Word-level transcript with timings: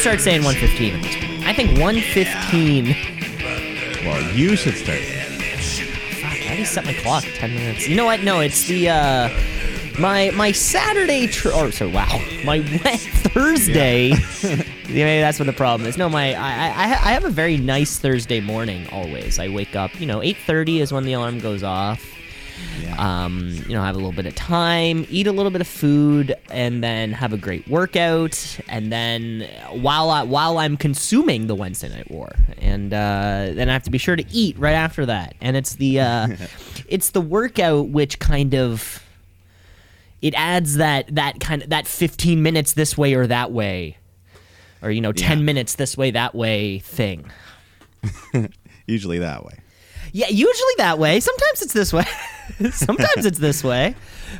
start 0.00 0.20
saying 0.20 0.42
115 0.42 0.94
at 0.94 1.02
this 1.02 1.14
point. 1.16 1.46
I 1.46 1.52
think 1.52 1.78
115. 1.78 4.06
Well, 4.06 4.34
you 4.34 4.56
should 4.56 4.74
start. 4.74 4.98
Fuck, 4.98 6.32
I 6.32 6.46
already 6.46 6.64
set 6.64 6.86
my 6.86 6.94
clock 6.94 7.22
10 7.24 7.54
minutes. 7.54 7.86
You 7.86 7.96
know 7.96 8.06
what? 8.06 8.22
No, 8.22 8.40
it's 8.40 8.66
the 8.66 8.88
uh 8.88 9.28
my 9.98 10.30
my 10.30 10.52
Saturday 10.52 11.26
tr- 11.26 11.52
or 11.52 11.70
so 11.70 11.88
wow 11.90 12.18
my 12.44 12.62
Thursday. 13.34 14.08
yeah, 14.42 14.56
maybe 14.88 15.20
that's 15.20 15.38
what 15.38 15.44
the 15.44 15.52
problem 15.52 15.86
is. 15.86 15.98
No, 15.98 16.08
my 16.08 16.32
I, 16.34 16.68
I 16.68 16.84
I 16.84 17.12
have 17.12 17.24
a 17.24 17.30
very 17.30 17.58
nice 17.58 17.98
Thursday 17.98 18.40
morning 18.40 18.88
always. 18.90 19.38
I 19.38 19.48
wake 19.48 19.76
up, 19.76 20.00
you 20.00 20.06
know, 20.06 20.20
8:30 20.20 20.80
is 20.80 20.92
when 20.92 21.04
the 21.04 21.12
alarm 21.12 21.40
goes 21.40 21.62
off. 21.62 22.16
Um, 23.00 23.48
you 23.66 23.72
know, 23.72 23.82
have 23.82 23.94
a 23.94 23.98
little 23.98 24.12
bit 24.12 24.26
of 24.26 24.34
time, 24.34 25.06
eat 25.08 25.26
a 25.26 25.32
little 25.32 25.50
bit 25.50 25.62
of 25.62 25.66
food, 25.68 26.34
and 26.50 26.84
then 26.84 27.12
have 27.12 27.32
a 27.32 27.38
great 27.38 27.66
workout. 27.66 28.58
And 28.68 28.92
then 28.92 29.48
while 29.72 30.10
I 30.10 30.22
while 30.24 30.58
I'm 30.58 30.76
consuming 30.76 31.46
the 31.46 31.54
Wednesday 31.54 31.88
Night 31.88 32.10
War, 32.10 32.30
and 32.58 32.92
uh, 32.92 33.52
then 33.54 33.70
I 33.70 33.72
have 33.72 33.84
to 33.84 33.90
be 33.90 33.96
sure 33.96 34.16
to 34.16 34.24
eat 34.30 34.58
right 34.58 34.74
after 34.74 35.06
that. 35.06 35.34
And 35.40 35.56
it's 35.56 35.76
the 35.76 36.00
uh, 36.00 36.28
it's 36.88 37.10
the 37.10 37.22
workout 37.22 37.88
which 37.88 38.18
kind 38.18 38.54
of 38.54 39.02
it 40.20 40.34
adds 40.36 40.74
that 40.76 41.14
that 41.14 41.40
kind 41.40 41.62
of 41.62 41.70
that 41.70 41.86
15 41.86 42.42
minutes 42.42 42.74
this 42.74 42.98
way 42.98 43.14
or 43.14 43.26
that 43.26 43.50
way, 43.50 43.96
or 44.82 44.90
you 44.90 45.00
know, 45.00 45.12
10 45.12 45.38
Yeah. 45.38 45.44
minutes 45.44 45.76
this 45.76 45.96
way 45.96 46.10
that 46.10 46.34
way 46.34 46.80
thing. 46.80 47.24
Usually 48.86 49.18
that 49.20 49.42
way. 49.44 49.54
Yeah, 50.12 50.28
usually 50.28 50.74
that 50.78 50.98
way. 50.98 51.20
Sometimes 51.20 51.62
it's 51.62 51.72
this 51.72 51.92
way. 51.92 52.04
Sometimes 52.72 53.26
it's 53.26 53.38
this 53.38 53.62
way. 53.64 53.94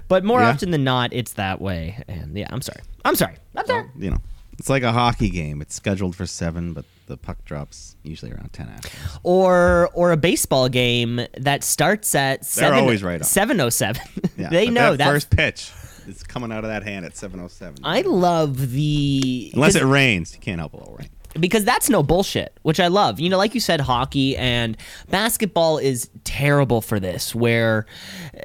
But 0.08 0.24
more 0.24 0.40
Yeah. 0.40 0.50
often 0.50 0.70
than 0.70 0.84
not, 0.84 1.12
it's 1.12 1.34
that 1.34 1.60
way. 1.60 2.02
And 2.08 2.36
yeah, 2.36 2.48
I'm 2.50 2.60
sorry. 2.62 2.80
I'm 3.04 3.14
sorry. 3.14 3.36
I'm 3.56 3.66
sorry. 3.66 3.82
Well, 3.94 4.02
you 4.04 4.10
know, 4.10 4.18
it's 4.58 4.68
like 4.68 4.82
a 4.82 4.92
hockey 4.92 5.30
game. 5.30 5.60
It's 5.62 5.74
scheduled 5.74 6.16
for 6.16 6.26
seven, 6.26 6.72
but 6.72 6.84
the 7.06 7.16
puck 7.16 7.44
drops 7.44 7.96
usually 8.02 8.30
around 8.32 8.52
ten 8.52 8.68
after. 8.68 8.90
Or 9.22 9.90
or 9.94 10.12
a 10.12 10.16
baseball 10.16 10.68
game 10.68 11.20
that 11.36 11.64
starts 11.64 12.14
at 12.14 12.44
seven. 12.44 12.70
They're 12.72 12.80
always 12.80 13.02
right. 13.02 13.24
Seven 13.24 13.60
oh 13.60 13.68
seven. 13.70 14.02
They 14.36 14.68
know 14.70 14.92
that 14.92 14.98
that. 14.98 15.06
first 15.12 15.30
pitch 15.30 15.70
It's 16.08 16.22
coming 16.22 16.50
out 16.50 16.64
of 16.64 16.70
that 16.70 16.82
hand 16.82 17.04
at 17.04 17.16
seven 17.16 17.40
oh 17.40 17.48
seven. 17.48 17.76
I 17.84 18.00
love 18.02 18.70
the 18.72 19.50
unless 19.54 19.74
it 19.76 19.84
rains, 19.84 20.34
you 20.34 20.40
can't 20.40 20.58
help 20.60 20.72
a 20.74 20.76
little 20.78 20.96
rain. 20.98 21.08
Because 21.38 21.64
that's 21.64 21.88
no 21.88 22.02
bullshit, 22.02 22.58
which 22.62 22.80
I 22.80 22.88
love. 22.88 23.20
You 23.20 23.28
know, 23.30 23.38
like 23.38 23.54
you 23.54 23.60
said, 23.60 23.80
hockey 23.80 24.36
and 24.36 24.76
basketball 25.10 25.78
is 25.78 26.10
terrible 26.24 26.80
for 26.80 26.98
this. 26.98 27.34
Where 27.34 27.86
uh, 28.34 28.40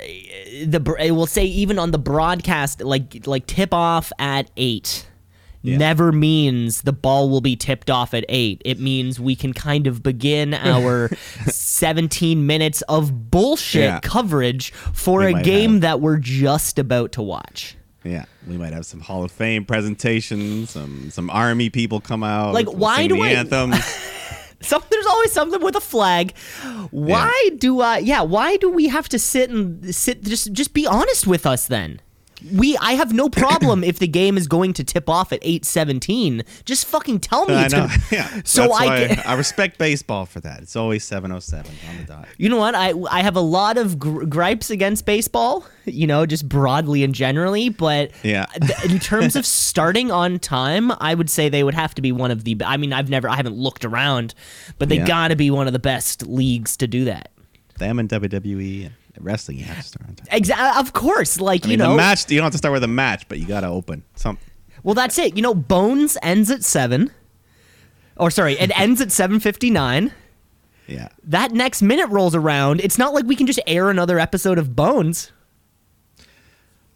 the 0.67 0.79
br- 0.79 0.99
I 0.99 1.11
will 1.11 1.25
say 1.27 1.45
even 1.45 1.79
on 1.79 1.91
the 1.91 1.97
broadcast, 1.99 2.81
like 2.81 3.25
like 3.25 3.47
tip 3.47 3.73
off 3.73 4.11
at 4.19 4.51
eight. 4.57 5.07
Yeah. 5.61 5.77
Never 5.77 6.11
means 6.11 6.83
the 6.83 6.93
ball 6.93 7.27
will 7.27 7.41
be 7.41 7.55
tipped 7.55 7.89
off 7.89 8.13
at 8.13 8.23
eight. 8.29 8.61
It 8.63 8.79
means 8.79 9.19
we 9.19 9.35
can 9.35 9.51
kind 9.51 9.87
of 9.87 10.03
begin 10.03 10.53
our 10.53 11.09
17 11.47 12.45
minutes 12.45 12.83
of 12.83 13.31
bullshit 13.31 13.81
Yeah. 13.83 13.99
coverage 14.01 14.71
for 14.73 15.21
We 15.21 15.33
a 15.33 15.41
game 15.41 15.71
have. 15.73 15.81
that 15.81 16.01
we're 16.01 16.17
just 16.17 16.77
about 16.77 17.13
to 17.13 17.23
watch. 17.23 17.77
Yeah, 18.05 18.25
we 18.47 18.55
might 18.55 18.71
have 18.71 18.85
some 18.85 18.99
Hall 19.01 19.23
of 19.23 19.31
Fame 19.31 19.65
presentations. 19.65 20.69
Some 20.69 21.09
some 21.09 21.29
Army 21.29 21.69
people 21.69 21.99
come 21.99 22.23
out. 22.23 22.53
Like, 22.53 22.67
why 22.71 23.07
do 23.07 23.15
the 23.15 23.23
I- 23.23 23.29
anthem? 23.29 23.73
Some, 24.61 24.81
there's 24.89 25.05
always 25.05 25.31
something 25.31 25.61
with 25.61 25.75
a 25.75 25.81
flag. 25.81 26.35
Why 26.89 27.49
do 27.59 27.81
I? 27.81 27.99
Yeah, 27.99 28.21
why 28.21 28.57
do 28.57 28.67
we 28.69 28.87
have 28.87 29.07
to 29.09 29.19
sit 29.19 29.51
and 29.51 29.93
sit? 29.93 30.23
Just, 30.23 30.53
just 30.53 30.73
be 30.73 30.87
honest 30.87 31.27
with 31.27 31.45
us 31.45 31.67
then. 31.67 31.99
We, 32.53 32.77
I 32.77 32.93
have 32.93 33.13
no 33.13 33.29
problem 33.29 33.83
if 33.83 33.99
the 33.99 34.07
game 34.07 34.37
is 34.37 34.47
going 34.47 34.73
to 34.73 34.83
tip 34.83 35.09
off 35.09 35.31
at 35.31 35.39
eight 35.41 35.65
seventeen. 35.65 36.43
Just 36.65 36.85
fucking 36.85 37.19
tell 37.21 37.45
me. 37.45 37.55
I 37.55 37.65
it's 37.65 37.73
know. 37.73 37.87
gonna- 37.87 37.99
Yeah. 38.11 38.41
So 38.45 38.61
That's 38.63 38.73
I 38.73 38.85
why 38.85 39.15
ca- 39.15 39.23
I 39.25 39.33
respect 39.35 39.77
baseball 39.77 40.25
for 40.25 40.39
that. 40.41 40.61
It's 40.61 40.75
always 40.75 41.03
seven 41.03 41.31
oh 41.31 41.39
seven 41.39 41.71
on 41.89 41.97
the 41.97 42.03
dot. 42.03 42.27
You 42.37 42.49
know 42.49 42.57
what? 42.57 42.75
I 42.75 42.93
I 43.09 43.21
have 43.23 43.35
a 43.35 43.41
lot 43.41 43.77
of 43.77 43.97
gripes 43.99 44.69
against 44.69 45.05
baseball. 45.05 45.65
You 45.85 46.07
know, 46.07 46.25
just 46.25 46.47
broadly 46.49 47.03
and 47.03 47.13
generally, 47.15 47.69
but 47.69 48.11
Yeah. 48.23 48.45
in 48.83 48.99
terms 48.99 49.35
of 49.35 49.45
starting 49.45 50.11
on 50.11 50.39
time, 50.39 50.91
I 50.99 51.13
would 51.15 51.29
say 51.29 51.47
they 51.49 51.63
would 51.63 51.75
have 51.75 51.95
to 51.95 52.01
be 52.01 52.11
one 52.11 52.31
of 52.31 52.43
the. 52.43 52.57
I 52.65 52.77
mean, 52.77 52.91
I've 52.93 53.09
never, 53.09 53.29
I 53.29 53.35
haven't 53.35 53.55
looked 53.55 53.85
around, 53.85 54.33
but 54.77 54.89
they 54.89 54.97
Yeah. 54.97 55.05
got 55.07 55.27
to 55.29 55.35
be 55.35 55.49
one 55.51 55.67
of 55.67 55.73
the 55.73 55.79
best 55.79 56.25
leagues 56.27 56.75
to 56.77 56.87
do 56.87 57.05
that. 57.05 57.29
Them 57.77 57.99
and 57.99 58.09
WWE 58.09 58.85
and 58.85 58.93
wrestling, 59.21 59.57
you 59.57 59.65
have 59.65 59.77
to 59.77 59.83
start 59.83 60.09
on 60.09 60.15
time. 60.15 60.27
Exactly. 60.31 60.65
Uh, 60.65 60.79
of 60.79 60.93
course, 60.93 61.39
like 61.39 61.65
I 61.65 61.69
mean, 61.69 61.71
you 61.71 61.77
know. 61.77 61.91
the 61.91 61.97
match. 61.97 62.29
You 62.29 62.37
don't 62.37 62.45
have 62.45 62.51
to 62.53 62.57
start 62.57 62.73
with 62.73 62.83
a 62.83 62.87
match, 62.87 63.27
but 63.27 63.39
you 63.39 63.45
got 63.45 63.61
to 63.61 63.67
open 63.67 64.03
some. 64.15 64.37
well, 64.83 64.95
that's 64.95 65.17
it. 65.17 65.35
You 65.35 65.41
know, 65.41 65.53
Bones 65.53 66.17
ends 66.21 66.49
at 66.51 66.63
seven. 66.63 67.11
Or 68.17 68.31
sorry, 68.31 68.53
it 68.53 68.71
ends 68.79 69.01
at 69.01 69.11
seven 69.11 69.39
fifty 69.39 69.69
nine. 69.69 70.13
Yeah. 70.87 71.09
That 71.23 71.51
next 71.51 71.81
minute 71.81 72.07
rolls 72.07 72.35
around. 72.35 72.79
It's 72.81 72.97
not 72.97 73.13
like 73.13 73.25
we 73.25 73.35
can 73.35 73.47
just 73.47 73.59
air 73.65 73.89
another 73.89 74.19
episode 74.19 74.57
of 74.57 74.75
Bones. 74.75 75.31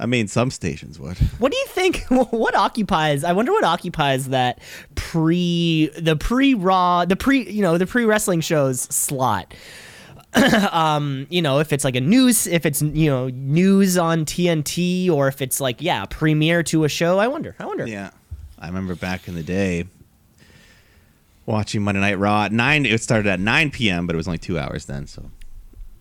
I 0.01 0.05
mean, 0.05 0.27
some 0.27 0.49
stations 0.49 0.97
would. 0.97 1.17
What 1.39 1.51
do 1.51 1.57
you 1.57 1.65
think? 1.67 2.05
What 2.31 2.55
occupies? 2.55 3.23
I 3.23 3.33
wonder 3.33 3.51
what 3.51 3.63
occupies 3.63 4.29
that 4.29 4.59
pre 4.95 5.89
the 5.97 6.15
pre 6.15 6.53
raw 6.53 7.05
the 7.05 7.15
pre 7.15 7.49
you 7.49 7.61
know 7.61 7.77
the 7.77 7.85
pre 7.87 8.05
wrestling 8.05 8.41
shows 8.41 8.81
slot. 8.81 9.53
um, 10.71 11.25
you 11.29 11.41
know, 11.41 11.59
if 11.59 11.73
it's 11.73 11.83
like 11.83 11.95
a 11.95 12.01
news, 12.01 12.45
if 12.47 12.65
it's 12.65 12.81
you 12.81 13.09
know 13.09 13.29
news 13.29 13.97
on 13.97 14.25
TNT, 14.25 15.09
or 15.09 15.27
if 15.27 15.41
it's 15.41 15.59
like 15.59 15.81
yeah 15.81 16.05
premiere 16.05 16.63
to 16.63 16.83
a 16.83 16.89
show. 16.89 17.19
I 17.19 17.27
wonder. 17.27 17.55
I 17.59 17.65
wonder. 17.65 17.87
Yeah. 17.87 18.11
I 18.59 18.67
remember 18.67 18.93
back 18.93 19.27
in 19.27 19.35
the 19.35 19.43
day 19.43 19.85
watching 21.45 21.81
Monday 21.81 22.01
Night 22.01 22.19
Raw 22.19 22.43
at 22.43 22.51
9. 22.51 22.85
It 22.85 23.01
started 23.01 23.27
at 23.29 23.39
9 23.39 23.71
p.m., 23.71 24.05
but 24.05 24.15
it 24.15 24.17
was 24.17 24.27
only 24.27 24.37
two 24.37 24.59
hours 24.59 24.85
then. 24.85 25.07
So, 25.07 25.31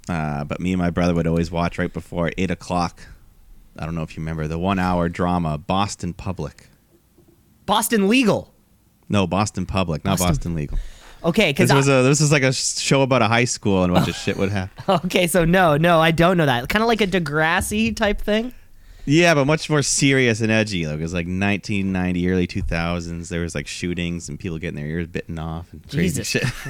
uh, 0.08 0.44
But 0.44 0.60
me 0.60 0.72
and 0.72 0.78
my 0.82 0.90
brother 0.90 1.14
would 1.14 1.26
always 1.26 1.50
watch 1.50 1.78
right 1.78 1.92
before 1.92 2.32
8 2.36 2.50
o'clock. 2.50 3.00
I 3.78 3.84
don't 3.86 3.94
know 3.94 4.02
if 4.02 4.16
you 4.16 4.20
remember 4.22 4.48
the 4.48 4.58
one 4.58 4.78
hour 4.80 5.08
drama, 5.08 5.56
Boston 5.56 6.12
Public. 6.12 6.68
Boston 7.64 8.08
Legal. 8.08 8.52
No, 9.08 9.26
Boston 9.26 9.64
Public, 9.64 10.04
not 10.04 10.18
Boston- 10.18 10.28
Boston, 10.28 10.54
Legal. 10.54 10.78
Okay, 11.24 11.50
because 11.50 11.68
This 11.68 11.76
was 11.76 11.88
a 11.88 12.02
this 12.02 12.20
was 12.20 12.30
like 12.32 12.42
a 12.44 12.52
show 12.52 13.02
about 13.02 13.22
a 13.22 13.28
high 13.28 13.44
school 13.44 13.82
and 13.82 13.90
a 13.92 13.94
bunch 13.94 14.08
of 14.08 14.14
shit 14.14 14.36
would 14.36 14.50
happen. 14.50 14.84
okay, 15.06 15.26
so 15.26 15.44
no, 15.44 15.76
no, 15.76 16.00
I 16.00 16.10
don't 16.12 16.36
know 16.36 16.46
that. 16.46 16.68
Kind 16.68 16.82
of 16.82 16.88
like 16.88 17.00
a 17.00 17.06
Degrassi 17.06 17.94
type 17.94 18.20
thing. 18.20 18.54
Yeah, 19.04 19.32
but 19.34 19.46
much 19.46 19.70
more 19.70 19.80
serious 19.80 20.42
and 20.42 20.52
edgy. 20.52 20.86
Like 20.86 20.98
it 20.98 21.02
was 21.02 21.14
like 21.14 21.24
1990, 21.26 22.30
early 22.30 22.46
2000s. 22.46 23.30
There 23.30 23.40
was 23.40 23.54
like 23.54 23.66
shootings 23.66 24.28
and 24.28 24.38
people 24.38 24.58
getting 24.58 24.76
their 24.76 24.86
ears 24.86 25.06
bitten 25.06 25.38
off 25.38 25.72
and 25.72 25.82
crazy 25.88 26.20
Jesus 26.20 26.28
shit. 26.28 26.42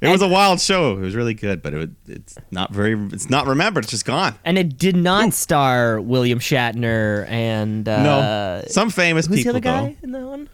it 0.00 0.08
was 0.08 0.22
a 0.22 0.28
wild 0.28 0.60
show. 0.60 0.92
It 0.92 1.00
was 1.00 1.16
really 1.16 1.34
good, 1.34 1.62
but 1.62 1.74
it, 1.74 1.78
would- 1.78 1.96
it's 2.06 2.36
not 2.52 2.70
very. 2.72 2.94
It's 3.12 3.28
not 3.28 3.46
remembered. 3.48 3.84
It's 3.84 3.90
just 3.90 4.04
gone. 4.04 4.36
And 4.44 4.56
it 4.56 4.78
did 4.78 4.96
not 4.96 5.32
star 5.34 6.00
William 6.00 6.38
Shatner 6.38 7.28
and 7.28 7.88
uh, 7.88 8.02
no, 8.02 8.64
some 8.68 8.90
famous 8.90 9.26
who's 9.26 9.42
the 9.42 9.50
other 9.50 9.60
guy 9.60 9.96
though. 10.00 10.04
in 10.04 10.12
that 10.12 10.22
one? 10.26 10.48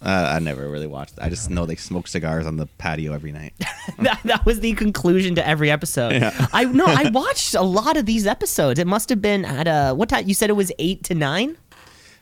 Uh, 0.00 0.32
I 0.36 0.38
never 0.38 0.68
really 0.68 0.86
watched. 0.86 1.14
I 1.20 1.28
just 1.28 1.50
know 1.50 1.66
they 1.66 1.74
smoke 1.74 2.06
cigars 2.06 2.46
on 2.46 2.56
the 2.56 2.66
patio 2.78 3.12
every 3.12 3.32
night. 3.32 3.52
that, 3.98 4.20
that 4.24 4.46
was 4.46 4.60
the 4.60 4.72
conclusion 4.74 5.34
to 5.34 5.46
every 5.46 5.70
episode. 5.72 6.12
Yeah. 6.12 6.46
I 6.52 6.64
no, 6.64 6.84
I 6.86 7.10
watched 7.12 7.54
a 7.54 7.62
lot 7.62 7.96
of 7.96 8.06
these 8.06 8.26
episodes. 8.26 8.78
It 8.78 8.86
must 8.86 9.08
have 9.08 9.20
been 9.20 9.44
at 9.44 9.66
a 9.66 9.94
what 9.94 10.08
time? 10.08 10.28
You 10.28 10.34
said 10.34 10.50
it 10.50 10.54
was 10.54 10.70
eight 10.78 11.02
to 11.04 11.14
nine. 11.14 11.56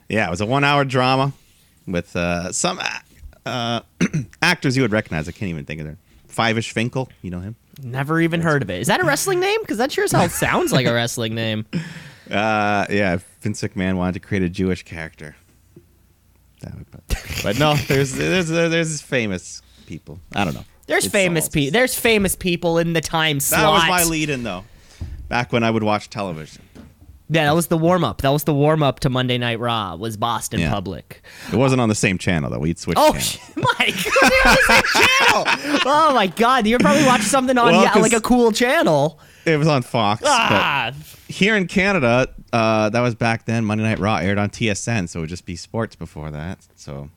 yeah, 0.09 0.25
it 0.27 0.31
was 0.31 0.41
a 0.41 0.45
one-hour 0.45 0.85
drama 0.85 1.33
with 1.85 2.15
uh, 2.15 2.51
some 2.51 2.79
uh, 3.45 3.81
actors 4.41 4.75
you 4.75 4.81
would 4.81 4.91
recognize. 4.91 5.27
I 5.27 5.31
can't 5.31 5.49
even 5.49 5.65
think 5.65 5.81
of 5.81 5.85
their. 5.87 5.97
Fyvush 6.29 6.71
Finkel, 6.71 7.09
you 7.23 7.31
know 7.31 7.39
him. 7.39 7.55
Never 7.81 8.19
even 8.21 8.41
heard 8.41 8.61
of 8.61 8.69
it. 8.69 8.79
Is 8.81 8.87
that 8.87 8.99
a 8.99 9.03
wrestling 9.03 9.39
name? 9.39 9.59
Because 9.61 9.77
that 9.77 9.91
sure 9.91 10.03
as 10.03 10.11
hell 10.11 10.29
sounds 10.29 10.71
like 10.71 10.85
a 10.85 10.93
wrestling 10.93 11.35
name. 11.35 11.65
Uh, 12.29 12.85
yeah, 12.89 13.17
Vince 13.39 13.61
McMahon 13.61 13.95
wanted 13.95 14.11
to 14.15 14.19
create 14.19 14.43
a 14.43 14.49
Jewish 14.49 14.83
character. 14.83 15.37
But, 16.61 17.15
but 17.43 17.59
no, 17.59 17.75
there's 17.75 18.13
there's 18.13 18.47
there's 18.49 19.01
famous 19.01 19.61
people. 19.85 20.19
I 20.33 20.43
don't 20.45 20.53
know. 20.53 20.63
There's 20.87 21.05
It's 21.05 21.11
famous 21.11 21.49
people. 21.49 21.73
There's 21.73 21.95
famous 21.95 22.35
people 22.35 22.77
in 22.77 22.93
the 22.93 23.01
time 23.01 23.39
slot. 23.39 23.61
That 23.61 23.69
was 23.71 23.87
my 23.87 24.03
lead-in 24.09 24.43
though. 24.43 24.63
Back 25.27 25.51
when 25.51 25.63
I 25.63 25.69
would 25.69 25.83
watch 25.83 26.09
television, 26.09 26.63
Yeah, 27.29 27.43
that 27.45 27.53
was 27.55 27.67
the 27.67 27.77
warm 27.77 28.05
up. 28.05 28.21
That 28.21 28.29
was 28.29 28.45
the 28.45 28.53
warm 28.53 28.81
up 28.81 29.01
to 29.01 29.09
Monday 29.09 29.37
Night 29.37 29.59
Raw. 29.59 29.95
Was 29.95 30.15
Boston 30.15 30.61
Yeah. 30.61 30.71
Public. 30.71 31.21
it 31.51 31.57
wasn't 31.57 31.81
on 31.81 31.89
the 31.89 31.95
same 31.95 32.17
channel 32.17 32.49
though. 32.49 32.59
We'd 32.59 32.79
switch. 32.79 32.97
Oh, 32.99 33.11
channels. 33.11 33.23
sh- 33.25 33.39
Mike! 33.55 34.05
you're 34.05 34.13
on 34.23 34.55
the 34.55 34.63
same 34.67 35.03
channel. 35.03 35.81
Oh 35.85 36.13
my 36.15 36.27
God! 36.27 36.65
You're 36.65 36.79
probably 36.79 37.05
watching 37.05 37.25
something 37.25 37.57
on 37.57 37.73
Well, 37.73 37.83
yeah, 37.83 38.01
like 38.01 38.13
a 38.13 38.21
cool 38.21 38.51
channel. 38.51 39.19
It 39.47 39.57
was 39.57 39.67
on 39.67 39.81
Fox. 39.81 40.21
Ah, 40.25 40.91
But 40.93 41.33
here 41.33 41.55
in 41.55 41.67
Canada, 41.67 42.27
uh, 42.53 42.89
that 42.89 43.01
was 43.01 43.15
back 43.15 43.45
then. 43.45 43.65
Monday 43.65 43.83
Night 43.83 43.99
Raw 43.99 44.17
aired 44.17 44.37
on 44.37 44.49
TSN, 44.49 45.07
so 45.09 45.19
it 45.19 45.21
would 45.21 45.29
just 45.29 45.45
be 45.45 45.55
sports 45.55 45.95
before 45.95 46.29
that. 46.31 46.59
So 46.75 47.09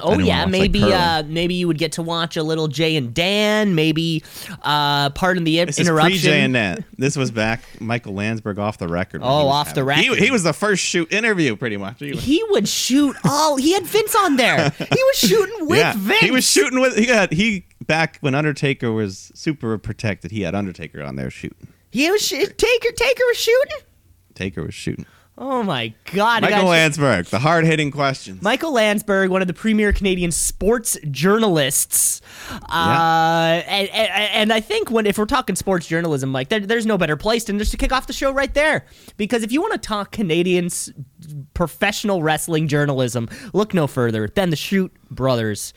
Oh 0.00 0.18
yeah, 0.18 0.40
like, 0.42 0.50
maybe 0.50 0.80
curling. 0.80 0.94
uh, 0.94 1.22
maybe 1.24 1.54
you 1.54 1.68
would 1.68 1.78
get 1.78 1.92
to 1.92 2.02
watch 2.02 2.36
a 2.36 2.42
little 2.42 2.66
Jay 2.66 2.96
and 2.96 3.14
Dan. 3.14 3.76
Maybe, 3.76 4.24
uh, 4.62 5.10
pardon 5.10 5.44
the 5.44 5.64
This 5.64 5.78
is 5.78 5.86
interruption. 5.86 6.10
pre-J 6.20 6.40
and 6.40 6.52
Net. 6.52 6.82
This 6.98 7.14
was 7.16 7.30
back 7.30 7.62
Michael 7.80 8.12
Landsberg 8.14 8.58
off 8.58 8.76
the 8.78 8.88
record. 8.88 9.20
Oh, 9.22 9.46
off 9.46 9.72
the 9.72 9.84
having- 9.84 10.02
he- 10.02 10.10
record. 10.10 10.24
He, 10.24 10.30
was 10.32 10.42
the 10.42 10.52
first 10.52 10.82
shoot 10.82 11.12
interview, 11.12 11.54
pretty 11.54 11.76
much. 11.76 12.00
He 12.00 12.10
was, 12.10 12.24
He 12.24 12.42
would 12.48 12.66
shoot. 12.66 13.14
all. 13.24 13.54
he 13.56 13.72
had 13.72 13.84
Vince 13.86 14.16
on 14.16 14.34
there. 14.34 14.70
He 14.70 14.84
was 14.90 15.16
shooting 15.16 15.68
with 15.68 15.78
yeah, 15.78 15.94
Vince. 15.96 16.20
he 16.20 16.30
was 16.32 16.44
shooting 16.50 16.80
with. 16.80 16.96
He 16.96 17.06
had 17.06 17.32
he 17.32 17.64
back 17.86 18.18
when 18.20 18.34
Undertaker 18.34 18.92
was 18.92 19.30
super 19.34 19.76
protected. 19.78 20.30
He 20.30 20.42
had 20.42 20.54
Undertaker 20.54 21.02
on 21.02 21.16
there 21.16 21.30
shooting. 21.30 21.68
Was 21.94 22.22
sh- 22.22 22.30
Taker. 22.56 22.92
Taker 22.96 23.22
was 23.28 23.36
shooting. 23.36 23.78
Taker 24.34 24.64
was 24.64 24.74
shooting. 24.74 25.06
Oh 25.36 25.64
my 25.64 25.92
God! 26.12 26.42
Michael 26.42 26.68
Landsberg, 26.68 27.26
the 27.26 27.40
hard 27.40 27.64
hitting 27.64 27.90
questions. 27.90 28.40
Michael 28.40 28.72
Landsberg, 28.72 29.30
one 29.30 29.42
of 29.42 29.48
the 29.48 29.54
premier 29.54 29.92
Canadian 29.92 30.30
sports 30.30 30.96
journalists, 31.10 32.20
uh, 32.70 33.62
and, 33.66 33.88
and, 33.88 34.10
and 34.12 34.52
I 34.52 34.60
think 34.60 34.92
when 34.92 35.06
if 35.06 35.18
we're 35.18 35.24
talking 35.24 35.56
sports 35.56 35.88
journalism, 35.88 36.30
Mike, 36.30 36.50
there, 36.50 36.60
there's 36.60 36.86
no 36.86 36.96
better 36.96 37.16
place 37.16 37.42
than 37.44 37.58
just 37.58 37.72
to 37.72 37.76
kick 37.76 37.90
off 37.92 38.06
the 38.06 38.12
show 38.12 38.30
right 38.32 38.54
there. 38.54 38.86
Because 39.16 39.42
if 39.42 39.50
you 39.50 39.60
want 39.60 39.72
to 39.72 39.78
talk 39.80 40.12
Canadian 40.12 40.66
s- 40.66 40.92
professional 41.52 42.22
wrestling 42.22 42.68
journalism, 42.68 43.28
look 43.52 43.74
no 43.74 43.88
further 43.88 44.28
than 44.28 44.50
the 44.50 44.56
Shoot 44.56 44.92
Brothers 45.10 45.74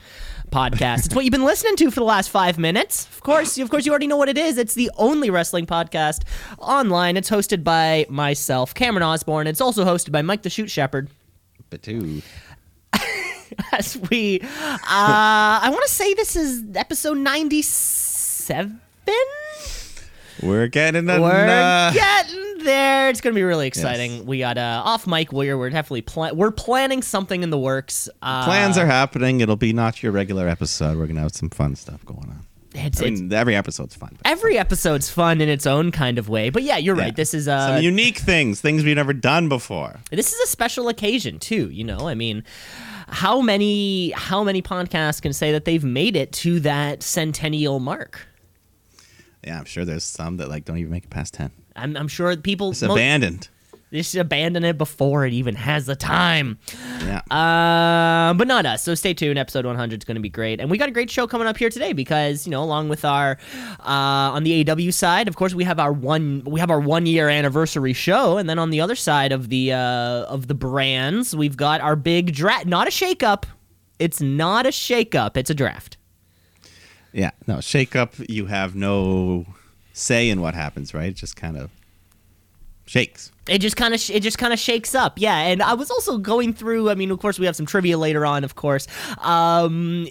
podcast. 0.52 1.06
it's 1.06 1.16
what 1.16 1.26
you've 1.26 1.32
been 1.32 1.44
listening 1.44 1.76
to 1.78 1.92
for 1.92 2.00
the 2.00 2.06
last 2.06 2.30
five 2.30 2.58
minutes. 2.58 3.06
Of 3.08 3.22
course, 3.22 3.58
of 3.58 3.70
course, 3.70 3.86
you 3.86 3.92
already 3.92 4.08
know 4.08 4.18
what 4.18 4.30
it 4.30 4.38
is. 4.38 4.58
It's 4.58 4.74
the 4.74 4.92
only 4.98 5.30
wrestling 5.30 5.66
podcast 5.66 6.24
online. 6.58 7.18
It's 7.18 7.30
hosted 7.30 7.64
by 7.64 8.06
myself, 8.10 8.74
Cameron 8.74 9.04
Osborne. 9.04 9.48
It's 9.48 9.62
also 9.62 9.86
hosted 9.86 10.12
by 10.12 10.22
Mike 10.22 10.42
the 10.44 10.50
Shoot 10.50 10.70
Shepherd 10.70 11.10
Batu. 11.70 12.22
as 13.72 13.98
we 14.10 14.40
uh 14.42 14.46
i 14.84 15.70
want 15.72 15.84
to 15.86 15.92
say 15.92 16.14
this 16.14 16.36
is 16.36 16.64
episode 16.76 17.18
97 17.18 18.82
We're 20.42 20.68
getting 20.68 21.06
we're 21.08 21.92
getting 21.94 22.44
there 22.64 23.10
it's 23.10 23.22
gonna 23.22 23.36
be 23.36 23.44
really 23.44 23.68
exciting 23.68 24.26
we 24.26 24.40
got 24.40 24.58
uh 24.58 24.82
off 24.84 25.08
mic 25.08 25.32
we're 25.32 25.58
we're 25.58 25.70
definitely 25.70 26.02
pla- 26.02 26.34
we're 26.34 26.52
planning 26.52 27.02
something 27.02 27.44
in 27.44 27.50
the 27.50 27.58
works 27.58 28.10
uh 28.22 28.44
plans 28.46 28.78
are 28.78 28.86
happening. 28.86 29.42
It'll 29.42 29.56
be 29.56 29.74
not 29.74 30.02
your 30.04 30.12
regular 30.12 30.48
episode. 30.48 30.98
We're 30.98 31.08
gonna 31.08 31.22
have 31.22 31.34
some 31.36 31.50
fun 31.50 31.76
stuff 31.76 32.04
going 32.06 32.30
on. 32.30 32.46
it's, 32.74 33.02
I 33.02 33.06
it's 33.06 33.22
every 33.32 33.56
episode's 33.56 33.96
fun. 33.96 34.18
every 34.26 34.58
episode's 34.58 35.10
fun 35.10 35.40
in 35.40 35.50
its 35.50 35.66
own 35.66 35.92
kind 35.92 36.20
of 36.20 36.30
way 36.30 36.50
but 36.50 36.64
yeah 36.64 36.78
you're 36.78 36.96
right 36.96 37.16
this 37.16 37.34
is 37.34 37.46
some 37.46 37.76
uh 37.76 37.80
unique 37.80 38.18
things, 38.18 38.60
things 38.62 38.84
we've 38.84 38.96
never 38.98 39.14
done 39.14 39.48
before. 39.50 40.00
this 40.12 40.34
is 40.34 40.40
a 40.42 40.48
special 40.48 40.88
occasion 40.90 41.40
too 41.40 41.70
you 41.70 41.84
know 41.84 42.08
i 42.08 42.14
mean 42.14 42.44
how 43.08 43.40
many 43.42 44.12
how 44.12 44.44
many 44.44 44.62
podcasts 44.62 45.22
can 45.22 45.32
say 45.32 45.52
that 45.54 45.64
they've 45.66 45.84
made 45.86 46.16
it 46.16 46.32
to 46.34 46.60
that 46.60 47.02
centennial 47.02 47.80
mark 47.80 48.28
Yeah, 49.44 49.58
I'm 49.60 49.66
sure 49.66 49.86
there's 49.86 50.04
some 50.04 50.38
that 50.38 50.50
like 50.50 50.66
don't 50.66 50.78
even 50.78 50.92
make 50.92 51.06
it 51.06 51.10
past 51.10 51.34
ten. 51.34 51.52
i'm, 51.76 51.96
I'm 51.96 52.08
sure 52.08 52.36
people 52.38 52.72
It's 52.72 52.82
mo- 52.82 52.94
abandoned. 52.94 53.50
They 53.90 54.02
should 54.02 54.20
abandon 54.20 54.66
it 54.66 54.78
before 54.78 55.26
it 55.26 55.32
even 55.32 55.56
has 55.56 55.86
the 55.86 55.96
time. 55.96 56.60
Yeah. 57.06 57.22
Uh, 57.32 58.34
but 58.34 58.46
not 58.46 58.66
us. 58.66 58.84
So 58.84 58.96
stay 58.96 59.14
tuned. 59.14 59.40
Episode 59.40 59.66
100 59.66 60.02
is 60.02 60.06
going 60.06 60.16
to 60.16 60.22
be 60.22 60.28
great, 60.28 60.60
and 60.60 60.70
we 60.70 60.78
got 60.78 60.90
a 60.90 60.92
great 60.92 61.10
show 61.10 61.26
coming 61.26 61.48
up 61.48 61.56
here 61.56 61.70
today 61.70 61.94
because 61.94 62.46
you 62.46 62.52
know, 62.52 62.62
along 62.62 62.90
with 62.90 63.06
our 63.06 63.38
uh, 63.80 63.86
on 64.36 64.44
the 64.44 64.70
AW 64.70 64.92
side, 64.92 65.30
of 65.30 65.38
course, 65.38 65.54
we 65.54 65.64
have 65.64 65.80
our 65.80 65.94
one 65.94 66.42
we 66.46 66.60
have 66.60 66.70
our 66.70 66.82
one 66.82 67.06
year 67.06 67.30
anniversary 67.30 67.94
show, 67.94 68.38
and 68.38 68.50
then 68.50 68.60
on 68.60 68.72
the 68.72 68.82
other 68.82 68.96
side 68.96 69.32
of 69.32 69.48
the 69.48 69.72
uh, 69.72 70.26
of 70.26 70.48
the 70.48 70.54
brands, 70.54 71.34
we've 71.34 71.56
got 71.56 71.80
our 71.80 71.96
big 71.96 72.34
draft. 72.34 72.66
Not 72.66 72.88
a 72.88 72.92
shakeup. 72.92 73.46
It's 74.00 74.20
not 74.20 74.66
a 74.66 74.70
shakeup. 74.70 75.38
It's 75.38 75.50
a 75.50 75.56
draft. 75.56 75.96
Yeah. 77.14 77.32
No, 77.48 77.62
shake 77.62 77.96
up. 77.96 78.14
You 78.30 78.46
have 78.48 78.76
no 78.76 79.46
say 79.94 80.30
in 80.30 80.42
what 80.42 80.54
happens, 80.54 80.94
right? 80.94 81.10
It 81.10 81.16
just 81.16 81.36
kind 81.36 81.58
of 81.58 81.72
shakes. 82.86 83.32
It 83.48 83.60
just 83.60 83.78
kind 83.78 83.94
of 83.94 84.00
sh- 84.00 84.12
it 84.12 84.22
just 84.22 84.38
kind 84.38 84.54
of 84.54 84.60
shakes 84.60 84.94
up, 84.96 85.14
yeah. 85.18 85.38
And 85.38 85.62
I 85.62 85.74
was 85.74 85.90
also 85.90 86.18
going 86.18 86.54
through. 86.54 86.90
I 86.90 86.96
mean, 86.96 87.12
of 87.12 87.20
course, 87.20 87.40
we 87.40 87.46
have 87.46 87.56
some 87.56 87.66
trivia 87.66 87.98
later 87.98 88.26
on. 88.26 88.44
Of 88.44 88.56
course, 88.56 88.88
um, 89.20 90.08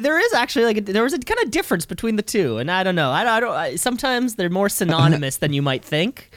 there 0.00 0.18
is 0.18 0.34
actually 0.34 0.64
like 0.64 0.78
a, 0.78 0.80
there 0.80 1.02
was 1.02 1.12
a 1.12 1.18
kind 1.18 1.40
of 1.40 1.50
difference 1.50 1.86
between 1.86 2.16
the 2.16 2.22
two, 2.22 2.58
and 2.58 2.70
I 2.70 2.82
don't 2.82 2.94
know. 2.94 3.10
I, 3.10 3.36
I 3.36 3.40
don't. 3.40 3.54
I, 3.54 3.76
sometimes 3.76 4.36
they're 4.36 4.50
more 4.50 4.68
synonymous 4.68 5.38
than 5.38 5.52
you 5.52 5.62
might 5.62 5.84
think. 5.84 6.30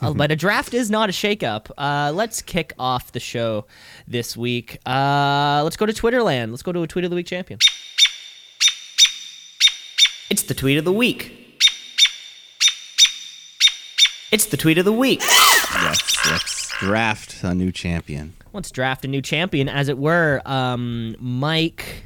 Uh, 0.00 0.14
but 0.14 0.30
a 0.30 0.36
draft 0.36 0.72
is 0.72 0.88
not 0.88 1.08
a 1.08 1.12
shakeup. 1.12 1.70
Uh, 1.76 2.12
let's 2.14 2.40
kick 2.40 2.72
off 2.78 3.12
the 3.12 3.20
show 3.20 3.66
this 4.06 4.36
week. 4.36 4.78
Uh, 4.86 5.60
let's 5.64 5.76
go 5.76 5.84
to 5.84 5.92
Twitterland. 5.92 6.50
Let's 6.50 6.62
go 6.62 6.72
to 6.72 6.82
a 6.82 6.86
tweet 6.86 7.04
of 7.04 7.10
the 7.10 7.16
week 7.16 7.26
champion. 7.26 7.58
It's 10.30 10.42
the 10.42 10.54
tweet 10.54 10.78
of 10.78 10.84
the 10.84 10.92
week. 10.92 11.40
It's 14.32 14.46
the 14.46 14.56
tweet 14.56 14.78
of 14.78 14.84
the 14.84 14.92
week. 14.92 15.20
Yes. 15.20 16.16
Let's 16.26 16.70
draft 16.80 17.44
a 17.44 17.54
new 17.54 17.70
champion. 17.70 18.34
let's 18.52 18.70
draft 18.70 19.04
a 19.04 19.08
new 19.08 19.22
champion, 19.22 19.68
as 19.68 19.88
it 19.88 19.98
were. 19.98 20.40
Um, 20.44 21.16
Mike. 21.20 22.04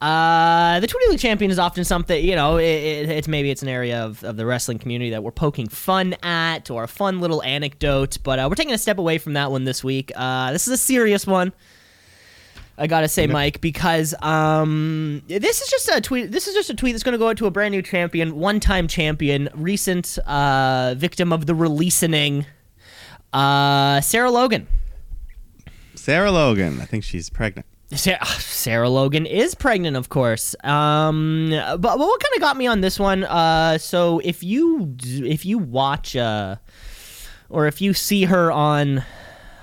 Uh, 0.00 0.80
the 0.80 0.86
Tweet 0.86 1.02
of 1.04 1.08
the 1.08 1.14
Week 1.14 1.20
champion 1.20 1.50
is 1.50 1.58
often 1.58 1.84
something 1.84 2.22
you 2.22 2.34
know. 2.34 2.56
It, 2.58 2.64
it, 2.64 3.08
it's 3.08 3.28
maybe 3.28 3.50
it's 3.50 3.62
an 3.62 3.68
area 3.68 4.02
of, 4.04 4.22
of 4.24 4.36
the 4.36 4.44
wrestling 4.44 4.78
community 4.78 5.10
that 5.10 5.22
we're 5.22 5.30
poking 5.30 5.68
fun 5.68 6.14
at, 6.22 6.70
or 6.70 6.82
a 6.82 6.88
fun 6.88 7.20
little 7.20 7.42
anecdote. 7.42 8.18
But 8.22 8.38
uh, 8.38 8.46
we're 8.48 8.56
taking 8.56 8.74
a 8.74 8.78
step 8.78 8.98
away 8.98 9.18
from 9.18 9.34
that 9.34 9.50
one 9.50 9.64
this 9.64 9.84
week. 9.84 10.12
Uh, 10.14 10.52
this 10.52 10.66
is 10.66 10.74
a 10.74 10.76
serious 10.76 11.26
one. 11.26 11.52
I 12.76 12.86
gotta 12.88 13.08
say, 13.08 13.26
Mike, 13.26 13.60
because 13.60 14.14
um, 14.20 15.22
this 15.28 15.62
is 15.62 15.68
just 15.68 15.88
a 15.88 16.00
tweet. 16.00 16.32
This 16.32 16.48
is 16.48 16.54
just 16.54 16.70
a 16.70 16.74
tweet 16.74 16.92
that's 16.92 17.04
gonna 17.04 17.18
go 17.18 17.28
out 17.28 17.36
to 17.38 17.46
a 17.46 17.50
brand 17.50 17.72
new 17.72 17.82
champion, 17.82 18.36
one-time 18.36 18.88
champion, 18.88 19.48
recent 19.54 20.18
uh, 20.26 20.94
victim 20.96 21.32
of 21.32 21.46
the 21.46 21.54
releasing, 21.54 22.46
uh, 23.32 24.00
Sarah 24.00 24.30
Logan. 24.30 24.66
Sarah 25.94 26.32
Logan. 26.32 26.80
I 26.80 26.84
think 26.84 27.04
she's 27.04 27.30
pregnant. 27.30 27.66
Sarah, 27.92 28.26
Sarah 28.26 28.88
Logan 28.88 29.24
is 29.26 29.54
pregnant, 29.54 29.96
of 29.96 30.08
course. 30.08 30.56
Um, 30.64 31.50
but, 31.50 31.80
but 31.80 31.98
what 31.98 32.20
kind 32.20 32.34
of 32.34 32.40
got 32.40 32.56
me 32.56 32.66
on 32.66 32.80
this 32.80 32.98
one? 32.98 33.24
Uh, 33.24 33.78
so 33.78 34.20
if 34.24 34.42
you 34.42 34.96
if 35.00 35.44
you 35.46 35.58
watch 35.58 36.16
uh, 36.16 36.56
or 37.48 37.66
if 37.66 37.80
you 37.80 37.94
see 37.94 38.24
her 38.24 38.50
on 38.50 39.04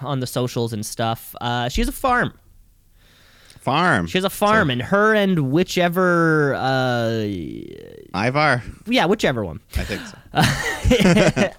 on 0.02 0.20
the 0.20 0.28
socials 0.28 0.72
and 0.72 0.86
stuff, 0.86 1.36
uh, 1.42 1.68
she 1.70 1.82
has 1.82 1.88
a 1.88 1.94
farm. 1.94 2.34
Farm. 3.62 4.08
She 4.08 4.18
has 4.18 4.26
a 4.26 4.30
farm, 4.30 4.72
and 4.72 4.82
her 4.82 5.14
and 5.14 5.52
whichever 5.52 6.56
uh, 6.56 7.24
Ivar. 8.16 8.64
yeah, 8.88 9.06
whichever 9.06 9.46
one. 9.46 9.60
I 9.78 9.84
think 9.84 10.02
so. 10.08 11.54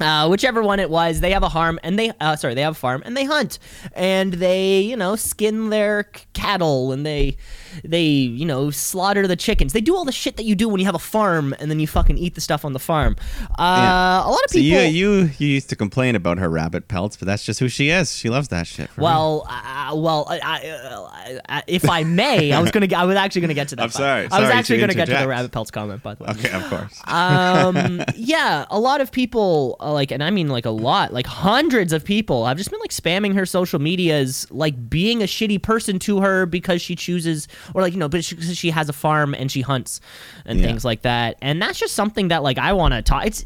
uh, 0.04 0.28
whichever 0.28 0.62
one 0.62 0.80
it 0.80 0.90
was, 0.90 1.20
they 1.20 1.30
have 1.30 1.44
a 1.44 1.50
farm 1.50 1.78
and 1.84 1.96
they 1.98 2.10
uh, 2.20 2.34
sorry, 2.36 2.54
they 2.54 2.62
have 2.62 2.72
a 2.72 2.78
farm 2.78 3.02
and 3.06 3.16
they 3.16 3.24
hunt 3.24 3.58
and 3.94 4.32
they 4.34 4.80
you 4.80 4.96
know 4.96 5.14
skin 5.14 5.70
their 5.70 6.08
c- 6.14 6.24
cattle 6.32 6.90
and 6.92 7.06
they 7.06 7.36
they 7.84 8.02
you 8.04 8.44
know 8.46 8.70
slaughter 8.70 9.26
the 9.26 9.36
chickens. 9.36 9.72
They 9.72 9.80
do 9.80 9.94
all 9.96 10.04
the 10.04 10.12
shit 10.12 10.36
that 10.36 10.44
you 10.44 10.54
do 10.54 10.68
when 10.68 10.78
you 10.80 10.86
have 10.86 10.94
a 10.94 10.98
farm 10.98 11.54
and 11.58 11.70
then 11.70 11.80
you 11.80 11.86
fucking 11.86 12.18
eat 12.18 12.34
the 12.34 12.40
stuff 12.40 12.64
on 12.64 12.72
the 12.72 12.78
farm. 12.78 13.16
Uh, 13.58 13.80
Yeah. 13.82 14.26
A 14.26 14.30
lot 14.30 14.44
of 14.44 14.50
So 14.50 14.58
people. 14.58 14.82
you, 14.84 15.10
you 15.10 15.30
you 15.38 15.46
used 15.48 15.68
to 15.70 15.76
complain 15.76 16.14
about 16.16 16.38
her 16.38 16.48
rabbit 16.48 16.88
pelts, 16.88 17.16
but 17.16 17.26
that's 17.26 17.44
just 17.44 17.60
who 17.60 17.68
she 17.68 17.90
is. 17.90 18.14
She 18.16 18.28
loves 18.30 18.48
that 18.48 18.66
shit. 18.66 18.88
For 18.90 19.00
well, 19.00 19.46
uh, 19.48 19.92
well, 19.94 20.26
I, 20.28 20.40
I, 20.42 21.38
I, 21.48 21.62
if 21.66 21.88
I 21.88 22.04
may, 22.04 22.52
I 22.52 22.60
was 22.60 22.70
gonna, 22.70 22.88
I 22.96 23.04
was 23.04 23.16
actually 23.16 23.42
gonna 23.42 23.54
get 23.54 23.68
to 23.68 23.76
that. 23.76 23.82
I'm 23.82 23.90
part. 23.90 23.94
sorry, 23.94 24.28
I 24.30 24.40
was 24.40 24.50
actually 24.50 24.76
to 24.76 24.80
gonna 24.82 24.94
get 24.94 25.06
to 25.06 25.16
the 25.16 25.28
rabbit 25.28 25.52
pelts 25.52 25.70
comment, 25.70 26.02
by 26.02 26.14
the 26.14 26.24
way. 26.24 26.30
okay, 26.30 26.50
of 26.50 26.64
course. 26.68 27.00
um 27.06 28.02
yeah 28.16 28.64
a 28.70 28.78
lot 28.78 29.00
of 29.00 29.10
people 29.12 29.76
uh, 29.80 29.92
like 29.92 30.10
and 30.10 30.22
i 30.22 30.30
mean 30.30 30.48
like 30.48 30.64
a 30.66 30.70
lot 30.70 31.12
like 31.12 31.26
hundreds 31.26 31.92
of 31.92 32.04
people 32.04 32.44
I've 32.44 32.56
just 32.56 32.70
been 32.70 32.80
like 32.80 32.90
spamming 32.90 33.34
her 33.34 33.46
social 33.46 33.78
medias 33.78 34.46
like 34.50 34.88
being 34.90 35.22
a 35.22 35.26
shitty 35.26 35.62
person 35.62 35.98
to 36.00 36.20
her 36.20 36.46
because 36.46 36.80
she 36.82 36.94
chooses 36.96 37.48
or 37.74 37.82
like 37.82 37.92
you 37.92 37.98
know 37.98 38.08
but 38.08 38.24
she, 38.24 38.36
she 38.40 38.70
has 38.70 38.88
a 38.88 38.92
farm 38.92 39.34
and 39.34 39.50
she 39.50 39.60
hunts 39.60 40.00
and 40.44 40.58
Yeah. 40.60 40.66
things 40.66 40.84
like 40.84 41.02
that 41.02 41.36
and 41.42 41.60
that's 41.60 41.78
just 41.78 41.94
something 41.94 42.28
that 42.28 42.42
like 42.42 42.58
i 42.58 42.72
want 42.72 42.94
to 42.94 43.02
talk 43.02 43.26
it's 43.26 43.44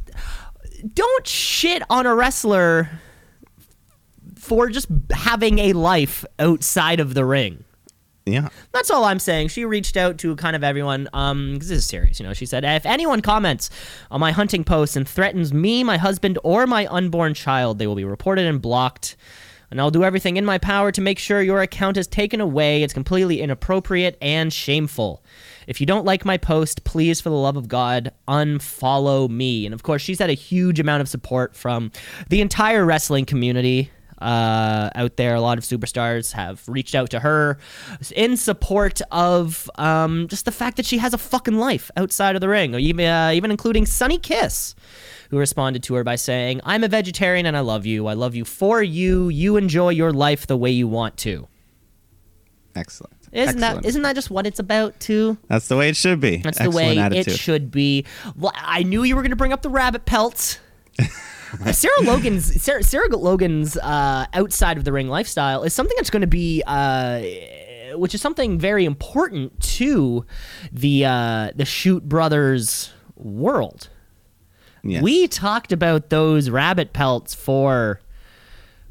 don't 0.94 1.26
shit 1.26 1.82
on 1.90 2.06
a 2.06 2.14
wrestler 2.14 2.88
for 4.36 4.68
just 4.68 4.88
having 5.12 5.58
a 5.58 5.72
life 5.72 6.24
outside 6.38 7.00
of 7.00 7.14
the 7.14 7.24
ring 7.24 7.64
yeah. 8.28 8.48
that's 8.72 8.90
all 8.90 9.04
I'm 9.04 9.20
saying. 9.20 9.48
She 9.48 9.64
reached 9.64 9.96
out 9.96 10.18
to 10.18 10.34
kind 10.34 10.56
of 10.56 10.64
everyone. 10.64 11.08
um, 11.12 11.52
because 11.54 11.68
this 11.68 11.78
is 11.78 11.86
serious, 11.86 12.18
you 12.18 12.26
know. 12.26 12.32
She 12.32 12.44
said, 12.44 12.64
"If 12.64 12.84
anyone 12.84 13.20
comments 13.20 13.70
on 14.10 14.18
my 14.18 14.32
hunting 14.32 14.64
posts 14.64 14.96
and 14.96 15.08
threatens 15.08 15.54
me, 15.54 15.84
my 15.84 15.96
husband, 15.96 16.36
or 16.42 16.66
my 16.66 16.88
unborn 16.88 17.34
child, 17.34 17.78
they 17.78 17.86
will 17.86 17.94
be 17.94 18.02
reported 18.02 18.44
and 18.46 18.60
blocked." 18.60 19.16
And 19.70 19.80
I'll 19.80 19.90
do 19.90 20.04
everything 20.04 20.36
in 20.36 20.44
my 20.44 20.58
power 20.58 20.92
to 20.92 21.00
make 21.00 21.18
sure 21.18 21.42
your 21.42 21.60
account 21.60 21.96
is 21.96 22.06
taken 22.06 22.40
away. 22.40 22.82
It's 22.82 22.94
completely 22.94 23.40
inappropriate 23.40 24.16
and 24.22 24.52
shameful. 24.52 25.24
If 25.66 25.80
you 25.80 25.86
don't 25.86 26.04
like 26.04 26.24
my 26.24 26.36
post, 26.36 26.84
please, 26.84 27.20
for 27.20 27.30
the 27.30 27.36
love 27.36 27.56
of 27.56 27.66
God, 27.66 28.12
unfollow 28.28 29.28
me. 29.28 29.66
And 29.66 29.74
of 29.74 29.82
course, 29.82 30.02
she's 30.02 30.20
had 30.20 30.30
a 30.30 30.34
huge 30.34 30.78
amount 30.78 31.00
of 31.00 31.08
support 31.08 31.56
from 31.56 31.90
the 32.28 32.40
entire 32.40 32.84
wrestling 32.84 33.24
community. 33.24 33.90
uh, 34.20 34.90
out 34.94 35.16
there. 35.16 35.34
A 35.34 35.40
lot 35.40 35.58
of 35.58 35.64
superstars 35.64 36.32
have 36.32 36.62
reached 36.68 36.94
out 36.94 37.10
to 37.10 37.20
her 37.20 37.58
in 38.14 38.36
support 38.36 39.00
of 39.10 39.70
um, 39.76 40.28
just 40.28 40.44
the 40.44 40.52
fact 40.52 40.76
that 40.76 40.86
she 40.86 40.98
has 40.98 41.14
a 41.14 41.18
fucking 41.18 41.56
life 41.56 41.90
outside 41.96 42.34
of 42.34 42.40
the 42.40 42.48
ring, 42.48 42.74
or 42.74 42.78
even, 42.78 43.06
uh, 43.06 43.30
even 43.34 43.50
including 43.50 43.86
Sunny 43.86 44.18
Kiss. 44.18 44.74
Who 45.30 45.38
responded 45.38 45.82
to 45.84 45.94
her 45.94 46.04
by 46.04 46.16
saying, 46.16 46.60
I'm 46.64 46.84
a 46.84 46.88
vegetarian 46.88 47.46
and 47.46 47.56
I 47.56 47.60
love 47.60 47.86
you. 47.86 48.06
I 48.06 48.14
love 48.14 48.34
you 48.34 48.44
for 48.44 48.82
you. 48.82 49.28
You 49.28 49.56
enjoy 49.56 49.90
your 49.90 50.12
life 50.12 50.46
the 50.46 50.56
way 50.56 50.70
you 50.70 50.86
want 50.88 51.16
to. 51.18 51.48
Excellent. 52.74 53.14
Isn't 53.32 53.62
Excellent. 53.62 53.82
that 53.82 53.88
isn't 53.88 54.02
that 54.02 54.14
just 54.14 54.30
what 54.30 54.46
it's 54.46 54.58
about 54.58 54.98
too? 55.00 55.36
That's 55.48 55.68
the 55.68 55.76
way 55.76 55.88
it 55.88 55.96
should 55.96 56.20
be. 56.20 56.38
That's 56.38 56.60
Excellent 56.60 56.72
the 56.72 56.76
way 56.76 56.98
attitude. 56.98 57.28
it 57.28 57.38
should 57.38 57.70
be. 57.70 58.04
Well, 58.36 58.52
I 58.54 58.82
knew 58.82 59.02
you 59.02 59.16
were 59.16 59.22
going 59.22 59.30
to 59.30 59.36
bring 59.36 59.52
up 59.52 59.62
the 59.62 59.70
rabbit 59.70 60.04
pelts. 60.06 60.58
Sarah 61.72 62.02
Logan's 62.02 62.60
Sarah, 62.62 62.82
Sarah 62.82 63.08
Logan's 63.16 63.76
uh, 63.76 64.26
outside 64.32 64.76
of 64.78 64.84
the 64.84 64.92
ring 64.92 65.08
lifestyle 65.08 65.62
is 65.62 65.74
something 65.74 65.94
that's 65.96 66.10
going 66.10 66.22
to 66.22 66.26
be, 66.26 66.62
uh, 66.66 67.22
which 67.96 68.14
is 68.14 68.20
something 68.20 68.58
very 68.58 68.84
important 68.84 69.58
to 69.60 70.24
the 70.72 71.04
uh, 71.04 71.50
the 71.54 71.64
Shoot 71.64 72.08
Brothers 72.08 72.92
world. 73.16 73.88
Yes. 74.82 75.02
We 75.02 75.26
talked 75.28 75.72
about 75.72 76.10
those 76.10 76.48
rabbit 76.50 76.92
pelts 76.92 77.34
for 77.34 78.00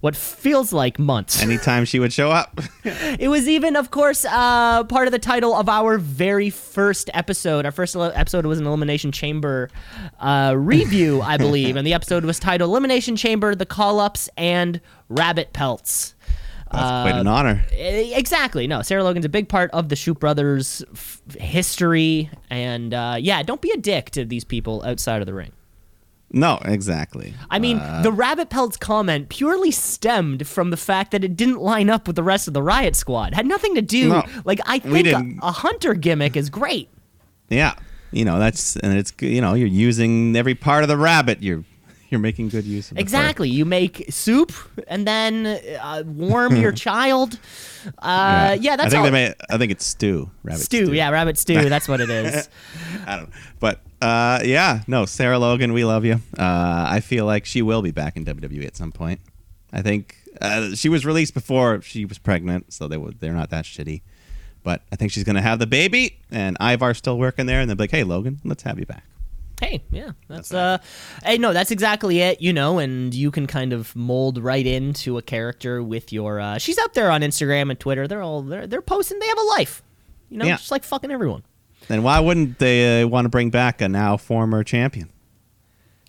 what 0.01 0.15
feels 0.15 0.72
like 0.72 1.00
months. 1.00 1.42
Anytime 1.42 1.84
she 1.86 2.00
would 2.00 2.13
show 2.13 2.30
up. 2.32 2.60
It 3.18 3.30
was 3.30 3.48
even, 3.48 3.75
of 3.75 3.89
course, 3.92 4.25
uh, 4.25 4.84
part 4.84 5.08
of 5.08 5.12
the 5.12 5.20
title 5.20 5.56
of 5.56 5.68
our 5.70 5.98
very 5.98 6.50
first 6.51 7.10
episode. 7.13 7.65
Our 7.65 7.72
first 7.72 7.96
episode 7.96 8.46
was 8.46 8.60
an 8.60 8.68
Elimination 8.68 9.12
Chamber 9.12 9.70
uh, 10.20 10.54
review, 10.56 11.22
I 11.24 11.38
believe, 11.38 11.75
and 11.75 11.88
the 11.88 11.94
episode 11.94 12.25
was 12.25 12.39
titled 12.39 12.70
"Elimination 12.70 13.15
Chamber: 13.15 13.56
The 13.56 13.65
Call 13.65 14.00
Ups 14.00 14.30
and 14.38 14.82
Rabbit 15.10 15.54
Pelts." 15.54 16.13
That's 16.72 17.10
quite 17.10 17.15
an 17.20 17.27
honor. 17.27 17.63
Eh, 17.72 18.12
Exactly. 18.18 18.68
No, 18.68 18.82
Sarah 18.82 19.04
Logan's 19.04 19.25
a 19.25 19.30
big 19.30 19.48
part 19.48 19.72
of 19.72 19.88
the 19.89 19.96
Shoot 19.96 20.20
Brothers' 20.20 20.84
f- 20.94 21.22
history, 21.39 22.30
and 22.50 22.94
uh, 22.94 23.15
yeah, 23.20 23.42
don't 23.44 23.62
be 23.62 23.72
a 23.72 23.77
dick 23.77 24.10
to 24.12 24.25
these 24.25 24.44
people 24.44 24.84
outside 24.86 25.22
of 25.22 25.25
the 25.25 25.34
ring. 25.34 25.51
No, 26.32 26.60
exactly. 26.65 27.34
I 27.50 27.60
mean, 27.60 27.77
uh, 27.77 28.01
the 28.01 28.12
rabbit 28.12 28.50
pelts 28.50 28.77
comment 28.77 29.29
purely 29.29 29.72
stemmed 29.72 30.48
from 30.48 30.70
the 30.70 30.77
fact 30.77 31.12
that 31.12 31.24
it 31.24 31.38
didn't 31.38 31.60
line 31.60 31.89
up 31.89 32.08
with 32.08 32.15
the 32.15 32.24
rest 32.24 32.48
of 32.48 32.53
the 32.53 32.63
riot 32.63 32.96
squad. 32.96 33.34
Had 33.34 33.46
nothing 33.46 33.75
to 33.75 33.82
do. 33.82 34.10
No, 34.10 34.24
like 34.44 34.60
I 34.65 34.79
think 34.79 35.08
a, 35.08 35.24
a 35.41 35.51
hunter 35.51 35.94
gimmick 35.94 36.36
is 36.36 36.50
great. 36.50 36.89
Yeah. 37.50 37.75
You 38.12 38.25
know, 38.25 38.39
that's 38.39 38.75
and 38.77 38.98
it's 38.98 39.13
you 39.22 39.41
know, 39.41 39.53
you're 39.53 39.67
using 39.67 40.36
every 40.36 40.55
part 40.55 40.84
of 40.84 40.89
the 40.89 40.98
rabbit. 40.98 41.44
You're 41.44 41.63
you're 42.15 42.22
making 42.22 42.48
good 42.48 42.63
use 42.63 42.91
of. 42.91 42.98
Exactly. 42.98 43.50
You 43.50 43.65
make 43.65 44.05
soup 44.10 44.53
and 44.88 45.05
then 45.05 45.45
uh, 45.81 46.03
warm 46.05 46.55
your 46.55 46.72
child. 46.88 47.38
Uh, 48.00 48.55
yeah. 48.60 48.77
that's 48.77 48.88
I 48.88 48.89
think 48.89 49.00
all. 49.00 49.03
they 49.03 49.12
may 49.12 49.34
I 49.50 49.57
think 49.57 49.74
it's 49.74 49.86
stew. 49.86 50.31
Rabbit 50.43 50.62
stew. 50.62 50.93
Yeah, 50.93 51.10
rabbit 51.10 51.38
stew. 51.38 51.69
That's 51.69 51.88
what 51.89 52.00
it 52.00 52.10
is. 52.10 52.50
I 53.05 53.17
don't 53.17 53.29
know. 53.29 53.36
But 53.60 53.81
uh, 54.01 54.39
yeah, 54.45 54.81
no, 54.88 55.05
Sarah 55.05 55.38
Logan, 55.38 55.74
we 55.74 55.84
love 55.84 56.05
you. 56.05 56.15
Uh, 56.38 56.86
I 56.88 57.01
feel 57.01 57.25
like 57.25 57.45
she 57.45 57.62
will 57.62 57.81
be 57.81 57.91
back 57.91 58.15
in 58.15 58.24
WWE 58.24 58.65
at 58.65 58.77
some 58.77 58.91
point. 58.93 59.19
I 59.74 59.81
think 59.81 60.15
uh, 60.41 60.74
she 60.74 60.88
was 60.88 61.05
released 61.05 61.34
before 61.34 61.81
she 61.81 62.05
was 62.05 62.17
pregnant, 62.17 62.72
so 62.72 62.88
they 62.88 62.98
would 62.98 63.19
they're 63.19 63.34
not 63.34 63.50
that 63.50 63.65
shitty. 63.65 64.01
But 64.63 64.81
I 64.91 64.95
think 64.95 65.12
she's 65.12 65.25
gonna 65.25 65.41
have 65.41 65.60
the 65.60 65.67
baby, 65.67 66.17
and 66.31 66.55
Ivar's 66.60 66.98
still 66.98 67.19
working 67.19 67.45
there, 67.45 67.60
and 67.60 67.69
they'll 67.69 67.75
be 67.75 67.84
like, 67.84 67.91
"Hey, 67.91 68.03
Logan, 68.03 68.39
let's 68.45 68.63
have 68.63 68.79
you 68.79 68.86
back." 68.86 69.03
Hey, 69.62 69.83
yeah, 69.91 70.12
that's 70.27 70.53
uh, 70.53 70.77
hey, 71.24 71.38
no, 71.38 71.53
that's 71.53 71.71
exactly 71.71 72.19
it. 72.21 72.41
You 72.41 72.53
know, 72.53 72.79
and 72.79 73.13
you 73.13 73.31
can 73.31 73.47
kind 73.47 73.74
of 73.74 73.95
mold 73.95 74.38
right 74.38 74.65
into 74.65 75.17
a 75.17 75.21
character 75.21 75.81
with 75.83 76.12
your. 76.13 76.39
Uh, 76.39 76.57
she's 76.57 76.77
out 76.79 76.93
there 76.93 77.12
on 77.12 77.21
Instagram 77.21 77.69
and 77.69 77.79
Twitter. 77.79 78.07
They're 78.07 78.21
all 78.21 78.41
they're 78.41 78.67
they're 78.67 78.81
posting. 78.81 79.19
They 79.19 79.27
have 79.27 79.38
a 79.38 79.43
life. 79.57 79.81
You 80.29 80.38
know, 80.39 80.45
Yeah. 80.45 80.57
just 80.57 80.71
like 80.71 80.83
fucking 80.83 81.12
everyone. 81.12 81.43
And 81.89 82.03
why 82.03 82.19
wouldn't 82.19 82.57
they 82.59 83.03
uh, 83.03 83.07
want 83.07 83.25
to 83.25 83.29
bring 83.29 83.51
back 83.51 83.79
a 83.81 83.88
now 83.88 84.17
former 84.17 84.63
champion, 84.63 85.09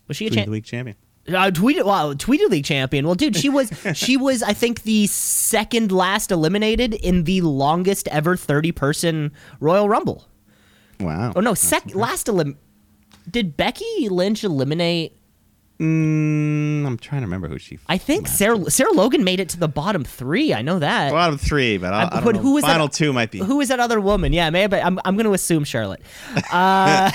Was 0.08 0.16
she 0.16 0.26
a 0.26 0.30
Tweet 0.30 0.32
of 0.32 0.36
champ? 0.36 0.46
the 0.46 0.52
week 0.52 0.64
champion? 0.64 0.96
Uh, 1.28 1.50
tweet 1.50 1.84
wow, 1.84 2.12
Tweeted 2.14 2.50
League 2.50 2.64
champion. 2.64 3.04
Well, 3.04 3.16
dude, 3.16 3.36
she 3.36 3.48
was 3.48 3.70
she 3.94 4.16
was 4.16 4.42
I 4.44 4.52
think 4.52 4.84
the 4.84 5.06
second 5.08 5.90
last 5.92 6.30
eliminated 6.30 6.94
in 6.94 7.24
the 7.24 7.40
longest 7.42 8.06
ever 8.08 8.36
thirty 8.36 8.70
person 8.72 9.32
Royal 9.60 9.88
Rumble. 9.88 10.26
Wow. 11.00 11.32
Oh 11.36 11.40
no, 11.40 11.52
sec 11.54 11.94
last 11.94 12.28
elim. 12.28 12.56
Did 13.30 13.56
Becky 13.56 14.08
Lynch 14.08 14.44
eliminate? 14.44 15.12
Mm, 15.78 16.86
I'm 16.86 16.96
trying 16.96 17.20
to 17.20 17.26
remember 17.26 17.48
who 17.48 17.58
she. 17.58 17.78
I 17.86 17.98
think 17.98 18.28
Sarah 18.28 18.70
Sarah 18.70 18.92
Logan 18.92 19.24
made 19.24 19.40
it 19.40 19.50
to 19.50 19.58
the 19.58 19.68
bottom 19.68 20.04
three. 20.04 20.54
I 20.54 20.62
know 20.62 20.78
that. 20.78 21.12
bottom 21.12 21.36
three, 21.36 21.76
but 21.76 21.92
I, 21.92 22.04
I, 22.06 22.08
don't 22.08 22.24
but 22.24 22.34
know. 22.36 22.40
who 22.40 22.52
was 22.54 22.62
that- 22.64 22.72
final 22.72 22.88
two 22.88 23.12
might 23.12 23.30
be. 23.30 23.40
Who 23.40 23.60
is 23.60 23.68
that 23.68 23.78
other 23.78 24.00
woman? 24.00 24.32
Yeah, 24.32 24.48
maybe 24.48 24.76
I'm 24.76 24.98
I'm 25.04 25.16
going 25.16 25.26
to 25.26 25.34
assume 25.34 25.64
Charlotte. 25.64 26.00
Uh, 26.50 27.10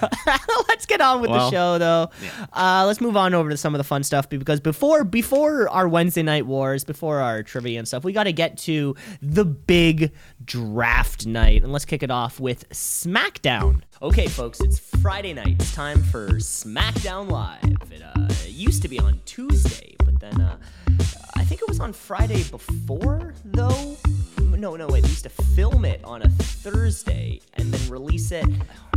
let's 0.68 0.86
get 0.86 1.00
on 1.00 1.20
with 1.20 1.30
Well, 1.30 1.50
the 1.50 1.56
show 1.56 1.78
though. 1.78 2.10
Uh, 2.52 2.84
let's 2.86 3.00
move 3.00 3.16
on 3.16 3.34
over 3.34 3.50
to 3.50 3.56
some 3.56 3.74
of 3.74 3.78
the 3.78 3.84
fun 3.84 4.02
stuff 4.02 4.28
because 4.28 4.60
before 4.60 5.04
before 5.04 5.68
our 5.68 5.88
Wednesday 5.88 6.22
night 6.22 6.46
wars, 6.46 6.84
before 6.84 7.20
our 7.20 7.42
trivia 7.42 7.78
and 7.78 7.86
stuff, 7.88 8.04
we 8.04 8.12
got 8.12 8.24
to 8.24 8.32
get 8.32 8.58
to 8.58 8.94
the 9.22 9.44
big 9.44 10.12
draft 10.44 11.26
night, 11.26 11.62
and 11.62 11.72
let's 11.72 11.84
kick 11.84 12.02
it 12.02 12.10
off 12.10 12.40
with 12.40 12.68
SmackDown. 12.70 13.82
Okay, 14.02 14.26
folks, 14.28 14.60
it's 14.60 14.78
Friday 14.78 15.32
night. 15.34 15.56
It's 15.60 15.74
time 15.74 16.02
for 16.02 16.28
SmackDown 16.30 17.30
Live. 17.30 17.92
It 17.92 18.02
uh, 18.02 18.28
used 18.46 18.82
to 18.82 18.88
be 18.88 18.98
on 18.98 19.20
Tuesday, 19.26 19.96
but 19.98 20.18
then 20.20 20.40
uh, 20.40 20.56
I 21.36 21.44
think 21.44 21.60
it 21.62 21.68
was 21.68 21.80
on 21.80 21.92
Friday 21.92 22.42
before, 22.44 23.34
though. 23.44 23.96
No, 24.60 24.76
no, 24.76 24.86
wait. 24.88 25.02
They 25.02 25.08
used 25.08 25.22
to 25.24 25.30
film 25.30 25.86
it 25.86 26.04
on 26.04 26.20
a 26.20 26.28
Thursday 26.28 27.40
and 27.54 27.72
then 27.72 27.90
release 27.90 28.30
it. 28.30 28.44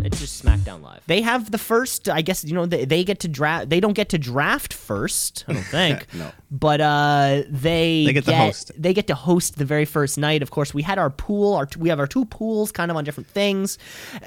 It's 0.01 0.19
just 0.19 0.43
SmackDown 0.43 0.81
Live. 0.81 1.01
They 1.07 1.21
have 1.21 1.51
the 1.51 1.57
first. 1.57 2.09
I 2.09 2.21
guess 2.21 2.43
you 2.43 2.53
know 2.53 2.65
they, 2.65 2.83
they 2.83 3.05
get 3.05 3.21
to 3.21 3.29
draft. 3.29 3.69
They 3.69 3.79
don't 3.79 3.93
get 3.93 4.09
to 4.09 4.17
draft 4.17 4.73
first. 4.73 5.45
I 5.47 5.53
don't 5.53 5.63
think. 5.79 6.13
No. 6.13 6.31
But 6.51 6.81
uh, 6.81 7.43
they 7.49 8.03
They 8.05 8.11
get 8.13 8.25
to 8.25 8.35
host. 8.35 8.71
They 8.77 8.93
get 8.93 9.07
to 9.07 9.15
host 9.15 9.57
the 9.57 9.63
very 9.63 9.85
first 9.85 10.17
night. 10.17 10.41
Of 10.41 10.51
course, 10.51 10.73
we 10.73 10.81
had 10.81 10.97
our 10.99 11.09
pool. 11.09 11.53
Our 11.55 11.67
we 11.77 11.87
have 11.87 11.99
our 11.99 12.07
two 12.07 12.25
pools, 12.25 12.73
kind 12.73 12.91
of 12.91 12.97
on 12.97 13.05
different 13.05 13.29
things, 13.29 13.77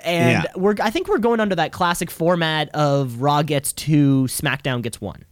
and 0.05 0.45
Yeah. 0.45 0.53
we're. 0.57 0.75
I 0.81 0.89
think 0.91 1.07
we're 1.09 1.19
going 1.19 1.41
under 1.41 1.55
that 1.57 1.73
classic 1.73 2.11
format 2.11 2.71
of 2.75 3.21
Raw 3.21 3.43
gets 3.43 3.75
two, 3.75 4.25
SmackDown 4.29 4.81
gets 4.81 5.01
one. 5.03 5.25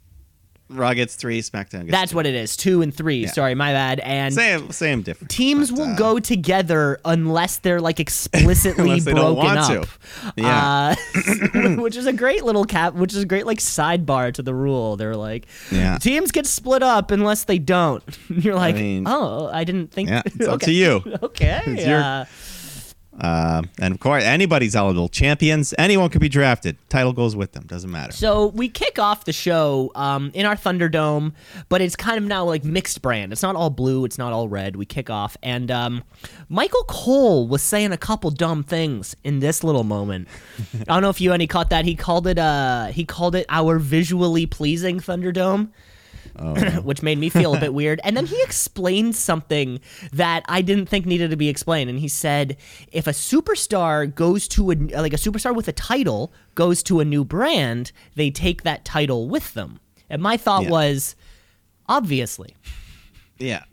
Raw 0.75 0.93
gets 0.95 1.15
three, 1.15 1.41
SmackDown 1.41 1.81
gets 1.87 1.91
That's 1.91 2.11
two. 2.11 2.17
what 2.17 2.27
it 2.27 2.35
is. 2.35 2.57
Two 2.57 2.83
and 2.83 2.95
three. 2.95 3.27
Sorry, 3.27 3.55
my 3.55 3.73
bad. 3.73 4.01
And 4.01 4.35
Same, 4.35 4.71
same 4.73 5.03
difference. 5.03 5.35
teams 5.35 5.71
but, 5.71 5.79
will 5.79 5.87
uh, 5.93 5.97
go 5.97 6.19
together 6.19 7.01
unless 7.05 7.59
they're 7.59 7.81
like 7.81 8.01
explicitly 8.01 8.85
Unless 8.99 9.05
broken 9.05 9.57
up. 9.59 9.87
Yeah. 10.37 10.95
Uh, 11.15 11.77
which 11.81 11.97
is 11.97 12.07
a 12.07 12.13
great 12.13 12.45
little 12.45 12.65
cap, 12.65 12.95
which 12.95 13.13
is 13.15 13.23
a 13.23 13.27
great 13.27 13.47
like 13.47 13.59
sidebar 13.59 14.33
to 14.35 14.43
the 14.43 14.55
rule. 14.55 14.97
They're 14.97 15.17
like, 15.17 15.47
Yeah. 15.71 15.99
teams 15.99 16.33
get 16.33 16.47
split 16.47 16.83
up 16.83 17.11
unless 17.11 17.45
they 17.45 17.59
don't. 17.59 18.03
You're 18.29 18.55
like, 18.57 18.75
mean- 18.75 19.05
oh, 19.07 19.49
I 19.53 19.65
didn't 19.65 19.93
think. 19.93 20.09
Yeah, 20.09 20.23
it's 20.27 20.41
up 20.47 20.55
okay. 20.55 20.67
to 20.67 20.73
you. 20.73 21.03
Okay. 21.23 21.63
It's 21.67 21.87
your- 21.87 21.99
yeah. 22.01 22.25
Uh, 23.21 23.63
and 23.79 23.95
of 23.95 24.01
course, 24.01 24.25
anybody's 24.25 24.75
eligible. 24.75 25.09
Champions, 25.09 25.73
anyone 25.79 26.11
could 26.11 26.21
be 26.21 26.29
drafted. 26.29 26.77
Title 26.89 27.13
goes 27.13 27.37
with 27.37 27.53
them. 27.53 27.65
Doesn't 27.67 27.91
matter. 27.91 28.13
So 28.13 28.47
we 28.49 28.69
kick 28.69 28.99
off 28.99 29.25
the 29.25 29.33
show 29.33 29.93
um, 29.95 30.31
in 30.35 30.47
our 30.47 30.57
Thunderdome, 30.57 31.33
but 31.69 31.81
it's 31.81 31.95
kind 31.95 32.19
of 32.19 32.25
now 32.25 32.45
like 32.45 32.65
mixed 32.65 33.01
brand. 33.03 33.33
It's 33.33 33.43
not 33.43 33.55
all 33.55 33.71
blue, 33.71 34.05
it's 34.05 34.19
not 34.19 34.33
all 34.33 34.49
red. 34.49 34.77
We 34.77 34.85
kick 34.85 35.11
off, 35.11 35.37
and 35.43 35.71
um, 35.71 36.03
Michael 36.49 36.85
Cole 36.85 37.47
was 37.47 37.63
saying 37.63 37.93
a 37.93 37.97
couple 37.97 38.31
dumb 38.31 38.65
things 38.65 39.15
in 39.23 39.39
this 39.41 39.63
little 39.63 39.85
moment. 39.85 40.29
I 40.75 40.85
don't 40.85 41.03
know 41.03 41.11
if 41.11 41.21
you 41.21 41.33
any 41.33 41.47
caught 41.47 41.71
that. 41.71 41.85
He 41.85 41.95
called 41.95 42.27
it 42.27 42.39
uh 42.39 42.87
he 42.87 43.05
called 43.05 43.35
it 43.35 43.47
our 43.49 43.79
visually 43.79 44.47
pleasing 44.47 44.99
Thunderdome. 44.99 45.71
which 46.83 47.03
made 47.03 47.19
me 47.19 47.29
feel 47.29 47.55
a 47.55 47.61
bit 47.61 47.73
weird. 47.75 48.01
And 48.05 48.17
then 48.17 48.27
he 48.27 48.41
explained 48.43 49.15
something 49.17 49.81
that 50.13 50.45
I 50.49 50.63
didn't 50.63 50.87
think 50.89 51.07
needed 51.07 51.31
to 51.31 51.37
be 51.37 51.49
explained. 51.49 51.91
And 51.91 51.99
he 52.01 52.09
said, 52.09 52.57
if 52.93 53.07
a 53.07 53.11
superstar 53.11 54.13
goes 54.13 54.49
to 54.49 54.73
a 54.73 54.75
like 54.75 55.13
a 55.13 55.17
superstar 55.17 55.55
with 55.55 55.69
a 55.69 55.73
title 55.73 56.33
goes 56.55 56.83
to 56.85 57.01
a 57.01 57.05
new 57.05 57.25
brand, 57.25 57.93
they 58.17 58.31
take 58.31 58.63
that 58.63 58.85
title 58.85 59.29
with 59.29 59.55
them. 59.55 59.79
And 60.11 60.21
my 60.23 60.37
thought 60.37 60.65
Yeah. 60.65 60.71
was, 60.71 61.17
obviously. 61.89 62.55
yeah. 63.39 63.65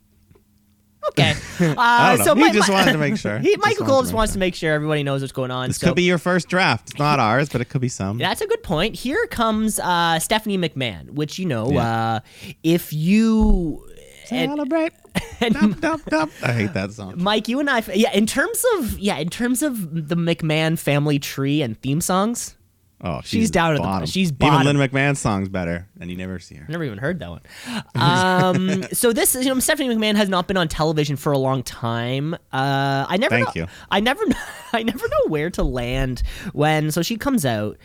Okay. 1.12 1.32
Uh, 1.60 1.75
I 1.77 2.10
don't 2.15 2.20
know. 2.20 2.25
So 2.25 2.36
He 2.36 2.41
my- 2.41 2.51
just 2.51 2.70
my- 2.70 2.75
wanted 2.75 2.91
to 2.94 2.98
make 2.98 3.18
sure. 3.18 3.39
He, 3.51 3.56
Michael 3.58 4.01
just 4.01 4.13
wants 4.13 4.32
sure. 4.32 4.36
to 4.36 4.39
make 4.39 4.56
sure 4.56 4.74
everybody 4.74 5.03
knows 5.03 5.22
what's 5.22 5.32
going 5.34 5.51
on. 5.51 5.70
This 5.70 5.77
so 5.77 5.88
could 5.88 5.96
be 5.96 6.03
your 6.03 6.18
first 6.18 6.48
draft. 6.48 6.89
It's 6.91 7.00
not 7.00 7.20
ours, 7.20 7.50
but 7.50 7.62
it 7.62 7.65
could 7.70 7.82
be 7.82 7.89
some. 7.89 8.18
That's 8.25 8.41
a 8.41 8.48
good 8.48 8.63
point. 8.63 8.96
Here 8.96 9.25
comes 9.27 9.80
uh, 9.80 10.20
Stephanie 10.20 10.58
McMahon, 10.58 11.12
which 11.12 11.38
you 11.39 11.46
know, 11.46 11.70
Yeah. 11.72 12.13
uh, 12.15 12.20
if 12.63 12.91
you 12.94 13.86
and- 14.30 14.51
Celebrate. 14.51 14.94
Dump, 15.41 15.82
dump, 15.82 16.06
dump. 16.06 16.32
I 16.41 16.53
hate 16.53 16.74
that 16.74 16.94
song. 16.94 17.15
Mike, 17.18 17.48
you 17.50 17.60
and 17.60 17.70
I, 17.70 17.84
yeah, 17.94 18.13
in 18.13 18.25
terms 18.27 18.63
of 18.77 18.98
yeah, 19.00 19.18
in 19.18 19.30
terms 19.30 19.62
of 19.62 20.08
the 20.08 20.15
McMahon 20.15 20.80
family 20.80 21.20
tree 21.20 21.62
and 21.62 21.77
theme 21.82 22.00
songs, 22.00 22.56
Oh, 23.03 23.22
She's 23.24 23.50
down 23.50 23.72
at 23.72 23.77
the- 23.77 23.81
bottom. 23.84 24.05
she's 24.05 24.27
Even 24.29 24.38
bottom. 24.38 24.67
Linda 24.77 24.88
McMahon's 24.88 25.17
song's 25.20 25.50
better, 25.50 25.88
and 26.00 26.12
you 26.12 26.15
never 26.17 26.38
see 26.38 26.55
her. 26.55 26.65
Never 26.70 26.84
even 26.84 27.00
heard 27.00 27.17
that 27.20 27.29
one. 27.29 27.41
Um, 27.96 28.84
so 28.93 29.12
this, 29.13 29.34
you 29.36 29.46
know, 29.46 29.60
Stephanie 29.60 29.89
McMahon 29.96 30.15
has 30.15 30.29
not 30.29 30.48
been 30.48 30.58
on 30.58 30.67
television 30.67 31.15
for 31.15 31.31
a 31.31 31.38
long 31.38 31.63
time. 31.63 32.34
Uh, 32.53 33.05
I 33.10 33.17
never, 33.17 33.36
Thank 33.36 33.55
know, 33.55 33.62
you. 33.63 33.67
I 33.89 34.00
never, 34.01 34.24
I 34.74 34.84
never 34.84 35.08
know 35.08 35.27
where 35.29 35.50
to 35.51 35.63
land 35.63 36.22
when. 36.53 36.91
So 36.91 37.01
she 37.01 37.17
comes 37.17 37.46
out. 37.46 37.77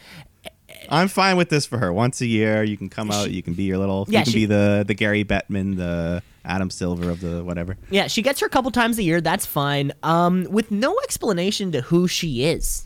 I'm 0.91 1.09
fine 1.09 1.37
with 1.37 1.49
this 1.49 1.67
for 1.67 1.79
her. 1.79 1.93
Once 1.93 2.21
a 2.21 2.27
year, 2.27 2.63
you 2.63 2.77
can 2.77 2.89
come 2.89 3.11
out. 3.11 3.31
You 3.31 3.43
can 3.43 3.55
be 3.55 3.65
your 3.65 3.79
little. 3.79 4.07
Yeah, 4.09 4.21
you 4.21 4.25
can 4.25 4.33
she- 4.33 4.39
be 4.41 4.47
the 4.47 4.85
the 4.87 4.95
Gary 4.95 5.25
Bettman, 5.25 5.77
the 5.77 6.23
Adam 6.45 6.71
Silver 6.71 7.11
of 7.11 7.21
the 7.21 7.43
whatever. 7.43 7.77
Yeah, 7.91 8.07
she 8.07 8.23
gets 8.23 8.41
her 8.41 8.47
a 8.47 8.51
couple 8.51 8.71
times 8.71 8.99
a 8.99 9.03
year. 9.03 9.21
That's 9.21 9.47
fine. 9.47 9.93
Um, 10.03 10.47
with 10.51 10.71
no 10.71 10.97
explanation 11.03 11.73
to 11.73 11.81
who 11.81 12.07
she 12.07 12.45
is. 12.45 12.86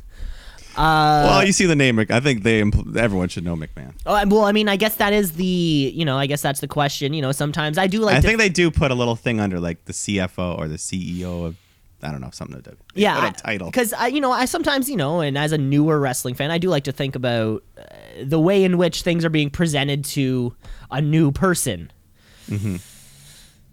Uh, 0.81 1.25
well, 1.27 1.45
you 1.45 1.53
see 1.53 1.67
the 1.67 1.77
name. 1.77 1.99
I 1.99 2.21
think 2.21 2.43
they 2.43 2.63
impl- 2.63 2.97
everyone 2.97 3.29
should 3.29 3.45
know 3.45 3.55
McMahon. 3.55 3.93
Oh, 4.07 4.27
well, 4.29 4.45
I 4.45 4.53
mean, 4.53 4.67
I 4.67 4.77
guess 4.77 4.97
that 4.97 5.13
is 5.13 5.33
the, 5.33 5.45
you 5.45 6.07
know, 6.07 6.17
I 6.17 6.25
guess 6.25 6.41
that's 6.41 6.61
the 6.61 6.69
question. 6.69 7.13
You 7.13 7.21
know, 7.21 7.33
sometimes 7.33 7.77
I 7.77 7.87
do 7.87 7.99
like. 8.01 8.17
I 8.17 8.21
to, 8.21 8.27
think 8.27 8.39
they 8.39 8.49
do 8.49 8.71
put 8.71 8.91
a 8.91 8.95
little 8.95 9.15
thing 9.15 9.41
under 9.41 9.61
like 9.61 9.85
the 9.85 9.93
CFO 9.93 10.59
or 10.59 10.69
the 10.69 10.77
CEO 10.77 11.45
of. 11.45 11.57
I 12.03 12.11
don't 12.11 12.23
know 12.23 12.31
something 12.33 12.63
to 12.63 12.71
do. 12.71 12.77
yeah, 12.95 13.29
put 13.29 13.41
a 13.41 13.43
title. 13.43 13.67
because 13.71 13.93
I, 13.93 14.07
you 14.07 14.23
know, 14.23 14.33
I 14.33 14.47
sometimes, 14.47 14.89
you 14.89 14.97
know, 14.97 15.21
and 15.21 15.37
as 15.37 15.53
a 15.53 15.59
newer 15.59 16.01
wrestling 16.01 16.35
fan, 16.35 16.51
I 16.51 16.57
do 16.57 16.71
like 16.71 16.85
to 16.85 16.93
think 16.93 17.15
about 17.15 17.63
uh, 17.77 17.83
the 18.23 18.41
way 18.41 18.65
in 18.65 18.79
which 18.79 19.03
things 19.03 19.23
are 19.23 19.29
being 19.29 19.51
presented 19.51 20.07
to 20.07 20.57
a 20.91 21.03
new 21.03 21.31
person. 21.31 21.93
Mm-hmm. 22.49 22.77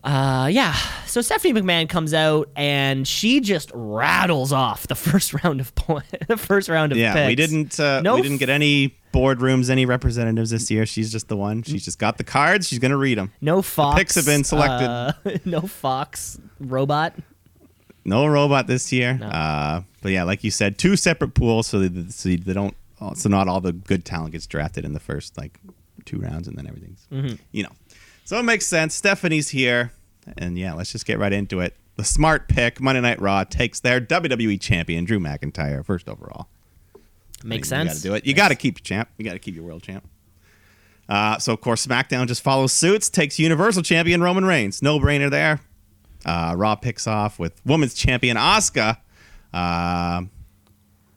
Uh, 0.08 0.48
yeah. 0.48 0.74
So 1.06 1.22
Stephanie 1.22 1.54
McMahon 1.60 1.90
comes 1.90 2.14
out 2.14 2.50
and 2.56 3.08
she 3.08 3.40
just 3.42 3.72
rattles 3.74 4.54
off 4.54 4.88
the 4.88 4.96
first 5.08 5.34
round 5.44 5.60
of 5.60 5.74
point, 5.76 6.06
the 6.28 6.38
first 6.38 6.70
round 6.70 6.92
of 6.94 6.98
Yeah, 6.98 7.14
picks. 7.14 7.28
we 7.28 7.36
didn't. 7.36 7.80
Uh, 7.80 8.02
No 8.02 8.16
we 8.16 8.22
didn't 8.22 8.38
get 8.38 8.50
any 8.50 8.98
boardrooms, 9.14 9.70
any 9.70 9.86
representatives 9.86 10.52
this 10.52 10.70
year. 10.72 10.86
She's 10.86 11.12
just 11.12 11.28
the 11.28 11.36
one. 11.36 11.62
She's 11.64 11.84
just 11.84 12.00
got 12.00 12.18
the 12.18 12.24
cards. 12.24 12.68
She's 12.68 12.80
gonna 12.80 12.98
read 12.98 13.18
them. 13.18 13.32
No 13.42 13.62
Fox. 13.62 13.98
picks 13.98 14.16
have 14.16 14.26
been 14.26 14.44
selected. 14.44 14.88
uh, 14.88 15.14
no 15.46 15.62
Fox 15.62 16.40
robot. 16.60 17.14
No 18.06 18.26
robot 18.28 18.68
this 18.68 18.94
year. 18.94 19.20
Uh, 19.22 19.82
but 20.02 20.14
yeah, 20.14 20.24
like 20.24 20.44
you 20.44 20.52
said, 20.52 20.78
two 20.78 20.96
separate 20.96 21.34
pools, 21.34 21.68
so 21.68 21.80
they, 21.80 22.10
so 22.10 22.30
they 22.30 22.54
don't. 22.54 22.76
So 23.16 23.28
not 23.30 23.48
all 23.50 23.60
the 23.62 23.74
good 23.74 24.06
talent 24.06 24.32
gets 24.32 24.48
drafted 24.48 24.86
in 24.86 24.94
the 24.94 25.00
first 25.02 25.38
like 25.38 25.60
two 26.06 26.18
rounds, 26.20 26.48
and 26.48 26.58
then 26.58 26.66
everything's 26.68 27.06
Mm-hmm. 27.12 27.36
you 27.52 27.64
know. 27.64 27.72
So 28.24 28.38
it 28.40 28.44
makes 28.44 28.66
sense. 28.68 28.94
Stephanie's 28.96 29.50
here, 29.50 29.92
and 30.38 30.58
yeah, 30.58 30.74
let's 30.74 30.92
just 30.92 31.06
get 31.06 31.20
right 31.20 31.34
into 31.34 31.60
it. 31.60 31.76
The 31.96 32.04
smart 32.04 32.48
pick, 32.48 32.80
Monday 32.80 33.02
Night 33.02 33.20
Raw 33.20 33.44
takes 33.44 33.80
their 33.80 34.00
WWE 34.00 34.60
champion 34.62 35.06
Drew 35.06 35.20
McIntyre 35.20 35.84
first 35.86 36.08
overall. 36.08 36.48
Makes 37.44 37.72
I 37.72 37.80
mean, 37.80 37.88
sense. 37.88 38.04
You 38.04 38.12
got 38.12 38.16
to 38.16 38.22
do 38.22 38.26
it. 38.26 38.26
You 38.28 38.34
got 38.34 38.48
to 38.50 38.56
keep 38.56 38.80
your 38.80 38.84
champ. 38.84 39.10
You 39.18 39.26
got 39.26 39.34
to 39.34 39.40
keep 39.40 39.56
your 39.56 39.64
world 39.64 39.84
champ. 39.84 40.08
Uh, 41.10 41.38
so 41.38 41.54
of 41.54 41.62
course, 41.62 41.86
SmackDown 41.86 42.28
just 42.28 42.42
follows 42.42 42.74
suits, 42.74 43.10
takes 43.10 43.40
Universal 43.40 43.84
Champion 43.84 44.22
Roman 44.22 44.46
Reigns. 44.46 44.82
No 44.82 45.00
brainer 45.00 45.30
there. 45.30 45.62
Uh, 46.26 46.54
Raw 46.58 46.76
picks 46.76 47.08
off 47.08 47.40
with 47.40 47.62
Women's 47.66 47.94
Champion 47.94 48.36
Asuka, 48.36 48.98
uh, 49.54 50.24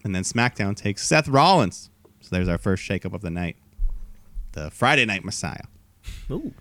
and 0.05 0.15
then 0.15 0.23
SmackDown 0.23 0.77
takes 0.77 1.05
Seth 1.05 1.27
Rollins. 1.27 1.91
So 2.21 2.29
there's 2.31 2.49
our 2.49 2.59
first 2.59 2.89
shakeup 2.89 3.13
of 3.13 3.23
the 3.23 3.31
night. 3.31 3.57
The 4.53 4.71
Friday 4.71 5.05
Night 5.05 5.25
Messiah, 5.25 5.65
Ooh. 6.31 6.53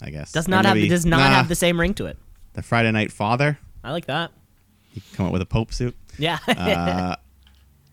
I 0.00 0.10
guess. 0.10 0.32
Does 0.32 0.48
not 0.48 0.64
have 0.64 0.76
does 0.76 1.06
not 1.06 1.18
nah, 1.18 1.30
have 1.30 1.48
the 1.48 1.54
same 1.54 1.80
ring 1.80 1.94
to 1.94 2.06
it. 2.06 2.18
the 2.54 2.62
Friday 2.62 2.90
Night 2.92 3.12
Father. 3.12 3.58
I 3.82 3.92
like 3.92 4.06
that. 4.06 4.32
Could 4.94 5.02
come 5.12 5.26
up 5.26 5.32
with 5.32 5.42
a 5.42 5.46
Pope 5.46 5.72
suit. 5.72 5.96
Yeah. 6.18 7.16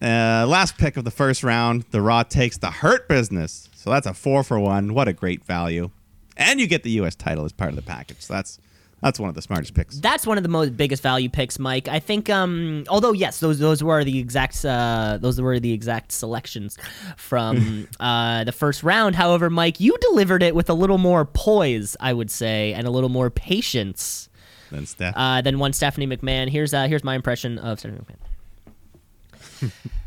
Uh, 0.01 0.45
last 0.45 0.77
pick 0.77 0.97
of 0.97 1.05
the 1.05 1.11
first 1.11 1.45
round, 1.45 1.85
the 1.91 2.01
Raw 2.01 2.23
takes 2.23 2.57
the 2.57 2.69
Hurt 2.69 3.07
Business. 3.07 3.69
So 3.73 3.89
that's 3.89 4.05
a 4.05 4.13
four 4.13 4.43
for 4.43 4.59
one. 4.59 4.93
What 4.93 5.07
a 5.07 5.13
great 5.13 5.45
value, 5.45 5.91
and 6.35 6.59
you 6.59 6.67
get 6.67 6.83
the 6.83 6.91
U.S. 6.91 7.15
title 7.15 7.45
as 7.45 7.53
part 7.53 7.69
of 7.69 7.77
the 7.77 7.83
package. 7.83 8.19
So 8.19 8.33
that's 8.33 8.59
that's 9.03 9.19
one 9.19 9.29
of 9.29 9.35
the 9.35 9.41
smartest 9.41 9.73
picks. 9.73 9.99
That's 9.99 10.25
one 10.25 10.37
of 10.37 10.43
the 10.43 10.49
most 10.49 10.75
biggest 10.75 11.03
value 11.03 11.29
picks, 11.29 11.59
Mike. 11.59 11.87
I 11.87 11.99
think. 11.99 12.29
Um, 12.29 12.85
although 12.89 13.11
yes, 13.11 13.39
those 13.39 13.59
those 13.59 13.83
were 13.83 14.03
the 14.03 14.17
exact 14.19 14.63
uh, 14.65 15.17
those 15.21 15.39
were 15.39 15.59
the 15.59 15.71
exact 15.73 16.11
selections 16.11 16.77
from 17.17 17.87
uh, 17.99 18.43
the 18.45 18.51
first 18.51 18.81
round. 18.83 19.15
However, 19.15 19.49
Mike, 19.49 19.79
you 19.79 19.95
delivered 19.99 20.41
it 20.41 20.55
with 20.55 20.69
a 20.69 20.73
little 20.73 20.97
more 20.97 21.25
poise, 21.25 21.95
I 21.99 22.13
would 22.13 22.31
say, 22.31 22.73
and 22.73 22.87
a 22.87 22.89
little 22.91 23.09
more 23.09 23.29
patience 23.29 24.29
Then 24.71 24.85
Steph. 24.85 25.13
uh, 25.15 25.41
than 25.41 25.59
one 25.59 25.73
Stephanie 25.73 26.07
McMahon. 26.07 26.49
Here's 26.49 26.73
uh, 26.73 26.87
here's 26.87 27.03
my 27.03 27.15
impression 27.15 27.57
of 27.59 27.79
Stephanie 27.79 28.01
McMahon. 28.01 29.71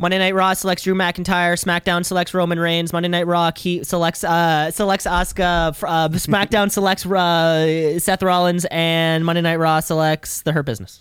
Monday 0.00 0.18
Night 0.18 0.34
Raw 0.34 0.52
selects 0.54 0.84
Drew 0.84 0.94
McIntyre. 0.94 1.54
SmackDown 1.62 2.04
selects 2.04 2.32
Roman 2.32 2.58
Reigns. 2.60 2.92
Monday 2.92 3.08
Night 3.08 3.26
Raw 3.26 3.50
key, 3.50 3.82
selects 3.82 4.22
uh, 4.22 4.70
selects 4.70 5.06
Asuka. 5.06 5.68
Uh, 5.82 6.08
SmackDown 6.12 6.70
selects 6.70 7.04
uh, 7.04 7.98
Seth 7.98 8.22
Rollins, 8.22 8.64
and 8.70 9.24
Monday 9.24 9.42
Night 9.42 9.56
Raw 9.56 9.80
selects 9.80 10.42
the 10.42 10.52
Hurt 10.52 10.66
Business. 10.66 11.00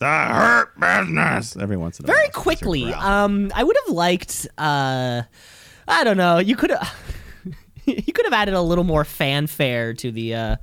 the 0.00 0.06
Hurt 0.06 0.78
Business. 0.80 1.56
Every 1.56 1.76
once 1.76 2.00
in 2.00 2.06
a 2.06 2.08
Very 2.08 2.28
quickly, 2.30 2.82
It's 2.84 2.96
a 2.96 2.98
growl. 3.00 3.06
um, 3.24 3.52
I 3.54 3.62
would 3.62 3.76
have 3.86 3.94
liked. 3.94 4.46
Uh, 4.58 5.22
I 5.86 6.02
don't 6.04 6.16
know. 6.16 6.38
You 6.38 6.56
could 6.56 6.70
have. 6.70 6.94
you 7.84 8.12
could 8.12 8.24
have 8.26 8.32
added 8.32 8.54
a 8.54 8.62
little 8.62 8.84
more 8.84 9.04
fanfare 9.04 9.94
to 9.94 10.10
the. 10.10 10.34
Uh, 10.34 10.56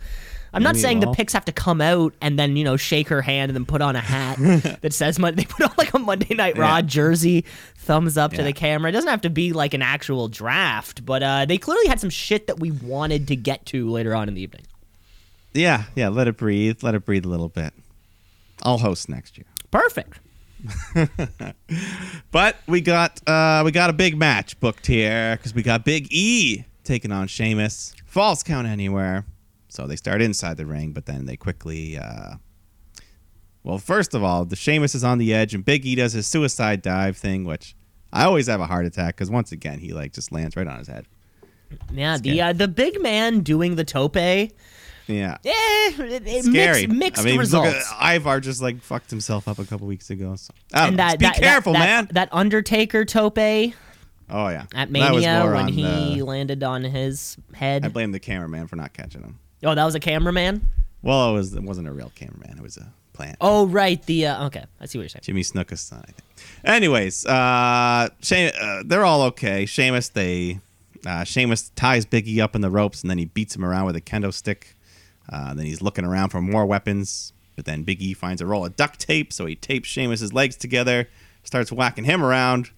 I'm 0.53 0.63
not 0.63 0.75
saying 0.75 0.99
the 0.99 1.11
picks 1.13 1.31
have 1.33 1.45
to 1.45 1.51
come 1.53 1.79
out 1.81 2.13
and 2.21 2.37
then 2.37 2.57
you 2.57 2.63
know 2.63 2.75
shake 2.77 3.07
her 3.07 3.21
hand 3.21 3.49
and 3.49 3.55
then 3.55 3.65
put 3.65 3.81
on 3.81 3.95
a 3.95 4.01
hat 4.01 4.37
that 4.81 4.91
says 4.93 5.17
Monday. 5.17 5.43
they 5.43 5.45
put 5.45 5.65
on 5.65 5.73
like 5.77 5.93
a 5.93 5.99
Monday 5.99 6.35
Night 6.35 6.57
Raw 6.57 6.75
Yeah. 6.77 6.81
jersey, 6.81 7.45
thumbs 7.77 8.17
up 8.17 8.33
to 8.33 8.43
the 8.43 8.51
camera. 8.53 8.89
It 8.89 8.91
doesn't 8.93 9.09
have 9.09 9.21
to 9.21 9.29
be 9.29 9.53
like 9.53 9.73
an 9.73 9.81
actual 9.81 10.27
draft, 10.27 11.05
but 11.05 11.23
uh, 11.23 11.45
they 11.45 11.57
clearly 11.57 11.87
had 11.87 11.99
some 12.01 12.09
shit 12.09 12.47
that 12.47 12.59
we 12.59 12.71
wanted 12.71 13.27
to 13.29 13.35
get 13.35 13.65
to 13.67 13.89
later 13.89 14.13
on 14.13 14.27
in 14.27 14.33
the 14.33 14.41
evening. 14.41 14.63
yeah, 15.53 15.83
yeah. 15.95 16.09
Let 16.09 16.27
it 16.27 16.35
breathe. 16.37 16.83
Let 16.83 16.95
it 16.95 17.05
breathe 17.05 17.25
a 17.25 17.29
little 17.29 17.49
bit. 17.49 17.73
I'll 18.63 18.77
host 18.79 19.07
next 19.09 19.37
year. 19.37 19.45
Perfect. 19.71 20.19
But 22.31 22.57
we 22.67 22.81
got 22.81 23.19
uh, 23.27 23.61
we 23.65 23.71
got 23.71 23.89
a 23.89 23.93
big 23.93 24.17
match 24.17 24.59
booked 24.59 24.87
here 24.87 25.35
because 25.37 25.53
we 25.53 25.63
got 25.63 25.83
Big 25.83 26.07
E 26.11 26.65
taking 26.83 27.11
on 27.11 27.27
Sheamus. 27.27 27.93
Falls 28.05 28.43
count 28.43 28.67
anywhere. 28.67 29.25
So 29.71 29.87
they 29.87 29.95
start 29.95 30.21
inside 30.21 30.57
the 30.57 30.65
ring, 30.65 30.91
but 30.91 31.05
then 31.05 31.25
they 31.25 31.37
quickly. 31.37 31.97
Uh, 31.97 32.35
well, 33.63 33.77
first 33.77 34.13
of 34.13 34.21
all, 34.23 34.43
the 34.43 34.55
Sheamus 34.57 34.95
is 34.95 35.03
on 35.03 35.17
the 35.17 35.33
edge, 35.33 35.53
and 35.53 35.63
Big 35.63 35.85
E 35.85 35.95
does 35.95 36.11
his 36.13 36.27
suicide 36.27 36.81
dive 36.81 37.15
thing, 37.15 37.45
which 37.45 37.75
I 38.11 38.25
always 38.25 38.47
have 38.47 38.59
a 38.59 38.65
heart 38.67 38.85
attack 38.85 39.15
because 39.15 39.29
once 39.31 39.51
again 39.53 39.79
he 39.79 39.93
like 39.93 40.11
just 40.13 40.31
lands 40.31 40.55
right 40.57 40.67
on 40.67 40.79
his 40.79 40.87
head. 40.87 41.07
Yeah, 41.93 42.17
the 42.17 42.41
uh, 42.41 42.53
the 42.53 42.67
big 42.67 43.01
man 43.01 43.41
doing 43.41 43.75
the 43.75 43.85
tope. 43.85 44.17
Eh, 44.17 44.49
Yeah. 45.07 45.37
it, 45.43 46.27
it 46.27 46.43
Scary. 46.43 46.87
mixed, 46.87 46.89
mixed 46.99 47.21
I 47.21 47.25
mean, 47.25 47.39
results. 47.39 47.67
look 47.75 48.01
at 48.01 48.15
Ivar 48.17 48.41
just 48.41 48.61
like 48.61 48.81
fucked 48.81 49.09
himself 49.09 49.47
up 49.47 49.57
a 49.57 49.63
couple 49.63 49.87
weeks 49.87 50.09
ago. 50.09 50.35
So 50.35 50.53
and 50.73 50.99
that, 50.99 51.17
be 51.19 51.25
that- 51.25 51.35
careful, 51.35 51.71
that, 51.73 51.79
man. 51.79 52.07
That 52.11 52.27
Undertaker 52.33 53.05
tope 53.05 53.37
oh 53.37 54.49
yeah, 54.49 54.65
At 54.75 54.91
Mania 54.91 55.49
when 55.53 55.69
he 55.69 56.17
the- 56.19 56.25
landed 56.25 56.61
on 56.61 56.83
his 56.83 57.37
head. 57.53 57.85
I 57.85 57.87
blame 57.87 58.11
the 58.11 58.19
cameraman 58.19 58.67
for 58.67 58.75
not 58.75 58.91
catching 58.91 59.21
him. 59.21 59.39
Oh, 59.63 59.75
that 59.75 59.85
was 59.85 59.95
a 59.95 59.99
cameraman. 59.99 60.67
Well, 61.01 61.29
it 61.31 61.33
was 61.33 61.53
it 61.53 61.63
wasn't 61.63 61.87
a 61.87 61.91
real 61.91 62.11
cameraman. 62.15 62.57
It 62.57 62.63
was 62.63 62.77
a 62.77 62.91
plant. 63.13 63.37
Oh, 63.41 63.67
right. 63.67 64.01
The 64.05 64.27
uh, 64.27 64.45
okay, 64.47 64.65
I 64.79 64.85
see 64.85 64.97
what 64.97 65.03
you're 65.03 65.09
saying. 65.09 65.21
Jimmy 65.23 65.41
Snuka's 65.43 65.81
son, 65.81 65.99
I 66.07 66.11
think. 66.11 66.23
Anyways, 66.63 67.25
uh, 67.25 68.09
She- 68.21 68.51
uh, 68.59 68.83
they're 68.85 69.05
all 69.05 69.21
okay. 69.23 69.65
Sheamus, 69.65 70.09
they 70.09 70.59
uh, 71.05 71.23
Sheamus 71.23 71.69
ties 71.75 72.05
Biggie 72.05 72.39
up 72.39 72.55
in 72.55 72.61
the 72.61 72.69
ropes 72.69 73.01
and 73.01 73.09
then 73.09 73.17
he 73.17 73.25
beats 73.25 73.55
him 73.55 73.65
around 73.65 73.85
with 73.85 73.95
a 73.95 74.01
kendo 74.01 74.33
stick. 74.33 74.75
Uh, 75.31 75.53
then 75.53 75.65
he's 75.65 75.81
looking 75.81 76.05
around 76.05 76.29
for 76.29 76.41
more 76.41 76.65
weapons, 76.65 77.31
but 77.55 77.65
then 77.65 77.83
Big 77.83 78.01
E 78.01 78.13
finds 78.13 78.41
a 78.41 78.45
roll 78.45 78.65
of 78.65 78.75
duct 78.75 78.99
tape, 78.99 79.31
so 79.31 79.45
he 79.45 79.55
tapes 79.55 79.87
Sheamus's 79.87 80.33
legs 80.33 80.55
together, 80.57 81.07
starts 81.43 81.71
whacking 81.71 82.03
him 82.03 82.23
around. 82.23 82.71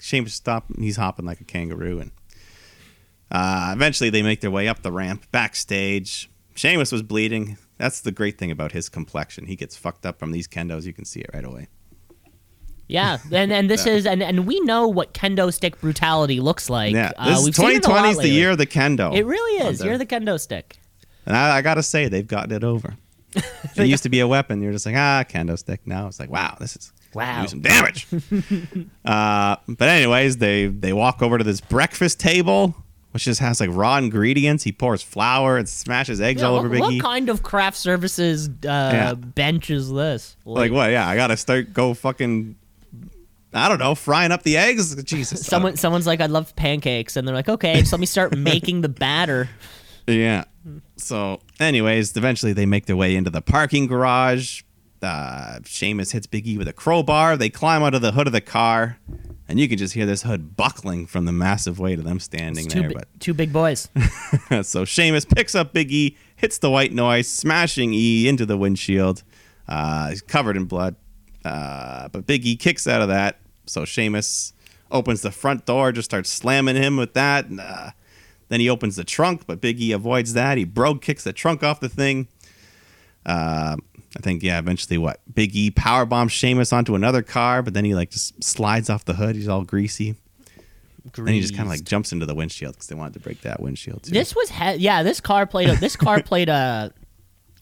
Sheamus 0.00 0.34
stop. 0.34 0.64
He's 0.78 0.96
hopping 0.96 1.24
like 1.26 1.40
a 1.40 1.44
kangaroo, 1.44 2.00
and 2.00 2.10
uh, 3.32 3.72
eventually 3.74 4.10
they 4.10 4.22
make 4.22 4.42
their 4.42 4.50
way 4.50 4.68
up 4.68 4.82
the 4.82 4.92
ramp 4.92 5.24
backstage. 5.32 6.30
Sheamus 6.54 6.92
was 6.92 7.02
bleeding. 7.02 7.56
That's 7.78 8.02
the 8.02 8.12
great 8.12 8.38
thing 8.38 8.50
about 8.50 8.72
his 8.72 8.88
complexion. 8.88 9.46
He 9.46 9.56
gets 9.56 9.74
fucked 9.74 10.04
up 10.04 10.18
from 10.18 10.32
these 10.32 10.46
kendos. 10.46 10.84
You 10.84 10.92
can 10.92 11.06
see 11.06 11.20
it 11.20 11.30
right 11.32 11.44
away. 11.44 11.68
Yeah, 12.88 13.18
and 13.32 13.50
and 13.50 13.70
this 13.70 13.86
is 13.86 14.06
and 14.06 14.22
and 14.22 14.46
we 14.46 14.60
know 14.60 14.86
what 14.86 15.14
kendo 15.14 15.52
stick 15.52 15.80
brutality 15.80 16.40
looks 16.40 16.68
like. 16.68 16.94
Yeah, 16.94 17.12
uh, 17.16 17.30
this 17.30 17.44
we've 17.44 17.56
seen 17.56 17.70
it 17.70 17.86
a 17.86 17.90
lot 17.90 18.02
2020 18.02 18.10
is 18.10 18.18
the 18.18 18.28
year 18.28 18.50
of 18.50 18.58
the 18.58 18.66
kendo. 18.66 19.16
It 19.16 19.24
really 19.24 19.66
is. 19.66 19.82
You're 19.82 19.98
the 19.98 20.06
kendo 20.06 20.38
stick. 20.38 20.76
And 21.24 21.34
I, 21.34 21.56
I 21.56 21.62
gotta 21.62 21.82
say, 21.82 22.08
they've 22.08 22.26
gotten 22.26 22.52
it 22.52 22.64
over. 22.64 22.96
it 23.34 23.86
used 23.86 24.02
to 24.02 24.10
be 24.10 24.20
a 24.20 24.28
weapon. 24.28 24.60
You're 24.60 24.72
just 24.72 24.84
like, 24.84 24.96
ah, 24.96 25.24
kendo 25.26 25.58
stick. 25.58 25.86
Now 25.86 26.06
it's 26.06 26.20
like, 26.20 26.30
wow, 26.30 26.56
this 26.60 26.76
is 26.76 26.92
Wow. 27.14 27.42
do 27.42 27.48
some 27.48 27.60
damage. 27.60 28.06
uh, 29.04 29.56
but 29.68 29.88
anyways, 29.88 30.38
they 30.38 30.66
they 30.66 30.92
walk 30.92 31.22
over 31.22 31.38
to 31.38 31.44
this 31.44 31.60
breakfast 31.60 32.18
table, 32.18 32.74
which 33.12 33.24
just 33.24 33.40
has 33.40 33.60
like 33.60 33.70
raw 33.72 33.96
ingredients. 33.98 34.64
He 34.64 34.72
pours 34.72 35.02
flour 35.02 35.56
and 35.58 35.68
smashes 35.68 36.20
eggs 36.20 36.42
Yeah, 36.42 36.48
all 36.48 36.56
over 36.56 36.68
what 36.68 36.80
Biggie. 36.90 36.96
What 36.96 37.02
kind 37.04 37.28
of 37.28 37.42
craft 37.42 37.76
services 37.76 38.48
uh, 38.48 38.50
Yeah. 38.64 39.14
bench 39.14 39.70
is 39.70 39.92
this? 39.92 40.36
like 40.44 40.72
what? 40.72 40.90
Yeah, 40.90 41.08
I 41.08 41.14
gotta 41.16 41.36
start 41.36 41.72
go 41.72 41.94
fucking 41.94 42.56
I 43.54 43.68
don't 43.68 43.78
know, 43.78 43.94
frying 43.94 44.32
up 44.32 44.44
the 44.44 44.56
eggs. 44.56 44.94
Jesus. 45.04 45.44
Someone, 45.46 45.76
someone's 45.76 46.06
like, 46.06 46.22
"I'd 46.22 46.30
love 46.30 46.56
pancakes," 46.56 47.16
and 47.16 47.28
they're 47.28 47.34
like, 47.34 47.50
"Okay, 47.50 47.80
just 47.80 47.92
let 47.92 48.00
me 48.00 48.06
start 48.06 48.34
making 48.38 48.80
the 48.80 48.88
batter." 48.88 49.50
Yeah. 50.06 50.44
So, 50.96 51.40
anyways, 51.60 52.16
eventually 52.16 52.54
they 52.54 52.64
make 52.64 52.86
their 52.86 52.96
way 52.96 53.14
into 53.14 53.28
the 53.28 53.42
parking 53.42 53.86
garage. 53.88 54.62
Uh, 55.02 55.58
Sheamus 55.66 56.12
hits 56.12 56.26
Big 56.26 56.46
E 56.46 56.56
with 56.56 56.66
a 56.68 56.72
crowbar. 56.72 57.36
They 57.36 57.50
climb 57.50 57.82
out 57.82 57.92
of 57.94 58.00
the 58.00 58.12
hood 58.12 58.26
of 58.26 58.32
the 58.32 58.40
car, 58.40 58.98
and 59.52 59.60
you 59.60 59.68
can 59.68 59.76
just 59.78 59.92
hear 59.94 60.06
this 60.06 60.22
hood 60.22 60.56
buckling 60.56 61.06
from 61.06 61.26
the 61.26 61.32
massive 61.32 61.78
weight 61.78 61.98
of 61.98 62.04
them 62.06 62.18
standing 62.18 62.66
there. 62.80 62.88
bi- 62.90 63.04
two 63.20 63.34
big 63.34 63.52
boys. 63.52 63.88
So 64.62 64.84
Sheamus 64.84 65.24
picks 65.24 65.54
up 65.54 65.72
Big 65.72 65.92
E, 65.92 66.16
hits 66.36 66.58
the 66.58 66.70
white 66.70 66.92
noise, 66.92 67.28
smashing 67.28 67.92
E 67.94 68.26
into 68.28 68.44
the 68.46 68.56
windshield. 68.56 69.22
Uh, 69.68 70.08
he's 70.10 70.22
covered 70.22 70.56
in 70.56 70.64
blood, 70.64 70.96
uh, 71.44 72.08
but 72.08 72.26
Big 72.26 72.44
E 72.46 72.56
kicks 72.56 72.86
out 72.86 73.00
of 73.02 73.08
that. 73.08 73.38
So 73.66 73.84
Sheamus 73.84 74.52
opens 74.90 75.20
the 75.22 75.30
front 75.30 75.66
door, 75.66 75.92
just 75.92 76.10
starts 76.10 76.30
slamming 76.30 76.76
him 76.76 76.96
with 76.96 77.12
that. 77.14 77.46
and, 77.46 77.60
uh, 77.60 77.90
then 78.48 78.60
he 78.60 78.68
opens 78.68 78.96
the 78.96 79.04
trunk, 79.04 79.42
but 79.46 79.60
Big 79.60 79.80
E 79.80 79.92
avoids 79.92 80.32
that. 80.34 80.58
He 80.58 80.64
brogue 80.64 81.00
kicks 81.00 81.24
the 81.24 81.32
trunk 81.32 81.62
off 81.62 81.80
the 81.80 81.88
thing. 81.88 82.28
Uh, 83.26 83.76
I 84.16 84.20
think 84.20 84.42
yeah. 84.42 84.58
Eventually, 84.58 84.98
what 84.98 85.20
Big 85.34 85.54
E 85.56 85.70
power 85.70 86.04
bombs 86.04 86.32
Sheamus 86.32 86.72
onto 86.72 86.94
another 86.94 87.22
car, 87.22 87.62
but 87.62 87.74
then 87.74 87.84
he 87.84 87.94
like 87.94 88.10
just 88.10 88.42
slides 88.42 88.90
off 88.90 89.04
the 89.04 89.14
hood. 89.14 89.36
He's 89.36 89.48
all 89.48 89.64
greasy. 89.64 90.16
Then 91.16 91.26
he 91.28 91.40
just 91.40 91.54
kind 91.56 91.66
of 91.66 91.70
like 91.70 91.82
jumps 91.84 92.12
into 92.12 92.26
the 92.26 92.34
windshield 92.34 92.74
because 92.74 92.86
they 92.86 92.94
wanted 92.94 93.14
to 93.14 93.20
break 93.20 93.40
that 93.40 93.60
windshield 93.60 94.04
too. 94.04 94.12
This 94.12 94.36
was 94.36 94.50
he- 94.50 94.74
yeah. 94.76 95.02
This 95.02 95.20
car 95.20 95.46
played 95.46 95.68
a 95.68 95.76
this 95.76 95.96
car 95.96 96.22
played 96.24 96.48
a 96.48 96.92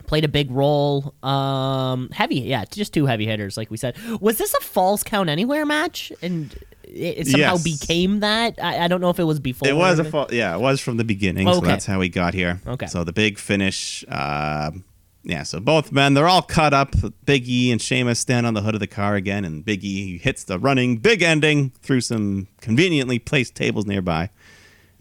played 0.07 0.25
a 0.25 0.29
big 0.29 0.51
role. 0.51 1.15
Um, 1.23 2.11
heavy 2.13 2.41
yeah, 2.41 2.65
just 2.67 2.93
two 2.93 3.07
heavy 3.07 3.27
hitters 3.27 3.57
like 3.57 3.71
we 3.71 3.77
said. 3.77 3.97
Was 4.21 4.37
this 4.39 4.53
a 4.55 4.61
falls 4.61 5.03
count 5.03 5.31
anywhere 5.31 5.65
match? 5.65 6.13
And 6.21 6.53
it, 6.83 7.19
it 7.19 7.27
somehow 7.29 7.55
Yes. 7.55 7.63
became 7.63 8.21
that. 8.21 8.59
I, 8.63 8.85
I 8.85 8.89
don't 8.89 9.01
know 9.01 9.11
if 9.11 9.19
it 9.21 9.25
was 9.25 9.41
before. 9.41 9.69
It 9.69 9.77
was 9.77 9.99
a 10.01 10.03
or- 10.03 10.11
fall, 10.11 10.27
yeah, 10.33 10.55
it 10.57 10.61
was 10.61 10.81
from 10.81 10.97
the 10.99 11.05
beginning. 11.05 11.47
So 11.51 11.61
that's 11.61 11.87
how 11.87 11.99
we 12.01 12.09
got 12.11 12.35
here. 12.35 12.61
Okay. 12.67 12.87
So 12.89 13.05
the 13.05 13.13
big 13.13 13.39
finish, 13.39 14.05
uh, 14.09 14.73
yeah. 15.23 15.43
So 15.43 15.61
both 15.61 15.93
men, 15.93 16.15
they're 16.15 16.29
all 16.29 16.43
cut 16.43 16.73
up. 16.73 16.95
Big 17.25 17.49
E 17.49 17.71
and 17.71 17.81
Sheamus 17.81 18.19
stand 18.19 18.47
on 18.47 18.55
the 18.55 18.63
hood 18.63 18.75
of 18.75 18.81
the 18.81 18.87
car 18.87 19.15
again, 19.15 19.45
and 19.45 19.65
Big 19.65 19.85
E 19.85 20.19
hits 20.19 20.45
the 20.45 20.59
running 20.59 20.97
big 20.99 21.23
ending 21.23 21.71
through 21.83 22.01
some 22.01 22.49
conveniently 22.61 23.19
placed 23.19 23.55
tables 23.55 23.87
nearby. 23.87 24.23
And 24.23 24.31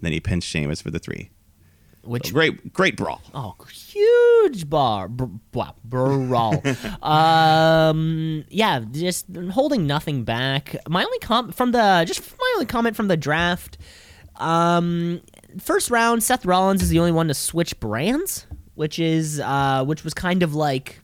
then 0.02 0.12
he 0.12 0.20
pins 0.20 0.44
Sheamus 0.44 0.82
for 0.82 0.92
the 0.92 1.00
three. 1.00 1.30
which 2.04 2.28
So 2.28 2.34
great, 2.34 2.74
great 2.74 2.96
brawl. 2.96 3.22
Oh, 3.34 3.56
huge 3.72 4.70
bar, 4.70 5.08
br- 5.08 5.26
wow, 5.54 5.76
brawl. 5.84 6.64
um, 7.04 8.46
yeah, 8.50 8.80
just 8.92 9.26
holding 9.52 9.86
nothing 9.88 10.24
back. 10.24 10.76
My 10.88 11.04
only 11.04 11.20
com 11.20 11.52
from 11.52 11.72
the 11.72 12.04
just 12.08 12.22
my 12.38 12.52
only 12.56 12.66
comment 12.66 12.96
from 12.96 13.08
the 13.10 13.18
draft. 13.18 13.78
Um, 14.38 15.22
first 15.60 15.92
round, 15.92 16.24
Seth 16.24 16.46
Rollins 16.46 16.82
is 16.82 16.90
the 16.90 17.00
only 17.00 17.12
one 17.12 17.28
to 17.28 17.34
switch 17.34 17.78
brands, 17.80 18.48
which 18.80 18.98
is 18.98 19.42
uh, 19.42 19.84
which 19.84 20.06
was 20.06 20.14
kind 20.14 20.42
of 20.42 20.56
like. 20.56 21.02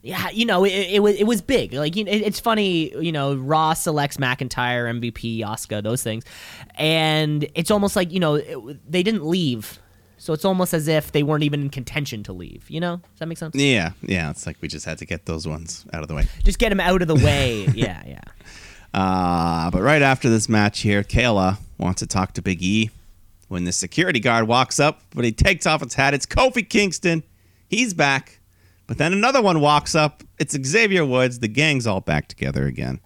Yeah, 0.00 0.28
you 0.30 0.46
know, 0.46 0.64
it, 0.64 0.70
it 0.70 1.02
was 1.02 1.16
it 1.16 1.24
was 1.24 1.40
big. 1.40 1.72
Like, 1.72 1.96
you 1.96 2.04
know, 2.04 2.12
it, 2.12 2.22
it's 2.22 2.38
funny, 2.38 2.94
you 3.02 3.10
know, 3.10 3.34
Raw 3.34 3.72
selects 3.72 4.16
McIntyre, 4.16 4.86
MVP, 5.00 5.40
Asuka, 5.40 5.82
those 5.82 6.04
things, 6.04 6.24
and 6.76 7.48
it's 7.56 7.72
almost 7.72 7.96
like 7.96 8.12
you 8.12 8.20
know 8.20 8.36
it, 8.36 8.90
they 8.90 9.02
didn't 9.02 9.24
leave, 9.24 9.80
so 10.16 10.32
it's 10.32 10.44
almost 10.44 10.72
as 10.72 10.86
if 10.86 11.10
they 11.10 11.24
weren't 11.24 11.42
even 11.42 11.62
in 11.62 11.68
contention 11.68 12.22
to 12.24 12.32
leave. 12.32 12.70
You 12.70 12.78
know, 12.78 12.98
does 12.98 13.18
that 13.18 13.26
make 13.26 13.38
sense? 13.38 13.56
Yeah, 13.56 13.90
yeah. 14.02 14.30
It's 14.30 14.46
like 14.46 14.58
we 14.60 14.68
just 14.68 14.86
had 14.86 14.98
to 14.98 15.04
get 15.04 15.26
those 15.26 15.48
ones 15.48 15.84
out 15.92 16.02
of 16.02 16.08
the 16.08 16.14
way. 16.14 16.26
Just 16.44 16.60
get 16.60 16.68
them 16.68 16.80
out 16.80 17.02
of 17.02 17.08
the 17.08 17.16
way. 17.16 17.64
yeah, 17.74 18.02
yeah. 18.06 18.20
Uh, 18.94 19.70
but 19.72 19.82
right 19.82 20.02
after 20.02 20.30
this 20.30 20.48
match 20.48 20.80
here, 20.80 21.02
Kayla 21.02 21.58
wants 21.76 22.00
to 22.00 22.06
talk 22.06 22.34
to 22.34 22.42
Big 22.42 22.62
E. 22.62 22.90
When 23.48 23.64
the 23.64 23.72
security 23.72 24.20
guard 24.20 24.46
walks 24.46 24.78
up, 24.78 25.00
but 25.10 25.24
he 25.24 25.32
takes 25.32 25.66
off 25.66 25.82
his 25.82 25.94
hat, 25.94 26.14
it's 26.14 26.26
Kofi 26.26 26.68
Kingston. 26.68 27.22
He's 27.66 27.94
back. 27.94 28.40
But 28.86 28.98
then 28.98 29.12
another 29.12 29.42
one 29.42 29.60
walks 29.60 29.94
up. 29.94 30.22
It's 30.38 30.56
Xavier 30.66 31.04
Woods. 31.04 31.38
The 31.38 31.48
gang's 31.48 31.86
all 31.86 32.00
back 32.00 32.28
together 32.28 32.66
again. 32.66 33.00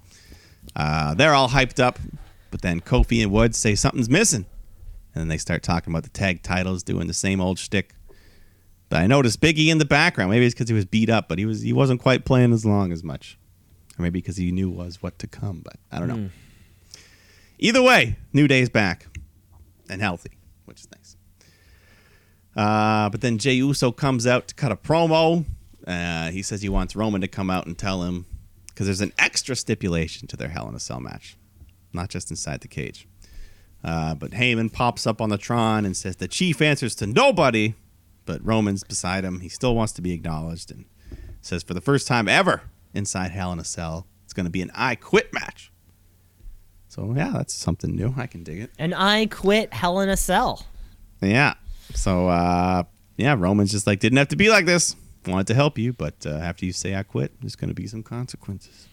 Uh, 0.74 1.14
they're 1.14 1.34
all 1.34 1.48
hyped 1.48 1.80
up. 1.80 1.98
But 2.50 2.62
then 2.62 2.80
Kofi 2.80 3.22
and 3.22 3.32
Woods 3.32 3.56
say 3.56 3.74
something's 3.74 4.10
missing. 4.10 4.46
And 5.14 5.22
then 5.22 5.28
they 5.28 5.38
start 5.38 5.62
talking 5.62 5.92
about 5.92 6.04
the 6.04 6.10
tag 6.10 6.42
titles, 6.42 6.82
doing 6.82 7.06
the 7.06 7.14
same 7.14 7.40
old 7.40 7.58
shtick. 7.58 7.94
But 8.88 9.00
I 9.00 9.06
noticed 9.06 9.40
Biggie 9.40 9.68
in 9.68 9.78
the 9.78 9.84
background. 9.84 10.30
Maybe 10.30 10.44
it's 10.44 10.54
because 10.54 10.68
he 10.68 10.74
was 10.74 10.84
beat 10.84 11.08
up, 11.08 11.28
but 11.28 11.38
he 11.38 11.46
was 11.46 11.62
he 11.62 11.72
wasn't 11.72 12.00
quite 12.00 12.24
playing 12.24 12.52
as 12.52 12.66
long 12.66 12.92
as 12.92 13.02
much. 13.02 13.38
Or 13.98 14.02
maybe 14.02 14.20
because 14.20 14.36
he 14.36 14.52
knew 14.52 14.70
was 14.70 15.02
what 15.02 15.18
to 15.20 15.26
come, 15.26 15.62
but 15.64 15.76
I 15.90 15.98
don't 15.98 16.08
know. 16.08 16.30
Either 17.58 17.82
way, 17.82 18.16
New 18.32 18.48
Day's 18.48 18.68
back 18.68 19.06
and 19.92 20.02
healthy, 20.02 20.32
which 20.64 20.80
is 20.80 20.88
nice. 20.94 21.16
Uh, 22.56 23.08
but 23.10 23.20
then 23.20 23.38
Jey 23.38 23.54
Uso 23.54 23.92
comes 23.92 24.26
out 24.26 24.48
to 24.48 24.54
cut 24.54 24.72
a 24.72 24.76
promo. 24.76 25.44
Uh, 25.86 26.30
he 26.30 26.42
says 26.42 26.62
he 26.62 26.68
wants 26.68 26.94
Roman 26.94 27.20
to 27.20 27.28
come 27.28 27.50
out 27.50 27.66
and 27.66 27.76
tell 27.76 28.02
him 28.02 28.26
because 28.66 28.86
there's 28.86 29.00
an 29.00 29.12
extra 29.18 29.56
stipulation 29.56 30.28
to 30.28 30.36
their 30.36 30.48
Hell 30.48 30.68
in 30.68 30.74
a 30.74 30.80
Cell 30.80 31.00
match, 31.00 31.36
not 31.92 32.08
just 32.08 32.30
inside 32.30 32.60
the 32.60 32.68
cage. 32.68 33.06
Uh, 33.82 34.14
but 34.14 34.30
Heyman 34.30 34.72
pops 34.72 35.06
up 35.06 35.20
on 35.20 35.28
the 35.28 35.38
Tron 35.38 35.84
and 35.84 35.96
says 35.96 36.16
the 36.16 36.28
Chief 36.28 36.62
answers 36.62 36.94
to 36.96 37.06
nobody, 37.06 37.74
but 38.26 38.44
Roman's 38.44 38.84
beside 38.84 39.24
him. 39.24 39.40
He 39.40 39.48
still 39.48 39.74
wants 39.74 39.92
to 39.94 40.02
be 40.02 40.12
acknowledged 40.12 40.70
and 40.70 40.84
says 41.40 41.62
for 41.62 41.74
the 41.74 41.80
first 41.80 42.06
time 42.06 42.28
ever 42.28 42.62
inside 42.94 43.32
Hell 43.32 43.52
in 43.52 43.58
a 43.58 43.64
Cell, 43.64 44.06
it's 44.24 44.32
going 44.32 44.44
to 44.44 44.50
be 44.50 44.62
an 44.62 44.70
I 44.74 44.94
Quit 44.94 45.32
match. 45.32 45.71
So 46.92 47.14
yeah, 47.16 47.30
that's 47.30 47.54
something 47.54 47.96
new. 47.96 48.12
I 48.18 48.26
can 48.26 48.44
dig 48.44 48.60
it. 48.60 48.70
And 48.78 48.94
I 48.94 49.24
quit 49.24 49.72
Hell 49.72 50.00
in 50.00 50.10
a 50.10 50.16
Cell. 50.16 50.66
Yeah. 51.22 51.54
So 51.94 52.28
uh, 52.28 52.82
yeah, 53.16 53.34
Roman's 53.38 53.70
just 53.70 53.86
like 53.86 53.98
didn't 53.98 54.18
have 54.18 54.28
to 54.28 54.36
be 54.36 54.50
like 54.50 54.66
this. 54.66 54.94
Wanted 55.26 55.46
to 55.46 55.54
help 55.54 55.78
you, 55.78 55.94
but 55.94 56.26
uh, 56.26 56.30
after 56.30 56.66
you 56.66 56.72
say 56.74 56.94
I 56.94 57.02
quit, 57.02 57.32
there's 57.40 57.56
going 57.56 57.70
to 57.70 57.74
be 57.74 57.86
some 57.86 58.02
consequences. 58.02 58.88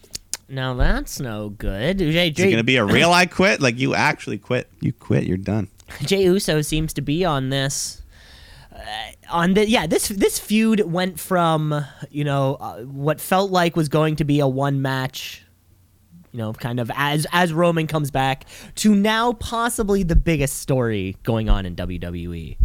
Now 0.48 0.72
that's 0.72 1.20
no 1.20 1.50
good. 1.50 1.98
Jey, 1.98 2.28
Is 2.30 2.38
it 2.38 2.44
going 2.44 2.56
to 2.56 2.64
be 2.64 2.76
a 2.76 2.84
real 2.86 3.12
I 3.12 3.26
quit? 3.26 3.60
Like 3.60 3.78
you 3.78 3.94
actually 3.94 4.38
quit? 4.38 4.70
You 4.80 4.94
quit? 4.94 5.24
You're 5.24 5.36
done. 5.36 5.68
Jey 6.00 6.22
Uso 6.22 6.62
seems 6.62 6.94
to 6.94 7.02
be 7.02 7.26
on 7.26 7.50
this. 7.50 8.00
Uh, 8.74 8.80
on 9.28 9.52
the 9.52 9.68
yeah, 9.68 9.86
this 9.86 10.08
this 10.08 10.38
feud 10.38 10.80
went 10.90 11.20
from 11.20 11.84
you 12.10 12.24
know 12.24 12.56
uh, 12.60 12.80
what 12.80 13.20
felt 13.20 13.50
like 13.50 13.76
was 13.76 13.90
going 13.90 14.16
to 14.16 14.24
be 14.24 14.40
a 14.40 14.48
one 14.48 14.80
match, 14.80 15.44
you 16.32 16.38
know, 16.38 16.52
kind 16.52 16.80
of 16.80 16.90
as 16.94 17.26
as 17.32 17.52
Roman 17.52 17.86
comes 17.86 18.10
back 18.10 18.44
to 18.76 18.94
now 18.94 19.32
possibly 19.32 20.02
the 20.02 20.16
biggest 20.16 20.58
story 20.58 21.16
going 21.22 21.48
on 21.48 21.66
in 21.66 21.76
WWE. 21.76 22.56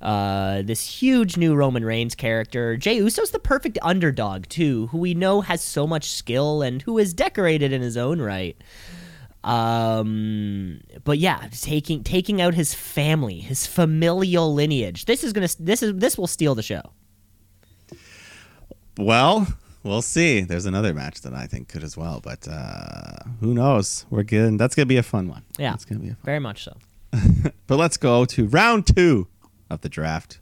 Uh, 0.00 0.62
this 0.62 0.84
huge 1.00 1.36
new 1.36 1.54
Roman 1.54 1.84
Reigns 1.84 2.16
character. 2.16 2.76
Jey 2.76 2.96
Uso's 2.96 3.30
the 3.30 3.38
perfect 3.38 3.78
underdog 3.82 4.46
too, 4.48 4.88
who 4.88 4.98
we 4.98 5.14
know 5.14 5.42
has 5.42 5.62
so 5.62 5.86
much 5.86 6.10
skill 6.10 6.60
and 6.60 6.82
who 6.82 6.98
is 6.98 7.14
decorated 7.14 7.72
in 7.72 7.82
his 7.82 7.96
own 7.96 8.20
right. 8.20 8.56
Um, 9.44 10.80
but 11.04 11.18
yeah, 11.18 11.48
taking 11.52 12.02
taking 12.04 12.40
out 12.40 12.54
his 12.54 12.74
family, 12.74 13.40
his 13.40 13.66
familial 13.66 14.52
lineage. 14.54 15.04
This 15.04 15.24
is 15.24 15.32
gonna 15.32 15.48
this 15.58 15.82
is 15.82 15.94
this 15.96 16.16
will 16.16 16.26
steal 16.26 16.54
the 16.54 16.62
show. 16.62 16.82
Well, 18.98 19.46
we'll 19.82 20.02
see. 20.02 20.40
There's 20.42 20.66
another 20.66 20.94
match 20.94 21.20
that 21.22 21.34
I 21.34 21.46
think 21.46 21.68
could 21.68 21.82
as 21.82 21.96
well, 21.96 22.20
but 22.22 22.46
uh, 22.48 23.16
who 23.40 23.54
knows? 23.54 24.06
We're 24.10 24.22
good. 24.22 24.58
That's 24.58 24.74
gonna 24.74 24.86
be 24.86 24.96
a 24.96 25.02
fun 25.02 25.28
one. 25.28 25.42
Yeah. 25.58 25.74
it's 25.74 25.84
gonna 25.84 26.00
be 26.00 26.08
a 26.08 26.14
fun. 26.14 26.24
Very 26.24 26.40
much 26.40 26.64
so. 26.64 26.76
But 27.66 27.78
let's 27.78 27.96
go 27.96 28.24
to 28.26 28.46
round 28.48 28.86
two 28.86 29.28
of 29.70 29.80
the 29.80 29.88
draft. 29.88 30.40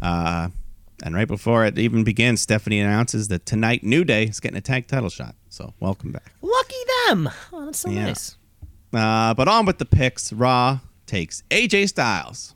Uh, 0.00 0.48
and 1.02 1.14
right 1.14 1.26
before 1.26 1.64
it 1.66 1.76
even 1.78 2.04
begins, 2.04 2.40
Stephanie 2.40 2.78
announces 2.80 3.28
that 3.28 3.46
tonight 3.46 3.82
New 3.82 4.04
Day 4.04 4.24
is 4.24 4.38
getting 4.40 4.56
a 4.56 4.60
tag 4.60 4.86
title 4.86 5.08
shot. 5.10 5.34
So 5.48 5.74
welcome 5.80 6.12
back. 6.12 6.32
Lucky 6.42 6.76
them. 7.08 7.28
Oh, 7.52 7.66
that's 7.66 7.80
so 7.80 7.90
Yeah. 7.90 8.06
nice. 8.06 8.36
Uh, 8.92 9.34
but 9.34 9.48
on 9.48 9.66
with 9.66 9.78
the 9.78 9.84
picks. 9.84 10.32
Raw 10.32 10.78
takes 11.06 11.42
AJ 11.50 11.88
Styles. 11.88 12.54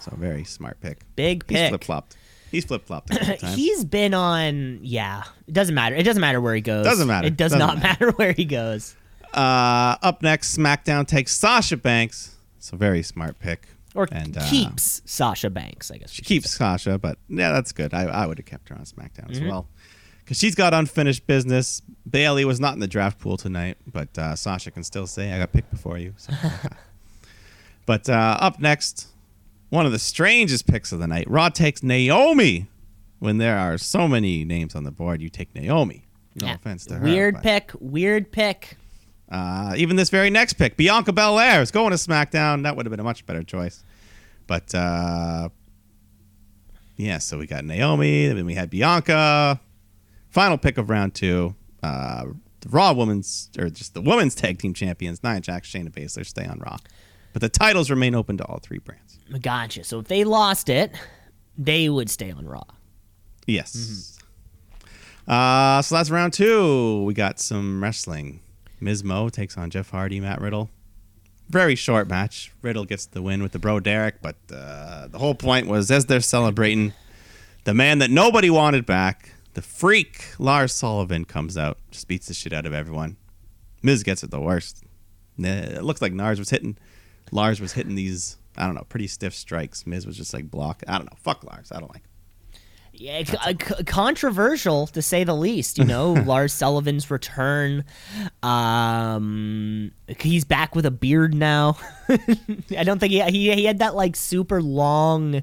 So 0.00 0.12
very 0.16 0.44
smart 0.44 0.80
pick. 0.80 0.98
Big 1.16 1.44
He's 1.48 1.56
pick. 1.58 1.68
flip 1.70 1.84
flopped. 1.84 2.16
He's 2.50 2.64
flip 2.64 2.84
flopped 2.86 3.10
a. 3.14 3.36
He's 3.54 3.84
been 3.84 4.14
on. 4.14 4.80
Yeah, 4.82 5.24
it 5.46 5.54
doesn't 5.54 5.74
matter. 5.74 5.94
It 5.96 6.02
doesn't 6.02 6.20
matter 6.20 6.40
where 6.40 6.54
he 6.54 6.60
goes. 6.60 6.84
Doesn't 6.84 7.06
matter. 7.08 7.26
It 7.28 7.36
does 7.36 7.52
Doesn't 7.52 7.58
not 7.66 7.82
matter. 7.82 8.06
matter 8.06 8.10
where 8.16 8.32
he 8.32 8.44
goes. 8.44 8.96
Uh, 9.32 9.96
up 10.02 10.22
next, 10.22 10.56
SmackDown 10.58 11.06
takes 11.06 11.34
Sasha 11.36 11.76
Banks. 11.76 12.34
So 12.58 12.76
very 12.76 13.02
smart 13.02 13.38
pick. 13.38 13.68
Or 13.94 14.08
And, 14.12 14.36
uh, 14.36 14.48
keeps 14.48 15.02
Sasha 15.04 15.50
Banks. 15.50 15.90
I 15.90 15.96
guess 15.98 16.10
She 16.10 16.22
keeps 16.22 16.50
Sasha, 16.52 16.98
but 16.98 17.18
yeah, 17.28 17.52
that's 17.52 17.72
good. 17.72 17.94
I, 17.94 18.02
I 18.04 18.26
would 18.26 18.38
have 18.38 18.46
kept 18.46 18.68
her 18.68 18.74
on 18.76 18.82
SmackDown 18.84 19.30
as 19.30 19.40
well. 19.40 19.66
Because 20.24 20.38
she's 20.38 20.54
got 20.54 20.72
unfinished 20.74 21.26
business. 21.26 21.82
Bayley 22.08 22.44
was 22.44 22.60
not 22.60 22.74
in 22.74 22.80
the 22.80 22.86
draft 22.86 23.18
pool 23.18 23.36
tonight, 23.36 23.78
but 23.86 24.16
uh, 24.18 24.36
Sasha 24.36 24.70
can 24.70 24.84
still 24.84 25.06
say, 25.08 25.32
I 25.32 25.38
got 25.38 25.52
picked 25.52 25.70
before 25.72 25.98
you. 25.98 26.14
So, 26.18 26.32
but 27.86 28.08
uh, 28.08 28.36
up 28.40 28.60
next, 28.60 29.08
one 29.70 29.86
of 29.86 29.92
the 29.92 29.98
strangest 29.98 30.66
picks 30.66 30.92
of 30.92 30.98
the 30.98 31.06
night. 31.06 31.28
Raw 31.28 31.48
takes 31.48 31.82
Naomi. 31.82 32.66
When 33.18 33.36
there 33.38 33.58
are 33.58 33.76
so 33.76 34.08
many 34.08 34.44
names 34.44 34.74
on 34.74 34.84
the 34.84 34.90
board, 34.90 35.20
you 35.20 35.28
take 35.28 35.54
Naomi. 35.54 36.04
No 36.40 36.46
Yeah. 36.48 36.54
offense 36.54 36.86
to 36.86 36.94
her. 36.96 37.04
Weird 37.04 37.34
but- 37.34 37.42
pick. 37.42 37.70
Weird 37.78 38.32
pick. 38.32 38.76
Uh, 39.30 39.74
even 39.76 39.96
this 39.96 40.10
very 40.10 40.30
next 40.30 40.54
pick, 40.54 40.76
Bianca 40.76 41.12
Belair 41.12 41.60
is 41.62 41.70
going 41.70 41.90
to 41.90 41.96
SmackDown. 41.96 42.62
That 42.64 42.76
would 42.76 42.86
have 42.86 42.90
been 42.90 42.98
a 43.00 43.04
much 43.04 43.24
better 43.26 43.42
choice. 43.42 43.84
But 44.46 44.74
uh, 44.74 45.50
yeah, 46.96 47.18
so 47.18 47.38
we 47.38 47.46
got 47.46 47.64
Naomi, 47.64 48.26
then 48.28 48.44
we 48.46 48.54
had 48.54 48.70
Bianca. 48.70 49.60
Final 50.30 50.58
pick 50.58 50.78
of 50.78 50.90
round 50.90 51.14
two. 51.14 51.54
Uh, 51.82 52.26
the 52.60 52.68
Raw 52.68 52.92
Women's, 52.92 53.50
or 53.58 53.68
just 53.70 53.94
the 53.94 54.00
Women's 54.02 54.34
Tag 54.34 54.58
Team 54.58 54.74
Champions, 54.74 55.22
Nia 55.22 55.40
Jax, 55.40 55.70
Shayna 55.70 55.90
Baszler, 55.90 56.26
stay 56.26 56.44
on 56.46 56.58
Raw. 56.58 56.76
But 57.32 57.42
the 57.42 57.48
titles 57.48 57.90
remain 57.90 58.14
open 58.14 58.36
to 58.38 58.44
all 58.44 58.58
three 58.58 58.78
brands. 58.78 59.09
Gotcha. 59.40 59.84
So 59.84 60.00
if 60.00 60.08
they 60.08 60.24
lost 60.24 60.68
it, 60.68 60.92
they 61.56 61.88
would 61.88 62.10
stay 62.10 62.30
on 62.30 62.46
Raw. 62.46 62.64
Yes. 63.46 64.18
Uh, 65.28 65.82
so 65.82 65.94
that's 65.94 66.10
round 66.10 66.32
two. 66.32 67.04
We 67.04 67.14
got 67.14 67.38
some 67.38 67.82
wrestling. 67.82 68.40
Miz 68.80 69.04
Mo 69.04 69.28
takes 69.28 69.56
on 69.56 69.70
Jeff 69.70 69.90
Hardy, 69.90 70.20
Matt 70.20 70.40
Riddle. 70.40 70.70
Very 71.48 71.74
short 71.74 72.08
match. 72.08 72.52
Riddle 72.62 72.84
gets 72.84 73.06
the 73.06 73.22
win 73.22 73.42
with 73.42 73.52
the 73.52 73.58
bro 73.58 73.80
Derek, 73.80 74.22
but 74.22 74.36
uh, 74.52 75.08
the 75.08 75.18
whole 75.18 75.34
point 75.34 75.66
was 75.66 75.90
as 75.90 76.06
they're 76.06 76.20
celebrating, 76.20 76.92
the 77.64 77.74
man 77.74 77.98
that 77.98 78.10
nobody 78.10 78.50
wanted 78.50 78.86
back, 78.86 79.34
the 79.54 79.62
freak 79.62 80.24
Lars 80.38 80.72
Sullivan 80.72 81.24
comes 81.24 81.58
out, 81.58 81.78
just 81.90 82.08
beats 82.08 82.28
the 82.28 82.34
shit 82.34 82.52
out 82.52 82.66
of 82.66 82.72
everyone. 82.72 83.16
Miz 83.82 84.02
gets 84.02 84.22
it 84.22 84.30
the 84.30 84.40
worst. 84.40 84.82
It 85.38 85.82
looks 85.82 86.00
like 86.00 86.12
Lars 86.14 86.38
was 86.38 86.50
hitting, 86.50 86.76
Lars 87.32 87.60
was 87.60 87.72
hitting 87.72 87.94
these 87.94 88.36
I 88.60 88.66
don't 88.66 88.74
know 88.76 88.84
pretty 88.88 89.06
stiff 89.08 89.34
strikes. 89.34 89.86
Miz 89.86 90.06
was 90.06 90.16
just 90.16 90.32
like 90.34 90.50
block. 90.50 90.82
I 90.86 90.98
don't 90.98 91.06
know. 91.06 91.16
Fuck 91.22 91.42
Lars. 91.44 91.72
I 91.72 91.80
don't 91.80 91.88
like. 91.90 92.02
him. 92.02 92.06
Yeah, 92.92 93.22
c- 93.24 93.36
c- 93.66 93.84
controversial 93.84 94.86
to 94.88 95.00
say 95.00 95.24
the 95.24 95.34
least. 95.34 95.78
You 95.78 95.84
know, 95.84 96.12
Lars 96.26 96.52
Sullivan's 96.52 97.10
return. 97.10 97.84
Um, 98.42 99.92
he's 100.18 100.44
back 100.44 100.74
with 100.76 100.84
a 100.86 100.90
beard 100.90 101.32
now. 101.34 101.78
I 102.08 102.84
don't 102.84 102.98
think 102.98 103.12
he, 103.12 103.22
he 103.22 103.54
he 103.54 103.64
had 103.64 103.78
that 103.78 103.94
like 103.94 104.16
super 104.16 104.60
long 104.60 105.42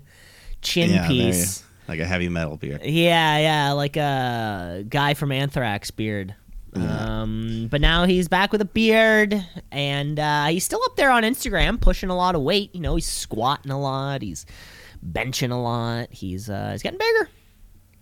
chin 0.61 0.91
Yeah, 0.91 1.07
piece. 1.07 1.63
like 1.87 1.99
a 1.99 2.05
heavy 2.05 2.29
metal 2.29 2.57
beard. 2.57 2.81
Yeah, 2.83 3.37
yeah, 3.39 3.71
like 3.71 3.97
a 3.97 4.83
guy 4.87 5.13
from 5.15 5.31
Anthrax 5.31 5.89
beard. 5.91 6.35
Um, 6.75 7.67
but 7.71 7.81
now 7.81 8.05
he's 8.05 8.27
back 8.27 8.51
with 8.51 8.61
a 8.61 8.65
beard, 8.65 9.43
and 9.71 10.19
uh, 10.19 10.45
he's 10.47 10.63
still 10.63 10.81
up 10.85 10.95
there 10.95 11.09
on 11.09 11.23
Instagram, 11.23 11.81
pushing 11.81 12.09
a 12.09 12.15
lot 12.15 12.35
of 12.35 12.41
weight. 12.41 12.73
You 12.75 12.81
know, 12.81 12.95
he's 12.95 13.07
squatting 13.07 13.71
a 13.71 13.79
lot, 13.79 14.21
he's 14.21 14.45
benching 15.05 15.51
a 15.51 15.55
lot. 15.55 16.09
He's 16.11 16.49
uh, 16.49 16.69
he's 16.71 16.83
getting 16.83 16.99
bigger. 16.99 17.29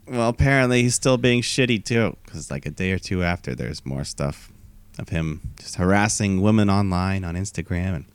Well, 0.07 0.29
apparently 0.29 0.83
he's 0.83 0.95
still 0.95 1.17
being 1.17 1.41
shitty 1.41 1.83
too, 1.85 2.17
because 2.25 2.51
like 2.51 2.65
a 2.65 2.71
day 2.71 2.91
or 2.91 2.99
two 2.99 3.23
after, 3.23 3.55
there's 3.55 3.85
more 3.85 4.03
stuff 4.03 4.51
of 4.99 5.09
him 5.09 5.41
just 5.59 5.75
harassing 5.75 6.41
women 6.41 6.69
online 6.69 7.23
on 7.23 7.35
Instagram 7.35 7.95
and 7.95 8.05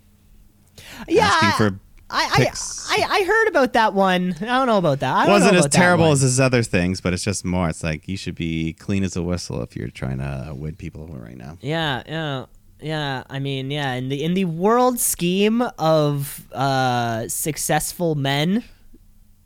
Yeah, 1.09 1.25
asking 1.25 1.51
for. 1.53 1.81
I, 2.11 2.29
I. 2.33 2.53
I 2.93 3.21
I 3.21 3.25
heard 3.25 3.49
about 3.49 3.73
that 3.75 3.95
one. 3.95 4.35
I 4.41 4.45
don't 4.45 4.67
know 4.67 4.79
about 4.79 5.01
that. 5.01 5.15
I 5.15 5.27
don't 5.27 5.33
Wasn't 5.35 5.53
know 5.53 5.59
as 5.59 5.65
about 5.67 5.73
that 5.73 5.79
terrible 5.79 6.11
as 6.11 6.23
his 6.23 6.41
other 6.41 6.63
things, 6.63 7.01
but 7.01 7.13
it's 7.13 7.23
just 7.23 7.45
more. 7.45 7.69
It's 7.69 7.85
like 7.85 8.09
you 8.09 8.17
should 8.17 8.35
be 8.35 8.73
clean 8.73 9.05
as 9.05 9.17
a 9.17 9.23
whistle 9.23 9.63
if 9.63 9.77
you're 9.77 9.89
trying 9.91 10.19
to 10.19 10.53
win 10.57 10.75
people 10.75 11.03
over 11.03 11.19
right 11.19 11.37
now. 11.37 11.57
Yeah, 11.61 12.03
yeah, 12.07 12.47
yeah. 12.81 13.23
I 13.31 13.39
mean, 13.39 13.71
yeah. 13.71 13.93
In 13.95 14.09
the 14.09 14.25
in 14.25 14.35
the 14.35 14.47
world 14.47 14.99
scheme 14.99 15.63
of 15.79 16.49
uh, 16.53 17.29
successful 17.29 18.17
men, 18.17 18.65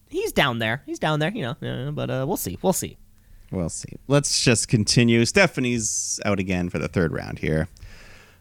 he's 0.09 0.33
down 0.33 0.59
there. 0.59 0.83
He's 0.87 0.99
down 0.99 1.19
there. 1.21 1.31
You 1.31 1.43
know. 1.61 1.93
But 1.93 2.11
uh, 2.11 2.25
we'll 2.27 2.39
see. 2.39 2.59
We'll 2.63 2.73
see. 2.73 2.97
We'll 3.51 3.69
see. 3.69 3.99
Let's 4.09 4.43
just 4.43 4.69
continue. 4.69 5.25
Stephanie's 5.27 6.19
out 6.25 6.41
again 6.41 6.71
for 6.71 6.79
the 6.79 6.89
third 6.89 7.13
round 7.13 7.39
here. 7.39 7.69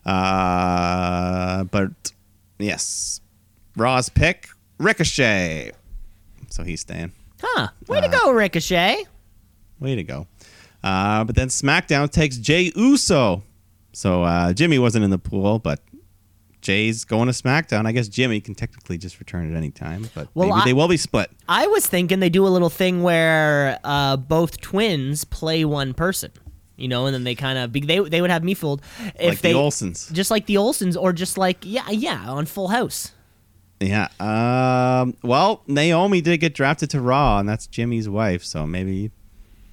Uh, 0.06 1.66
but 1.66 1.92
yes, 2.58 3.20
Raw's 3.76 4.10
pick 4.10 4.50
Ricochet. 4.78 5.72
So 6.50 6.64
he's 6.64 6.82
staying. 6.82 7.12
Huh? 7.42 7.70
Way 7.88 8.02
to 8.02 8.08
go, 8.08 8.32
Ricochet. 8.32 9.06
Way 9.80 9.96
to 9.96 10.04
go. 10.04 10.28
Uh, 10.84 11.24
but 11.24 11.36
then 11.36 11.48
SmackDown 11.48 12.12
takes 12.12 12.38
Jey 12.38 12.72
Uso. 12.76 13.44
So 13.94 14.24
uh, 14.24 14.54
Jimmy 14.54 14.80
wasn't 14.80 15.04
in 15.06 15.12
the 15.12 15.18
pool, 15.18 15.60
but 15.60 15.80
Jey's 16.62 17.04
going 17.06 17.28
to 17.28 17.34
SmackDown. 17.34 17.86
I 17.86 17.92
guess 17.92 18.08
Jimmy 18.08 18.40
can 18.42 18.56
technically 18.56 18.98
just 18.98 19.20
return 19.20 19.50
at 19.52 19.58
any 19.58 19.72
time, 19.72 20.10
but 20.16 20.28
Well, 20.34 20.50
maybe 20.50 20.62
I- 20.62 20.66
they 20.66 20.74
will 20.74 20.88
be 20.88 20.98
split. 20.98 21.30
I 21.50 21.68
was 21.68 21.86
thinking 21.86 22.20
they 22.20 22.30
do 22.30 22.46
a 22.46 22.50
little 22.50 22.70
thing 22.70 23.04
where 23.04 23.80
uh, 23.84 24.18
both 24.18 24.62
twins 24.62 25.26
play 25.26 25.66
one 25.66 25.94
person. 25.94 26.32
You 26.76 26.88
know, 26.88 27.06
and 27.06 27.14
then 27.14 27.24
they 27.24 27.36
kind 27.36 27.60
of 27.60 27.72
they 27.72 28.00
they 28.00 28.20
would 28.20 28.32
have 28.32 28.44
me 28.44 28.56
fooled 28.56 28.82
if 29.20 29.30
like 29.30 29.42
they 29.42 29.54
the 29.54 29.60
Olsens. 29.60 30.12
just 30.12 30.32
like 30.32 30.48
the 30.48 30.56
Olsens 30.56 31.00
or 31.00 31.14
just 31.14 31.38
like 31.38 31.58
yeah 31.62 31.88
yeah 31.92 32.28
on 32.28 32.48
Full 32.48 32.70
House. 32.70 33.12
Yeah. 33.84 34.08
Um, 34.20 35.16
well, 35.24 35.64
Naomi 35.68 36.22
did 36.22 36.40
get 36.40 36.54
drafted 36.54 36.90
to 36.92 37.02
Raw, 37.02 37.40
and 37.40 37.48
that's 37.48 37.68
Jimmy's 37.68 38.08
wife. 38.08 38.44
So 38.44 38.66
maybe, 38.66 39.12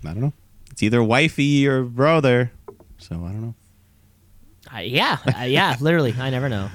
I 0.05 0.09
don't 0.09 0.21
know. 0.21 0.33
It's 0.71 0.83
either 0.83 1.03
wifey 1.03 1.67
or 1.67 1.85
brother. 1.85 2.53
So 2.99 3.17
I 3.17 3.33
don't 3.33 3.43
know. 3.43 3.55
Uh, 4.75 4.79
yeah, 4.79 5.19
uh, 5.39 5.45
yeah, 5.45 5.77
literally. 5.81 6.15
I 6.19 6.31
never 6.31 6.49
know. 6.49 6.71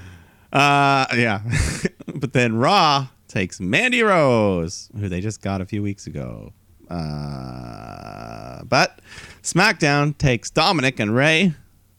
Uh, 0.52 1.06
yeah. 1.16 1.42
but 2.16 2.34
then 2.34 2.56
Raw 2.56 3.08
takes 3.28 3.60
Mandy 3.60 4.02
Rose, 4.02 4.90
who 5.00 5.10
they 5.10 5.22
just 5.22 5.42
got 5.42 5.62
a 5.62 5.66
few 5.66 5.84
weeks 5.84 6.08
ago. 6.08 6.54
Uh, 6.90 8.64
but 8.64 9.00
SmackDown 9.42 10.18
takes 10.18 10.50
Dominik 10.52 11.00
and 11.00 11.16
Rey. 11.16 11.54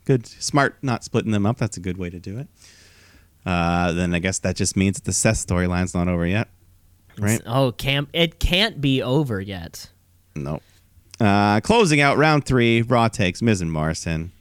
Good, 0.05 0.27
smart, 0.27 0.77
not 0.83 1.03
splitting 1.03 1.33
them 1.33 1.45
up. 1.45 1.59
That's 1.59 1.77
a 1.77 1.81
good 1.81 1.99
way 1.99 2.11
to 2.11 2.21
do 2.21 2.39
it. 2.39 2.47
Uh, 3.47 3.93
then 3.93 4.13
I 4.13 4.19
guess 4.19 4.41
that 4.41 4.57
just 4.57 4.77
means 4.77 4.97
that 4.97 5.05
the 5.05 5.13
Seth 5.13 5.47
storyline's 5.47 5.95
not 5.95 6.09
over 6.09 6.27
yet, 6.27 6.49
right? 7.17 7.41
Oh, 7.47 7.71
camp! 7.71 8.11
It 8.13 8.41
can't 8.41 8.81
be 8.81 9.01
over 9.01 9.41
yet. 9.41 9.89
Nope. 10.35 10.63
Uh, 11.21 11.61
closing 11.61 12.01
out 12.01 12.19
round 12.19 12.45
three, 12.45 12.83
Raw 12.83 13.09
takes 13.09 13.41
Miz 13.41 13.61
and 13.61 13.73
Morrison. 13.73 14.33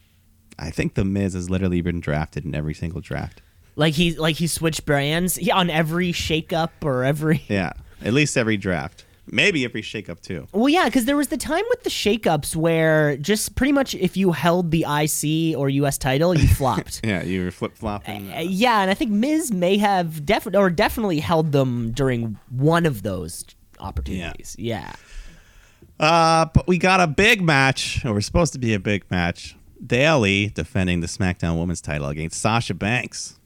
I 0.58 0.72
think 0.72 0.96
the 0.96 1.06
Miz 1.06 1.34
has 1.34 1.50
literally 1.50 1.82
been 1.82 2.00
drafted 2.00 2.46
in 2.46 2.56
every 2.56 2.74
single 2.74 3.00
draft. 3.00 3.42
Like 3.76 3.94
he 3.94 4.16
like 4.16 4.38
he 4.38 4.48
switched 4.48 4.86
brands 4.86 5.38
yeah, 5.38 5.56
on 5.56 5.70
every 5.70 6.12
shakeup 6.12 6.72
or 6.84 7.04
every. 7.04 7.44
Yeah, 7.48 7.74
at 8.02 8.14
least 8.14 8.38
every 8.38 8.58
draft. 8.58 9.05
Maybe 9.28 9.66
every 9.66 9.82
shakeup 9.82 10.22
too. 10.22 10.48
Well, 10.52 10.70
yeah, 10.70 10.86
because 10.86 11.06
there 11.06 11.18
was 11.18 11.30
the 11.30 11.38
time 11.38 11.64
with 11.70 11.84
the 11.84 11.90
shakeups 11.90 12.56
where 12.56 13.18
just 13.18 13.56
pretty 13.56 13.72
much 13.72 13.96
if 13.96 14.16
you 14.16 14.32
held 14.32 14.72
the 14.72 14.86
IC 14.88 15.58
or 15.58 15.68
US 15.70 15.98
title, 15.98 16.38
you 16.38 16.48
flopped. 16.56 17.02
Yeah, 17.04 17.24
you 17.24 17.44
were 17.44 17.52
flip 17.52 17.76
flopping. 17.76 18.32
Uh, 18.32 18.40
yeah, 18.40 18.82
and 18.82 18.92
I 18.92 18.94
think 18.94 19.12
Miz 19.12 19.52
may 19.52 19.78
have 19.78 20.26
definitely 20.26 20.60
or 20.60 20.70
definitely 20.70 21.20
held 21.20 21.52
them 21.52 21.92
during 21.92 22.38
one 22.50 22.86
of 22.86 23.02
those 23.02 23.46
opportunities. 23.80 24.56
Yeah. 24.60 24.94
Uh, 26.00 26.46
but 26.54 26.68
we 26.68 26.78
got 26.78 27.00
a 27.00 27.08
big 27.08 27.42
match, 27.42 28.04
or 28.06 28.14
we're 28.14 28.22
supposed 28.22 28.54
to 28.54 28.60
be 28.60 28.74
a 28.74 28.80
big 28.80 29.10
match. 29.10 29.56
Bayley 29.86 30.48
defending 30.50 31.00
the 31.00 31.08
SmackDown 31.08 31.60
Women's 31.60 31.82
title 31.82 32.08
against 32.08 32.40
Sasha 32.40 32.74
Banks, 32.74 33.40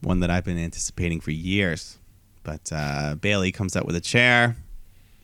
one 0.00 0.20
that 0.20 0.30
I've 0.30 0.44
been 0.44 0.58
anticipating 0.58 1.20
for 1.20 1.30
years. 1.30 1.98
But 2.42 2.70
uh, 2.72 3.16
Bayley 3.16 3.52
comes 3.52 3.76
out 3.76 3.86
with 3.86 3.96
a 3.96 4.00
chair. 4.00 4.56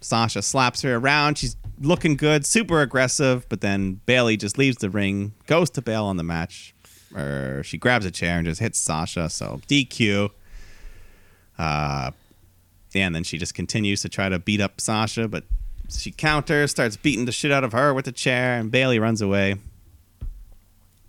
Sasha 0.06 0.42
slaps 0.42 0.82
her 0.82 0.96
around. 0.96 1.38
She's 1.38 1.56
looking 1.80 2.16
good, 2.16 2.46
super 2.46 2.80
aggressive. 2.80 3.46
But 3.48 3.60
then 3.60 4.00
Bayley 4.06 4.36
just 4.36 4.56
leaves 4.58 4.78
the 4.78 4.90
ring, 4.90 5.34
goes 5.46 5.70
to 5.70 5.82
bail 5.82 6.04
on 6.04 6.16
the 6.16 6.22
match, 6.22 6.74
or 7.14 7.62
she 7.64 7.76
grabs 7.78 8.06
a 8.06 8.10
chair 8.10 8.38
and 8.38 8.46
just 8.46 8.60
hits 8.60 8.78
Sasha. 8.78 9.28
So 9.28 9.60
DQ. 9.68 10.30
Uh, 11.58 12.10
and 12.94 13.14
then 13.14 13.24
she 13.24 13.38
just 13.38 13.54
continues 13.54 14.02
to 14.02 14.08
try 14.08 14.28
to 14.28 14.38
beat 14.38 14.60
up 14.60 14.80
Sasha, 14.80 15.28
but 15.28 15.44
she 15.90 16.10
counters, 16.10 16.70
starts 16.70 16.96
beating 16.96 17.24
the 17.24 17.32
shit 17.32 17.52
out 17.52 17.64
of 17.64 17.72
her 17.72 17.94
with 17.94 18.04
the 18.06 18.12
chair, 18.12 18.58
and 18.58 18.70
Bayley 18.70 18.98
runs 18.98 19.20
away. 19.20 19.56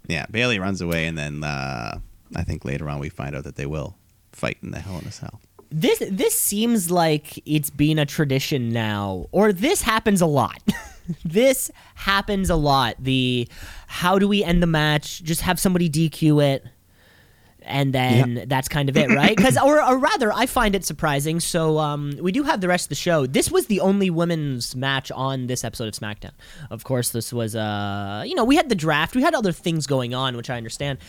Yeah, 0.07 0.25
Bayley 0.29 0.59
runs 0.59 0.81
away, 0.81 1.05
and 1.07 1.17
then 1.17 1.43
uh, 1.43 1.99
I 2.35 2.43
think 2.43 2.63
later 2.63 2.89
on 2.89 2.99
we 2.99 3.09
find 3.09 3.35
out 3.35 3.43
that 3.43 3.55
they 3.55 3.65
will 3.65 3.95
fight 4.31 4.57
in 4.61 4.71
the 4.71 4.79
Hell 4.79 4.99
in 4.99 5.07
a 5.07 5.11
Cell. 5.11 5.41
This 5.69 6.01
this 6.09 6.39
seems 6.39 6.89
like 6.89 7.41
it's 7.45 7.69
been 7.69 7.99
a 7.99 8.05
tradition 8.05 8.69
now, 8.69 9.27
or 9.31 9.51
this 9.51 9.81
happens 9.81 10.21
a 10.21 10.25
lot. 10.25 10.61
this 11.25 11.71
happens 11.95 12.49
a 12.49 12.55
lot. 12.55 12.95
The 12.99 13.47
how 13.87 14.19
do 14.19 14.27
we 14.27 14.43
end 14.43 14.63
the 14.63 14.67
match? 14.67 15.23
Just 15.23 15.41
have 15.41 15.59
somebody 15.59 15.89
DQ 15.89 16.43
it, 16.43 16.65
and 17.67 17.93
then 17.93 18.45
that's 18.47 18.67
kind 18.67 18.89
of 18.89 18.97
it, 18.97 19.09
right? 19.09 19.35
Because, 19.37 19.57
or, 19.57 19.83
or 19.83 19.97
rather, 19.97 20.33
I 20.33 20.47
find 20.47 20.73
it 20.73 20.83
surprising. 20.83 21.39
So 21.39 21.77
um, 21.77 22.17
we 22.19 22.31
do 22.31 22.43
have 22.43 22.59
the 22.59 22.67
rest 22.67 22.85
of 22.85 22.89
the 22.89 22.95
show. 22.95 23.27
This 23.27 23.51
was 23.51 23.67
the 23.67 23.81
only 23.81 24.09
women's 24.09 24.75
match 24.75 25.11
on 25.11 25.45
this 25.47 25.63
episode 25.63 25.87
of 25.87 25.93
SmackDown. 25.93 26.31
Of 26.71 26.83
course, 26.83 27.09
this 27.09 27.31
was 27.31 27.55
uh, 27.55 28.23
you 28.25 28.35
know, 28.35 28.43
we 28.43 28.55
had 28.55 28.69
the 28.69 28.75
draft, 28.75 29.15
we 29.15 29.21
had 29.21 29.35
other 29.35 29.51
things 29.51 29.85
going 29.85 30.13
on, 30.13 30.35
which 30.35 30.49
I 30.49 30.57
understand. 30.57 30.99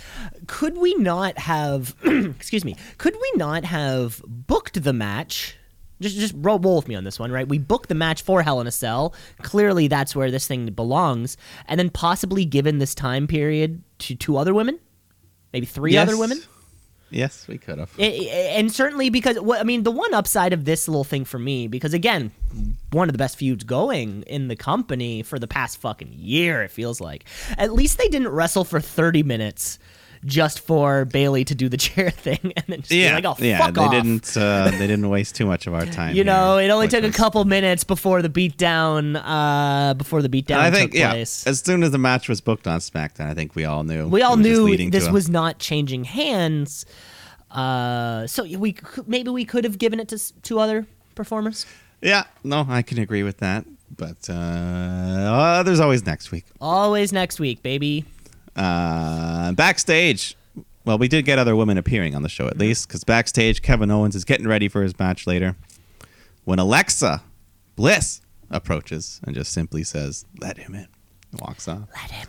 Could 0.47 0.77
we 0.77 0.95
not 0.97 1.39
have, 1.39 1.95
excuse 2.05 2.65
me, 2.65 2.77
could 2.99 3.15
we 3.15 3.33
not 3.37 3.65
have 3.65 4.23
booked 4.27 4.83
the 4.83 4.93
match? 4.93 5.57
Just, 6.01 6.17
just 6.17 6.35
roll, 6.37 6.59
roll 6.59 6.77
with 6.77 6.89
me 6.89 6.95
on 6.95 7.05
this 7.05 7.19
one, 7.19 7.33
right? 7.33 7.49
We 7.49 7.59
booked 7.59 7.89
the 7.89 7.95
match 7.95 8.23
for 8.23 8.43
Hell 8.43 8.61
in 8.61 8.67
a 8.67 8.71
Cell. 8.73 9.15
Clearly, 9.43 9.89
that's 9.89 10.15
where 10.15 10.31
this 10.31 10.47
thing 10.47 10.67
belongs, 10.71 11.37
and 11.67 11.79
then 11.79 11.91
possibly 11.91 12.45
given 12.45 12.79
this 12.79 12.95
time 12.95 13.27
period 13.27 13.83
to 14.01 14.15
two 14.15 14.37
other 14.37 14.55
women. 14.55 14.79
Maybe 15.53 15.67
three 15.67 15.93
Yes. 15.93 16.09
other 16.09 16.17
women. 16.19 16.41
Yes, 17.11 17.47
we 17.49 17.57
could 17.57 17.79
have. 17.79 17.91
And 17.99 18.71
certainly 18.71 19.09
because 19.09 19.39
I 19.39 19.63
mean 19.63 19.83
the 19.83 19.91
one 19.91 20.13
upside 20.13 20.53
of 20.53 20.67
this 20.67 20.89
little 20.89 21.05
thing 21.05 21.25
for 21.25 21.39
me 21.39 21.67
because 21.67 21.95
again 21.95 22.33
one 22.93 23.09
of 23.09 23.15
the 23.15 23.19
best 23.19 23.39
feuds 23.39 23.65
going 23.65 24.25
in 24.27 24.49
the 24.49 24.57
company 24.57 25.23
for 25.23 25.39
the 25.39 25.47
past 25.47 25.79
fucking 25.81 26.13
year 26.13 26.63
it 26.63 26.71
feels 26.71 27.01
like 27.01 27.25
at 27.57 27.73
least 27.73 27.97
they 27.97 28.09
didn't 28.09 28.29
wrestle 28.29 28.63
for 28.65 28.79
30 28.79 29.23
minutes 29.23 29.79
just 30.25 30.61
for 30.61 31.05
Bayley 31.05 31.45
to 31.45 31.55
do 31.55 31.69
the 31.69 31.77
chair 31.87 32.11
thing 32.11 32.53
and 32.57 32.65
then 32.69 32.81
just 32.81 32.91
Yeah, 32.93 33.15
like 33.15 33.25
oh 33.25 33.37
yeah. 33.39 33.59
fuck 33.59 33.75
They 33.75 33.81
off. 33.81 33.91
didn't. 33.93 34.37
Uh, 34.37 34.71
they 34.79 34.87
didn't 34.87 35.09
waste 35.09 35.35
too 35.37 35.47
much 35.47 35.67
of 35.67 35.75
our 35.75 35.87
time. 35.87 36.15
you 36.17 36.25
know 36.25 36.59
it 36.59 36.69
only 36.71 36.89
took 36.89 37.05
a 37.05 37.11
couple 37.11 37.45
minutes 37.45 37.85
before 37.85 38.23
the 38.23 38.29
beatdown 38.29 39.21
uh 39.25 39.95
before 39.95 40.23
the 40.23 40.29
beatdown 40.29 40.59
I 40.59 40.71
think 40.71 40.93
took 40.93 40.99
yeah. 41.01 41.11
place 41.13 41.47
As 41.47 41.61
soon 41.61 41.83
as 41.83 41.91
the 41.91 41.99
match 41.99 42.29
was 42.29 42.41
booked 42.41 42.67
on 42.67 42.81
SmackDown, 42.81 43.27
I 43.31 43.35
think 43.35 43.55
we 43.55 43.65
all 43.65 43.85
knew. 43.85 44.09
we 44.09 44.23
all 44.23 44.37
was 44.37 44.47
knew 44.47 44.91
this 44.91 45.09
was 45.11 45.29
not 45.29 45.59
changing 45.59 46.05
hands 46.05 46.85
uh 47.51 48.27
so 48.27 48.45
we 48.45 48.77
maybe 49.07 49.31
we 49.31 49.45
could 49.45 49.65
have 49.65 49.79
given 49.79 50.01
it 50.01 50.09
to 50.09 50.19
two 50.43 50.59
other 50.59 50.87
performers 51.15 51.65
Yeah, 52.03 52.25
no, 52.45 52.67
I 52.69 52.83
can 52.83 52.99
agree 52.99 53.23
with 53.25 53.39
that. 53.39 53.65
But 53.97 54.29
uh, 54.31 54.33
uh, 54.35 55.63
there's 55.65 55.81
always 55.81 56.05
next 56.07 56.31
week. 56.31 56.45
Always 56.61 57.13
next 57.13 57.41
week, 57.41 57.63
baby. 57.63 58.05
Uh, 58.59 59.53
backstage, 59.53 60.37
well, 60.85 60.99
we 60.99 61.07
did 61.07 61.25
get 61.25 61.39
other 61.39 61.55
women 61.55 61.79
appearing 61.79 62.17
on 62.17 62.23
the 62.23 62.29
show 62.29 62.49
at 62.49 62.59
least, 62.59 62.89
because 62.89 63.05
backstage, 63.05 63.63
Kevin 63.63 63.91
Owens 63.91 64.17
is 64.17 64.25
getting 64.25 64.49
ready 64.49 64.69
for 64.69 64.83
his 64.83 64.99
match 64.99 65.27
later. 65.29 65.55
When 66.45 66.59
Alexa 66.59 67.23
Bliss 67.77 68.21
approaches 68.51 69.21
and 69.25 69.35
just 69.35 69.53
simply 69.53 69.85
says, 69.85 70.25
"Let 70.41 70.59
him 70.59 70.75
in," 70.75 70.89
walks 71.41 71.69
off. 71.69 71.89
Let 71.95 72.11
him 72.11 72.29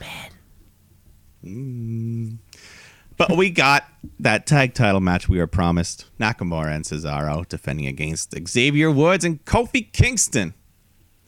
in. 1.42 2.40
But 3.18 3.36
we 3.36 3.50
got 3.50 3.86
that 4.20 4.46
tag 4.46 4.74
title 4.76 5.00
match 5.00 5.28
we 5.28 5.40
were 5.40 5.48
promised: 5.48 6.06
Nakamura 6.20 6.76
and 6.76 6.86
Cesaro 6.86 7.48
defending 7.48 7.88
against 7.88 8.36
Xavier 8.48 8.92
Woods 8.92 9.26
and 9.26 9.44
Kofi 9.46 9.92
Kingston. 9.92 10.54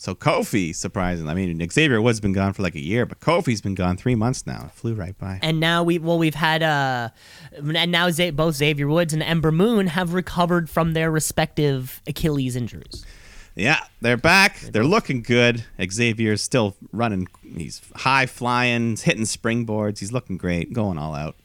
So 0.02 0.16
Kofi, 0.16 0.74
surprising. 0.74 1.30
I 1.30 1.36
mean, 1.36 1.70
Xavier 1.70 2.02
Woods 2.02 2.20
been 2.20 2.34
gone 2.34 2.54
for 2.54 2.64
like 2.64 2.74
a 2.74 2.80
year, 2.82 3.06
but 3.06 3.20
Kofi's 3.20 3.62
been 3.62 3.76
gone 3.76 3.98
three 3.98 4.16
months 4.16 4.48
now. 4.48 4.64
It 4.66 4.72
flew 4.72 4.96
right 4.96 5.16
by. 5.16 5.38
And 5.44 5.60
now 5.60 5.84
we 5.84 6.00
well 6.00 6.18
we've 6.18 6.34
had 6.34 6.64
uh 6.64 7.10
and 7.56 7.92
now 7.92 8.10
Z- 8.10 8.32
both 8.32 8.56
Xavier 8.56 8.88
Woods 8.88 9.14
and 9.14 9.22
Ember 9.22 9.52
Moon 9.52 9.86
have 9.86 10.16
recovered 10.16 10.72
from 10.72 10.94
their 10.94 11.12
respective 11.12 12.02
Achilles 12.08 12.56
injuries. 12.56 13.06
Yeah, 13.54 13.78
they're 14.02 14.18
back. 14.18 14.62
They're 14.62 14.84
looking 14.84 15.22
good. 15.22 15.66
Xavier's 15.80 16.42
still 16.42 16.76
running. 16.92 17.28
He's 17.56 17.80
high 17.96 18.26
flying, 18.26 18.90
he's 18.90 19.04
hitting 19.04 19.26
springboards. 19.26 20.00
He's 20.00 20.12
looking 20.12 20.36
great, 20.36 20.74
going 20.74 20.98
all 20.98 21.14
out. 21.14 21.36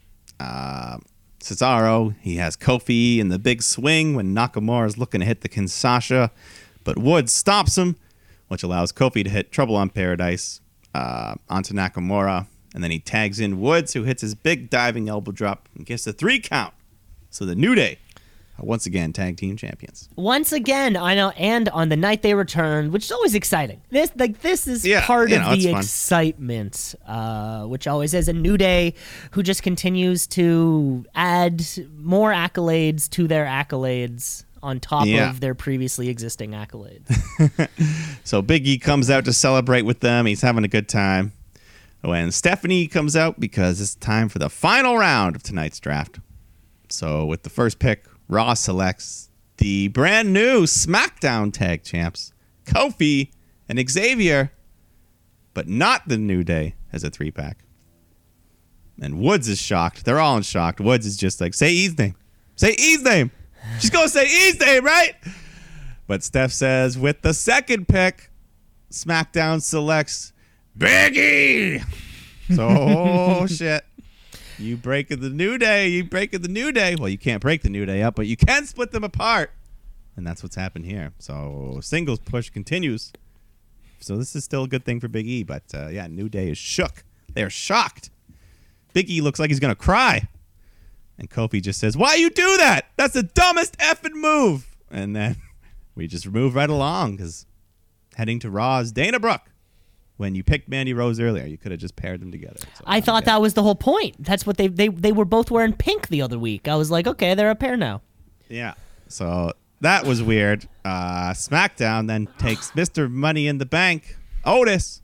Uh, 0.41 0.97
Cesaro, 1.41 2.15
he 2.23 2.37
has 2.37 2.57
Kofi 2.57 3.19
in 3.19 3.29
the 3.29 3.39
big 3.39 3.63
swing 3.63 4.15
when 4.15 4.35
Nakamura 4.35 4.87
is 4.87 4.97
looking 4.97 5.21
to 5.21 5.27
hit 5.27 5.43
the 5.43 5.49
Kinshasa, 5.51 6.31
but 6.85 6.97
Woods 6.97 7.35
stops 7.35 7.77
him, 7.77 7.97
which 8.49 8.63
allows 8.63 8.93
Kofi 8.93 9.25
to 9.25 9.31
hit 9.31 9.53
Trouble 9.53 9.77
on 9.77 9.91
Paradise 9.91 10.61
uh, 10.95 11.35
onto 11.49 11.75
Nakamura. 11.75 12.47
And 12.75 12.85
then 12.85 12.91
he 12.91 12.99
tags 12.99 13.41
in 13.41 13.61
Woods, 13.61 13.95
who 13.95 14.03
hits 14.03 14.21
his 14.21 14.35
big 14.35 14.69
diving 14.69 15.09
elbow 15.09 15.33
drop 15.33 15.69
and 15.75 15.87
gets 15.87 16.07
a 16.07 16.13
three 16.13 16.39
count. 16.39 16.75
So 17.31 17.45
the 17.47 17.55
New 17.55 17.75
Day 17.75 17.99
once 18.59 18.87
again 18.87 19.13
tag 19.13 19.37
team 19.37 19.57
champions. 19.57 20.09
Once 20.17 20.53
again, 20.53 20.97
I 20.97 21.15
know, 21.15 21.31
and 21.31 21.69
on 21.71 21.89
the 21.89 21.97
night 21.97 22.23
they 22.23 22.35
returned, 22.35 22.93
which 22.93 23.05
is 23.05 23.13
always 23.13 23.35
exciting. 23.35 23.83
This 23.91 24.11
like 24.17 24.41
this 24.41 24.67
is 24.67 24.87
Yeah, 24.87 25.05
part 25.05 25.31
you 25.31 25.37
of 25.37 25.43
know, 25.43 25.53
it's 25.53 25.65
the 25.65 25.71
excitement, 25.73 26.95
uh, 27.07 27.65
which 27.65 27.87
always 27.87 28.15
is 28.15 28.29
a 28.29 28.33
new 28.33 28.57
day 28.57 28.95
who 29.33 29.43
just 29.43 29.63
continues 29.63 30.27
to 30.29 31.05
add 31.15 31.65
more 31.97 32.33
accolades 32.33 33.09
to 33.11 33.29
their 33.29 33.45
accolades 33.45 34.45
on 34.63 34.81
top 34.81 35.07
Yeah. 35.07 35.31
of 35.31 35.41
their 35.41 35.55
previously 35.55 36.09
existing 36.09 36.51
accolades. 36.53 37.11
So 38.25 38.43
Big 38.43 38.67
E 38.67 38.77
comes 38.79 39.09
out 39.09 39.25
to 39.27 39.33
celebrate 39.33 39.83
with 39.83 40.01
them. 40.01 40.27
He's 40.27 40.43
having 40.43 40.65
a 40.65 40.69
good 40.69 40.89
time. 40.89 41.33
When 42.03 42.33
Stephanie 42.33 42.89
comes 42.89 43.15
out 43.15 43.39
because 43.39 43.81
it's 43.81 43.95
time 43.95 44.29
for 44.29 44.41
the 44.41 44.49
final 44.51 44.97
round 44.99 45.37
of 45.37 45.43
tonight's 45.45 45.79
draft. 45.79 46.19
So 46.89 47.25
with 47.25 47.43
the 47.45 47.51
first 47.51 47.79
pick, 47.79 48.05
Raw 48.29 48.55
selects 48.55 49.31
the 49.59 49.89
brand 49.89 50.33
new 50.33 50.63
SmackDown 50.65 51.53
Tag 51.53 51.85
Champs, 51.85 52.33
Kofi 52.65 53.31
and 53.69 53.79
Xavier, 53.89 54.51
but 55.55 55.69
not 55.69 56.09
the 56.09 56.19
New 56.19 56.43
Day 56.43 56.75
as 56.93 57.05
a 57.05 57.11
three 57.11 57.31
pack. 57.31 57.59
And 59.01 59.19
Woods 59.21 59.49
is 59.49 59.61
shocked. 59.61 60.05
They're 60.05 60.19
all 60.21 60.37
in 60.37 60.43
shock. 60.43 60.81
Woods 60.81 61.07
is 61.07 61.17
just 61.17 61.41
like, 61.41 61.55
say 61.55 61.71
E's 61.71 61.97
name. 61.99 62.15
Say 62.57 62.75
E's 62.79 63.03
name. 63.03 63.31
She's 63.81 63.91
going 63.91 64.07
to 64.07 64.11
say 64.11 64.27
E's 64.27 64.59
name, 64.61 64.85
right? 64.85 65.15
But 66.07 66.23
Steph 66.23 66.53
says 66.53 66.99
with 66.99 67.23
the 67.23 67.35
second 67.35 67.89
pick, 67.89 68.31
SmackDown 68.91 69.61
selects 69.61 70.33
Big 70.77 71.17
E. 71.17 71.81
So, 72.55 72.69
oh 72.69 73.47
shit. 73.49 73.85
You 74.59 74.77
breaking 74.77 75.21
the 75.21 75.29
New 75.31 75.59
Day. 75.59 75.89
You 75.89 76.05
breaking 76.05 76.43
the 76.43 76.49
New 76.49 76.73
Day. 76.73 76.97
Well, 76.99 77.09
you 77.09 77.19
can't 77.19 77.43
break 77.43 77.63
the 77.63 77.69
New 77.69 77.85
Day 77.85 78.03
up, 78.03 78.15
but 78.15 78.27
you 78.27 78.37
can 78.37 78.65
split 78.67 78.93
them 78.93 79.05
apart. 79.05 79.51
And 80.17 80.27
that's 80.27 80.43
what's 80.43 80.57
happened 80.57 80.87
here. 80.87 81.13
So, 81.19 81.81
singles 81.83 82.21
push 82.21 82.49
continues. 82.49 83.13
So, 84.01 84.17
this 84.17 84.35
is 84.35 84.45
still 84.45 84.65
a 84.65 84.69
good 84.69 84.85
thing 84.85 85.01
for 85.01 85.09
Big 85.09 85.27
E. 85.27 85.43
But 85.43 85.65
uh, 85.75 85.89
yeah, 85.89 86.07
New 86.07 86.29
Day 86.29 86.51
is 86.51 86.57
shook. 86.57 87.05
They 87.35 87.43
are 87.43 87.51
shocked. 87.51 88.11
Big 88.95 89.11
E 89.11 89.21
looks 89.21 89.39
like 89.39 89.51
he's 89.51 89.61
going 89.61 89.75
to 89.75 89.81
cry. 89.81 90.29
And 91.19 91.31
Kofi 91.31 91.63
just 91.63 91.81
says, 91.81 91.97
Why 91.97 92.15
you 92.15 92.31
do 92.31 92.57
that? 92.59 92.87
That's 92.97 93.15
the 93.15 93.23
dumbest 93.23 93.79
effing 93.79 94.15
move. 94.15 94.77
And 94.91 95.17
then 95.17 95.37
we 95.95 96.07
just 96.07 96.27
move 96.27 96.55
right 96.55 96.71
along 96.71 97.17
because 97.17 97.47
heading 98.17 98.39
to 98.41 98.51
Raw's 98.51 98.93
Dana 98.93 99.21
Brooke. 99.21 99.51
When 100.19 100.35
you 100.35 100.43
picked 100.43 100.67
Mandy 100.67 100.95
Rose 100.95 101.21
earlier, 101.21 101.45
you 101.45 101.59
could 101.59 101.73
have 101.73 101.81
just 101.81 101.95
paired 101.95 102.21
them 102.23 102.33
together. 102.33 102.57
So, 102.59 102.85
I 102.87 103.03
thought 103.03 103.27
that 103.27 103.43
was 103.43 103.53
the 103.53 103.63
whole 103.63 103.75
point. 103.75 104.17
That's 104.19 104.47
what 104.47 104.57
they 104.57 104.67
they 104.67 104.89
they 104.89 105.13
were 105.13 105.27
both 105.27 105.51
wearing 105.51 105.75
pink 105.75 106.09
the 106.09 106.23
other 106.23 106.39
week. 106.39 106.69
I 106.69 106.77
was 106.77 106.91
like, 106.91 107.07
okay, 107.07 107.35
they're 107.35 107.51
a 107.51 107.55
pair 107.55 107.77
now. 107.77 108.01
Yeah. 108.49 108.75
So 109.09 109.53
that 109.83 110.07
was 110.07 110.23
weird. 110.23 110.69
Uh, 110.85 111.31
SmackDown 111.31 112.07
then 112.07 112.29
takes 112.39 112.71
Mr. 112.71 113.11
Money 113.11 113.47
in 113.47 113.59
the 113.59 113.67
Bank, 113.67 114.17
Otis. 114.45 115.03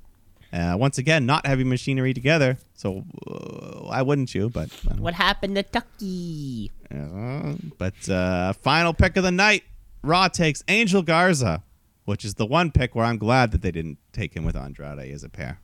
Uh, 0.53 0.77
once 0.79 0.98
again, 0.98 1.25
not 1.25 1.46
heavy 1.46 1.64
machinery 1.64 2.12
together. 2.12 2.59
So 2.83 3.05
uh, 3.29 3.87
why 3.87 4.03
wouldn't 4.03 4.35
you? 4.35 4.51
But 4.51 4.68
What 4.99 5.14
happened 5.14 5.55
to 5.55 5.62
Tucky? 5.62 6.73
Uh, 6.92 7.55
but 7.79 8.09
uh, 8.09 8.55
final 8.55 8.92
pick 8.92 9.16
of 9.16 9.23
the 9.23 9.31
night, 9.31 9.62
Raw 10.03 10.27
takes 10.27 10.64
Angel 10.66 11.01
Garza, 11.01 11.62
which 12.07 12.25
is 12.25 12.35
the 12.35 12.45
one 12.45 12.73
pick 12.73 12.97
where 12.97 13.05
I'm 13.05 13.18
glad 13.18 13.53
that 13.53 13.62
they 13.62 13.71
didn't 13.71 13.99
take 14.12 14.35
him 14.35 14.45
with 14.45 14.57
Andrade 14.57 15.12
as 15.12 15.23
a 15.23 15.29
pair. 15.29 15.61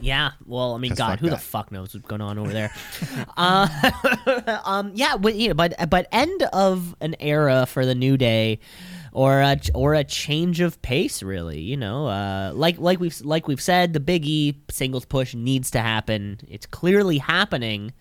Yeah, 0.00 0.30
well, 0.46 0.74
I 0.74 0.78
mean, 0.78 0.94
God, 0.94 1.18
who 1.18 1.28
the 1.28 1.36
fuck 1.36 1.72
knows 1.72 1.92
what's 1.92 2.06
going 2.06 2.22
on 2.22 2.38
over 2.38 2.52
there? 2.52 2.72
uh, 3.36 4.60
um, 4.64 4.92
yeah, 4.94 5.16
but 5.16 5.34
you 5.34 5.48
know, 5.48 5.54
but 5.54 5.74
but 5.90 6.06
end 6.12 6.44
of 6.52 6.94
an 7.00 7.16
era 7.18 7.66
for 7.66 7.84
the 7.84 7.96
New 7.96 8.16
Day, 8.16 8.60
or 9.12 9.40
a 9.40 9.58
or 9.74 9.94
a 9.94 10.04
change 10.04 10.60
of 10.60 10.80
pace, 10.82 11.22
really. 11.22 11.60
You 11.60 11.76
know, 11.76 12.06
uh, 12.06 12.52
like 12.54 12.78
like 12.78 13.00
we've 13.00 13.20
like 13.22 13.48
we've 13.48 13.60
said, 13.60 13.92
the 13.92 14.00
Big 14.00 14.24
E 14.26 14.60
singles 14.70 15.04
push 15.04 15.34
needs 15.34 15.70
to 15.72 15.80
happen. 15.80 16.40
It's 16.48 16.66
clearly 16.66 17.18
happening. 17.18 17.92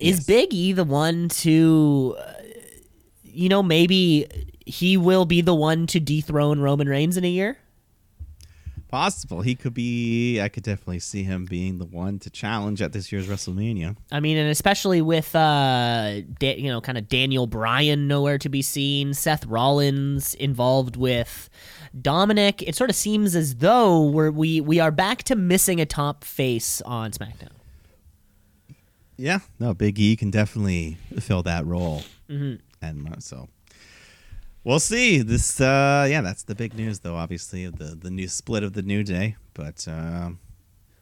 Is 0.00 0.18
Yes. 0.18 0.26
Big 0.26 0.54
E 0.54 0.72
the 0.72 0.84
one 0.84 1.28
to, 1.28 2.16
uh, 2.18 2.32
you 3.24 3.48
know, 3.48 3.62
maybe 3.62 4.26
he 4.64 4.96
will 4.96 5.24
be 5.24 5.40
the 5.40 5.54
one 5.54 5.86
to 5.88 5.98
dethrone 5.98 6.60
Roman 6.60 6.88
Reigns 6.88 7.16
in 7.16 7.24
a 7.24 7.28
year? 7.28 7.58
Possible. 8.88 9.42
He 9.42 9.54
could 9.54 9.74
be, 9.74 10.40
I 10.40 10.48
could 10.48 10.62
definitely 10.62 11.00
see 11.00 11.22
him 11.22 11.44
being 11.44 11.76
the 11.76 11.84
one 11.84 12.18
to 12.20 12.30
challenge 12.30 12.80
at 12.80 12.92
this 12.92 13.12
year's 13.12 13.26
WrestleMania. 13.26 13.96
I 14.10 14.20
mean, 14.20 14.38
and 14.38 14.48
especially 14.48 15.02
with 15.02 15.36
uh, 15.36 16.22
da- 16.38 16.56
you 16.56 16.70
know, 16.70 16.80
kind 16.80 16.96
of 16.96 17.06
Daniel 17.06 17.46
Bryan 17.46 18.08
nowhere 18.08 18.38
to 18.38 18.48
be 18.48 18.62
seen, 18.62 19.12
Seth 19.12 19.44
Rollins 19.44 20.32
involved 20.34 20.96
with 20.96 21.50
Dominik. 22.00 22.62
It 22.66 22.74
sort 22.76 22.88
of 22.88 22.96
seems 22.96 23.36
as 23.36 23.56
though 23.56 24.04
we're, 24.04 24.30
we 24.30 24.62
we 24.62 24.80
are 24.80 24.90
back 24.90 25.22
to 25.24 25.36
missing 25.36 25.82
a 25.82 25.86
top 25.86 26.24
face 26.24 26.80
on 26.82 27.10
SmackDown. 27.10 27.50
Yeah. 29.18 29.40
No, 29.58 29.74
Big 29.74 29.98
E 29.98 30.16
can 30.16 30.30
definitely 30.30 30.96
fill 31.18 31.42
that 31.42 31.66
role. 31.66 32.04
Mm-hmm. 32.30 32.56
And 32.80 33.08
uh, 33.08 33.16
so 33.18 33.48
we'll 34.68 34.78
see. 34.80 35.22
This, 35.22 35.60
uh, 35.60 36.06
yeah, 36.08 36.20
that's 36.20 36.42
the 36.44 36.54
big 36.54 36.74
news, 36.74 37.00
though, 37.00 37.16
obviously, 37.16 37.64
of 37.64 37.78
the, 37.78 37.96
the 38.00 38.10
new 38.10 38.28
split 38.28 38.62
of 38.62 38.74
the 38.74 38.82
New 38.82 39.02
Day. 39.02 39.36
But 39.54 39.86
um, 39.88 40.38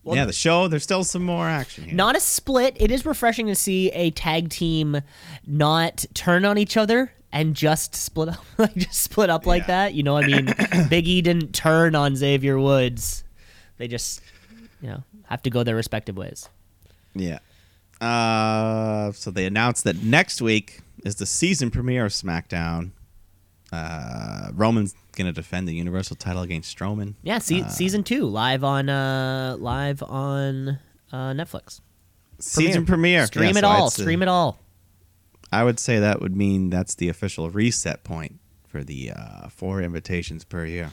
Well, 0.05 0.17
yeah, 0.17 0.25
the 0.25 0.33
show, 0.33 0.69
there's 0.69 0.85
still 0.85 1.05
some 1.05 1.23
more 1.25 1.47
action 1.47 1.85
here. 1.85 1.95
Not 1.95 2.17
a 2.17 2.21
split. 2.21 2.77
It 2.81 2.91
is 2.91 3.05
refreshing 3.05 3.49
to 3.49 3.55
see 3.57 3.91
a 3.91 4.11
tag 4.13 4.49
team 4.51 5.03
not 5.47 6.05
turn 6.15 6.45
on 6.45 6.57
each 6.59 6.77
other 6.77 7.13
and 7.33 7.55
just 7.57 7.95
split 7.95 8.29
up, 8.31 8.45
like 8.59 8.75
just 8.77 9.03
split 9.03 9.29
up 9.31 9.45
like 9.47 9.63
Yeah. 9.63 9.67
that. 9.67 9.95
You 9.95 10.05
know, 10.05 10.17
I 10.17 10.27
mean, 10.27 10.55
Big 10.89 11.07
E 11.09 11.21
didn't 11.21 11.53
turn 11.53 11.95
on 11.95 12.15
Xavier 12.17 12.59
Woods. 12.59 13.25
They 13.79 13.89
just, 13.89 14.23
you 14.81 14.89
know, 14.89 15.03
have 15.25 15.43
to 15.43 15.51
go 15.51 15.63
their 15.65 15.77
respective 15.77 16.17
ways. 16.17 16.49
Yeah. 17.15 17.41
Uh, 18.01 19.11
so 19.13 19.31
they 19.31 19.45
announced 19.47 19.85
that 19.85 20.03
next 20.03 20.41
week 20.41 20.81
is 21.05 21.17
the 21.17 21.27
season 21.27 21.71
premiere 21.71 22.05
of 22.07 22.13
SmackDown. 22.13 22.91
Uh, 23.73 24.51
Roman's 24.55 24.95
gonna 25.17 25.33
defend 25.33 25.67
the 25.69 25.75
Universal 25.75 26.17
title 26.17 26.43
against 26.43 26.77
Strowman. 26.77 27.15
Yeah, 27.23 27.39
se- 27.39 27.63
Uh, 27.63 27.69
season 27.69 28.05
two 28.05 28.25
live 28.27 28.63
on 28.63 28.89
uh 28.89 29.57
live 29.59 30.03
on 30.03 30.79
uh 31.13 31.33
Netflix. 31.33 31.81
season 32.39 32.87
premiere. 32.87 33.27
Stream 33.27 33.45
Yeah, 33.55 33.59
it 33.59 33.61
so 33.63 33.67
all. 33.69 33.87
it's, 33.89 33.99
uh, 33.99 34.03
Stream 34.03 34.23
it 34.23 34.29
all. 34.29 34.59
I 35.53 35.65
would 35.65 35.79
say 35.81 35.99
that 35.99 36.21
would 36.21 36.37
mean 36.37 36.71
that's 36.71 36.95
the 36.95 37.09
official 37.09 37.51
reset 37.51 38.05
point 38.05 38.39
for 38.69 38.83
the 38.85 39.13
uh, 39.13 39.49
four 39.49 39.81
invitations 39.81 40.45
per 40.45 40.65
year. 40.67 40.91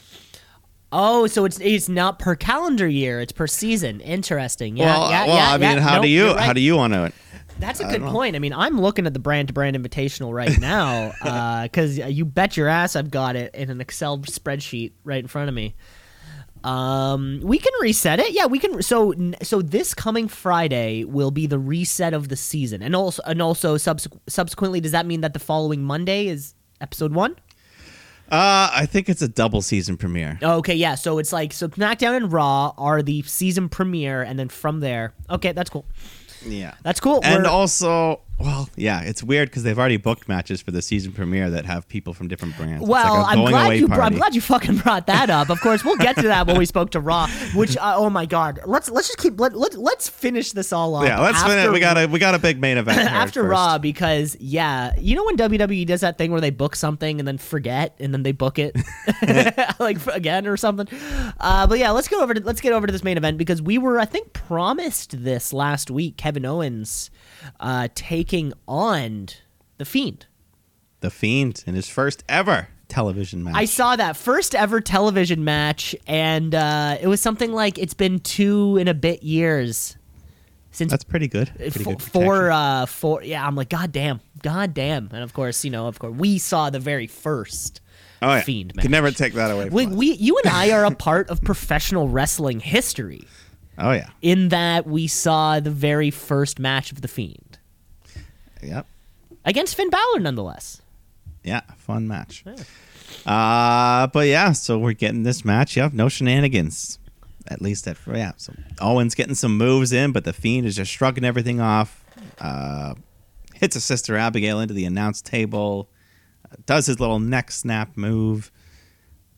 Oh, 0.92 1.26
so 1.28 1.44
it's 1.46 1.60
it's 1.60 1.90
not 1.90 2.20
per 2.20 2.36
calendar 2.36 2.88
year; 2.88 3.20
it's 3.20 3.32
per 3.32 3.48
season. 3.48 4.00
Interesting. 4.02 4.78
Yeah, 4.78 4.86
well, 4.86 5.10
yeah, 5.10 5.26
well, 5.26 5.36
yeah. 5.36 5.50
I 5.52 5.58
mean, 5.58 5.78
yeah. 5.78 5.80
how 5.82 5.94
Nope, 5.96 6.04
do 6.04 6.08
you 6.10 6.28
right. 6.28 6.40
how 6.40 6.54
do 6.54 6.62
you 6.62 6.76
want 6.76 6.94
to? 6.94 7.12
That's 7.60 7.80
a 7.80 7.86
good 7.86 8.02
know. 8.02 8.12
point. 8.12 8.36
I 8.36 8.40
mean, 8.40 8.54
I'm 8.54 8.80
looking 8.80 9.06
at 9.08 9.14
the 9.14 9.20
brand 9.20 9.48
to 9.50 9.54
brand 9.54 9.76
invitational 9.76 10.34
right 10.34 10.60
now 10.60 11.14
because 11.64 11.98
you 11.98 12.26
bet 12.26 12.58
your 12.58 12.68
ass 12.68 12.96
I've 12.96 13.12
got 13.12 13.36
it 13.36 13.54
in 13.56 13.70
an 13.70 13.82
Excel 13.82 14.20
spreadsheet 14.20 14.94
right 15.04 15.20
in 15.20 15.28
front 15.28 15.50
of 15.50 15.56
me. 15.56 15.76
Um, 16.64 17.42
we 17.44 17.60
can 17.60 17.74
reset 17.82 18.20
it. 18.20 18.32
Yeah, 18.32 18.46
we 18.46 18.58
can. 18.58 18.82
So, 18.82 19.14
so 19.42 19.62
this 19.62 19.94
coming 19.94 20.28
Friday 20.28 21.04
will 21.04 21.32
be 21.32 21.46
the 21.46 21.60
reset 21.60 22.14
of 22.14 22.30
the 22.30 22.38
season, 22.38 22.82
and 22.82 22.96
also, 22.96 23.22
and 23.26 23.42
also 23.42 23.76
subsequ- 23.76 24.20
subsequently, 24.28 24.80
does 24.80 24.94
that 24.94 25.06
mean 25.06 25.22
that 25.22 25.34
the 25.34 25.40
following 25.40 25.84
Monday 25.84 26.28
is 26.28 26.56
episode 26.80 27.14
one? 27.14 27.36
Uh, 28.32 28.72
I 28.74 28.86
think 28.86 29.10
it's 29.10 29.22
a 29.22 29.28
double 29.28 29.62
season 29.62 29.98
premiere. 29.98 30.40
Oh, 30.42 30.58
okay, 30.60 30.74
yeah. 30.74 30.96
So 30.96 31.18
it's 31.18 31.34
like 31.34 31.52
so 31.52 31.68
SmackDown 31.68 32.16
and 32.16 32.32
Raw 32.32 32.74
are 32.78 33.04
the 33.04 33.22
season 33.24 33.68
premiere, 33.68 34.22
and 34.22 34.40
then 34.40 34.48
from 34.48 34.80
there, 34.80 35.14
okay, 35.30 35.52
that's 35.52 35.70
cool. 35.70 35.86
Yeah, 36.46 36.74
That's 36.84 37.00
cool. 37.00 37.20
and 37.24 37.44
We're- 37.44 37.50
also, 37.50 38.20
well, 38.40 38.68
yeah, 38.76 39.02
it's 39.02 39.24
weird 39.24 39.50
because 39.50 39.62
they've 39.64 39.78
already 39.78 39.98
booked 39.98 40.28
matches 40.28 40.60
for 40.60 40.72
the 40.72 40.82
season 40.82 41.12
premiere 41.12 41.52
that 41.52 41.66
have 41.66 41.88
people 41.88 42.14
from 42.14 42.28
different 42.28 42.58
brands. 42.58 42.86
Well, 42.86 43.22
like 43.22 43.38
I'm 43.38 43.46
glad 43.46 43.78
you. 43.78 43.88
Br- 43.88 44.02
I'm 44.02 44.16
glad 44.16 44.34
you 44.34 44.42
fucking 44.42 44.78
brought 44.78 45.06
that 45.08 45.30
up. 45.30 45.50
Of 45.50 45.62
course, 45.62 45.86
we'll 45.86 45.98
get 45.98 46.16
to 46.16 46.24
that 46.24 46.48
when 46.48 46.58
we 46.58 46.66
spoke 46.66 46.90
to 46.92 47.00
Raw. 47.00 47.28
Which, 47.56 47.78
uh, 47.78 47.94
oh 47.96 48.10
my 48.10 48.26
god, 48.26 48.60
let's 48.66 48.90
let's 48.90 49.08
just 49.08 49.20
keep 49.20 49.40
let, 49.40 49.56
let 49.56 49.76
let's 49.76 50.10
finish 50.10 50.52
this 50.52 50.74
all 50.74 50.96
off. 50.96 51.06
Yeah, 51.06 51.20
let's 51.20 51.38
after, 51.38 51.54
finish. 51.54 51.72
We 51.72 51.80
got 51.80 51.98
a 51.98 52.08
we 52.08 52.18
got 52.18 52.34
a 52.34 52.40
big 52.40 52.60
main 52.60 52.78
event 52.78 52.98
here 53.02 53.08
after 53.08 53.44
first. 53.44 53.52
Raw 53.52 53.78
because 53.78 54.36
yeah, 54.40 54.94
you 54.98 55.16
know 55.16 55.26
when 55.26 55.38
WWE 55.38 55.86
does 55.86 56.02
that 56.02 56.18
thing 56.18 56.32
where 56.32 56.42
they 56.42 56.50
book 56.50 56.76
something 56.76 57.20
and 57.20 57.28
then 57.28 57.38
forget 57.38 57.96
and 58.00 58.14
then 58.14 58.24
they 58.24 58.32
book 58.32 58.58
it 58.58 58.76
like 59.80 60.06
again 60.08 60.48
or 60.48 60.58
something. 60.58 60.88
Uh, 61.40 61.68
but 61.68 61.78
yeah, 61.78 61.92
let's 61.92 62.08
go 62.08 62.22
over 62.22 62.34
to 62.34 62.42
let's 62.42 62.62
get 62.62 62.74
over 62.74 62.88
to 62.88 62.92
this 62.92 63.04
main 63.04 63.18
event 63.18 63.38
because 63.38 63.62
we 63.62 63.78
were 63.78 64.00
I 64.00 64.06
think 64.06 64.34
promised 64.34 65.24
this 65.24 65.54
last 65.54 65.92
week. 65.92 66.18
Kevin 66.18 66.46
Owens 66.46 67.12
uh, 67.60 67.88
taking 67.96 68.54
on 68.68 69.28
the 69.78 69.86
Fiend. 69.86 70.26
The 71.02 71.10
Fiend 71.10 71.64
in 71.68 71.76
his 71.76 71.88
first 71.90 72.24
ever 72.30 72.70
television 72.88 73.44
match. 73.44 73.56
I 73.56 73.66
saw 73.66 73.96
that 73.96 74.16
first 74.18 74.56
ever 74.56 74.80
television 74.82 75.44
match, 75.44 75.96
and 76.08 76.54
uh, 76.56 76.98
it 77.02 77.08
was 77.08 77.20
something 77.22 77.52
like 77.52 77.78
it's 77.78 77.94
been 77.94 78.20
two 78.20 78.78
and 78.78 78.88
a 78.88 78.94
bit 78.94 79.24
years 79.24 79.98
since 80.72 80.92
That's 80.92 81.04
pretty 81.04 81.28
good. 81.28 81.52
Pretty 81.56 81.80
f- 81.82 81.86
good 81.86 82.02
four. 82.02 82.52
Uh, 82.52 82.86
four. 82.86 83.24
Yeah, 83.24 83.46
I'm 83.46 83.56
like, 83.56 83.70
god 83.70 83.92
damn, 83.92 84.22
god 84.42 84.74
damn, 84.74 85.10
and 85.12 85.24
of 85.24 85.34
course, 85.34 85.64
you 85.66 85.72
know, 85.72 85.88
of 85.88 86.00
course, 86.00 86.16
we 86.18 86.38
saw 86.38 86.70
the 86.70 86.80
very 86.80 87.08
first. 87.08 87.82
oh, 88.22 88.36
yeah. 88.36 88.42
Fiend 88.42 88.74
Can 88.78 88.90
never 88.92 89.12
take 89.12 89.34
that 89.34 89.52
away. 89.52 89.66
From 89.68 89.74
We, 89.76 89.86
us. 89.88 89.94
we, 89.94 90.12
you 90.14 90.38
and 90.44 90.54
I 90.54 90.72
are 90.72 90.86
a 90.86 90.92
part 90.92 91.30
of 91.30 91.42
professional 91.42 92.08
wrestling 92.08 92.60
history 92.62 93.28
oh 93.78 93.92
yeah. 93.92 94.10
in 94.22 94.50
that 94.50 94.86
we 94.86 95.08
saw 95.08 95.60
the 95.60 95.72
very 95.72 96.12
first 96.12 96.60
match 96.60 96.92
of 96.92 97.02
the 97.02 97.08
Fiend 97.08 97.58
Yep. 98.62 98.88
against 99.46 99.76
Finn 99.76 99.90
Balor, 99.90 100.20
nonetheless. 100.20 100.82
Yeah. 101.44 101.62
Fun 101.78 102.08
match. 102.08 102.46
Uh, 103.26 104.08
but 104.08 104.28
yeah, 104.28 104.54
so 104.54 104.80
we're 104.80 104.94
getting 104.94 105.24
this 105.24 105.44
match. 105.44 105.76
Yep. 105.76 105.94
No 105.94 106.08
shenanigans. 106.10 107.00
At 107.48 107.62
least 107.62 107.88
at 107.88 107.98
yeah. 108.08 108.32
So 108.38 108.54
Owens 108.80 109.16
getting 109.16 109.36
some 109.36 109.58
moves 109.58 109.92
in, 109.92 110.14
but 110.14 110.24
the 110.24 110.32
Fiend 110.32 110.66
is 110.66 110.78
just 110.78 110.92
shrugging 110.92 111.26
everything 111.26 111.60
off. 111.60 112.06
Uh, 112.40 112.94
hits 113.54 113.76
a 113.76 113.82
sister 113.82 114.16
Abigail 114.16 114.62
into 114.62 114.74
the 114.74 114.86
announce 114.86 115.22
table. 115.22 115.90
Uh, 116.50 116.56
does 116.66 116.86
his 116.86 117.00
little 117.02 117.20
neck 117.20 117.52
snap 117.52 117.98
move. 117.98 118.50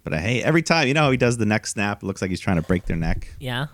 But 0.03 0.13
I 0.13 0.19
hate 0.19 0.43
every 0.43 0.61
time, 0.61 0.88
you 0.88 0.93
know, 0.93 1.01
how 1.01 1.11
he 1.11 1.17
does 1.17 1.38
the 1.38 1.47
neck 1.47 1.65
snap. 1.65 2.03
It 2.03 2.05
looks 2.05 2.21
like 2.21 2.29
he's 2.29 2.39
trying 2.39 2.57
to 2.57 2.61
break 2.61 2.86
their 2.86 2.95
neck. 2.95 3.27
Yeah. 3.39 3.67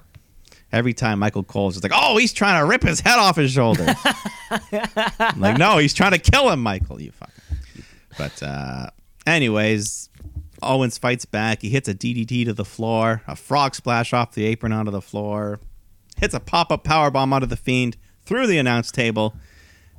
Every 0.72 0.94
time 0.94 1.20
Michael 1.20 1.44
Cole's 1.44 1.76
just 1.76 1.84
like, 1.84 1.92
oh, 1.94 2.18
he's 2.18 2.32
trying 2.32 2.62
to 2.62 2.66
rip 2.66 2.82
his 2.82 3.02
head 3.02 3.20
off 3.20 3.36
his 3.36 3.52
shoulder. 3.52 3.94
I'm 5.20 5.40
like, 5.40 5.58
no, 5.58 5.78
he's 5.78 5.94
trying 5.94 6.12
to 6.12 6.18
kill 6.18 6.50
him, 6.50 6.62
Michael. 6.62 7.02
You 7.02 7.12
fuck. 7.12 7.32
But 8.18 8.42
uh, 8.42 8.90
anyways, 9.28 10.10
Owens 10.62 10.98
fights 10.98 11.26
back. 11.26 11.62
He 11.62 11.70
hits 11.70 11.90
a 11.90 11.94
DDT 11.94 12.46
to 12.46 12.54
the 12.54 12.66
floor, 12.66 13.22
a 13.28 13.36
frog 13.36 13.76
splash 13.76 14.14
off 14.14 14.34
the 14.34 14.46
apron 14.46 14.72
onto 14.72 14.92
the 14.92 15.02
floor, 15.02 15.60
hits 16.18 16.34
a 16.34 16.40
pop 16.40 16.72
up 16.72 16.84
power 16.84 17.12
bomb 17.12 17.34
onto 17.34 17.48
the 17.48 17.58
Fiend 17.58 17.98
through 18.24 18.48
the 18.48 18.58
announce 18.58 18.92
table. 18.92 19.36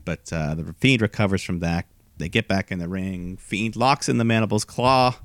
But 0.04 0.32
uh, 0.32 0.54
the 0.54 0.72
Fiend 0.74 1.02
recovers 1.02 1.42
from 1.42 1.60
that. 1.60 1.86
They 2.18 2.28
get 2.28 2.48
back 2.48 2.70
in 2.70 2.78
the 2.78 2.88
ring. 2.88 3.36
Fiend 3.36 3.76
locks 3.76 4.08
in 4.08 4.18
the 4.18 4.24
mandibles 4.24 4.64
claw. 4.64 5.16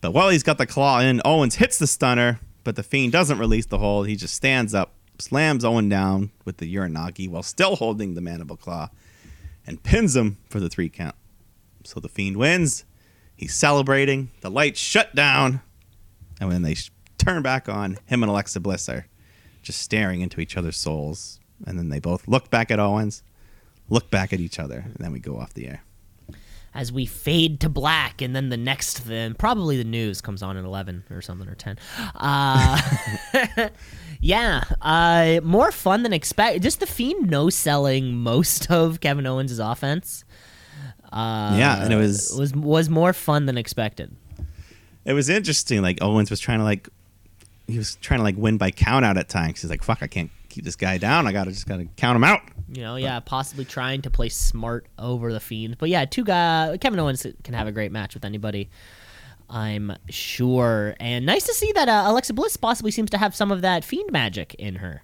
But 0.00 0.12
while 0.12 0.28
he's 0.28 0.42
got 0.42 0.58
the 0.58 0.66
claw 0.66 1.00
in, 1.00 1.22
Owens 1.24 1.54
hits 1.54 1.78
the 1.78 1.86
stunner, 1.86 2.40
but 2.64 2.76
the 2.76 2.82
Fiend 2.82 3.12
doesn't 3.12 3.38
release 3.38 3.66
the 3.66 3.78
hold. 3.78 4.08
He 4.08 4.16
just 4.16 4.34
stands 4.34 4.74
up, 4.74 4.94
slams 5.18 5.64
Owen 5.64 5.88
down 5.88 6.30
with 6.44 6.56
the 6.56 6.74
Uranage 6.74 7.28
while 7.28 7.42
still 7.42 7.76
holding 7.76 8.14
the 8.14 8.20
mandible 8.20 8.56
claw, 8.56 8.88
and 9.66 9.82
pins 9.82 10.16
him 10.16 10.38
for 10.48 10.60
the 10.60 10.68
three 10.68 10.88
count. 10.88 11.14
So 11.84 12.00
the 12.00 12.08
Fiend 12.08 12.36
wins. 12.36 12.84
He's 13.36 13.54
celebrating. 13.54 14.30
The 14.40 14.50
lights 14.50 14.80
shut 14.80 15.14
down. 15.14 15.60
And 16.40 16.48
when 16.48 16.62
they 16.62 16.74
sh- 16.74 16.90
turn 17.18 17.42
back 17.42 17.68
on, 17.68 17.98
him 18.06 18.22
and 18.22 18.30
Alexa 18.30 18.60
Bliss 18.60 18.88
are 18.88 19.06
just 19.62 19.80
staring 19.80 20.20
into 20.20 20.40
each 20.40 20.56
other's 20.56 20.76
souls. 20.76 21.40
And 21.66 21.78
then 21.78 21.88
they 21.88 22.00
both 22.00 22.26
look 22.28 22.50
back 22.50 22.70
at 22.70 22.78
Owens, 22.78 23.22
look 23.88 24.10
back 24.10 24.32
at 24.32 24.40
each 24.40 24.58
other, 24.58 24.78
and 24.78 24.96
then 24.98 25.12
we 25.12 25.20
go 25.20 25.38
off 25.38 25.54
the 25.54 25.68
air. 25.68 25.82
As 26.74 26.90
we 26.90 27.06
fade 27.06 27.60
to 27.60 27.68
black 27.68 28.20
and 28.20 28.34
then 28.34 28.48
the 28.48 28.56
next 28.56 29.06
then 29.06 29.34
probably 29.34 29.76
the 29.76 29.84
news 29.84 30.20
comes 30.20 30.42
on 30.42 30.56
at 30.56 30.64
11 30.64 31.04
or 31.10 31.22
something 31.22 31.48
or 31.48 31.54
10 31.54 31.78
uh 32.16 32.80
yeah 34.20 34.64
uh 34.82 35.40
more 35.42 35.70
fun 35.72 36.02
than 36.02 36.12
expected 36.12 36.62
just 36.62 36.80
the 36.80 36.86
fiend 36.86 37.30
no 37.30 37.48
selling 37.50 38.14
most 38.14 38.70
of 38.70 39.00
kevin 39.00 39.26
owens' 39.26 39.58
offense 39.58 40.24
uh 41.12 41.54
Yeah, 41.58 41.84
and 41.84 41.92
it 41.92 41.96
was- 41.96 42.34
was 42.36 42.52
was 42.54 42.88
more 42.90 43.12
fun 43.12 43.46
than 43.46 43.56
expected 43.56 44.14
It 45.04 45.12
was 45.12 45.28
interesting. 45.28 45.80
Like 45.82 45.98
Owens 46.02 46.30
was 46.30 46.40
trying 46.40 46.58
to 46.58 46.64
like, 46.64 46.88
he 47.68 47.76
was 47.78 47.96
trying 47.96 48.18
to 48.20 48.24
like 48.24 48.36
win 48.38 48.56
by 48.56 48.70
count 48.70 49.04
out 49.04 49.16
at 49.18 49.28
times. 49.28 49.60
He's 49.60 49.68
like, 49.70 49.82
"Fuck, 49.84 49.98
I 50.02 50.06
can't 50.06 50.30
keep 50.54 50.64
this 50.64 50.76
guy 50.76 50.98
down. 50.98 51.26
I 51.26 51.32
gotta 51.32 51.50
just 51.50 51.66
gotta 51.66 51.86
count 51.96 52.16
him 52.16 52.24
out." 52.24 52.40
you 52.72 52.82
know 52.82 52.96
yeah 52.96 53.20
possibly 53.20 53.64
trying 53.64 54.00
to 54.02 54.10
play 54.10 54.28
smart 54.28 54.86
over 54.98 55.32
the 55.32 55.40
fiend. 55.40 55.76
But 55.78 55.88
yeah 55.90 56.04
two 56.04 56.24
guy 56.24 56.76
kevin 56.80 56.98
owens 56.98 57.26
can 57.42 57.54
have 57.54 57.66
a 57.66 57.72
great 57.72 57.92
match 57.92 58.14
with 58.14 58.24
anybody 58.24 58.70
i'm 59.50 59.92
sure. 60.08 60.94
And 60.98 61.26
nice 61.26 61.44
to 61.44 61.52
see 61.54 61.72
that 61.72 61.88
uh, 61.88 62.04
alexa 62.06 62.32
bliss 62.32 62.56
possibly 62.56 62.90
seems 62.90 63.10
to 63.10 63.18
have 63.18 63.34
some 63.34 63.52
of 63.52 63.62
that 63.62 63.84
fiend 63.84 64.10
magic 64.10 64.54
in 64.54 64.76
her. 64.76 65.02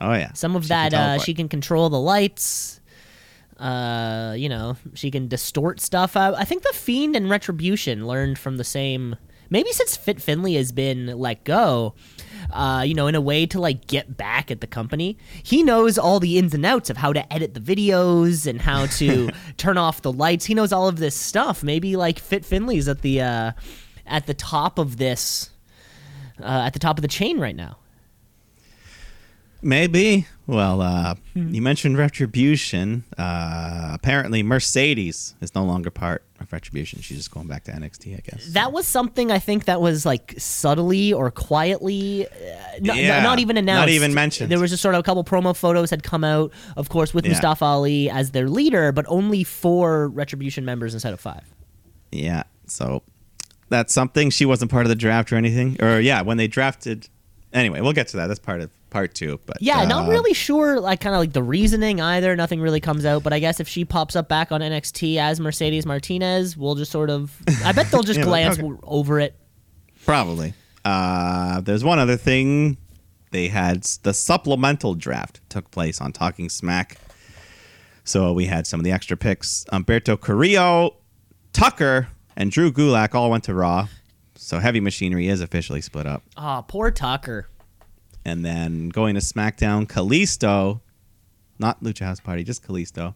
Oh 0.00 0.14
yeah, 0.14 0.32
some 0.32 0.56
of 0.56 0.64
She 0.64 0.68
can 0.68 0.90
that 0.90 0.94
uh, 0.94 1.18
she 1.18 1.34
can 1.34 1.48
control 1.48 1.90
the 1.90 2.00
lights 2.00 2.80
uh 3.58 4.34
you 4.38 4.48
know 4.48 4.76
she 4.94 5.10
can 5.10 5.28
distort 5.28 5.80
stuff. 5.80 6.16
Uh, 6.16 6.34
i 6.38 6.46
think 6.46 6.62
the 6.62 6.72
fiend 6.72 7.14
and 7.14 7.28
retribution 7.28 8.06
learned 8.06 8.38
from 8.38 8.56
the 8.56 8.64
same 8.64 9.16
maybe 9.50 9.70
since 9.72 9.96
Fit 9.96 10.22
Finlay 10.22 10.54
has 10.54 10.72
been 10.72 11.06
let 11.18 11.44
go 11.44 11.94
uh 12.52 12.82
you 12.86 12.94
know 12.94 13.06
in 13.06 13.14
a 13.14 13.20
way 13.20 13.46
to 13.46 13.60
like 13.60 13.86
get 13.86 14.16
back 14.16 14.50
at 14.50 14.60
the 14.60 14.66
company. 14.66 15.18
He 15.42 15.62
knows 15.62 15.98
all 15.98 16.20
the 16.20 16.38
ins 16.38 16.54
and 16.54 16.64
outs 16.64 16.90
of 16.90 16.96
how 16.96 17.12
to 17.12 17.32
edit 17.32 17.54
the 17.54 17.60
videos 17.60 18.46
and 18.46 18.60
how 18.60 18.86
to 18.86 19.30
turn 19.56 19.78
off 19.78 20.02
the 20.02 20.12
lights. 20.12 20.44
He 20.46 20.54
knows 20.54 20.72
all 20.72 20.88
of 20.88 20.98
this 20.98 21.14
stuff. 21.14 21.62
Maybe 21.62 21.96
like 21.96 22.18
Fit 22.18 22.44
Finlay's 22.44 22.88
at 22.88 23.02
the 23.02 23.20
uh 23.20 23.52
at 24.06 24.26
the 24.26 24.34
top 24.34 24.78
of 24.78 24.96
this 24.96 25.50
uh, 26.42 26.64
at 26.66 26.72
the 26.72 26.78
top 26.78 26.98
of 26.98 27.02
the 27.02 27.08
chain 27.08 27.38
right 27.38 27.56
now 27.56 27.76
Maybe. 29.62 30.26
Well, 30.46 30.80
uh, 30.80 31.14
Hmm. 31.34 31.54
you 31.54 31.60
mentioned 31.62 31.96
Retribution. 31.98 33.04
Uh, 33.18 33.90
apparently, 33.92 34.42
Mercedes 34.42 35.34
is 35.40 35.54
no 35.54 35.64
longer 35.64 35.90
part 35.90 36.24
of 36.40 36.52
Retribution. 36.52 37.00
She's 37.02 37.18
just 37.18 37.30
going 37.30 37.46
back 37.46 37.64
to 37.64 37.72
NXT, 37.72 38.14
I 38.16 38.20
guess. 38.28 38.46
That 38.52 38.72
was 38.72 38.86
something 38.86 39.30
I 39.30 39.38
think 39.38 39.66
that 39.66 39.80
was 39.80 40.06
like 40.06 40.34
subtly 40.38 41.12
or 41.12 41.30
quietly, 41.30 42.26
uh, 42.26 42.30
n- 42.76 42.90
n- 42.90 43.22
not 43.22 43.38
even 43.38 43.56
announced. 43.58 43.80
not 43.80 43.88
even 43.90 44.14
mentioned. 44.14 44.50
There 44.50 44.58
was 44.58 44.70
just 44.70 44.82
sort 44.82 44.94
of 44.94 45.00
a 45.00 45.02
couple 45.02 45.22
promo 45.24 45.54
photos 45.54 45.90
had 45.90 46.02
come 46.02 46.24
out, 46.24 46.52
of 46.76 46.88
course, 46.88 47.12
with 47.12 47.24
Yeah. 47.26 47.32
Mustafa 47.32 47.64
Ali 47.64 48.08
as 48.10 48.30
their 48.30 48.48
leader, 48.48 48.92
but 48.92 49.04
only 49.08 49.44
four 49.44 50.08
Retribution 50.08 50.64
members 50.64 50.94
instead 50.94 51.12
of 51.12 51.20
five. 51.20 51.44
Yeah. 52.10 52.44
So 52.66 53.02
that's 53.68 53.92
something. 53.92 54.30
She 54.30 54.46
wasn't 54.46 54.70
part 54.70 54.86
of 54.86 54.88
the 54.88 54.96
draft 54.96 55.32
or 55.32 55.36
anything. 55.36 55.76
Or 55.80 56.00
yeah, 56.00 56.22
when 56.22 56.38
they 56.38 56.48
drafted 56.48 57.08
anyway, 57.52 57.80
we'll 57.82 57.92
get 57.92 58.08
to 58.08 58.16
that. 58.16 58.26
That's 58.26 58.40
part 58.40 58.60
of 58.62 58.70
part 58.90 59.14
two. 59.14 59.40
But 59.46 59.58
Yeah, 59.60 59.84
not 59.84 60.06
uh, 60.06 60.10
really 60.10 60.34
sure, 60.34 60.80
like 60.80 61.00
kind 61.00 61.14
of 61.14 61.20
like 61.20 61.32
the 61.32 61.42
reasoning 61.42 62.00
either. 62.00 62.34
Nothing 62.36 62.60
really 62.60 62.80
comes 62.80 63.04
out, 63.04 63.22
but 63.22 63.32
I 63.32 63.38
guess 63.38 63.60
if 63.60 63.68
she 63.68 63.84
pops 63.84 64.16
up 64.16 64.28
back 64.28 64.52
on 64.52 64.60
NXT 64.60 65.16
as 65.18 65.40
Mercedes 65.40 65.86
Martinez, 65.86 66.56
we'll 66.56 66.74
just 66.74 66.90
sort 66.92 67.10
of. 67.10 67.34
I 67.64 67.72
bet 67.72 67.90
they'll 67.90 68.02
just 68.02 68.18
Yeah, 68.18 68.24
glance 68.24 68.58
okay. 68.58 68.68
over 68.82 69.20
it. 69.20 69.34
Probably. 70.04 70.54
Uh, 70.84 71.60
there's 71.60 71.84
one 71.84 71.98
other 71.98 72.16
thing. 72.16 72.76
They 73.30 73.48
had 73.48 73.84
the 74.02 74.12
supplemental 74.12 74.94
draft 74.94 75.40
took 75.48 75.70
place 75.70 76.00
on 76.00 76.12
Talking 76.12 76.48
Smack. 76.48 76.96
So 78.04 78.32
we 78.32 78.46
had 78.46 78.66
some 78.66 78.80
of 78.80 78.84
the 78.84 78.90
extra 78.92 79.16
picks. 79.16 79.64
Humberto 79.72 80.20
Carrillo, 80.20 80.96
Tucker, 81.52 82.08
and 82.36 82.50
Drew 82.50 82.72
Gulak 82.72 83.14
all 83.14 83.30
went 83.30 83.44
to 83.44 83.54
Raw. 83.54 83.88
So 84.34 84.58
Heavy 84.58 84.80
Machinery 84.80 85.28
is 85.28 85.40
officially 85.42 85.80
split 85.82 86.06
up. 86.06 86.22
Oh, 86.36 86.64
poor 86.66 86.90
Tucker. 86.90 87.46
And 88.30 88.44
then 88.44 88.88
going 88.90 89.14
to 89.16 89.20
SmackDown, 89.20 89.86
Kalisto, 89.88 90.80
not 91.58 91.82
Lucha 91.82 92.04
House 92.04 92.20
Party, 92.20 92.44
just 92.44 92.62
Kalisto, 92.66 93.14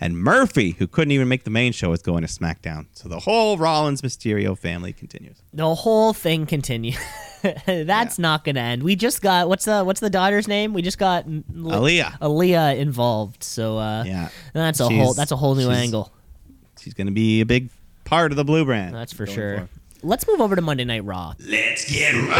and 0.00 0.16
Murphy, 0.18 0.72
who 0.72 0.86
couldn't 0.88 1.12
even 1.12 1.28
make 1.28 1.44
the 1.44 1.50
main 1.50 1.72
show, 1.72 1.92
is 1.92 2.02
going 2.02 2.22
to 2.22 2.28
SmackDown. 2.28 2.86
So 2.92 3.08
the 3.08 3.20
whole 3.20 3.56
Rollins 3.56 4.00
Mysterio 4.02 4.58
family 4.58 4.92
continues. 4.92 5.42
The 5.52 5.74
whole 5.74 6.12
thing 6.12 6.44
continues. 6.46 6.96
That's 7.66 8.18
not 8.18 8.44
gonna 8.44 8.58
end. 8.60 8.82
We 8.82 8.96
just 8.96 9.22
got 9.22 9.48
what's 9.48 9.64
the 9.64 9.84
what's 9.84 10.00
the 10.00 10.10
daughter's 10.10 10.48
name? 10.48 10.72
We 10.72 10.82
just 10.82 10.98
got 10.98 11.24
L- 11.24 11.42
Aalyah. 11.54 12.18
Aalyah 12.18 12.76
involved. 12.76 13.44
So 13.44 13.78
uh, 13.78 14.02
Yeah. 14.04 14.28
that's 14.52 14.80
a 14.80 14.88
She's- 14.88 15.00
whole 15.04 15.14
that's 15.14 15.30
a 15.30 15.36
whole 15.36 15.54
new 15.54 15.68
she's- 15.68 15.76
angle. 15.84 16.12
She's 16.80 16.94
going 16.94 17.06
to 17.08 17.12
be 17.12 17.40
a 17.40 17.46
big 17.46 17.70
part 18.04 18.32
of 18.32 18.36
the 18.36 18.44
Blue 18.44 18.64
Brand. 18.64 18.92
That's 18.94 19.12
for 19.12 19.26
sure. 19.26 19.52
forward. 19.52 19.68
Let's 20.04 20.26
move 20.28 20.40
over 20.40 20.54
to 20.54 20.62
Monday 20.62 20.84
Night 20.84 21.04
Raw. 21.04 21.34
Let's 21.40 21.90
get 21.90 22.14
raw. 22.14 22.38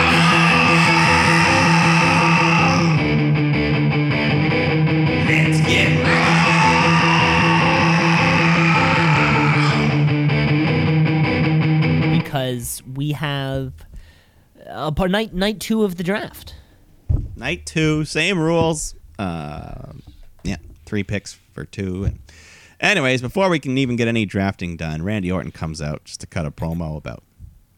Because 12.29 12.83
we 12.83 13.13
have 13.13 13.73
uh, 14.69 14.91
part 14.91 15.11
night 15.11 15.33
night 15.33 15.61
two 15.61 15.83
of 15.83 15.97
the 15.97 16.05
draft. 16.05 16.55
Night 17.37 17.65
two, 17.65 18.05
same 18.05 18.39
rules. 18.39 18.95
Uh, 19.19 19.93
yeah, 20.45 20.59
three 20.85 21.03
picks 21.03 21.39
for 21.55 21.65
two. 21.65 22.05
And 22.05 22.19
anyways, 22.81 23.23
before 23.23 23.49
we 23.49 23.59
can 23.59 23.79
even 23.79 23.97
get 23.97 24.09
any 24.09 24.27
drafting 24.27 24.77
done, 24.77 25.03
Randy 25.03 25.33
Orton 25.33 25.53
comes 25.53 25.81
out 25.81 26.05
just 26.05 26.21
to 26.21 26.27
cut 26.27 26.45
a 26.45 26.51
promo 26.51 26.99
about 26.99 27.23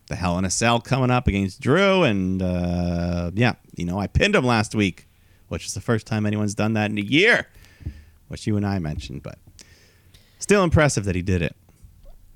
the 0.08 0.16
Hell 0.16 0.36
in 0.36 0.44
a 0.44 0.50
Cell 0.50 0.80
coming 0.80 1.12
up 1.12 1.28
against 1.28 1.60
Drew. 1.60 2.02
And 2.02 2.42
uh, 2.42 3.30
yeah, 3.34 3.54
you 3.76 3.84
know, 3.84 4.00
I 4.00 4.08
pinned 4.08 4.34
him 4.34 4.44
last 4.44 4.74
week, 4.74 5.06
which 5.46 5.64
is 5.64 5.74
the 5.74 5.80
first 5.80 6.08
time 6.08 6.26
anyone's 6.26 6.56
done 6.56 6.72
that 6.72 6.90
in 6.90 6.98
a 6.98 7.02
year, 7.02 7.46
which 8.26 8.48
you 8.48 8.56
and 8.56 8.66
I 8.66 8.80
mentioned. 8.80 9.22
But 9.22 9.38
still 10.40 10.64
impressive 10.64 11.04
that 11.04 11.14
he 11.14 11.22
did 11.22 11.40
it. 11.40 11.54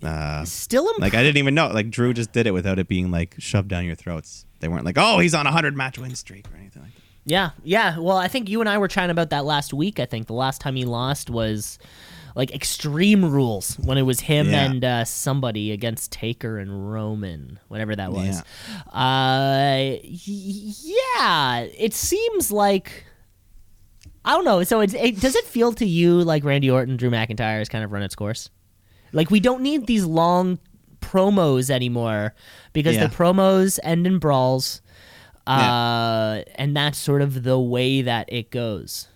Uh, 0.04 0.44
Still, 0.44 0.86
imp- 0.88 0.98
like 1.00 1.14
I 1.14 1.22
didn't 1.22 1.38
even 1.38 1.54
know. 1.54 1.68
Like 1.68 1.90
Drew 1.90 2.12
just 2.12 2.32
did 2.32 2.46
it 2.46 2.52
without 2.52 2.78
it 2.78 2.88
being 2.88 3.10
like 3.10 3.34
shoved 3.38 3.68
down 3.68 3.84
your 3.84 3.94
throats. 3.94 4.44
They 4.60 4.68
weren't 4.68 4.84
like, 4.84 4.96
"Oh, 4.98 5.18
he's 5.18 5.34
on 5.34 5.46
a 5.46 5.52
hundred 5.52 5.76
match 5.76 5.98
win 5.98 6.14
streak" 6.14 6.46
or 6.52 6.56
anything 6.56 6.82
like 6.82 6.94
that. 6.94 7.00
yeah, 7.24 7.50
yeah. 7.62 7.98
Well, 7.98 8.16
I 8.16 8.28
think 8.28 8.48
you 8.48 8.60
and 8.60 8.68
I 8.68 8.78
were 8.78 8.88
chatting 8.88 9.10
about 9.10 9.30
that 9.30 9.44
last 9.44 9.72
week. 9.74 9.98
I 10.00 10.06
think 10.06 10.26
the 10.26 10.32
last 10.34 10.60
time 10.60 10.76
he 10.76 10.84
lost 10.84 11.30
was 11.30 11.78
like 12.36 12.52
Extreme 12.52 13.30
Rules 13.30 13.78
when 13.78 13.96
it 13.96 14.02
was 14.02 14.18
him 14.20 14.48
Yeah. 14.50 14.64
and 14.64 14.84
uh, 14.84 15.04
somebody 15.04 15.70
against 15.70 16.10
Taker 16.10 16.58
and 16.58 16.92
Roman, 16.92 17.60
whatever 17.68 17.94
that 17.94 18.10
was. 18.12 18.42
Yeah. 18.92 18.92
Uh, 18.92 19.98
y- 20.02 20.72
yeah. 21.16 21.60
It 21.78 21.94
seems 21.94 22.50
like. 22.50 23.04
I 24.26 24.30
don't 24.30 24.46
know. 24.46 24.62
So, 24.64 24.80
it's, 24.80 24.94
it, 24.94 25.20
does 25.20 25.34
it 25.36 25.44
feel 25.44 25.72
to 25.74 25.84
you 25.84 26.22
like 26.22 26.44
Randy 26.44 26.70
Orton, 26.70 26.96
Drew 26.96 27.10
McIntyre 27.10 27.58
has 27.58 27.68
kind 27.68 27.84
of 27.84 27.92
run 27.92 28.02
its 28.02 28.14
course? 28.14 28.48
Like 29.14 29.30
we 29.30 29.40
don't 29.40 29.62
need 29.62 29.86
these 29.86 30.04
long 30.04 30.58
promos 31.00 31.70
anymore 31.70 32.34
because 32.72 32.96
Yeah. 32.96 33.06
the 33.06 33.14
promos 33.14 33.78
end 33.82 34.06
in 34.06 34.18
brawls, 34.18 34.82
uh, 35.46 36.40
Yeah. 36.46 36.52
and 36.56 36.76
that's 36.76 36.98
sort 36.98 37.22
of 37.22 37.42
the 37.44 37.58
way 37.58 38.02
that 38.02 38.30
it 38.32 38.50
goes. 38.50 39.08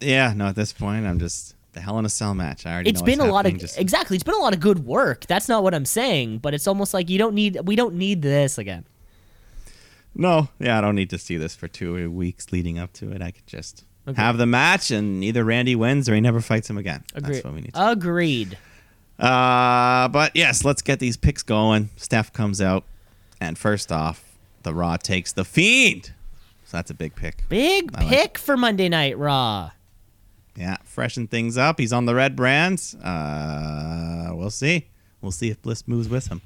Yeah, 0.00 0.32
no. 0.36 0.46
At 0.48 0.56
this 0.56 0.72
point, 0.72 1.06
I'm 1.06 1.18
just 1.18 1.54
the 1.72 1.80
Hell 1.80 1.98
in 1.98 2.04
a 2.04 2.08
Cell 2.08 2.34
match. 2.34 2.66
I 2.66 2.72
already 2.72 2.90
It's 2.90 3.00
know 3.00 3.06
been 3.06 3.20
a 3.20 3.26
lot 3.26 3.46
of 3.46 3.56
just- 3.58 3.78
exactly. 3.78 4.16
It's 4.16 4.24
been 4.24 4.34
a 4.34 4.38
lot 4.38 4.52
of 4.54 4.60
good 4.60 4.84
work. 4.84 5.26
That's 5.26 5.48
not 5.48 5.62
what 5.62 5.74
I'm 5.74 5.84
saying, 5.84 6.38
but 6.38 6.52
it's 6.54 6.66
almost 6.66 6.92
like 6.94 7.08
you 7.08 7.18
don't 7.18 7.34
need. 7.34 7.58
We 7.64 7.76
don't 7.76 7.94
need 7.94 8.22
this 8.22 8.58
again. 8.58 8.84
no. 10.14 10.48
Yeah, 10.58 10.76
I 10.78 10.80
don't 10.80 10.96
need 10.96 11.10
to 11.10 11.18
see 11.18 11.36
this 11.36 11.54
for 11.54 11.68
two 11.68 12.10
weeks 12.10 12.50
leading 12.50 12.78
up 12.78 12.92
to 12.94 13.12
it. 13.12 13.22
I 13.22 13.30
could 13.30 13.46
just 13.46 13.84
Okay. 14.08 14.20
have 14.20 14.38
the 14.38 14.46
match, 14.46 14.90
and 14.90 15.22
either 15.22 15.44
Randy 15.44 15.76
wins 15.76 16.08
or 16.08 16.14
he 16.14 16.20
never 16.20 16.40
fights 16.40 16.68
him 16.68 16.76
again. 16.78 17.04
Agreed. 17.14 17.34
That's 17.34 17.44
what 17.44 17.54
we 17.54 17.60
need. 17.60 17.74
To 17.74 17.90
Agreed. 17.90 18.58
Uh, 19.20 20.08
but 20.08 20.34
yes, 20.34 20.64
let's 20.64 20.82
get 20.82 20.98
these 20.98 21.16
picks 21.16 21.42
going. 21.42 21.90
Steph 21.96 22.32
comes 22.32 22.60
out, 22.60 22.84
and 23.40 23.58
first 23.58 23.92
off, 23.92 24.24
the 24.62 24.72
Raw 24.74 24.96
takes 24.96 25.32
the 25.32 25.44
Fiend. 25.44 26.12
So 26.64 26.76
that's 26.76 26.90
a 26.90 26.94
big 26.94 27.14
pick. 27.16 27.48
Big 27.48 27.90
I 27.94 28.00
like 28.00 28.08
pick 28.08 28.38
for 28.38 28.56
Monday 28.56 28.88
Night 28.88 29.18
Raw. 29.18 29.70
Yeah, 30.56 30.76
freshen 30.84 31.26
things 31.26 31.56
up. 31.58 31.78
He's 31.78 31.92
on 31.92 32.06
the 32.06 32.14
red 32.14 32.36
brands. 32.36 32.94
Uh, 32.96 34.30
we'll 34.32 34.50
see. 34.50 34.86
We'll 35.20 35.32
see 35.32 35.50
if 35.50 35.60
Bliss 35.62 35.86
moves 35.86 36.08
with 36.08 36.28
him. 36.28 36.42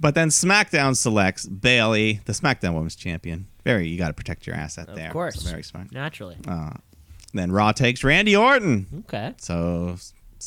But 0.00 0.14
then 0.14 0.28
SmackDown 0.28 0.96
selects 0.96 1.46
Bayley, 1.46 2.20
the 2.26 2.32
SmackDown 2.32 2.74
Women's 2.74 2.96
Champion. 2.96 3.46
Very, 3.64 3.88
you 3.88 3.96
got 3.96 4.08
to 4.08 4.14
protect 4.14 4.46
your 4.46 4.56
asset 4.56 4.88
Of 4.88 4.96
there. 4.96 5.06
Of 5.06 5.12
course. 5.12 5.40
So 5.40 5.48
very 5.50 5.62
smart. 5.62 5.92
Naturally. 5.92 6.36
Uh, 6.46 6.72
Then 7.32 7.50
Raw 7.52 7.72
takes 7.72 8.04
Randy 8.04 8.36
Orton. 8.36 9.04
Okay. 9.06 9.34
So 9.38 9.96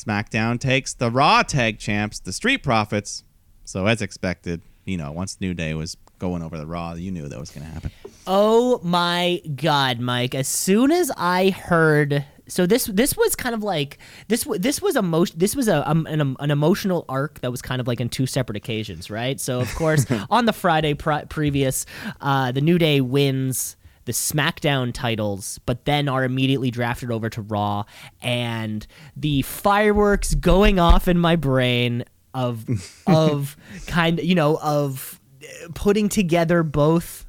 SmackDown 0.04 0.58
takes 0.58 0.94
the 0.94 1.10
Raw 1.10 1.42
Tag 1.42 1.78
Champs, 1.78 2.20
the 2.20 2.32
Street 2.32 2.62
Profits. 2.62 3.24
So 3.64 3.86
as 3.86 4.00
expected, 4.00 4.62
you 4.84 4.96
know, 4.96 5.12
once 5.12 5.40
New 5.40 5.54
Day 5.54 5.74
was 5.74 5.96
going 6.18 6.42
over 6.42 6.58
the 6.58 6.66
Raw, 6.66 6.94
you 6.94 7.10
knew 7.10 7.28
that 7.28 7.38
was 7.38 7.50
going 7.50 7.66
to 7.66 7.72
happen. 7.72 7.90
Oh 8.26 8.80
my 8.82 9.40
god, 9.54 10.00
Mike! 10.00 10.34
As 10.34 10.48
soon 10.48 10.90
as 10.90 11.10
I 11.16 11.50
heard, 11.50 12.24
so 12.46 12.66
this 12.66 12.84
this 12.86 13.16
was 13.16 13.34
kind 13.34 13.54
of 13.54 13.62
like 13.62 13.98
this 14.28 14.46
this 14.58 14.82
was 14.82 14.96
emotion 14.96 15.38
this 15.38 15.56
was 15.56 15.66
a 15.68 15.88
um, 15.88 16.06
an, 16.06 16.36
an 16.38 16.50
emotional 16.50 17.04
arc 17.08 17.40
that 17.40 17.50
was 17.50 17.62
kind 17.62 17.80
of 17.80 17.86
like 17.86 18.00
in 18.00 18.08
two 18.08 18.26
separate 18.26 18.56
occasions, 18.56 19.10
right? 19.10 19.40
So 19.40 19.60
of 19.60 19.74
course 19.74 20.04
on 20.30 20.44
the 20.44 20.52
Friday 20.52 20.94
pri- 20.94 21.24
previous, 21.24 21.86
uh, 22.20 22.52
the 22.52 22.60
New 22.60 22.78
Day 22.78 23.00
wins 23.00 23.76
the 24.08 24.14
SmackDown 24.14 24.90
titles, 24.94 25.60
but 25.66 25.84
then 25.84 26.08
are 26.08 26.24
immediately 26.24 26.70
drafted 26.70 27.10
over 27.10 27.28
to 27.28 27.42
Raw, 27.42 27.84
and 28.22 28.86
the 29.14 29.42
fireworks 29.42 30.34
going 30.34 30.78
off 30.78 31.08
in 31.08 31.18
my 31.18 31.36
brain 31.36 32.04
of 32.32 32.64
of 33.06 33.54
kind 33.86 34.18
you 34.20 34.34
know 34.34 34.58
of 34.62 35.20
putting 35.74 36.08
together 36.08 36.62
both 36.62 37.26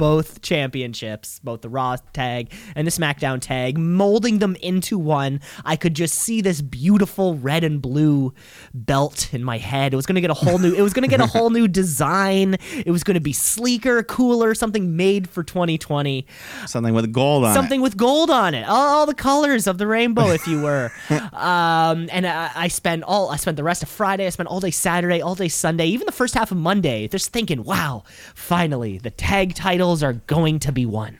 both 0.00 0.40
championships, 0.40 1.40
both 1.40 1.60
the 1.60 1.68
Raw 1.68 1.94
tag 2.14 2.50
and 2.74 2.86
the 2.86 2.90
SmackDown 2.90 3.38
tag, 3.38 3.76
molding 3.76 4.38
them 4.38 4.56
into 4.62 4.98
one. 4.98 5.42
I 5.62 5.76
could 5.76 5.92
just 5.92 6.14
see 6.14 6.40
this 6.40 6.62
beautiful 6.62 7.34
red 7.34 7.64
and 7.64 7.82
blue 7.82 8.32
belt 8.72 9.34
in 9.34 9.44
my 9.44 9.58
head. 9.58 9.92
It 9.92 9.96
was 9.96 10.06
going 10.06 10.14
to 10.14 10.22
get 10.22 10.30
a 10.30 10.34
whole 10.34 10.56
new 10.56 10.72
it 10.72 10.80
was 10.80 10.94
going 10.94 11.02
to 11.02 11.08
get 11.08 11.20
a 11.20 11.26
whole 11.26 11.50
new 11.50 11.68
design. 11.68 12.56
It 12.74 12.90
was 12.90 13.04
going 13.04 13.16
to 13.16 13.20
be 13.20 13.34
sleeker, 13.34 14.02
cooler, 14.02 14.54
something 14.54 14.96
made 14.96 15.28
for 15.28 15.42
2020. 15.42 16.26
Something 16.64 16.94
with 16.94 17.12
gold 17.12 17.44
on 17.44 17.52
Something 17.52 17.82
with 17.82 17.98
gold 17.98 18.30
on 18.30 18.54
it. 18.54 18.66
All, 18.66 18.88
all 18.88 19.04
the 19.04 19.12
colors 19.12 19.66
of 19.66 19.76
the 19.76 19.86
rainbow 19.86 20.28
if 20.28 20.46
you 20.46 20.62
were. 20.62 20.90
um, 21.10 22.08
and 22.10 22.26
I, 22.26 22.50
I 22.54 22.68
spent 22.68 23.02
all 23.02 23.28
I 23.28 23.36
spent 23.36 23.58
the 23.58 23.64
rest 23.64 23.82
of 23.82 23.90
Friday, 23.90 24.26
I 24.26 24.30
spent 24.30 24.48
all 24.48 24.60
day 24.60 24.70
Saturday, 24.70 25.20
all 25.20 25.34
day 25.34 25.48
Sunday, 25.48 25.88
even 25.88 26.06
the 26.06 26.12
first 26.12 26.32
half 26.32 26.50
of 26.50 26.56
Monday 26.56 27.06
just 27.06 27.34
thinking, 27.34 27.64
"Wow, 27.64 28.04
finally 28.34 28.96
the 28.96 29.10
tag 29.10 29.54
are 30.02 30.12
going 30.14 30.58
to 30.60 30.72
be 30.72 30.86
won." 30.86 31.18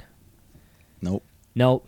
Nope. 1.03 1.25
Nope. 1.55 1.87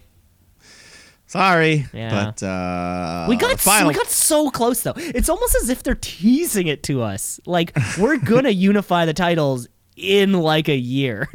Sorry. 1.27 1.87
Yeah. 1.95 2.33
But 2.37 2.43
uh, 2.43 3.27
We 3.27 3.37
got 3.37 3.59
final. 3.59 3.89
we 3.89 3.95
got 3.95 4.09
so 4.09 4.51
close 4.51 4.83
though. 4.83 4.93
It's 4.97 5.31
almost 5.31 5.57
as 5.63 5.71
if 5.71 5.83
they're 5.83 5.95
teasing 5.95 6.67
it 6.67 6.83
to 6.85 7.01
us. 7.01 7.41
Like 7.47 7.73
we're 7.99 8.19
gonna 8.19 8.51
unify 8.71 9.07
the 9.07 9.15
titles 9.15 9.67
in 9.97 10.35
like 10.35 10.69
a 10.69 10.77
year. 10.77 11.31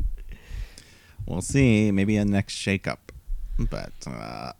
we'll 1.26 1.40
see. 1.40 1.90
Maybe 1.90 2.16
a 2.16 2.24
next 2.24 2.56
shakeup. 2.56 2.98
But 3.58 3.92
uh, 4.06 4.52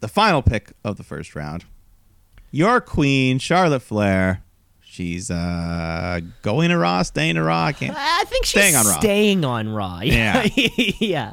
the 0.00 0.08
final 0.08 0.42
pick 0.42 0.72
of 0.82 0.96
the 0.96 1.04
first 1.04 1.34
round. 1.36 1.64
Your 2.50 2.80
queen, 2.80 3.38
Charlotte 3.38 3.82
Flair. 3.82 4.42
She's 4.94 5.28
uh, 5.28 6.20
going 6.42 6.68
to 6.68 6.78
Raw, 6.78 7.02
staying 7.02 7.34
to 7.34 7.42
Raw. 7.42 7.64
I 7.64 7.72
can't. 7.72 7.96
I 7.98 8.22
think 8.28 8.44
she's 8.44 8.60
Staying 8.60 8.76
on 8.76 8.86
Raw. 8.86 9.00
Staying 9.00 9.44
on 9.44 9.68
Raw. 9.70 9.98
Yeah. 10.04 10.46
yeah. 10.54 11.32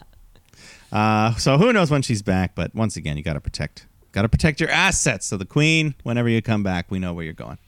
Uh, 0.91 1.35
so 1.35 1.59
who 1.59 1.71
knows 1.71 1.91
when 1.91 2.01
she's 2.01 2.23
back? 2.23 2.55
But 2.55 2.73
once 2.73 2.97
again, 2.97 3.17
you 3.17 3.23
got 3.23 3.33
to 3.33 3.39
protect, 3.39 3.85
got 4.13 4.23
to 4.23 4.29
protect 4.29 4.59
your 4.59 4.71
assets. 4.71 5.27
So 5.27 5.37
the 5.37 5.45
queen, 5.45 5.93
whenever 6.01 6.27
you 6.27 6.41
come 6.41 6.63
back, 6.63 6.89
we 6.89 6.97
know 6.97 7.13
where 7.13 7.23
you're 7.23 7.33
going. 7.35 7.59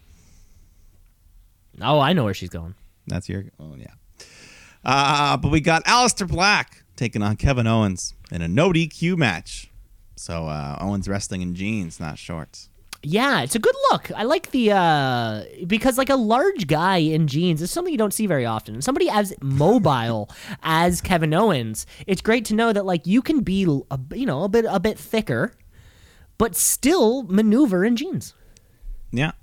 Oh, 1.79 1.99
I 1.99 2.13
know 2.13 2.23
where 2.23 2.33
she's 2.33 2.49
going. 2.49 2.73
That's 3.05 3.29
your. 3.29 3.43
Oh 3.59 3.75
yeah. 3.77 3.93
Uh, 4.83 5.37
but 5.37 5.51
we 5.51 5.61
got 5.61 5.83
Aleister 5.85 6.27
Black 6.27 6.83
taking 6.95 7.21
on 7.21 7.35
Kevin 7.35 7.67
Owens 7.67 8.15
in 8.31 8.41
a 8.41 8.47
no 8.47 8.71
DQ 8.71 9.15
match. 9.15 9.69
So 10.15 10.47
uh, 10.47 10.75
Owens 10.81 11.07
wrestling 11.07 11.41
in 11.43 11.53
jeans, 11.53 11.99
not 11.99 12.17
shorts. 12.17 12.69
Yeah, 13.05 13.41
it's 13.41 13.53
a 13.53 13.59
good 13.59 13.75
look. 13.91 14.11
I 14.15 14.23
like 14.23 14.51
the 14.51 14.71
uh 14.71 15.43
because 15.67 15.97
like 15.97 16.09
a 16.09 16.15
large 16.15 16.67
guy 16.67 16.97
in 16.97 17.27
jeans 17.27 17.61
is 17.61 17.69
something 17.69 17.91
you 17.91 17.97
don't 17.97 18.13
see 18.13 18.27
very 18.27 18.45
often. 18.45 18.75
And 18.75 18.83
somebody 18.83 19.09
as 19.09 19.33
mobile 19.41 20.29
as 20.61 21.01
Kevin 21.01 21.33
Owens, 21.33 21.85
it's 22.07 22.21
great 22.21 22.45
to 22.45 22.55
know 22.55 22.71
that 22.71 22.85
like 22.85 23.05
you 23.05 23.21
can 23.21 23.41
be 23.41 23.63
a, 23.91 23.99
you 24.15 24.25
know 24.25 24.43
a 24.43 24.49
bit 24.49 24.65
a 24.67 24.79
bit 24.79 24.97
thicker, 24.97 25.51
but 26.37 26.55
still 26.55 27.23
maneuver 27.23 27.83
in 27.83 27.97
jeans. 27.97 28.33
Yeah. 29.11 29.33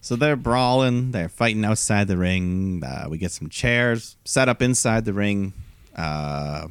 So 0.00 0.16
they're 0.16 0.34
brawling. 0.34 1.12
They're 1.12 1.28
fighting 1.28 1.64
outside 1.66 2.08
the 2.08 2.16
ring. 2.16 2.82
Uh, 2.84 3.06
we 3.08 3.18
get 3.18 3.32
some 3.32 3.50
chairs 3.50 4.16
set 4.24 4.48
up 4.48 4.62
inside 4.62 5.04
the 5.04 5.12
ring. 5.12 5.52
Uh, 5.94 6.68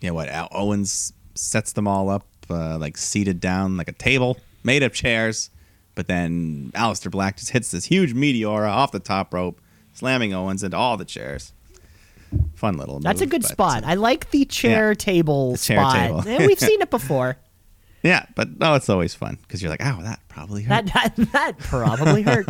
you 0.00 0.08
know 0.08 0.14
what? 0.14 0.28
Al- 0.28 0.48
Owens 0.52 1.12
sets 1.34 1.72
them 1.72 1.88
all 1.88 2.08
up, 2.08 2.24
uh, 2.48 2.78
like 2.78 2.96
seated 2.96 3.40
down 3.40 3.76
like 3.76 3.88
a 3.88 3.92
table 3.92 4.38
made 4.64 4.82
of 4.82 4.92
chairs. 4.92 5.50
But 5.94 6.06
then 6.06 6.70
Aleister 6.74 7.10
Black 7.10 7.36
just 7.36 7.50
hits 7.50 7.70
this 7.70 7.84
huge 7.84 8.14
meteora 8.14 8.70
off 8.70 8.92
the 8.92 8.98
top 8.98 9.34
rope, 9.34 9.60
slamming 9.92 10.32
Owens 10.32 10.62
into 10.62 10.76
all 10.76 10.96
the 10.96 11.04
chairs. 11.04 11.52
Fun 12.54 12.78
little. 12.78 12.98
That's 12.98 13.20
a 13.20 13.26
good 13.26 13.44
spot. 13.44 13.84
uh, 13.84 13.88
I 13.88 13.94
like 13.94 14.30
the 14.30 14.46
chair 14.46 14.92
Yeah. 14.92 14.94
table 14.94 15.52
The 15.52 15.58
chair 15.58 15.78
spot. 15.80 15.96
table. 15.96 16.22
Eh, 16.26 16.46
we've 16.46 16.58
seen 16.58 16.80
it 16.80 16.88
before. 16.88 17.36
yeah, 18.02 18.24
but 18.34 18.58
no, 18.58 18.74
it's 18.74 18.88
always 18.88 19.14
fun 19.14 19.36
because 19.42 19.60
you're 19.60 19.70
like, 19.70 19.84
oh, 19.84 19.98
that 20.02 20.20
probably 20.28 20.62
hurt. 20.62 20.86
That 20.86 21.14
that, 21.16 21.32
that 21.32 21.58
probably 21.58 22.22
hurt. 22.22 22.48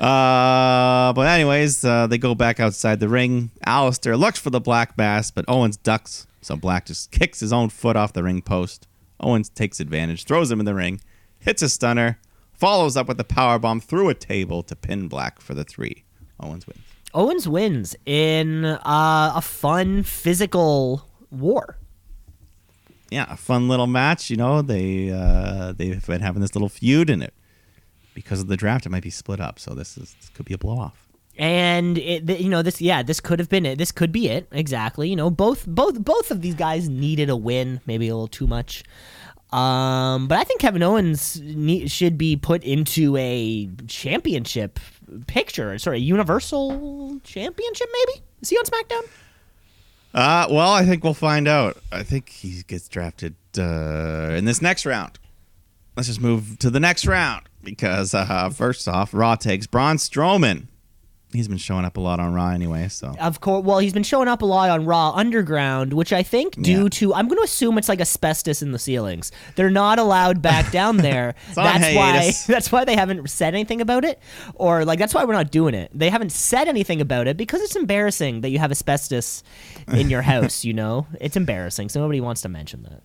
Uh, 0.00 1.12
but 1.12 1.28
anyways, 1.28 1.84
uh, 1.84 2.08
they 2.08 2.18
go 2.18 2.34
back 2.34 2.58
outside 2.58 2.98
the 2.98 3.08
ring. 3.08 3.52
Aleister 3.64 4.18
looks 4.18 4.40
for 4.40 4.50
the 4.50 4.60
Black 4.60 4.98
Mass, 4.98 5.30
but 5.30 5.44
Owens 5.46 5.76
ducks. 5.76 6.26
So 6.40 6.56
Black 6.56 6.86
just 6.86 7.12
kicks 7.12 7.38
his 7.38 7.52
own 7.52 7.68
foot 7.68 7.94
off 7.94 8.12
the 8.12 8.24
ring 8.24 8.42
post. 8.42 8.87
Owens 9.20 9.48
takes 9.48 9.80
advantage, 9.80 10.24
throws 10.24 10.50
him 10.50 10.60
in 10.60 10.66
the 10.66 10.74
ring, 10.74 11.00
hits 11.38 11.62
a 11.62 11.68
stunner, 11.68 12.18
follows 12.52 12.96
up 12.96 13.08
with 13.08 13.20
a 13.20 13.24
power 13.24 13.58
bomb 13.58 13.80
through 13.80 14.08
a 14.08 14.14
table 14.14 14.62
to 14.64 14.76
pin 14.76 15.08
Black 15.08 15.40
for 15.40 15.54
the 15.54 15.64
three. 15.64 16.04
Owens 16.40 16.66
wins. 16.66 16.80
Owens 17.14 17.48
wins 17.48 17.96
in 18.06 18.64
uh, 18.64 19.32
a 19.34 19.40
fun 19.40 20.02
physical 20.02 21.08
war. 21.30 21.78
Yeah, 23.10 23.26
a 23.30 23.36
fun 23.36 23.68
little 23.68 23.86
match. 23.86 24.28
You 24.28 24.36
know, 24.36 24.60
they 24.60 25.10
uh, 25.10 25.72
they've 25.72 26.04
been 26.06 26.20
having 26.20 26.42
this 26.42 26.54
little 26.54 26.68
feud 26.68 27.08
in 27.08 27.22
it 27.22 27.32
because 28.14 28.40
of 28.40 28.48
the 28.48 28.56
draft. 28.56 28.84
It 28.84 28.90
might 28.90 29.02
be 29.02 29.10
split 29.10 29.40
up, 29.40 29.58
so 29.58 29.74
this 29.74 29.96
is 29.96 30.14
this 30.20 30.28
could 30.28 30.44
be 30.44 30.54
a 30.54 30.58
blow 30.58 30.78
off. 30.78 31.07
And 31.38 31.96
it, 31.98 32.40
you 32.40 32.48
know 32.48 32.62
this 32.62 32.80
yeah 32.80 33.02
this 33.02 33.20
could 33.20 33.38
have 33.38 33.48
been 33.48 33.64
it. 33.64 33.78
This 33.78 33.92
could 33.92 34.12
be 34.12 34.28
it. 34.28 34.48
Exactly. 34.50 35.08
You 35.08 35.16
know 35.16 35.30
both 35.30 35.66
both 35.66 36.04
both 36.04 36.30
of 36.30 36.42
these 36.42 36.54
guys 36.54 36.88
needed 36.88 37.30
a 37.30 37.36
win 37.36 37.80
maybe 37.86 38.08
a 38.08 38.14
little 38.14 38.28
too 38.28 38.46
much. 38.46 38.82
Um 39.50 40.28
but 40.28 40.38
i 40.38 40.44
think 40.44 40.60
kevin 40.60 40.82
owens 40.82 41.40
should 41.86 42.18
be 42.18 42.36
put 42.36 42.62
into 42.64 43.16
a 43.16 43.70
championship 43.86 44.78
picture. 45.26 45.78
Sorry 45.78 46.00
universal 46.00 47.18
championship 47.24 47.88
maybe? 47.92 48.22
Is 48.42 48.50
he 48.50 48.56
on 48.56 48.64
smackdown? 48.64 49.08
Uh, 50.14 50.46
well, 50.50 50.72
I 50.72 50.84
think 50.84 51.04
we'll 51.04 51.14
find 51.14 51.46
out. 51.46 51.76
I 51.92 52.02
think 52.02 52.30
he 52.30 52.62
gets 52.66 52.88
drafted 52.88 53.36
uh, 53.58 54.34
in 54.36 54.46
this 54.46 54.62
next 54.62 54.86
round. 54.86 55.18
Let's 55.96 56.08
just 56.08 56.20
move 56.20 56.58
to 56.60 56.70
the 56.70 56.80
next 56.80 57.06
round 57.06 57.48
because 57.62 58.14
uh, 58.14 58.50
first 58.50 58.88
off, 58.88 59.12
Raw 59.12 59.34
takes 59.34 59.66
Braun 59.66 59.96
Strowman. 59.96 60.66
He's 61.30 61.46
been 61.46 61.58
showing 61.58 61.84
up 61.84 61.98
a 61.98 62.00
lot 62.00 62.20
on 62.20 62.32
Raw 62.32 62.48
anyway, 62.52 62.88
so 62.88 63.14
Of 63.20 63.40
course, 63.42 63.62
well, 63.62 63.80
he's 63.80 63.92
been 63.92 64.02
showing 64.02 64.28
up 64.28 64.40
a 64.40 64.46
lot 64.46 64.70
on 64.70 64.86
Raw 64.86 65.10
Underground, 65.12 65.92
which 65.92 66.10
I 66.10 66.22
think 66.22 66.54
due 66.62 66.84
Yeah. 66.84 66.88
to 66.90 67.14
I'm 67.14 67.28
going 67.28 67.36
to 67.38 67.44
assume 67.44 67.76
it's 67.76 67.88
like 67.88 68.00
asbestos 68.00 68.62
in 68.62 68.72
the 68.72 68.78
ceilings. 68.78 69.30
They're 69.54 69.68
not 69.68 69.98
allowed 69.98 70.40
back 70.40 70.72
down 70.72 70.96
there. 71.08 71.34
that's 71.54 71.94
why 71.94 72.32
that's 72.54 72.72
why 72.72 72.86
they 72.86 72.96
haven't 72.96 73.28
said 73.28 73.52
anything 73.52 73.82
about 73.82 74.06
it, 74.06 74.18
or 74.54 74.86
like 74.86 74.98
that's 74.98 75.12
why 75.12 75.24
we're 75.24 75.34
not 75.34 75.50
doing 75.50 75.74
it. 75.74 75.90
They 75.92 76.08
haven't 76.08 76.32
said 76.32 76.66
anything 76.66 77.02
about 77.02 77.26
it 77.28 77.36
because 77.36 77.60
it's 77.60 77.76
embarrassing 77.76 78.40
that 78.40 78.48
you 78.48 78.58
have 78.58 78.70
asbestos 78.70 79.42
in 79.92 80.08
your 80.08 80.22
house. 80.32 80.64
You 80.64 80.72
know, 80.72 81.06
it's 81.20 81.36
embarrassing, 81.36 81.90
so 81.90 82.00
nobody 82.00 82.22
wants 82.22 82.40
to 82.42 82.48
mention 82.48 82.84
that. 82.84 83.02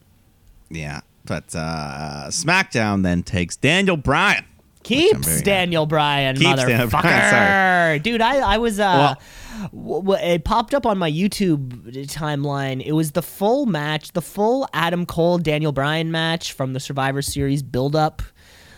yeah. 0.70 1.02
But 1.26 1.56
uh, 1.56 2.26
SmackDown 2.28 3.04
then 3.04 3.24
takes 3.24 3.56
Daniel 3.56 3.96
Bryan. 3.96 4.44
Keeps 4.84 5.42
Daniel 5.42 5.86
Bryan, 5.86 6.36
Keeps 6.38 6.48
motherfucker. 6.50 6.68
Daniel 6.68 6.88
Bryan. 6.90 8.02
Dude, 8.02 8.22
I, 8.22 8.54
I 8.54 8.58
was 8.58 8.80
uh 8.80 9.16
w- 9.72 10.02
w- 10.02 10.20
it 10.34 10.44
popped 10.44 10.74
up 10.74 10.86
on 10.86 10.98
my 10.98 11.10
YouTube 11.12 11.70
timeline. 12.08 12.86
It 12.86 12.92
was 12.94 13.12
the 13.12 13.22
full 13.22 13.66
match, 13.66 14.12
the 14.14 14.22
full 14.22 14.68
Adam 14.74 15.06
Cole 15.06 15.38
Daniel 15.38 15.72
Bryan 15.72 16.12
match 16.12 16.54
from 16.54 16.74
the 16.74 16.80
Survivor 16.80 17.22
Series 17.22 17.64
build 17.64 17.96
up 17.96 18.22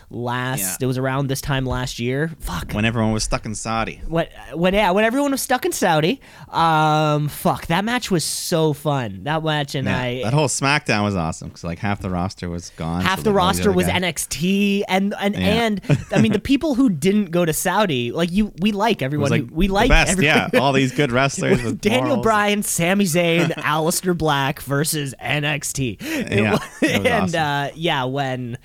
last 0.08 0.60
Yeah. 0.60 0.76
it 0.80 0.86
was 0.86 0.98
around 0.98 1.26
this 1.26 1.40
time 1.40 1.66
last 1.66 1.98
year. 1.98 2.30
Fuck. 2.40 2.72
When 2.72 2.84
everyone 2.84 3.12
was 3.12 3.24
stuck 3.24 3.44
in 3.44 3.54
Saudi. 3.54 4.00
when 4.06 4.26
when 4.54 4.72
yeah, 4.74 4.90
when 4.92 5.04
everyone 5.04 5.32
was 5.32 5.42
stuck 5.42 5.64
in 5.64 5.72
Saudi. 5.72 6.20
Um 6.48 7.28
fuck, 7.28 7.66
that 7.66 7.84
match 7.84 8.10
was 8.10 8.24
so 8.24 8.72
fun. 8.72 9.24
That 9.24 9.42
match 9.42 9.74
and 9.74 9.86
Yeah, 9.86 9.98
I 10.00 10.20
that 10.24 10.32
whole 10.34 10.48
SmackDown 10.48 11.02
was 11.02 11.16
awesome 11.16 11.48
because 11.48 11.64
like 11.64 11.78
half 11.80 12.00
the 12.00 12.10
roster 12.10 12.48
was 12.48 12.70
gone. 12.76 13.02
half 13.02 13.18
so, 13.18 13.24
the 13.24 13.30
like, 13.32 13.42
all 13.42 13.48
these 13.52 13.58
roster 13.66 13.72
was 13.72 13.86
guys- 13.86 14.02
NXT 14.02 14.82
and 14.88 15.14
and 15.18 15.34
Yeah. 15.34 15.40
and 15.40 15.80
I 16.12 16.20
mean 16.20 16.32
the 16.32 16.38
people 16.38 16.74
who 16.76 16.88
didn't 16.88 17.30
go 17.32 17.44
to 17.44 17.52
Saudi 17.52 18.12
like 18.12 18.30
you 18.30 18.52
we 18.60 18.72
like 18.72 19.02
everyone 19.02 19.30
like 19.30 19.48
who, 19.48 19.54
we 19.54 19.66
the 19.66 19.72
like 19.74 19.88
best, 19.88 20.12
everyone. 20.12 20.50
yeah. 20.52 20.60
All 20.60 20.72
these 20.72 20.92
good 20.92 21.10
wrestlers. 21.16 21.62
with 21.62 21.80
Daniel 21.86 22.06
morals. 22.08 22.22
Bryan, 22.24 22.62
Sami 22.76 23.04
Zayn, 23.04 23.52
Aleister 23.54 24.16
Black 24.16 24.60
versus 24.62 25.14
NXT. 25.20 25.96
It 26.00 26.32
Yeah, 26.38 26.52
was 26.52 26.62
and 26.82 27.06
awesome. 27.06 27.40
uh, 27.40 27.68
yeah, 27.74 28.04
when 28.04 28.58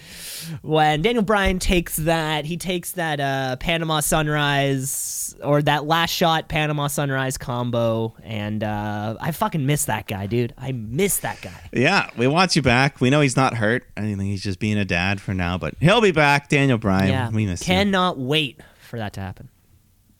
when 0.61 1.01
Daniel 1.01 1.23
Bryan 1.32 1.59
takes 1.59 1.95
that, 1.95 2.43
he 2.43 2.57
takes 2.57 2.91
that 2.91 3.21
uh, 3.21 3.55
Panama 3.55 4.01
Sunrise 4.01 5.34
or 5.41 5.61
that 5.61 5.86
last 5.86 6.09
shot 6.09 6.49
Panama 6.49 6.88
Sunrise 6.88 7.38
combo, 7.38 8.13
and 8.21 8.61
uh, 8.61 9.15
I 9.17 9.32
fucking 9.32 9.65
miss 9.65 9.86
that 9.86 10.07
guy, 10.07 10.25
dude. 10.25 10.53
I 10.57 10.73
miss 10.73 11.19
that 11.19 11.41
guy. 11.41 11.69
Yeah, 11.71 12.09
we 12.17 12.27
want 12.27 12.57
you 12.57 12.61
back. 12.61 12.99
We 12.99 13.09
know 13.09 13.21
he's 13.21 13.38
not 13.38 13.53
hurt. 13.53 13.86
I 13.95 14.01
think 14.01 14.23
he's 14.23 14.43
just 14.43 14.59
being 14.59 14.77
a 14.77 14.84
dad 14.84 15.21
for 15.21 15.34
now, 15.34 15.57
but 15.57 15.73
he'll 15.79 16.01
be 16.01 16.11
back. 16.11 16.49
Daniel 16.49 16.77
Bryan, 16.77 17.07
yeah, 17.07 17.29
we 17.29 17.45
miss 17.45 17.63
cannot 17.63 18.19
wait 18.19 18.59
for 18.82 18.99
that 18.99 19.13
to 19.13 19.21
happen. 19.21 19.47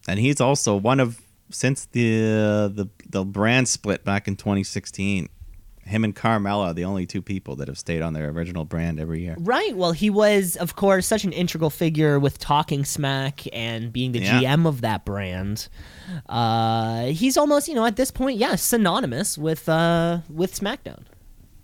And 0.08 0.18
he's 0.18 0.40
also 0.40 0.74
one 0.76 0.98
of 0.98 1.20
since 1.50 1.84
the 1.84 2.72
the 2.74 2.88
the 3.06 3.22
brand 3.22 3.68
split 3.68 4.02
back 4.02 4.26
in 4.26 4.36
2016. 4.36 5.28
Him 5.92 6.04
and 6.04 6.16
Carmella 6.16 6.68
are 6.68 6.74
the 6.74 6.84
only 6.84 7.06
two 7.06 7.20
people 7.22 7.54
that 7.56 7.68
have 7.68 7.78
stayed 7.78 8.00
on 8.02 8.14
their 8.14 8.28
original 8.30 8.64
brand 8.64 8.98
every 8.98 9.20
year. 9.20 9.36
Right. 9.38 9.76
Well, 9.76 9.92
he 9.92 10.08
was, 10.10 10.56
of 10.56 10.74
course, 10.74 11.06
such 11.06 11.24
an 11.24 11.32
integral 11.32 11.68
figure 11.70 12.18
with 12.18 12.38
Talking 12.38 12.84
Smack 12.84 13.42
and 13.52 13.92
being 13.92 14.12
the 14.12 14.20
Yeah. 14.20 14.40
GM 14.40 14.66
of 14.66 14.80
that 14.80 15.04
brand. 15.04 15.68
Uh, 16.28 17.04
he's 17.06 17.36
almost, 17.36 17.68
you 17.68 17.74
know, 17.74 17.84
at 17.84 17.96
this 17.96 18.10
point, 18.10 18.38
yeah, 18.38 18.54
synonymous 18.56 19.36
with 19.36 19.68
uh, 19.68 20.20
with 20.30 20.58
SmackDown. 20.58 21.02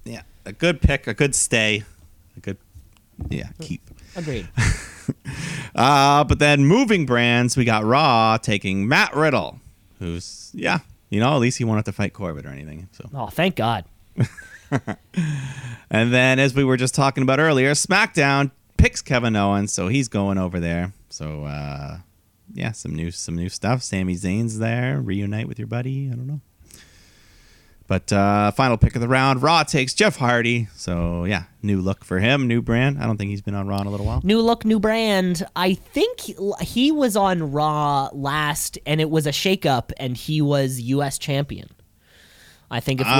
Yeah, 0.04 0.22
a 0.44 0.52
good 0.52 0.80
pick, 0.80 1.06
a 1.06 1.14
good 1.14 1.34
stay, 1.34 1.82
a 2.36 2.40
good 2.40 2.58
yeah 3.30 3.48
keep. 3.60 3.82
Agreed. 4.14 4.48
Uh, 5.74 6.24
but 6.24 6.38
then 6.38 6.64
moving 6.66 7.06
brands, 7.06 7.56
we 7.56 7.64
got 7.64 7.84
Raw 7.84 8.36
taking 8.36 8.88
Matt 8.88 9.14
Riddle, 9.14 9.58
who's 9.98 10.50
yeah, 10.52 10.80
you 11.08 11.20
know, 11.20 11.32
at 11.34 11.38
least 11.38 11.56
he 11.58 11.64
won't 11.64 11.76
have 11.76 11.84
to 11.86 11.92
fight 11.92 12.12
Corbin 12.12 12.46
or 12.46 12.50
anything. 12.50 12.88
So 12.92 13.08
oh, 13.14 13.26
thank 13.28 13.56
God. 13.56 13.84
And 15.90 16.12
then, 16.12 16.38
as 16.38 16.54
we 16.54 16.64
were 16.64 16.76
just 16.76 16.94
talking 16.94 17.22
about 17.22 17.40
earlier, 17.40 17.72
SmackDown 17.72 18.50
picks 18.76 19.00
Kevin 19.00 19.36
Owens, 19.36 19.72
so 19.72 19.88
he's 19.88 20.08
going 20.08 20.36
over 20.36 20.60
there. 20.60 20.92
So, 21.08 21.44
uh, 21.44 21.98
yeah, 22.52 22.72
some 22.72 22.94
new 22.94 23.10
some 23.10 23.36
new 23.36 23.48
stuff. 23.48 23.82
Sami 23.82 24.14
Zayn's 24.14 24.58
there. 24.58 25.00
Reunite 25.00 25.48
with 25.48 25.58
your 25.58 25.66
buddy. 25.66 26.08
I 26.08 26.14
don't 26.14 26.26
know. 26.26 26.40
But 27.86 28.12
uh, 28.12 28.50
final 28.50 28.76
pick 28.76 28.96
of 28.96 29.00
the 29.00 29.08
round, 29.08 29.42
Raw 29.42 29.62
takes 29.62 29.94
Jeff 29.94 30.16
Hardy. 30.16 30.68
So 30.76 31.24
yeah, 31.24 31.44
new 31.62 31.80
look 31.80 32.04
for 32.04 32.18
him, 32.18 32.46
new 32.46 32.60
brand. 32.60 32.98
I 32.98 33.06
don't 33.06 33.16
think 33.16 33.30
he's 33.30 33.40
been 33.40 33.54
on 33.54 33.66
Raw 33.66 33.80
in 33.80 33.86
a 33.86 33.90
little 33.90 34.04
while. 34.04 34.20
New 34.22 34.42
look, 34.42 34.66
new 34.66 34.78
brand. 34.78 35.46
I 35.56 35.72
think 35.72 36.20
he 36.60 36.92
was 36.92 37.16
on 37.16 37.50
Raw 37.50 38.10
last, 38.12 38.78
and 38.84 39.00
it 39.00 39.08
was 39.08 39.26
a 39.26 39.30
shakeup, 39.30 39.92
and 39.96 40.18
he 40.18 40.42
was 40.42 40.80
U.S. 40.82 41.16
champion. 41.16 41.70
I 42.70 42.80
think 42.80 43.00
if 43.00 43.06
we, 43.06 43.12
if, 43.12 43.18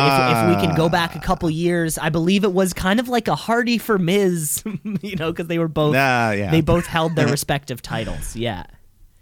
if 0.53 0.57
we 0.61 0.66
can 0.66 0.76
go 0.76 0.88
back 0.90 1.16
a 1.16 1.20
couple 1.20 1.49
years, 1.49 1.96
I 1.96 2.11
believe 2.11 2.44
it 2.44 2.53
was 2.53 2.74
kind 2.74 3.01
of 3.01 3.09
like 3.09 3.28
a 3.28 3.34
Hardy 3.34 3.78
for 3.78 3.99
Miz, 3.99 4.62
you 5.03 5.16
know, 5.16 5.32
because 5.32 5.46
they 5.46 5.59
were 5.59 5.68
both 5.68 5.94
Ah, 5.96 6.32
yeah. 6.32 6.51
they 6.51 6.61
both 6.61 6.86
held 6.86 7.16
their 7.16 7.28
respective 7.36 7.80
titles. 7.80 8.36
Yeah. 8.36 8.64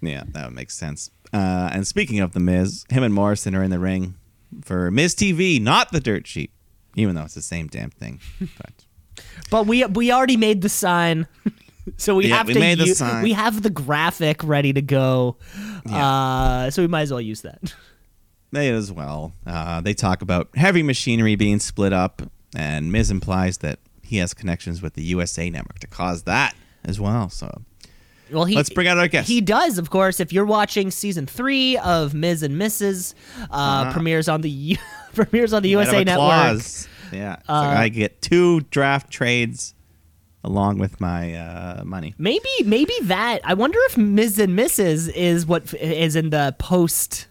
Yeah, 0.00 0.24
that 0.32 0.52
makes 0.52 0.74
sense. 0.74 1.10
Uh, 1.32 1.70
and 1.72 1.86
speaking 1.86 2.18
of 2.20 2.32
the 2.32 2.40
Miz, 2.40 2.84
him 2.90 3.02
and 3.04 3.14
Morrison 3.14 3.54
are 3.54 3.62
in 3.62 3.70
the 3.70 3.78
ring 3.78 4.16
for 4.64 4.90
Miz 4.90 5.14
TV, 5.14 5.60
not 5.60 5.92
the 5.92 6.00
Dirt 6.00 6.26
Sheet, 6.26 6.50
even 6.96 7.14
though 7.14 7.22
it's 7.22 7.34
the 7.34 7.42
same 7.42 7.66
damn 7.68 7.90
thing. 7.90 8.20
But 8.58 8.84
But 9.50 9.66
we 9.66 9.84
we 9.86 10.10
already 10.12 10.36
made 10.36 10.60
the 10.62 10.68
sign, 10.68 11.26
so 11.96 12.16
we 12.16 12.26
Yeah, 12.28 12.36
have 12.38 12.48
we 12.48 12.54
to. 12.54 12.60
made 12.60 12.78
the 12.78 12.86
sign. 12.94 13.22
We 13.22 13.32
have 13.32 13.62
the 13.62 13.70
graphic 13.70 14.42
ready 14.42 14.72
to 14.72 14.82
go, 14.82 15.36
uh, 15.90 16.70
so 16.70 16.82
we 16.82 16.88
might 16.88 17.02
as 17.02 17.10
well 17.12 17.20
use 17.20 17.42
that. 17.42 17.74
They 18.52 18.70
as 18.70 18.92
well. 18.92 19.32
Uh, 19.46 19.80
they 19.80 19.92
talk 19.94 20.22
about 20.22 20.48
heavy 20.56 20.82
machinery 20.82 21.34
being 21.36 21.58
split 21.58 21.92
up, 21.92 22.22
and 22.54 22.90
Miz 22.92 23.10
implies 23.10 23.58
that 23.58 23.78
he 24.02 24.18
has 24.18 24.32
connections 24.34 24.80
with 24.82 24.94
the 24.94 25.02
USA 25.02 25.50
Network 25.50 25.78
to 25.80 25.86
cause 25.86 26.22
that 26.24 26.54
as 26.84 27.00
well. 27.00 27.28
So 27.28 27.62
Well, 28.30 28.44
he 28.44 28.54
Let's 28.56 28.70
bring 28.70 28.86
out 28.88 28.98
our 28.98 29.08
guest. 29.08 29.28
He 29.28 29.40
does, 29.40 29.78
of 29.78 29.90
course. 29.90 30.20
If 30.20 30.32
you're 30.32 30.46
watching 30.46 30.90
season 30.90 31.26
three 31.26 31.76
of 31.78 32.14
Miz 32.14 32.42
and 32.42 32.54
Mrs. 32.60 33.14
Uh, 33.42 33.44
Uh-huh. 33.50 33.92
premieres 33.92 34.28
on 34.28 34.40
the 34.42 34.50
U- 34.50 34.76
premieres 35.14 35.52
on 35.52 35.62
the 35.62 35.72
have 35.72 35.86
USA 35.86 36.04
Network. 36.04 36.26
clause. 36.28 36.88
Yeah, 37.12 37.30
like 37.30 37.40
Uh, 37.48 37.80
I 37.80 37.88
get 37.88 38.22
two 38.22 38.60
draft 38.70 39.10
trades 39.10 39.74
along 40.44 40.78
with 40.78 41.00
my 41.00 41.34
uh, 41.34 41.82
money. 41.84 42.14
Maybe, 42.18 42.48
maybe 42.64 42.92
that. 43.02 43.40
I 43.44 43.54
wonder 43.54 43.78
if 43.86 43.96
Miz 43.96 44.38
and 44.38 44.56
Mrs. 44.58 45.08
is 45.12 45.46
what 45.46 45.62
f- 45.64 45.74
is 45.74 46.14
in 46.16 46.30
the 46.30 46.54
post 46.58 47.26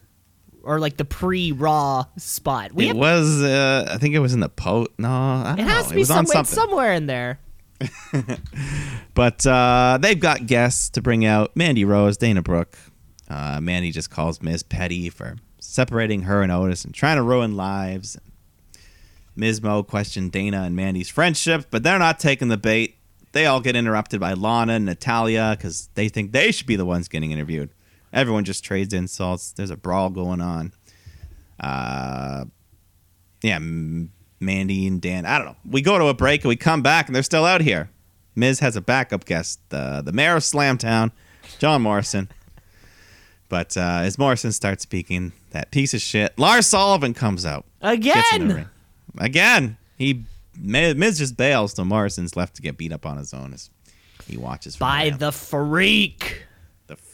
or 0.66 0.80
like 0.80 0.98
the 0.98 1.06
pre-Raw 1.06 2.06
spot. 2.18 2.74
We 2.74 2.86
it 2.86 2.88
have, 2.90 2.98
was, 2.98 3.42
uh, 3.42 3.88
I 3.90 3.98
think 3.98 4.16
it 4.16 4.20
was 4.20 4.34
in 4.34 4.40
the 4.40 4.50
post. 4.50 4.92
No, 4.98 5.10
I 5.10 5.54
it 5.54 5.58
don't 5.58 5.68
has 5.68 5.86
know. 5.86 5.90
to 5.90 5.96
it 5.96 6.44
be 6.44 6.44
somewhere, 6.46 6.94
in 6.94 7.06
there. 7.06 7.40
But 9.14 9.48
uh, 9.48 9.98
they've 10.02 10.20
got 10.20 10.46
guests 10.46 10.90
to 10.90 11.02
bring 11.02 11.26
out 11.26 11.56
Mandy 11.56 11.86
Rose, 11.86 12.18
Dana 12.18 12.42
Brooke. 12.42 12.78
Uh, 13.30 13.62
Mandy 13.62 13.92
just 13.92 14.10
calls 14.10 14.42
Miz 14.42 14.62
Petty 14.62 15.10
for 15.10 15.38
separating 15.58 16.24
her 16.24 16.42
and 16.42 16.52
Otis 16.52 16.84
and 16.84 16.94
trying 16.94 17.16
to 17.16 17.24
ruin 17.24 17.56
lives. 17.56 18.18
Ms. 19.36 19.62
Mo 19.62 19.84
questioned 19.84 20.32
Dana 20.32 20.64
and 20.64 20.76
Mandy's 20.76 21.10
friendship, 21.10 21.68
but 21.72 21.84
they're 21.84 22.00
not 22.00 22.20
taking 22.20 22.50
the 22.50 22.58
bait. 22.58 22.98
They 23.32 23.46
all 23.46 23.62
get 23.62 23.76
interrupted 23.76 24.20
by 24.20 24.34
Lana 24.34 24.74
and 24.74 24.86
Natalya 24.86 25.56
because 25.58 25.90
they 25.96 26.10
think 26.10 26.32
they 26.32 26.52
should 26.52 26.68
be 26.68 26.76
the 26.76 26.86
ones 26.86 27.08
getting 27.08 27.32
interviewed. 27.32 27.70
Everyone 28.16 28.46
just 28.46 28.64
trades 28.64 28.94
insults. 28.94 29.52
There's 29.52 29.70
a 29.70 29.78
brawl 29.78 30.10
going 30.10 30.42
on. 30.42 30.74
Uh, 31.60 32.46
yeah, 33.44 33.58
M- 33.58 34.12
Mandy 34.40 34.88
and 34.88 35.02
Dan. 35.02 35.26
I 35.26 35.38
don't 35.38 35.48
know. 35.48 35.56
We 35.70 35.82
go 35.82 36.00
to 36.00 36.08
a 36.08 36.14
break 36.14 36.44
and 36.44 36.50
we 36.50 36.56
come 36.56 36.82
back 36.82 37.08
and 37.08 37.16
they're 37.16 37.24
still 37.24 37.46
out 37.46 37.62
here. 37.62 37.90
Miz 38.36 38.60
has 38.60 38.76
a 38.76 38.82
backup 38.82 39.26
guest, 39.26 39.60
the 39.70 40.02
the 40.04 40.12
mayor 40.12 40.36
of 40.38 40.44
Slamtown, 40.44 41.12
John 41.60 41.82
Morrison. 41.82 42.30
But 43.48 43.78
uh, 43.78 44.02
as 44.04 44.18
Morrison 44.18 44.52
starts 44.52 44.84
speaking, 44.84 45.32
that 45.52 45.72
piece 45.72 45.94
of 45.94 46.02
shit, 46.02 46.38
Lars 46.38 46.68
Sullivan 46.68 47.14
comes 47.14 47.46
out. 47.46 47.66
Gets 47.82 48.34
in 48.34 48.48
the 48.48 48.54
Again. 48.56 48.70
Again, 49.18 49.78
he 49.98 50.24
Miz 50.60 51.18
just 51.18 51.38
bails, 51.38 51.74
so 51.74 51.86
Morrison's 51.86 52.36
left 52.36 52.56
to 52.56 52.62
get 52.62 52.78
beat 52.78 52.92
up 52.92 53.06
on 53.06 53.18
his 53.18 53.34
own 53.34 53.54
as 53.54 53.70
he 54.28 54.38
watches 54.38 54.76
By 54.78 55.12
the 55.12 55.32
freak. 55.32 56.45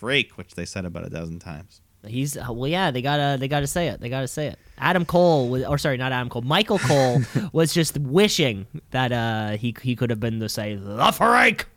Freak, 0.01 0.35
which 0.35 0.55
they 0.55 0.65
said 0.65 0.83
about 0.83 1.05
a 1.05 1.11
dozen 1.11 1.37
times. 1.37 1.79
He's 2.07 2.35
uh, 2.35 2.47
well, 2.49 2.67
yeah. 2.67 2.89
They 2.89 3.03
gotta, 3.03 3.37
they 3.39 3.47
gotta 3.47 3.67
say 3.67 3.89
it. 3.89 4.01
They 4.01 4.09
gotta 4.09 4.27
say 4.27 4.47
it. 4.47 4.57
Adam 4.79 5.05
Cole, 5.05 5.47
was, 5.47 5.63
or 5.63 5.77
sorry, 5.77 5.97
not 5.97 6.11
Adam 6.11 6.27
Cole. 6.27 6.41
Michael 6.41 6.79
Cole 6.79 7.21
was 7.53 7.71
just 7.71 7.99
wishing 7.99 8.65
that 8.89 9.11
uh, 9.11 9.57
he 9.57 9.75
he 9.83 9.95
could 9.95 10.09
have 10.09 10.19
been 10.19 10.39
to 10.39 10.49
say 10.49 10.73
the 10.73 11.11
freak. 11.11 11.67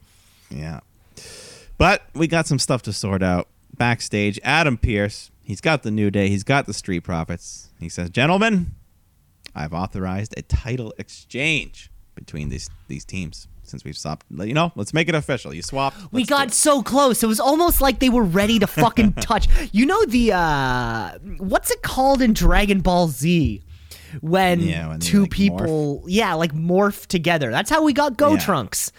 Yeah. 0.48 0.80
But 1.76 2.06
we 2.14 2.26
got 2.26 2.46
some 2.46 2.58
stuff 2.58 2.80
to 2.84 2.94
sort 2.94 3.22
out. 3.22 3.46
Backstage, 3.76 4.40
Adam 4.42 4.78
Pearce, 4.78 5.30
he's 5.42 5.60
got 5.60 5.82
the 5.82 5.90
New 5.90 6.10
Day, 6.10 6.30
he's 6.30 6.44
got 6.44 6.64
the 6.64 6.72
Street 6.72 7.00
Profits. 7.00 7.68
He 7.78 7.90
says, 7.90 8.08
Gentlemen, 8.08 8.74
I've 9.54 9.74
authorized 9.74 10.32
a 10.38 10.42
title 10.42 10.94
exchange 10.96 11.90
between 12.14 12.48
these 12.48 12.70
these 12.88 13.04
teams 13.04 13.48
since 13.64 13.84
we've 13.84 13.96
stopped. 13.96 14.26
You 14.30 14.54
know, 14.54 14.72
let's 14.76 14.94
make 14.94 15.08
it 15.08 15.14
official. 15.14 15.52
You 15.54 15.62
swapped. 15.62 15.96
We 16.12 16.24
got 16.24 16.52
so 16.52 16.82
close. 16.82 17.22
It 17.22 17.26
was 17.26 17.40
almost 17.40 17.80
like 17.80 17.98
they 17.98 18.08
were 18.10 18.22
ready 18.24 18.58
to 18.58 18.66
fucking 18.66 19.12
touch. 19.20 19.48
You 19.72 19.86
know 19.86 20.04
the 20.06 20.32
uh 20.32 21.18
what's 21.38 21.70
it 21.70 21.82
called 21.82 22.22
in 22.22 22.32
Dragon 22.32 22.80
Ball 22.80 23.08
Z? 23.08 23.62
When, 24.20 24.60
Yeah, 24.60 24.88
when 24.90 25.00
two 25.00 25.22
like, 25.22 25.30
people, 25.32 26.04
yeah, 26.06 26.34
like 26.34 26.52
morph 26.52 27.06
together. 27.06 27.50
That's 27.50 27.68
how 27.68 27.82
we 27.82 27.92
got 27.92 28.16
Go 28.16 28.34
Yeah. 28.34 28.38
Trunks. 28.38 28.92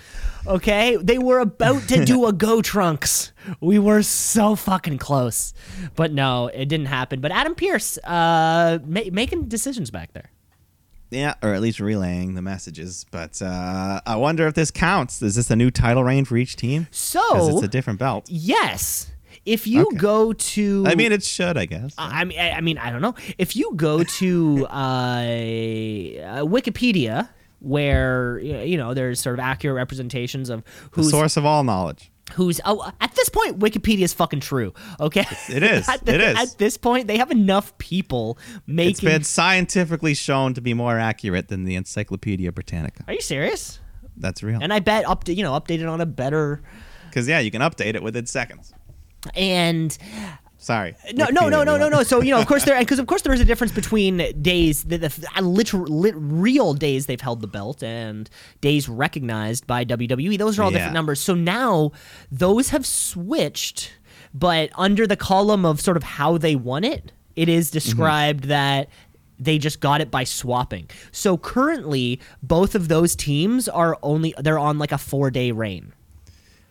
Okay, 0.48 0.96
they 0.98 1.18
were 1.18 1.40
about 1.40 1.88
to 1.88 2.06
do 2.06 2.26
a 2.26 2.34
Gotenks. 2.46 3.32
We 3.62 3.80
were 3.80 4.04
so 4.04 4.56
fucking 4.56 5.00
close, 5.00 5.54
but 5.96 6.12
no, 6.12 6.48
it 6.48 6.68
didn't 6.68 6.86
happen. 6.88 7.20
But 7.20 7.32
Adam 7.32 7.56
Pearce, 7.56 7.98
uh, 8.00 8.80
ma- 8.86 9.02
making 9.12 9.48
decisions 9.48 9.90
back 9.90 10.14
there. 10.14 10.30
Yeah, 11.12 11.36
or 11.44 11.54
at 11.54 11.62
least 11.62 11.80
relaying 11.80 12.34
the 12.36 12.42
messages. 12.42 13.06
But 13.12 13.42
uh, 13.42 14.02
I 14.06 14.16
wonder 14.16 14.48
if 14.48 14.54
this 14.56 14.72
counts. 14.72 15.22
Is 15.22 15.36
this 15.36 15.50
a 15.52 15.56
new 15.56 15.72
title 15.72 16.04
reign 16.04 16.26
for 16.26 16.36
each 16.38 16.56
team? 16.56 16.88
So 16.92 17.48
it's 17.50 17.64
a 17.64 17.68
different 17.68 18.00
belt. 18.00 18.28
yes, 18.30 19.12
if 19.46 19.68
you 19.68 19.86
Okay. 19.88 19.98
go 19.98 20.34
to, 20.34 20.84
I 20.88 20.96
mean, 20.96 21.12
it 21.12 21.24
should, 21.24 21.58
I 21.58 21.66
guess. 21.68 21.94
I 21.98 22.24
mean, 22.26 22.40
I 22.40 22.52
I 22.54 22.62
mean, 22.62 22.78
I 22.80 22.90
don't 22.90 23.02
know. 23.02 23.14
If 23.38 23.56
you 23.56 23.74
go 23.76 24.04
to 24.04 24.66
uh, 24.72 24.74
uh, 24.74 26.46
Wikipedia, 26.46 27.30
where 27.60 28.40
you 28.40 28.78
know 28.78 28.94
there's 28.94 29.20
sort 29.20 29.36
of 29.36 29.40
accurate 29.40 29.76
representations 29.76 30.50
of 30.50 30.64
who 30.92 31.04
the 31.04 31.10
source 31.10 31.38
of 31.38 31.46
all 31.46 31.64
knowledge. 31.64 32.12
Who's. 32.34 32.60
Oh, 32.66 32.92
at 33.02 33.14
this 33.16 33.30
point, 33.30 33.60
Wikipedia 33.60 34.02
is 34.02 34.14
fucking 34.14 34.40
true. 34.42 34.74
Okay, 35.00 35.26
It 35.50 35.64
is. 35.64 35.88
at, 35.90 36.06
the- 36.06 36.16
It 36.16 36.22
is. 36.22 36.38
At 36.38 36.58
this 36.58 36.78
point, 36.78 37.08
they 37.08 37.18
have 37.18 37.32
enough 37.32 37.78
people 37.78 38.38
making. 38.68 38.92
It's 38.92 39.02
been 39.02 39.24
scientifically 39.24 40.14
shown 40.14 40.54
to 40.56 40.62
be 40.62 40.74
more 40.74 40.98
accurate 41.00 41.48
than 41.50 41.64
the 41.66 41.76
Encyclopedia 41.76 42.52
Britannica. 42.52 43.04
Are 43.08 43.14
you 43.14 43.22
serious? 43.22 43.80
That's 44.18 44.42
real. 44.44 44.60
And 44.62 44.72
I 44.74 44.80
bet 44.80 45.06
up 45.08 45.26
to, 45.26 45.34
you 45.34 45.44
know 45.44 45.52
updated 45.60 45.92
on 45.92 46.00
a 46.02 46.06
better 46.06 46.62
Because 47.10 47.28
yeah, 47.28 47.40
you 47.40 47.52
can 47.52 47.62
update 47.62 47.96
it 47.96 48.04
within 48.04 48.26
seconds. 48.26 48.74
and 49.36 49.98
Sorry. 50.66 50.96
no, 51.14 51.28
no, 51.30 51.48
no, 51.48 51.64
no, 51.64 51.78
no, 51.78 51.90
no. 51.90 52.02
So 52.02 52.24
you 52.24 52.32
know, 52.32 52.40
of 52.40 52.48
course, 52.48 52.64
there 52.66 52.80
because 52.80 52.98
of 52.98 53.06
course 53.06 53.22
there 53.22 53.32
is 53.32 53.40
a 53.40 53.46
difference 53.46 53.72
between 53.72 54.18
days, 54.42 54.86
the, 54.86 54.98
the 54.98 55.42
literal, 55.44 55.84
lit, 55.84 56.16
real 56.18 56.74
days 56.74 57.06
they've 57.06 57.22
held 57.22 57.42
the 57.42 57.48
belt, 57.48 57.84
and 57.84 58.28
days 58.62 58.90
recognized 58.90 59.68
by 59.68 59.86
WWE. 59.86 60.40
Those 60.40 60.58
are 60.58 60.64
all 60.64 60.72
Yeah. 60.72 60.80
different 60.80 60.96
numbers. 60.96 61.20
So 61.20 61.36
now 61.36 61.92
those 62.32 62.70
have 62.70 62.84
switched, 62.84 63.94
but 64.34 64.72
under 64.74 65.06
the 65.06 65.16
column 65.16 65.68
of 65.68 65.80
sort 65.80 65.98
of 65.98 66.04
how 66.04 66.40
they 66.40 66.56
won 66.56 66.84
it, 66.84 67.12
it 67.36 67.48
is 67.48 67.68
mm-hmm. 67.68 67.74
described 67.76 68.46
that 68.46 68.90
they 69.40 69.60
just 69.60 69.80
got 69.80 70.02
it 70.02 70.10
by 70.10 70.24
swapping. 70.24 70.90
So 71.12 71.38
currently, 71.38 72.20
both 72.42 72.74
of 72.74 72.88
those 72.88 73.16
teams 73.16 73.70
are 73.70 74.00
only 74.02 74.34
they're 74.40 74.58
on 74.58 74.80
like 74.80 74.92
a 74.92 74.98
four 74.98 75.30
day 75.30 75.52
reign. 75.52 75.94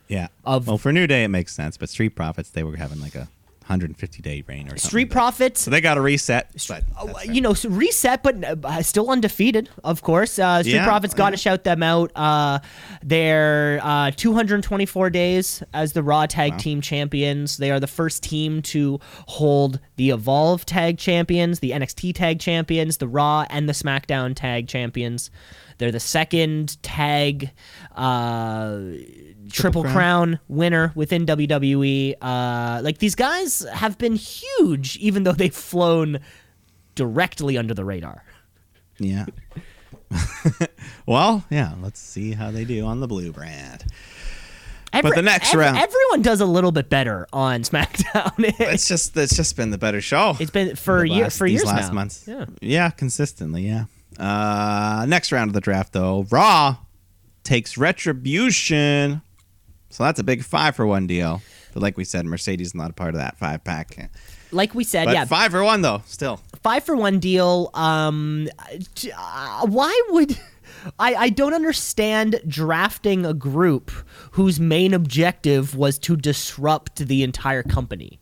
Yeah. 0.09 0.27
of- 0.45 0.67
well, 0.67 0.79
for 0.79 0.93
New 0.93 1.07
Day 1.07 1.23
it 1.23 1.29
makes 1.29 1.55
sense, 1.55 1.77
but 1.77 1.89
Street 1.89 2.17
Profits 2.17 2.51
they 2.51 2.65
were 2.65 2.75
having 2.75 3.01
like 3.01 3.15
a 3.15 3.29
150 3.65 4.23
day 4.23 4.45
reign 4.47 4.67
or 4.67 4.71
something. 4.71 4.89
Street 4.89 5.11
Profits 5.11 5.63
So 5.63 5.71
they 5.71 5.81
got 5.81 5.97
a 5.97 6.01
reset. 6.01 6.51
But 6.69 6.85
Oh, 7.01 7.13
you 7.25 7.41
know, 7.41 7.55
so 7.55 7.71
reset, 7.71 8.23
but 8.23 8.45
uh, 8.45 8.83
still 8.83 9.11
undefeated, 9.11 9.71
of 9.83 10.03
course. 10.03 10.39
Uh, 10.39 10.63
Street 10.63 10.75
Yeah, 10.75 10.85
Profits 10.85 11.15
got 11.15 11.31
to 11.31 11.37
yeah. 11.37 11.39
shout 11.39 11.65
them 11.65 11.83
out. 11.83 12.13
Uh, 12.15 12.59
they're 13.03 13.81
uh, 13.83 14.11
224 14.11 15.09
days 15.11 15.63
as 15.73 15.93
the 15.95 16.03
Raw 16.03 16.27
Tag 16.27 16.59
Team 16.59 16.81
Champions. 16.83 17.57
They 17.57 17.71
are 17.71 17.81
the 17.81 17.87
first 17.87 18.23
team 18.23 18.61
to 18.63 19.01
hold 19.27 19.81
the 19.97 20.11
Evolve 20.11 20.67
Tag 20.67 20.99
Champions, 20.99 21.61
the 21.61 21.71
NXT 21.71 22.15
Tag 22.15 22.41
Champions, 22.41 22.99
the 22.99 23.09
Raw 23.09 23.47
and 23.49 23.67
the 23.69 23.73
SmackDown 23.73 24.35
Tag 24.37 24.69
Champions. 24.69 25.31
They're 25.79 25.91
the 25.91 26.01
second 26.01 26.81
tag 26.83 27.51
uh, 27.97 28.79
Triple, 29.51 29.83
Crown? 29.83 29.95
Crown 29.95 30.41
winner 30.49 30.93
within 30.95 31.27
WWE. 31.27 32.15
Uh, 32.21 32.81
like 32.83 32.99
these 32.99 33.15
guys 33.15 33.65
have 33.73 33.99
been 33.99 34.15
huge, 34.17 34.97
even 34.99 35.23
though 35.25 35.33
they've 35.33 35.55
flown 35.55 36.21
directly 36.95 37.59
under 37.59 37.75
the 37.75 37.85
radar. 37.85 38.25
Yeah. 38.99 39.27
well, 41.07 41.45
yeah. 41.51 41.75
Let's 41.83 42.01
see 42.01 42.33
how 42.33 42.51
they 42.51 42.65
do 42.65 42.85
on 42.87 43.01
the 43.01 43.07
blue 43.09 43.33
brand. 43.33 43.85
Every, 44.93 45.11
the 45.11 45.23
next 45.23 45.53
ev- 45.53 45.59
round- 45.59 45.77
everyone 45.77 46.23
does 46.23 46.41
a 46.41 46.47
little 46.47 46.71
bit 46.71 46.89
better 46.89 47.27
on 47.33 47.63
SmackDown. 47.65 48.33
It's 48.39 48.87
just 48.87 49.17
it's 49.17 49.35
just 49.37 49.57
been 49.57 49.71
the 49.71 49.79
better 49.79 50.01
show. 50.01 50.37
it's 50.39 50.53
been 50.53 50.77
for 50.77 51.05
year 51.05 51.25
last- 51.25 51.39
for 51.39 51.47
years 51.49 51.65
last 51.65 51.89
now. 51.89 51.95
months. 51.95 52.25
Yeah. 52.29 52.45
yeah, 52.61 52.91
consistently. 52.91 53.63
Yeah. 53.67 53.87
Uh, 54.19 55.05
next 55.09 55.33
round 55.33 55.51
of 55.51 55.55
the 55.55 55.61
draft 55.61 55.93
though, 55.93 56.25
Raw 56.31 56.77
takes 57.43 57.77
Retribution, 57.77 59.21
so 59.95 60.03
that's 60.03 60.19
a 60.19 60.25
big 60.25 60.43
five 60.43 60.75
for 60.75 60.85
one 60.85 61.07
deal. 61.07 61.41
But 61.73 61.81
like 61.81 61.97
we 61.97 62.03
said, 62.03 62.27
Mercedes 62.27 62.69
is 62.69 62.75
not 62.75 62.91
a 62.91 62.93
part 62.93 63.15
of 63.15 63.21
that 63.21 63.39
five 63.39 63.63
pack. 63.63 64.11
Like 64.51 64.75
we 64.75 64.83
said, 64.83 65.05
But 65.05 65.15
yeah, 65.15 65.25
five 65.25 65.53
for 65.53 65.63
one 65.63 65.83
though, 65.83 66.03
still. 66.05 66.41
five 66.65 66.83
for 66.83 66.97
one 66.97 67.21
deal. 67.21 67.71
Um, 67.75 68.49
uh, 69.17 69.67
why 69.69 70.03
would 70.09 70.37
I? 70.99 71.15
I 71.15 71.29
don't 71.29 71.55
understand 71.55 72.41
drafting 72.49 73.25
a 73.25 73.35
group 73.35 73.93
whose 74.33 74.59
main 74.59 74.95
objective 74.95 75.77
was 75.77 75.97
to 76.01 76.17
disrupt 76.17 76.97
the 76.97 77.23
entire 77.23 77.63
company. 77.63 78.19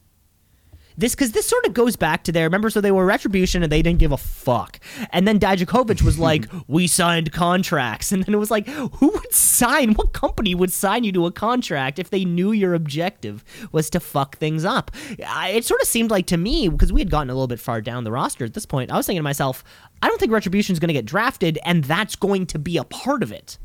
This 0.96 1.14
because 1.14 1.32
this 1.32 1.46
sort 1.46 1.66
of 1.66 1.74
goes 1.74 1.96
back 1.96 2.24
to 2.24 2.32
their 2.32 2.44
remember 2.44 2.70
so 2.70 2.80
they 2.80 2.92
were 2.92 3.06
retribution 3.06 3.62
and 3.62 3.72
they 3.72 3.82
didn't 3.82 3.98
give 3.98 4.12
a 4.12 4.16
fuck. 4.16 4.78
And 5.10 5.26
then 5.26 5.38
Dijakovic 5.38 6.02
was 6.02 6.18
like 6.18 6.46
we 6.66 6.86
signed 6.86 7.32
contracts. 7.32 8.12
And 8.12 8.24
then 8.24 8.34
it 8.34 8.38
was 8.38 8.50
like 8.50 8.68
who 8.68 9.08
would 9.08 9.32
sign 9.32 9.94
what 9.94 10.12
company 10.12 10.54
would 10.54 10.72
sign 10.72 11.04
you 11.04 11.12
to 11.12 11.26
a 11.26 11.32
contract 11.32 11.98
if 11.98 12.10
they 12.10 12.24
knew 12.24 12.52
your 12.52 12.74
objective 12.74 13.44
was 13.72 13.90
to 13.90 14.00
fuck 14.00 14.36
things 14.36 14.64
up? 14.64 14.90
I, 15.26 15.50
it 15.50 15.64
sort 15.64 15.80
of 15.80 15.88
seemed 15.88 16.10
like 16.10 16.26
to 16.26 16.36
me 16.36 16.68
because 16.68 16.92
we 16.92 17.00
had 17.00 17.10
gotten 17.10 17.30
a 17.30 17.34
little 17.34 17.48
bit 17.48 17.60
far 17.60 17.80
down 17.80 18.04
the 18.04 18.12
roster 18.12 18.44
at 18.44 18.54
this 18.54 18.66
point 18.66 18.90
I 18.90 18.96
was 18.96 19.06
thinking 19.06 19.20
to 19.20 19.24
myself 19.24 19.64
I 20.02 20.08
don't 20.08 20.18
think 20.18 20.32
retribution 20.32 20.72
is 20.72 20.80
going 20.80 20.88
to 20.88 20.94
get 20.94 21.06
drafted 21.06 21.58
and 21.64 21.84
that's 21.84 22.16
going 22.16 22.46
to 22.46 22.58
be 22.58 22.76
a 22.76 22.84
part 22.84 23.22
of 23.22 23.32
it. 23.32 23.58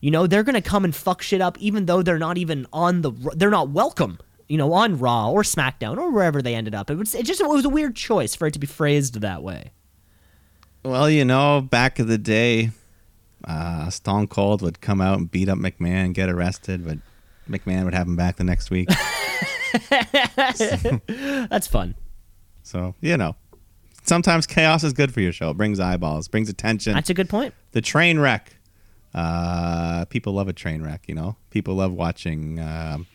You 0.00 0.10
know, 0.10 0.26
they're 0.26 0.42
going 0.42 0.54
to 0.54 0.60
come 0.60 0.84
and 0.84 0.94
fuck 0.94 1.22
shit 1.22 1.40
up 1.40 1.58
even 1.58 1.86
though 1.86 2.02
they're 2.02 2.18
not 2.18 2.38
even 2.38 2.66
on 2.72 3.02
the 3.02 3.12
they're 3.34 3.50
not 3.50 3.70
welcome, 3.70 4.18
you 4.48 4.56
know, 4.56 4.72
on 4.72 4.98
Raw 4.98 5.30
or 5.30 5.42
SmackDown 5.42 5.98
or 5.98 6.10
wherever 6.10 6.40
they 6.42 6.54
ended 6.54 6.74
up. 6.74 6.90
It 6.90 6.96
was 6.96 7.14
it 7.14 7.26
just 7.26 7.40
it 7.40 7.48
was 7.48 7.64
a 7.64 7.68
weird 7.68 7.96
choice 7.96 8.34
for 8.34 8.46
it 8.46 8.52
to 8.52 8.58
be 8.58 8.66
phrased 8.66 9.20
that 9.20 9.42
way. 9.42 9.72
Well, 10.84 11.10
you 11.10 11.24
know, 11.24 11.60
back 11.60 11.98
in 11.98 12.06
the 12.06 12.18
day, 12.18 12.70
uh, 13.44 13.90
Stone 13.90 14.28
Cold 14.28 14.62
would 14.62 14.80
come 14.80 15.00
out 15.00 15.18
and 15.18 15.28
beat 15.30 15.48
up 15.48 15.58
McMahon, 15.58 16.12
get 16.12 16.28
arrested, 16.28 16.84
but 16.86 16.98
McMahon 17.50 17.84
would 17.84 17.94
have 17.94 18.06
him 18.06 18.14
back 18.16 18.36
the 18.36 18.44
next 18.44 18.70
week. 18.70 18.88
That's 21.48 21.66
fun. 21.66 21.96
so, 22.62 22.94
you 23.00 23.16
know, 23.16 23.34
sometimes 24.04 24.46
chaos 24.46 24.84
is 24.84 24.92
good 24.92 25.12
for 25.12 25.20
your 25.20 25.32
show. 25.32 25.50
It 25.50 25.56
brings 25.56 25.80
eyeballs, 25.80 26.28
brings 26.28 26.48
attention. 26.48 26.94
That's 26.94 27.10
a 27.10 27.14
good 27.14 27.28
point. 27.28 27.52
the 27.72 27.80
train 27.80 28.18
wreck. 28.18 28.52
Uh, 29.14 30.04
people 30.06 30.34
love 30.34 30.46
a 30.48 30.52
train 30.52 30.82
wreck, 30.82 31.04
you 31.08 31.14
know? 31.14 31.36
People 31.50 31.74
love 31.74 31.92
watching 31.92 32.60
um 32.60 33.06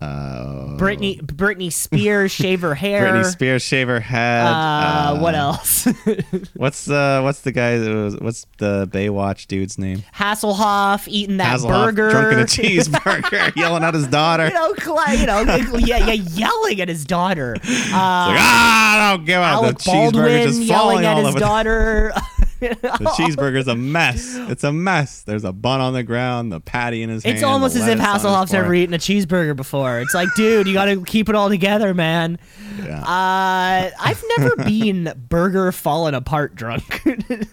uh, 0.00 0.76
Britney 0.78 1.20
Britney 1.20 1.72
Spears 1.72 2.30
shave 2.32 2.60
her 2.60 2.74
hair. 2.74 3.12
Britney 3.12 3.24
Spears 3.24 3.62
shave 3.62 3.88
her 3.88 3.98
head. 4.00 4.46
Uh, 4.46 5.18
what 5.18 5.34
else? 5.34 5.86
What's 6.54 6.84
the 6.84 7.20
what's 7.24 7.40
the 7.40 7.50
guy 7.52 7.78
that 7.78 7.92
was 7.94 8.16
what's 8.18 8.46
the 8.58 8.88
Baywatch 8.92 9.46
dude's 9.46 9.76
name? 9.78 10.04
Hasselhoff 10.14 11.06
eating 11.08 11.38
that 11.38 11.58
Hasselhoff 11.60 11.86
burger. 11.86 12.10
drunk 12.10 12.32
in 12.32 12.38
a 12.40 12.44
cheeseburger, 12.44 13.54
yelling 13.56 13.82
at 13.84 13.94
his 13.94 14.06
daughter. 14.06 14.46
you 14.46 14.54
know, 14.54 14.74
you 15.16 15.26
know, 15.26 15.44
yeah, 15.78 16.06
yeah, 16.06 16.12
yelling 16.12 16.80
at 16.80 16.88
his 16.88 17.04
daughter. 17.04 17.56
Uh, 17.56 17.68
Like, 17.68 18.38
ah, 18.40 19.10
I 19.12 19.16
don't 19.16 19.24
give 19.24 19.40
a 19.40 19.44
Alec 19.44 19.78
The 19.78 19.84
Baldwin 19.86 20.46
just 20.48 20.60
yelling 20.60 21.02
falling 21.02 21.04
at 21.06 21.12
all 21.16 21.18
his 21.26 21.28
over. 21.30 21.38
daughter. 21.40 22.12
The 22.60 22.74
cheeseburger's 23.16 23.68
a 23.68 23.74
mess. 23.74 24.36
It's 24.36 24.64
a 24.64 24.72
mess. 24.72 25.22
There's 25.22 25.44
a 25.44 25.52
bun 25.52 25.80
on 25.80 25.92
the 25.92 26.02
ground, 26.02 26.50
the 26.52 26.60
patty 26.60 27.02
in 27.02 27.08
his 27.10 27.22
hand. 27.24 27.36
It's 27.36 27.44
almost 27.44 27.76
as 27.76 27.82
if 27.86 27.98
lettuce 27.98 28.04
on 28.06 28.14
his 28.14 28.24
Hasselhoff's 28.24 28.50
fork. 28.52 28.64
ever 28.64 28.74
eaten 28.74 28.94
a 28.94 28.98
cheeseburger 28.98 29.54
before. 29.56 30.00
It's 30.00 30.14
like, 30.14 30.28
dude, 30.36 30.66
you 30.66 30.74
got 30.74 30.86
to 30.86 31.02
keep 31.04 31.28
it 31.28 31.34
all 31.34 31.48
together, 31.48 31.94
man. 31.94 32.38
Yeah. 32.82 33.00
Uh, 33.02 33.90
I've 34.00 34.22
never 34.38 34.56
been 34.64 35.12
burger 35.28 35.70
falling 35.72 36.14
apart 36.14 36.54
drunk. 36.54 37.02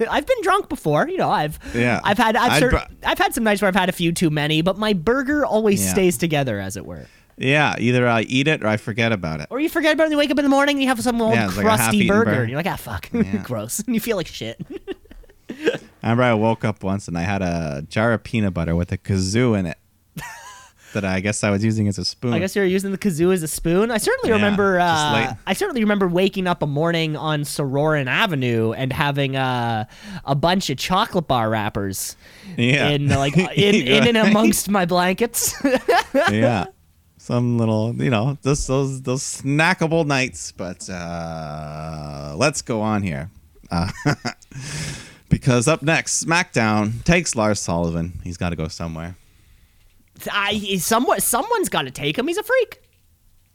I've 0.09 0.25
been 0.25 0.41
drunk 0.41 0.69
before, 0.69 1.07
you 1.07 1.17
know. 1.17 1.29
I've 1.29 1.59
Yeah. 1.75 1.99
I've 2.03 2.17
had 2.17 2.35
I've, 2.35 2.63
I'd 2.63 2.69
br- 2.69 2.77
I've 3.05 3.17
had 3.17 3.33
some 3.33 3.43
nights 3.43 3.61
where 3.61 3.67
I've 3.67 3.75
had 3.75 3.89
a 3.89 3.93
few 3.93 4.11
too 4.11 4.29
many, 4.29 4.61
but 4.61 4.77
my 4.77 4.93
burger 4.93 5.45
always 5.45 5.83
Yeah. 5.85 5.91
stays 5.93 6.17
together, 6.17 6.59
as 6.59 6.77
it 6.77 6.85
were. 6.85 7.05
yeah, 7.37 7.75
either 7.79 8.07
I 8.07 8.21
eat 8.21 8.47
it 8.47 8.63
or 8.63 8.67
I 8.67 8.77
forget 8.77 9.11
about 9.11 9.41
it. 9.41 9.47
Or 9.49 9.59
you 9.59 9.67
forget 9.67 9.93
about 9.93 10.03
it, 10.03 10.05
and 10.05 10.11
you 10.13 10.17
wake 10.17 10.31
up 10.31 10.39
in 10.39 10.45
the 10.45 10.49
morning 10.49 10.75
and 10.77 10.83
you 10.83 10.87
have 10.89 11.01
some 11.01 11.21
old 11.21 11.33
Yeah, 11.33 11.47
like 11.47 11.55
crusty 11.65 12.07
burger, 12.07 12.25
burger. 12.25 12.41
and 12.41 12.49
you're 12.49 12.57
like, 12.59 12.65
ah, 12.71 12.77
fuck, 12.77 13.09
Yeah. 13.11 13.37
gross, 13.43 13.79
and 13.79 13.93
you 13.93 13.99
feel 13.99 14.15
like 14.17 14.27
shit. 14.27 14.57
I 16.05 16.09
remember 16.09 16.23
I 16.23 16.35
woke 16.35 16.63
up 16.63 16.83
once 16.83 17.07
and 17.07 17.17
I 17.17 17.23
had 17.23 17.41
a 17.41 17.83
jar 17.89 18.13
of 18.13 18.23
peanut 18.23 18.53
butter 18.53 18.75
with 18.75 18.91
a 18.91 18.97
kazoo 18.97 19.57
in 19.57 19.65
it. 19.65 19.79
that 20.93 21.03
I 21.03 21.19
guess 21.19 21.43
I 21.43 21.49
was 21.49 21.65
using 21.65 21.87
as 21.87 21.97
a 21.97 22.05
spoon. 22.05 22.31
I 22.31 22.37
guess 22.37 22.55
you 22.55 22.61
were 22.61 22.67
using 22.67 22.91
the 22.91 22.97
kazoo 22.99 23.33
as 23.33 23.41
a 23.41 23.47
spoon. 23.47 23.89
I 23.89 23.97
certainly 23.97 24.29
Yeah, 24.29 24.35
remember. 24.35 24.79
Uh. 24.79 25.33
I 25.47 25.53
certainly 25.53 25.81
remember 25.81 26.07
waking 26.07 26.45
up 26.45 26.61
a 26.61 26.67
morning 26.67 27.17
on 27.17 27.41
Sororan 27.41 28.05
Avenue 28.05 28.71
and 28.73 28.93
having 28.93 29.35
uh, 29.35 29.85
a 30.25 30.35
bunch 30.35 30.69
of 30.69 30.77
chocolate 30.77 31.27
bar 31.27 31.49
wrappers 31.49 32.15
yeah. 32.55 32.89
in 32.89 33.09
like 33.09 33.35
in, 33.35 33.75
in 33.75 34.07
and 34.07 34.17
amongst 34.17 34.69
my 34.69 34.85
blankets. 34.85 35.55
yeah. 36.31 36.67
Some 37.17 37.57
little, 37.57 37.95
you 37.95 38.11
know, 38.11 38.37
those 38.43 38.67
those 38.67 39.01
those 39.01 39.23
snackable 39.23 40.05
nights. 40.05 40.51
But 40.51 40.87
uh, 40.87 42.35
let's 42.37 42.61
go 42.61 42.81
on 42.81 43.01
here, 43.01 43.31
uh, 43.71 43.89
because 45.35 45.67
up 45.67 45.81
next, 45.81 46.25
SmackDown 46.25 47.03
takes 47.03 47.35
Lars 47.35 47.59
Sullivan. 47.59 48.21
He's 48.23 48.37
got 48.37 48.51
to 48.51 48.55
go 48.55 48.69
somewhere. 48.69 49.17
I 50.31 50.77
somewhat 50.77 51.23
someone's 51.23 51.67
got 51.67 51.81
to 51.81 51.91
take 51.91 52.17
him. 52.17 52.25
He's 52.29 52.37
a 52.37 52.43
freak. 52.43 52.81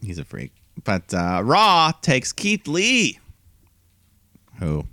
He's 0.03 0.19
a 0.19 0.25
freak. 0.27 0.53
But 0.85 1.15
uh, 1.15 1.41
Raw 1.43 1.93
takes 2.03 2.35
Keith 2.35 2.69
Lee. 2.69 3.19
Who? 4.59 4.85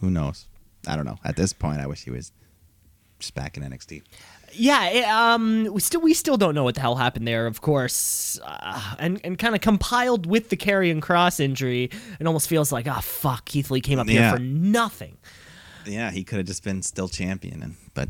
Who 0.00 0.08
knows? 0.08 0.46
I 0.86 0.94
don't 0.94 1.04
know. 1.04 1.18
At 1.24 1.34
this 1.34 1.52
point, 1.52 1.80
I 1.80 1.88
wish 1.88 2.04
he 2.04 2.12
was 2.12 2.30
just 3.18 3.34
back 3.34 3.56
in 3.56 3.64
NXT. 3.64 4.04
Yeah, 4.52 4.88
it, 4.88 5.04
um, 5.06 5.68
we 5.72 5.80
still 5.80 6.00
we 6.00 6.14
still 6.14 6.36
don't 6.36 6.54
know 6.54 6.62
what 6.62 6.76
the 6.76 6.80
hell 6.80 6.94
happened 6.94 7.26
there, 7.26 7.48
of 7.48 7.60
course, 7.60 8.38
uh, 8.44 8.94
and 9.00 9.20
and 9.24 9.36
kind 9.36 9.56
of 9.56 9.62
compiled 9.62 10.26
with 10.26 10.50
the 10.50 10.56
Karrion 10.56 11.00
Kross 11.00 11.40
injury, 11.40 11.90
it 12.20 12.26
almost 12.28 12.48
feels 12.48 12.70
like 12.70 12.86
ah 12.86 13.00
fuck, 13.00 13.46
Keith 13.46 13.68
Lee 13.72 13.80
came 13.80 13.98
up 13.98 14.08
here 14.08 14.30
for 14.30 14.38
nothing. 14.38 15.18
Yeah, 15.86 16.10
he 16.10 16.24
could 16.24 16.38
have 16.38 16.46
just 16.46 16.64
been 16.64 16.82
still 16.82 17.08
champion. 17.08 17.62
And, 17.62 17.76
but 17.94 18.08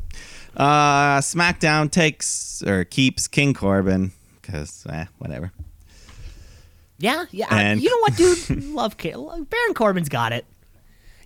uh, 0.57 1.19
SmackDown 1.21 1.91
takes 1.91 2.63
or 2.67 2.85
keeps 2.85 3.29
King 3.29 3.55
Corbin 3.55 4.13
because 4.41 4.87
eh, 4.89 5.05
whatever. 5.19 5.53
Yeah, 6.99 7.27
yeah. 7.31 7.47
I- 7.51 7.73
you 7.75 7.91
know 7.91 7.99
what, 8.01 8.17
dude? 8.49 8.65
Love 8.73 8.97
Baron 8.99 9.75
Corbin's 9.75 10.09
got 10.09 10.33
it. 10.33 10.47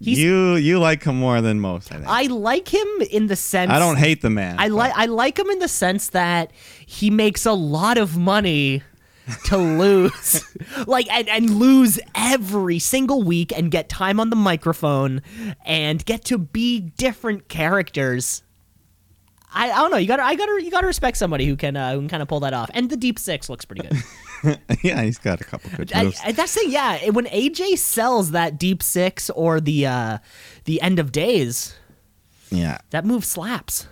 He's- 0.01 0.18
you 0.18 0.55
you 0.57 0.78
like 0.78 1.05
him 1.05 1.16
more 1.16 1.40
than 1.42 1.61
most. 1.61 1.92
I 1.92 1.96
think. 1.96 2.09
I, 2.09 2.22
I 2.24 2.26
like 2.26 2.72
him 2.72 2.88
in 3.11 3.26
the 3.26 3.36
sense 3.36 3.70
I 3.70 3.78
don't 3.78 3.98
hate 3.98 4.22
the 4.22 4.30
man. 4.30 4.57
I 4.59 4.68
like 4.68 4.92
I 4.96 5.05
like 5.07 5.38
him 5.38 5.51
in 5.51 5.59
the 5.59 5.68
sense 5.68 6.11
that 6.11 6.53
he 6.86 7.11
makes 7.11 7.44
a 7.44 7.53
lot 7.53 7.98
of 7.98 8.16
money 8.16 8.82
to 9.44 9.56
lose, 9.56 10.44
like 10.86 11.10
and, 11.10 11.28
and 11.28 11.50
lose 11.50 11.98
every 12.14 12.78
single 12.78 13.22
week 13.22 13.56
and 13.56 13.70
get 13.70 13.88
time 13.88 14.20
on 14.20 14.30
the 14.30 14.36
microphone 14.36 15.22
and 15.64 16.04
get 16.04 16.24
to 16.26 16.38
be 16.38 16.80
different 16.80 17.48
characters. 17.48 18.42
I, 19.52 19.70
I 19.70 19.76
don't 19.76 19.90
know. 19.90 19.96
You 19.96 20.06
gotta 20.06 20.24
I 20.24 20.34
gotta 20.36 20.62
you 20.62 20.70
gotta 20.70 20.86
respect 20.86 21.16
somebody 21.16 21.46
who 21.46 21.56
can 21.56 21.76
uh, 21.76 21.92
who 21.92 22.00
can 22.00 22.08
kind 22.08 22.22
of 22.22 22.28
pull 22.28 22.40
that 22.40 22.54
off. 22.54 22.70
And 22.72 22.88
the 22.88 22.96
deep 22.96 23.18
six 23.18 23.48
looks 23.48 23.64
pretty 23.64 23.88
good. 23.88 24.58
yeah, 24.82 25.02
he's 25.02 25.18
got 25.18 25.40
a 25.40 25.44
couple 25.44 25.70
good 25.76 25.92
I, 25.92 26.04
moves. 26.04 26.20
I, 26.24 26.32
that's 26.32 26.54
the 26.54 26.68
yeah. 26.68 27.10
When 27.10 27.26
AJ 27.26 27.78
sells 27.78 28.30
that 28.30 28.58
deep 28.58 28.82
six 28.82 29.28
or 29.30 29.60
the 29.60 29.86
uh, 29.86 30.18
the 30.64 30.80
end 30.80 30.98
of 30.98 31.10
days, 31.12 31.74
yeah, 32.50 32.78
that 32.90 33.04
move 33.04 33.24
slaps. 33.24 33.86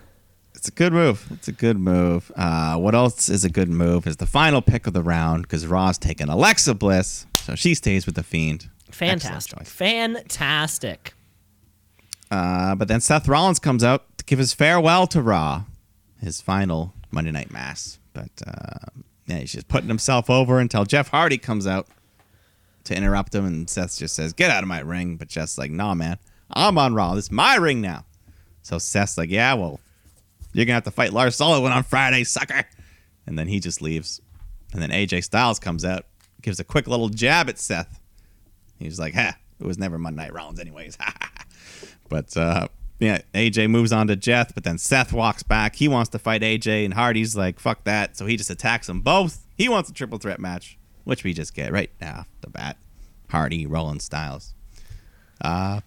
It's 0.58 0.68
a 0.68 0.72
good 0.72 0.92
move. 0.92 1.26
It's 1.30 1.46
a 1.48 1.52
good 1.52 1.78
move. 1.78 2.32
Uh, 2.36 2.76
what 2.76 2.94
else 2.94 3.28
is 3.28 3.44
a 3.44 3.48
good 3.48 3.68
move? 3.68 4.06
Is 4.06 4.16
the 4.16 4.26
final 4.26 4.60
pick 4.60 4.86
of 4.86 4.92
the 4.92 5.02
round 5.02 5.42
because 5.42 5.66
Raw's 5.66 5.98
taking 5.98 6.28
Alexa 6.28 6.74
Bliss, 6.74 7.26
so 7.36 7.54
she 7.54 7.74
stays 7.74 8.06
with 8.06 8.16
the 8.16 8.24
Fiend. 8.24 8.68
Fantastic. 8.90 9.64
Fantastic. 9.66 11.14
Uh, 12.30 12.74
but 12.74 12.88
then 12.88 13.00
Seth 13.00 13.28
Rollins 13.28 13.58
comes 13.58 13.84
out 13.84 14.18
to 14.18 14.24
give 14.24 14.38
his 14.38 14.52
farewell 14.52 15.06
to 15.06 15.22
Raw, 15.22 15.64
his 16.20 16.40
final 16.40 16.92
Monday 17.10 17.30
Night 17.30 17.52
Mass. 17.52 18.00
But 18.12 18.30
uh, 18.46 19.00
yeah, 19.26 19.38
he's 19.38 19.52
just 19.52 19.68
putting 19.68 19.88
himself 19.88 20.28
over 20.28 20.58
until 20.58 20.84
Jeff 20.84 21.08
Hardy 21.08 21.38
comes 21.38 21.66
out 21.68 21.86
to 22.84 22.96
interrupt 22.96 23.34
him, 23.34 23.46
and 23.46 23.70
Seth 23.70 23.96
just 23.96 24.16
says, 24.16 24.32
"Get 24.32 24.50
out 24.50 24.64
of 24.64 24.68
my 24.68 24.80
ring." 24.80 25.16
But 25.16 25.28
Jeff's 25.28 25.56
like, 25.56 25.70
"Nah, 25.70 25.94
man, 25.94 26.18
I'm 26.50 26.78
on 26.78 26.94
Raw. 26.94 27.14
This 27.14 27.26
is 27.26 27.30
my 27.30 27.54
ring 27.54 27.80
now." 27.80 28.04
So 28.62 28.78
Seth's 28.78 29.16
like, 29.16 29.30
"Yeah, 29.30 29.54
well, 29.54 29.78
you're 30.52 30.64
gonna 30.64 30.74
have 30.74 30.84
to 30.84 30.90
fight 30.90 31.12
Lars 31.12 31.36
Sullivan 31.36 31.72
on 31.72 31.82
Friday, 31.82 32.24
sucker." 32.24 32.64
And 33.26 33.38
then 33.38 33.48
he 33.48 33.60
just 33.60 33.82
leaves. 33.82 34.20
And 34.72 34.82
then 34.82 34.90
AJ 34.90 35.24
Styles 35.24 35.58
comes 35.58 35.84
out, 35.84 36.06
gives 36.42 36.60
a 36.60 36.64
quick 36.64 36.86
little 36.86 37.08
jab 37.08 37.48
at 37.48 37.58
Seth. 37.58 38.00
He's 38.78 38.98
like, 38.98 39.14
"Ha, 39.14 39.36
it 39.60 39.66
was 39.66 39.78
never 39.78 39.98
Monday 39.98 40.22
Night 40.22 40.32
Rollins, 40.32 40.60
anyways." 40.60 40.96
But 42.08 42.36
uh, 42.36 42.68
yeah, 42.98 43.20
AJ 43.34 43.70
moves 43.70 43.92
on 43.92 44.08
to 44.08 44.16
Jeff, 44.16 44.54
but 44.54 44.64
then 44.64 44.78
Seth 44.78 45.12
walks 45.12 45.42
back. 45.42 45.76
He 45.76 45.88
wants 45.88 46.10
to 46.10 46.18
fight 46.18 46.42
AJ, 46.42 46.84
and 46.84 46.94
Hardy's 46.94 47.36
like, 47.36 47.60
fuck 47.60 47.84
that. 47.84 48.16
So 48.16 48.26
he 48.26 48.36
just 48.36 48.50
attacks 48.50 48.86
them 48.86 49.00
both. 49.02 49.44
He 49.56 49.68
wants 49.68 49.88
a 49.90 49.92
triple 49.92 50.18
threat 50.18 50.40
match, 50.40 50.78
which 51.04 51.24
we 51.24 51.32
just 51.32 51.54
get 51.54 51.72
right 51.72 51.90
now 52.00 52.26
the 52.40 52.50
bat. 52.50 52.76
Hardy, 53.30 53.66
Rollins, 53.66 54.04
Styles. 54.04 54.54
Uh, 55.40 55.80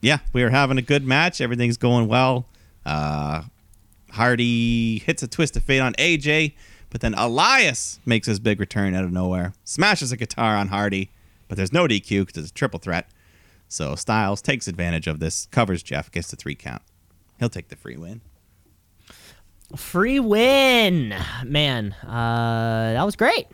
yeah, 0.00 0.18
we 0.32 0.42
are 0.42 0.50
having 0.50 0.78
a 0.78 0.82
good 0.82 1.04
match. 1.04 1.40
Everything's 1.40 1.78
going 1.78 2.06
well. 2.06 2.46
Uh, 2.84 3.42
Hardy 4.14 4.98
hits 5.00 5.22
a 5.22 5.28
twist 5.28 5.56
of 5.56 5.62
fate 5.62 5.80
on 5.80 5.92
AJ, 5.94 6.54
but 6.90 7.00
then 7.00 7.14
Elias 7.14 7.98
makes 8.06 8.26
his 8.26 8.38
big 8.38 8.60
return 8.60 8.94
out 8.94 9.04
of 9.04 9.12
nowhere, 9.12 9.52
smashes 9.64 10.12
a 10.12 10.16
guitar 10.16 10.56
on 10.56 10.68
Hardy, 10.68 11.10
but 11.48 11.56
there's 11.56 11.72
no 11.72 11.86
DQ 11.86 12.26
because 12.26 12.42
it's 12.42 12.50
a 12.50 12.54
triple 12.54 12.78
threat. 12.78 13.08
So 13.68 13.94
Styles 13.96 14.40
takes 14.40 14.68
advantage 14.68 15.06
of 15.06 15.18
this, 15.18 15.46
covers 15.50 15.82
Jeff, 15.82 16.10
gets 16.10 16.30
the 16.30 16.36
three 16.36 16.54
count. 16.54 16.82
He'll 17.40 17.48
take 17.48 17.68
the 17.68 17.76
free 17.76 17.96
win. 17.96 18.20
Free 19.76 20.20
win, 20.20 21.14
man. 21.44 21.92
Uh, 22.06 22.92
that 22.94 23.02
was 23.04 23.16
great. 23.16 23.48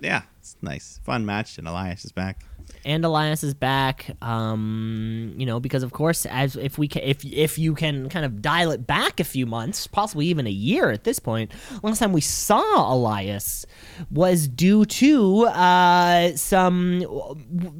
Yeah, 0.00 0.22
It's 0.38 0.56
nice, 0.62 1.00
fun 1.04 1.24
match, 1.26 1.58
and 1.58 1.66
Elias 1.66 2.04
is 2.04 2.12
back. 2.12 2.44
And 2.84 3.04
Elias 3.04 3.42
is 3.44 3.54
back. 3.54 4.16
Um, 4.22 5.34
you 5.36 5.46
know, 5.46 5.60
because 5.60 5.82
of 5.82 5.92
course, 5.92 6.26
as 6.26 6.56
if 6.56 6.78
we 6.78 6.88
can, 6.88 7.02
if 7.02 7.24
if 7.24 7.58
you 7.58 7.74
can 7.74 8.08
kind 8.08 8.24
of 8.24 8.42
dial 8.42 8.70
it 8.70 8.86
back 8.86 9.20
a 9.20 9.24
few 9.24 9.46
months, 9.46 9.86
possibly 9.86 10.26
even 10.26 10.46
a 10.46 10.50
year 10.50 10.90
at 10.90 11.04
this 11.04 11.18
point, 11.18 11.52
last 11.82 11.98
time 11.98 12.12
we 12.12 12.20
saw 12.20 12.92
Elias 12.92 13.66
was 14.10 14.48
due 14.48 14.84
to 14.84 15.44
uh, 15.46 16.34
some 16.36 17.04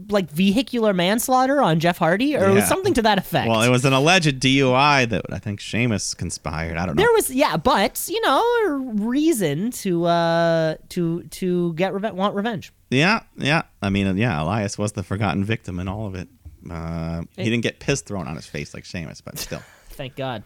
like 0.08 0.30
vehicular 0.30 0.92
manslaughter 0.92 1.60
on 1.60 1.80
Jeff 1.80 1.98
Hardy, 1.98 2.36
or 2.36 2.54
Yeah. 2.56 2.64
something 2.66 2.94
to 2.94 3.02
that 3.02 3.18
effect. 3.18 3.48
Well, 3.48 3.62
it 3.62 3.70
was 3.70 3.84
an 3.84 3.92
alleged 3.92 4.40
DUI 4.40 5.08
that 5.08 5.22
I 5.30 5.38
think 5.38 5.60
Sheamus 5.60 6.14
conspired. 6.14 6.76
I 6.76 6.86
don't 6.86 6.96
know. 6.96 7.02
there 7.02 7.12
was 7.12 7.30
yeah, 7.30 7.56
but 7.56 8.06
you 8.08 8.20
know, 8.22 8.40
a 8.66 8.70
reason 9.06 9.70
to 9.72 10.04
uh 10.04 10.76
to 10.90 11.22
to 11.24 11.72
get 11.74 11.92
reve- 11.92 12.14
want 12.14 12.34
revenge. 12.34 12.72
Yeah, 12.92 13.22
yeah. 13.36 13.62
I 13.80 13.90
mean, 13.90 14.16
yeah, 14.16 14.42
Elias 14.42 14.76
was 14.78 14.92
the 14.92 15.02
forgotten 15.02 15.44
victim 15.44 15.78
in 15.78 15.88
all 15.88 16.06
of 16.06 16.14
it. 16.14 16.28
Uh, 16.70 17.22
he 17.36 17.44
didn't 17.44 17.62
get 17.62 17.80
piss 17.80 18.02
thrown 18.02 18.28
on 18.28 18.36
his 18.36 18.46
face 18.46 18.74
like 18.74 18.84
Sheamus, 18.84 19.20
but 19.20 19.38
still. 19.38 19.62
Thank 19.90 20.16
God. 20.16 20.44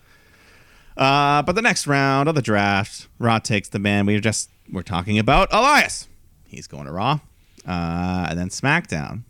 Uh, 0.97 1.43
but 1.43 1.55
the 1.55 1.63
next 1.63 1.87
round 1.87 2.29
of 2.29 2.35
the 2.35 2.43
draft, 2.43 3.09
Raw 3.19 3.39
takes 3.39 3.69
the 3.69 3.79
man. 3.79 4.07
We 4.07 4.15
were 4.15 4.21
just 4.21 4.51
we're 4.73 4.83
talking 4.83 5.19
about 5.19 5.49
Elias. 5.53 6.09
He's 6.47 6.67
going 6.67 6.87
to 6.87 6.93
Raw, 6.93 7.21
uh, 7.67 8.27
and 8.31 8.39
then 8.39 8.49
SmackDown. 8.49 9.23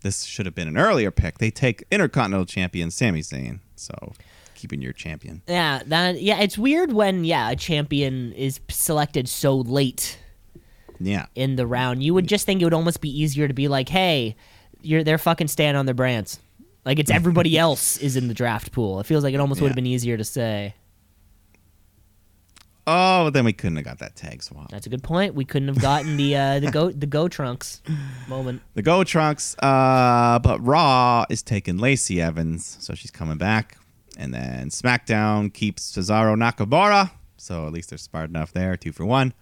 This 0.00 0.24
should 0.24 0.46
have 0.46 0.54
been 0.54 0.68
an 0.68 0.78
earlier 0.78 1.10
pick. 1.10 1.38
They 1.38 1.50
take 1.50 1.84
Intercontinental 1.90 2.46
Champion 2.46 2.90
Sami 2.90 3.20
Zayn. 3.20 3.60
So 3.76 4.14
keeping 4.54 4.80
your 4.80 4.92
champion. 4.92 5.42
Yeah, 5.48 5.82
that 5.86 6.22
yeah, 6.22 6.40
it's 6.40 6.56
weird 6.56 6.92
when 6.92 7.24
yeah 7.24 7.50
a 7.50 7.56
champion 7.56 8.32
is 8.32 8.60
selected 8.68 9.28
so 9.28 9.56
late 9.56 10.18
Yeah, 11.04 11.26
in 11.34 11.56
the 11.56 11.66
round. 11.66 12.02
You 12.02 12.14
would 12.14 12.26
just 12.26 12.46
think 12.46 12.60
it 12.60 12.64
would 12.64 12.74
almost 12.74 13.00
be 13.00 13.10
easier 13.10 13.48
to 13.48 13.54
be 13.54 13.68
like, 13.68 13.88
hey, 13.88 14.36
you're 14.80 15.04
they're 15.04 15.18
fucking 15.18 15.48
staying 15.48 15.76
on 15.76 15.86
their 15.86 15.94
brands. 15.94 16.38
Like 16.84 16.98
it's 16.98 17.10
everybody 17.10 17.58
else 17.66 17.96
is 17.98 18.16
in 18.16 18.28
the 18.28 18.34
draft 18.34 18.72
pool. 18.72 19.00
It 19.00 19.06
feels 19.06 19.24
like 19.24 19.34
it 19.34 19.40
almost 19.40 19.60
would 19.60 19.68
have 19.68 19.76
been 19.76 19.86
easier 19.86 20.16
to 20.16 20.24
say. 20.24 20.74
Oh, 22.84 23.30
then 23.30 23.44
we 23.44 23.52
couldn't 23.52 23.76
have 23.76 23.84
got 23.84 24.00
that 24.00 24.16
tag 24.16 24.42
swap. 24.42 24.68
That's 24.70 24.86
a 24.86 24.90
good 24.90 25.04
point. 25.04 25.36
We 25.36 25.44
couldn't 25.44 25.68
have 25.68 25.80
gotten 25.80 26.16
the 26.16 26.36
uh, 26.36 26.60
the 26.60 26.70
go 26.70 26.90
the 26.90 27.06
Gotenks 27.06 27.80
moment. 28.28 28.60
The 28.74 28.82
Gotenks, 28.82 29.54
uh, 29.62 30.40
but 30.40 30.58
Raw 30.64 31.24
is 31.30 31.42
taking 31.42 31.78
Lacey 31.78 32.20
Evans, 32.20 32.76
so 32.80 32.94
she's 32.94 33.10
coming 33.10 33.38
back. 33.38 33.76
And 34.18 34.34
then 34.34 34.68
SmackDown 34.68 35.52
keeps 35.54 35.96
Cesaro 35.96 36.36
Nakamura, 36.36 37.12
so 37.36 37.66
at 37.66 37.72
least 37.72 37.90
they're 37.90 37.98
smart 37.98 38.28
enough 38.30 38.52
there, 38.52 38.76
two 38.76 38.92
for 38.92 39.06
one. 39.06 39.32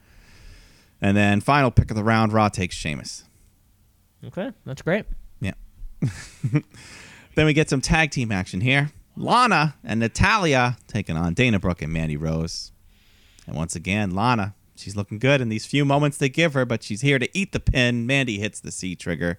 And 1.02 1.16
then 1.16 1.40
final 1.40 1.70
pick 1.70 1.90
of 1.90 1.96
the 1.96 2.04
round, 2.04 2.32
Raw 2.32 2.48
takes 2.48 2.74
Sheamus. 2.74 3.24
Okay, 4.24 4.50
that's 4.66 4.82
great. 4.82 5.06
Yeah. 5.40 5.54
then 7.34 7.46
we 7.46 7.52
get 7.52 7.70
some 7.70 7.80
tag 7.80 8.10
team 8.10 8.30
action 8.30 8.60
here. 8.60 8.92
Lana 9.16 9.76
and 9.82 10.00
Natalya 10.00 10.76
taking 10.86 11.16
on 11.16 11.34
Dana 11.34 11.58
Brooke 11.58 11.82
and 11.82 11.92
Mandy 11.92 12.16
Rose. 12.16 12.72
And 13.46 13.56
once 13.56 13.74
again, 13.74 14.14
Lana, 14.14 14.54
she's 14.76 14.96
looking 14.96 15.18
good 15.18 15.40
in 15.40 15.48
these 15.48 15.66
few 15.66 15.84
moments 15.84 16.18
they 16.18 16.28
give 16.28 16.54
her, 16.54 16.64
but 16.64 16.82
she's 16.82 17.00
here 17.00 17.18
to 17.18 17.28
eat 17.36 17.52
the 17.52 17.60
pin. 17.60 18.06
Mandy 18.06 18.38
hits 18.38 18.60
the 18.60 18.70
C 18.70 18.94
trigger, 18.94 19.38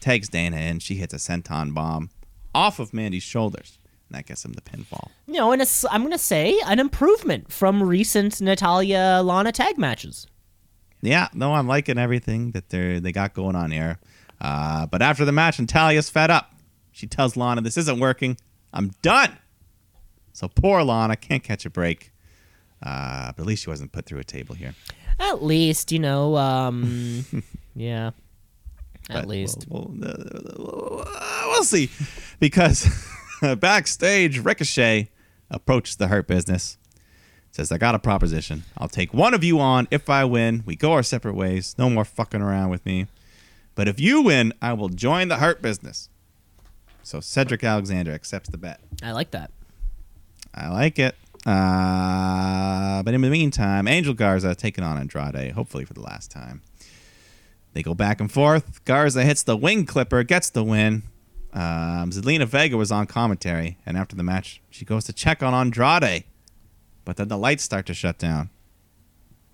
tags 0.00 0.28
Dana 0.28 0.56
in. 0.58 0.78
She 0.78 0.96
hits 0.96 1.14
a 1.14 1.16
senton 1.16 1.74
bomb 1.74 2.10
off 2.54 2.78
of 2.78 2.92
Mandy's 2.92 3.22
shoulders. 3.22 3.78
And 4.08 4.16
that 4.16 4.26
gets 4.26 4.44
him 4.44 4.54
the 4.54 4.62
pinfall. 4.62 5.10
You 5.26 5.34
know, 5.34 5.52
and 5.52 5.62
I'm 5.90 6.02
gonna 6.02 6.16
say 6.16 6.58
an 6.66 6.78
improvement 6.78 7.52
from 7.52 7.82
recent 7.82 8.40
Natalya 8.40 9.20
Lana 9.22 9.52
tag 9.52 9.76
matches. 9.76 10.26
Yeah, 11.00 11.28
no, 11.32 11.54
I'm 11.54 11.66
liking 11.68 11.98
everything 11.98 12.50
that 12.52 12.70
they're 12.70 12.98
they 13.00 13.12
got 13.12 13.34
going 13.34 13.54
on 13.56 13.70
here. 13.70 13.98
Uh, 14.40 14.86
but 14.86 15.02
after 15.02 15.24
the 15.24 15.32
match, 15.32 15.58
Natalya's 15.58 16.10
fed 16.10 16.30
up. 16.30 16.52
She 16.92 17.06
tells 17.06 17.36
Lana, 17.36 17.60
"This 17.60 17.76
isn't 17.76 18.00
working. 18.00 18.36
I'm 18.72 18.92
done." 19.02 19.38
So 20.32 20.48
poor 20.48 20.82
Lana 20.82 21.16
can't 21.16 21.42
catch 21.42 21.64
a 21.66 21.70
break. 21.70 22.12
Uh, 22.80 23.32
but 23.32 23.42
at 23.42 23.46
least 23.46 23.64
she 23.64 23.70
wasn't 23.70 23.90
put 23.90 24.06
through 24.06 24.20
a 24.20 24.24
table 24.24 24.54
here. 24.54 24.74
At 25.18 25.42
least, 25.42 25.90
you 25.90 25.98
know, 25.98 26.36
um, 26.36 27.24
yeah. 27.74 28.08
At 29.10 29.14
But 29.22 29.26
least. 29.26 29.66
we'll, 29.68 29.90
we'll, 29.96 31.04
uh, 31.04 31.42
we'll 31.46 31.64
see, 31.64 31.90
because 32.38 32.86
backstage, 33.58 34.38
Ricochet 34.38 35.10
approaches 35.50 35.96
the 35.96 36.06
Hurt 36.06 36.28
Business. 36.28 36.77
Says, 37.50 37.72
"I 37.72 37.78
got 37.78 37.94
a 37.94 37.98
proposition. 37.98 38.64
I'll 38.76 38.88
take 38.88 39.12
one 39.12 39.34
of 39.34 39.42
you 39.42 39.58
on 39.58 39.88
if 39.90 40.08
I 40.08 40.24
win. 40.24 40.62
We 40.64 40.76
go 40.76 40.92
our 40.92 41.02
separate 41.02 41.34
ways. 41.34 41.74
No 41.78 41.90
more 41.90 42.04
fucking 42.04 42.42
around 42.42 42.70
with 42.70 42.84
me. 42.86 43.06
But 43.74 43.88
if 43.88 43.98
you 43.98 44.22
win, 44.22 44.52
I 44.60 44.72
will 44.74 44.88
join 44.88 45.28
the 45.28 45.36
Hurt 45.36 45.60
Business." 45.62 46.08
So 47.02 47.20
Cedric 47.20 47.64
Alexander 47.64 48.12
accepts 48.12 48.50
the 48.50 48.58
bet. 48.58 48.80
I 49.02 49.12
like 49.12 49.30
that. 49.30 49.50
I 50.54 50.68
like 50.68 50.98
it. 50.98 51.16
Uh, 51.46 53.02
but 53.02 53.14
in 53.14 53.22
the 53.22 53.30
meantime, 53.30 53.88
Angel 53.88 54.12
Garza 54.12 54.54
taking 54.54 54.84
on 54.84 54.98
Andrade, 54.98 55.52
hopefully 55.52 55.84
for 55.84 55.94
the 55.94 56.02
last 56.02 56.30
time. 56.30 56.60
They 57.72 57.82
go 57.82 57.94
back 57.94 58.20
and 58.20 58.30
forth. 58.30 58.84
Garza 58.84 59.24
hits 59.24 59.42
the 59.42 59.56
wing 59.56 59.86
clipper, 59.86 60.22
gets 60.22 60.50
the 60.50 60.64
win. 60.64 61.04
Um, 61.52 62.10
Zelina 62.10 62.46
Vega 62.46 62.76
was 62.76 62.92
on 62.92 63.06
commentary, 63.06 63.78
and 63.86 63.96
after 63.96 64.14
the 64.14 64.22
match, 64.22 64.60
she 64.68 64.84
goes 64.84 65.04
to 65.04 65.12
check 65.12 65.42
on 65.42 65.54
Andrade. 65.54 66.24
But 67.08 67.16
then 67.16 67.28
the 67.28 67.38
lights 67.38 67.64
start 67.64 67.86
to 67.86 67.94
shut 67.94 68.18
down. 68.18 68.50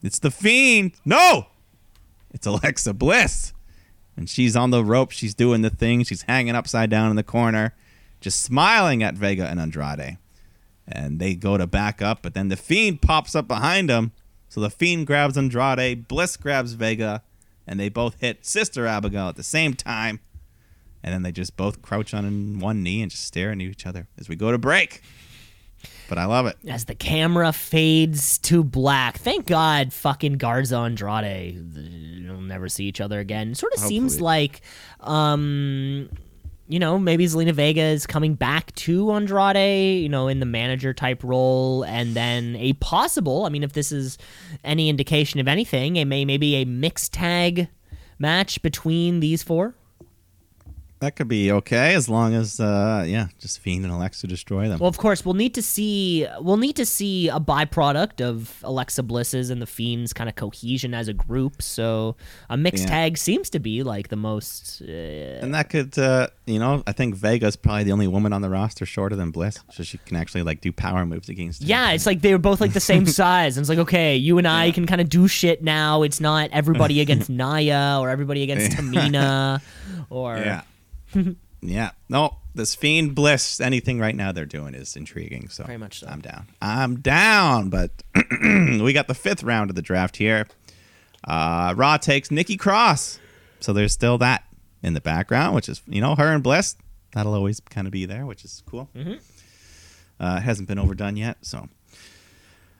It's 0.03 0.19
the 0.19 0.33
Fiend. 0.33 0.95
No! 1.05 1.47
It's 2.33 2.49
Alexa 2.49 2.95
Bliss. 2.95 3.53
And 4.17 4.29
she's 4.29 4.57
on 4.57 4.71
the 4.71 4.85
rope. 4.85 5.13
She's 5.13 5.37
doing 5.37 5.63
the 5.63 5.71
thing. 5.71 6.03
She's 6.03 6.23
hanging 6.23 6.57
upside 6.57 6.91
down 6.91 7.11
in 7.11 7.17
the 7.17 7.23
corner, 7.23 7.73
just 8.21 8.43
smiling 8.43 9.05
at 9.05 9.15
Vega 9.15 9.47
and 9.47 9.61
Andrade 9.61 10.19
and 10.85 11.21
they 11.21 11.37
go 11.37 11.57
to 11.57 11.65
back 11.65 12.03
up, 12.03 12.23
but 12.23 12.35
then 12.35 12.49
the 12.49 12.57
Fiend 12.57 13.01
pops 13.01 13.37
up 13.37 13.47
behind 13.47 13.89
them. 13.89 14.11
So 14.49 14.61
the 14.61 14.69
Fiend 14.69 15.07
grabs 15.07 15.37
Andrade, 15.37 16.09
Bliss 16.09 16.37
grabs 16.37 16.73
Vega, 16.73 17.23
and 17.69 17.79
they 17.79 17.89
both 17.89 18.21
hit 18.21 18.45
Sister 18.45 18.85
Abigail 18.85 19.29
at 19.29 19.37
the 19.37 19.45
same 19.45 19.75
time. 19.75 20.19
And 21.05 21.15
then 21.15 21.23
they 21.23 21.31
just 21.31 21.57
both 21.57 21.83
crouch 21.83 22.15
on 22.15 22.59
one 22.59 22.83
knee 22.83 23.01
and 23.01 23.13
just 23.13 23.25
stare 23.25 23.53
at 23.53 23.61
each 23.61 23.87
other 23.87 24.09
as 24.19 24.29
we 24.29 24.37
go 24.37 24.51
to 24.51 24.59
break. 24.59 25.03
But 26.09 26.19
I 26.19 26.27
love 26.27 26.47
it. 26.47 26.57
As 26.69 26.85
the 26.85 26.95
camera 26.95 27.53
fades 27.53 28.39
to 28.39 28.63
black. 28.63 29.19
Thank 29.19 29.47
God 29.47 29.93
fucking 29.93 30.35
Garza 30.35 30.77
Andrade. 30.77 31.77
You'll 31.77 32.41
never 32.41 32.69
see 32.69 32.85
each 32.85 33.01
other 33.01 33.21
again. 33.21 33.55
Sort 33.55 33.73
of 33.73 33.81
seems 33.81 34.21
like 34.21 34.61
um 35.01 36.09
you 36.67 36.79
know, 36.79 36.99
maybe 36.99 37.27
Zelina 37.27 37.53
Vega 37.53 37.83
is 37.83 38.07
coming 38.07 38.35
back 38.35 38.75
to 38.77 39.13
Andrade, 39.13 40.03
you 40.03 40.09
know, 40.09 40.29
in 40.29 40.41
the 40.41 40.47
manager 40.47 40.95
type 40.95 41.23
role, 41.23 41.85
and 41.85 42.15
then 42.15 42.57
a 42.57 42.73
possible, 42.75 43.45
I 43.45 43.51
mean, 43.51 43.63
if 43.63 43.75
this 43.75 43.93
is 43.93 44.17
any 44.65 44.89
indication 44.89 45.41
of 45.41 45.49
anything, 45.49 45.97
a 45.97 46.05
may 46.05 46.25
maybe 46.25 46.57
a 46.57 46.65
mixed 46.65 47.13
tag 47.13 47.69
match 48.19 48.63
between 48.63 49.21
these 49.21 49.43
four. 49.43 49.75
That 51.05 51.17
could 51.17 51.29
be 51.29 51.53
okay 51.53 51.93
as 51.95 52.09
long 52.09 52.35
as, 52.35 52.59
uh, 52.61 53.05
yeah, 53.07 53.27
just 53.39 53.59
Fiend 53.59 53.85
and 53.85 53.93
Alexa 53.93 54.27
destroy 54.27 54.69
them. 54.69 54.79
Well, 54.79 54.89
of 54.89 54.97
course, 54.97 55.23
we'll 55.25 55.35
need 55.35 55.53
to 55.55 55.61
see 55.63 56.27
we'll 56.41 56.57
need 56.57 56.77
to 56.77 56.87
see 56.87 57.29
a 57.29 57.39
byproduct 57.39 58.23
of 58.23 58.59
Alexa 58.65 59.03
Bliss's 59.03 59.51
and 59.51 59.61
the 59.61 59.67
Fiends 59.67 60.15
kind 60.15 60.31
of 60.31 60.35
cohesion 60.37 60.95
as 60.95 61.09
a 61.09 61.13
group. 61.13 61.61
So 61.61 62.17
a 62.49 62.57
mixed 62.57 62.85
Yeah. 62.85 62.89
tag 62.91 63.19
seems 63.19 63.51
to 63.51 63.59
be 63.59 63.83
like 63.83 64.09
the 64.09 64.17
most. 64.17 64.81
Uh, 64.81 64.91
and 65.45 65.53
that 65.55 65.69
could, 65.69 65.99
uh, 65.99 66.29
you 66.47 66.59
know, 66.59 66.83
I 66.87 66.93
think 66.93 67.17
Vega's 67.17 67.57
probably 67.57 67.85
the 67.85 67.93
only 67.93 68.09
woman 68.09 68.33
on 68.33 68.41
the 68.41 68.49
roster 68.49 68.87
shorter 68.87 69.15
than 69.15 69.31
Bliss, 69.31 69.59
so 69.73 69.83
she 69.83 69.99
can 69.99 70.17
actually 70.17 70.43
like 70.43 70.63
do 70.63 70.73
power 70.73 71.05
moves 71.05 71.29
against. 71.29 71.63
her. 71.63 71.69
yeah, 71.69 71.91
it's 71.91 72.07
like 72.07 72.23
they're 72.23 72.39
both 72.39 72.61
like 72.63 72.73
the 72.73 72.81
same 72.93 73.05
size, 73.05 73.59
and 73.59 73.63
it's 73.63 73.69
like 73.69 73.79
okay, 73.79 74.17
you 74.17 74.39
and 74.39 74.49
I 74.49 74.71
can 74.71 74.87
kind 74.87 75.03
of 75.03 75.11
do 75.11 75.29
shit 75.29 75.63
now. 75.63 76.03
It's 76.03 76.21
not 76.21 76.49
everybody 76.51 77.01
against 77.05 77.29
Nia 77.29 77.99
or 78.01 78.09
everybody 78.09 78.43
against 78.43 78.75
Tamina 78.77 79.61
or 80.09 80.39
Yeah. 80.39 80.63
yeah. 81.61 81.91
No, 82.09 82.37
this 82.55 82.75
Fiend 82.75 83.15
Bliss, 83.15 83.61
anything 83.61 83.99
right 83.99 84.15
now 84.15 84.33
they're 84.33 84.47
doing 84.47 84.75
is 84.75 84.97
intriguing. 84.97 85.49
So 85.49 85.65
Very 85.65 85.79
much 85.79 86.01
so. 86.01 86.07
I'm 86.09 86.21
down. 86.21 86.47
I'm 86.63 87.01
down. 87.01 87.69
But 87.71 87.91
we 88.43 88.93
got 88.93 89.09
the 89.09 89.15
fifth 89.15 89.43
round 89.43 89.71
of 89.71 89.77
the 89.77 89.83
draft 89.83 90.17
here. 90.17 90.47
Uh, 91.27 91.75
Raw 91.77 91.97
takes 91.97 92.31
Nikki 92.31 92.57
Cross. 92.57 93.19
So 93.61 93.73
there's 93.73 93.93
still 93.93 94.19
that 94.19 94.45
in 94.83 94.93
the 94.93 95.01
background, 95.01 95.55
which 95.55 95.69
is, 95.69 95.81
you 95.87 96.01
know, 96.01 96.15
her 96.15 96.33
and 96.33 96.43
Bliss. 96.43 96.77
That'll 97.15 97.35
always 97.35 97.61
kind 97.61 97.87
of 97.87 97.93
be 97.93 98.05
there, 98.07 98.27
which 98.27 98.45
is 98.45 98.63
cool. 98.67 98.91
Uh, 100.21 100.37
it 100.39 100.43
hasn't 100.43 100.69
been 100.69 100.79
overdone 100.79 101.17
yet. 101.17 101.39
So 101.43 101.69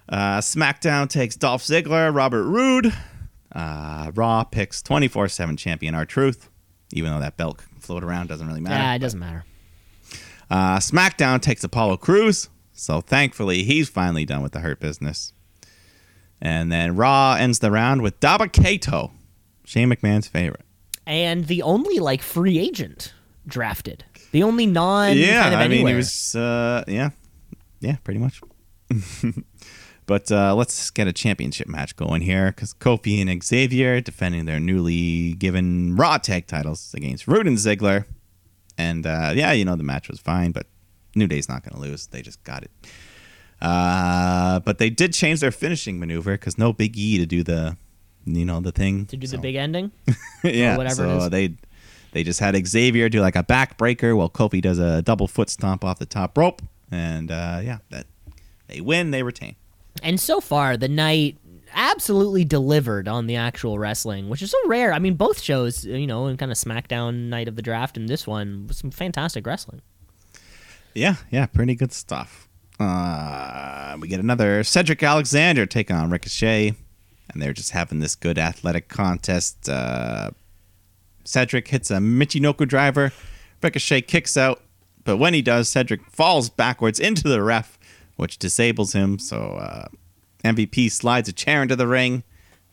uh, 0.09 0.39
SmackDown 0.39 1.09
takes 1.09 1.37
Dolph 1.37 1.63
Ziggler, 1.63 2.15
Robert 2.15 2.45
Roode. 2.45 2.93
Uh, 3.53 4.11
Raw 4.15 4.45
picks 4.45 4.83
24 4.83 5.29
7 5.29 5.57
champion 5.57 5.95
R 5.95 6.05
Truth, 6.05 6.51
even 6.93 7.13
though 7.13 7.21
that 7.21 7.37
belt 7.37 7.65
float 7.85 8.03
around, 8.05 8.29
doesn't 8.29 8.47
really 8.47 8.61
matter. 8.61 8.77
yeah, 8.77 8.95
it 8.95 8.99
doesn't 8.99 9.21
matter. 9.21 9.45
Uh, 10.51 10.79
SmackDown 10.79 11.41
takes 11.41 11.63
Apollo 11.65 11.99
Crews, 11.99 12.49
so 12.73 13.01
thankfully 13.01 13.65
he's 13.65 13.89
finally 13.89 14.25
done 14.25 14.43
with 14.43 14.53
the 14.53 14.61
Hurt 14.61 14.81
Business. 14.81 15.33
And 16.41 16.71
then 16.71 16.97
Raw 16.97 17.35
ends 17.39 17.61
the 17.61 17.71
round 17.71 18.03
with 18.03 18.21
Dabba-Kato 18.21 19.13
Shane 19.65 19.89
McMahon's 19.91 20.29
favorite. 20.29 20.65
and 21.07 21.47
the 21.47 21.63
only 21.63 21.99
like 21.99 22.21
free 22.23 22.59
agent 22.59 23.15
drafted. 23.47 24.05
The 24.33 24.43
only 24.43 24.67
non. 24.67 25.17
Yeah, 25.17 25.43
kind 25.43 25.55
of 25.55 25.61
I 25.61 25.69
mean 25.69 25.87
he 25.87 25.95
was. 25.95 26.35
Uh, 26.35 26.85
yeah, 26.89 27.11
yeah, 27.81 27.97
pretty 28.05 28.19
much. 28.21 28.41
but 30.07 30.31
uh, 30.31 30.55
let's 30.55 30.91
get 30.91 31.07
a 31.09 31.13
championship 31.13 31.67
match 31.69 31.97
going 31.97 32.23
here 32.23 32.47
because 32.47 32.75
Kofi 32.75 33.21
and 33.27 33.43
Xavier 33.43 34.01
defending 34.01 34.45
their 34.45 34.61
newly 34.61 35.33
given 35.35 35.97
Raw 35.97 36.19
tag 36.19 36.47
titles 36.47 36.93
against 36.95 37.27
Roode 37.27 37.47
and 37.47 37.57
Ziggler. 37.57 38.05
And 38.77 39.07
uh, 39.07 39.33
yeah, 39.35 39.53
you 39.53 39.65
know, 39.65 39.77
the 39.77 39.83
match 39.85 40.09
was 40.09 40.21
fine, 40.21 40.53
but 40.53 40.67
New 41.15 41.27
Day's 41.27 41.49
not 41.49 41.63
going 41.63 41.75
to 41.75 41.81
lose. 41.89 42.07
They 42.09 42.23
just 42.23 42.43
got 42.45 42.63
it. 42.65 42.71
Uh, 43.63 44.61
but 44.61 44.79
they 44.79 44.91
did 44.91 45.13
change 45.15 45.41
their 45.41 45.53
finishing 45.53 45.99
maneuver 45.99 46.33
because 46.33 46.59
no 46.59 46.73
Big 46.73 46.97
E 46.99 47.19
to 47.19 47.27
do 47.27 47.43
the, 47.43 47.77
you 48.27 48.45
know, 48.45 48.61
the 48.61 48.73
thing. 48.73 49.07
to 49.07 49.17
do 49.17 49.27
So- 49.27 49.37
the 49.37 49.43
big 49.43 49.55
ending. 49.55 49.93
yeah, 50.45 50.77
whatever 50.77 51.21
so 51.21 51.29
they 51.29 51.55
they 52.13 52.23
just 52.23 52.41
had 52.41 52.55
Xavier 52.67 53.09
do 53.09 53.21
like 53.21 53.37
a 53.37 53.43
backbreaker 53.43 54.17
while 54.17 54.29
Kofi 54.29 54.61
does 54.61 54.79
a 54.79 55.03
double 55.03 55.27
foot 55.27 55.51
stomp 55.51 55.85
off 55.85 55.99
the 55.99 56.07
top 56.07 56.37
rope, 56.37 56.63
and 56.91 57.31
uh, 57.31 57.61
yeah, 57.63 57.79
that 57.91 58.07
they 58.69 58.81
win, 58.81 59.11
they 59.11 59.23
retain. 59.23 59.57
And 60.03 60.21
so 60.21 60.41
far, 60.41 60.77
the 60.77 60.89
night 60.89 61.39
absolutely 61.75 62.45
delivered 62.45 63.09
on 63.09 63.27
the 63.27 63.37
actual 63.37 63.79
wrestling, 63.79 64.29
which 64.29 64.43
is 64.43 64.51
so 64.51 64.59
rare. 64.67 64.93
I 64.93 64.99
mean, 64.99 65.15
both 65.15 65.41
shows, 65.41 65.85
you 65.85 66.07
know, 66.07 66.27
and 66.27 66.39
kind 66.39 66.53
of 66.53 66.59
SmackDown 66.59 67.29
night 67.29 67.49
of 67.49 67.57
the 67.57 67.63
draft, 67.63 67.97
and 67.97 68.09
this 68.09 68.27
one 68.27 68.67
was 68.67 68.79
some 68.79 68.91
fantastic 68.91 69.47
wrestling. 69.47 69.83
Yeah, 70.95 71.17
yeah, 71.31 71.47
pretty 71.47 71.75
good 71.75 71.93
stuff. 71.93 72.49
Uh, 72.79 73.97
we 74.01 74.09
get 74.09 74.21
another 74.21 74.63
Cedric 74.65 75.03
Alexander 75.03 75.67
take 75.67 75.91
on 75.91 76.11
Ricochet, 76.11 76.75
and 77.33 77.43
they're 77.43 77.53
just 77.53 77.73
having 77.73 78.01
this 78.01 78.15
good 78.15 78.39
athletic 78.39 78.89
contest. 78.89 79.69
Uh, 79.69 80.31
Cedric 81.25 81.69
hits 81.69 81.91
a 81.91 81.97
Michinoku 81.97 82.67
driver, 82.69 83.13
Ricochet 83.63 84.03
kicks 84.03 84.37
out, 84.37 84.63
but 85.05 85.17
when 85.17 85.35
he 85.35 85.43
does, 85.43 85.69
Cedric 85.69 86.05
falls 86.11 86.51
backwards 86.51 87.01
into 87.01 87.29
the 87.29 87.43
ref, 87.43 87.79
which 88.17 88.39
disables 88.39 88.93
him. 88.93 89.19
So 89.19 89.37
uh, 89.37 89.89
MVP 90.45 90.91
slides 90.91 91.29
a 91.29 91.33
chair 91.33 91.63
into 91.63 91.77
the 91.77 91.87
ring, 91.87 92.23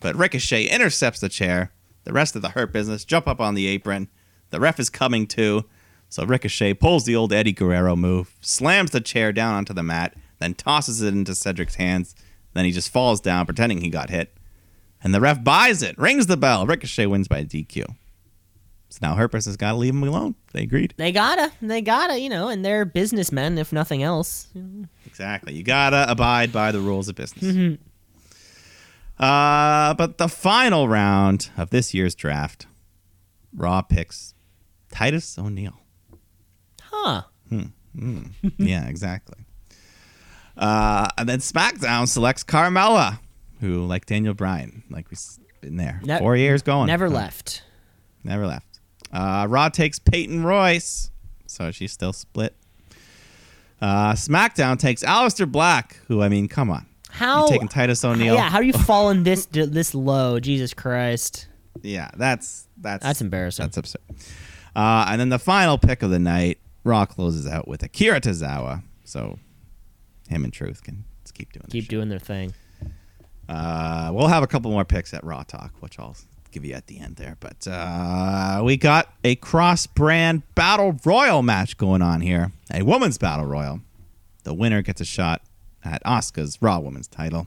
but 0.00 0.16
Ricochet 0.16 0.64
intercepts 0.64 1.20
the 1.20 1.28
chair. 1.28 1.72
The 2.04 2.12
rest 2.12 2.34
of 2.36 2.42
the 2.42 2.50
Hurt 2.50 2.72
Business 2.72 3.04
jump 3.04 3.28
up 3.28 3.40
on 3.40 3.54
the 3.54 3.66
apron. 3.66 4.08
The 4.50 4.60
ref 4.60 4.80
is 4.80 4.90
coming 4.90 5.26
too. 5.26 5.64
So 6.08 6.26
Ricochet 6.26 6.74
pulls 6.74 7.04
the 7.04 7.16
old 7.16 7.32
Eddie 7.32 7.52
Guerrero 7.52 7.96
move, 7.96 8.34
slams 8.42 8.90
the 8.90 9.00
chair 9.00 9.32
down 9.32 9.54
onto 9.54 9.72
the 9.72 9.82
mat, 9.82 10.14
then 10.40 10.54
tosses 10.54 11.00
it 11.00 11.14
into 11.14 11.34
Cedric's 11.34 11.76
hands. 11.76 12.14
Then 12.52 12.66
he 12.66 12.72
just 12.72 12.92
falls 12.92 13.20
down, 13.20 13.46
pretending 13.46 13.80
he 13.80 13.88
got 13.88 14.10
hit. 14.10 14.34
And 15.02 15.14
the 15.14 15.20
ref 15.20 15.42
buys 15.42 15.82
it, 15.82 15.96
rings 15.96 16.26
the 16.26 16.36
bell. 16.36 16.66
Ricochet 16.66 17.06
wins 17.06 17.28
by 17.28 17.44
DQ. 17.44 17.86
So 18.90 18.98
now 19.00 19.14
Hurt 19.14 19.32
Business 19.32 19.56
got 19.56 19.72
to 19.72 19.78
leave 19.78 19.94
him 19.94 20.02
alone. 20.02 20.34
They 20.52 20.64
agreed. 20.64 20.92
They 20.98 21.12
gotta, 21.12 21.50
they 21.62 21.80
gotta, 21.80 22.18
you 22.18 22.28
know, 22.28 22.48
and 22.48 22.62
they're 22.62 22.84
businessmen, 22.84 23.56
if 23.56 23.72
nothing 23.72 24.02
else. 24.02 24.48
Exactly. 25.22 25.54
You 25.54 25.62
gotta 25.62 26.04
abide 26.10 26.50
by 26.52 26.72
the 26.72 26.80
rules 26.80 27.08
of 27.08 27.14
business. 27.14 27.78
Uh, 29.20 29.94
but 29.94 30.18
the 30.18 30.28
final 30.28 30.88
round 30.88 31.50
of 31.56 31.70
this 31.70 31.94
year's 31.94 32.16
draft, 32.16 32.66
Raw 33.54 33.82
picks 33.82 34.34
Titus 34.90 35.38
O'Neil. 35.38 35.78
Huh. 36.82 37.22
yeah, 38.58 38.88
exactly. 38.88 39.44
Uh, 40.56 41.06
and 41.16 41.28
then 41.28 41.38
SmackDown 41.38 42.08
selects 42.08 42.42
Carmella, 42.42 43.20
who, 43.60 43.86
like 43.86 44.06
Daniel 44.06 44.34
Bryan, 44.34 44.82
like 44.90 45.08
we've 45.08 45.20
been 45.60 45.76
there 45.76 46.00
Ne- 46.04 46.18
four 46.18 46.34
years 46.36 46.62
going, 46.62 46.88
Never 46.88 47.08
So, 47.08 47.14
left. 47.14 47.62
never 48.24 48.44
left. 48.46 48.80
Uh, 49.12 49.46
Raw 49.48 49.68
takes 49.68 50.00
Peyton 50.00 50.42
Royce, 50.44 51.10
so 51.46 51.70
she's 51.70 51.92
still 51.92 52.12
split. 52.12 52.56
Uh, 53.82 54.12
SmackDown 54.12 54.78
takes 54.78 55.02
Aleister 55.02 55.50
Black, 55.50 55.96
who 56.06 56.22
I 56.22 56.28
mean, 56.28 56.46
come 56.46 56.70
on, 56.70 56.86
How? 57.10 57.46
you 57.46 57.50
taking 57.52 57.66
Titus 57.66 58.04
O'Neil? 58.04 58.34
Yeah, 58.36 58.48
how 58.48 58.58
are 58.58 58.62
you 58.62 58.72
falling 58.86 59.24
this 59.24 59.46
this 59.46 59.92
low? 59.92 60.38
Jesus 60.38 60.72
Christ. 60.72 61.48
Yeah, 61.82 62.08
that's 62.16 62.68
that's 62.76 63.02
That's 63.02 63.20
embarrassing. 63.20 63.64
That's 63.64 63.76
absurd. 63.76 64.02
Uh, 64.76 65.06
and 65.08 65.20
then 65.20 65.30
the 65.30 65.38
final 65.38 65.78
pick 65.78 66.02
of 66.02 66.10
the 66.10 66.20
night, 66.20 66.58
Raw 66.84 67.06
closes 67.06 67.46
out 67.46 67.66
with 67.66 67.82
Akira 67.82 68.20
Tozawa. 68.20 68.82
So 69.04 69.38
him 70.28 70.44
and 70.44 70.52
Truth 70.52 70.84
can 70.84 71.04
just 71.24 71.34
keep 71.34 71.52
doing. 71.52 71.66
Keep 71.68 71.88
their 71.88 71.98
doing 71.98 72.08
their 72.08 72.20
thing. 72.20 72.54
Uh, 73.48 74.10
we'll 74.14 74.28
have 74.28 74.44
a 74.44 74.46
couple 74.46 74.70
more 74.70 74.84
picks 74.84 75.12
at 75.12 75.24
Raw 75.24 75.42
Talk, 75.42 75.72
which 75.80 75.98
I'll 75.98 76.16
give 76.52 76.64
you 76.64 76.74
at 76.74 76.86
the 76.86 76.98
end 76.98 77.16
there. 77.16 77.36
But 77.40 77.66
uh, 77.66 78.62
we 78.64 78.76
got 78.76 79.12
a 79.24 79.34
cross-brand 79.36 80.42
battle 80.54 80.98
royal 81.04 81.42
match 81.42 81.76
going 81.76 82.02
on 82.02 82.20
here, 82.20 82.52
a 82.72 82.82
women's 82.82 83.18
battle 83.18 83.46
royal. 83.46 83.80
The 84.44 84.54
winner 84.54 84.82
gets 84.82 85.00
a 85.00 85.04
shot 85.04 85.42
at 85.84 86.02
Asuka's 86.04 86.60
Raw 86.60 86.78
Women's 86.78 87.08
title. 87.08 87.46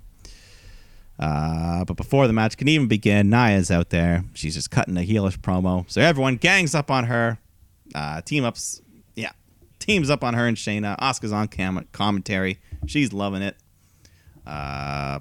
Uh, 1.18 1.86
but 1.86 1.96
before 1.96 2.28
the 2.28 2.34
match 2.34 2.58
can 2.58 2.68
even 2.68 2.88
begin, 2.88 3.30
Nia's 3.30 3.72
out 3.72 3.90
there. 3.90 4.26
She's 4.34 4.54
just 4.56 4.72
cutting 4.72 4.98
a 4.98 5.02
heelish 5.02 5.38
promo. 5.40 5.90
So 5.90 6.02
everyone 6.02 6.36
gangs 6.36 6.76
up 6.76 6.92
on 6.92 7.06
her. 7.06 7.38
Uh, 7.94 8.20
team 8.22 8.44
ups, 8.44 8.82
yeah, 9.16 9.32
teams 9.80 10.10
up 10.10 10.24
on 10.24 10.34
her 10.34 10.48
and 10.48 10.58
Shayna. 10.58 10.98
Asuka's 11.00 11.32
on 11.32 11.48
cam- 11.48 11.88
commentary. 11.94 12.60
She's 12.88 13.14
loving 13.14 13.42
it. 13.42 13.56
Uh, 14.46 15.20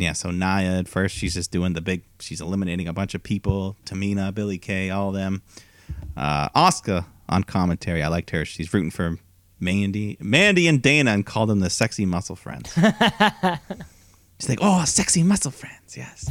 yeah, 0.00 0.12
so 0.12 0.30
Nia 0.30 0.78
at 0.78 0.88
first 0.88 1.14
she's 1.16 1.34
just 1.34 1.50
doing 1.50 1.74
the 1.74 1.80
big. 1.80 2.04
She's 2.20 2.40
eliminating 2.40 2.88
a 2.88 2.92
bunch 2.92 3.14
of 3.14 3.22
people. 3.22 3.76
Tamina, 3.84 4.34
Billy 4.34 4.58
Kay, 4.58 4.90
all 4.90 5.08
of 5.08 5.14
them. 5.14 5.42
Uh, 6.16 6.48
Asuka 6.50 7.04
on 7.28 7.44
commentary. 7.44 8.02
I 8.02 8.08
liked 8.08 8.30
her. 8.30 8.44
She's 8.44 8.72
rooting 8.72 8.90
for 8.90 9.18
Mandy, 9.60 10.16
Mandy 10.20 10.66
and 10.66 10.80
Dana, 10.80 11.12
and 11.12 11.24
called 11.24 11.50
them 11.50 11.60
the 11.60 11.70
sexy 11.70 12.06
muscle 12.06 12.36
friends. 12.36 12.72
She's 14.40 14.48
like, 14.48 14.60
oh, 14.62 14.84
sexy 14.86 15.22
muscle 15.22 15.50
friends, 15.50 15.96
yes. 15.96 16.30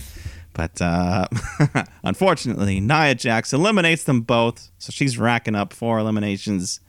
But 0.54 0.82
uh, 0.82 1.28
unfortunately, 2.04 2.80
Nia 2.80 3.14
Jax 3.14 3.54
eliminates 3.54 4.04
them 4.06 4.22
both. 4.22 4.72
So 4.80 4.92
she's 4.92 5.18
racking 5.18 5.56
up 5.56 5.74
four 5.74 6.00
eliminations. 6.00 6.80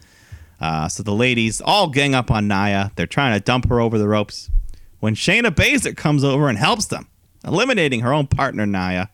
Uh, 0.60 0.88
so 0.88 1.02
the 1.02 1.12
ladies 1.12 1.60
all 1.60 1.88
gang 1.88 2.14
up 2.14 2.30
on 2.30 2.48
Nia. 2.48 2.90
They're 2.96 3.06
trying 3.06 3.38
to 3.38 3.44
dump 3.44 3.68
her 3.68 3.80
over 3.80 3.98
the 3.98 4.08
ropes. 4.08 4.50
When 5.00 5.14
Shayna 5.14 5.50
Baszler 5.50 5.96
comes 5.96 6.22
over 6.24 6.48
and 6.48 6.58
helps 6.58 6.86
them, 6.86 7.08
eliminating 7.44 8.00
her 8.00 8.12
own 8.12 8.26
partner, 8.26 8.66
Nia. 8.66 9.10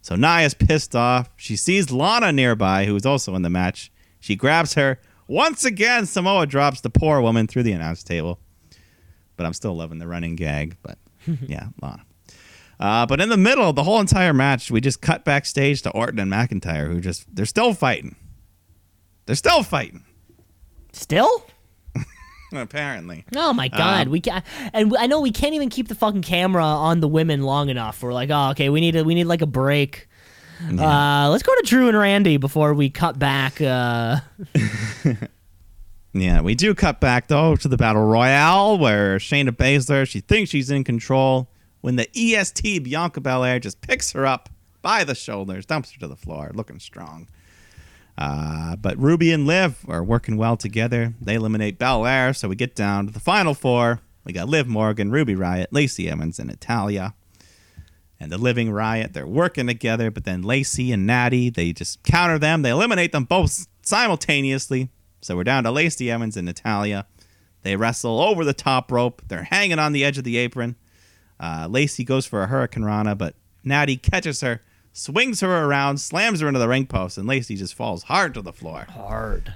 So 0.00 0.16
Nia's 0.16 0.54
pissed 0.54 0.96
off. 0.96 1.30
She 1.36 1.56
sees 1.56 1.92
Lana 1.92 2.32
nearby, 2.32 2.86
who's 2.86 3.06
also 3.06 3.34
in 3.36 3.42
the 3.42 3.50
match. 3.50 3.90
She 4.18 4.34
grabs 4.36 4.74
her. 4.74 5.00
Once 5.28 5.64
again, 5.64 6.06
Samoa 6.06 6.46
drops 6.46 6.80
the 6.80 6.90
poor 6.90 7.20
woman 7.20 7.46
through 7.46 7.62
the 7.62 7.72
announce 7.72 8.02
table. 8.02 8.40
But 9.36 9.46
I'm 9.46 9.52
still 9.54 9.74
loving 9.74 9.98
the 9.98 10.08
running 10.08 10.34
gag. 10.36 10.76
But 10.82 10.98
yeah, 11.46 11.68
Lana. 11.80 12.04
Uh, 12.80 13.06
but 13.06 13.20
in 13.20 13.28
the 13.28 13.36
middle 13.36 13.68
of 13.68 13.76
the 13.76 13.84
whole 13.84 14.00
entire 14.00 14.32
match, 14.32 14.70
we 14.72 14.80
just 14.80 15.00
cut 15.00 15.24
backstage 15.24 15.82
to 15.82 15.90
Orton 15.90 16.18
and 16.18 16.32
McIntyre, 16.32 16.88
who 16.88 17.00
just, 17.00 17.32
they're 17.32 17.46
still 17.46 17.74
fighting. 17.74 18.16
They're 19.26 19.36
still 19.36 19.62
fighting, 19.62 20.04
Still? 20.92 21.46
Apparently. 22.58 23.24
Oh 23.36 23.52
my 23.52 23.68
god, 23.68 24.06
Um, 24.06 24.12
we 24.12 24.20
can 24.20 24.42
and 24.72 24.94
I 24.98 25.06
know 25.06 25.20
we 25.20 25.30
can't 25.30 25.54
even 25.54 25.68
keep 25.70 25.88
the 25.88 25.94
fucking 25.94 26.22
camera 26.22 26.64
on 26.64 27.00
the 27.00 27.08
women 27.08 27.42
long 27.42 27.68
enough. 27.68 28.02
We're 28.02 28.12
like, 28.12 28.30
oh, 28.30 28.50
okay, 28.50 28.68
we 28.68 28.80
need 28.80 28.96
a, 28.96 29.04
we 29.04 29.14
need 29.14 29.24
like 29.24 29.42
a 29.42 29.46
break. 29.46 30.08
Uh, 30.62 31.28
let's 31.30 31.42
go 31.42 31.52
to 31.54 31.62
Drew 31.64 31.88
and 31.88 31.98
Randy 31.98 32.36
before 32.36 32.72
we 32.74 32.88
cut 32.88 33.18
back. 33.18 33.60
Uh, 33.60 34.20
Yeah, 36.14 36.42
we 36.42 36.54
do 36.54 36.74
cut 36.74 37.00
back 37.00 37.28
though 37.28 37.56
to 37.56 37.68
the 37.68 37.76
battle 37.78 38.04
royale 38.04 38.76
where 38.78 39.16
Shayna 39.16 39.48
Baszler 39.50 40.06
she 40.06 40.20
thinks 40.20 40.50
she's 40.50 40.70
in 40.70 40.84
control 40.84 41.48
when 41.80 41.96
the 41.96 42.06
EST 42.14 42.84
Bianca 42.84 43.20
Belair 43.20 43.58
just 43.58 43.80
picks 43.80 44.12
her 44.12 44.26
up 44.26 44.50
by 44.82 45.04
the 45.04 45.14
shoulders, 45.14 45.64
dumps 45.64 45.90
her 45.92 46.00
to 46.00 46.08
the 46.08 46.16
floor, 46.16 46.50
looking 46.54 46.78
strong. 46.80 47.28
Uh, 48.18 48.76
but 48.76 48.98
Ruby 48.98 49.32
and 49.32 49.46
Liv 49.46 49.84
are 49.88 50.04
working 50.04 50.36
well 50.36 50.56
together. 50.56 51.14
They 51.20 51.34
eliminate 51.34 51.78
Belair, 51.78 52.34
so 52.34 52.48
we 52.48 52.56
get 52.56 52.74
down 52.74 53.06
to 53.06 53.12
the 53.12 53.20
final 53.20 53.54
four. 53.54 54.00
We 54.24 54.32
got 54.32 54.48
Liv 54.48 54.68
Morgan, 54.68 55.10
Ruby 55.10 55.34
Riott, 55.34 55.68
Lacey 55.70 56.08
Evans, 56.08 56.38
and 56.38 56.48
Natalya. 56.48 57.14
And 58.20 58.30
the 58.30 58.38
Living 58.38 58.70
Riot, 58.70 59.14
they're 59.14 59.26
working 59.26 59.66
together, 59.66 60.10
but 60.10 60.24
then 60.24 60.42
Lacey 60.42 60.92
and 60.92 61.06
Natty, 61.06 61.50
they 61.50 61.72
just 61.72 62.02
counter 62.04 62.38
them. 62.38 62.62
They 62.62 62.70
eliminate 62.70 63.10
them 63.10 63.24
both 63.24 63.66
simultaneously. 63.82 64.90
So 65.20 65.34
we're 65.34 65.44
down 65.44 65.64
to 65.64 65.72
Lacey 65.72 66.10
Evans 66.10 66.36
and 66.36 66.46
Natalya. 66.46 67.06
They 67.62 67.74
wrestle 67.74 68.20
over 68.20 68.44
the 68.44 68.52
top 68.52 68.92
rope. 68.92 69.22
They're 69.26 69.44
hanging 69.44 69.78
on 69.78 69.92
the 69.92 70.04
edge 70.04 70.18
of 70.18 70.24
the 70.24 70.36
apron. 70.36 70.76
Uh, 71.40 71.66
Lacey 71.68 72.04
goes 72.04 72.26
for 72.26 72.42
a 72.42 72.48
hurricanrana, 72.48 73.18
but 73.18 73.34
Natty 73.64 73.96
catches 73.96 74.40
her, 74.42 74.62
swings 74.92 75.40
her 75.40 75.64
around, 75.64 75.98
slams 75.98 76.40
her 76.40 76.48
into 76.48 76.60
the 76.60 76.68
ring 76.68 76.86
post, 76.86 77.18
and 77.18 77.26
Lacey 77.26 77.56
just 77.56 77.74
falls 77.74 78.04
hard 78.04 78.34
to 78.34 78.42
the 78.42 78.52
floor. 78.52 78.86
hard. 78.90 79.54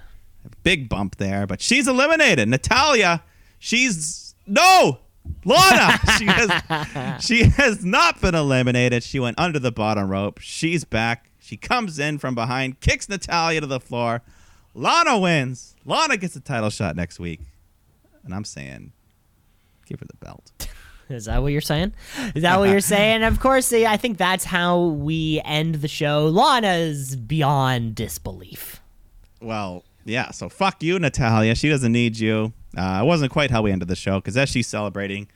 Big 0.62 0.88
bump 0.88 1.16
there, 1.16 1.46
but 1.46 1.60
she's 1.60 1.88
eliminated. 1.88 2.48
Natalya, 2.48 3.22
she's 3.58 4.34
no, 4.46 4.98
Lana, 5.44 5.98
she 6.18 6.26
has 6.26 7.24
she 7.24 7.44
has 7.44 7.84
not 7.84 8.20
been 8.20 8.34
eliminated. 8.34 9.02
She 9.02 9.18
went 9.18 9.38
under 9.38 9.58
the 9.58 9.72
bottom 9.72 10.08
rope. 10.08 10.38
She's 10.40 10.84
back. 10.84 11.30
She 11.38 11.56
comes 11.56 11.98
in 11.98 12.18
from 12.18 12.34
behind, 12.34 12.80
kicks 12.80 13.08
Natalya 13.08 13.60
to 13.60 13.66
the 13.66 13.80
floor. 13.80 14.22
Lana 14.74 15.18
wins. 15.18 15.74
Lana 15.84 16.16
gets 16.16 16.36
a 16.36 16.40
title 16.40 16.70
shot 16.70 16.96
next 16.96 17.18
week. 17.18 17.40
And 18.24 18.34
I'm 18.34 18.44
saying, 18.44 18.92
give 19.86 20.00
her 20.00 20.06
the 20.06 20.16
belt. 20.16 20.52
Is 21.08 21.26
that 21.26 21.40
what 21.42 21.52
you're 21.52 21.60
saying? 21.60 21.92
Is 22.34 22.42
that 22.42 22.58
what 22.58 22.68
you're 22.68 22.80
saying? 22.80 23.22
Of 23.22 23.38
course, 23.40 23.72
I 23.72 23.96
think 23.96 24.18
that's 24.18 24.44
how 24.44 24.86
we 24.86 25.40
end 25.44 25.76
the 25.76 25.88
show. 25.88 26.26
Lana's 26.26 27.14
beyond 27.14 27.94
disbelief. 27.94 28.80
Well, 29.40 29.84
yeah. 30.04 30.30
So 30.30 30.48
fuck 30.48 30.82
you, 30.82 30.98
Natalya. 30.98 31.54
She 31.54 31.68
doesn't 31.68 31.92
need 31.92 32.18
you. 32.18 32.52
Uh, 32.76 33.00
it 33.02 33.06
wasn't 33.06 33.32
quite 33.32 33.50
how 33.50 33.62
we 33.62 33.72
ended 33.72 33.88
the 33.88 33.96
show 33.96 34.18
because 34.18 34.36
as 34.36 34.48
she's 34.48 34.66
celebrating, 34.66 35.28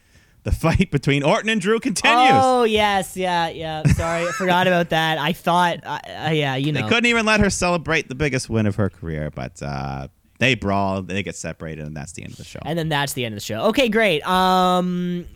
the 0.42 0.52
fight 0.52 0.90
between 0.90 1.22
Orton 1.22 1.48
and 1.50 1.60
Drew 1.60 1.78
continues. 1.80 2.30
Oh 2.32 2.64
yes, 2.64 3.16
yeah, 3.16 3.48
yeah. 3.48 3.82
Sorry, 3.84 4.26
I 4.26 4.32
forgot 4.32 4.66
about 4.66 4.90
that. 4.90 5.18
I 5.18 5.32
thought, 5.32 5.78
uh, 5.84 5.98
uh, 6.26 6.30
yeah, 6.30 6.56
you 6.56 6.72
know. 6.72 6.82
They 6.82 6.88
couldn't 6.88 7.06
even 7.06 7.26
let 7.26 7.40
her 7.40 7.50
celebrate 7.50 8.08
the 8.08 8.14
biggest 8.14 8.50
win 8.50 8.66
of 8.66 8.76
her 8.76 8.90
career, 8.90 9.30
but 9.30 9.62
uh, 9.62 10.08
they 10.40 10.54
brawl, 10.56 11.02
they 11.02 11.22
get 11.22 11.36
separated, 11.36 11.86
and 11.86 11.96
that's 11.96 12.12
the 12.12 12.22
end 12.24 12.32
of 12.32 12.38
the 12.38 12.44
show. 12.44 12.58
And 12.64 12.76
then 12.78 12.88
that's 12.88 13.12
the 13.12 13.24
end 13.24 13.34
of 13.34 13.36
the 13.36 13.44
show. 13.44 13.60
Okay, 13.66 13.88
great. 13.88 14.26
Um, 14.26 15.26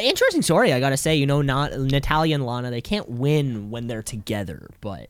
interesting 0.00 0.42
story. 0.42 0.72
I 0.72 0.78
gotta 0.78 0.96
say, 0.96 1.16
you 1.16 1.26
know, 1.26 1.42
not 1.42 1.72
Natalya 1.72 2.34
and 2.36 2.46
Lana, 2.46 2.70
they 2.70 2.80
can't 2.82 3.08
win 3.08 3.70
when 3.70 3.86
they're 3.88 4.02
together, 4.02 4.68
but 4.80 5.08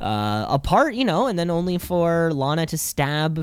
uh, 0.00 0.46
apart, 0.48 0.94
you 0.94 1.04
know, 1.04 1.26
and 1.26 1.38
then 1.38 1.50
only 1.50 1.78
for 1.78 2.32
Lana 2.32 2.66
to 2.66 2.78
stab, 2.78 3.38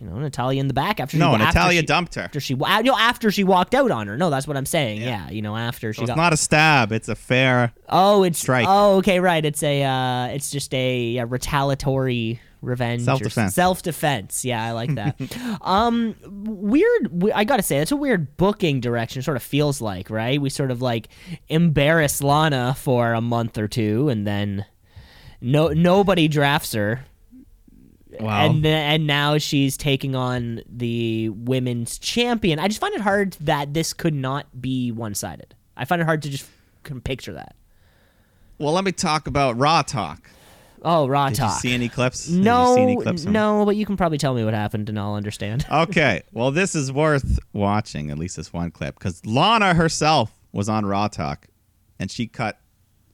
you 0.00 0.06
know, 0.06 0.18
Natalya 0.18 0.60
in 0.60 0.68
the 0.68 0.74
back 0.74 1.00
after 1.00 1.16
no, 1.16 1.32
after 1.34 1.44
Natalya 1.46 1.80
she- 1.80 1.86
dumped 1.86 2.16
her. 2.16 2.22
after 2.22 2.40
she, 2.40 2.54
you 2.54 2.82
know, 2.82 2.96
after 2.98 3.30
she 3.30 3.44
walked 3.44 3.74
out 3.74 3.90
on 3.90 4.08
her. 4.08 4.16
No, 4.16 4.30
that's 4.30 4.46
what 4.46 4.56
I'm 4.56 4.66
saying. 4.66 5.00
Yeah, 5.00 5.26
Yeah. 5.26 5.30
you 5.30 5.42
know, 5.42 5.56
after 5.56 5.92
she 5.92 5.98
So 5.98 6.02
it's 6.02 6.10
got. 6.10 6.16
not 6.16 6.32
a 6.32 6.36
stab; 6.36 6.92
it's 6.92 7.08
a 7.08 7.14
fair. 7.14 7.72
oh, 7.88 8.22
it's 8.24 8.38
strike. 8.38 8.66
Oh, 8.68 8.96
okay, 8.98 9.20
right. 9.20 9.44
It's 9.44 9.62
a, 9.62 9.82
uh, 9.84 10.26
it's 10.34 10.50
just 10.50 10.74
a, 10.74 11.20
uh 11.20 11.26
retaliatory 11.26 12.40
revenge, 12.66 13.02
or 13.02 13.04
Self-defense. 13.04 13.54
Self-defense. 13.54 14.44
Yeah, 14.44 14.62
I 14.62 14.72
like 14.72 14.94
that. 14.96 15.16
um, 15.62 16.14
weird. 16.24 17.32
i 17.34 17.44
gotta 17.44 17.62
say, 17.62 17.78
that's 17.78 17.92
a 17.92 17.96
weird 17.96 18.36
booking 18.36 18.80
direction. 18.80 19.22
Sort 19.22 19.36
of 19.36 19.42
feels 19.42 19.80
like, 19.80 20.10
right? 20.10 20.40
We 20.40 20.50
sort 20.50 20.70
of 20.70 20.82
like 20.82 21.08
embarrass 21.48 22.22
Lana 22.22 22.74
for 22.74 23.12
a 23.12 23.20
month 23.20 23.56
or 23.56 23.68
two, 23.68 24.08
and 24.08 24.26
then 24.26 24.66
no 25.40 25.68
nobody 25.68 26.28
drafts 26.28 26.72
her. 26.74 27.04
Wow. 28.18 28.46
And 28.46 28.64
and 28.64 29.06
now 29.06 29.38
she's 29.38 29.76
taking 29.76 30.14
on 30.14 30.62
the 30.68 31.28
women's 31.30 31.98
champion. 31.98 32.58
I 32.58 32.68
just 32.68 32.80
find 32.80 32.94
it 32.94 33.00
hard 33.00 33.32
that 33.40 33.74
this 33.74 33.92
could 33.92 34.14
not 34.14 34.60
be 34.60 34.90
one 34.90 35.14
sided. 35.14 35.54
I 35.76 35.84
find 35.84 36.00
it 36.00 36.06
hard 36.06 36.22
to 36.22 36.30
just 36.30 36.48
can 36.82 37.00
picture 37.00 37.32
that. 37.34 37.56
well, 38.58 38.72
let 38.72 38.84
me 38.84 38.92
talk 38.92 39.26
about 39.26 39.58
Raw 39.58 39.82
talk. 39.82 40.30
Oh, 40.82 41.06
raw 41.08 41.28
Did 41.28 41.36
talk. 41.38 41.54
you 41.54 41.60
see 41.70 41.74
any 41.74 41.88
clips? 41.88 42.26
Did 42.26 42.36
you 42.36 42.40
no, 42.42 42.74
see 42.74 42.82
any 42.82 42.96
clips 42.96 43.24
no, 43.24 43.64
but 43.64 43.76
you 43.76 43.86
can 43.86 43.96
probably 43.96 44.18
tell 44.18 44.34
me 44.34 44.44
what 44.44 44.54
happened, 44.54 44.88
and 44.88 44.98
I'll 44.98 45.14
understand. 45.14 45.66
Okay, 45.72 46.22
well, 46.32 46.50
this 46.50 46.74
is 46.74 46.92
worth 46.92 47.38
watching. 47.52 48.10
At 48.10 48.18
least 48.18 48.36
this 48.36 48.52
one 48.52 48.70
clip, 48.70 48.98
because 48.98 49.24
Lana 49.26 49.74
herself 49.74 50.32
was 50.52 50.68
on 50.68 50.86
Raw 50.86 51.08
Talk, 51.08 51.46
and 51.98 52.10
she 52.10 52.26
cut 52.26 52.58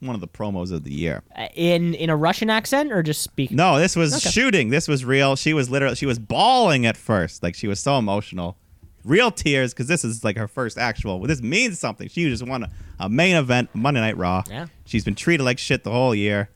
one 0.01 0.15
of 0.15 0.21
the 0.21 0.29
promos 0.29 0.73
of 0.73 0.83
the 0.85 0.93
year. 0.93 1.23
Uh, 1.37 1.47
in 1.55 1.95
in 1.95 2.11
a 2.11 2.17
Russian 2.17 2.51
accent 2.51 2.93
or 2.93 3.03
just 3.03 3.23
speaking? 3.23 3.57
No, 3.57 3.79
this 3.79 3.95
was 3.97 4.15
Okay. 4.17 4.31
shooting. 4.31 4.69
This 4.71 4.89
was 4.89 5.05
real. 5.05 5.37
She 5.37 5.55
was 5.55 5.71
literally 5.71 5.95
she 5.97 6.07
was 6.07 6.19
bawling 6.19 6.87
at 6.87 6.97
first. 6.97 7.43
Like 7.43 7.55
she 7.55 7.69
was 7.69 7.79
so 7.81 7.99
emotional. 7.99 8.57
Real 9.05 9.31
tears 9.33 9.73
because 9.73 9.89
this 9.89 10.05
is 10.05 10.23
like 10.25 10.37
her 10.37 10.47
first 10.49 10.79
actual. 10.79 11.19
Well, 11.21 11.29
this 11.29 11.43
means 11.43 11.79
something. 11.79 12.09
She 12.09 12.29
just 12.29 12.47
won 12.47 12.65
a, 12.65 12.71
a 13.01 13.09
main 13.09 13.35
event 13.37 13.71
Monday 13.75 14.01
Night 14.01 14.17
Raw. 14.17 14.43
Yeah. 14.49 14.67
She's 14.85 15.05
been 15.05 15.15
treated 15.17 15.43
like 15.45 15.59
shit 15.59 15.83
the 15.85 15.91
whole 15.91 16.15
year. 16.15 16.51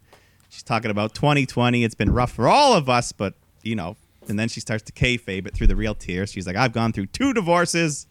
She's 0.56 0.62
talking 0.62 0.90
about 0.90 1.14
2020. 1.14 1.84
It's 1.84 1.94
been 1.94 2.10
rough 2.10 2.32
for 2.32 2.48
all 2.48 2.72
of 2.72 2.88
us, 2.88 3.12
but 3.12 3.34
you 3.62 3.76
know. 3.76 3.98
And 4.26 4.38
then 4.38 4.48
she 4.48 4.58
starts 4.58 4.82
to 4.84 4.92
kayfabe 4.92 5.46
it 5.46 5.52
through 5.52 5.66
the 5.66 5.76
real 5.76 5.94
tears. 5.94 6.32
She's 6.32 6.46
like, 6.46 6.56
I've 6.56 6.72
gone 6.72 6.94
through 6.94 7.08
two 7.08 7.34
divorces. 7.34 8.06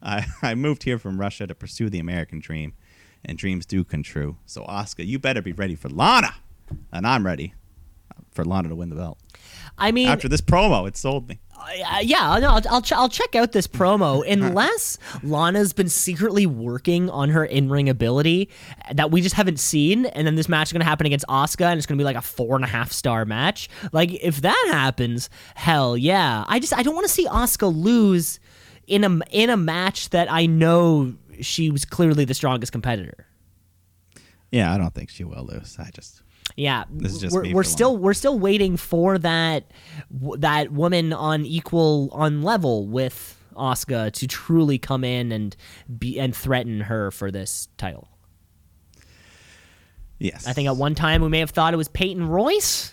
I, 0.00 0.24
I 0.42 0.54
moved 0.54 0.84
here 0.84 1.00
from 1.00 1.18
Russia 1.18 1.48
to 1.48 1.56
pursue 1.56 1.90
the 1.90 1.98
American 1.98 2.38
dream, 2.38 2.74
and 3.24 3.36
dreams 3.36 3.66
do 3.66 3.82
come 3.82 4.04
true. 4.04 4.36
So, 4.46 4.62
Asuka, 4.66 5.04
you 5.04 5.18
better 5.18 5.42
be 5.42 5.50
ready 5.50 5.74
for 5.74 5.88
Lana, 5.88 6.36
and 6.92 7.04
I'm 7.04 7.26
ready 7.26 7.54
for 8.38 8.44
Lana 8.44 8.68
to 8.68 8.76
win 8.76 8.88
the 8.88 8.94
belt. 8.94 9.18
I 9.76 9.90
mean, 9.92 10.08
After 10.08 10.28
this 10.28 10.40
promo, 10.40 10.86
it 10.86 10.96
sold 10.96 11.28
me. 11.28 11.38
uh, 11.56 11.98
yeah, 12.02 12.38
no, 12.40 12.50
I'll 12.50 12.62
I'll, 12.70 12.82
ch- 12.82 12.92
I'll 12.92 13.08
check 13.08 13.34
out 13.34 13.50
this 13.52 13.66
promo 13.66 14.24
unless 14.32 14.96
Lana's 15.24 15.72
been 15.72 15.88
secretly 15.88 16.46
working 16.46 17.10
on 17.10 17.30
her 17.30 17.44
in 17.44 17.68
ring 17.68 17.88
ability 17.88 18.48
that 18.92 19.10
we 19.10 19.20
just 19.20 19.34
haven't 19.34 19.58
seen, 19.58 20.06
and 20.06 20.24
then 20.26 20.36
this 20.36 20.48
match 20.48 20.68
is 20.68 20.72
gonna 20.72 20.84
happen 20.84 21.06
against 21.06 21.26
Asuka, 21.28 21.66
and 21.66 21.78
it's 21.78 21.86
gonna 21.86 21.98
be 21.98 22.04
like 22.04 22.16
a 22.16 22.22
four 22.22 22.54
and 22.56 22.64
a 22.64 22.68
half 22.68 22.92
star 22.92 23.24
match. 23.24 23.68
Like 23.92 24.12
if 24.22 24.40
that 24.42 24.68
happens, 24.70 25.30
hell 25.56 25.96
yeah! 25.96 26.44
I 26.48 26.58
just 26.60 26.72
I 26.76 26.82
don't 26.82 26.94
want 26.94 27.06
to 27.06 27.12
see 27.12 27.26
Asuka 27.26 27.72
lose 27.74 28.38
in 28.86 29.02
a 29.04 29.18
in 29.30 29.50
a 29.50 29.56
match 29.56 30.10
that 30.10 30.30
I 30.30 30.46
know 30.46 31.14
she 31.40 31.70
was 31.70 31.84
clearly 31.84 32.24
the 32.24 32.34
strongest 32.34 32.72
competitor. 32.72 33.26
Yeah, 34.50 34.72
I 34.72 34.78
don't 34.78 34.94
think 34.94 35.10
she 35.10 35.24
will 35.24 35.44
lose. 35.44 35.76
I 35.78 35.90
just 35.94 36.22
Yeah, 36.58 36.84
This 36.90 37.12
is 37.12 37.20
just 37.20 37.36
we're, 37.36 37.54
we're 37.54 37.62
still 37.62 37.92
long. 37.92 38.02
we're 38.02 38.14
still 38.14 38.36
waiting 38.36 38.76
for 38.76 39.16
that 39.18 39.70
that 40.38 40.72
woman 40.72 41.12
on 41.12 41.46
equal 41.46 42.08
on 42.12 42.42
level 42.42 42.84
with 42.88 43.40
Asuka 43.54 44.10
to 44.12 44.26
truly 44.26 44.76
come 44.76 45.04
in 45.04 45.30
and 45.30 45.54
be 45.98 46.18
and 46.18 46.34
threaten 46.34 46.80
her 46.80 47.12
for 47.12 47.30
this 47.30 47.68
title. 47.76 48.08
yes. 50.18 50.48
I 50.48 50.52
think 50.52 50.66
at 50.66 50.76
one 50.76 50.96
time 50.96 51.22
we 51.22 51.28
may 51.28 51.38
have 51.38 51.50
thought 51.50 51.74
it 51.74 51.76
was 51.76 51.86
Peyton 51.88 52.26
Royce. 52.28 52.92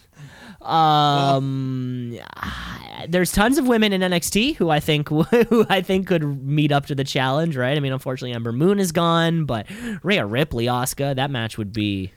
Um, 0.61 2.17
there's 3.09 3.31
tons 3.31 3.57
of 3.57 3.67
women 3.67 3.93
in 3.93 4.01
NXT 4.01 4.57
who 4.57 4.69
I 4.69 4.79
think 4.79 5.09
who 5.49 5.65
I 5.69 5.81
think 5.81 6.05
could 6.07 6.23
meet 6.45 6.71
up 6.71 6.85
to 6.87 6.95
the 6.95 7.03
challenge, 7.03 7.57
right? 7.57 7.75
I 7.75 7.79
mean, 7.79 7.93
unfortunately, 7.93 8.33
Ember 8.35 8.51
Moon 8.51 8.79
is 8.79 8.91
gone, 8.91 9.45
but 9.45 9.65
Rhea 10.03 10.23
Ripley, 10.25 10.65
Asuka, 10.65 11.15
that 11.15 11.31
match 11.31 11.57
would 11.57 11.73
be 11.73 12.11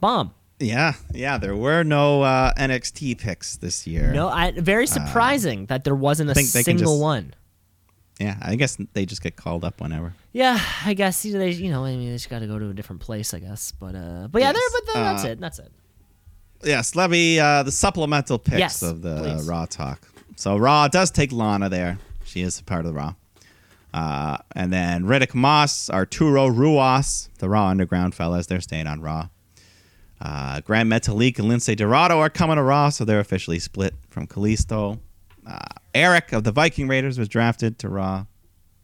bomb. 0.00 0.32
Yeah, 0.58 0.94
yeah. 1.14 1.38
There 1.38 1.56
were 1.56 1.82
no 1.84 2.22
uh, 2.22 2.52
NXT 2.54 3.18
picks 3.18 3.56
this 3.56 3.86
year. 3.86 4.12
No, 4.12 4.28
I, 4.28 4.52
very 4.52 4.86
surprising 4.86 5.66
that 5.66 5.84
there 5.84 5.94
wasn't 5.94 6.30
a 6.30 6.32
Uh, 6.32 6.42
single 6.42 6.94
just- 6.94 7.00
one. 7.02 7.34
Yeah, 8.18 8.36
I 8.42 8.56
guess 8.56 8.76
they 8.92 9.06
just 9.06 9.22
get 9.22 9.36
called 9.36 9.64
up 9.64 9.80
whenever. 9.80 10.12
Yeah, 10.32 10.60
I 10.84 10.92
guess 10.92 11.24
you 11.24 11.32
know, 11.32 11.38
they, 11.38 11.52
you 11.52 11.70
know, 11.70 11.86
I 11.86 11.96
mean, 11.96 12.06
they 12.10 12.12
just 12.16 12.28
got 12.28 12.40
to 12.40 12.46
go 12.46 12.58
to 12.58 12.68
a 12.68 12.74
different 12.74 13.00
place, 13.00 13.32
I 13.32 13.38
guess. 13.38 13.72
But, 13.72 13.94
uh, 13.94 14.28
but 14.30 14.42
yeah, 14.42 14.52
Yes. 14.52 14.56
there, 14.56 14.80
but 14.84 14.92
that's 14.94 15.24
Uh, 15.24 15.28
it. 15.28 15.40
That's 15.40 15.58
it. 15.58 15.72
Yes, 16.62 16.94
Levy, 16.94 17.40
uh, 17.40 17.62
the 17.62 17.72
supplemental 17.72 18.38
picks 18.38 18.58
Yes, 18.58 18.82
of 18.82 19.00
the 19.00 19.16
please. 19.22 19.48
Raw 19.48 19.64
talk. 19.64 20.06
So 20.36 20.58
Raw 20.58 20.88
does 20.88 21.10
take 21.10 21.32
Lana 21.32 21.70
there. 21.70 21.96
She 22.26 22.42
is 22.42 22.60
a 22.60 22.64
part 22.64 22.80
of 22.80 22.88
the 22.88 22.92
Raw. 22.92 23.14
Uh, 23.94 24.36
and 24.54 24.70
then 24.70 25.04
Riddick 25.04 25.34
Moss, 25.34 25.88
Arturo 25.88 26.46
Ruas, 26.48 27.30
the 27.38 27.48
Raw 27.48 27.68
Underground 27.68 28.14
fellas, 28.14 28.46
they're 28.46 28.60
staying 28.60 28.86
on 28.86 29.00
Raw. 29.00 29.28
Uh, 30.20 30.60
Gran 30.60 30.88
Metalik 30.88 31.38
and 31.38 31.50
Lince 31.50 31.74
Dorado 31.76 32.18
are 32.18 32.28
coming 32.30 32.56
to 32.56 32.62
Raw, 32.62 32.90
so 32.90 33.04
they're 33.04 33.20
officially 33.20 33.58
split 33.58 33.94
from 34.10 34.26
Kalisto. 34.26 34.98
Uh, 35.46 35.58
Erik 35.94 36.32
of 36.32 36.44
the 36.44 36.52
Viking 36.52 36.88
Raiders 36.88 37.18
was 37.18 37.28
drafted 37.28 37.78
to 37.78 37.88
Raw, 37.88 38.26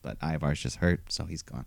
but 0.03 0.17
Ivar's 0.23 0.61
just 0.61 0.77
hurt, 0.77 1.01
so 1.13 1.25
he's 1.25 1.43
gone. 1.43 1.67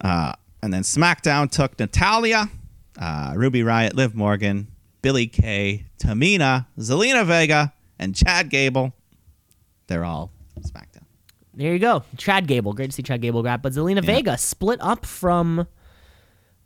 Uh, 0.00 0.32
and 0.62 0.72
then 0.72 0.82
SmackDown 0.82 1.50
took 1.50 1.78
Natalya, 1.78 2.50
uh, 2.98 3.32
Ruby 3.34 3.62
Riott, 3.62 3.94
Liv 3.94 4.14
Morgan, 4.14 4.68
Billy 5.00 5.26
Kay, 5.26 5.86
Tamina, 5.98 6.66
Zelina 6.78 7.24
Vega, 7.24 7.72
and 7.98 8.14
Chad 8.14 8.50
Gable. 8.50 8.92
They're 9.86 10.04
all 10.04 10.30
SmackDown. 10.60 11.04
There 11.54 11.72
you 11.72 11.78
go. 11.78 12.02
Chad 12.16 12.46
Gable. 12.46 12.72
Great 12.72 12.86
to 12.86 12.92
see 12.92 13.02
Chad 13.02 13.20
Gable 13.22 13.42
grab. 13.42 13.62
But 13.62 13.72
Zelina 13.74 13.96
Yeah. 13.96 14.14
Vega 14.14 14.38
split 14.38 14.80
up 14.82 15.06
from 15.06 15.66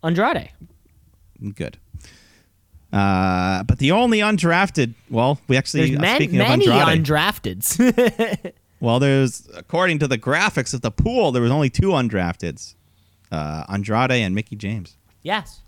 Andrade. 0.02 0.50
Good. 1.54 1.78
Uh, 2.92 3.64
but 3.64 3.78
the 3.78 3.92
only 3.92 4.20
undrafted, 4.20 4.94
well, 5.10 5.38
we 5.46 5.56
actually 5.56 5.94
uh, 5.94 6.00
man, 6.00 6.16
speaking 6.16 6.38
many 6.38 6.66
of 6.66 6.72
Andrade, 6.72 7.04
undrafteds. 7.04 8.52
well, 8.80 8.98
there's 8.98 9.48
according 9.54 9.98
to 9.98 10.08
the 10.08 10.16
graphics 10.16 10.72
of 10.72 10.80
the 10.80 10.90
pool, 10.90 11.30
there 11.32 11.42
was 11.42 11.50
only 11.50 11.68
two 11.68 11.88
undrafteds, 11.88 12.74
uh, 13.30 13.64
Andrade 13.68 14.12
and 14.12 14.34
Mickie 14.34 14.56
James. 14.56 14.96
yes. 15.22 15.60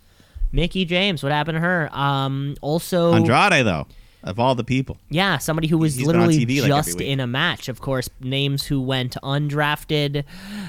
Mickie 0.52 0.84
James. 0.84 1.22
What 1.22 1.30
happened 1.30 1.56
to 1.56 1.60
her? 1.60 1.88
Um, 1.96 2.56
also, 2.60 3.12
Andrade, 3.12 3.64
though, 3.64 3.86
of 4.24 4.40
all 4.40 4.56
the 4.56 4.64
people, 4.64 4.98
Yeah, 5.08 5.38
somebody 5.38 5.68
who 5.68 5.78
was 5.78 5.94
He's 5.94 6.06
literally 6.06 6.44
TV, 6.44 6.60
like, 6.60 6.68
just 6.68 7.00
in 7.00 7.20
a 7.20 7.26
match. 7.28 7.68
Of 7.68 7.80
course, 7.80 8.10
names 8.18 8.66
who 8.66 8.80
went 8.80 9.16
undrafted. 9.22 10.24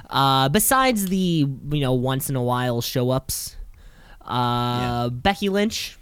Uh, 0.08 0.50
besides 0.50 1.08
the 1.08 1.18
you 1.72 1.80
know 1.80 1.94
once 1.94 2.30
in 2.30 2.36
a 2.36 2.44
while 2.44 2.82
show 2.82 3.10
ups, 3.10 3.56
uh, 4.26 5.10
Becky 5.10 5.50
Lynch. 5.50 5.98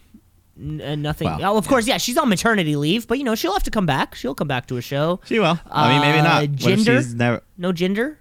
N- 0.60 0.82
uh, 0.82 0.96
nothing. 0.96 1.28
Oh, 1.28 1.58
of 1.58 1.68
course, 1.68 1.88
yeah, 1.88 1.98
she's 1.98 2.18
on 2.18 2.28
maternity 2.30 2.76
leave, 2.76 3.08
but 3.08 3.18
you 3.18 3.24
know 3.24 3.34
she'll 3.36 3.54
have 3.54 3.64
to 3.64 3.72
come 3.72 3.86
back. 3.86 4.16
She'll 4.16 4.36
come 4.36 4.48
back 4.48 4.68
to 4.68 4.78
a 4.78 4.82
show. 4.82 5.22
she 5.26 5.40
will. 5.40 5.58
I 5.72 5.90
mean, 5.94 6.02
maybe 6.02 6.20
Uh, 6.20 6.24
not. 6.24 6.44
If 6.44 6.80
she's 6.86 7.16
never? 7.16 7.42
No 7.58 7.72
gender. 7.72 8.20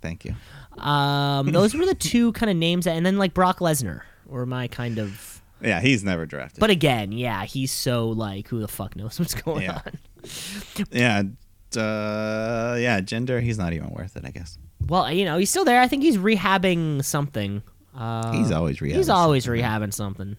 Thank 0.00 0.24
you. 0.24 0.34
Um, 0.82 1.52
those 1.52 1.74
were 1.74 1.84
the 1.84 1.94
two 1.94 2.32
kind 2.32 2.48
of 2.50 2.56
names, 2.56 2.86
and 2.86 3.04
then 3.04 3.18
like 3.18 3.34
Brock 3.34 3.58
Lesnar 3.58 4.00
were 4.26 4.46
my 4.46 4.66
kind 4.68 4.98
of. 4.98 5.42
Yeah, 5.60 5.80
he's 5.80 6.02
never 6.02 6.26
drafted. 6.26 6.58
But 6.58 6.70
again, 6.70 7.12
yeah, 7.12 7.44
he's 7.44 7.70
so 7.70 8.08
like, 8.08 8.48
who 8.48 8.58
the 8.60 8.66
fuck 8.68 8.96
knows 8.96 9.18
what's 9.20 9.34
going 9.34 9.62
Yeah. 9.62 9.82
on? 9.86 10.86
yeah, 10.90 11.22
uh, 11.80 12.76
yeah, 12.80 13.00
gender. 13.00 13.40
He's 13.40 13.58
not 13.58 13.72
even 13.72 13.90
worth 13.90 14.16
it. 14.16 14.24
I 14.24 14.30
guess 14.30 14.58
Well, 14.88 15.12
you 15.12 15.24
know, 15.24 15.38
he's 15.38 15.50
still 15.50 15.64
there. 15.64 15.80
I 15.80 15.86
think 15.86 16.02
he's 16.02 16.16
rehabbing 16.16 17.04
something. 17.04 17.62
Uh, 17.94 18.32
he's 18.32 18.50
always 18.50 18.78
rehabbing. 18.78 18.96
He's 18.96 19.08
always 19.08 19.44
something. 19.44 19.62
rehabbing 19.62 19.92
something. 19.92 20.36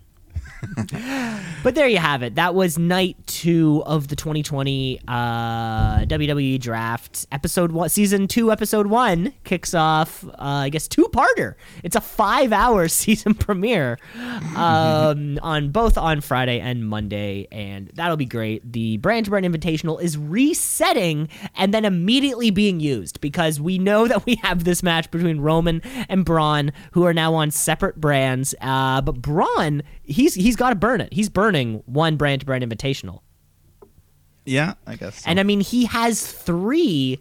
But 1.64 1.76
there 1.76 1.88
you 1.88 1.98
have 1.98 2.24
it. 2.24 2.36
That 2.36 2.56
was 2.56 2.78
night 2.78 3.18
two 3.28 3.84
of 3.86 4.08
the 4.08 4.16
2020 4.16 5.02
uh, 5.08 6.00
WWE 6.06 6.60
draft. 6.60 7.26
Episode 7.32 7.72
one, 7.72 7.90
season 7.90 8.28
two, 8.28 8.52
episode 8.52 8.88
one 8.88 9.34
kicks 9.44 9.74
off. 9.74 10.24
Uh, 10.26 10.32
I 10.38 10.70
guess 10.70 10.88
two 10.88 11.10
parter. 11.14 11.56
It's 11.84 11.96
a 11.96 12.02
five 12.02 12.54
hour 12.54 12.88
season 12.88 13.34
premiere 13.34 13.98
um, 14.56 15.40
on 15.42 15.70
both 15.70 15.98
on 15.98 16.22
Friday 16.22 16.60
and 16.60 16.88
Monday, 16.88 17.48
and 17.52 17.90
that'll 17.96 18.18
be 18.18 18.26
great. 18.26 18.72
The 18.72 18.98
Brand 18.98 19.26
to 19.26 19.32
Brand 19.32 19.46
Invitational 19.46 20.02
is 20.02 20.18
resetting 20.18 21.30
and 21.56 21.74
then 21.74 21.86
immediately 21.86 22.50
being 22.52 22.80
used 22.80 23.22
because 23.22 23.60
we 23.60 23.78
know 23.78 24.08
that 24.08 24.26
we 24.26 24.36
have 24.36 24.64
this 24.64 24.84
match 24.84 25.10
between 25.12 25.40
Roman 25.40 25.82
and 26.10 26.26
Braun, 26.26 26.72
who 26.92 27.06
are 27.06 27.14
now 27.14 27.34
on 27.34 27.52
separate 27.52 28.00
brands. 28.00 28.56
Uh, 28.62 29.02
but 29.02 29.22
Braun, 29.22 29.84
he's 30.04 30.34
he's 30.34 30.56
got 30.56 30.70
to 30.70 30.76
burn 30.76 31.02
it. 31.02 31.14
He's 31.14 31.30
burning 31.30 31.84
one 31.86 32.18
Brand 32.18 32.42
to 32.42 32.46
Brand 32.46 32.64
Invitational. 32.64 33.22
Yeah, 34.46 34.74
I 34.86 34.96
guess. 34.96 35.24
so. 35.24 35.30
And 35.30 35.40
I 35.40 35.44
mean, 35.44 35.62
he 35.62 35.86
has 35.86 36.26
three 36.30 37.20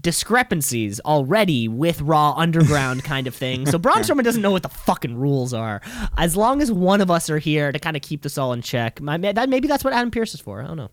discrepancies 0.00 1.00
already 1.00 1.68
with 1.68 2.00
Raw 2.00 2.32
Underground 2.36 3.04
kind 3.04 3.26
of 3.26 3.34
thing. 3.34 3.66
So 3.66 3.78
Braun 3.78 3.98
Strowman 3.98 4.24
doesn't 4.24 4.42
know 4.42 4.50
what 4.50 4.62
the 4.62 4.68
fucking 4.68 5.16
rules 5.16 5.52
are. 5.54 5.80
As 6.16 6.36
long 6.36 6.60
as 6.62 6.70
one 6.70 7.00
of 7.00 7.10
us 7.10 7.30
are 7.30 7.38
here 7.38 7.70
to 7.72 7.78
kind 7.78 7.96
of 7.96 8.02
keep 8.02 8.22
this 8.22 8.38
all 8.38 8.52
in 8.52 8.62
check, 8.62 9.00
my, 9.00 9.16
that 9.18 9.48
maybe 9.48 9.68
that's 9.68 9.84
what 9.84 9.92
Adam 9.92 10.10
Pearce 10.10 10.34
is 10.34 10.40
for. 10.40 10.62
I 10.62 10.66
don't 10.66 10.76
know. 10.76 10.90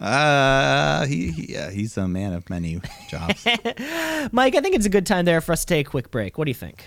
uh, 0.00 1.06
he, 1.06 1.30
he 1.30 1.52
yeah, 1.52 1.70
he's 1.70 1.96
a 1.96 2.06
man 2.08 2.32
of 2.32 2.48
many 2.50 2.80
jobs. 3.08 3.44
Mike, 4.32 4.54
I 4.56 4.60
think 4.60 4.74
it's 4.74 4.86
a 4.86 4.90
good 4.90 5.06
time 5.06 5.24
there 5.24 5.40
for 5.40 5.52
us 5.52 5.60
to 5.64 5.66
take 5.66 5.86
a 5.86 5.90
quick 5.90 6.10
break. 6.10 6.38
What 6.38 6.44
do 6.44 6.50
you 6.50 6.54
think? 6.54 6.84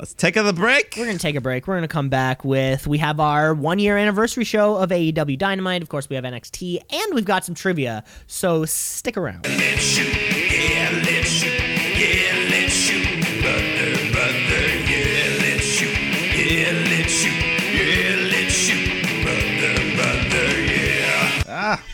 Let's 0.00 0.14
take 0.14 0.36
a 0.36 0.50
break. 0.54 0.94
We're 0.96 1.04
going 1.04 1.18
to 1.18 1.22
take 1.22 1.36
a 1.36 1.42
break. 1.42 1.66
We're 1.66 1.74
going 1.74 1.82
to 1.82 1.88
come 1.88 2.08
back 2.08 2.42
with 2.42 2.86
we 2.86 2.96
have 2.96 3.20
our 3.20 3.52
one 3.52 3.78
year 3.78 3.98
anniversary 3.98 4.44
show 4.44 4.76
of 4.76 4.88
AEW 4.88 5.36
Dynamite. 5.36 5.82
Of 5.82 5.90
course, 5.90 6.08
we 6.08 6.16
have 6.16 6.24
NXT, 6.24 6.78
and 6.90 7.14
we've 7.14 7.26
got 7.26 7.44
some 7.44 7.54
trivia. 7.54 8.02
So 8.26 8.64
stick 8.64 9.18
around. 9.18 9.44
Let's 9.44 9.82
shoot, 9.82 10.08
yeah, 10.10 11.02
let's 11.04 11.28
shoot, 11.28 11.52
yeah, 11.52 12.48
let's 12.48 12.72
shoot, 12.72 13.42
brother, 13.42 14.10
brother, 14.10 14.68
yeah, 14.88 15.36
let's 15.42 15.64
shoot, 15.64 15.92
yeah, 15.92 16.72
let's 16.88 17.12
shoot, 17.12 17.44
yeah, 17.74 18.30
let's 18.32 18.54
shoot, 18.54 19.22
brother, 19.22 19.96
brother, 19.96 20.60
yeah. 20.64 21.42
Ah, 21.46 21.84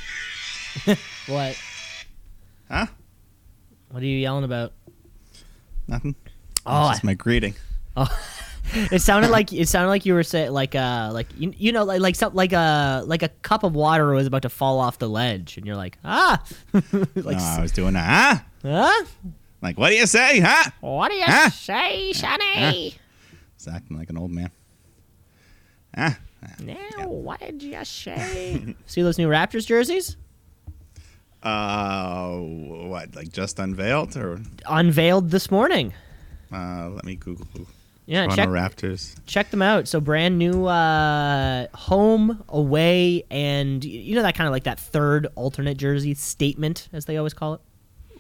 What? 1.27 1.61
huh? 2.70 2.87
What 3.91 4.01
are 4.01 4.07
you 4.07 4.19
yelling 4.19 4.45
about? 4.45 4.74
Nothing. 5.89 6.15
Oh, 6.65 6.91
That's 6.91 7.03
my 7.03 7.15
greeting. 7.15 7.57
It 8.90 9.01
sounded 9.01 9.31
like 9.31 9.52
it 9.52 9.68
sounded 9.68 9.90
like 9.90 10.05
you 10.05 10.12
were 10.12 10.24
saying 10.24 10.51
like 10.51 10.74
uh 10.74 11.10
like 11.12 11.28
you, 11.39 11.55
you 11.56 11.70
know 11.70 11.85
like 11.85 12.01
like 12.01 12.16
some, 12.16 12.35
like 12.35 12.52
a 12.52 13.05
like 13.06 13.23
a 13.23 13.28
cup 13.28 13.62
of 13.62 13.77
water 13.77 14.10
was 14.10 14.27
about 14.27 14.43
to 14.43 14.48
fall 14.48 14.81
off 14.81 14.98
the 14.98 15.09
ledge 15.09 15.56
and 15.56 15.64
you're 15.64 15.77
like 15.77 15.98
ah 16.05 16.43
like 17.14 17.36
no, 17.39 17.44
I 17.44 17.60
was 17.62 17.70
doing 17.70 17.93
that. 17.94 18.44
Huh? 18.62 18.90
huh 18.90 19.05
Like, 19.62 19.78
what 19.78 19.90
do 19.90 19.94
you 19.97 20.05
say? 20.06 20.40
Huh? 20.40 20.70
what 20.81 21.10
do 21.10 21.14
you 21.16 21.24
Huh? 21.24 21.48
say 21.51 22.12
Sonny 22.12 22.97
It's 23.55 23.68
acting 23.68 23.97
like 23.97 24.10
an 24.10 24.18
old 24.18 24.32
man. 24.32 24.51
Ah. 25.97 26.18
now 26.59 27.06
what 27.09 27.39
did 27.39 27.62
you 27.62 27.85
say 27.85 28.74
see 28.86 29.01
those 29.01 29.16
new 29.16 29.28
Raptors 29.28 29.64
jerseys 29.64 30.16
Uh, 31.43 32.36
what? 32.90 33.14
Like 33.14 33.31
just 33.31 33.60
unveiled, 33.60 34.16
or 34.16 34.40
unveiled 34.66 35.31
this 35.31 35.51
morning 35.52 35.94
uh, 36.52 36.90
let 36.93 37.05
me 37.05 37.14
Google. 37.14 37.47
Yeah 38.07 38.23
Toronto 38.27 38.37
check 38.37 38.49
Raptors. 38.49 39.16
check 39.27 39.51
them 39.51 39.62
out 39.62 39.89
so 39.89 40.01
brand 40.01 40.39
new 40.39 40.66
uh 40.66 41.66
home 41.74 42.43
away 42.49 43.24
and 43.31 43.85
you 43.85 44.15
know 44.15 44.23
that 44.23 44.35
kind 44.35 44.47
of 44.47 44.53
like 44.53 44.65
that 44.65 44.81
third 44.81 45.27
alternate 45.35 45.77
jersey 45.77 46.15
statement 46.15 46.89
as 46.93 47.05
they 47.05 47.16
always 47.16 47.35
call 47.35 47.55
it 47.55 47.61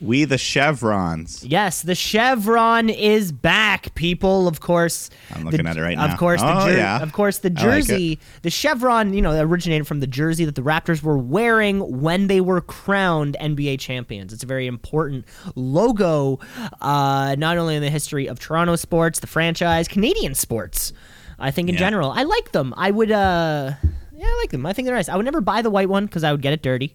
We 0.00 0.24
the 0.26 0.36
Chevrons. 0.36 1.42
Yes, 1.44 1.80
the 1.82 1.94
chevron 1.94 2.90
is 2.90 3.32
back, 3.32 3.94
people. 3.94 4.46
Of 4.46 4.60
course, 4.60 5.08
I'm 5.34 5.44
looking 5.44 5.64
the- 5.64 5.70
at 5.70 5.76
it 5.78 5.80
right 5.80 5.96
now. 5.96 6.12
Of 6.12 6.18
course, 6.18 6.40
the 6.42 6.54
Oh, 6.64 6.66
jer- 6.68 6.76
yeah. 6.76 7.02
of 7.02 7.12
course 7.12 7.38
the 7.38 7.48
I 7.48 7.52
like 7.52 7.62
jersey, 7.62 8.18
the 8.42 8.50
chevron. 8.50 9.14
You 9.14 9.22
know, 9.22 9.40
originated 9.40 9.86
from 9.86 10.00
the 10.00 10.06
jersey 10.06 10.44
that 10.44 10.54
the 10.54 10.62
Raptors 10.62 11.02
were 11.02 11.16
wearing 11.16 12.00
when 12.02 12.26
they 12.26 12.40
were 12.42 12.60
crowned 12.60 13.36
NBA 13.40 13.78
champions. 13.80 14.32
It's 14.34 14.42
a 14.42 14.46
very 14.46 14.66
important 14.66 15.24
logo, 15.54 16.40
uh, 16.80 17.34
not 17.38 17.56
only 17.58 17.76
in 17.76 17.82
the 17.82 17.90
history 17.90 18.26
of 18.26 18.38
Toronto 18.38 18.76
sports, 18.76 19.20
the 19.20 19.26
franchise, 19.26 19.88
Canadian 19.88 20.34
sports. 20.34 20.92
I 21.38 21.50
think 21.50 21.68
in 21.68 21.74
Yeah. 21.74 21.80
general, 21.80 22.10
I 22.12 22.22
like 22.24 22.52
them. 22.52 22.72
I 22.76 22.90
would, 22.90 23.10
uh, 23.10 23.72
yeah, 24.16 24.24
I 24.26 24.38
like 24.42 24.50
them. 24.50 24.64
I 24.66 24.72
think 24.72 24.86
they're 24.86 24.94
nice. 24.96 25.08
I 25.08 25.16
would 25.16 25.24
never 25.26 25.40
buy 25.40 25.60
the 25.62 25.70
white 25.70 25.88
one 25.88 26.06
because 26.06 26.24
I 26.24 26.32
would 26.32 26.40
get 26.42 26.52
it 26.54 26.62
dirty. 26.62 26.94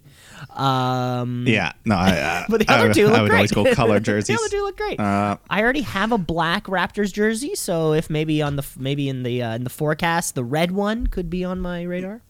Um, 0.49 1.45
Yeah, 1.47 1.73
no, 1.85 1.95
I, 1.95 2.09
uh, 2.19 2.45
but 2.49 2.59
the 2.65 2.71
other 2.73 2.87
would, 2.87 2.95
two 2.95 3.07
look 3.07 3.17
I 3.17 3.21
would 3.21 3.29
great. 3.29 3.37
always 3.37 3.51
go 3.51 3.73
color 3.75 3.95
the 3.99 4.05
jerseys. 4.05 4.37
other 4.39 4.49
two 4.49 4.61
look 4.63 4.77
great. 4.77 4.99
Uh, 4.99 5.37
I 5.49 5.61
already 5.61 5.81
have 5.81 6.11
a 6.11 6.17
black 6.17 6.65
Raptors 6.65 7.13
jersey, 7.13 7.55
so 7.55 7.93
if 7.93 8.09
maybe 8.09 8.41
on 8.41 8.55
the 8.55 8.65
maybe 8.77 9.09
in 9.09 9.23
the 9.23 9.41
uh, 9.43 9.55
in 9.55 9.63
the 9.63 9.69
forecast, 9.69 10.35
the 10.35 10.43
red 10.43 10.71
one 10.71 11.07
could 11.07 11.29
be 11.29 11.43
on 11.43 11.59
my 11.59 11.83
radar. 11.83 12.21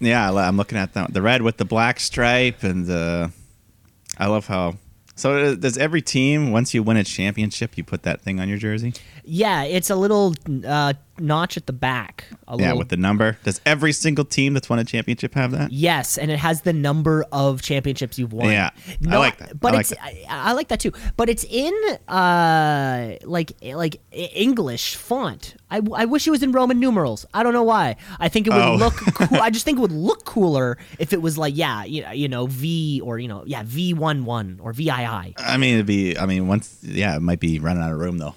yeah, 0.00 0.30
I 0.32 0.46
I'm 0.46 0.56
looking 0.56 0.78
at 0.78 0.94
that. 0.94 1.12
The 1.12 1.22
red 1.22 1.42
with 1.42 1.56
the 1.56 1.64
black 1.64 2.00
stripe, 2.00 2.62
and 2.62 2.88
uh, 2.90 3.28
I 4.18 4.26
love 4.26 4.46
how. 4.46 4.76
So 5.18 5.38
uh, 5.38 5.54
does 5.54 5.78
every 5.78 6.02
team 6.02 6.52
once 6.52 6.74
you 6.74 6.82
win 6.82 6.98
a 6.98 7.04
championship, 7.04 7.78
you 7.78 7.84
put 7.84 8.02
that 8.02 8.20
thing 8.20 8.38
on 8.38 8.50
your 8.50 8.58
jersey? 8.58 8.92
Yeah, 9.28 9.64
it's 9.64 9.90
a 9.90 9.96
little 9.96 10.34
uh, 10.64 10.92
notch 11.18 11.56
at 11.56 11.66
the 11.66 11.72
back. 11.72 12.24
A 12.46 12.52
Yeah, 12.56 12.66
little, 12.66 12.78
with 12.78 12.88
the 12.90 12.96
number. 12.96 13.36
Does 13.42 13.60
every 13.66 13.92
single 13.92 14.24
team 14.24 14.54
that's 14.54 14.68
won 14.70 14.78
a 14.78 14.84
championship 14.84 15.34
have 15.34 15.50
that? 15.50 15.72
Yes, 15.72 16.16
and 16.16 16.30
it 16.30 16.38
has 16.38 16.62
the 16.62 16.72
number 16.72 17.24
of 17.32 17.60
championships 17.60 18.18
you've 18.20 18.32
won. 18.32 18.50
Yeah, 18.50 18.70
I 19.08 19.16
like 19.16 19.38
that. 19.38 19.58
But 19.60 19.74
I 19.74 19.80
it's. 19.80 19.92
I, 20.00 20.24
I 20.28 20.52
like 20.52 20.68
that 20.68 20.78
too. 20.80 20.92
But 21.16 21.28
it's 21.28 21.44
in 21.44 21.72
uh 22.08 23.16
like 23.24 23.52
like 23.62 23.96
English 24.12 24.96
font. 24.96 25.56
I, 25.70 25.80
I 25.94 26.04
wish 26.04 26.26
it 26.26 26.30
was 26.30 26.42
in 26.44 26.52
Roman 26.52 26.78
numerals. 26.78 27.26
I 27.34 27.42
don't 27.42 27.52
know 27.52 27.64
why. 27.64 27.96
I 28.20 28.28
think 28.28 28.46
it 28.46 28.52
would 28.52 28.62
Oh. 28.62 28.76
look 28.76 28.94
cool. 29.14 29.40
I 29.40 29.50
just 29.50 29.64
think 29.64 29.78
it 29.78 29.80
would 29.80 29.90
look 29.92 30.24
cooler 30.24 30.78
if 30.98 31.12
it 31.12 31.20
was 31.20 31.36
like 31.36 31.56
yeah, 31.56 31.84
you 31.84 32.02
know, 32.02 32.10
you 32.12 32.28
know 32.28 32.46
V 32.46 33.00
or 33.04 33.18
you 33.18 33.26
know, 33.28 33.42
yeah, 33.46 33.64
V11 33.64 34.58
or 34.60 34.72
VII. 34.72 35.34
I 35.38 35.56
mean, 35.58 35.74
it'd 35.74 35.86
be. 35.86 36.16
I 36.16 36.26
mean, 36.26 36.46
once. 36.46 36.78
Yeah, 36.82 37.16
it 37.16 37.20
might 37.22 37.40
be 37.40 37.58
running 37.58 37.82
out 37.82 37.92
of 37.92 37.98
room 37.98 38.18
though. 38.18 38.34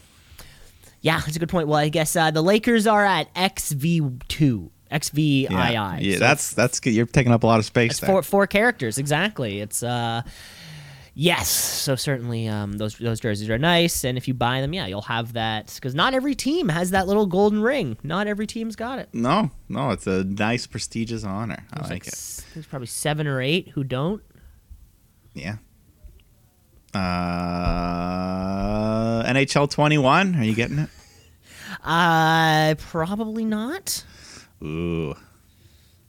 Yeah, 1.02 1.20
that's 1.20 1.36
a 1.36 1.40
good 1.40 1.50
point. 1.50 1.68
Well, 1.68 1.80
I 1.80 1.90
guess 1.90 2.16
uh, 2.16 2.32
the 2.32 2.42
Lakers 2.42 2.88
are 2.88 3.06
at 3.06 3.34
XV2. 3.36 4.70
XVII. 4.92 5.48
Yeah, 5.50 5.98
yeah 6.00 6.14
So 6.14 6.20
that's 6.20 6.54
that's 6.54 6.80
good. 6.80 6.92
You're 6.92 7.06
taking 7.06 7.32
up 7.32 7.44
a 7.44 7.48
lot 7.48 7.60
of 7.60 7.66
space 7.66 8.00
there. 8.00 8.08
four 8.08 8.24
four 8.24 8.48
characters 8.48 8.98
exactly. 8.98 9.60
It's 9.60 9.84
uh 9.84 10.24
yes. 11.14 11.48
So 11.48 11.96
certainly 11.96 12.48
um 12.48 12.74
those 12.74 12.98
those 12.98 13.20
jerseys 13.20 13.50
are 13.50 13.58
nice 13.58 14.04
and 14.04 14.18
if 14.18 14.28
you 14.28 14.34
buy 14.34 14.62
them, 14.62 14.74
yeah, 14.74 14.88
you'll 14.88 15.02
have 15.04 15.34
that 15.34 15.78
cuz 15.82 15.94
not 15.94 16.14
every 16.14 16.36
team 16.36 16.70
has 16.70 16.92
that 16.92 17.08
little 17.08 17.28
golden 17.28 17.62
ring. 17.62 17.98
Not 18.04 18.28
every 18.28 18.48
team's 18.48 18.76
got 18.76 19.00
it. 19.00 19.10
no, 19.14 19.52
no, 19.68 19.92
it's 19.92 20.08
a 20.08 20.24
nice, 20.24 20.66
prestigious 20.66 21.24
honor. 21.24 21.64
I 21.72 21.80
There's 21.80 21.90
like 21.92 22.08
it. 22.08 22.44
There's 22.56 22.66
probably 22.66 22.88
7 22.88 23.28
or 23.28 23.42
8 23.42 23.70
who 23.70 23.84
don't. 23.84 24.24
Yeah. 25.36 25.58
Uh, 27.90 29.24
NHL 29.32 29.70
21. 29.70 30.36
Are 30.36 30.44
you 30.44 30.56
getting 30.56 30.80
it? 30.80 30.90
Uh 31.84 32.76
probably 32.78 33.46
not. 33.46 34.04
Ooh, 34.64 35.16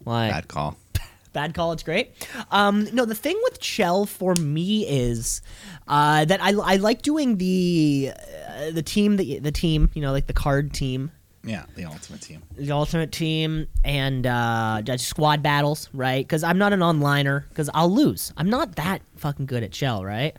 Why? 0.04 0.30
bad 0.30 0.48
call. 0.48 0.76
Bad 1.32 1.54
call. 1.54 1.70
It's 1.70 1.84
great. 1.84 2.10
Um, 2.50 2.88
no, 2.92 3.04
the 3.04 3.14
thing 3.14 3.38
with 3.44 3.60
Chel 3.60 4.04
for 4.04 4.34
me 4.34 4.84
is 4.84 5.42
uh, 5.86 6.24
that 6.24 6.42
I, 6.42 6.50
I 6.54 6.74
like 6.76 7.02
doing 7.02 7.36
the 7.36 8.10
uh, 8.48 8.72
the 8.72 8.82
team 8.82 9.16
the 9.16 9.38
the 9.38 9.52
team 9.52 9.90
you 9.94 10.02
know 10.02 10.10
like 10.10 10.26
the 10.26 10.32
card 10.32 10.72
team 10.72 11.12
Yeah, 11.44 11.66
the 11.76 11.84
ultimate 11.84 12.20
team. 12.22 12.42
the 12.56 12.72
ultimate 12.72 13.12
team 13.12 13.68
and 13.84 14.26
uh 14.26 14.80
just 14.82 15.06
squad 15.06 15.40
battles 15.42 15.88
right 15.92 16.26
because 16.26 16.42
i'm 16.42 16.58
not 16.58 16.72
an 16.72 16.80
onliner 16.80 17.48
because 17.48 17.70
i'll 17.74 17.90
lose 17.94 18.32
i'm 18.36 18.50
not 18.50 18.74
that 18.76 19.00
fucking 19.16 19.46
good 19.46 19.62
at 19.62 19.70
Chel 19.70 20.04
right 20.04 20.36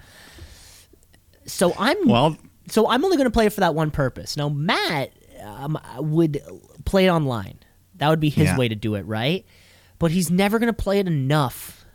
so 1.45 1.73
i'm 1.77 2.07
Well, 2.07 2.37
so 2.69 2.87
i'm 2.89 3.03
only 3.03 3.17
going 3.17 3.25
to 3.25 3.31
play 3.31 3.45
it 3.47 3.53
for 3.53 3.61
that 3.61 3.75
one 3.75 3.91
purpose 3.91 4.37
now 4.37 4.49
matt 4.49 5.11
um, 5.43 5.77
would 5.97 6.41
play 6.85 7.05
it 7.07 7.09
online 7.09 7.57
that 7.95 8.09
would 8.09 8.19
be 8.19 8.29
his 8.29 8.45
Yeah. 8.45 8.57
way 8.57 8.67
to 8.67 8.75
do 8.75 8.95
it 8.95 9.03
right 9.05 9.45
but 9.99 10.11
he's 10.11 10.29
never 10.31 10.59
going 10.59 10.67
to 10.73 10.81
play 10.81 10.99
it 10.99 11.07
enough 11.07 11.85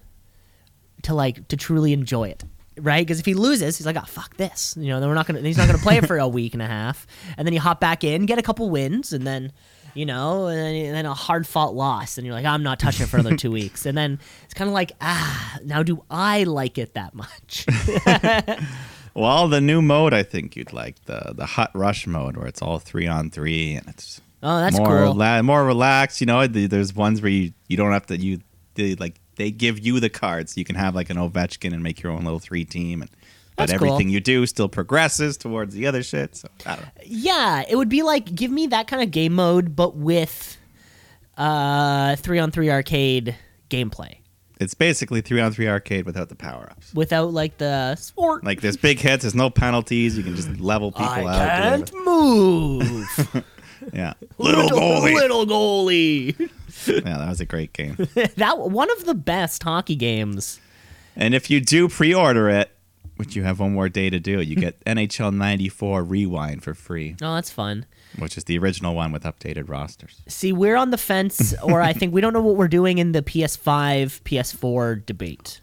to 1.02 1.14
like 1.14 1.46
to 1.48 1.56
truly 1.56 1.92
enjoy 1.92 2.28
it 2.28 2.42
right? 2.78 3.06
Because 3.06 3.18
if 3.18 3.24
he 3.24 3.32
loses, 3.32 3.78
he's 3.78 3.86
like, 3.86 3.96
oh 3.96 4.04
fuck 4.06 4.36
this, 4.36 4.76
you 4.78 4.88
know. 4.88 5.00
Then 5.00 5.08
we're 5.08 5.14
not 5.14 5.26
gonna. 5.26 5.40
He's 5.40 5.56
not 5.56 5.66
gonna 5.66 5.78
play 5.78 5.96
it 5.96 6.06
for 6.06 6.18
a 6.18 6.28
week 6.38 6.52
and 6.52 6.60
a 6.60 6.66
half, 6.66 7.06
and 7.38 7.46
then 7.46 7.54
you 7.54 7.60
hop 7.60 7.80
back 7.80 8.04
in, 8.04 8.26
get 8.26 8.38
a 8.38 8.42
couple 8.42 8.68
wins, 8.68 9.14
and 9.14 9.26
then. 9.26 9.52
You 9.94 10.04
know, 10.04 10.46
and 10.48 10.58
then, 10.58 10.74
and 10.74 10.94
then 10.94 11.06
a 11.06 11.14
hard 11.14 11.46
fought 11.46 11.74
loss, 11.74 12.18
and 12.18 12.26
you're 12.26 12.34
like, 12.34 12.44
I'm 12.44 12.62
not 12.62 12.78
touching 12.78 13.04
it 13.04 13.08
for 13.08 13.16
another 13.16 13.34
two 13.38 13.50
weeks. 13.60 13.86
And 13.86 13.96
then 13.96 14.18
it's 14.44 14.52
kind 14.52 14.68
of 14.68 14.74
like, 14.74 14.92
ah, 15.00 15.56
now 15.64 15.82
do 15.82 16.04
I 16.10 16.44
like 16.44 16.76
it 16.76 16.92
that 16.92 17.14
much? 17.14 17.64
Well, 19.16 19.48
the 19.48 19.60
new 19.60 19.80
mode 19.82 20.12
I 20.14 20.22
think 20.22 20.54
you'd 20.56 20.72
like 20.72 21.02
the 21.06 21.32
the 21.34 21.46
hot 21.46 21.70
rush 21.74 22.06
mode 22.06 22.36
where 22.36 22.46
it's 22.46 22.60
all 22.62 22.78
three 22.78 23.06
on 23.06 23.30
three 23.30 23.74
and 23.74 23.88
it's 23.88 24.20
Oh, 24.42 24.58
that's 24.60 24.76
more 24.76 25.06
cool. 25.06 25.42
more 25.42 25.64
relaxed. 25.64 26.20
You 26.20 26.26
know, 26.26 26.46
the- 26.46 26.66
there's 26.66 26.94
ones 26.94 27.22
where 27.22 27.30
you 27.30 27.52
you 27.68 27.76
don't 27.76 27.92
have 27.92 28.06
to 28.06 28.16
you 28.18 28.40
they 28.74 28.94
like 28.94 29.16
they 29.36 29.50
give 29.50 29.78
you 29.78 30.00
the 30.00 30.10
cards. 30.10 30.56
You 30.56 30.64
can 30.64 30.76
have 30.76 30.94
like 30.94 31.08
an 31.10 31.16
Ovechkin 31.16 31.72
and 31.72 31.82
make 31.82 32.02
your 32.02 32.12
own 32.12 32.24
little 32.24 32.38
three 32.40 32.64
team 32.64 33.00
and. 33.02 33.10
But 33.56 33.68
That's 33.68 33.78
cool. 33.78 33.88
everything 33.88 34.10
you 34.10 34.20
do 34.20 34.44
still 34.44 34.68
progresses 34.68 35.38
towards 35.38 35.74
the 35.74 35.86
other 35.86 36.02
shit. 36.02 36.36
So 36.36 36.46
I 36.66 36.76
don't 36.76 36.84
know. 36.84 36.90
Yeah, 37.06 37.64
it 37.66 37.74
would 37.76 37.88
be 37.88 38.02
like 38.02 38.34
give 38.34 38.50
me 38.50 38.66
that 38.66 38.86
kind 38.86 39.02
of 39.02 39.10
game 39.10 39.32
mode, 39.32 39.74
but 39.74 39.96
with 39.96 40.58
uh 41.38 42.16
three 42.16 42.38
on 42.38 42.50
three 42.50 42.70
arcade 42.70 43.34
gameplay. 43.70 44.16
It's 44.58 44.74
basically 44.74 45.20
three 45.20 45.40
on 45.40 45.52
three 45.52 45.68
arcade 45.68 46.06
without 46.06 46.28
the 46.30 46.34
power 46.34 46.68
ups. 46.70 46.94
Without 46.94 47.32
like 47.32 47.58
the 47.58 47.94
sport. 47.96 48.42
Like 48.44 48.62
there's 48.62 48.76
big 48.76 48.98
hits, 48.98 49.22
there's 49.22 49.34
no 49.34 49.50
penalties. 49.50 50.16
You 50.16 50.24
can 50.24 50.34
just 50.34 50.48
level 50.58 50.92
people 50.92 51.04
I 51.04 51.24
out. 51.24 51.90
can't 51.90 51.92
move. 52.04 53.44
Yeah, 53.92 54.14
little 54.38 54.68
goalie. 54.70 55.14
Little 55.14 55.46
goalie. 55.46 56.50
Yeah, 56.86 57.18
that 57.18 57.28
was 57.28 57.40
a 57.40 57.44
great 57.44 57.72
game. 57.72 57.96
that 58.36 58.58
one 58.58 58.90
of 58.90 59.04
the 59.04 59.14
best 59.14 59.62
hockey 59.62 59.94
games. 59.94 60.60
And 61.14 61.34
if 61.34 61.50
you 61.50 61.60
do 61.60 61.88
pre-order 61.88 62.48
it, 62.48 62.70
which 63.16 63.36
you 63.36 63.44
have 63.44 63.60
one 63.60 63.74
more 63.74 63.88
day 63.88 64.10
to 64.10 64.18
do, 64.18 64.40
you 64.40 64.56
get 64.56 64.82
NHL 64.84 65.32
94 65.34 66.02
Rewind 66.02 66.62
for 66.64 66.74
free, 66.74 67.16
Oh, 67.22 67.34
that's 67.34 67.50
fun. 67.50 67.86
Which 68.18 68.36
is 68.36 68.44
the 68.44 68.58
original 68.58 68.94
one 68.94 69.12
with 69.12 69.24
updated 69.24 69.68
rosters. 69.68 70.20
See, 70.28 70.52
we're 70.52 70.76
on 70.76 70.90
the 70.90 70.98
fence, 70.98 71.54
or 71.62 71.80
I 71.82 71.92
think 71.92 72.12
we 72.14 72.20
don't 72.20 72.32
know 72.32 72.40
what 72.42 72.56
we're 72.56 72.68
doing 72.68 72.98
in 72.98 73.12
the 73.12 73.22
PS5, 73.22 74.22
PS4 74.22 75.04
debate. 75.06 75.60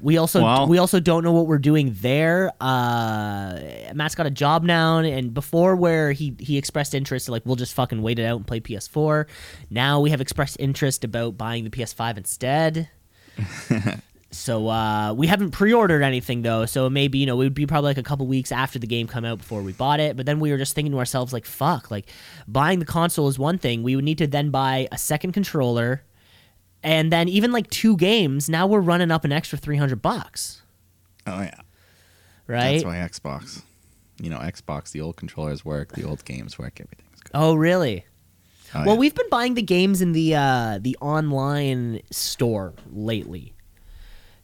We 0.00 0.16
also 0.16 0.42
Well- 0.42 0.68
we 0.68 0.78
also 0.78 1.00
don't 1.00 1.24
know 1.24 1.32
what 1.32 1.46
we're 1.48 1.58
doing 1.58 1.96
there. 2.00 2.52
Uh, 2.60 3.58
Matt's 3.94 4.14
got 4.14 4.26
a 4.26 4.30
job 4.30 4.62
now, 4.62 4.98
and 4.98 5.34
before 5.34 5.74
where 5.74 6.12
he 6.12 6.36
he 6.38 6.56
expressed 6.56 6.94
interest, 6.94 7.28
like 7.28 7.44
we'll 7.44 7.56
just 7.56 7.74
fucking 7.74 8.00
wait 8.00 8.18
it 8.20 8.24
out 8.24 8.36
and 8.36 8.46
play 8.46 8.60
PS4. 8.60 9.26
Now 9.70 10.00
we 10.00 10.10
have 10.10 10.20
expressed 10.20 10.56
interest 10.60 11.02
about 11.02 11.36
buying 11.36 11.64
the 11.64 11.70
PS5 11.70 12.16
instead. 12.16 12.90
So 14.30 14.68
uh, 14.68 15.14
we 15.14 15.26
haven't 15.26 15.52
pre-ordered 15.52 16.02
anything 16.02 16.42
though, 16.42 16.66
so 16.66 16.90
maybe 16.90 17.18
you 17.18 17.24
know 17.24 17.34
it 17.34 17.44
would 17.44 17.54
be 17.54 17.66
probably 17.66 17.88
like 17.90 17.98
a 17.98 18.02
couple 18.02 18.26
weeks 18.26 18.52
after 18.52 18.78
the 18.78 18.86
game 18.86 19.06
come 19.06 19.24
out 19.24 19.38
before 19.38 19.62
we 19.62 19.72
bought 19.72 20.00
it. 20.00 20.16
But 20.18 20.26
then 20.26 20.38
we 20.38 20.50
were 20.50 20.58
just 20.58 20.74
thinking 20.74 20.92
to 20.92 20.98
ourselves 20.98 21.32
like, 21.32 21.46
fuck, 21.46 21.90
like 21.90 22.10
buying 22.46 22.78
the 22.78 22.84
console 22.84 23.28
is 23.28 23.38
one 23.38 23.56
thing. 23.56 23.82
We 23.82 23.96
would 23.96 24.04
need 24.04 24.18
to 24.18 24.26
then 24.26 24.50
buy 24.50 24.86
a 24.92 24.98
second 24.98 25.32
controller, 25.32 26.04
and 26.82 27.10
then 27.10 27.28
even 27.30 27.52
like 27.52 27.70
two 27.70 27.96
games. 27.96 28.50
Now 28.50 28.66
we're 28.66 28.80
running 28.80 29.10
up 29.10 29.24
an 29.24 29.32
extra 29.32 29.56
three 29.56 29.78
hundred 29.78 30.02
bucks, 30.02 30.60
Oh 31.26 31.40
yeah, 31.40 31.60
right? 32.46 32.82
that's 32.82 32.84
why 32.84 32.96
Xbox. 32.96 33.62
You 34.20 34.28
know, 34.28 34.38
Xbox. 34.38 34.92
The 34.92 35.00
old 35.00 35.16
controllers 35.16 35.64
work, 35.64 35.92
the 35.92 36.04
old 36.04 36.24
games 36.26 36.58
work. 36.58 36.80
Everything's 36.80 37.22
good. 37.22 37.30
Oh 37.32 37.54
really? 37.54 38.04
Oh, 38.74 38.80
well, 38.84 38.94
yeah. 38.94 39.00
we've 39.00 39.14
been 39.14 39.30
buying 39.30 39.54
the 39.54 39.62
games 39.62 40.02
in 40.02 40.12
the 40.12 40.34
uh, 40.34 40.78
the 40.82 40.98
online 41.00 42.02
store 42.10 42.74
lately. 42.92 43.54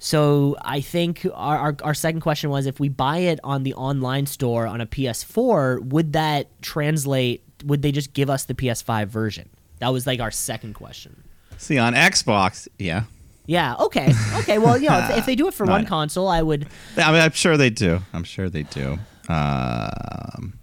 So 0.05 0.55
I 0.61 0.83
think 0.83 1.27
our, 1.33 1.57
our 1.57 1.77
our 1.83 1.95
second 1.95 2.21
question 2.21 2.51
was 2.51 2.67
if 2.67 2.79
we 2.79 2.91
buy 2.91 3.21
it 3.21 3.41
on 3.43 3.63
the 3.63 3.73
online 3.73 4.27
store 4.27 4.67
on 4.67 4.83
a 4.83 4.87
PS4, 4.87 5.83
would 5.83 6.13
that 6.13 6.61
translate? 6.61 7.43
Would 7.65 7.81
they 7.81 7.91
just 7.91 8.13
give 8.13 8.29
us 8.29 8.45
the 8.45 8.53
PS5 8.53 9.07
version? 9.07 9.49
That 9.79 9.95
was 9.95 10.07
like 10.07 10.21
our 10.21 10.31
second 10.31 10.75
question. 10.75 11.25
see 11.57 11.79
on 11.79 11.95
Xbox. 11.95 12.69
Yeah, 12.79 13.05
Yeah. 13.47 13.77
Okay. 13.81 14.13
Okay. 14.41 14.59
Well, 14.59 14.77
you 14.77 14.91
know, 14.91 14.99
if, 14.99 15.21
if 15.21 15.27
they 15.27 15.37
do 15.37 15.49
it 15.49 15.55
for 15.55 15.65
No, 15.67 15.73
one 15.73 15.87
I 15.87 15.89
console, 15.89 16.29
I 16.29 16.43
would. 16.43 16.69
I 16.99 17.11
mean, 17.11 17.23
I'm 17.23 17.33
sure 17.33 17.57
they 17.57 17.71
do. 17.71 18.01
I'm 18.13 18.25
sure 18.25 18.51
they 18.51 18.65
do. 18.65 18.99
Um, 19.31 20.59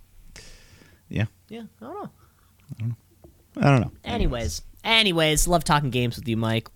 yeah, 1.10 1.26
Yeah. 1.50 1.64
I 1.82 1.86
don't 1.86 1.96
know. 1.96 2.96
I 3.58 3.72
don't 3.72 3.82
know. 3.82 3.92
Anyways, 4.06 4.62
anyways, 4.84 5.48
love 5.48 5.64
talking 5.64 5.90
games 5.90 6.16
with 6.16 6.28
you, 6.28 6.38
Mike. 6.38 6.70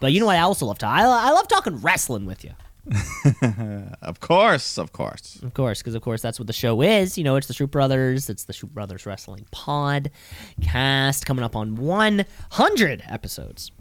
But 0.00 0.12
you 0.12 0.20
know 0.20 0.26
what? 0.26 0.36
I 0.36 0.40
also 0.40 0.66
love 0.66 0.78
talking. 0.78 1.04
I, 1.04 1.28
I 1.28 1.30
love 1.30 1.48
talking 1.48 1.76
wrestling 1.80 2.26
with 2.26 2.44
you. 2.44 2.52
of 4.02 4.20
course, 4.20 4.78
of 4.78 4.92
course. 4.92 5.40
Of 5.42 5.54
course, 5.54 5.80
because 5.82 5.94
of 5.94 6.02
course 6.02 6.22
that's 6.22 6.38
what 6.38 6.46
the 6.46 6.52
show 6.52 6.82
is. 6.82 7.18
You 7.18 7.24
know, 7.24 7.36
it's 7.36 7.48
the 7.48 7.54
Shoot 7.54 7.70
Brothers. 7.70 8.30
It's 8.30 8.44
the 8.44 8.52
Shoot 8.52 8.72
Brothers 8.72 9.06
Wrestling 9.06 9.46
Podcast 9.52 11.24
coming 11.24 11.44
up 11.44 11.56
on 11.56 11.74
100 11.76 13.02
episodes. 13.08 13.72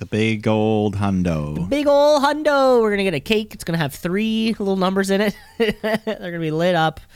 The 0.00 0.06
big 0.06 0.48
old 0.48 0.96
hundo. 0.96 1.68
Big 1.68 1.86
old 1.86 2.22
hundo. 2.22 2.80
We're 2.80 2.90
gonna 2.90 3.02
get 3.04 3.12
a 3.14 3.20
cake. 3.20 3.52
It's 3.54 3.64
gonna 3.64 3.78
have 3.78 3.94
three 3.94 4.56
little 4.58 4.76
numbers 4.76 5.10
in 5.10 5.20
it. 5.20 5.36
They're 5.58 6.16
gonna 6.18 6.40
be 6.40 6.50
lit 6.50 6.74
up. 6.74 7.00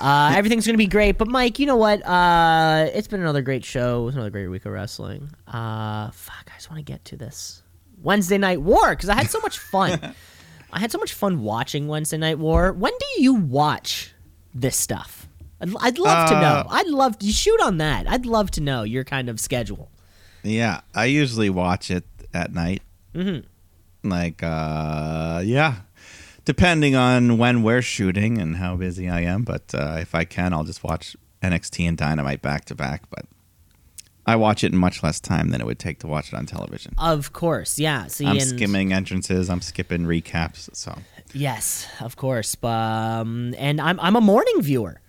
Uh, 0.00 0.32
everything's 0.34 0.64
gonna 0.64 0.78
be 0.78 0.86
great. 0.86 1.18
But 1.18 1.28
Mike, 1.28 1.58
you 1.58 1.66
know 1.66 1.76
what? 1.76 2.04
Uh, 2.06 2.88
it's 2.94 3.06
been 3.08 3.20
another 3.20 3.42
great 3.42 3.64
show. 3.64 4.06
It's 4.06 4.14
another 4.14 4.30
great 4.30 4.46
week 4.48 4.64
of 4.64 4.72
wrestling. 4.72 5.28
Uh, 5.46 6.10
fuck, 6.12 6.46
I 6.50 6.54
just 6.56 6.70
want 6.70 6.78
to 6.78 6.90
get 6.90 7.04
to 7.06 7.16
this 7.16 7.62
Wednesday 8.00 8.38
Night 8.38 8.62
War 8.62 8.90
because 8.90 9.08
I 9.10 9.14
had 9.16 9.28
so 9.28 9.40
much 9.40 9.58
fun. 9.58 10.14
I 10.72 10.78
had 10.78 10.90
so 10.92 10.98
much 10.98 11.12
fun 11.12 11.42
watching 11.42 11.86
Wednesday 11.88 12.16
Night 12.16 12.38
War. 12.38 12.72
When 12.72 12.92
do 12.98 13.22
you 13.22 13.34
watch 13.34 14.14
this 14.54 14.76
stuff? 14.76 15.28
I'd, 15.60 15.74
I'd 15.80 15.98
love 15.98 16.28
to 16.30 16.36
Uh, 16.36 16.40
know. 16.40 16.66
I'd 16.70 16.86
love 16.88 17.18
to 17.18 17.26
shoot 17.26 17.60
on 17.60 17.78
that. 17.78 18.08
I'd 18.08 18.24
love 18.24 18.50
to 18.52 18.60
know 18.62 18.84
your 18.84 19.04
kind 19.04 19.28
of 19.28 19.38
schedule. 19.40 19.90
Yeah, 20.48 20.80
I 20.94 21.06
usually 21.06 21.50
watch 21.50 21.90
it 21.90 22.04
at 22.34 22.52
night. 22.52 22.82
Mm-hmm. 23.14 24.08
Like, 24.08 24.42
uh, 24.42 25.42
yeah, 25.44 25.76
depending 26.44 26.94
on 26.94 27.36
when 27.38 27.62
we're 27.62 27.82
shooting 27.82 28.38
and 28.38 28.56
how 28.56 28.76
busy 28.76 29.08
I 29.08 29.20
am. 29.22 29.42
But 29.42 29.74
uh, 29.74 29.98
if 30.00 30.14
I 30.14 30.24
can, 30.24 30.52
I'll 30.52 30.64
just 30.64 30.82
watch 30.84 31.16
NXT 31.42 31.88
and 31.88 31.96
Dynamite 31.98 32.42
back 32.42 32.64
to 32.66 32.74
back. 32.74 33.02
But 33.10 33.26
I 34.26 34.36
watch 34.36 34.62
it 34.62 34.72
in 34.72 34.78
much 34.78 35.02
less 35.02 35.20
time 35.20 35.50
than 35.50 35.60
it 35.60 35.66
would 35.66 35.78
take 35.78 35.98
to 36.00 36.06
watch 36.06 36.32
it 36.32 36.36
on 36.36 36.46
television. 36.46 36.94
Of 36.98 37.32
course, 37.32 37.78
yeah. 37.78 38.06
See, 38.06 38.26
I'm 38.26 38.32
and- 38.38 38.42
skimming 38.42 38.92
entrances. 38.92 39.50
I'm 39.50 39.60
skipping 39.62 40.02
recaps. 40.02 40.74
So 40.76 40.96
Yes, 41.34 41.86
of 42.00 42.16
course. 42.16 42.54
But, 42.54 42.68
um, 42.68 43.54
and 43.58 43.80
I'm 43.80 43.98
I'm 44.00 44.16
a 44.16 44.20
morning 44.20 44.62
viewer. 44.62 45.00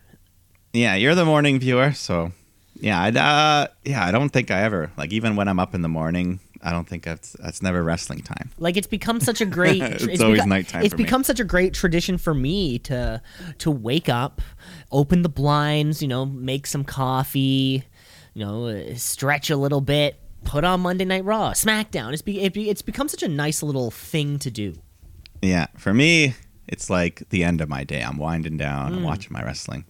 yeah, 0.73 0.95
you're 0.95 1.15
the 1.15 1.25
morning 1.25 1.59
viewer. 1.59 1.91
So 1.93 2.31
yeah, 2.79 3.01
I'd, 3.01 3.17
uh, 3.17 3.67
yeah, 3.85 4.05
I 4.05 4.11
don't 4.11 4.29
think 4.29 4.51
I 4.51 4.61
ever 4.61 4.91
like 4.97 5.11
even 5.13 5.35
when 5.35 5.47
I'm 5.47 5.59
up 5.59 5.73
in 5.75 5.81
the 5.81 5.89
morning. 5.89 6.39
I 6.61 6.71
don't 6.71 6.85
think 6.85 7.03
that's 7.03 7.37
that's 7.39 7.61
never 7.61 7.81
wrestling 7.81 8.19
time. 8.21 8.49
Like 8.57 8.75
it's 8.75 8.87
become 8.87 9.21
such 9.21 9.39
a 9.39 9.45
great. 9.45 9.81
It's 10.09 10.21
always 10.21 10.45
nighttime 10.45 10.83
It's 10.83 10.93
for 10.93 10.97
me. 10.97 11.03
become 11.05 11.23
such 11.23 11.39
a 11.39 11.45
great 11.45 11.73
tradition 11.73 12.17
for 12.17 12.33
me 12.33 12.79
to 12.79 13.21
to 13.59 13.71
wake 13.71 14.09
up, 14.09 14.41
open 14.91 15.21
the 15.21 15.29
blinds, 15.29 16.01
you 16.01 16.09
know, 16.09 16.25
make 16.25 16.67
some 16.67 16.83
coffee, 16.83 17.83
you 18.33 18.45
know, 18.45 18.65
uh, 18.65 18.93
stretch 18.95 19.49
a 19.49 19.55
little 19.55 19.79
bit, 19.79 20.19
put 20.43 20.65
on 20.65 20.81
Monday 20.81 21.05
Night 21.05 21.23
Raw, 21.23 21.51
SmackDown. 21.51 22.11
It's 22.11 22.21
be, 22.21 22.41
it 22.41 22.53
be, 22.53 22.69
it's 22.69 22.81
become 22.81 23.07
such 23.07 23.23
a 23.23 23.29
nice 23.29 23.63
little 23.63 23.89
thing 23.89 24.37
to 24.39 24.51
do. 24.51 24.73
Yeah, 25.41 25.67
for 25.77 25.93
me, 25.93 26.33
it's 26.67 26.89
like 26.89 27.23
the 27.29 27.45
end 27.45 27.61
of 27.61 27.69
my 27.69 27.85
day. 27.85 28.01
I'm 28.01 28.17
winding 28.17 28.57
down. 28.57 28.93
I'm 28.93 29.03
watching 29.03 29.31
my 29.31 29.43
wrestling. 29.45 29.85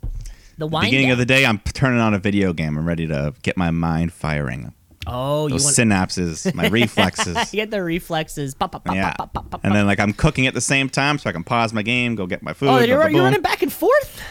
The 0.59 0.67
Beginning 0.67 1.07
down. 1.07 1.11
of 1.13 1.17
the 1.17 1.25
day, 1.25 1.45
I'm 1.45 1.59
turning 1.59 1.99
on 1.99 2.13
a 2.13 2.19
video 2.19 2.53
game. 2.53 2.77
I'm 2.77 2.87
ready 2.87 3.07
to 3.07 3.33
get 3.43 3.57
my 3.57 3.71
mind 3.71 4.13
firing. 4.13 4.73
oh, 5.07 5.47
you 5.47 5.53
want 5.53 5.63
synapses, 5.63 6.53
my 6.53 6.67
reflexes. 6.79 7.53
you 7.53 7.57
get 7.61 7.71
the 7.71 7.81
reflexes. 7.81 8.53
Pop, 8.53 8.73
pop, 8.73 8.83
pop, 8.83 8.95
yeah, 8.95 9.13
pop, 9.13 9.33
pop, 9.33 9.49
pop, 9.49 9.61
and 9.63 9.73
then 9.73 9.85
like 9.87 9.99
I'm 9.99 10.13
cooking 10.13 10.45
at 10.47 10.53
the 10.53 10.61
same 10.61 10.89
time, 10.89 11.17
so 11.17 11.29
I 11.29 11.33
can 11.33 11.43
pause 11.43 11.73
my 11.73 11.81
game, 11.81 12.15
go 12.15 12.27
get 12.27 12.43
my 12.43 12.53
food. 12.53 12.69
Oh, 12.69 12.77
you're, 12.79 13.09
you're 13.09 13.23
running 13.23 13.41
back 13.41 13.61
and 13.63 13.71
forth. 13.73 14.21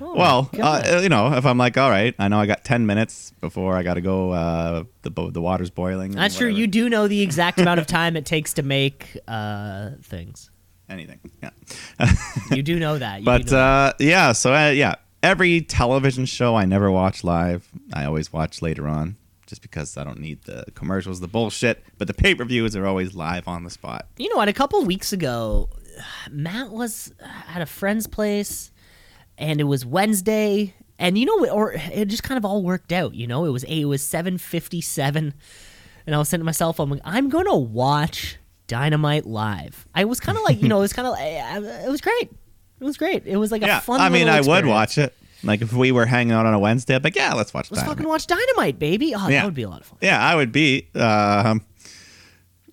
Oh, 0.00 0.14
Well, 0.14 0.50
uh, 0.60 1.00
you 1.02 1.08
know, 1.08 1.32
if 1.34 1.44
I'm 1.44 1.58
like, 1.58 1.76
all 1.76 1.90
right, 1.90 2.14
I 2.20 2.28
know 2.28 2.38
I 2.38 2.46
got 2.46 2.64
ten 2.64 2.86
minutes 2.86 3.32
before 3.40 3.76
I 3.76 3.82
got 3.82 3.94
to 3.94 4.00
go. 4.00 4.30
Uh, 4.30 4.84
the 5.02 5.10
bo- 5.10 5.30
the 5.30 5.40
water's 5.40 5.70
boiling. 5.70 6.12
That's 6.12 6.36
true. 6.36 6.48
You 6.48 6.66
do 6.68 6.88
know 6.88 7.08
the 7.08 7.20
exact 7.20 7.58
amount 7.60 7.80
of 7.80 7.86
time 7.86 8.16
it 8.16 8.24
takes 8.26 8.52
to 8.54 8.62
make 8.62 9.16
uh, 9.26 9.90
things. 10.02 10.50
anything. 10.88 11.18
Yeah. 11.42 11.50
You 12.52 12.62
do 12.62 12.78
know 12.78 12.96
that. 12.98 13.20
You 13.20 13.24
But 13.32 13.46
know 13.46 13.50
that. 13.50 13.58
uh, 13.58 13.92
yeah, 13.98 14.32
so 14.32 14.54
uh, 14.54 14.70
yeah, 14.70 14.94
every 15.22 15.60
television 15.60 16.24
show 16.26 16.56
I 16.56 16.64
never 16.64 16.90
watch 16.90 17.24
live. 17.24 17.68
I 17.92 18.04
always 18.04 18.32
watch 18.32 18.62
later 18.62 18.86
on, 18.88 19.16
just 19.46 19.62
because 19.62 19.96
I 19.96 20.04
don't 20.04 20.20
need 20.20 20.42
the 20.44 20.64
commercials, 20.74 21.20
the 21.20 21.28
bullshit. 21.28 21.82
But 21.98 22.06
the 22.06 22.14
pay 22.14 22.34
per 22.34 22.44
views 22.44 22.76
are 22.76 22.86
always 22.86 23.14
live 23.14 23.48
on 23.48 23.64
the 23.64 23.70
spot. 23.70 24.06
you 24.16 24.28
know 24.28 24.36
what? 24.36 24.48
A 24.48 24.52
couple 24.52 24.84
weeks 24.84 25.12
ago, 25.12 25.68
Matt 26.30 26.70
was 26.70 27.12
at 27.48 27.62
a 27.62 27.66
friend's 27.66 28.06
place, 28.06 28.70
and 29.36 29.60
it 29.60 29.64
was 29.64 29.84
Wednesday, 29.84 30.74
and 30.98 31.18
you 31.18 31.26
know, 31.26 31.50
or 31.50 31.72
it 31.74 32.06
just 32.06 32.22
kind 32.22 32.38
of 32.38 32.44
all 32.44 32.62
worked 32.62 32.92
out. 32.92 33.14
You 33.14 33.26
know, 33.26 33.44
it 33.44 33.50
was 33.50 33.64
it 33.64 33.84
was 33.84 34.02
seven 34.02 34.38
fifty 34.38 34.80
seven, 34.80 35.34
and 36.06 36.14
I 36.14 36.18
was 36.18 36.28
saying 36.28 36.40
to 36.40 36.44
myself, 36.44 36.78
I'm 36.78 36.90
like, 36.90 37.00
I'm 37.04 37.28
gonna 37.28 37.56
watch 37.56 38.36
Dynamite 38.68 39.26
live. 39.26 39.88
I 39.94 40.04
was 40.04 40.20
kind 40.20 40.36
of 40.38 40.44
like, 40.44 40.62
you 40.62 40.68
know, 40.68 40.78
it 40.78 40.82
was 40.82 40.92
kind 40.92 41.08
of, 41.08 41.14
it 41.18 41.90
was 41.90 42.00
great. 42.00 42.30
It 42.80 42.84
was 42.84 42.96
great. 42.96 43.26
It 43.26 43.36
was 43.36 43.50
like 43.52 43.62
yeah, 43.62 43.78
a 43.78 43.80
fun. 43.80 44.00
I 44.00 44.08
mean, 44.08 44.28
I 44.28 44.40
would 44.40 44.66
watch 44.66 44.98
it. 44.98 45.14
Like 45.44 45.62
if 45.62 45.72
we 45.72 45.92
were 45.92 46.04
hanging 46.06 46.32
out 46.32 46.46
on 46.46 46.54
a 46.54 46.58
Wednesday, 46.58 46.94
I'd 46.96 47.02
be 47.02 47.06
like, 47.08 47.16
yeah, 47.16 47.32
let's 47.34 47.54
watch 47.54 47.70
Let's 47.70 47.82
Dynamite. 47.82 47.96
fucking 47.98 48.08
watch 48.08 48.26
Dynamite, 48.26 48.78
baby. 48.78 49.14
Oh, 49.14 49.28
Yeah. 49.28 49.40
that 49.40 49.44
would 49.44 49.54
be 49.54 49.62
a 49.62 49.68
lot 49.68 49.80
of 49.82 49.86
fun. 49.86 49.98
Yeah, 50.02 50.20
I 50.20 50.34
would 50.34 50.50
be. 50.50 50.88
Um, 50.96 51.62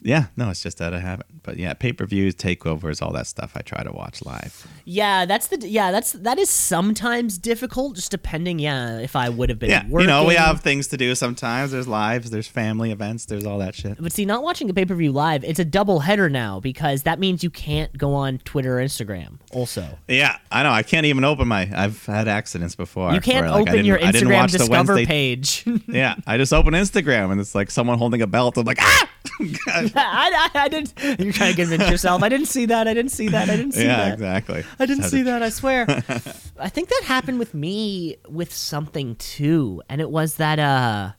yeah, 0.05 0.27
no, 0.37 0.51
it's 0.51 0.61
just 0.61 0.79
out 0.81 0.93
of 0.93 1.01
habit. 1.01 1.25
But 1.43 1.57
yeah, 1.57 1.73
pay 1.73 1.91
per 1.91 2.05
views, 2.05 2.35
takeovers, 2.35 3.01
all 3.01 3.11
that 3.13 3.25
stuff. 3.27 3.53
I 3.55 3.61
try 3.61 3.83
to 3.83 3.91
watch 3.91 4.23
live. 4.23 4.67
Yeah, 4.85 5.25
that's 5.25 5.47
the 5.47 5.67
yeah, 5.67 5.91
that's 5.91 6.11
that 6.13 6.37
is 6.37 6.49
sometimes 6.49 7.37
difficult, 7.39 7.95
just 7.95 8.11
depending. 8.11 8.59
Yeah, 8.59 8.99
if 8.99 9.15
I 9.15 9.29
would 9.29 9.49
have 9.49 9.57
been 9.59 9.69
Yeah, 9.71 9.83
working. 9.89 10.01
you 10.01 10.07
know, 10.07 10.23
we 10.25 10.35
have 10.35 10.61
things 10.61 10.87
to 10.89 10.97
do 10.97 11.15
sometimes. 11.15 11.71
There's 11.71 11.87
lives, 11.87 12.29
there's 12.29 12.47
family 12.47 12.91
events, 12.91 13.25
there's 13.25 13.45
all 13.45 13.57
that 13.59 13.73
shit. 13.75 13.97
But 13.99 14.11
see, 14.13 14.25
not 14.25 14.43
watching 14.43 14.69
a 14.69 14.73
pay 14.73 14.85
per 14.85 14.93
view 14.95 15.11
live, 15.11 15.43
it's 15.43 15.59
a 15.59 15.65
double 15.65 15.99
header 16.01 16.29
now 16.29 16.59
because 16.59 17.03
that 17.03 17.19
means 17.19 17.43
you 17.43 17.49
can't 17.49 17.95
go 17.97 18.13
on 18.13 18.37
Twitter 18.39 18.79
or 18.79 18.83
Instagram. 18.83 19.39
Also, 19.51 19.97
Yeah, 20.07 20.37
I 20.51 20.61
know. 20.63 20.71
I 20.71 20.83
can't 20.83 21.05
even 21.07 21.23
open 21.23 21.47
my. 21.47 21.69
I've 21.75 22.05
had 22.05 22.27
accidents 22.27 22.75
before. 22.75 23.13
you 23.13 23.21
can't 23.21 23.45
where, 23.47 23.55
like, 23.55 23.69
open 23.69 23.85
your 23.85 23.97
Instagram 23.97 24.51
Discover 24.51 25.03
page. 25.05 25.65
Yeah, 25.87 26.15
I 26.27 26.37
just 26.37 26.51
open 26.53 26.73
Instagram 26.73 27.31
and 27.31 27.39
it's 27.41 27.55
like 27.55 27.71
someone 27.71 27.97
holding 27.97 28.21
a 28.21 28.27
belt. 28.27 28.57
I'm 28.57 28.65
like, 28.65 28.79
ah! 28.81 29.09
I, 29.95 30.49
I, 30.53 30.59
I 30.63 30.67
didn't. 30.67 30.93
You're 31.19 31.33
trying 31.33 31.55
to 31.55 31.61
convince 31.61 31.89
yourself. 31.89 32.23
I 32.23 32.29
didn't 32.29 32.47
see 32.47 32.65
that. 32.67 32.87
I 32.87 32.93
didn't 32.93 33.11
see 33.11 33.27
that. 33.29 33.49
I 33.49 33.55
didn't 33.55 33.73
see 33.73 33.85
yeah, 33.85 33.97
that. 33.97 34.13
exactly. 34.13 34.63
I 34.79 34.85
didn't 34.85 35.05
see 35.05 35.21
that. 35.23 35.41
I 35.41 35.49
swear. 35.49 35.85
I 36.59 36.69
think 36.69 36.89
that 36.89 37.01
happened 37.05 37.39
with 37.39 37.53
me 37.53 38.17
with 38.27 38.53
something 38.53 39.15
too, 39.15 39.81
and 39.89 40.01
it 40.01 40.09
was 40.09 40.35
that 40.35 40.59
uh, 40.59 41.11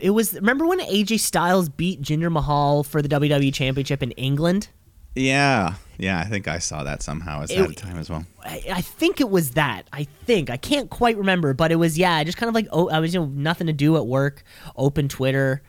it 0.00 0.10
was. 0.10 0.34
Remember 0.34 0.66
when 0.66 0.80
AJ 0.80 1.20
Styles 1.20 1.68
beat 1.68 2.02
Jinder 2.02 2.30
Mahal 2.30 2.82
for 2.82 3.02
the 3.02 3.08
WWE 3.08 3.52
Championship 3.52 4.02
in 4.02 4.12
England? 4.12 4.68
Yeah, 5.14 5.74
yeah. 5.98 6.20
I 6.20 6.24
think 6.24 6.48
I 6.48 6.58
saw 6.58 6.84
that 6.84 7.02
somehow 7.02 7.42
at 7.42 7.50
It- 7.50 7.68
that 7.68 7.76
time 7.76 7.98
as 7.98 8.08
well. 8.08 8.24
I, 8.44 8.62
I 8.72 8.80
think 8.80 9.20
it 9.20 9.28
was 9.30 9.52
that. 9.52 9.86
I 9.92 10.04
think 10.04 10.50
I 10.50 10.56
can't 10.56 10.90
quite 10.90 11.16
remember, 11.16 11.54
but 11.54 11.70
it 11.70 11.76
was 11.76 11.98
yeah. 11.98 12.14
I 12.14 12.24
just 12.24 12.38
kind 12.38 12.48
of 12.48 12.54
like 12.54 12.66
oh, 12.72 12.88
I 12.88 12.98
was 13.00 13.14
you 13.14 13.20
know 13.20 13.26
nothing 13.26 13.66
to 13.66 13.72
do 13.72 13.96
at 13.96 14.06
work. 14.06 14.42
Open 14.76 15.08
Twitter. 15.08 15.62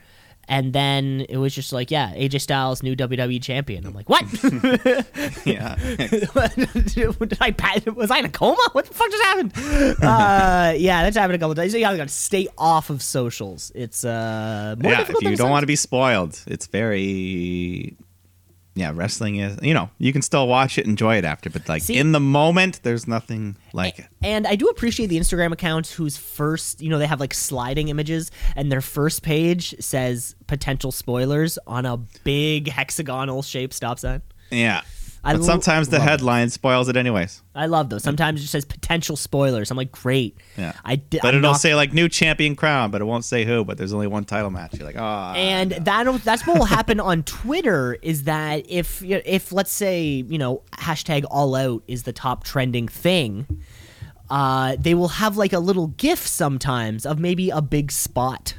And 0.48 0.72
then 0.72 1.26
it 1.28 1.38
was 1.38 1.54
just 1.54 1.72
like, 1.72 1.90
yeah, 1.90 2.12
AJ 2.14 2.40
Styles, 2.42 2.82
new 2.82 2.94
WWE 2.96 3.42
champion. 3.42 3.86
I'm 3.86 3.94
like, 3.94 4.08
what? 4.08 4.24
Yeah, 5.44 5.74
Did 5.96 7.38
I 7.40 7.82
was 7.94 8.10
I 8.10 8.18
in 8.18 8.24
a 8.24 8.28
coma? 8.28 8.56
What 8.72 8.86
the 8.86 8.94
fuck 8.94 9.10
just 9.10 9.22
happened? 9.24 9.52
uh, 10.02 10.72
yeah, 10.78 11.02
that's 11.02 11.16
happened 11.16 11.36
a 11.36 11.38
couple 11.38 11.54
times. 11.54 11.74
You 11.74 11.80
gotta 11.80 12.08
stay 12.08 12.48
off 12.56 12.90
of 12.90 13.02
socials. 13.02 13.72
It's 13.74 14.04
uh 14.04 14.76
more 14.78 14.92
yeah. 14.92 15.06
If 15.08 15.22
you 15.22 15.36
don't 15.36 15.50
want 15.50 15.62
to 15.62 15.66
be 15.66 15.76
spoiled, 15.76 16.40
it's 16.46 16.66
very. 16.66 17.96
Yeah, 18.76 18.90
wrestling 18.92 19.36
is. 19.36 19.56
You 19.62 19.72
know, 19.72 19.88
you 19.98 20.12
can 20.12 20.20
still 20.20 20.48
watch 20.48 20.78
it, 20.78 20.86
enjoy 20.86 21.16
it 21.16 21.24
after, 21.24 21.48
but 21.48 21.68
like 21.68 21.82
See- 21.82 21.96
in 21.96 22.10
the 22.12 22.20
moment, 22.20 22.80
there's 22.82 23.06
nothing 23.06 23.56
like 23.72 24.00
it. 24.00 24.06
And 24.22 24.46
I 24.46 24.56
do 24.56 24.66
appreciate 24.68 25.06
the 25.06 25.18
Instagram 25.18 25.52
accounts 25.52 25.92
whose 25.92 26.16
first, 26.16 26.80
you 26.80 26.88
know, 26.88 26.98
they 26.98 27.06
have 27.06 27.20
like 27.20 27.34
sliding 27.34 27.88
images, 27.88 28.32
and 28.56 28.72
their 28.72 28.80
first 28.80 29.22
page 29.22 29.74
says 29.78 30.34
potential 30.48 30.90
spoilers 30.90 31.56
on 31.66 31.86
a 31.86 31.98
big 32.24 32.68
hexagonal 32.68 33.42
shaped 33.42 33.74
stop 33.74 33.98
sign. 34.00 34.22
Yeah. 34.50 34.82
I 35.24 35.32
but 35.32 35.40
lo- 35.40 35.46
sometimes 35.46 35.88
the 35.88 35.98
love 35.98 36.06
it. 36.06 36.10
headline 36.10 36.50
spoils 36.50 36.88
it 36.88 36.96
anyways. 36.96 37.42
I 37.54 37.66
love 37.66 37.88
those. 37.88 38.02
Sometimes 38.02 38.40
it 38.40 38.42
just 38.42 38.52
says 38.52 38.64
potential 38.64 39.16
spoilers. 39.16 39.70
I'm 39.70 39.76
like, 39.76 39.90
great. 39.90 40.36
Yeah. 40.58 40.72
I 40.84 40.96
di- 40.96 41.18
But 41.22 41.28
I'm 41.34 41.38
it'll 41.38 41.52
not- 41.52 41.60
say 41.60 41.74
like 41.74 41.92
new 41.94 42.08
champion 42.08 42.54
crown, 42.56 42.90
but 42.90 43.00
it 43.00 43.04
won't 43.04 43.24
say 43.24 43.44
who. 43.44 43.64
But 43.64 43.78
there's 43.78 43.92
only 43.94 44.06
one 44.06 44.24
title 44.24 44.50
match. 44.50 44.74
You're 44.74 44.86
like, 44.86 44.96
oh. 44.98 45.32
and 45.36 45.72
that 45.72 46.22
that's 46.24 46.46
what 46.46 46.58
will 46.58 46.66
happen 46.66 47.00
on 47.10 47.22
Twitter 47.22 47.96
is 48.02 48.24
that 48.24 48.66
if 48.68 49.02
if 49.02 49.50
let's 49.50 49.72
say 49.72 50.04
you 50.04 50.36
know 50.38 50.62
hashtag 50.72 51.24
all 51.30 51.54
out 51.54 51.82
is 51.88 52.02
the 52.02 52.12
top 52.12 52.44
trending 52.44 52.86
thing, 52.86 53.46
uh, 54.30 54.76
they 54.78 54.94
will 54.94 55.08
have 55.08 55.36
like 55.36 55.52
a 55.52 55.58
little 55.58 55.88
GIF 55.88 56.18
sometimes 56.26 57.06
of 57.06 57.18
maybe 57.18 57.50
a 57.50 57.62
big 57.62 57.92
spot. 57.92 58.54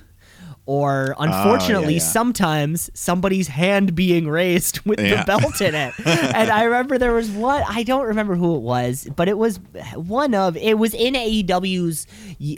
Or 0.67 1.13
oh, 1.17 1.23
unfortunately, 1.23 1.95
yeah. 1.95 1.99
sometimes 1.99 2.89
somebody's 2.95 3.47
hand 3.47 3.93
being 3.93 4.27
raised 4.27 4.79
with 4.85 4.99
Yeah. 4.99 5.23
the 5.23 5.25
belt 5.25 5.61
in 5.61 5.75
it. 5.75 5.93
and 6.05 6.49
I 6.49 6.63
remember 6.63 6.97
there 6.97 7.13
was 7.13 7.29
one, 7.29 7.63
I 7.67 7.83
don't 7.83 8.07
remember 8.07 8.35
who 8.35 8.55
it 8.55 8.61
was, 8.61 9.07
but 9.15 9.27
it 9.27 9.37
was 9.37 9.59
one 9.93 10.33
of, 10.33 10.57
it 10.57 10.79
was 10.79 10.95
in 10.95 11.13
AEW's 11.13 12.07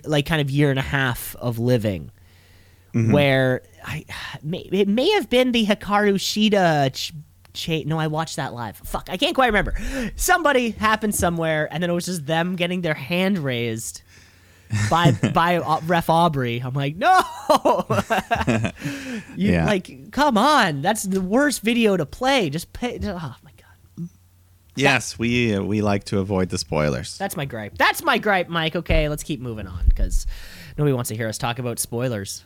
like 0.06 0.26
kind 0.26 0.40
of 0.40 0.50
year 0.50 0.70
and 0.70 0.80
a 0.80 0.84
half 0.84 1.36
of 1.36 1.60
living 1.60 2.12
mm-hmm. 2.98 3.12
where 3.12 3.62
I 3.84 4.06
it 4.44 4.88
may 4.88 5.10
have 5.12 5.30
been 5.30 5.52
the 5.52 5.66
Hikaru 5.66 6.16
Shida. 6.16 6.94
Ch- 6.94 7.14
no, 7.86 8.00
I 8.00 8.06
watched 8.06 8.36
that 8.36 8.54
live. 8.54 8.78
Fuck, 8.78 9.10
I 9.10 9.18
can't 9.18 9.34
quite 9.34 9.48
remember. 9.48 9.74
Somebody 10.16 10.72
happened 10.72 11.16
somewhere, 11.16 11.68
and 11.72 11.82
then 11.82 11.90
it 11.90 11.94
was 11.94 12.06
just 12.06 12.28
them 12.28 12.56
getting 12.56 12.82
their 12.82 12.94
hand 12.94 13.40
raised 13.40 14.04
by 14.90 15.12
by 15.34 15.58
uh, 15.58 15.80
Ref 15.86 16.10
Aubrey. 16.10 16.60
I'm 16.64 16.74
like, 16.74 16.96
no, 16.96 17.20
you 19.36 19.52
Yeah. 19.54 19.66
like, 19.66 20.12
come 20.12 20.38
on, 20.38 20.82
that's 20.82 21.04
the 21.04 21.22
worst 21.22 21.62
video 21.62 21.98
to 21.98 22.06
play. 22.06 22.50
Just 22.50 22.74
pay. 22.74 23.00
Oh 23.04 23.36
my 23.44 23.52
god, 23.58 24.10
yes, 24.76 25.18
we 25.20 25.54
uh, 25.56 25.62
we 25.62 25.82
like 25.82 26.04
to 26.06 26.20
avoid 26.20 26.50
the 26.50 26.58
spoilers. 26.58 27.18
that's 27.18 27.36
my 27.38 27.46
gripe. 27.46 27.78
That's 27.78 28.04
my 28.04 28.18
gripe, 28.18 28.50
Mike. 28.50 28.76
Okay, 28.76 29.10
let's 29.10 29.24
keep 29.24 29.40
moving 29.42 29.68
on 29.68 29.86
because 29.88 30.26
nobody 30.78 30.94
wants 30.94 31.10
to 31.10 31.16
hear 31.16 31.28
us 31.28 31.38
talk 31.38 31.60
about 31.60 31.80
spoilers. 31.80 32.44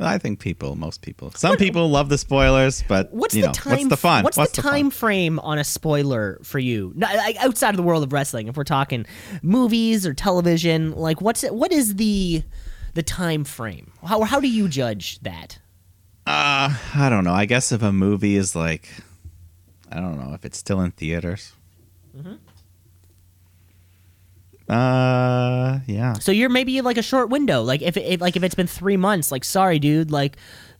I 0.00 0.18
think 0.18 0.40
people, 0.40 0.76
most 0.76 1.02
people, 1.02 1.30
some 1.32 1.56
people 1.56 1.90
love 1.90 2.08
the 2.08 2.18
spoilers, 2.18 2.82
but 2.88 3.12
What's 3.12 3.34
you 3.34 3.42
the 3.42 3.48
know, 3.48 3.52
time? 3.52 3.72
what's 3.72 3.88
the 3.88 3.96
fun? 3.96 4.24
What's, 4.24 4.36
the 4.36 4.46
fun? 4.46 4.72
time 4.72 4.90
frame 4.90 5.38
on 5.40 5.58
a 5.58 5.64
spoiler 5.64 6.38
for 6.42 6.58
you? 6.58 6.92
Like, 6.96 7.36
outside 7.36 7.70
of 7.70 7.76
the 7.76 7.82
world 7.82 8.02
of 8.02 8.12
wrestling, 8.12 8.48
if 8.48 8.56
we're 8.56 8.64
talking 8.64 9.04
movies 9.42 10.06
or 10.06 10.14
television, 10.14 10.92
like 10.92 11.20
what's 11.20 11.44
it, 11.44 11.54
what 11.54 11.72
is 11.72 11.96
the 11.96 12.42
the 12.94 13.02
time 13.02 13.44
frame? 13.44 13.92
How 14.04 14.22
how 14.22 14.40
do 14.40 14.48
you 14.48 14.68
judge 14.68 15.20
that? 15.20 15.58
Uh, 16.26 16.74
I 16.94 17.08
don't 17.08 17.24
know. 17.24 17.32
I 17.32 17.44
guess 17.46 17.72
if 17.72 17.82
a 17.82 17.92
movie 17.92 18.36
is 18.36 18.54
like, 18.54 18.88
I 19.90 19.96
don't 19.96 20.18
know 20.18 20.34
if 20.34 20.44
it's 20.44 20.58
still 20.58 20.80
in 20.80 20.92
theaters. 20.92 21.52
Mm-hmm. 22.16 22.34
Uh, 24.70 25.80
yeah. 25.86 26.12
So 26.14 26.30
you're 26.30 26.48
maybe 26.48 26.80
like 26.80 26.96
a 26.96 27.02
short 27.02 27.28
window, 27.28 27.62
like 27.62 27.82
if 27.82 27.96
it 27.96 28.20
like 28.20 28.36
if 28.36 28.44
it's 28.44 28.54
been 28.54 28.68
three 28.68 28.96
months, 28.96 29.32
like 29.32 29.44
sorry, 29.44 29.80
dude, 29.80 30.12
like 30.12 30.36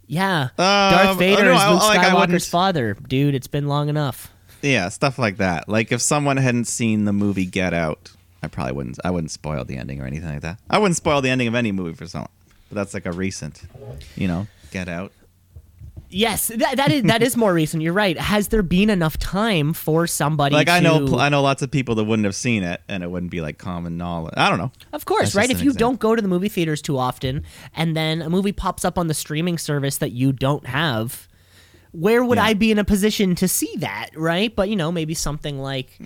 yeah, 0.07 0.51
Darth 0.57 1.09
Um, 1.11 1.19
Vader 1.19 1.43
oh, 1.43 1.55
no, 1.55 1.55
is 1.55 1.71
Luke 1.71 1.83
like, 1.83 2.01
Skywalker's 2.01 2.49
father, 2.49 2.95
dude. 2.95 3.35
It's 3.35 3.47
been 3.49 3.67
long 3.67 3.89
enough. 3.89 4.33
Yeah, 4.63 4.89
stuff 4.91 5.19
like 5.19 5.39
that. 5.39 5.69
Like 5.69 5.91
if 5.91 6.01
someone 6.01 6.37
hadn't 6.37 6.67
seen 6.67 7.05
the 7.05 7.13
movie 7.13 7.47
Get 7.47 7.75
Out, 7.75 8.13
I 8.43 8.49
probably 8.49 8.73
wouldn't. 8.75 8.99
I 9.05 9.11
wouldn't 9.11 9.33
spoil 9.33 9.65
the 9.65 9.77
ending 9.77 10.01
or 10.01 10.07
anything 10.07 10.29
like 10.29 10.43
that. 10.43 10.59
I 10.69 10.79
wouldn't 10.79 10.97
spoil 10.97 11.21
the 11.21 11.31
ending 11.31 11.49
of 11.49 11.55
any 11.55 11.73
movie 11.73 11.95
for 11.95 12.07
someone. 12.07 12.31
But 12.69 12.77
that's 12.77 12.95
like 12.95 13.07
a 13.07 13.13
recent, 13.13 13.63
you 14.15 14.29
know, 14.29 14.47
Get 14.71 14.89
Out. 14.89 15.13
Yes, 16.11 16.49
that, 16.49 16.77
that 16.77 16.91
is 16.93 17.03
that 17.05 17.23
is 17.23 17.37
more 17.37 17.55
recent. 17.63 17.83
You're 17.83 17.93
right. 17.93 18.19
Has 18.19 18.49
there 18.49 18.63
been 18.63 18.91
enough 18.91 19.17
time 19.19 19.73
for 19.73 20.07
somebody? 20.07 20.55
Like 20.55 20.69
I 20.69 20.81
know, 20.81 21.19
I 21.19 21.29
know 21.29 21.41
lots 21.43 21.63
of 21.63 21.71
people 21.71 21.95
that 21.95 22.05
wouldn't 22.05 22.25
have 22.27 22.35
seen 22.35 22.63
it, 22.63 22.81
and 22.89 23.03
it 23.03 23.11
wouldn't 23.11 23.31
be 23.31 23.41
like 23.41 23.59
common 23.59 23.97
knowledge. 23.97 24.35
I 24.37 24.49
don't 24.51 24.59
know. 24.59 24.73
Of 24.93 25.05
course, 25.05 25.33
That's 25.33 25.37
right? 25.37 25.51
If 25.51 25.63
you 25.63 25.71
example. 25.71 25.89
don't 25.91 26.01
go 26.01 26.17
to 26.17 26.23
the 26.23 26.29
movie 26.29 26.49
theaters 26.49 26.83
too 26.83 26.99
often 26.99 27.45
and 27.75 27.97
then 27.97 28.23
a 28.23 28.29
movie 28.31 28.53
pops 28.53 28.85
up 28.85 28.99
on 28.99 29.07
the 29.07 29.15
streaming 29.15 29.57
service 29.59 29.99
that 29.99 30.11
you 30.13 30.33
don't 30.33 30.67
have, 30.67 31.29
where 31.93 32.23
would 32.25 32.37
Yeah. 32.39 32.45
I 32.45 32.55
be 32.55 32.71
in 32.71 32.79
a 32.79 32.85
position 32.85 33.35
to 33.37 33.49
see 33.49 33.73
that, 33.79 34.11
right? 34.17 34.55
But 34.55 34.69
you 34.69 34.77
know, 34.77 34.93
maybe 34.93 35.15
something 35.15 35.59
like 35.59 35.99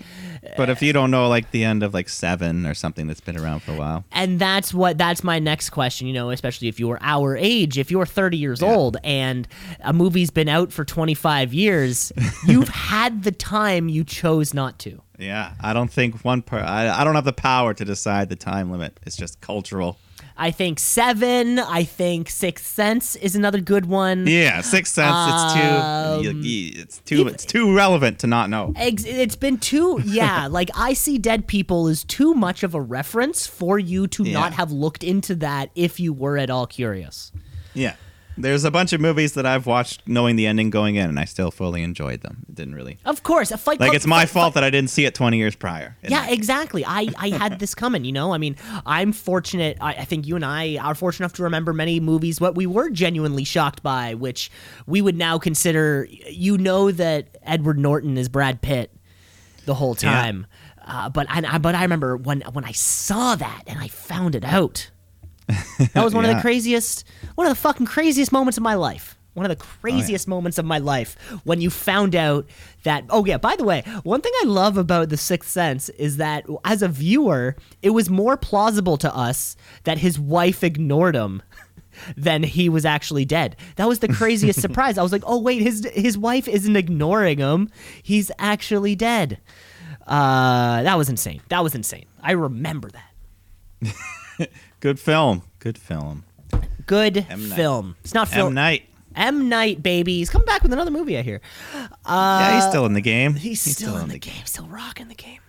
But 0.57 0.69
if 0.69 0.81
you 0.81 0.89
uh, 0.89 0.93
don't 0.93 1.11
know 1.11 1.27
like 1.29 1.51
the 1.51 1.63
end 1.63 1.83
of 1.83 1.93
like 1.93 2.09
Seven 2.09 2.65
or 2.65 2.73
something 2.73 3.07
that's 3.07 3.21
been 3.21 3.37
around 3.39 3.61
for 3.61 3.71
a 3.73 3.75
while, 3.77 4.03
and 4.11 4.39
that's 4.39 4.73
what 4.73 4.97
that's 4.97 5.23
my 5.23 5.39
next 5.39 5.69
question, 5.71 6.07
you 6.07 6.13
know, 6.13 6.29
especially 6.31 6.67
if 6.67 6.79
you're 6.79 6.99
our 7.01 7.37
age, 7.37 7.77
if 7.77 7.91
you're 7.91 8.05
30 8.05 8.37
years 8.37 8.61
Yeah. 8.61 8.73
old 8.73 8.97
and 9.03 9.47
a 9.81 9.93
movie's 9.93 10.31
been 10.31 10.49
out 10.49 10.71
for 10.71 10.83
25 10.85 11.53
years, 11.53 12.11
you've 12.47 12.69
had 12.69 13.23
the 13.23 13.31
time 13.31 13.89
you 13.89 14.03
chose 14.03 14.53
not 14.53 14.79
to. 14.79 15.01
yeah, 15.19 15.53
I 15.61 15.73
don't 15.73 15.91
think 15.91 16.23
one 16.25 16.41
per. 16.41 16.59
I, 16.59 16.89
I 17.01 17.03
don't 17.03 17.15
have 17.15 17.25
the 17.25 17.31
power 17.33 17.73
to 17.73 17.85
decide 17.85 18.29
the 18.29 18.35
time 18.35 18.71
limit. 18.71 18.99
It's 19.05 19.15
just 19.15 19.39
cultural. 19.41 19.97
I 20.37 20.51
think 20.51 20.79
7, 20.79 21.59
I 21.59 21.83
think 21.85 22.29
Sixth 22.29 22.65
Sense 22.65 23.15
is 23.15 23.35
another 23.37 23.61
good 23.61 23.85
one. 23.85 24.27
Yeah, 24.27 24.59
Sixth 24.61 24.93
Sense. 24.93 25.15
it's 25.33 25.53
too. 25.53 25.59
Um, 25.61 26.23
you- 26.23 26.31
you- 26.41 26.81
it's 26.81 26.99
too. 26.99 27.27
It's 27.27 27.45
too 27.45 27.73
relevant 27.73 28.19
to 28.19 28.27
not 28.27 28.49
know. 28.49 28.73
It's 28.75 29.35
been 29.37 29.57
too, 29.57 30.01
yeah. 30.03 30.47
like 30.51 30.69
I 30.75 30.91
see 30.93 31.17
dead 31.17 31.47
people 31.47 31.87
is 31.87 32.03
too 32.03 32.33
much 32.33 32.63
of 32.63 32.75
a 32.75 32.81
reference 32.81 33.47
for 33.47 33.79
you 33.79 34.07
to 34.07 34.23
Yeah. 34.23 34.33
not 34.33 34.53
have 34.53 34.71
looked 34.73 35.03
into 35.05 35.35
that 35.35 35.69
if 35.73 35.99
you 36.01 36.11
were 36.11 36.37
at 36.37 36.49
all 36.49 36.67
curious. 36.67 37.31
Yeah. 37.73 37.95
There's 38.37 38.63
a 38.65 38.71
bunch 38.71 38.91
of 38.93 38.99
movies 38.99 39.33
that 39.33 39.45
I've 39.45 39.65
watched 39.65 40.01
knowing 40.07 40.35
the 40.35 40.45
ending 40.45 40.69
going 40.69 40.95
in, 40.95 41.07
and 41.09 41.17
I 41.19 41.25
still 41.25 41.51
fully 41.51 41.81
enjoyed 41.83 42.21
them. 42.21 42.45
It 42.49 42.55
didn't 42.55 42.75
really 42.75 42.97
Of 43.05 43.23
course, 43.23 43.51
a 43.51 43.57
fight 43.57 43.79
like 43.79 43.87
Club- 43.91 43.95
it's 43.95 44.05
my 44.05 44.21
Fight- 44.25 44.29
fault 44.29 44.53
that 44.55 44.63
I 44.63 44.69
didn't 44.69 44.89
see 44.89 45.05
it 45.05 45.15
20 45.15 45.37
years 45.37 45.55
prior. 45.55 45.95
Yeah, 46.03 46.27
exactly. 46.29 46.83
I, 46.85 47.07
I 47.17 47.29
had 47.29 47.59
this 47.59 47.73
coming, 47.83 48.03
you 48.03 48.11
know? 48.11 48.33
I 48.33 48.37
mean, 48.37 48.55
I'm 48.85 49.13
fortunate. 49.13 49.77
I, 49.79 49.93
I 49.93 50.05
think 50.05 50.27
you 50.27 50.35
and 50.35 50.43
I 50.45 50.77
are 50.77 50.95
fortunate 50.95 51.25
enough 51.25 51.33
to 51.33 51.43
remember 51.43 51.71
many 51.73 51.99
movies 51.99 52.41
what 52.41 52.55
we 52.55 52.65
were 52.65 52.89
genuinely 52.89 53.43
shocked 53.45 53.81
by, 53.83 54.13
which 54.15 54.51
we 54.85 55.01
would 55.01 55.15
now 55.17 55.37
consider. 55.39 56.07
You 56.29 56.57
know 56.57 56.91
that 56.91 57.37
Edward 57.43 57.79
Norton 57.79 58.17
is 58.17 58.27
Brad 58.29 58.61
Pitt 58.61 58.91
the 59.65 59.75
whole 59.75 59.95
Yeah. 60.01 60.11
time. 60.11 60.47
Uh, 60.87 61.09
but 61.09 61.25
I, 61.29 61.57
but 61.57 61.73
I 61.73 61.81
remember 61.81 62.15
when 62.15 62.41
when 62.53 62.63
I 62.63 62.71
saw 62.73 63.35
that 63.35 63.63
and 63.65 63.79
I 63.79 63.87
found 63.87 64.35
it 64.35 64.43
out. 64.45 64.91
That 65.47 66.03
was 66.03 66.13
one 66.13 66.25
of 66.25 66.35
the 66.35 66.41
craziest, 66.47 67.05
one 67.35 67.47
of 67.47 67.51
the 67.51 67.59
fucking 67.59 67.85
craziest 67.85 68.31
moments 68.31 68.57
of 68.57 68.63
my 68.63 68.75
life. 68.75 69.17
One 69.33 69.45
of 69.45 69.49
the 69.49 69.61
craziest 69.63 70.29
moments 70.29 70.57
of 70.57 70.63
my 70.63 70.77
life 70.77 71.17
when 71.43 71.59
you 71.59 71.69
found 71.69 72.15
out 72.15 72.47
that. 72.83 73.03
Oh 73.09 73.25
yeah, 73.25 73.37
by 73.37 73.57
the 73.57 73.65
way, 73.65 73.83
one 74.03 74.21
thing 74.21 74.31
I 74.41 74.45
love 74.45 74.77
about 74.77 75.09
The 75.09 75.17
Sixth 75.17 75.49
Sense 75.49 75.89
is 75.89 76.15
that 76.17 76.45
as 76.63 76.81
a 76.81 76.87
viewer, 76.87 77.57
it 77.81 77.89
was 77.89 78.09
more 78.09 78.37
plausible 78.37 78.95
to 78.95 79.13
us 79.13 79.57
that 79.83 79.97
his 79.97 80.17
wife 80.17 80.63
ignored 80.63 81.15
him 81.15 81.43
than 82.15 82.43
he 82.43 82.69
was 82.69 82.85
actually 82.85 83.25
dead. 83.25 83.57
That 83.75 83.89
was 83.89 83.99
the 83.99 84.07
craziest 84.07 84.61
surprise. 84.67 84.97
I 84.97 85.03
was 85.03 85.11
like, 85.11 85.23
oh 85.25 85.41
wait, 85.41 85.61
his 85.61 85.85
his 85.93 86.17
wife 86.17 86.47
isn't 86.47 86.75
ignoring 86.77 87.39
him; 87.39 87.69
he's 88.01 88.31
actually 88.39 88.95
dead. 88.95 89.41
Uh, 90.07 90.81
that 90.83 90.97
was 90.97 91.09
insane. 91.09 91.41
That 91.49 91.61
was 91.61 91.75
insane. 91.75 92.05
I 92.21 92.31
remember 92.31 92.89
that. 92.89 94.49
Good 94.85 94.99
film. 94.99 95.41
Good 95.57 95.79
film. 95.79 96.25
Good 96.85 97.25
M. 97.27 97.39
Film. 97.39 97.95
It's 98.03 98.13
not 98.13 98.31
M 98.31 98.35
film. 98.35 98.53
Night. 98.53 98.87
M 99.15 99.49
Night, 99.49 99.81
baby. 99.81 100.19
He's 100.19 100.29
coming 100.29 100.45
back 100.45 100.61
with 100.61 100.71
another 100.73 100.91
movie. 100.91 101.17
I 101.17 101.23
hear. 101.23 101.41
yeah, 102.07 102.53
he's 102.53 102.69
still 102.69 102.85
in 102.85 102.93
the 102.93 103.01
game. 103.01 103.31
Uh, 103.31 103.39
He's, 103.39 103.61
still, 103.63 103.97
in 103.97 104.09
the 104.09 104.19
game. 104.19 104.45
Still 104.45 104.67
rocking 104.67 105.07
the 105.07 105.15
game. 105.15 105.39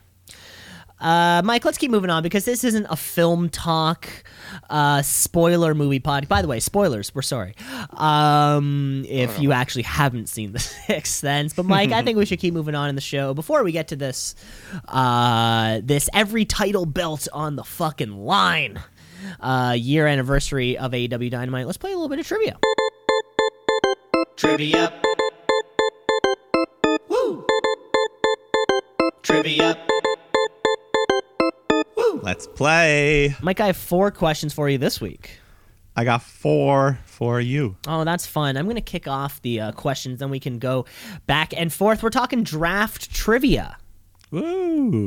Uh, 0.99 1.43
Mike, 1.45 1.67
let's 1.67 1.77
keep 1.77 1.91
moving 1.91 2.09
on 2.09 2.23
because 2.23 2.47
this 2.47 2.65
isn't 2.65 2.87
a 2.89 2.97
film 2.97 3.51
talk, 3.51 4.09
uh, 4.71 5.03
spoiler 5.03 5.75
movie 5.75 5.99
pod. 5.99 6.27
By 6.29 6.41
the 6.41 6.49
way, 6.49 6.59
spoilers. 6.59 7.15
We're 7.15 7.21
sorry. 7.21 7.55
Um, 7.91 9.05
if 9.07 9.39
you 9.39 9.53
actually 9.53 9.83
haven't 9.83 10.31
seen 10.31 10.53
The 10.53 10.59
Sixth 10.87 11.13
Sense, 11.13 11.53
but 11.53 11.67
Mike, 11.67 11.93
I 11.93 12.01
think 12.01 12.17
we 12.17 12.25
should 12.25 12.39
keep 12.39 12.55
moving 12.55 12.75
on 12.75 12.89
in 12.89 12.95
the 12.95 13.03
show. 13.03 13.35
Before 13.35 13.63
we 13.63 13.73
get 13.73 13.89
to 13.89 13.97
this, 13.97 14.35
uh, 14.89 15.83
this 15.85 16.09
every 16.15 16.47
title 16.47 16.87
belt 16.87 17.29
on 17.35 17.57
the 17.57 17.65
fucking 17.65 18.17
line, 18.25 18.81
uh, 19.41 19.75
year 19.79 20.07
anniversary 20.07 20.77
of 20.79 20.93
AEW 20.93 21.31
Dynamite. 21.31 21.67
Let's 21.67 21.79
play 21.79 21.93
a 21.93 21.95
little 21.95 22.09
bit 22.09 22.19
of 22.19 22.27
trivia. 22.27 22.59
Trivia. 24.37 24.93
Woo! 27.09 27.47
Trivia. 29.23 29.79
Woo! 31.97 32.21
Let's 32.23 32.47
play. 32.47 33.35
Mike, 33.41 33.61
I 33.61 33.67
have 33.67 33.77
four 33.77 34.11
questions 34.11 34.53
for 34.53 34.69
you 34.69 34.79
this 34.79 35.01
week. 35.01 35.39
I 35.99 36.05
got 36.05 36.23
four 36.23 36.99
for 37.07 37.41
you. 37.41 37.77
Oh, 37.89 38.05
that's 38.05 38.27
fun. 38.27 38.59
I'm 38.59 38.67
going 38.67 38.77
to 38.77 38.83
kick 38.83 39.09
off 39.09 39.41
the 39.41 39.61
uh, 39.61 39.73
questions, 39.73 40.19
then 40.19 40.29
we 40.29 40.39
can 40.39 40.59
go 40.59 40.85
back 41.27 41.55
and 41.57 41.73
forth. 41.73 42.03
We're 42.03 42.11
talking 42.11 42.43
draft 42.43 43.11
trivia. 43.11 43.79
A 44.33 44.37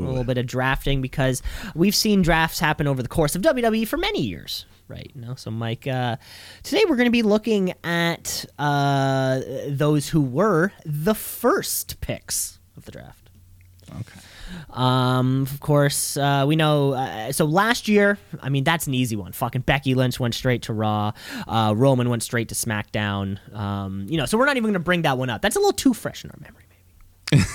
little 0.10 0.24
bit 0.24 0.38
of 0.38 0.46
drafting 0.46 1.02
because 1.02 1.42
we've 1.76 1.96
seen 1.96 2.22
drafts 2.22 2.60
happen 2.60 2.88
over 2.88 3.02
the 3.04 3.10
course 3.10 3.36
of 3.36 3.42
WWE 3.42 3.88
for 3.88 3.98
many 3.98 4.22
years, 4.22 4.66
right? 4.88 5.12
You 5.14 5.22
know, 5.22 5.36
so 5.36 5.52
Mike, 5.52 5.88
uh, 5.88 6.16
today 6.64 6.84
we're 6.88 6.96
going 6.96 7.08
to 7.08 7.12
be 7.12 7.24
looking 7.24 7.74
at 7.84 8.46
uh, 8.58 9.42
those 9.68 10.10
who 10.10 10.22
were 10.22 10.72
the 10.86 11.16
first 11.16 12.00
picks 12.02 12.60
of 12.78 12.86
the 12.86 12.92
draft. 12.92 13.30
Okay. 13.90 14.20
Um, 14.72 15.44
of 15.44 15.60
course, 15.60 16.16
uh, 16.18 16.46
we 16.48 16.56
know. 16.56 16.94
Uh, 16.94 17.32
so 17.32 17.46
last 17.46 17.88
year, 17.88 18.18
I 18.42 18.50
mean, 18.50 18.64
that's 18.64 18.88
an 18.88 18.94
easy 18.94 19.16
one. 19.16 19.32
Fucking 19.32 19.62
Becky 19.62 19.96
Lynch 19.96 20.20
went 20.20 20.34
straight 20.34 20.64
to 20.64 20.74
Raw. 20.74 21.12
Uh, 21.48 21.74
Roman 21.76 22.10
went 22.10 22.24
straight 22.24 22.50
to 22.50 22.56
SmackDown. 22.56 23.38
Um, 23.54 24.06
you 24.10 24.18
know, 24.18 24.26
so 24.26 24.38
we're 24.38 24.46
not 24.46 24.58
even 24.58 24.66
going 24.66 24.74
to 24.74 24.80
bring 24.80 25.04
that 25.04 25.18
one 25.18 25.30
up. 25.30 25.42
That's 25.42 25.56
a 25.56 25.60
little 25.60 25.74
too 25.74 25.94
fresh 25.94 26.24
in 26.24 26.32
our 26.32 26.38
memory. 26.40 26.64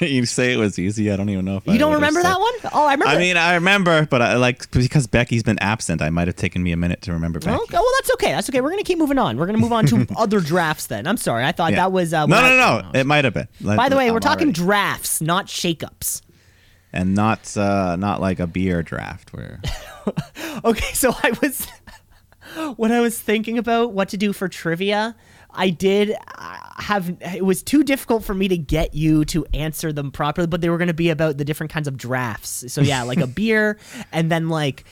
You 0.00 0.26
say 0.26 0.52
it 0.52 0.56
was 0.56 0.76
easy. 0.76 1.10
I 1.12 1.16
don't 1.16 1.30
even 1.30 1.44
know 1.44 1.56
if 1.56 1.68
I 1.68 1.72
you 1.72 1.78
don't 1.78 1.94
remember 1.94 2.20
that 2.20 2.38
one? 2.40 2.52
Oh, 2.72 2.84
I 2.84 2.92
remember. 2.94 3.06
I 3.14 3.16
mean, 3.16 3.36
I 3.36 3.54
remember, 3.54 4.04
but 4.06 4.20
I 4.20 4.34
like 4.36 4.68
because 4.72 5.06
Becky's 5.06 5.44
been 5.44 5.58
absent. 5.60 6.02
I 6.02 6.10
might 6.10 6.26
have 6.26 6.34
taken 6.34 6.64
me 6.64 6.72
a 6.72 6.76
minute 6.76 7.00
to 7.02 7.12
remember 7.12 7.38
Becky. 7.38 7.54
Okay, 7.54 7.74
well, 7.76 7.86
that's 8.00 8.10
okay. 8.14 8.32
That's 8.32 8.50
okay. 8.50 8.60
We're 8.60 8.70
gonna 8.70 8.82
keep 8.82 8.98
moving 8.98 9.18
on. 9.18 9.36
We're 9.38 9.46
gonna 9.46 9.58
move 9.58 9.72
on 9.72 9.86
to 9.86 10.04
other 10.16 10.40
drafts. 10.40 10.88
Then 10.88 11.06
I'm 11.06 11.16
sorry. 11.16 11.44
I 11.44 11.52
thought 11.52 11.70
Yeah. 11.70 11.76
that 11.76 11.92
was 11.92 12.12
uh, 12.12 12.26
no, 12.26 12.40
no, 12.42 12.80
no, 12.82 12.90
It 12.98 13.06
might 13.06 13.24
have 13.24 13.34
been. 13.34 13.46
Let- 13.60 13.76
By 13.76 13.88
the 13.88 13.96
way, 13.96 14.08
I'm 14.08 14.14
we're 14.14 14.18
talking 14.20 14.48
already- 14.48 14.60
drafts, 14.64 15.20
not 15.20 15.46
shakeups. 15.46 16.22
and 16.92 17.14
not 17.14 17.56
uh, 17.56 17.94
not 17.94 18.20
like 18.20 18.40
a 18.40 18.48
beer 18.48 18.82
draft 18.82 19.32
where 19.32 19.60
Okay, 20.64 20.92
so 20.92 21.14
I 21.22 21.32
was 21.40 21.68
when 22.76 22.90
I 22.90 23.00
was 23.00 23.18
thinking 23.18 23.58
about 23.58 23.92
what 23.92 24.08
to 24.10 24.16
do 24.16 24.32
for 24.32 24.48
trivia, 24.48 25.14
I 25.56 25.70
did 25.70 26.10
uh, 26.36 26.56
have 26.82 27.16
it 27.20 27.44
was 27.44 27.62
too 27.62 27.82
difficult 27.84 28.24
for 28.24 28.34
me 28.34 28.48
to 28.48 28.56
get 28.58 28.94
you 28.94 29.24
to 29.26 29.46
answer 29.54 29.92
them 29.92 30.10
properly, 30.10 30.46
but 30.46 30.60
they 30.60 30.68
were 30.68 30.78
going 30.78 30.88
to 30.88 30.94
be 30.94 31.10
about 31.10 31.38
the 31.38 31.44
different 31.44 31.72
kinds 31.72 31.88
of 31.88 31.96
drafts. 31.96 32.64
So 32.72 32.80
yeah, 32.80 33.02
like 33.02 33.18
a 33.20 33.26
beer 33.40 33.78
and 34.12 34.30
then 34.30 34.48
like 34.48 34.84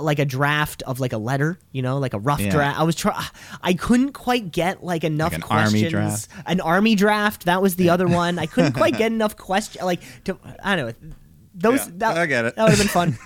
like 0.00 0.18
a 0.18 0.24
draft 0.24 0.82
of 0.82 1.00
like 1.00 1.12
a 1.12 1.18
letter, 1.18 1.58
you 1.72 1.82
know, 1.82 1.98
like 1.98 2.14
a 2.14 2.18
rough 2.18 2.40
Yeah. 2.40 2.50
draft. 2.50 2.78
I 2.80 2.84
was 2.84 2.94
trying 2.96 3.22
I 3.62 3.74
couldn't 3.74 4.12
quite 4.12 4.52
get 4.52 4.84
like 4.84 5.04
enough 5.04 5.32
Like 5.32 5.42
an 5.42 5.48
army 5.50 5.70
questions. 5.88 5.90
draft? 5.90 6.28
An 6.46 6.60
army 6.60 6.94
draft, 6.94 7.44
that 7.46 7.60
was 7.60 7.76
the 7.76 7.90
other 7.90 8.06
one. 8.06 8.38
I 8.38 8.46
couldn't 8.46 8.72
quite 8.72 8.96
get 8.98 9.10
enough 9.12 9.36
question 9.36 9.84
like 9.84 10.00
to 10.24 10.38
I 10.62 10.76
don't 10.76 10.86
know. 11.02 11.14
Those 11.56 11.86
Yeah, 11.86 11.92
that, 11.98 12.16
I 12.16 12.26
get 12.26 12.44
it. 12.46 12.56
That 12.56 12.64
would 12.64 12.76
have 12.76 12.78
been 12.78 12.88
fun. 12.88 13.16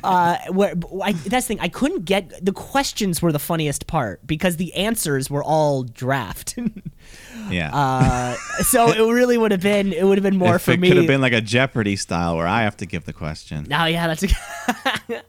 uh, 0.04 0.38
where 0.50 0.74
I, 1.02 1.12
that's 1.12 1.46
the 1.46 1.54
thing. 1.54 1.60
I 1.60 1.68
couldn't 1.68 2.04
get 2.04 2.44
the 2.44 2.52
questions 2.52 3.22
were 3.22 3.30
the 3.30 3.38
funniest 3.38 3.86
part 3.86 4.26
because 4.26 4.56
the 4.56 4.74
answers 4.74 5.30
were 5.30 5.44
all 5.44 5.84
draft. 5.84 6.58
yeah. 7.48 7.74
uh, 7.74 8.34
so 8.62 8.90
it 8.90 8.98
really 8.98 9.38
would 9.38 9.52
have 9.52 9.60
been 9.60 9.92
it 9.92 10.04
would 10.04 10.18
have 10.18 10.24
been 10.24 10.36
more 10.36 10.56
if 10.56 10.62
for 10.62 10.72
it 10.72 10.80
me. 10.80 10.88
could 10.88 10.96
have 10.96 11.06
been 11.06 11.20
like 11.20 11.32
a 11.32 11.40
Jeopardy 11.40 11.94
style 11.94 12.36
where 12.36 12.48
I 12.48 12.62
have 12.62 12.76
to 12.78 12.86
give 12.86 13.04
the 13.04 13.12
question. 13.12 13.68
Oh 13.72 13.84
yeah, 13.84 14.08
that's 14.08 14.24
a 14.24 15.22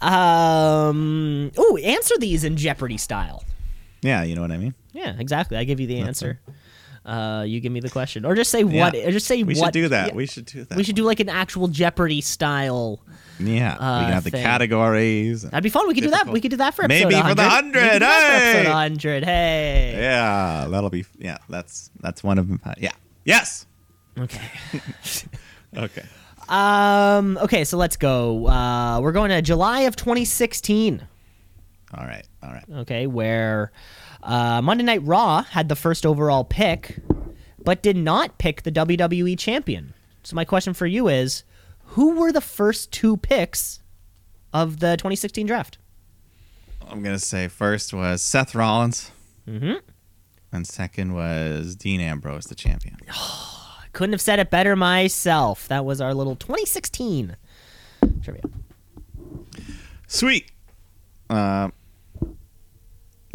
um. 0.06 1.52
Oh, 1.58 1.76
answer 1.76 2.16
these 2.18 2.42
in 2.42 2.56
Jeopardy 2.56 2.96
style. 2.96 3.44
Yeah, 4.00 4.22
you 4.22 4.34
know 4.34 4.40
what 4.40 4.52
I 4.52 4.56
mean. 4.56 4.74
Yeah, 4.92 5.14
exactly. 5.18 5.58
I 5.58 5.64
give 5.64 5.78
you 5.78 5.86
the 5.86 5.98
answer. 5.98 6.40
Uh, 7.06 7.44
you 7.46 7.60
give 7.60 7.70
me 7.70 7.78
the 7.78 7.88
question, 7.88 8.24
or 8.24 8.34
just 8.34 8.50
say 8.50 8.64
what, 8.64 8.92
Yeah. 8.92 9.06
or 9.06 9.12
just 9.12 9.26
say 9.28 9.40
We 9.44 9.54
what. 9.54 9.66
should 9.66 9.72
do 9.74 9.88
that. 9.90 10.08
yeah. 10.08 10.14
We 10.14 10.26
should 10.26 10.44
do 10.44 10.64
that. 10.64 10.76
We 10.76 10.82
should 10.82 10.96
do 10.96 11.04
like 11.04 11.20
an 11.20 11.28
actual 11.28 11.68
Jeopardy 11.68 12.20
style. 12.20 12.98
Yeah, 13.38 13.74
we 13.74 13.78
uh, 13.78 14.00
can 14.00 14.12
have 14.12 14.24
the 14.24 14.30
thing. 14.30 14.42
categories. 14.42 15.42
That'd 15.42 15.62
be 15.62 15.68
fun. 15.70 15.86
We 15.86 15.94
could 15.94 16.02
do 16.02 16.10
that. 16.10 16.26
We 16.26 16.40
could 16.40 16.50
do 16.50 16.56
that 16.56 16.74
for 16.74 16.84
episode 16.84 17.08
Maybe 17.10 17.14
for 17.14 17.34
the 17.34 17.42
100. 17.42 17.74
100, 17.76 17.82
We 17.82 17.88
could 17.88 17.92
do 17.92 17.98
that 18.00 18.20
for 18.22 18.38
hey! 18.38 18.58
episode 18.58 18.70
100. 18.72 19.24
Hey. 19.24 19.94
Yeah, 20.00 20.66
that'll 20.68 20.90
be. 20.90 21.04
Yeah, 21.18 21.38
that's 21.48 21.90
that's 22.00 22.24
one 22.24 22.38
of 22.38 22.48
them. 22.48 22.60
Yeah. 22.78 22.90
Yes. 23.24 23.66
Okay. 24.18 24.50
Okay. 25.76 26.04
Um. 26.48 27.36
Okay. 27.38 27.64
So 27.64 27.76
let's 27.76 27.96
go. 27.96 28.46
Uh, 28.46 29.00
we're 29.00 29.12
going 29.12 29.30
to 29.30 29.42
July 29.42 29.80
of 29.82 29.94
2016. 29.96 31.06
All 31.94 32.04
right. 32.06 32.26
All 32.42 32.50
right. 32.50 32.64
Okay, 32.80 33.06
where 33.06 33.72
uh, 34.26 34.60
Monday 34.62 34.84
Night 34.84 35.02
Raw 35.04 35.42
had 35.42 35.68
the 35.68 35.76
first 35.76 36.04
overall 36.04 36.44
pick, 36.44 36.98
but 37.62 37.82
did 37.82 37.96
not 37.96 38.38
pick 38.38 38.62
the 38.62 38.72
WWE 38.72 39.38
champion. 39.38 39.94
So 40.22 40.34
my 40.36 40.44
question 40.44 40.74
for 40.74 40.86
you 40.86 41.08
is, 41.08 41.44
who 41.90 42.16
were 42.16 42.32
the 42.32 42.40
first 42.40 42.92
two 42.92 43.16
picks 43.16 43.80
of 44.52 44.80
the 44.80 44.96
2016 44.96 45.46
draft? 45.46 45.78
I'm 46.88 47.02
gonna 47.02 47.18
say 47.18 47.48
first 47.48 47.92
was 47.94 48.22
Seth 48.22 48.54
Rollins, 48.54 49.10
Mhm. 49.48 49.80
and 50.52 50.66
second 50.66 51.14
was 51.14 51.74
Dean 51.76 52.00
Ambrose, 52.00 52.46
the 52.46 52.54
champion. 52.54 52.96
Couldn't 53.92 54.12
have 54.12 54.20
said 54.20 54.38
it 54.38 54.50
better 54.50 54.76
myself. 54.76 55.66
That 55.68 55.84
was 55.84 56.00
our 56.00 56.12
little 56.14 56.36
2016 56.36 57.36
trivia. 58.22 58.42
Sweet. 60.06 60.50
Uh, 61.30 61.70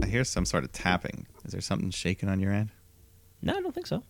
I 0.02 0.06
hear 0.07 0.23
some 0.23 0.45
sort 0.45 0.64
of 0.64 0.72
tapping. 0.72 1.28
Is 1.45 1.52
there 1.52 1.61
something 1.61 1.91
shaking 1.91 2.30
on 2.30 2.40
your 2.40 2.52
end? 2.52 2.69
No, 3.41 3.56
I 3.56 3.61
don't 3.61 3.73
think 3.73 3.88
so. 3.88 4.03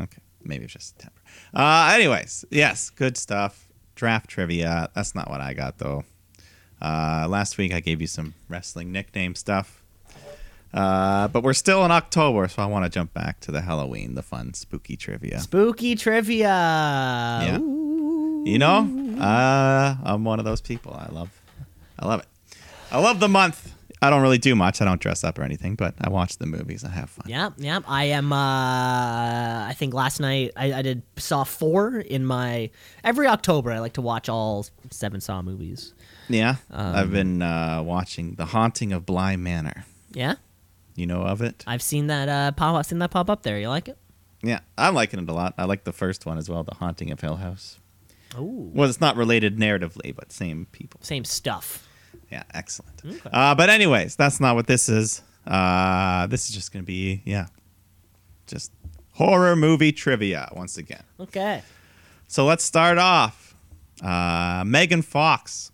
Okay, 0.00 0.18
maybe 0.42 0.64
it's 0.64 0.72
just 0.72 0.96
a 0.96 0.98
temper. 0.98 1.20
Uh, 1.54 1.92
anyways, 1.94 2.44
yes, 2.50 2.90
good 2.90 3.16
stuff. 3.16 3.68
Draft 3.94 4.28
trivia. 4.28 4.90
That's 4.94 5.14
not 5.14 5.30
what 5.30 5.40
I 5.40 5.54
got 5.54 5.78
though. 5.78 6.04
Uh, 6.82 7.26
last 7.28 7.56
week 7.58 7.72
I 7.72 7.80
gave 7.80 8.00
you 8.00 8.06
some 8.06 8.34
wrestling 8.48 8.90
nickname 8.92 9.34
stuff. 9.34 9.82
Uh, 10.72 11.28
but 11.28 11.44
we're 11.44 11.52
still 11.54 11.84
in 11.84 11.92
October, 11.92 12.48
so 12.48 12.60
I 12.60 12.66
want 12.66 12.84
to 12.84 12.90
jump 12.90 13.14
back 13.14 13.38
to 13.40 13.52
the 13.52 13.60
Halloween, 13.60 14.16
the 14.16 14.22
fun, 14.22 14.54
spooky 14.54 14.96
trivia. 14.96 15.38
Spooky 15.38 15.94
trivia. 15.94 16.48
Yeah. 16.48 17.58
Ooh. 17.60 18.42
You 18.44 18.58
know, 18.58 18.78
uh, 19.20 19.96
I'm 20.02 20.24
one 20.24 20.40
of 20.40 20.44
those 20.44 20.60
people. 20.60 20.92
I 20.92 21.06
love, 21.12 21.30
I 21.98 22.06
love 22.06 22.20
it. 22.20 22.26
I 22.90 22.98
love 22.98 23.20
the 23.20 23.28
month. 23.28 23.73
I 24.06 24.10
don't 24.10 24.22
really 24.22 24.38
do 24.38 24.54
much. 24.54 24.80
I 24.80 24.84
don't 24.84 25.00
dress 25.00 25.24
up 25.24 25.38
or 25.38 25.42
anything, 25.42 25.74
but 25.74 25.94
I 26.00 26.08
watch 26.10 26.38
the 26.38 26.46
movies. 26.46 26.84
I 26.84 26.90
have 26.90 27.10
fun. 27.10 27.26
Yeah, 27.28 27.50
yeah. 27.56 27.80
I 27.86 28.04
am. 28.04 28.32
Uh, 28.32 29.66
I 29.68 29.74
think 29.76 29.94
last 29.94 30.20
night 30.20 30.52
I, 30.56 30.72
I 30.74 30.82
did 30.82 31.02
Saw 31.16 31.44
four 31.44 31.96
in 31.98 32.24
my 32.24 32.70
every 33.02 33.26
October. 33.26 33.72
I 33.72 33.78
like 33.78 33.94
to 33.94 34.02
watch 34.02 34.28
all 34.28 34.66
seven 34.90 35.20
Saw 35.20 35.42
movies. 35.42 35.94
Yeah, 36.28 36.56
Um, 36.70 36.94
I've 36.96 37.10
been 37.12 37.42
uh, 37.42 37.82
watching 37.84 38.34
The 38.36 38.46
Haunting 38.46 38.92
of 38.94 39.04
Bly 39.04 39.36
Manor. 39.36 39.84
Yeah, 40.12 40.36
You 40.94 41.06
know 41.06 41.20
of 41.22 41.42
it? 41.42 41.62
I've 41.66 41.82
seen 41.82 42.06
that 42.06 42.28
uh, 42.28 42.52
pop. 42.52 42.76
I've 42.76 42.86
seen 42.86 42.98
that 43.00 43.10
pop 43.10 43.28
up 43.28 43.42
there. 43.42 43.58
You 43.58 43.68
like 43.68 43.88
it? 43.88 43.98
Yeah, 44.42 44.60
I'm 44.78 44.94
liking 44.94 45.20
it 45.20 45.28
a 45.28 45.32
lot. 45.34 45.52
I 45.58 45.64
like 45.64 45.84
the 45.84 45.92
first 45.92 46.24
one 46.24 46.38
as 46.38 46.48
well, 46.48 46.62
The 46.64 46.74
Haunting 46.76 47.10
of 47.10 47.20
Hill 47.20 47.36
House. 47.36 47.78
Ooh, 48.38 48.70
Well, 48.74 48.88
it's 48.88 49.00
not 49.00 49.16
related 49.16 49.58
narratively, 49.58 50.14
but 50.16 50.32
same 50.32 50.66
people. 50.72 51.00
same 51.02 51.24
stuff. 51.24 51.86
Yeah, 52.34 52.42
excellent. 52.52 53.00
Okay. 53.06 53.30
Uh, 53.32 53.54
but 53.54 53.70
anyways, 53.70 54.16
that's 54.16 54.40
not 54.40 54.56
what 54.56 54.66
this 54.66 54.88
is. 54.88 55.22
Uh, 55.46 56.26
this 56.26 56.48
is 56.48 56.54
just 56.56 56.72
gonna 56.72 56.82
be 56.82 57.22
yeah, 57.24 57.46
just 58.48 58.72
horror 59.12 59.54
movie 59.54 59.92
trivia 59.92 60.50
once 60.52 60.76
again. 60.76 61.04
Okay. 61.20 61.62
So 62.26 62.44
let's 62.44 62.64
start 62.64 62.98
off. 62.98 63.54
Uh, 64.02 64.64
Megan 64.66 65.02
Fox 65.02 65.70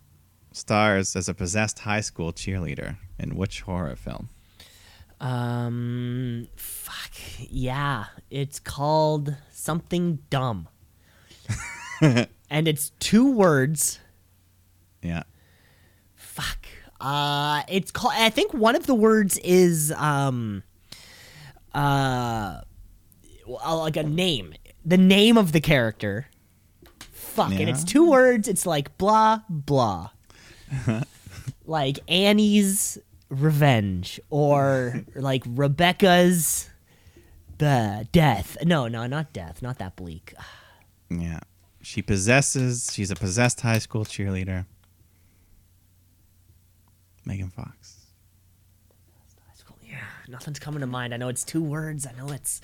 stars 0.53 1.16
as 1.16 1.31
a 1.31 1.35
possessed 1.35 1.78
high 1.78 2.03
school 2.03 2.31
cheerleader 2.31 2.99
in 3.19 3.37
which 3.37 3.62
horror 3.62 3.97
film? 3.97 4.28
Um, 5.19 6.47
fuck 6.57 7.12
yeah, 7.39 8.05
it's 8.31 8.61
called 8.61 9.35
something 9.51 10.19
dumb, 10.28 10.69
and 12.03 12.69
it's 12.69 12.91
two 13.01 13.32
words. 13.32 13.99
Yeah. 15.03 15.23
Fuck. 16.31 16.66
Uh, 17.01 17.62
it's 17.69 17.90
called. 17.90 18.15
I 18.16 18.31
think 18.31 18.55
one 18.55 18.77
of 18.77 18.86
the 18.86 18.94
words 18.94 19.39
is 19.39 19.90
um, 19.93 20.62
uh, 21.74 22.61
like 23.47 23.97
a 23.97 24.05
name. 24.05 24.55
The 24.85 24.97
name 24.97 25.36
of 25.36 25.52
the 25.52 25.61
character. 25.61 26.28
Fuck, 27.11 27.52
and 27.52 27.69
it's 27.69 27.85
two 27.85 28.09
words. 28.09 28.48
It's 28.48 28.65
like 28.65 28.97
blah 28.97 29.40
blah. 29.48 30.11
like 31.66 31.98
Annie's 32.09 32.98
revenge, 33.28 34.20
or 34.31 35.05
like 35.16 35.43
Rebecca's 35.47 36.70
the 37.59 38.07
death. 38.12 38.57
No, 38.65 38.86
no, 38.86 39.07
not 39.07 39.32
death. 39.32 39.62
Not 39.62 39.78
that 39.78 39.97
bleak. 39.97 40.35
Yeah. 41.09 41.40
She 41.82 42.02
possesses, 42.02 42.90
she's 42.93 43.11
a 43.11 43.16
possessed 43.16 43.62
high 43.62 43.78
school 43.78 44.05
cheerleader. 44.05 44.66
Megan 47.31 47.51
Fox. 47.51 47.97
Yeah, 49.82 49.98
nothing's 50.28 50.59
coming 50.59 50.81
to 50.81 50.86
mind. 50.86 51.12
I 51.15 51.16
know 51.16 51.28
it's 51.28 51.44
two 51.44 51.62
words. 51.62 52.07
I 52.07 52.12
know 52.12 52.32
it's. 52.32 52.61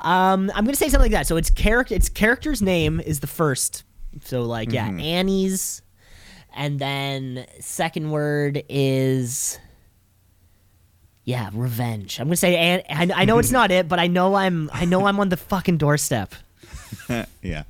Um, 0.00 0.50
I'm 0.54 0.64
gonna 0.64 0.74
say 0.76 0.88
something 0.88 1.02
like 1.10 1.12
that. 1.12 1.26
So 1.26 1.36
it's 1.36 1.50
character. 1.50 1.94
Its 1.94 2.08
character's 2.08 2.60
name 2.62 3.00
is 3.00 3.20
the 3.20 3.26
first. 3.28 3.82
So 4.24 4.42
like 4.42 4.72
yeah, 4.72 4.86
Annie's, 4.88 5.82
and 6.54 6.78
then 6.78 7.46
second 7.60 8.10
word 8.10 8.62
is. 8.68 9.58
Yeah, 11.24 11.50
revenge. 11.52 12.18
I'm 12.18 12.26
gonna 12.26 12.36
say, 12.36 12.56
An- 12.56 13.10
I, 13.12 13.22
I 13.22 13.24
know 13.24 13.38
it's 13.38 13.50
not 13.60 13.70
it, 13.70 13.88
but 13.88 14.00
I 14.00 14.08
know 14.08 14.34
I'm, 14.34 14.68
I 14.72 14.84
know 14.84 15.06
I'm 15.06 15.20
on 15.20 15.28
the 15.28 15.36
fucking 15.36 15.78
doorstep. 15.78 16.34
Yeah. 17.42 17.64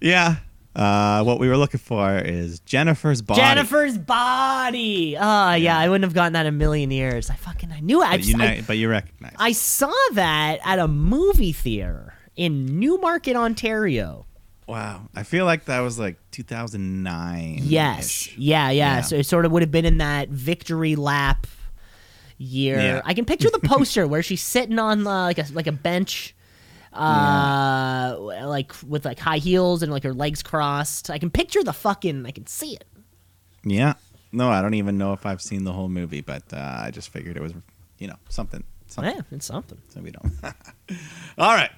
Yeah. 0.00 0.36
Uh, 0.76 1.24
what 1.24 1.40
we 1.40 1.48
were 1.48 1.56
looking 1.56 1.80
for 1.80 2.18
is 2.18 2.60
Jennifer's 2.60 3.20
body. 3.22 3.40
Jennifer's 3.40 3.98
body. 3.98 5.16
Oh 5.18 5.54
yeah. 5.54 5.76
I 5.78 5.88
wouldn't 5.88 6.04
have 6.04 6.14
gotten 6.14 6.34
that 6.34 6.46
in 6.46 6.54
a 6.54 6.56
million 6.56 6.90
years. 6.90 7.30
I 7.30 7.34
fucking, 7.34 7.72
I 7.72 7.80
knew 7.80 8.00
it. 8.02 8.06
I, 8.06 8.10
But 8.12 8.24
you, 8.26 8.32
just- 8.34 8.40
I- 8.44 8.54
know, 8.56 8.62
but 8.66 8.76
you 8.78 8.88
recognize. 8.88 9.34
I 9.38 9.52
saw 9.52 9.92
that 10.12 10.58
at 10.64 10.78
a 10.78 10.86
movie 10.86 11.52
theater 11.52 12.14
in 12.36 12.78
Newmarket, 12.78 13.34
Ontario. 13.34 14.26
wow. 14.68 15.08
I 15.16 15.24
feel 15.24 15.44
like 15.46 15.64
that 15.64 15.80
was 15.80 15.98
like 15.98 16.16
2009. 16.30 17.58
Yes. 17.62 18.28
Yeah, 18.36 18.70
yeah, 18.70 18.96
Yeah. 18.96 19.00
So 19.00 19.16
it 19.16 19.24
sort 19.26 19.44
of 19.46 19.52
would 19.52 19.62
have 19.62 19.72
been 19.72 19.84
in 19.86 19.98
that 19.98 20.28
victory 20.28 20.94
lap 20.94 21.46
year. 22.36 22.78
Yeah. 22.78 23.00
I 23.04 23.14
can 23.14 23.24
picture 23.24 23.50
the 23.50 23.58
poster 23.64 24.06
where 24.06 24.22
she's 24.22 24.42
sitting 24.42 24.78
on 24.78 25.06
uh, 25.06 25.22
like 25.24 25.38
a 25.38 25.46
like 25.52 25.66
a 25.66 25.72
bench 25.72 26.36
uh 26.98 28.16
like 28.46 28.72
with 28.86 29.04
like 29.04 29.18
high 29.18 29.38
heels 29.38 29.82
and 29.82 29.92
like 29.92 30.02
her 30.02 30.14
legs 30.14 30.42
crossed. 30.42 31.10
I 31.10 31.18
can 31.18 31.30
picture 31.30 31.62
the 31.62 31.72
fucking 31.72 32.26
I 32.26 32.30
can 32.30 32.46
see 32.46 32.74
it. 32.74 32.84
Yeah. 33.64 33.94
No, 34.32 34.50
I 34.50 34.60
don't 34.60 34.74
even 34.74 34.98
know 34.98 35.12
if 35.12 35.24
I've 35.24 35.40
seen 35.40 35.64
the 35.64 35.72
whole 35.72 35.88
movie, 35.88 36.20
but 36.20 36.42
uh, 36.52 36.80
I 36.82 36.90
just 36.90 37.08
figured 37.08 37.36
it 37.36 37.42
was, 37.42 37.54
you 37.98 38.08
know, 38.08 38.16
something. 38.28 38.62
something 38.86 39.14
Yeah, 39.14 39.22
it's 39.30 39.46
something. 39.46 39.80
So 39.88 40.00
we 40.00 40.10
don't. 40.10 40.32
All 41.38 41.54
right. 41.54 41.70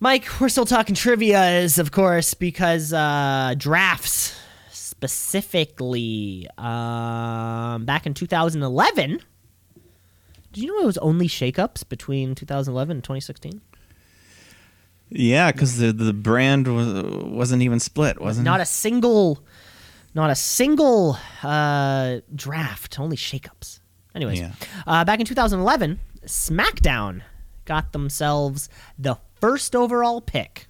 Mike, 0.00 0.28
we're 0.40 0.48
still 0.48 0.64
talking 0.64 0.94
trivia, 0.94 1.58
is 1.58 1.78
of 1.78 1.90
course 1.90 2.34
because 2.34 2.92
uh, 2.92 3.54
drafts 3.58 4.38
specifically 4.70 6.48
um, 6.56 7.84
back 7.84 8.06
in 8.06 8.14
2011. 8.14 9.20
Did 10.58 10.64
you 10.64 10.74
know 10.76 10.82
it 10.82 10.86
was 10.86 10.98
only 10.98 11.28
shakeups 11.28 11.88
between 11.88 12.34
2011 12.34 12.96
and 12.96 13.04
2016? 13.04 13.60
Yeah, 15.08 15.52
because 15.52 15.78
the 15.78 15.92
the 15.92 16.12
brand 16.12 16.66
was 16.66 16.88
wasn't 17.22 17.62
even 17.62 17.78
split, 17.78 18.20
wasn't 18.20 18.44
Not 18.44 18.58
it? 18.58 18.64
a 18.64 18.66
single, 18.66 19.38
not 20.14 20.30
a 20.30 20.34
single 20.34 21.16
uh, 21.44 22.16
draft. 22.34 22.98
Only 22.98 23.16
shakeups. 23.16 23.78
Anyways, 24.16 24.40
Yeah. 24.40 24.50
uh, 24.84 25.04
back 25.04 25.20
in 25.20 25.26
2011, 25.26 26.00
SmackDown 26.26 27.22
got 27.64 27.92
themselves 27.92 28.68
the 28.98 29.16
first 29.40 29.76
overall 29.76 30.20
pick. 30.20 30.66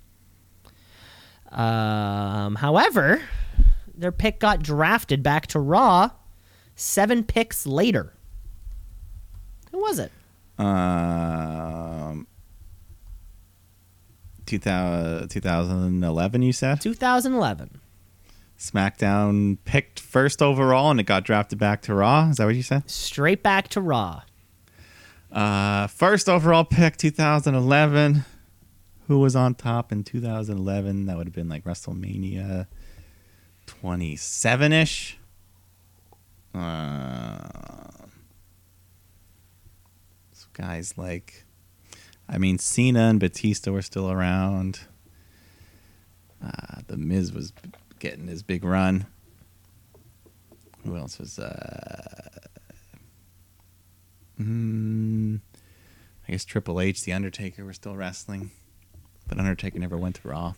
Um, 1.50 2.56
however, 2.56 3.22
their 3.96 4.12
pick 4.12 4.38
got 4.38 4.62
drafted 4.62 5.22
back 5.22 5.46
to 5.46 5.58
Raw 5.58 6.10
seven 6.76 7.24
picks 7.24 7.66
later. 7.66 8.12
Who 9.72 9.80
was 9.80 9.98
it? 9.98 10.12
Um, 10.58 12.26
2000, 14.46 15.28
2011, 15.28 16.42
you 16.42 16.52
said? 16.52 16.80
2011. 16.80 17.80
SmackDown 18.58 19.58
picked 19.64 20.00
first 20.00 20.42
overall 20.42 20.90
and 20.90 20.98
it 20.98 21.04
got 21.04 21.24
drafted 21.24 21.58
back 21.58 21.80
to 21.82 21.94
Raw. 21.94 22.28
Is 22.30 22.38
that 22.38 22.46
what 22.46 22.56
you 22.56 22.62
said? 22.62 22.90
Straight 22.90 23.42
back 23.42 23.68
to 23.68 23.80
Raw. 23.80 24.22
Uh, 25.30 25.86
first 25.86 26.28
overall 26.28 26.64
pick 26.64 26.96
2011. 26.96 28.24
Who 29.06 29.20
was 29.20 29.36
on 29.36 29.54
top 29.54 29.92
in 29.92 30.02
2011? 30.02 31.06
That 31.06 31.16
would 31.16 31.26
have 31.28 31.34
been 31.34 31.48
like 31.48 31.64
WrestleMania 31.64 32.66
27 33.66 34.72
ish. 34.72 35.18
Uh, 36.54 37.38
guys 40.58 40.94
like, 40.96 41.44
I 42.28 42.38
mean, 42.38 42.58
Cena 42.58 43.08
and 43.08 43.20
Batista 43.20 43.70
were 43.70 43.82
still 43.82 44.10
around. 44.10 44.80
Uh, 46.44 46.80
the 46.86 46.96
Miz 46.96 47.32
was 47.32 47.52
getting 47.98 48.26
his 48.26 48.42
big 48.42 48.64
run. 48.64 49.06
Who 50.84 50.96
else 50.96 51.18
was? 51.18 51.38
Uh, 51.38 52.38
mm, 54.40 55.40
I 56.28 56.32
guess 56.32 56.44
Triple 56.44 56.80
H, 56.80 57.02
The 57.04 57.12
Undertaker 57.12 57.64
were 57.64 57.72
still 57.72 57.96
wrestling, 57.96 58.50
but 59.26 59.38
Undertaker 59.38 59.78
never 59.78 59.96
went 59.96 60.16
to 60.16 60.28
Raw. 60.28 60.54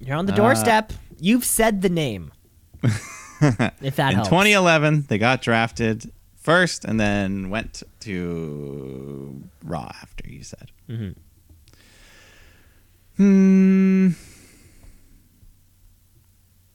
You're 0.00 0.16
on 0.16 0.26
the 0.26 0.32
Uh, 0.32 0.36
doorstep. 0.36 0.92
You've 1.20 1.44
said 1.44 1.82
the 1.82 1.88
name. 1.88 2.32
if 2.82 3.96
that 3.96 4.10
in 4.10 4.14
helps. 4.16 4.28
2011, 4.28 5.06
they 5.08 5.18
got 5.18 5.42
drafted 5.42 6.10
first 6.42 6.84
and 6.84 7.00
then 7.00 7.48
went 7.48 7.82
to 8.00 9.42
Raw 9.64 9.90
after, 10.02 10.28
you 10.28 10.42
said. 10.42 10.70
Mm-hmm. 10.88 11.12
Hmm. 13.16 14.08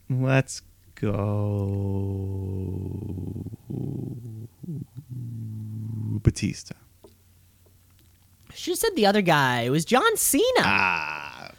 Let's 0.09 0.61
go. 0.95 2.07
Batista. 6.23 6.75
She 8.53 8.73
said 8.75 8.91
the 8.95 9.05
other 9.05 9.21
guy. 9.21 9.61
It 9.61 9.69
was 9.69 9.85
John 9.85 10.15
Cena. 10.17 10.43
Ah. 10.59 11.51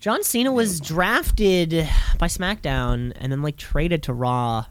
John 0.00 0.22
Cena 0.22 0.52
was 0.52 0.80
drafted 0.80 1.88
by 2.18 2.26
SmackDown 2.26 3.12
and 3.16 3.32
then 3.32 3.42
like 3.42 3.56
traded 3.56 4.02
to 4.04 4.12
Raw 4.12 4.66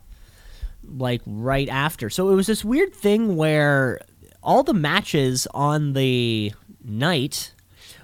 like 0.88 1.22
right 1.26 1.70
after. 1.70 2.10
So 2.10 2.30
it 2.30 2.36
was 2.36 2.48
this 2.48 2.64
weird 2.64 2.94
thing 2.94 3.36
where 3.36 4.00
all 4.42 4.64
the 4.64 4.74
matches 4.74 5.48
on 5.54 5.94
the 5.94 6.54
night 6.84 7.54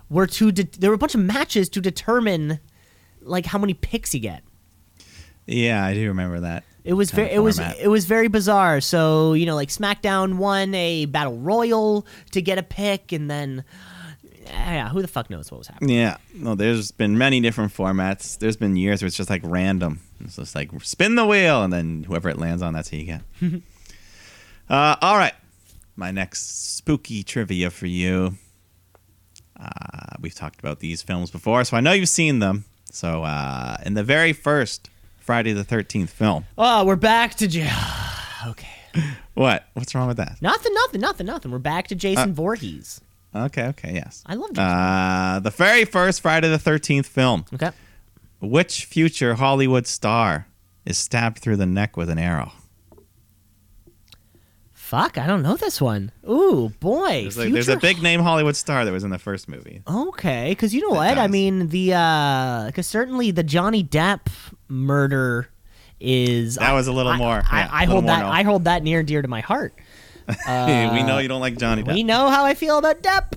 were 0.09 0.27
to 0.27 0.51
de- 0.51 0.79
there 0.79 0.89
were 0.89 0.95
a 0.95 0.99
bunch 0.99 1.15
of 1.15 1.21
matches 1.21 1.69
to 1.69 1.81
determine 1.81 2.59
like 3.21 3.45
how 3.45 3.59
many 3.59 3.73
picks 3.73 4.13
you 4.13 4.19
get. 4.19 4.43
Yeah, 5.45 5.83
I 5.83 5.93
do 5.93 6.07
remember 6.07 6.41
that. 6.41 6.63
It 6.83 6.93
was 6.93 7.11
very 7.11 7.29
it 7.29 7.39
was 7.39 7.59
it 7.59 7.89
was 7.89 8.05
very 8.05 8.29
bizarre. 8.29 8.81
So 8.81 9.33
you 9.33 9.45
know, 9.45 9.55
like 9.55 9.69
SmackDown 9.69 10.35
won 10.35 10.73
a 10.73 11.05
battle 11.05 11.37
royal 11.37 12.05
to 12.31 12.41
get 12.41 12.57
a 12.57 12.63
pick, 12.63 13.11
and 13.11 13.29
then 13.29 13.63
yeah, 14.49 14.89
who 14.89 15.01
the 15.01 15.07
fuck 15.07 15.29
knows 15.29 15.51
what 15.51 15.59
was 15.59 15.67
happening? 15.67 15.95
Yeah, 15.95 16.17
no, 16.33 16.55
there's 16.55 16.91
been 16.91 17.17
many 17.17 17.39
different 17.39 17.73
formats. 17.73 18.37
There's 18.37 18.57
been 18.57 18.75
years 18.75 19.01
where 19.01 19.07
it's 19.07 19.17
just 19.17 19.29
like 19.29 19.41
random. 19.43 19.99
It's 20.21 20.35
just 20.35 20.55
like 20.55 20.69
spin 20.83 21.15
the 21.15 21.25
wheel, 21.25 21.63
and 21.63 21.71
then 21.71 22.03
whoever 22.03 22.29
it 22.29 22.37
lands 22.37 22.61
on, 22.61 22.73
that's 22.73 22.89
who 22.89 22.97
you 22.97 23.05
get. 23.05 23.21
uh, 24.69 24.95
all 25.01 25.17
right, 25.17 25.33
my 25.95 26.11
next 26.11 26.75
spooky 26.77 27.23
trivia 27.23 27.69
for 27.69 27.85
you. 27.87 28.35
Uh, 29.59 30.15
we've 30.21 30.35
talked 30.35 30.59
about 30.59 30.79
these 30.79 31.01
films 31.01 31.31
before, 31.31 31.63
so 31.63 31.75
I 31.77 31.81
know 31.81 31.91
you've 31.91 32.09
seen 32.09 32.39
them. 32.39 32.65
So, 32.91 33.23
uh, 33.23 33.77
in 33.85 33.93
the 33.93 34.03
very 34.03 34.33
first 34.33 34.89
Friday 35.19 35.51
the 35.53 35.63
Thirteenth 35.63 36.09
film, 36.09 36.45
Oh, 36.57 36.85
we're 36.85 36.95
back 36.95 37.35
to 37.35 37.47
jail. 37.47 37.69
okay, 38.47 38.67
what? 39.33 39.65
What's 39.73 39.93
wrong 39.93 40.07
with 40.07 40.17
that? 40.17 40.41
nothing, 40.41 40.73
nothing, 40.73 41.01
nothing, 41.01 41.25
nothing. 41.27 41.51
We're 41.51 41.59
back 41.59 41.87
to 41.89 41.95
Jason 41.95 42.31
Uh, 42.31 42.33
Voorhees. 42.33 43.01
Okay, 43.35 43.65
okay, 43.67 43.93
yes. 43.93 44.23
I 44.25 44.33
love. 44.35 44.57
Uh, 44.57 45.39
the 45.39 45.51
very 45.51 45.85
first 45.85 46.21
Friday 46.21 46.49
the 46.49 46.57
Thirteenth 46.59 47.05
film. 47.07 47.45
okay, 47.53 47.71
Which 48.41 48.85
future 48.85 49.35
Hollywood 49.35 49.85
star 49.85 50.47
is 50.85 50.97
stabbed 50.97 51.37
through 51.39 51.57
the 51.57 51.65
neck 51.67 51.95
with 51.97 52.09
an 52.09 52.17
arrow? 52.17 52.51
fuck, 54.73 55.19
I 55.19 55.27
don't 55.27 55.43
know 55.43 55.55
this 55.55 55.79
one. 55.79 56.11
Ooh, 56.27 56.69
boy, 56.79 57.21
There's, 57.21 57.37
like, 57.37 57.53
there's 57.53 57.67
a 57.67 57.77
big 57.77 58.01
name 58.01 58.21
Hollywood 58.21 58.55
star 58.55 58.85
that 58.85 58.91
was 58.91 59.03
in 59.03 59.11
the 59.11 59.19
first 59.19 59.47
movie. 59.47 59.83
Okay, 59.87 60.49
because 60.49 60.73
you 60.73 60.81
know 60.81 60.95
what? 60.95 61.17
I 61.19 61.27
mean, 61.27 61.67
the 61.67 61.93
uh, 61.93 62.65
because 62.65 62.87
certainly 62.87 63.29
the 63.29 63.43
Johnny 63.43 63.83
Depp 63.83 64.21
murder 64.67 65.47
is 65.99 66.55
That 66.55 66.73
was 66.73 66.87
a 66.87 66.91
little 66.91 67.11
I- 67.11 67.17
more, 67.17 67.43
I, 67.51 67.59
yeah, 67.59 67.69
I 67.71 67.79
little 67.81 67.93
hold 68.01 68.07
that. 68.07 68.25
I 68.25 68.41
hold 68.43 68.63
that 68.63 68.81
near 68.81 68.99
and 68.99 69.07
dear 69.07 69.21
to 69.21 69.27
my 69.27 69.41
heart. 69.41 69.73
we 70.93 71.03
know 71.03 71.17
you 71.19 71.27
don't 71.27 71.41
like 71.41 71.57
Johnny 71.57 71.83
Depp. 71.83 71.91
Uh, 71.91 71.93
We 71.95 72.03
know 72.03 72.29
how 72.29 72.45
I 72.45 72.53
feel 72.53 72.77
about 72.77 73.01
Depp. 73.01 73.33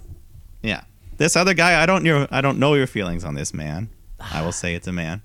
Yeah, 0.63 0.83
this 1.17 1.37
other 1.37 1.55
guy, 1.55 1.83
I 1.83 1.87
don't 1.87 2.05
your 2.05 2.29
I 2.31 2.41
don't 2.41 2.59
know 2.59 2.75
your 2.75 2.87
feelings 2.87 3.25
on 3.25 3.35
this 3.35 3.53
man. 3.55 3.89
I 4.21 4.43
will 4.45 4.53
say 4.53 4.75
it's 4.75 4.87
a 4.87 4.93
man. 4.93 5.23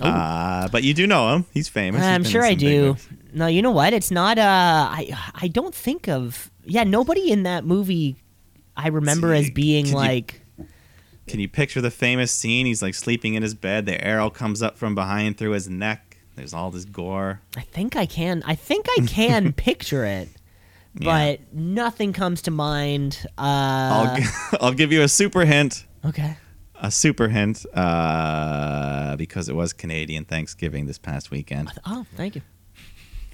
Uh, 0.00 0.66
but 0.68 0.82
you 0.82 0.94
do 0.94 1.06
know 1.06 1.34
him. 1.34 1.44
He's 1.52 1.68
famous. 1.68 2.00
He's 2.00 2.08
I'm 2.08 2.24
in 2.24 2.30
sure 2.30 2.42
I 2.42 2.54
do. 2.54 2.96
No, 3.34 3.46
you 3.46 3.60
know 3.60 3.70
what? 3.70 3.92
It's 3.92 4.10
not. 4.10 4.38
Uh, 4.38 4.42
I 4.90 5.10
I 5.34 5.48
don't 5.48 5.74
think 5.74 6.08
of. 6.08 6.50
Yeah, 6.64 6.84
nobody 6.84 7.30
in 7.30 7.42
that 7.42 7.64
movie. 7.64 8.16
I 8.76 8.88
remember 8.88 9.34
See, 9.34 9.40
as 9.40 9.50
being 9.50 9.84
can 9.86 9.92
you- 9.92 9.98
like. 9.98 10.40
Can 11.26 11.38
you 11.38 11.48
picture 11.48 11.80
the 11.80 11.92
famous 11.92 12.32
scene? 12.32 12.66
He's 12.66 12.82
like 12.82 12.94
sleeping 12.94 13.34
in 13.34 13.42
his 13.44 13.54
bed. 13.54 13.86
The 13.86 14.02
arrow 14.04 14.30
comes 14.30 14.62
up 14.62 14.76
from 14.76 14.96
behind 14.96 15.38
through 15.38 15.52
his 15.52 15.68
neck. 15.68 16.16
There's 16.34 16.52
all 16.52 16.72
this 16.72 16.84
gore. 16.84 17.40
I 17.56 17.60
think 17.60 17.94
I 17.94 18.04
can. 18.06 18.42
I 18.46 18.56
think 18.56 18.86
I 18.98 19.06
can 19.06 19.52
picture 19.68 20.04
it, 20.04 20.28
Yeah. 21.00 21.36
but 21.36 21.52
nothing 21.54 22.12
comes 22.12 22.42
to 22.42 22.50
mind. 22.50 23.18
Uh, 23.38 23.40
I'll 23.42 24.16
gi- 24.16 24.28
I'll 24.60 24.72
give 24.74 24.92
you 24.92 25.02
a 25.02 25.08
super 25.08 25.44
hint. 25.44 25.86
okay. 26.04 26.36
a 26.82 26.90
super 26.90 27.28
hint 27.28 27.64
uh, 27.74 29.16
because 29.16 29.48
it 29.48 29.54
was 29.54 29.72
Canadian 29.72 30.24
Thanksgiving 30.24 30.86
this 30.86 30.98
past 30.98 31.30
weekend. 31.30 31.72
Oh, 31.86 32.06
thank 32.16 32.36
you. 32.36 32.42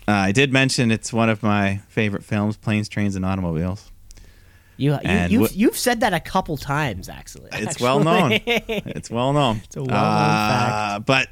Uh, 0.09 0.13
I 0.13 0.33
did 0.33 0.53
mention 0.53 0.91
it's 0.93 1.13
one 1.13 1.29
of 1.29 1.43
my 1.43 1.81
favorite 1.89 2.23
films, 2.25 2.57
Planes, 2.57 2.89
Trains, 2.89 3.17
and 3.17 3.25
Automobiles. 3.27 3.91
You, 4.77 4.93
you 4.93 4.99
And 5.05 5.33
you've, 5.33 5.53
you've 5.53 5.77
said 5.79 6.01
that 6.01 6.13
a 6.13 6.21
couple 6.21 6.57
times 6.57 7.09
actually. 7.09 7.49
It's 7.53 7.81
well 7.81 8.01
known. 8.01 8.33
It's 8.47 9.11
well 9.11 9.33
known. 9.33 9.61
It's 9.65 9.77
a 9.77 9.83
well-known 9.83 9.99
uh, 9.99 10.99
But 11.01 11.29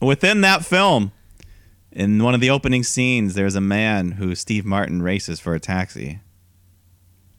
within 0.00 0.40
that 0.42 0.64
film, 0.64 1.12
in 1.96 2.22
one 2.22 2.34
of 2.34 2.40
the 2.42 2.50
opening 2.50 2.84
scenes, 2.84 3.34
there's 3.34 3.54
a 3.54 3.60
man 3.60 4.12
who 4.12 4.34
Steve 4.34 4.66
Martin 4.66 5.00
races 5.02 5.40
for 5.40 5.54
a 5.54 5.60
taxi. 5.60 6.20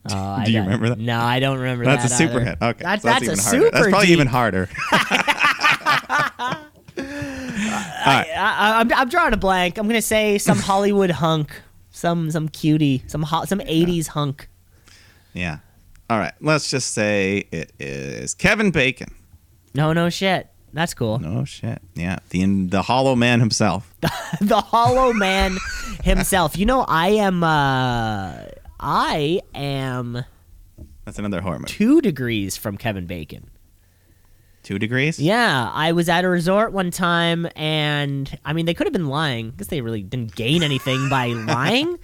Oh, 0.09 0.15
I 0.17 0.45
Do 0.45 0.51
you 0.51 0.61
remember 0.61 0.89
that? 0.89 0.97
No, 0.97 1.19
I 1.19 1.39
don't 1.39 1.59
remember 1.59 1.85
That's 1.85 2.03
that. 2.03 2.11
a 2.11 2.15
super 2.15 2.41
either. 2.41 2.45
hint. 2.45 2.61
Okay, 2.61 2.83
that's 2.83 3.03
so 3.03 3.07
that's, 3.07 3.27
that's, 3.27 3.39
a 3.39 3.43
harder. 3.43 3.59
super. 3.65 3.71
That's 3.77 3.87
probably 3.89 4.07
deep. 4.07 4.13
even 4.13 4.27
harder. 4.27 4.67
I, 6.99 8.25
I, 8.35 8.79
I'm, 8.79 8.91
I'm 8.93 9.09
drawing 9.09 9.33
a 9.33 9.37
blank. 9.37 9.77
I'm 9.77 9.87
gonna 9.87 10.01
say 10.01 10.39
some 10.39 10.57
Hollywood 10.57 11.11
hunk, 11.11 11.61
some 11.91 12.31
some 12.31 12.49
cutie, 12.49 13.03
some 13.05 13.21
ho- 13.21 13.45
some 13.45 13.59
'80s 13.59 14.07
hunk. 14.07 14.49
yeah. 15.33 15.59
All 16.09 16.17
right. 16.17 16.33
Let's 16.39 16.69
just 16.71 16.93
say 16.93 17.49
it 17.51 17.73
is 17.79 18.33
Kevin 18.33 18.71
Bacon. 18.71 19.13
No, 19.75 19.91
no 19.91 20.09
shit. 20.09 20.49
That's 20.73 20.93
cool. 20.93 21.17
No 21.19 21.43
shit. 21.45 21.81
Yeah. 21.95 22.19
The 22.29 22.45
the 22.67 22.81
Hollow 22.83 23.15
Man 23.15 23.39
himself. 23.39 23.93
the 24.41 24.61
Hollow 24.61 25.13
Man 25.13 25.57
himself. 26.03 26.57
You 26.57 26.65
know, 26.65 26.85
I 26.87 27.09
am. 27.09 27.43
uh 27.43 28.43
I 28.79 29.41
am 29.55 30.23
That's 31.05 31.17
another 31.17 31.41
horror 31.41 31.57
movie. 31.59 31.69
two 31.71 31.99
degrees 32.01 32.55
from 32.57 32.77
Kevin 32.77 33.07
Bacon. 33.07 33.49
Two 34.61 34.77
degrees. 34.77 35.17
Yeah, 35.17 35.71
I 35.73 35.93
was 35.93 36.09
at 36.09 36.25
a 36.25 36.27
resort 36.27 36.73
one 36.73 36.91
time, 36.91 37.47
and 37.55 38.37
I 38.43 38.51
mean, 38.51 38.65
they 38.65 38.73
could 38.73 38.85
have 38.85 38.91
been 38.93 39.07
lying. 39.07 39.47
I 39.47 39.57
guess 39.57 39.67
they 39.67 39.79
really 39.79 40.03
didn't 40.03 40.35
gain 40.35 40.61
anything 40.61 41.07
by 41.09 41.27
lying, 41.47 41.97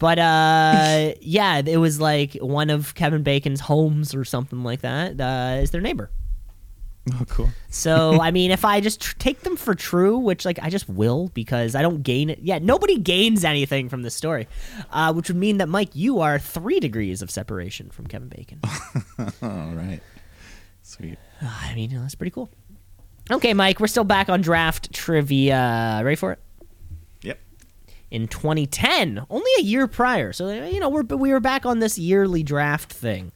but 0.00 0.18
uh, 0.18 1.12
yeah, 1.20 1.62
it 1.64 1.76
was 1.76 2.00
like 2.00 2.34
one 2.34 2.70
of 2.70 2.96
Kevin 2.96 3.22
Bacon's 3.22 3.60
homes 3.60 4.16
or 4.16 4.24
something 4.24 4.64
like 4.64 4.80
that. 4.80 5.20
Uh, 5.20 5.60
is 5.62 5.70
their 5.70 5.80
neighbor. 5.80 6.10
Oh, 7.14 7.24
cool. 7.28 7.48
So 7.70 8.18
I 8.22 8.30
mean, 8.30 8.50
if 8.50 8.64
I 8.64 8.80
just 8.80 9.00
tr- 9.00 9.16
take 9.18 9.40
them 9.40 9.56
for 9.56 9.74
true, 9.74 10.18
which 10.18 10.44
like 10.44 10.58
I 10.62 10.70
just 10.70 10.88
will 10.88 11.28
because 11.34 11.74
I 11.74 11.82
don't 11.82 12.02
gain 12.02 12.30
it. 12.30 12.40
Yeah, 12.42 12.58
nobody 12.58 12.98
gains 12.98 13.44
anything 13.44 13.88
from 13.88 14.02
this 14.02 14.14
story, 14.14 14.48
uh, 14.90 15.12
which 15.12 15.28
would 15.28 15.36
mean 15.36 15.58
that 15.58 15.68
Mike, 15.68 15.94
you 15.94 16.20
are 16.20 16.38
three 16.38 16.80
degrees 16.80 17.22
of 17.22 17.30
separation 17.30 17.90
from 17.90 18.06
Kevin 18.06 18.28
Bacon. 18.28 18.60
All 19.42 19.72
right. 19.74 20.00
Sweet. 20.82 21.18
I 21.42 21.74
mean, 21.74 21.90
that's 21.90 22.14
pretty 22.14 22.30
cool. 22.30 22.48
Okay, 23.30 23.52
Mike, 23.52 23.78
we're 23.78 23.88
still 23.88 24.04
back 24.04 24.28
on 24.30 24.40
draft 24.40 24.92
trivia. 24.92 26.00
Ready 26.02 26.16
for 26.16 26.32
it? 26.32 26.38
Yep. 27.22 27.38
In 28.10 28.26
2010, 28.26 29.26
only 29.28 29.50
a 29.58 29.62
year 29.62 29.86
prior. 29.86 30.32
So, 30.32 30.48
you 30.64 30.80
know, 30.80 30.88
we're, 30.88 31.02
we 31.02 31.30
were 31.32 31.40
back 31.40 31.66
on 31.66 31.80
this 31.80 31.98
yearly 31.98 32.42
draft 32.42 32.90
thing. 32.90 33.32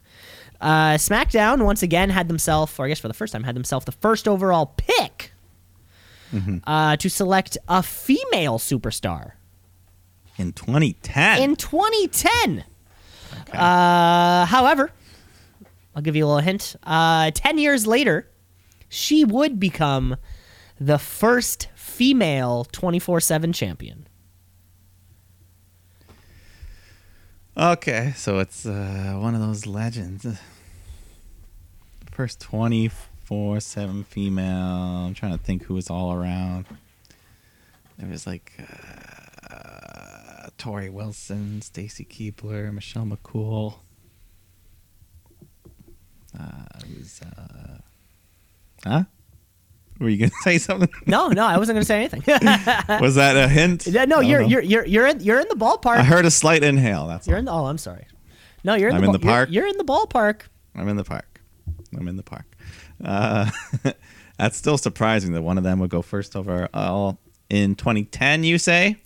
Uh, 0.62 0.94
SmackDown, 0.94 1.64
once 1.64 1.82
again, 1.82 2.08
had 2.08 2.28
themselves, 2.28 2.72
or 2.78 2.84
I 2.86 2.88
guess 2.88 3.00
for 3.00 3.08
the 3.08 3.14
first 3.14 3.32
time, 3.32 3.42
had 3.42 3.56
themselves 3.56 3.84
the 3.84 3.92
first 3.92 4.28
overall 4.28 4.66
pick 4.76 5.32
uh, 6.66 6.96
to 6.96 7.10
select 7.10 7.58
a 7.68 7.82
female 7.82 8.58
superstar 8.58 9.32
In 10.38 10.52
2010. 10.52 11.42
in 11.42 11.56
2010. 11.56 12.64
Uh, 13.52 14.46
however, 14.46 14.90
I'll 15.96 16.02
give 16.02 16.14
you 16.16 16.24
a 16.24 16.28
little 16.28 16.40
hint. 16.40 16.76
Uh, 16.84 17.32
10 17.32 17.58
years 17.58 17.86
later, 17.86 18.30
she 18.88 19.24
would 19.24 19.58
become 19.60 20.16
the 20.80 20.98
first 20.98 21.68
female 21.74 22.64
24 22.70 23.20
7 23.20 23.52
champion. 23.52 24.06
okay, 27.56 28.14
so 28.16 28.38
it's 28.38 28.64
uh, 28.64 29.16
one 29.20 29.34
of 29.34 29.40
those 29.40 29.66
legends. 29.66 30.24
First 32.12 32.40
24 32.40 33.58
7 33.60 34.04
female. 34.04 35.06
I'm 35.06 35.14
trying 35.14 35.32
to 35.32 35.38
think 35.42 35.64
who 35.64 35.74
was 35.74 35.88
all 35.88 36.12
around. 36.12 36.66
There 37.98 38.08
was 38.08 38.26
like 38.26 38.52
uh, 39.50 40.50
Torrie 40.58 40.92
Wilson, 40.92 41.62
Stacy 41.62 42.04
Keibler, 42.04 42.72
Michelle 42.72 43.06
McCool. 43.06 43.76
Uh, 46.38 46.44
it 46.80 46.98
was, 46.98 47.20
uh, 47.22 47.78
huh? 48.84 49.04
Were 49.98 50.10
you 50.10 50.18
gonna 50.18 50.32
say 50.42 50.58
something? 50.58 50.90
No, 51.06 51.28
no, 51.28 51.46
I 51.46 51.56
wasn't 51.56 51.76
going 51.76 51.82
to 51.82 51.86
say 51.86 51.96
anything. 51.96 52.22
was 53.00 53.14
that 53.14 53.36
a 53.36 53.48
hint? 53.48 53.86
Yeah, 53.86 54.04
no, 54.04 54.20
you're, 54.20 54.42
know. 54.42 54.48
you're 54.48 54.62
you're 54.62 54.86
you're 54.86 55.06
in 55.06 55.20
you're 55.20 55.40
in 55.40 55.48
the 55.48 55.54
ballpark. 55.54 55.96
I 55.96 56.02
heard 56.02 56.26
a 56.26 56.30
slight 56.30 56.62
inhale. 56.62 57.06
That's 57.06 57.26
you're 57.26 57.36
all. 57.36 57.40
in 57.40 57.44
the, 57.46 57.52
oh, 57.52 57.64
I'm 57.66 57.78
sorry. 57.78 58.06
No, 58.64 58.74
you're 58.74 58.90
in 58.90 58.96
I'm 58.96 59.00
the 59.00 59.06
in 59.06 59.12
the 59.12 59.18
park? 59.18 59.48
You're, 59.50 59.64
you're 59.64 59.70
in 59.70 59.78
the 59.78 59.84
ballpark. 59.84 60.42
I'm 60.74 60.88
in 60.88 60.96
the 60.96 61.04
park. 61.04 61.31
I'm 61.96 62.08
in 62.08 62.16
the 62.16 62.22
park. 62.22 62.46
Uh, 63.04 63.50
that's 64.38 64.56
still 64.56 64.78
surprising 64.78 65.32
that 65.32 65.42
one 65.42 65.58
of 65.58 65.64
them 65.64 65.78
would 65.80 65.90
go 65.90 66.02
first 66.02 66.34
overall 66.36 67.18
in 67.50 67.74
2010. 67.74 68.44
You 68.44 68.58
say? 68.58 68.96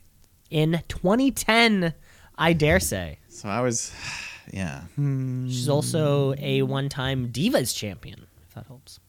In 0.50 0.82
2010, 0.88 1.94
I 2.38 2.52
dare 2.52 2.78
say. 2.80 3.18
So 3.28 3.48
I 3.48 3.60
was, 3.60 3.92
yeah. 4.52 4.82
Hmm. 4.94 5.46
She's 5.48 5.68
also 5.68 6.34
a 6.38 6.62
one-time 6.62 7.28
Divas 7.30 7.74
champion. 7.76 8.26
If 8.48 8.54
that 8.54 8.66
helps. 8.66 9.00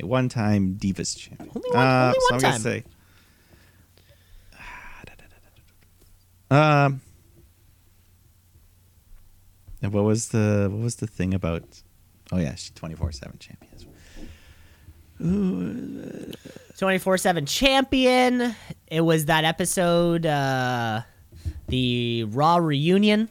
A 0.00 0.06
one-time 0.06 0.76
Divas 0.80 1.16
champion. 1.18 1.50
Only 1.54 1.70
one- 1.70 1.86
Uh, 1.86 2.06
only 2.06 2.14
so 2.20 2.20
one 2.30 2.34
I'm 2.34 2.40
gonna 2.40 2.52
time. 2.52 2.60
say. 2.60 2.84
Um. 6.50 7.00
And 9.82 9.92
what 9.92 10.04
was 10.04 10.28
the 10.28 10.68
what 10.70 10.80
was 10.82 10.96
the 10.96 11.06
thing 11.06 11.34
about? 11.34 11.82
Oh 12.34 12.38
yeah, 12.38 12.56
she's 12.56 12.72
24/7 12.72 13.38
champion. 13.38 13.70
Twenty-four 16.76 17.16
seven 17.18 17.46
champion. 17.46 18.56
It 18.88 19.00
was 19.02 19.26
that 19.26 19.44
episode, 19.44 20.26
uh, 20.26 21.02
the 21.68 22.24
Raw 22.24 22.56
reunion. 22.56 23.28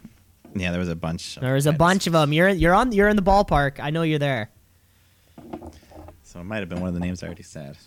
Yeah, 0.56 0.72
there 0.72 0.80
was 0.80 0.88
a 0.88 0.96
bunch. 0.96 1.36
There 1.36 1.54
was 1.54 1.66
a 1.66 1.74
bunch 1.74 2.08
of 2.08 2.14
them. 2.14 2.32
You're 2.32 2.48
you're 2.50 2.74
on 2.74 2.94
you're 2.94 3.10
in 3.10 3.18
the 3.18 3.22
ballpark. 3.22 3.82
I 3.82 3.90
know 3.90 4.04
you're 4.04 4.20
there. 4.20 4.50
So 6.24 6.40
it 6.40 6.46
might 6.46 6.60
have 6.60 6.70
been 6.70 6.80
one 6.80 6.88
of 6.88 6.94
the 6.94 7.02
names 7.02 7.22
I 7.22 7.26
already 7.28 7.44
said. 7.44 7.78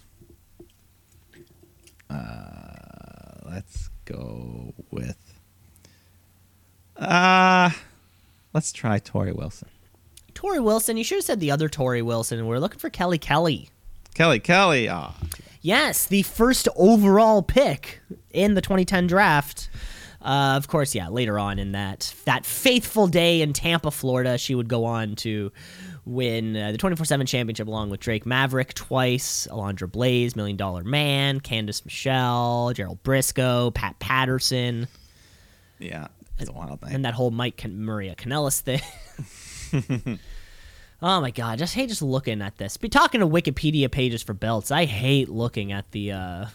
Uh, 2.11 3.41
let's 3.47 3.89
go 4.05 4.75
with. 4.91 5.41
Uh, 6.99 7.71
let's 8.53 8.73
try 8.73 9.01
Torrie 9.01 9.35
Wilson. 9.35 9.69
Torrie 10.37 10.63
Wilson. 10.63 10.97
You 10.97 11.05
should 11.05 11.17
have 11.17 11.25
said 11.25 11.41
the 11.41 11.51
other 11.51 11.69
Torrie 11.69 12.03
Wilson. 12.03 12.47
We're 12.47 12.59
looking 12.59 12.79
for 12.79 12.91
Kelly 12.91 13.19
Kelly. 13.19 13.71
Kelly 14.15 14.39
Kelly. 14.41 14.89
Ah, 14.89 15.15
Yes, 15.63 16.07
the 16.07 16.23
first 16.23 16.69
overall 16.77 17.43
pick 17.43 18.01
in 18.31 18.55
the 18.55 18.61
2010 18.61 19.09
draft. 19.09 19.69
Uh, 20.23 20.55
of 20.57 20.69
course, 20.69 20.95
yeah. 20.95 21.09
Later 21.09 21.39
on 21.41 21.59
in 21.59 21.73
that 21.73 22.15
that 22.25 22.45
faithful 22.47 23.09
day 23.09 23.43
in 23.43 23.53
Tampa, 23.53 23.91
Florida, 23.91 24.39
she 24.39 24.55
would 24.55 24.69
go 24.69 24.85
on 24.85 25.17
to 25.17 25.51
win 26.05 26.57
uh, 26.57 26.71
the 26.73 26.79
24/7 26.79 27.27
championship 27.27 27.67
along 27.67 27.91
with 27.91 27.99
Drake 28.01 28.25
Maverick 28.27 28.75
twice, 28.75 29.49
Alundra 29.51 29.89
Blayze, 29.91 30.37
Million 30.37 30.57
Dollar 30.57 30.85
Man, 30.85 31.41
Candice 31.41 31.85
Michelle, 31.85 32.73
Gerald 32.73 33.03
Brisco, 33.03 33.73
Pat 33.75 33.99
Patterson, 33.99 34.87
yeah, 35.81 36.07
it's 36.39 36.49
a 36.49 36.53
wild 36.53 36.81
thing. 36.81 36.95
and 36.95 37.05
that 37.05 37.15
whole 37.15 37.31
Mike 37.33 37.57
Can- 37.57 37.85
Maria 37.85 38.15
Kanellis 38.15 38.61
thing. 38.61 38.81
oh 41.03 41.21
my 41.21 41.31
god, 41.31 41.59
just 41.59 41.75
hate 41.75 41.89
just 41.89 42.03
looking 42.03 42.43
at 42.43 42.57
this. 42.57 42.77
Be 42.77 42.89
talking 42.89 43.21
to 43.21 43.27
Wikipedia 43.27 43.91
pages 43.91 44.23
for 44.23 44.35
belts. 44.35 44.71
I 44.71 44.85
hate 44.85 45.29
looking 45.29 45.73
at 45.73 45.91
the 45.93 46.13
uh, 46.13 46.47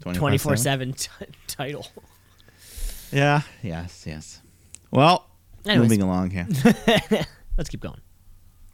24 0.00 0.56
7 0.56 0.94
title. 1.46 1.86
Yeah. 3.10 3.42
Yes. 3.62 4.04
Yes. 4.06 4.40
Well, 4.90 5.26
Anyways. 5.66 5.88
moving 5.90 6.02
along 6.02 6.30
here. 6.30 6.46
Let's 7.56 7.68
keep 7.68 7.80
going. 7.80 8.00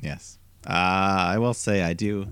yes. 0.00 0.38
Uh, 0.66 0.70
I 0.70 1.38
will 1.38 1.54
say 1.54 1.82
I 1.82 1.92
do, 1.94 2.28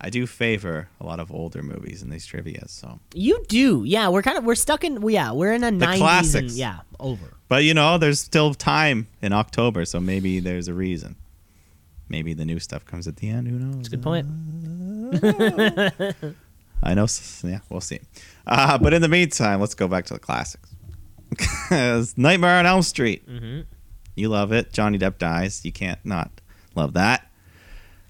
I 0.00 0.08
do 0.10 0.26
favor 0.26 0.88
a 1.00 1.04
lot 1.06 1.20
of 1.20 1.30
older 1.30 1.62
movies 1.62 2.02
in 2.02 2.08
these 2.10 2.24
trivia. 2.26 2.66
So, 2.68 3.00
You 3.14 3.44
do. 3.48 3.84
Yeah, 3.84 4.08
we're 4.08 4.22
kind 4.22 4.38
of 4.38 4.44
we're 4.44 4.54
stuck 4.54 4.82
in 4.84 5.06
yeah, 5.08 5.32
we're 5.32 5.52
in 5.52 5.62
a 5.62 5.70
90s 5.70 5.82
and 5.90 5.98
classics. 5.98 6.56
yeah, 6.56 6.78
over. 6.98 7.34
but 7.48 7.64
you 7.64 7.74
know, 7.74 7.98
there's 7.98 8.20
still 8.20 8.54
time 8.54 9.08
in 9.20 9.32
October, 9.32 9.84
so 9.84 10.00
maybe 10.00 10.40
there's 10.40 10.68
a 10.68 10.74
reason. 10.74 11.16
Maybe 12.08 12.32
the 12.34 12.44
new 12.44 12.58
stuff 12.58 12.84
comes 12.84 13.06
at 13.06 13.16
the 13.16 13.28
end. 13.28 13.46
Who 13.46 13.58
knows? 13.58 13.76
That's 13.76 13.88
a 13.88 13.90
good 13.90 14.02
point. 14.02 14.26
I 16.82 16.94
know. 16.94 17.06
Yeah, 17.44 17.58
we'll 17.68 17.80
see. 17.80 18.00
Uh, 18.46 18.78
but 18.78 18.94
in 18.94 19.02
the 19.02 19.08
meantime, 19.08 19.60
let's 19.60 19.74
go 19.74 19.86
back 19.86 20.06
to 20.06 20.14
the 20.14 20.20
classics. 20.20 20.70
'Cause 21.68 22.14
Nightmare 22.16 22.58
on 22.58 22.66
Elm 22.66 22.82
Street. 22.82 23.28
Mhm. 23.28 23.66
You 24.16 24.28
love 24.28 24.50
it. 24.52 24.72
Johnny 24.72 24.98
Depp 24.98 25.18
dies. 25.18 25.64
You 25.64 25.72
can't 25.72 26.00
not 26.04 26.30
love 26.74 26.94
that. 26.94 27.29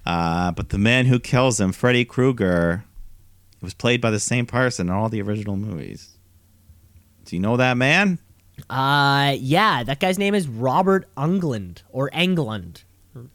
Uh, 0.07 0.51
but 0.53 0.71
the 0.71 0.79
man 0.79 1.07
who 1.07 1.19
kills 1.21 1.61
him, 1.61 1.73
Freddy 1.73 2.05
Krueger, 2.05 2.85
was 3.61 3.75
played 3.75 4.01
by 4.01 4.11
the 4.11 4.21
same 4.21 4.47
person 4.47 4.89
in 4.89 4.95
all 4.95 5.09
the 5.09 5.21
original 5.23 5.57
movies. 5.57 6.17
Do 7.27 7.37
you 7.37 7.41
know 7.43 7.57
that 7.57 7.77
man? 7.77 8.19
Uh 8.69 9.37
yeah, 9.39 9.83
that 9.85 10.01
guy's 10.01 10.19
name 10.19 10.35
is 10.35 10.47
Robert 10.47 11.09
Englund 11.17 11.83
or 11.91 12.11
Englund. 12.11 12.85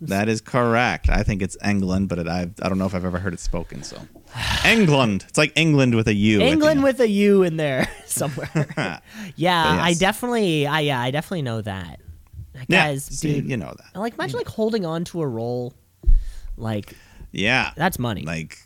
That 0.01 0.29
is 0.29 0.39
correct. 0.39 1.09
I 1.09 1.23
think 1.23 1.41
it's 1.41 1.57
England, 1.65 2.09
but 2.09 2.19
it, 2.19 2.27
I 2.27 2.49
I 2.61 2.69
don't 2.69 2.77
know 2.77 2.85
if 2.85 2.93
I've 2.93 3.05
ever 3.05 3.17
heard 3.19 3.33
it 3.33 3.39
spoken. 3.39 3.81
So, 3.83 3.97
England. 4.65 5.25
It's 5.27 5.37
like 5.37 5.51
England 5.55 5.95
with 5.95 6.07
a 6.07 6.13
U. 6.13 6.41
England 6.41 6.83
with 6.83 6.99
a 6.99 7.07
U 7.09 7.43
in 7.43 7.57
there 7.57 7.89
somewhere. 8.05 8.49
yeah, 9.35 9.63
But 9.75 9.79
I 9.81 9.93
definitely 9.95 10.67
I 10.67 10.81
yeah, 10.81 11.01
I 11.01 11.09
definitely 11.11 11.41
know 11.41 11.61
that. 11.61 11.99
That 12.53 12.65
yeah, 12.67 12.87
guy's 12.87 13.03
see, 13.05 13.41
dude. 13.41 13.49
you 13.49 13.57
know 13.57 13.73
that. 13.77 13.99
Like 13.99 14.13
imagine 14.13 14.37
like 14.37 14.47
holding 14.47 14.85
on 14.85 15.03
to 15.05 15.21
a 15.21 15.27
role 15.27 15.73
like 16.57 16.94
Yeah, 17.32 17.72
that's 17.76 17.99
money. 17.99 18.23
like 18.23 18.60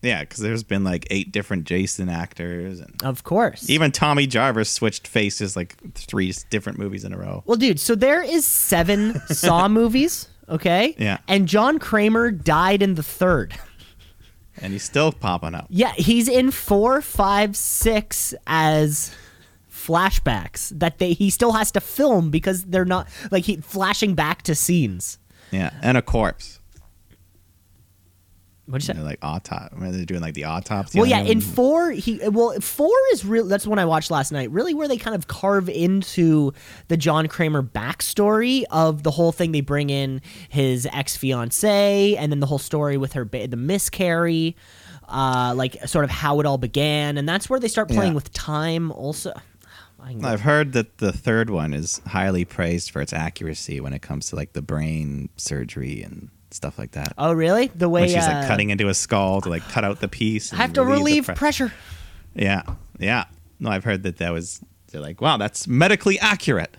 yeah, 0.00 0.20
because 0.20 0.38
there's 0.38 0.62
been 0.62 0.84
like 0.84 1.06
eight 1.10 1.32
different 1.32 1.64
Jason 1.64 2.08
actors, 2.08 2.78
and 2.78 2.94
of 3.02 3.24
course. 3.24 3.68
even 3.68 3.90
Tommy 3.90 4.26
Jarvis 4.28 4.70
switched 4.70 5.08
faces 5.08 5.56
like 5.56 5.76
three 5.94 6.32
different 6.50 6.78
movies 6.78 7.02
in 7.04 7.12
a 7.12 7.18
row. 7.18 7.42
Well, 7.46 7.56
dude, 7.56 7.80
so 7.80 7.96
there 7.96 8.22
is 8.22 8.46
seven 8.46 9.20
Saw 9.26 9.66
movies, 9.66 10.28
okay? 10.48 10.94
Yeah. 10.98 11.18
And 11.26 11.48
John 11.48 11.80
Kramer 11.80 12.30
died 12.30 12.80
in 12.80 12.94
the 12.94 13.02
third. 13.02 13.54
And 14.62 14.72
he's 14.72 14.84
still 14.84 15.10
popping 15.12 15.54
up. 15.56 15.66
Yeah, 15.68 15.92
he's 15.96 16.28
in 16.28 16.50
four, 16.52 17.00
five, 17.00 17.56
six 17.56 18.34
as 18.46 19.12
flashbacks 19.72 20.68
that 20.78 20.98
they 20.98 21.12
he 21.12 21.30
still 21.30 21.52
has 21.52 21.70
to 21.72 21.80
film 21.80 22.30
because 22.30 22.64
they're 22.64 22.84
not 22.84 23.08
like 23.30 23.44
he 23.44 23.56
flashing 23.56 24.14
back 24.14 24.42
to 24.42 24.54
scenes. 24.54 25.18
Yeah, 25.50 25.70
and 25.82 25.96
a 25.96 26.02
corpse. 26.02 26.57
What'd 28.68 28.86
you 28.86 28.92
You 28.92 28.98
say? 28.98 29.00
know, 29.00 29.06
like 29.08 29.18
autopsy. 29.22 29.76
They're 29.78 30.04
doing 30.04 30.20
like 30.20 30.34
the 30.34 30.44
autopsy. 30.44 30.98
Well, 30.98 31.08
yeah, 31.08 31.20
in 31.22 31.40
four, 31.40 31.90
he 31.90 32.20
well, 32.28 32.60
four 32.60 32.92
is 33.12 33.24
real. 33.24 33.46
That's 33.46 33.64
the 33.64 33.70
one 33.70 33.78
I 33.78 33.84
watched 33.86 34.10
last 34.10 34.30
night. 34.30 34.50
Really, 34.50 34.74
where 34.74 34.86
they 34.88 34.98
kind 34.98 35.16
of 35.16 35.26
carve 35.26 35.68
into 35.68 36.52
the 36.88 36.96
John 36.98 37.26
Kramer 37.28 37.62
backstory 37.62 38.64
of 38.70 39.02
the 39.02 39.10
whole 39.10 39.32
thing. 39.32 39.52
They 39.52 39.62
bring 39.62 39.88
in 39.90 40.20
his 40.50 40.86
ex 40.92 41.16
fiance, 41.16 42.14
and 42.16 42.30
then 42.30 42.40
the 42.40 42.46
whole 42.46 42.58
story 42.58 42.96
with 42.98 43.14
her, 43.14 43.24
ba- 43.24 43.48
the 43.48 43.56
miscarry, 43.56 44.54
uh, 45.08 45.54
like 45.56 45.76
sort 45.88 46.04
of 46.04 46.10
how 46.10 46.38
it 46.40 46.46
all 46.46 46.58
began, 46.58 47.16
and 47.16 47.28
that's 47.28 47.48
where 47.48 47.58
they 47.58 47.68
start 47.68 47.88
playing 47.88 48.12
Yeah. 48.12 48.16
with 48.16 48.32
time. 48.32 48.92
Also, 48.92 49.32
I 50.00 50.10
can 50.12 50.20
go- 50.20 50.28
I've 50.28 50.42
heard 50.42 50.74
that 50.74 50.98
the 50.98 51.10
third 51.12 51.48
one 51.50 51.72
is 51.72 52.00
highly 52.06 52.44
praised 52.44 52.90
for 52.90 53.00
its 53.00 53.12
accuracy 53.14 53.80
when 53.80 53.92
it 53.94 54.02
comes 54.02 54.28
to 54.28 54.36
like 54.36 54.52
the 54.52 54.62
brain 54.62 55.30
surgery 55.36 56.02
and 56.02 56.28
stuff 56.58 56.78
like 56.78 56.90
that. 56.92 57.14
oh, 57.16 57.32
really? 57.32 57.68
The 57.74 57.88
way 57.88 58.02
when 58.02 58.08
she's 58.10 58.18
uh, 58.26 58.32
like 58.32 58.46
cutting 58.48 58.68
into 58.70 58.88
a 58.88 58.94
skull 58.94 59.40
to 59.40 59.48
like 59.48 59.62
cut 59.68 59.84
out 59.84 60.00
the 60.00 60.08
piece. 60.08 60.52
I 60.52 60.56
have 60.56 60.74
to 60.74 60.84
relieve 60.84 61.24
pre- 61.26 61.34
pressure. 61.34 61.72
Yeah, 62.34 62.62
yeah. 62.98 63.24
No, 63.58 63.70
I've 63.70 63.84
heard 63.84 64.02
that 64.02 64.18
that 64.18 64.32
was. 64.32 64.60
They're 64.92 65.00
like, 65.00 65.20
wow, 65.20 65.36
that's 65.36 65.66
medically 65.66 66.18
accurate, 66.18 66.76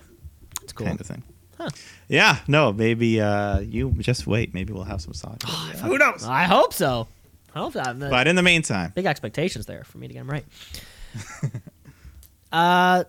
It's 0.62 0.72
cool. 0.72 0.86
kind 0.86 1.00
of 1.00 1.06
thing. 1.06 1.22
Huh. 1.58 1.70
Yeah, 2.08 2.38
no, 2.48 2.72
maybe 2.72 3.20
uh, 3.20 3.60
you 3.60 3.92
just 3.98 4.26
wait. 4.26 4.52
Maybe 4.54 4.72
we'll 4.72 4.84
have 4.84 5.00
some 5.00 5.12
sauce. 5.14 5.38
Who 5.82 5.96
knows? 5.98 6.24
I 6.24 6.44
hope 6.44 6.72
so. 6.72 7.06
I 7.54 7.58
hope 7.58 7.72
that. 7.74 7.98
But 7.98 8.26
in 8.28 8.36
the 8.36 8.42
meantime, 8.42 8.92
big 8.94 9.06
expectations 9.06 9.66
there 9.66 9.84
for 9.84 9.98
me 9.98 10.08
to 10.08 10.14
get 10.14 10.20
them 10.26 10.30
right. 10.30 10.44
uh, 12.52 13.04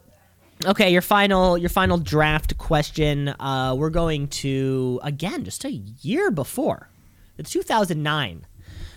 okay, 0.65 0.91
your 0.91 1.01
final 1.01 1.57
your 1.57 1.69
final 1.69 1.97
draft 1.97 2.57
question. 2.57 3.29
Uh, 3.29 3.75
we're 3.77 3.89
going 3.89 4.27
to 4.27 4.99
again 5.03 5.43
just 5.43 5.65
a 5.65 5.71
year 5.71 6.31
before 6.31 6.89
the 7.37 7.43
2009 7.43 8.45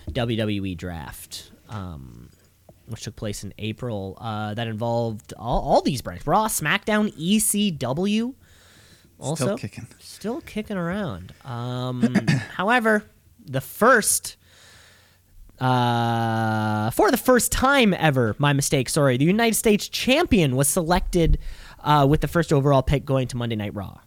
WWE 0.09 0.77
draft, 0.77 1.51
um, 1.69 2.29
which 2.87 3.03
took 3.03 3.15
place 3.15 3.43
in 3.43 3.53
April. 3.57 4.17
Uh, 4.19 4.53
that 4.53 4.67
involved 4.67 5.33
all, 5.37 5.61
all 5.61 5.81
these 5.81 6.01
brands: 6.01 6.25
Raw, 6.27 6.47
SmackDown, 6.47 7.13
ECW. 7.17 8.33
Also, 9.17 9.45
still 9.45 9.57
kicking. 9.57 9.87
still 9.99 10.41
kicking 10.41 10.77
around. 10.77 11.33
Um, 11.45 12.01
however, 12.55 13.03
the 13.45 13.61
first, 13.61 14.35
uh, 15.59 16.89
for 16.91 17.11
the 17.11 17.17
first 17.17 17.51
time 17.51 17.93
ever, 17.93 18.35
my 18.39 18.53
mistake. 18.53 18.89
Sorry, 18.89 19.17
the 19.17 19.25
United 19.25 19.55
States 19.55 19.87
champion 19.87 20.55
was 20.55 20.67
selected 20.67 21.37
uh, 21.83 22.05
with 22.09 22.21
the 22.21 22.27
first 22.27 22.51
overall 22.53 22.81
pick 22.83 23.05
going 23.05 23.27
to 23.29 23.37
Monday 23.37 23.55
Night 23.55 23.73
Raw. 23.73 23.99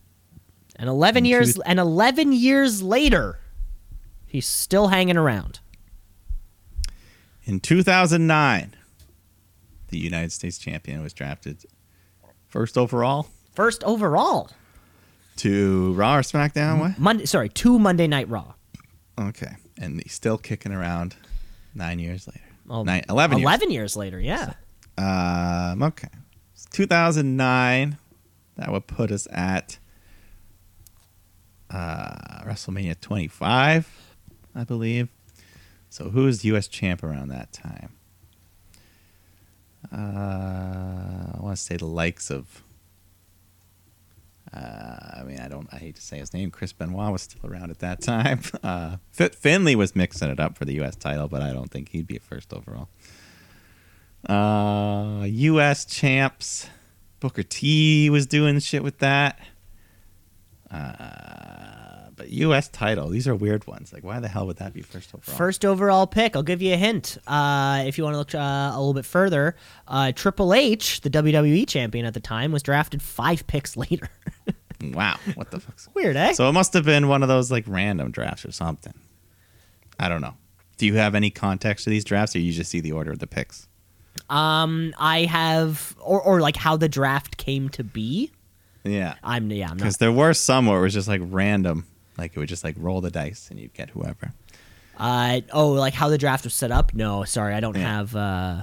And 0.77 0.89
eleven 0.89 1.25
In 1.25 1.31
years, 1.31 1.55
two- 1.55 1.63
and 1.63 1.79
eleven 1.81 2.33
years 2.33 2.83
later, 2.83 3.39
he's 4.27 4.47
still 4.47 4.89
hanging 4.89 5.17
around. 5.17 5.61
In 7.45 7.61
2009, 7.61 8.77
the 9.89 9.99
United 9.99 10.33
States 10.33 10.59
champion 10.59 11.03
was 11.03 11.13
drafted 11.15 11.65
first 12.47 12.77
overall 12.77 13.29
First 13.55 13.83
overall, 13.85 14.51
to 15.37 15.93
Raw 15.95 16.19
or 16.19 16.21
SmackDown. 16.23 16.79
What? 16.79 16.99
Monday. 16.99 17.25
Sorry, 17.25 17.49
to 17.49 17.79
Monday 17.79 18.07
Night 18.07 18.29
Raw. 18.29 18.55
Okay, 19.19 19.57
and 19.77 20.01
he's 20.01 20.13
still 20.13 20.39
kicking 20.39 20.71
around 20.73 21.17
nine 21.75 21.99
years 21.99 22.27
later. 22.27 22.41
Oh, 22.71 22.83
Nine, 22.83 23.05
11 23.09 23.39
years. 23.39 23.45
11 23.47 23.71
years 23.71 23.97
later, 23.97 24.21
yeah. 24.21 24.55
Um, 24.99 25.83
okay. 25.83 26.09
2009. 26.71 27.97
That 28.57 28.73
would 28.73 28.87
put 28.89 29.11
us 29.13 29.29
at 29.31 29.79
uh, 31.71 32.43
WrestleMania 32.45 33.01
25, 33.01 33.89
I 34.55 34.65
believe. 34.65 35.09
So 35.91 36.11
who 36.11 36.27
is 36.27 36.43
the 36.43 36.49
U.S. 36.49 36.67
champ 36.69 37.03
around 37.03 37.29
that 37.29 37.53
time? 37.53 37.93
Uh, 39.93 41.33
I 41.35 41.39
want 41.41 41.57
to 41.57 41.63
say 41.63 41.77
the 41.77 41.87
likes 41.87 42.31
of 42.31 42.63
uh, 44.53 45.21
I 45.21 45.23
mean, 45.25 45.41
I 45.41 45.49
don't. 45.49 45.69
I 45.73 45.77
hate 45.77 45.97
to 45.97 46.03
say 46.03 46.19
his 46.19 46.33
name. 46.33 46.51
Chris 46.51 46.73
Benoit 46.73 47.13
was 47.13 47.23
still 47.23 47.51
around 47.51 47.71
at 47.71 47.81
that 47.81 48.01
time. 48.03 48.41
Uh, 48.63 48.97
Finlay 49.13 49.75
was 49.75 49.95
mixing 49.95 50.31
it 50.31 50.41
up 50.41 50.57
for 50.57 50.65
the 50.65 50.75
U.S. 50.75 50.97
title, 50.97 51.29
but 51.29 51.43
I 51.43 51.53
don't 51.53 51.71
think 51.71 51.91
he'd 51.91 52.07
be 52.07 52.17
a 52.17 52.21
first 52.21 52.53
overall. 52.53 52.89
Uh, 54.29 55.25
U.S. 55.25 55.85
champs. 55.85 56.69
Booker 57.21 57.43
T 57.43 58.09
was 58.11 58.27
doing 58.27 58.59
shit 58.61 58.83
with 58.83 58.99
that. 58.99 59.41
Uh, 60.71 61.78
but 62.19 62.29
U.S. 62.31 62.69
title. 62.69 63.09
These 63.09 63.27
are 63.27 63.35
weird 63.35 63.67
ones. 63.67 63.93
Like, 63.93 64.05
why 64.05 64.21
the 64.21 64.29
hell 64.29 64.47
would 64.47 64.57
that 64.57 64.75
be 64.75 64.83
first 64.83 65.15
overall? 65.15 65.37
First 65.37 65.65
overall 65.65 66.07
pick. 66.07 66.37
I'll 66.37 66.43
give 66.43 66.61
you 66.61 66.75
a 66.75 66.77
hint. 66.77 67.17
Uh, 67.27 67.85
if 67.87 67.97
you 67.97 68.05
want 68.05 68.15
to 68.15 68.19
look 68.19 68.35
uh, 68.35 68.39
a 68.75 68.77
little 68.77 68.93
bit 68.93 69.07
further, 69.07 69.57
uh, 69.87 70.13
Triple 70.13 70.53
H, 70.53 71.01
the 71.01 71.11
WWE 71.11 71.67
champion 71.67 72.05
at 72.05 72.15
the 72.15 72.21
time, 72.21 72.53
was 72.53 72.63
drafted 72.63 73.01
five 73.01 73.47
picks 73.47 73.77
later. 73.77 74.09
Wow. 74.81 75.19
What 75.35 75.51
the 75.51 75.59
fuck's 75.59 75.89
Weird, 75.93 76.15
eh? 76.15 76.35
So 76.35 76.49
it 76.49 76.53
must 76.53 76.73
have 76.75 76.85
been 76.85 77.09
one 77.09 77.23
of 77.23 77.29
those 77.29 77.51
like 77.51 77.65
random 77.67 78.13
drafts 78.13 78.45
or 78.45 78.53
something. 78.53 78.95
I 79.99 80.09
don't 80.09 80.21
know. 80.21 80.35
Do 80.77 80.87
you 80.87 80.95
have 80.95 81.17
any 81.17 81.31
context 81.31 81.83
to 81.83 81.91
these 81.91 82.05
drafts, 82.05 82.37
or 82.37 82.39
you 82.39 82.53
just 82.53 82.71
see 82.71 82.79
the 82.79 82.93
order 82.93 83.11
of 83.11 83.19
the 83.19 83.27
picks? 83.27 83.67
um, 84.31 84.95
I 84.99 85.25
have, 85.25 85.97
or, 86.01 86.21
or 86.23 86.41
like 86.41 86.57
how 86.57 86.77
the 86.77 86.89
draft 86.89 87.39
came 87.39 87.69
to 87.71 87.83
be. 87.83 88.31
Yeah, 88.85 89.15
I'm 89.25 89.51
yeah, 89.51 89.65
I'm 89.65 89.71
not 89.71 89.79
because 89.79 89.97
there 89.97 90.13
were 90.13 90.33
some 90.33 90.67
where 90.67 90.79
it 90.79 90.83
was 90.83 90.95
just 90.95 91.09
like 91.09 91.23
random, 91.25 91.85
like 92.19 92.33
it 92.37 92.39
would 92.39 92.49
just 92.49 92.65
like 92.65 92.75
roll 92.79 93.01
the 93.01 93.11
dice 93.11 93.49
and 93.51 93.59
you'd 93.59 93.75
get 93.75 93.91
whoever. 93.91 94.33
Uh, 94.99 95.41
oh, 95.53 95.69
like 95.71 95.95
how 95.95 96.09
the 96.09 96.19
draft 96.19 96.45
was 96.45 96.55
set 96.55 96.71
up? 96.73 96.93
No, 96.93 97.25
sorry, 97.25 97.55
I 97.55 97.61
don't 97.61 97.77
Yeah. 97.77 97.83
have. 97.83 98.17
Uh, 98.17 98.63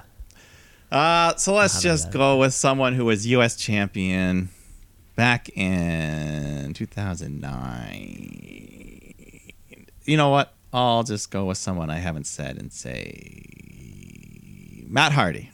Uh, 0.91 1.35
so 1.35 1.53
let's 1.55 1.81
just 1.81 2.11
that. 2.11 2.17
go 2.17 2.37
with 2.37 2.53
someone 2.53 2.93
who 2.93 3.05
was 3.05 3.25
U.S. 3.27 3.55
champion 3.55 4.49
back 5.15 5.49
in 5.57 6.73
2009. 6.73 9.13
You 10.05 10.17
know 10.17 10.29
what? 10.29 10.53
I'll 10.73 11.03
just 11.03 11.31
go 11.31 11.45
with 11.45 11.57
someone 11.57 11.89
I 11.89 11.97
haven't 11.99 12.27
said 12.27 12.57
and 12.57 12.71
say 12.71 13.41
Matt 14.87 15.13
Hardy. 15.13 15.49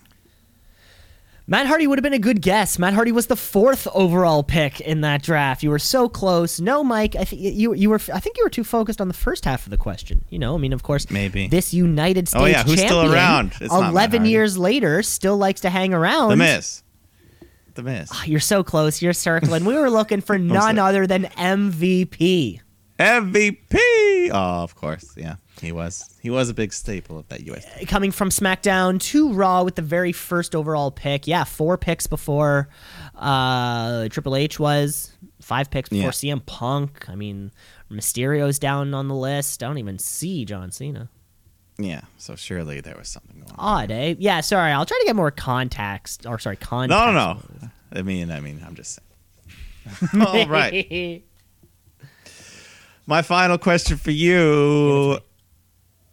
Matt 1.51 1.67
Hardy 1.67 1.85
would 1.85 1.99
have 1.99 2.03
been 2.03 2.13
a 2.13 2.17
good 2.17 2.41
guess. 2.41 2.79
Matt 2.79 2.93
Hardy 2.93 3.11
was 3.11 3.27
the 3.27 3.35
fourth 3.35 3.85
overall 3.93 4.41
pick 4.41 4.79
in 4.79 5.01
that 5.01 5.21
draft. 5.21 5.63
You 5.63 5.69
were 5.69 5.79
so 5.79 6.07
close. 6.07 6.61
No, 6.61 6.81
Mike. 6.81 7.13
I 7.17 7.25
think 7.25 7.41
you 7.41 7.73
you 7.73 7.89
were. 7.89 7.99
I 8.13 8.21
think 8.21 8.37
you 8.37 8.45
were 8.45 8.49
too 8.49 8.63
focused 8.63 9.01
on 9.01 9.09
the 9.09 9.13
first 9.13 9.43
half 9.43 9.65
of 9.65 9.69
the 9.69 9.75
question. 9.75 10.23
You 10.29 10.39
know, 10.39 10.55
I 10.55 10.59
mean, 10.59 10.71
of 10.71 10.81
course, 10.81 11.11
Maybe. 11.11 11.49
this 11.49 11.73
United 11.73 12.29
States 12.29 12.41
Oh, 12.41 12.45
yeah, 12.45 12.63
who's 12.63 12.79
still 12.79 13.13
around? 13.13 13.51
It's 13.59 13.73
Eleven 13.73 14.23
years 14.23 14.57
later, 14.57 15.03
still 15.03 15.35
likes 15.35 15.59
to 15.61 15.69
hang 15.69 15.93
around. 15.93 16.29
The 16.29 16.37
Miz. 16.37 16.83
The 17.73 17.83
Miz. 17.83 18.07
Ah, 18.13 18.23
you're 18.23 18.39
so 18.39 18.63
close. 18.63 19.01
You're 19.01 19.11
circling. 19.11 19.65
we 19.65 19.73
were 19.75 19.89
looking 19.89 20.21
for 20.21 20.39
none 20.39 20.79
other 20.79 21.05
than 21.05 21.25
MVP. 21.25 22.61
MVP. 22.97 24.29
Oh, 24.31 24.63
of 24.63 24.75
course. 24.75 25.13
Yeah, 25.17 25.35
he 25.61 25.71
was. 25.71 26.09
He 26.21 26.29
was 26.29 26.49
a 26.49 26.53
big 26.53 26.73
staple 26.73 27.17
of 27.19 27.27
that 27.29 27.45
U.S. 27.45 27.65
team. 27.77 27.85
coming 27.85 28.11
from 28.11 28.29
SmackDown 28.29 28.99
to 29.11 29.31
Raw 29.31 29.63
with 29.63 29.75
the 29.75 29.81
very 29.81 30.11
first 30.11 30.55
overall 30.55 30.91
pick. 30.91 31.27
Yeah, 31.27 31.43
four 31.43 31.77
picks 31.77 32.07
before 32.07 32.67
uh, 33.15 34.09
Triple 34.09 34.35
H 34.35 34.59
was, 34.59 35.15
five 35.41 35.69
picks 35.69 35.89
before 35.89 36.05
Yeah. 36.05 36.09
CM 36.35 36.45
Punk. 36.45 37.07
I 37.09 37.15
mean, 37.15 37.51
Mysterio's 37.91 38.57
down 38.59 38.93
on 38.93 39.07
the 39.07 39.15
list. 39.15 39.61
I 39.63 39.67
don't 39.67 39.77
even 39.77 39.99
see 39.99 40.45
John 40.45 40.71
Cena. 40.71 41.09
Yeah. 41.77 42.01
So 42.17 42.35
surely 42.35 42.81
there 42.81 42.97
was 42.97 43.07
something 43.09 43.39
going 43.39 43.51
on. 43.51 43.83
Odd, 43.83 43.91
eh? 43.91 44.15
Yeah, 44.19 44.41
sorry. 44.41 44.71
I'll 44.71 44.85
try 44.85 44.97
to 44.99 45.05
get 45.05 45.15
more 45.15 45.31
context. 45.31 46.25
Or 46.25 46.37
sorry, 46.39 46.57
context. 46.57 46.89
No, 46.99 47.11
no, 47.11 47.39
no. 47.61 47.69
I 47.93 48.01
mean, 48.01 48.31
I 48.31 48.39
mean, 48.39 48.63
I'm 48.65 48.75
just 48.75 48.99
saying. 50.13 50.23
All 50.27 50.47
right. 50.47 51.23
My 53.07 53.21
final 53.23 53.57
question 53.57 53.97
for 53.97 54.11
you. 54.11 55.19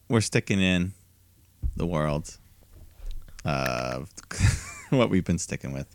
We're 0.09 0.20
sticking 0.20 0.60
in 0.60 0.93
the 1.76 1.86
world 1.86 2.39
of 3.44 4.10
what 4.90 5.10
we've 5.10 5.24
been 5.24 5.39
sticking 5.39 5.72
with. 5.72 5.86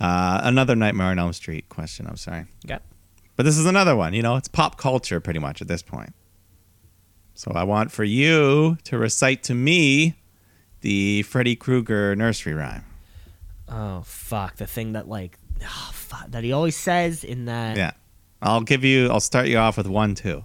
Uh, 0.00 0.40
another 0.42 0.74
Nightmare 0.76 1.08
on 1.08 1.18
Elm 1.18 1.32
Street 1.32 1.68
question. 1.68 2.06
I'm 2.06 2.16
sorry. 2.16 2.46
Okay. 2.64 2.78
But 3.36 3.44
this 3.44 3.58
is 3.58 3.66
another 3.66 3.96
one. 3.96 4.14
You 4.14 4.22
know, 4.22 4.36
it's 4.36 4.48
pop 4.48 4.78
culture 4.78 5.20
pretty 5.20 5.40
much 5.40 5.60
at 5.60 5.68
this 5.68 5.82
point. 5.82 6.14
So 7.34 7.50
I 7.54 7.64
want 7.64 7.90
for 7.90 8.04
you 8.04 8.78
to 8.84 8.98
recite 8.98 9.42
to 9.44 9.54
me 9.54 10.14
the 10.82 11.22
Freddy 11.22 11.56
Krueger 11.56 12.14
nursery 12.14 12.54
rhyme. 12.54 12.84
Oh, 13.68 14.02
fuck. 14.02 14.56
The 14.56 14.66
thing 14.66 14.92
that, 14.92 15.08
like, 15.08 15.38
oh, 15.62 15.90
fuck, 15.92 16.30
that 16.30 16.44
he 16.44 16.52
always 16.52 16.76
says 16.76 17.24
in 17.24 17.46
that 17.46 17.76
Yeah. 17.76 17.92
I'll 18.40 18.60
give 18.60 18.84
you, 18.84 19.08
I'll 19.08 19.20
start 19.20 19.46
you 19.48 19.56
off 19.58 19.76
with 19.76 19.86
one, 19.88 20.14
two. 20.14 20.44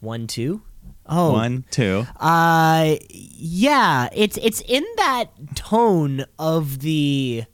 one, 0.00 0.26
two. 0.26 0.62
Oh, 1.08 1.32
One, 1.32 1.64
two. 1.70 2.06
Uh 2.20 2.96
yeah, 3.10 4.08
it's 4.14 4.36
it's 4.38 4.60
in 4.62 4.84
that 4.96 5.26
tone 5.54 6.24
of 6.38 6.80
the 6.80 7.44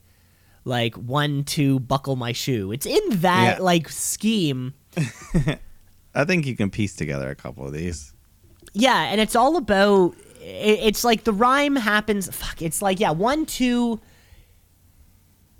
like 0.64 0.94
one 0.96 1.44
two 1.44 1.78
buckle 1.80 2.16
my 2.16 2.32
shoe. 2.32 2.72
It's 2.72 2.86
in 2.86 3.20
that 3.20 3.58
Yeah. 3.58 3.62
like 3.62 3.88
scheme. 3.88 4.74
I 6.14 6.24
think 6.24 6.46
you 6.46 6.56
can 6.56 6.70
piece 6.70 6.96
together 6.96 7.28
a 7.30 7.34
couple 7.34 7.66
of 7.66 7.72
these. 7.72 8.12
Yeah, 8.72 9.02
and 9.04 9.20
it's 9.20 9.36
all 9.36 9.56
about 9.56 10.14
it, 10.40 10.78
it's 10.82 11.04
like 11.04 11.24
the 11.24 11.32
rhyme 11.32 11.76
happens 11.76 12.28
fuck, 12.34 12.60
it's 12.62 12.82
like 12.82 12.98
yeah, 12.98 13.10
one 13.10 13.46
two 13.46 14.00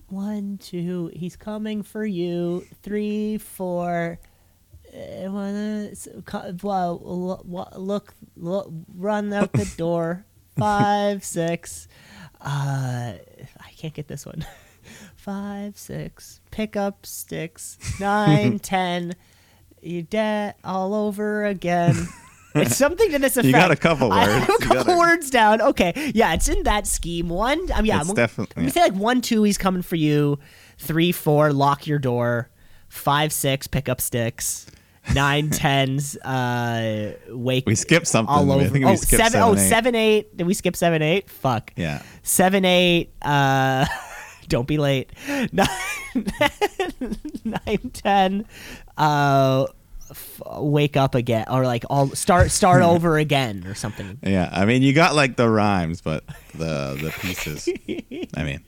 one 0.09 0.59
two 0.59 1.11
he's 1.15 1.37
coming 1.37 1.83
for 1.83 2.05
you. 2.05 2.65
3 2.83 3.39
4 3.39 4.19
uh, 4.95 5.31
wanna 5.31 5.89
s- 5.93 6.09
well, 6.62 7.01
lo- 7.03 7.43
lo- 7.47 7.69
look, 7.77 8.15
look, 8.37 8.71
run 8.97 9.33
out 9.33 9.53
the 9.53 9.71
door. 9.77 10.25
Five, 10.59 11.25
six. 11.25 11.89
Uh, 12.41 13.15
I 13.16 13.71
can't 13.77 13.93
get 13.95 14.07
this 14.09 14.25
one. 14.27 14.47
Five, 15.16 15.77
six. 15.79 16.41
Pick 16.51 16.77
up 16.77 17.07
sticks. 17.07 17.79
Nine, 18.01 18.59
ten. 18.59 19.15
You 19.83 20.03
dead 20.03 20.55
all 20.65 20.95
over 20.95 21.45
again. 21.45 21.97
It's 22.55 22.77
something 22.77 23.11
to 23.11 23.19
this 23.19 23.33
effect. 23.37 23.47
You 23.47 23.53
got 23.53 23.73
a 23.73 23.77
couple 23.77 24.12
I 24.12 24.27
words. 24.29 24.33
have 24.47 24.49
a 24.49 24.59
couple 24.65 24.85
got 24.85 24.95
a- 24.95 24.99
words 24.99 25.31
down. 25.31 25.61
Okay, 25.61 26.12
yeah, 26.15 26.35
it's 26.35 26.49
in 26.49 26.62
that 26.62 26.87
scheme. 26.87 27.29
One, 27.29 27.59
um, 27.73 27.85
yeah, 27.85 28.01
It's 28.01 28.11
I'm, 28.11 28.15
definitely- 28.15 28.62
me 28.62 28.71
say 28.71 28.81
like 28.83 28.95
one, 28.95 29.21
two. 29.23 29.43
He's 29.43 29.59
coming 29.59 29.83
for 29.83 29.97
you. 29.97 30.39
Three, 30.79 31.11
four. 31.11 31.53
Lock 31.53 31.87
your 31.89 31.99
door. 31.99 32.49
Five, 32.89 33.33
six. 33.33 33.66
Pick 33.66 33.89
up 33.89 34.01
sticks. 34.01 34.66
Nine, 35.13 35.51
tens. 35.51 36.17
Uh, 36.17 37.15
wake. 37.29 37.67
We 37.67 37.75
skipped 37.75 38.07
something. 38.07 38.35
all 38.35 38.51
I 38.51 38.55
over. 38.55 38.65
think 38.69 38.85
we 38.85 38.91
oh, 38.93 38.97
skipped 38.97 39.23
seven, 39.23 39.41
oh, 39.43 39.55
seven, 39.55 39.59
eight. 39.59 39.69
seven, 39.69 39.95
eight. 39.95 40.37
Did 40.37 40.47
we 40.47 40.55
skip 40.55 40.77
seven, 40.77 41.03
eight? 41.03 41.29
Fuck. 41.29 41.73
Yeah. 41.77 42.03
Seven, 42.23 42.65
eight. 42.65 43.13
Uh, 43.21 43.87
don't 44.49 44.67
be 44.67 44.79
late. 44.79 45.13
Nine, 45.53 45.69
nine, 47.45 47.91
ten. 47.93 48.47
Uh, 48.97 49.67
f- 50.15 50.41
wake 50.62 50.97
up 50.97 51.15
again, 51.15 51.45
or 51.51 51.65
like 51.65 51.85
all 51.91 52.09
start 52.11 52.51
start 52.51 52.82
over 52.93 53.19
again, 53.19 53.65
or 53.66 53.74
something. 53.74 54.19
Yeah. 54.23 54.49
I 54.53 54.65
mean, 54.65 54.82
you 54.82 54.93
got 54.93 55.15
like 55.15 55.36
the 55.36 55.49
rhymes, 55.49 56.01
but 56.01 56.24
the 56.55 56.97
the 57.01 57.12
pieces. 57.20 57.69
I 58.36 58.43
mean, 58.45 58.61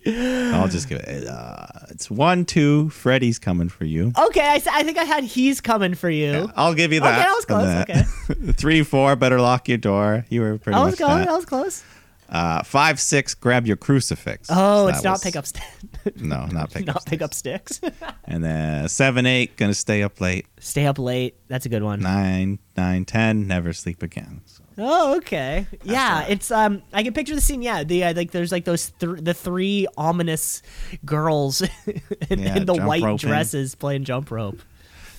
I'll 0.54 0.68
just 0.68 0.88
give 0.88 0.98
it. 1.00 1.26
Uh, 1.26 1.66
it's 1.90 2.10
one, 2.10 2.44
two. 2.44 2.90
Freddy's 2.90 3.38
coming 3.38 3.68
for 3.68 3.84
you. 3.84 4.12
Okay, 4.18 4.60
I 4.70 4.82
think 4.82 4.98
I 4.98 5.04
had 5.04 5.24
he's 5.24 5.60
coming 5.60 5.94
for 5.94 6.10
you. 6.10 6.50
I'll 6.56 6.74
give 6.74 6.92
you 6.92 7.00
that. 7.00 7.08
Okay, 7.08 7.18
that. 7.18 7.26
that 7.26 7.34
was 7.34 7.44
close, 7.44 8.28
And 8.28 8.44
then- 8.46 8.52
Three, 8.54 8.82
four. 8.82 9.16
Better 9.16 9.40
lock 9.40 9.68
your 9.68 9.78
door. 9.78 10.24
You 10.28 10.40
were 10.42 10.58
pretty 10.58 10.76
I 10.78 10.84
was 10.84 10.96
going. 10.96 11.18
that. 11.18 11.28
I 11.28 11.36
was 11.36 11.44
close. 11.46 11.82
Uh, 12.28 12.62
five, 12.62 12.98
six. 13.00 13.34
Grab 13.34 13.66
your 13.66 13.76
crucifix. 13.76 14.48
Oh, 14.50 14.86
That 14.86 14.94
it's 14.96 15.04
not 15.04 15.12
was- 15.12 15.22
pick 15.22 15.36
up. 15.36 15.46
St- 15.46 15.62
No, 16.20 16.46
not 16.46 16.70
pick 16.72 16.86
not 16.86 16.96
up. 16.96 17.06
pick 17.06 17.22
up 17.22 17.32
sticks. 17.34 17.80
And 18.28 18.42
then 18.44 18.88
seven, 18.88 19.24
eight. 19.26 19.56
Gonna 19.56 19.72
stay 19.74 20.02
up 20.02 20.20
late. 20.20 20.46
Stay 20.58 20.84
up 20.86 20.98
late. 20.98 21.36
That's 21.48 21.64
a 21.64 21.68
good 21.68 21.82
one. 21.84 22.00
Nine, 22.00 22.58
nine, 22.76 23.04
ten. 23.04 23.46
Never 23.46 23.72
sleep 23.72 24.02
again. 24.02 24.40
So, 24.46 24.62
Oh, 24.78 25.16
okay. 25.18 25.66
Yeah, 25.84 26.20
right. 26.20 26.30
it's 26.30 26.50
um. 26.50 26.82
I 26.92 27.02
can 27.04 27.14
picture 27.14 27.34
the 27.36 27.40
scene. 27.40 27.62
Yeah, 27.62 27.84
the 27.84 28.02
uh, 28.04 28.14
like 28.14 28.32
there's 28.32 28.50
like 28.52 28.64
those 28.64 28.90
th- 28.98 29.20
the 29.22 29.32
three 29.32 29.86
ominous 29.96 30.60
girls 31.04 31.62
in, 31.62 32.40
Yeah, 32.40 32.56
in 32.56 32.66
the 32.66 32.74
white 32.74 33.02
roping. 33.02 33.28
dresses 33.28 33.74
playing 33.76 34.04
jump 34.04 34.30
rope. 34.32 34.60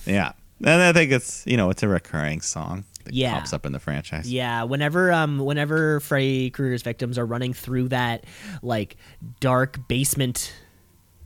yeah. 0.06 0.32
And 0.60 0.82
I 0.82 0.92
think 0.92 1.10
it's 1.12 1.44
you 1.46 1.56
know 1.56 1.70
it's 1.70 1.82
a 1.82 1.88
recurring 1.88 2.40
song 2.42 2.84
that 3.04 3.14
Yeah. 3.14 3.34
pops 3.34 3.52
up 3.52 3.64
in 3.66 3.72
the 3.72 3.78
franchise. 3.78 4.30
Yeah, 4.30 4.64
whenever 4.64 5.12
um 5.12 5.38
whenever 5.38 6.00
Freddy 6.00 6.50
Krueger's 6.50 6.82
victims 6.82 7.18
are 7.18 7.26
running 7.26 7.52
through 7.54 7.88
that 7.88 8.24
like 8.62 8.96
dark 9.40 9.86
basement, 9.88 10.52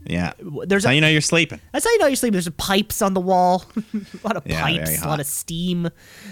Yeah. 0.05 0.33
there's 0.39 0.83
That's 0.83 0.85
how 0.85 0.91
you 0.91 1.01
know 1.01 1.07
you're 1.09 1.21
sleeping. 1.21 1.59
that's 1.71 1.85
how 1.85 1.91
you 1.91 1.99
know 1.99 2.07
you're 2.07 2.15
sleeping. 2.15 2.33
There's 2.33 2.49
pipes 2.57 3.01
on 3.01 3.13
the 3.13 3.21
wall, 3.21 3.65
a 3.93 3.99
lot 4.27 4.37
of 4.37 4.43
Yeah, 4.45 4.61
pipes, 4.61 5.01
a 5.01 5.07
lot 5.07 5.19
of 5.19 5.25
steam. 5.25 5.87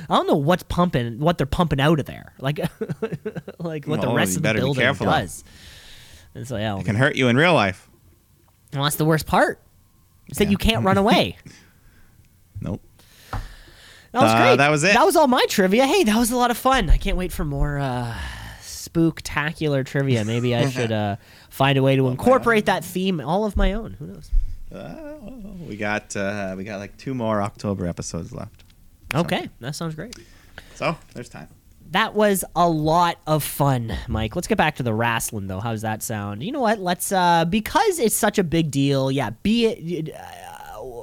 I 0.09 0.15
don't 0.15 0.27
know 0.27 0.35
what's 0.35 0.63
pumping, 0.63 1.19
what 1.19 1.38
they're 1.38 1.47
pumping 1.47 1.80
out 1.81 1.99
of 1.99 2.05
there, 2.05 2.34
like 2.39 2.59
like 3.59 3.85
what 3.88 4.01
the 4.01 4.07
Oh, 4.07 4.15
rest 4.15 4.38
of 4.38 4.43
the 4.43 4.53
building 4.53 4.93
does. 4.95 5.43
And 6.34 6.47
so 6.47 6.55
yeah, 6.57 6.77
It 6.80 6.85
can 6.85 6.95
hurt 6.95 7.15
you 7.15 7.27
in 7.27 7.35
real 7.35 7.53
life. 7.53 7.89
well, 8.73 8.84
that's 8.84 8.95
the 8.95 9.05
worst 9.05 9.26
part. 9.27 9.59
It's 10.27 10.39
that 10.39 10.49
you 10.49 10.57
can't 10.57 10.85
run 10.85 10.97
away. 11.05 11.35
Nope. 12.61 12.81
That 14.12 14.22
was 14.24 14.32
Uh, 14.32 14.38
great. 14.38 14.56
that 14.58 14.70
was 14.72 14.84
it. 14.84 14.94
That 14.94 15.06
was 15.06 15.16
all 15.16 15.28
my 15.28 15.46
trivia. 15.48 15.86
Hey, 15.86 16.04
that 16.04 16.18
was 16.18 16.32
a 16.32 16.36
lot 16.38 16.52
of 16.52 16.58
fun. 16.58 16.90
I 16.90 16.98
can't 16.98 17.16
wait 17.18 17.32
for 17.32 17.46
more 17.46 17.78
uh, 17.80 18.14
spooktacular 18.62 19.86
trivia. 19.86 20.26
Maybe 20.26 20.56
I 20.56 20.70
should 20.70 20.92
uh, 20.92 21.16
find 21.50 21.78
a 21.78 21.84
way 21.84 21.96
to 21.96 22.08
incorporate 22.08 22.66
that 22.66 22.84
theme, 22.84 23.20
all 23.22 23.46
of 23.46 23.56
my 23.56 23.74
own. 23.74 23.94
Who 24.00 24.08
knows? 24.08 24.30
Uh, 24.74 25.16
we 25.68 25.76
got 25.78 26.16
uh, 26.16 26.56
we 26.58 26.64
got 26.64 26.80
like 26.80 26.96
two 26.98 27.14
more 27.14 27.42
October 27.42 27.88
episodes 27.88 28.32
left. 28.34 28.64
Okay, 29.14 29.50
that 29.60 29.76
sounds 29.76 29.96
great. 29.96 30.16
So 30.76 30.96
there's 31.14 31.30
time. 31.30 31.48
That 31.92 32.14
was 32.14 32.46
a 32.56 32.70
lot 32.70 33.18
of 33.28 33.44
fun, 33.44 33.92
Mike. 34.08 34.34
Let's 34.34 34.48
get 34.48 34.58
back 34.58 34.78
to 34.78 34.84
the 34.84 34.94
wrestling, 34.94 35.48
though. 35.48 35.60
How's 35.60 35.82
that 35.82 36.02
sound? 36.02 36.42
You 36.42 36.54
know 36.54 36.62
what? 36.62 36.80
Let's 36.80 37.12
uh 37.12 37.44
because 37.44 38.00
it's 38.00 38.16
such 38.16 38.40
a 38.40 38.44
big 38.46 38.72
deal. 38.72 39.12
Yeah, 39.12 39.32
be 39.44 39.66
it. 39.66 40.16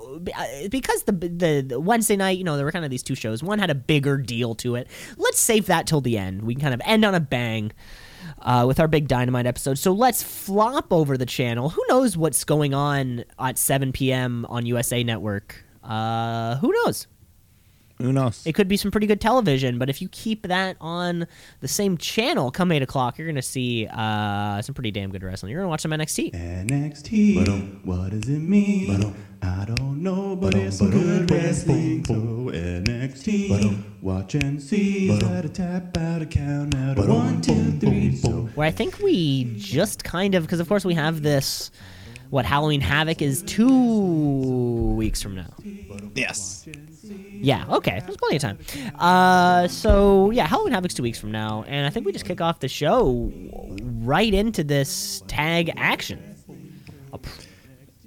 Uh, 0.09 0.69
because 0.71 1.03
the, 1.05 1.13
the 1.13 1.65
the 1.67 1.81
Wednesday 1.81 2.17
night, 2.17 2.39
you 2.39 2.45
know, 2.45 2.57
there 2.57 2.65
were 2.65 2.73
kind 2.73 2.85
of 2.85 2.91
these 2.91 3.03
two 3.03 3.15
shows. 3.15 3.43
One 3.43 3.59
had 3.59 3.71
a 3.71 3.75
bigger 3.75 4.17
deal 4.17 4.55
to 4.57 4.75
it. 4.77 4.89
Let's 5.17 5.39
save 5.39 5.67
that 5.67 5.87
till 5.87 6.01
the 6.01 6.17
end. 6.17 6.43
We 6.43 6.55
can 6.55 6.63
kind 6.63 6.75
of 6.75 6.81
end 6.85 7.05
on 7.05 7.15
a 7.15 7.21
bang 7.21 7.73
uh, 8.41 8.65
with 8.67 8.81
our 8.81 8.89
big 8.89 9.09
dynamite 9.09 9.47
episode. 9.47 9.79
So 9.79 9.93
let's 9.93 10.23
flop 10.23 10.93
over 10.93 11.17
the 11.17 11.27
channel. 11.27 11.71
Who 11.71 11.83
knows 11.89 12.17
what's 12.17 12.45
going 12.45 12.75
on 12.75 13.25
at 13.39 13.59
7 13.59 13.93
p.m. 13.93 14.47
on 14.49 14.67
USA 14.67 15.03
Network? 15.05 15.65
Uh, 15.83 16.57
who 16.57 16.73
knows? 16.73 17.07
Who 18.01 18.13
knows? 18.13 18.47
It 18.47 18.55
could 18.55 18.69
be 18.69 18.77
some 18.77 18.91
pretty 18.91 19.09
good 19.09 19.21
television, 19.21 19.79
but 19.79 19.91
if 19.91 20.01
you 20.01 20.09
keep 20.09 20.47
that 20.47 20.77
on 20.81 21.27
the 21.61 21.69
same 21.69 21.99
channel 21.99 22.51
come 22.53 22.71
8 22.71 22.83
o'clock, 22.83 23.19
you're 23.19 23.27
going 23.27 23.35
to 23.35 23.43
see 23.43 23.89
uh, 23.91 24.63
some 24.63 24.75
pretty 24.75 24.93
damn 24.93 25.11
good 25.11 25.25
wrestling. 25.25 25.51
You're 25.51 25.63
going 25.63 25.67
to 25.67 25.71
watch 25.71 25.81
some 25.81 25.91
NXT. 25.91 26.33
NXT, 26.33 27.85
what 27.85 28.11
does 28.11 28.29
it 28.29 28.39
mean? 28.39 29.15
I 29.43 29.65
don't 29.65 30.03
know, 30.03 30.37
but 30.37 30.55
it's 30.55 30.79
some 30.79 30.91
good 30.91 31.29
wrestling. 31.31 32.05
So 32.05 32.15
NXT, 32.15 33.83
watch 34.01 34.35
and 34.35 34.63
see. 34.63 35.11
Let 35.11 35.45
a 35.45 35.49
tap 35.49 35.97
out 35.97 36.23
a 36.23 36.27
count 36.27 36.77
out 36.77 36.99
of 36.99 37.09
one, 37.09 37.41
two, 37.41 37.73
three. 37.79 38.15
So 38.15 38.31
Where 38.55 38.67
I 38.67 38.71
think 38.71 38.99
we 39.01 39.55
just 39.57 40.05
kind 40.05 40.35
of, 40.35 40.45
because 40.45 40.61
of 40.61 40.69
course 40.69 40.85
we 40.85 40.95
have 40.95 41.23
this, 41.23 41.71
what, 42.31 42.45
Halloween 42.45 42.81
Havoc 42.81 43.23
is 43.23 43.43
two 43.43 44.95
weeks 44.95 45.23
from 45.23 45.35
now. 45.35 45.53
yes. 46.15 46.67
Yeah, 47.05 47.65
okay. 47.69 48.03
There's 48.05 48.17
plenty 48.17 48.37
of 48.37 48.43
time. 48.43 48.59
Uh, 48.99 49.69
so, 49.69 50.31
yeah, 50.31 50.47
Halloween 50.47 50.73
Havoc's 50.73 50.95
two 50.95 51.03
weeks 51.03 51.19
from 51.19 51.33
now, 51.33 51.65
and 51.67 51.87
I 51.87 51.91
think 51.91 52.05
we 52.05 52.13
just 52.13 52.25
kick 52.25 52.41
off 52.41 52.61
the 52.61 52.69
show 52.69 53.33
right 54.03 54.33
into 54.33 54.65
this 54.65 55.23
tag 55.27 55.73
action. 55.77 56.37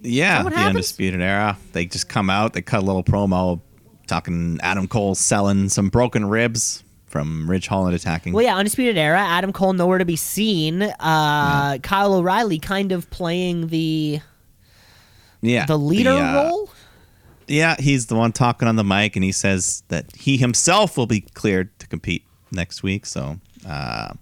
Yeah, 0.03 0.43
the 0.43 0.49
happens? 0.49 0.68
Undisputed 0.68 1.22
Era. 1.22 1.57
They 1.73 1.85
just 1.85 2.10
come 2.10 2.30
out, 2.30 2.53
they 2.53 2.61
cut 2.61 2.81
a 2.81 2.85
little 2.85 3.03
promo 3.03 3.61
talking 4.07 4.60
Adam 4.61 4.88
Cole 4.88 5.15
selling 5.15 5.69
some 5.69 5.89
broken 5.89 6.26
ribs 6.26 6.84
from 7.11 7.49
Ridge 7.49 7.67
Holland 7.67 7.93
attacking. 7.93 8.33
Well, 8.33 8.43
yeah, 8.43 8.55
Undisputed 8.55 8.97
Era, 8.97 9.19
Adam 9.19 9.51
Cole 9.51 9.73
nowhere 9.73 9.97
to 9.97 10.05
be 10.05 10.15
seen. 10.15 10.81
Uh, 10.81 11.77
Kyle 11.83 12.13
O'Reilly 12.13 12.57
kind 12.57 12.91
of 12.91 13.09
playing 13.09 13.67
the 13.67 14.21
yeah. 15.41 15.65
the 15.65 15.77
leader 15.77 16.11
uh, 16.11 16.49
role. 16.49 16.69
Yeah, 17.47 17.75
he's 17.77 18.07
the 18.07 18.15
one 18.15 18.31
talking 18.31 18.67
on 18.67 18.77
the 18.77 18.83
mic, 18.83 19.15
and 19.15 19.23
he 19.23 19.33
says 19.33 19.83
that 19.89 20.15
he 20.15 20.38
himself 20.38 20.97
will 20.97 21.07
be 21.07 21.21
cleared 21.21 21.77
to 21.79 21.88
compete 21.88 22.23
next 22.51 22.81
week. 22.81 23.05
So, 23.05 23.39
uh, 23.67 24.13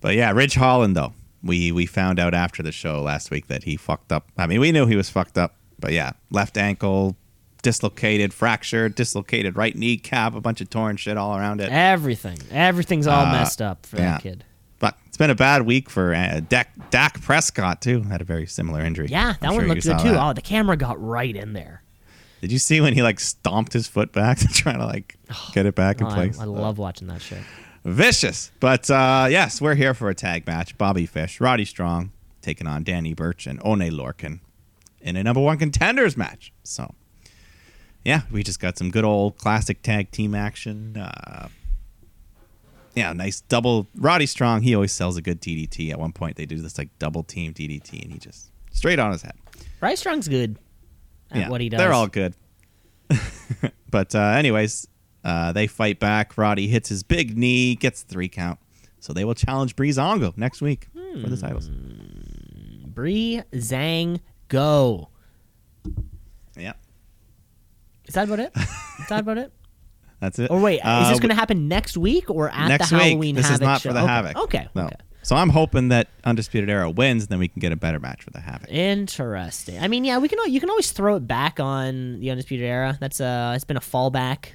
but 0.00 0.14
yeah, 0.14 0.32
Ridge 0.32 0.54
Holland 0.54 0.96
though, 0.96 1.12
we 1.42 1.72
we 1.72 1.84
found 1.84 2.18
out 2.18 2.32
after 2.32 2.62
the 2.62 2.72
show 2.72 3.02
last 3.02 3.30
week 3.30 3.48
that 3.48 3.64
he 3.64 3.76
fucked 3.76 4.12
up. 4.12 4.28
I 4.38 4.46
mean, 4.46 4.60
we 4.60 4.72
knew 4.72 4.86
he 4.86 4.96
was 4.96 5.10
fucked 5.10 5.36
up, 5.36 5.56
but 5.78 5.92
yeah, 5.92 6.12
left 6.30 6.56
ankle 6.56 7.16
dislocated, 7.62 8.34
fractured, 8.34 8.94
dislocated 8.94 9.56
right 9.56 9.74
kneecap, 9.76 10.34
a 10.34 10.40
bunch 10.40 10.60
of 10.60 10.68
torn 10.70 10.96
shit 10.96 11.16
all 11.16 11.36
around 11.36 11.60
it. 11.60 11.70
Everything, 11.70 12.38
everything's 12.50 13.06
all 13.06 13.26
Uh, 13.26 13.32
messed 13.32 13.62
up 13.62 13.86
for 13.86 13.96
yeah. 13.96 14.12
that 14.12 14.22
kid. 14.22 14.44
But 14.78 14.96
it's 15.06 15.16
been 15.16 15.30
a 15.30 15.34
bad 15.36 15.62
week 15.62 15.88
for 15.88 16.12
uh, 16.14 16.40
Dak, 16.48 16.90
Dak 16.90 17.20
Prescott 17.22 17.80
too. 17.80 18.02
Had 18.02 18.20
a 18.20 18.24
very 18.24 18.46
similar 18.46 18.80
injury. 18.80 19.06
Yeah, 19.08 19.34
that 19.40 19.48
I'm 19.48 19.54
one 19.54 19.60
sure 19.64 19.68
looked 19.68 19.82
good 19.84 19.98
too. 20.00 20.10
that. 20.12 20.22
Oh, 20.28 20.32
the 20.32 20.42
camera 20.42 20.76
got 20.76 21.00
right 21.02 21.34
in 21.34 21.52
there. 21.52 21.82
Did 22.40 22.50
you 22.50 22.58
see 22.58 22.80
when 22.80 22.92
he 22.94 23.02
like 23.02 23.20
stomped 23.20 23.72
his 23.72 23.86
foot 23.86 24.12
back 24.12 24.38
to 24.40 24.48
try 24.48 24.72
to 24.72 24.84
like 24.84 25.16
get 25.52 25.64
it 25.66 25.76
back 25.76 26.00
in 26.00 26.08
Oh, 26.08 26.10
I, 26.10 26.14
place? 26.14 26.40
I 26.40 26.44
love 26.44 26.78
watching 26.78 27.06
that 27.08 27.22
shit. 27.22 27.38
Vicious. 27.84 28.50
But 28.60 28.90
uh, 28.90 29.26
yes, 29.30 29.60
we're 29.60 29.76
here 29.76 29.94
for 29.94 30.08
a 30.08 30.14
tag 30.14 30.46
match. 30.46 30.76
Bobby 30.78 31.06
Fish, 31.06 31.40
Roddy 31.40 31.64
Strong 31.64 32.10
taking 32.40 32.66
on 32.66 32.82
Danny 32.82 33.14
Burch 33.14 33.46
and 33.46 33.60
Oney 33.64 33.90
Lorcan 33.90 34.40
in 35.00 35.16
a 35.16 35.22
number 35.22 35.40
one 35.40 35.58
contenders 35.58 36.16
match. 36.16 36.52
So, 36.64 36.92
yeah, 38.04 38.22
we 38.30 38.42
just 38.42 38.60
got 38.60 38.76
some 38.76 38.90
good 38.90 39.04
old 39.04 39.38
classic 39.38 39.82
tag 39.82 40.10
team 40.10 40.34
action. 40.34 40.96
Uh, 40.96 41.48
yeah, 42.94 43.12
nice 43.12 43.40
double. 43.42 43.86
Roddy 43.94 44.26
Strong, 44.26 44.62
he 44.62 44.74
always 44.74 44.92
sells 44.92 45.16
a 45.16 45.22
good 45.22 45.40
DDT. 45.40 45.90
At 45.90 45.98
one 45.98 46.12
point, 46.12 46.36
they 46.36 46.46
do 46.46 46.58
this 46.60 46.76
like 46.78 46.90
double 46.98 47.22
team 47.22 47.54
DDT, 47.54 48.02
and 48.02 48.12
he 48.12 48.18
just 48.18 48.50
straight 48.70 48.98
on 48.98 49.12
his 49.12 49.22
head. 49.22 49.34
Bryce 49.80 50.00
Strong's 50.00 50.28
good 50.28 50.58
at 51.30 51.38
yeah, 51.38 51.48
what 51.48 51.60
he 51.60 51.68
does. 51.68 51.78
They're 51.78 51.92
all 51.92 52.06
good. 52.06 52.34
but 53.90 54.14
uh, 54.14 54.18
anyways, 54.18 54.86
uh, 55.24 55.52
they 55.52 55.66
fight 55.66 55.98
back. 55.98 56.36
Roddy 56.36 56.68
hits 56.68 56.88
his 56.88 57.02
big 57.02 57.36
knee, 57.36 57.74
gets 57.74 58.02
three 58.02 58.28
count. 58.28 58.58
So 59.00 59.12
they 59.12 59.24
will 59.24 59.34
challenge 59.34 59.74
Breezango 59.74 60.36
next 60.36 60.62
week 60.62 60.88
for 60.94 61.28
the 61.28 61.36
titles. 61.36 61.68
Bree 61.68 63.42
Zhang 63.52 64.20
Go. 64.46 65.08
Yeah, 66.56 66.74
Is 68.12 68.14
that 68.16 68.24
about 68.28 68.40
it? 68.40 68.52
Is 68.54 69.06
that 69.08 69.20
about 69.20 69.38
it? 69.38 69.50
that's 70.20 70.38
it. 70.38 70.50
Or 70.50 70.60
wait, 70.60 70.80
Uh, 70.80 71.04
is 71.04 71.08
this 71.08 71.18
going 71.20 71.30
to 71.30 71.34
happen 71.34 71.66
next 71.66 71.96
week 71.96 72.28
or 72.28 72.50
at 72.50 72.68
next 72.68 72.90
the 72.90 72.96
week? 72.96 73.04
Halloween 73.04 73.34
This 73.36 73.46
Havoc 73.46 73.54
is 73.54 73.60
not 73.66 73.80
show? 73.80 73.88
for 73.88 73.92
the 73.94 74.02
okay. 74.02 74.08
Havoc. 74.12 74.36
Okay. 74.36 74.68
No. 74.74 74.84
Okay. 74.84 74.96
So 75.22 75.34
I'm 75.34 75.48
hoping 75.48 75.88
that 75.88 76.08
Undisputed 76.22 76.68
Era 76.68 76.90
wins, 76.90 77.22
and 77.22 77.30
then 77.30 77.38
we 77.38 77.48
can 77.48 77.60
get 77.60 77.72
a 77.72 77.76
better 77.76 77.98
match 77.98 78.22
for 78.22 78.28
the 78.28 78.40
Havoc. 78.40 78.68
Interesting. 78.68 79.78
I 79.78 79.88
mean, 79.88 80.04
yeah, 80.04 80.18
we 80.18 80.28
can. 80.28 80.38
You 80.52 80.60
can 80.60 80.68
always 80.68 80.92
throw 80.92 81.16
it 81.16 81.26
back 81.26 81.58
on 81.58 82.20
the 82.20 82.30
Undisputed 82.30 82.66
Era. 82.66 82.98
That's 83.00 83.18
uh, 83.18 83.54
it's 83.56 83.64
been 83.64 83.78
a 83.78 83.80
fallback 83.80 84.48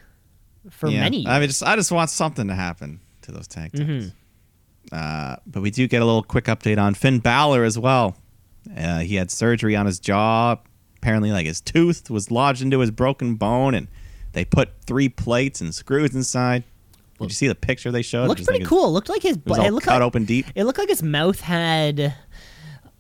for 0.70 0.88
yeah. 0.88 1.00
many. 1.00 1.26
I 1.26 1.40
mean, 1.40 1.48
just 1.48 1.64
I 1.64 1.76
just 1.78 1.92
want 1.92 2.12
something 2.12 2.48
to 2.50 2.54
happen 2.54 3.00
to 3.24 3.32
those 3.32 3.48
tag 3.48 3.72
teams. 3.72 4.12
Mm-hmm. 4.12 4.96
Uh, 4.96 5.38
but 5.48 5.64
we 5.64 5.72
do 5.72 5.88
get 5.88 6.04
a 6.04 6.06
little 6.06 6.22
quick 6.22 6.46
update 6.46 6.78
on 6.78 6.94
Finn 6.94 7.18
Balor 7.20 7.64
as 7.64 7.80
well. 7.80 8.16
Uh, 8.78 9.00
he 9.00 9.16
had 9.16 9.32
surgery 9.32 9.76
on 9.76 9.88
his 9.88 10.00
jaw. 10.00 10.58
Apparently, 11.08 11.32
like 11.32 11.46
his 11.46 11.62
tooth 11.62 12.10
was 12.10 12.32
lodged 12.32 12.62
into 12.62 12.82
his 12.82 12.92
broken 12.92 13.36
bone, 13.36 13.74
and 13.74 13.88
they 14.34 14.44
put 14.44 14.72
three 14.86 15.08
plates 15.08 15.62
and 15.62 15.74
screws 15.74 16.14
inside. 16.14 16.66
Did 17.18 17.30
you 17.30 17.34
see 17.34 17.48
the 17.48 17.56
picture 17.56 17.92
they 17.94 18.02
showed? 18.02 18.28
looked 18.28 18.44
pretty 18.44 18.60
like 18.60 18.68
cool. 18.68 18.88
It 18.88 18.92
looked 18.92 19.08
like 19.08 19.22
his. 19.22 19.38
It 19.38 19.44
it 19.48 19.72
looked 19.72 19.86
cut 19.86 19.94
like, 19.94 20.02
open 20.02 20.26
deep, 20.26 20.48
It 20.54 20.66
looked 20.66 20.78
like 20.78 20.90
his 20.90 21.02
mouth 21.02 21.40
had. 21.40 22.14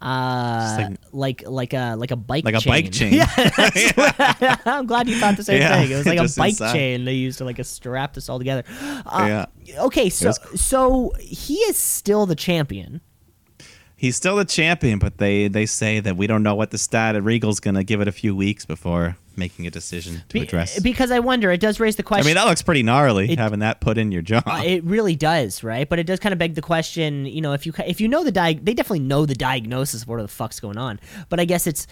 Uh, 0.01 0.91
like, 1.11 1.43
like 1.45 1.73
a 1.73 1.95
like 1.97 2.11
a 2.11 2.15
bike 2.15 2.45
like 2.45 2.55
a 2.55 2.59
chain. 2.59 2.71
bike 2.71 2.91
chain. 2.93 3.13
Yeah, 3.15 4.55
I'm 4.65 4.85
glad 4.85 5.09
you 5.09 5.19
thought 5.19 5.35
the 5.35 5.43
same 5.43 5.59
Yeah, 5.59 5.81
thing. 5.81 5.91
It 5.91 5.97
was 5.97 6.05
like 6.05 6.19
a 6.19 6.29
bike 6.38 6.51
inside. 6.51 6.71
chain 6.71 7.03
they 7.03 7.13
used 7.15 7.39
to 7.39 7.43
like 7.45 7.59
a 7.59 7.63
strap 7.65 8.13
this 8.13 8.29
all 8.29 8.38
together. 8.38 8.63
Uh, 9.05 9.47
yeah. 9.65 9.81
Okay, 9.81 10.09
so 10.09 10.31
so 10.55 11.11
he 11.19 11.55
is 11.55 11.75
still 11.75 12.25
the 12.25 12.35
champion. 12.35 13.01
He's 13.99 14.15
still 14.15 14.36
the 14.36 14.45
champion, 14.45 14.99
but 14.99 15.18
they 15.18 15.48
they 15.48 15.65
say 15.65 15.99
that 15.99 16.15
we 16.15 16.28
don't 16.28 16.44
know 16.44 16.53
what 16.56 16.69
the 16.72 16.78
stat 16.78 17.15
at 17.15 17.24
Regal's 17.24 17.60
going 17.60 17.76
to 17.76 17.84
give 17.84 17.99
it 17.99 18.07
a 18.07 18.11
few 18.11 18.36
weeks 18.36 18.64
before 18.65 19.18
making 19.36 19.65
a 19.68 19.72
decision 19.72 20.24
to 20.30 20.34
Be- 20.34 20.41
address. 20.41 20.80
because 20.80 21.11
I 21.11 21.19
wonder, 21.19 21.52
it 21.52 21.60
does 21.60 21.80
raise 21.80 21.95
the 21.95 22.03
question. 22.03 22.26
I 22.26 22.28
mean, 22.28 22.36
that 22.36 22.45
looks 22.48 22.61
pretty 22.64 22.82
gnarly 22.84 23.32
It- 23.32 23.40
having 23.40 23.60
that 23.60 23.82
put 23.82 23.98
in 23.98 24.11
your 24.11 24.22
jaw. 24.22 24.41
Uh, 24.45 24.61
it 24.64 24.84
really 24.84 25.15
does, 25.15 25.64
right? 25.64 25.88
But 25.90 25.98
it 25.99 26.06
does 26.06 26.19
kind 26.19 26.34
of 26.34 26.40
beg 26.40 26.56
the 26.56 26.61
question, 26.61 27.26
you 27.26 27.41
know, 27.41 27.53
if 27.53 27.65
you 27.65 27.74
if 27.88 27.99
you 27.99 28.07
know 28.07 28.24
the 28.24 28.32
di- 28.32 28.53
they 28.61 28.74
definitely 28.76 28.99
know 29.06 29.26
the 29.26 29.36
diagnosis 29.36 30.03
of 30.03 30.07
what 30.07 30.22
the 30.22 30.28
fuck's 30.28 30.60
going 30.60 30.78
on. 30.78 30.99
But 31.30 31.40
I 31.40 31.45
guess 31.45 31.65
it's 31.68 31.88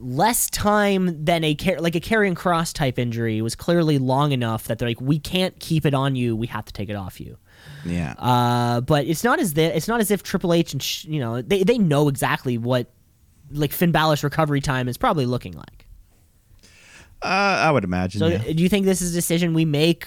less 0.00 0.48
time 0.50 1.24
than 1.24 1.42
a 1.42 1.56
car- 1.56 1.80
like 1.80 1.96
a 1.96 2.00
Karrion 2.00 2.34
Kross 2.34 2.72
type 2.72 3.00
injury 3.00 3.42
was 3.42 3.56
clearly 3.56 3.98
long 3.98 4.30
enough 4.30 4.64
that 4.68 4.78
they're 4.78 4.88
like, 4.88 5.00
we 5.00 5.18
can't 5.18 5.58
keep 5.58 5.84
it 5.84 5.92
on 5.94 6.14
you, 6.14 6.36
we 6.36 6.46
have 6.46 6.64
to 6.66 6.72
take 6.72 6.88
it 6.88 6.94
off 6.94 7.20
you. 7.20 7.36
Yeah. 7.84 8.14
Uh, 8.18 8.80
but 8.80 9.06
it's 9.06 9.24
not 9.24 9.38
as 9.40 9.54
the, 9.54 9.64
it's 9.76 9.88
not 9.88 10.00
as 10.00 10.10
if 10.10 10.22
Triple 10.22 10.52
H 10.52 10.72
and 10.72 10.82
sh- 10.82 11.04
you 11.04 11.20
know 11.20 11.42
they 11.42 11.62
they 11.62 11.78
know 11.78 12.08
exactly 12.08 12.58
what 12.58 12.90
like 13.50 13.72
Finn 13.72 13.92
Balor's 13.92 14.22
recovery 14.24 14.60
time 14.60 14.88
is 14.88 14.96
probably 14.96 15.26
looking 15.26 15.52
like. 15.54 15.86
Uh, 17.22 17.26
I 17.26 17.70
would 17.70 17.84
imagine. 17.84 18.20
So 18.20 18.26
yeah. 18.28 18.38
do 18.52 18.62
you 18.62 18.68
think 18.68 18.84
this 18.86 19.00
is 19.02 19.12
a 19.12 19.14
decision 19.14 19.54
we 19.54 19.64
make? 19.64 20.06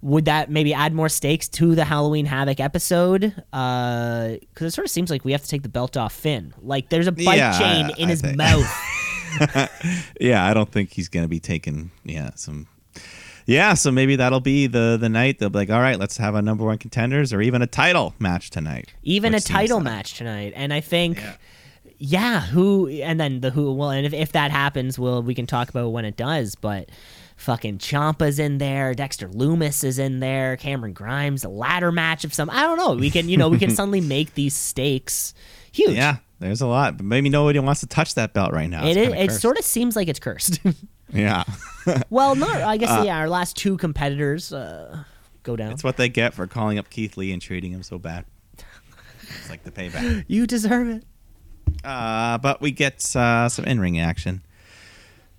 Would 0.00 0.24
that 0.24 0.50
maybe 0.50 0.74
add 0.74 0.92
more 0.92 1.08
stakes 1.08 1.48
to 1.50 1.76
the 1.76 1.84
Halloween 1.84 2.26
Havoc 2.26 2.58
episode? 2.58 3.20
Because 3.52 4.40
it 4.60 4.70
sort 4.72 4.84
of 4.84 4.90
seems 4.90 5.10
like 5.10 5.24
we 5.24 5.30
have 5.30 5.42
to 5.42 5.48
take 5.48 5.62
the 5.62 5.68
belt 5.68 5.96
off 5.96 6.12
Finn. 6.12 6.52
Like 6.60 6.88
there's 6.88 7.06
a 7.06 7.12
bike 7.12 7.36
Yeah, 7.36 7.56
chain 7.56 7.90
in 7.98 8.06
I 8.08 8.10
his 8.10 8.20
think- 8.20 8.36
mouth. 8.36 8.66
yeah, 10.20 10.44
I 10.44 10.52
don't 10.54 10.68
think 10.70 10.92
he's 10.92 11.08
going 11.08 11.22
to 11.24 11.28
be 11.28 11.38
taking 11.40 11.90
yeah 12.04 12.30
some. 12.34 12.66
Yeah, 13.46 13.74
so 13.74 13.90
maybe 13.90 14.16
that'll 14.16 14.40
be 14.40 14.66
the 14.66 14.96
the 15.00 15.08
night 15.08 15.38
they'll 15.38 15.50
be 15.50 15.58
like, 15.60 15.70
all 15.70 15.80
right, 15.80 15.98
let's 15.98 16.16
have 16.18 16.34
a 16.34 16.42
number 16.42 16.64
one 16.64 16.78
contenders 16.78 17.32
or 17.32 17.40
even 17.42 17.62
a 17.62 17.66
title 17.66 18.14
match 18.18 18.50
tonight. 18.50 18.92
Even 19.02 19.34
a 19.34 19.40
title 19.40 19.78
like- 19.78 19.84
match 19.84 20.14
tonight. 20.14 20.52
And 20.56 20.72
I 20.72 20.80
think, 20.80 21.18
Yeah. 21.18 21.34
yeah, 21.98 22.40
who 22.40 22.88
and 22.88 23.18
then 23.20 23.40
the 23.40 23.50
who 23.50 23.72
well 23.72 23.90
and 23.90 24.06
if, 24.06 24.12
if 24.12 24.32
that 24.32 24.50
happens, 24.50 24.98
well 24.98 25.22
we 25.22 25.34
can 25.34 25.46
talk 25.46 25.68
about 25.68 25.88
when 25.90 26.04
it 26.04 26.16
does, 26.16 26.54
but 26.54 26.88
fucking 27.36 27.78
Ciampa's 27.78 28.38
in 28.38 28.58
there, 28.58 28.94
Dexter 28.94 29.28
Lumis 29.28 29.82
is 29.82 29.98
in 29.98 30.20
there, 30.20 30.56
Cameron 30.56 30.92
Grimes, 30.92 31.42
a 31.44 31.48
ladder 31.48 31.90
match 31.90 32.24
of 32.24 32.32
some 32.32 32.48
I 32.50 32.62
don't 32.62 32.76
know. 32.78 32.92
We 32.94 33.10
can 33.10 33.28
you 33.28 33.36
know, 33.36 33.48
we 33.48 33.58
can 33.58 33.70
suddenly 33.74 34.00
make 34.00 34.34
these 34.34 34.54
stakes 34.54 35.34
huge. 35.72 35.96
Yeah, 35.96 36.18
there's 36.38 36.60
a 36.60 36.66
lot, 36.68 36.96
but 36.96 37.06
maybe 37.06 37.28
nobody 37.28 37.58
wants 37.58 37.80
to 37.80 37.86
touch 37.88 38.14
that 38.14 38.34
belt 38.34 38.52
right 38.52 38.70
now. 38.70 38.86
It, 38.86 38.96
It's 38.96 39.08
is, 39.08 39.12
it 39.14 39.28
cursed. 39.28 39.40
sort 39.40 39.58
of 39.58 39.64
seems 39.64 39.96
like 39.96 40.06
it's 40.08 40.20
cursed. 40.20 40.60
yeah. 41.12 41.44
well, 42.10 42.34
not 42.34 42.62
I 42.62 42.76
guess 42.76 43.04
yeah. 43.04 43.18
Our 43.18 43.28
last 43.28 43.56
two 43.56 43.76
competitors 43.76 44.52
uh, 44.52 45.04
go 45.42 45.56
down. 45.56 45.70
That's 45.70 45.84
what 45.84 45.96
they 45.96 46.08
get 46.08 46.34
for 46.34 46.46
calling 46.46 46.78
up 46.78 46.90
Keith 46.90 47.16
Lee 47.16 47.32
and 47.32 47.40
treating 47.40 47.72
him 47.72 47.82
so 47.82 47.98
bad. 47.98 48.24
It's 49.38 49.50
like 49.50 49.64
the 49.64 49.70
payback. 49.70 50.24
you 50.28 50.46
deserve 50.46 50.88
it. 50.88 51.04
Uh, 51.84 52.38
but 52.38 52.60
we 52.60 52.70
get 52.70 53.14
uh, 53.16 53.48
some 53.48 53.64
in-ring 53.64 53.98
action. 53.98 54.42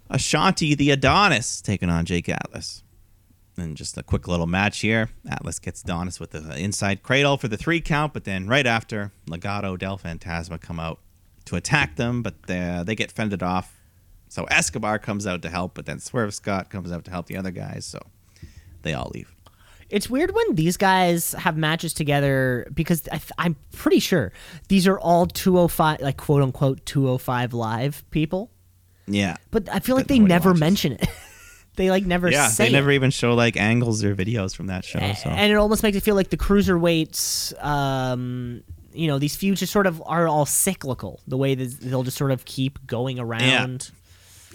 Ashante 0.09 0.75
the 0.75 0.91
Adonis 0.91 1.61
taking 1.61 1.89
on 1.89 2.05
Jake 2.05 2.29
Atlas. 2.29 2.83
And 3.55 3.77
just 3.77 3.97
a 3.97 4.03
quick 4.03 4.27
little 4.27 4.47
match 4.47 4.79
here. 4.79 5.09
Atlas 5.29 5.59
gets 5.59 5.83
Adonis 5.83 6.19
with 6.19 6.31
the 6.31 6.57
inside 6.57 7.03
cradle 7.03 7.37
for 7.37 7.47
the 7.47 7.57
three 7.57 7.81
count, 7.81 8.11
but 8.11 8.23
then 8.23 8.47
right 8.47 8.65
after, 8.65 9.11
Legado 9.27 9.77
del 9.77 9.97
Fantasma 9.97 10.59
come 10.59 10.79
out 10.79 10.99
to 11.45 11.55
attack 11.55 11.95
them, 11.95 12.23
but 12.23 12.43
they, 12.43 12.81
they 12.83 12.95
get 12.95 13.11
fended 13.11 13.43
off. 13.43 13.72
So 14.33 14.45
Escobar 14.45 14.97
comes 14.97 15.27
out 15.27 15.43
to 15.43 15.49
help, 15.51 15.75
but 15.75 15.85
then 15.85 15.99
Swerve 15.99 16.33
Scott 16.33 16.71
comes 16.71 16.91
out 16.91 17.05
to 17.05 17.11
help 17.11 17.27
the 17.27 17.37
other 17.37 17.51
guys, 17.51 17.85
so 17.85 17.99
they 18.81 18.95
all 18.95 19.11
leave. 19.13 19.31
It's 19.91 20.09
weird 20.09 20.33
when 20.33 20.55
these 20.55 20.75
guys 20.75 21.33
have 21.33 21.55
matches 21.55 21.93
together 21.93 22.65
because 22.73 23.07
I 23.11 23.17
th- 23.17 23.31
I'm 23.37 23.55
pretty 23.73 23.99
sure 23.99 24.33
these 24.69 24.87
are 24.87 24.99
all 24.99 25.27
205, 25.27 26.01
like 26.01 26.17
quote 26.17 26.41
unquote 26.41 26.83
205 26.83 27.53
live 27.53 28.03
people. 28.09 28.49
Yeah. 29.05 29.37
But 29.51 29.69
I 29.71 29.77
feel 29.81 29.95
like 29.95 30.07
they 30.07 30.17
never 30.17 30.49
watches. 30.49 30.59
mention 30.61 30.91
it. 30.93 31.05
they 31.75 31.91
like 31.91 32.07
never 32.07 32.31
Yeah, 32.31 32.49
they 32.57 32.71
never 32.71 32.89
it. 32.89 32.95
even 32.95 33.11
show 33.11 33.35
like 33.35 33.55
angles 33.55 34.03
or 34.03 34.15
videos 34.15 34.55
from 34.55 34.65
that 34.65 34.83
show. 34.83 34.97
So 35.13 35.29
And 35.29 35.51
it 35.51 35.55
almost 35.57 35.83
makes 35.83 35.95
it 35.95 36.01
feel 36.01 36.15
like 36.15 36.31
the 36.31 36.37
cruiserweights, 36.37 37.63
um, 37.63 38.63
you 38.93 39.05
know, 39.05 39.19
these 39.19 39.35
feuds 39.35 39.59
just 39.59 39.71
sort 39.71 39.85
of 39.85 40.01
are 40.07 40.27
all 40.27 40.47
cyclical. 40.47 41.19
The 41.27 41.37
way 41.37 41.53
that 41.53 41.81
they'll 41.81 42.01
just 42.01 42.17
sort 42.17 42.31
of 42.31 42.45
keep 42.45 42.87
going 42.87 43.19
around. 43.19 43.91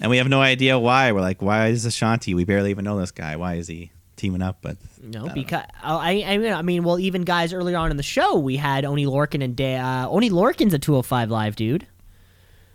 And 0.00 0.10
we 0.10 0.18
have 0.18 0.28
no 0.28 0.40
idea 0.40 0.78
why. 0.78 1.12
We're 1.12 1.20
like, 1.20 1.42
why 1.42 1.68
is 1.68 1.84
Ashante? 1.86 2.34
We 2.34 2.44
barely 2.44 2.70
even 2.70 2.84
know 2.84 2.98
this 2.98 3.10
guy. 3.10 3.36
Why 3.36 3.54
is 3.54 3.66
he 3.68 3.90
teaming 4.16 4.42
up? 4.42 4.58
But 4.62 4.76
No, 5.02 5.28
because 5.28 5.64
I, 5.82 6.22
I, 6.26 6.38
mean, 6.38 6.52
I 6.52 6.62
mean, 6.62 6.84
well, 6.84 6.98
even 6.98 7.22
guys 7.22 7.52
earlier 7.52 7.76
on 7.76 7.90
in 7.90 7.96
the 7.96 8.02
show, 8.02 8.38
we 8.38 8.56
had 8.56 8.84
Oney 8.84 9.06
Lorcan 9.06 9.42
and 9.42 9.56
da- 9.56 9.76
uh, 9.78 10.08
Oney 10.08 10.30
Lorcan's 10.30 10.74
a 10.74 10.78
205 10.78 11.30
live 11.30 11.56
dude. 11.56 11.86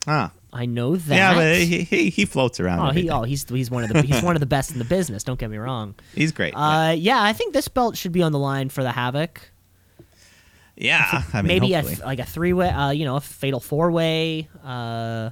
ah, 0.07 0.31
I 0.55 0.67
know 0.67 0.95
that. 0.95 1.15
yeah, 1.15 1.33
but 1.33 1.55
he, 1.57 1.81
he 1.81 2.09
he 2.11 2.25
floats 2.25 2.59
around. 2.59 2.87
Oh, 2.87 2.91
he, 2.91 3.09
oh, 3.09 3.23
he's 3.23 3.43
he's 3.49 3.71
one 3.71 3.83
of 3.83 3.89
the 3.89 4.03
he's 4.03 4.21
one 4.21 4.35
of 4.35 4.39
the 4.39 4.45
best 4.45 4.71
in 4.71 4.77
the 4.77 4.85
business. 4.85 5.23
Don't 5.23 5.39
get 5.39 5.49
me 5.49 5.57
wrong. 5.57 5.95
he's 6.13 6.31
great. 6.31 6.53
yeah. 6.53 6.89
Uh, 6.89 6.91
yeah, 6.91 7.23
I 7.23 7.33
think 7.33 7.53
this 7.55 7.67
belt 7.67 7.97
should 7.97 8.11
be 8.11 8.21
on 8.21 8.31
the 8.31 8.37
line 8.39 8.69
for 8.69 8.83
the 8.83 8.91
Havoc. 8.91 9.49
yeah, 10.75 11.23
I 11.33 11.41
mean, 11.41 11.47
Maybe 11.47 11.73
a, 11.73 11.81
like 12.05 12.19
a 12.19 12.25
three 12.25 12.53
way, 12.53 12.69
uh, 12.69 12.91
you 12.91 13.03
know, 13.05 13.15
a 13.15 13.21
fatal 13.21 13.59
four 13.59 13.89
way, 13.91 14.47
uh, 14.63 15.31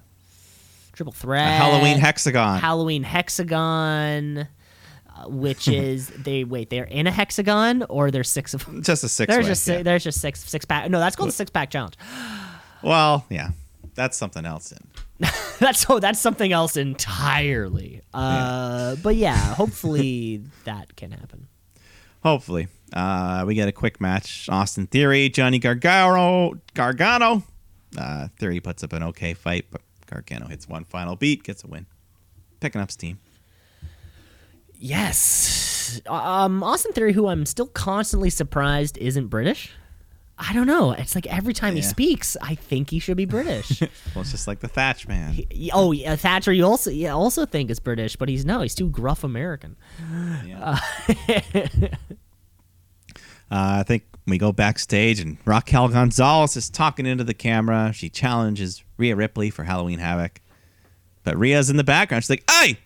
triple 1.02 1.14
threat, 1.14 1.48
a 1.48 1.52
Halloween 1.52 1.98
hexagon. 1.98 2.60
Halloween 2.60 3.04
hexagon, 3.04 4.38
uh, 4.38 5.28
which 5.28 5.68
is 5.68 6.10
they 6.10 6.44
wait 6.44 6.70
they're 6.70 6.84
in 6.84 7.08
a 7.08 7.12
hexagon 7.12 7.84
or 7.90 8.12
there's 8.12 8.30
six 8.30 8.54
of 8.54 8.66
them. 8.66 8.84
just 8.84 9.04
a 9.04 9.10
six. 9.10 9.34
There's 9.34 9.46
way, 9.46 9.52
just 9.52 9.68
yeah. 9.68 9.82
there's 9.82 10.04
just 10.04 10.22
six 10.22 10.44
six 10.44 10.64
pack. 10.64 10.90
No, 10.92 11.00
that's 11.00 11.16
called 11.16 11.30
the 11.30 11.34
six 11.34 11.50
pack 11.50 11.72
challenge. 11.72 11.96
well, 12.84 13.26
yeah, 13.30 13.50
that's 13.96 14.16
something 14.16 14.46
else. 14.46 14.72
In 14.72 15.28
That's 15.60 15.88
oh, 15.90 16.00
that's 16.00 16.20
something 16.20 16.52
else 16.52 16.78
entirely. 16.78 18.02
Uh, 18.14 18.96
but 19.04 19.16
yeah, 19.16 19.38
hopefully 19.54 20.44
that 20.66 20.96
can 20.96 21.12
happen. 21.12 21.48
hopefully, 22.24 22.68
uh, 22.94 23.44
we 23.46 23.54
get 23.54 23.68
a 23.68 23.72
quick 23.72 24.02
match. 24.02 24.50
Austin 24.50 24.88
Theory, 24.88 25.30
Johnny 25.30 25.60
Gargano, 25.60 26.54
Gargano. 26.74 27.44
Uh, 27.96 28.30
Theory 28.40 28.60
puts 28.60 28.84
up 28.84 28.94
an 28.94 29.04
okay 29.04 29.36
fight, 29.36 29.66
but 29.70 29.82
Gargano 30.12 30.48
hits 30.48 30.68
one 30.68 30.84
final 30.84 31.16
beat, 31.16 31.44
gets 31.44 31.64
a 31.64 31.68
win, 31.68 31.86
picking 32.60 32.82
up 32.82 32.92
steam. 32.92 33.20
Yes. 34.76 36.02
Um, 36.08 36.64
Austin 36.64 36.92
Theory, 36.94 37.14
who 37.14 37.28
I'm 37.28 37.46
still 37.46 37.68
constantly 37.68 38.30
surprised 38.30 38.98
isn't 38.98 39.28
British. 39.28 39.72
I 40.38 40.54
don't 40.54 40.66
know. 40.66 40.92
It's 40.92 41.14
like 41.14 41.28
every 41.28 41.54
time 41.54 41.76
he 41.76 41.84
speaks, 41.84 42.36
I 42.42 42.56
think 42.56 42.90
he 42.90 42.98
should 42.98 43.16
be 43.18 43.26
British. 43.26 43.82
Well, 44.16 44.24
it's 44.24 44.32
just 44.32 44.48
like 44.48 44.60
the 44.60 44.68
Thatch 44.68 45.08
man. 45.08 45.38
Y- 45.52 45.70
oh, 45.72 45.92
yeah, 45.92 46.16
Thatcher, 46.16 46.52
you 46.52 46.66
also 46.66 46.90
yeah, 46.90 47.14
also 47.14 47.46
think 47.46 47.70
is 47.70 47.80
British, 47.80 48.16
but 48.16 48.28
he's 48.28 48.44
no, 48.44 48.62
he's 48.62 48.76
too 48.76 48.90
gruff 48.90 49.24
American. 49.24 49.78
Yeah. 50.46 50.80
Uh, 51.10 51.88
I 53.52 53.84
think 53.84 54.04
we 54.28 54.38
go 54.38 54.52
backstage 54.52 55.20
and 55.20 55.38
Raquel 55.46 55.90
Gonzalez 55.90 56.56
is 56.56 56.70
talking 56.70 57.06
into 57.06 57.24
the 57.24 57.34
camera. 57.34 57.92
She 57.94 58.10
challenges 58.10 58.84
Rhea 58.98 59.16
Ripley 59.16 59.50
for 59.50 59.64
Halloween 59.64 60.00
Havoc. 60.00 60.40
But 61.24 61.38
Rhea's 61.38 61.70
in 61.70 61.78
the 61.78 61.84
background. 61.84 62.24
She's 62.24 62.30
like, 62.30 62.50
hey, 62.50 62.78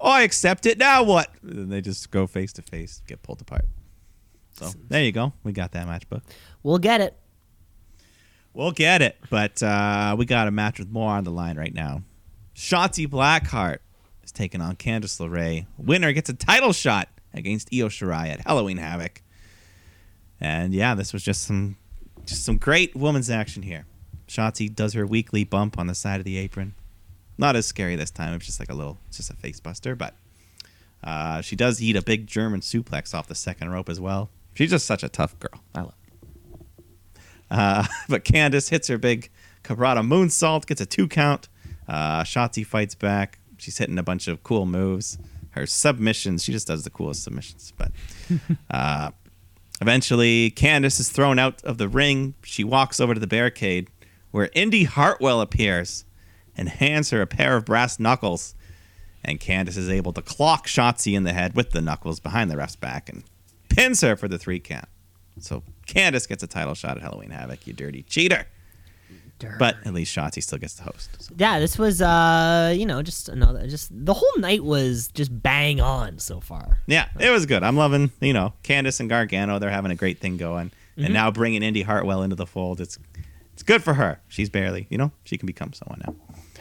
oh, 0.00 0.10
I 0.10 0.22
accept 0.22 0.66
it. 0.66 0.78
Now 0.78 1.02
what? 1.02 1.30
And 1.42 1.70
they 1.70 1.80
just 1.80 2.10
go 2.10 2.26
face 2.26 2.52
to 2.54 2.62
face, 2.62 3.02
get 3.06 3.22
pulled 3.22 3.40
apart. 3.40 3.64
So 4.52 4.70
there 4.88 5.02
you 5.02 5.12
go. 5.12 5.32
We 5.44 5.52
got 5.52 5.72
that 5.72 5.86
match 5.86 6.08
book. 6.08 6.22
We'll 6.62 6.78
get 6.78 7.00
it. 7.00 7.16
We'll 8.52 8.72
get 8.72 9.02
it. 9.02 9.16
But 9.30 9.62
uh, 9.62 10.16
we 10.18 10.24
got 10.24 10.48
a 10.48 10.50
match 10.50 10.78
with 10.78 10.90
more 10.90 11.12
on 11.12 11.24
the 11.24 11.30
line 11.30 11.56
right 11.56 11.72
now. 11.72 12.02
Shotzi 12.54 13.06
Blackheart 13.06 13.78
is 14.22 14.32
taking 14.32 14.60
on 14.60 14.76
Candice 14.76 15.20
LeRae. 15.20 15.66
Winner 15.78 16.12
gets 16.12 16.28
a 16.28 16.34
title 16.34 16.72
shot 16.72 17.08
against 17.32 17.68
Io 17.72 17.88
Shirai 17.88 18.28
at 18.28 18.40
Halloween 18.40 18.76
Havoc. 18.76 19.22
And 20.40 20.72
yeah, 20.72 20.94
this 20.94 21.12
was 21.12 21.22
just 21.22 21.42
some 21.42 21.76
just 22.24 22.44
some 22.44 22.56
great 22.56 22.94
woman's 22.94 23.30
action 23.30 23.62
here. 23.62 23.86
Shotzi 24.28 24.72
does 24.72 24.92
her 24.92 25.06
weekly 25.06 25.44
bump 25.44 25.78
on 25.78 25.86
the 25.86 25.94
side 25.94 26.20
of 26.20 26.24
the 26.24 26.38
apron. 26.38 26.74
Not 27.36 27.56
as 27.56 27.66
scary 27.66 27.96
this 27.96 28.10
time. 28.10 28.34
It's 28.34 28.46
just 28.46 28.60
like 28.60 28.70
a 28.70 28.74
little, 28.74 28.98
it's 29.08 29.16
just 29.16 29.30
a 29.30 29.34
face 29.34 29.58
buster, 29.58 29.96
but 29.96 30.14
uh, 31.02 31.40
she 31.40 31.56
does 31.56 31.82
eat 31.82 31.96
a 31.96 32.02
big 32.02 32.26
German 32.26 32.60
suplex 32.60 33.14
off 33.14 33.26
the 33.26 33.34
second 33.34 33.70
rope 33.70 33.88
as 33.88 33.98
well. 33.98 34.30
She's 34.54 34.70
just 34.70 34.86
such 34.86 35.02
a 35.02 35.08
tough 35.08 35.38
girl. 35.40 35.60
I 35.74 35.80
love. 35.80 35.94
Uh, 37.50 37.86
but 38.08 38.24
Candice 38.24 38.70
hits 38.70 38.88
her 38.88 38.98
big 38.98 39.30
Cabrata 39.64 40.06
moonsault, 40.06 40.66
gets 40.66 40.80
a 40.80 40.86
two 40.86 41.08
count. 41.08 41.48
Uh, 41.88 42.22
Shotzi 42.22 42.64
fights 42.64 42.94
back. 42.94 43.38
She's 43.56 43.78
hitting 43.78 43.98
a 43.98 44.02
bunch 44.02 44.28
of 44.28 44.42
cool 44.42 44.66
moves. 44.66 45.18
Her 45.50 45.66
submissions, 45.66 46.44
she 46.44 46.52
just 46.52 46.68
does 46.68 46.84
the 46.84 46.90
coolest 46.90 47.24
submissions. 47.24 47.72
But 47.76 47.90
uh, 48.70 49.10
eventually, 49.80 50.50
Candice 50.50 51.00
is 51.00 51.10
thrown 51.10 51.38
out 51.38 51.62
of 51.64 51.78
the 51.78 51.88
ring. 51.88 52.34
She 52.42 52.64
walks 52.64 53.00
over 53.00 53.14
to 53.14 53.20
the 53.20 53.26
barricade 53.26 53.88
where 54.30 54.50
Indi 54.54 54.84
Hartwell 54.84 55.40
appears 55.40 56.04
and 56.56 56.68
hands 56.68 57.10
her 57.10 57.22
a 57.22 57.26
pair 57.26 57.56
of 57.56 57.64
brass 57.64 57.98
knuckles. 57.98 58.54
And 59.24 59.38
Candice 59.38 59.76
is 59.76 59.88
able 59.88 60.12
to 60.14 60.22
clock 60.22 60.66
Shotzi 60.66 61.14
in 61.14 61.24
the 61.24 61.32
head 61.32 61.54
with 61.54 61.70
the 61.70 61.82
knuckles 61.82 62.20
behind 62.20 62.50
the 62.50 62.56
ref's 62.56 62.76
back 62.76 63.08
and 63.08 63.22
pins 63.68 64.00
her 64.00 64.16
for 64.16 64.28
the 64.28 64.38
three 64.38 64.60
count. 64.60 64.88
So 65.40 65.62
Candice 65.86 66.28
gets 66.28 66.42
a 66.42 66.46
title 66.46 66.74
shot 66.74 66.96
at 66.96 67.02
Halloween 67.02 67.30
Havoc, 67.30 67.66
you 67.66 67.72
dirty 67.72 68.02
cheater. 68.02 68.46
But 69.58 69.76
at 69.84 69.94
least 69.94 70.16
Shotzi 70.16 70.42
still 70.42 70.58
gets 70.58 70.74
the 70.74 70.84
host. 70.84 71.10
So. 71.18 71.34
Yeah, 71.36 71.58
this 71.58 71.78
was 71.78 72.00
uh, 72.02 72.74
you 72.76 72.86
know, 72.86 73.02
just 73.02 73.28
another 73.28 73.66
just 73.66 73.88
the 73.92 74.14
whole 74.14 74.36
night 74.38 74.64
was 74.64 75.08
just 75.08 75.42
bang 75.42 75.80
on 75.80 76.18
so 76.18 76.40
far. 76.40 76.78
Yeah, 76.86 77.08
it 77.18 77.30
was 77.30 77.46
good. 77.46 77.62
I'm 77.62 77.76
loving, 77.76 78.10
you 78.20 78.32
know, 78.32 78.52
Candice 78.62 79.00
and 79.00 79.08
Gargano. 79.08 79.58
They're 79.58 79.70
having 79.70 79.90
a 79.90 79.96
great 79.96 80.18
thing 80.18 80.36
going. 80.36 80.72
And 80.96 81.14
now 81.14 81.30
bringing 81.30 81.62
Indi 81.62 81.82
Hartwell 81.82 82.22
into 82.22 82.36
the 82.36 82.46
fold, 82.46 82.80
it's 82.80 82.98
it's 83.54 83.62
good 83.62 83.82
for 83.82 83.94
her. 83.94 84.20
She's 84.28 84.50
barely, 84.50 84.86
you 84.90 84.98
know, 84.98 85.12
she 85.24 85.38
can 85.38 85.46
become 85.46 85.72
someone 85.72 86.02
now. 86.06 86.14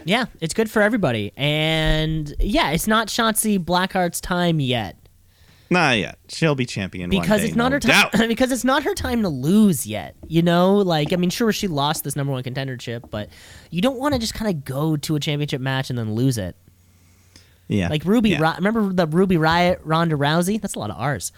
Yeah, 0.05 0.25
it's 0.39 0.53
good 0.53 0.69
for 0.71 0.81
everybody. 0.81 1.33
And 1.35 2.33
yeah, 2.39 2.71
it's 2.71 2.87
not 2.87 3.07
Shotzi 3.07 3.63
Blackheart's 3.63 4.21
time 4.21 4.59
yet. 4.59 4.97
Not 5.69 5.97
yet. 5.97 6.17
She'll 6.29 6.55
be 6.55 6.65
champion 6.65 7.09
one 7.11 7.21
because 7.21 7.41
day, 7.41 7.47
it's 7.47 7.55
not 7.55 7.69
no 7.69 7.75
her 7.75 7.79
time 7.79 8.09
doubt. 8.11 8.27
because 8.27 8.51
it's 8.51 8.63
not 8.63 8.83
her 8.83 8.95
time 8.95 9.21
to 9.21 9.29
lose 9.29 9.85
yet 9.85 10.15
you 10.27 10.41
know 10.41 10.77
like 10.77 11.13
i 11.13 11.15
mean 11.15 11.29
sure 11.29 11.51
she 11.51 11.67
lost 11.67 12.03
this 12.03 12.15
number 12.15 12.31
one 12.33 12.41
contendership 12.43 13.09
but 13.09 13.29
you 13.69 13.81
don't 13.81 13.99
want 13.99 14.13
to 14.13 14.19
just 14.19 14.33
kind 14.33 14.49
of 14.55 14.65
go 14.65 14.97
to 14.97 15.15
a 15.15 15.19
championship 15.19 15.61
match 15.61 15.89
and 15.89 15.97
then 15.99 16.13
lose 16.13 16.37
it 16.37 16.55
Yeah, 17.67 17.87
like 17.89 18.03
ruby 18.05 18.31
Yeah. 18.31 18.39
Ri- 18.41 18.55
remember 18.57 18.91
the 18.93 19.05
Ruby 19.07 19.35
Riott 19.35 19.79
ronda 19.83 20.15
rousey 20.15 20.59
that's 20.59 20.75
a 20.75 20.79
lot 20.79 20.89
of 20.89 20.97
r's 20.97 21.31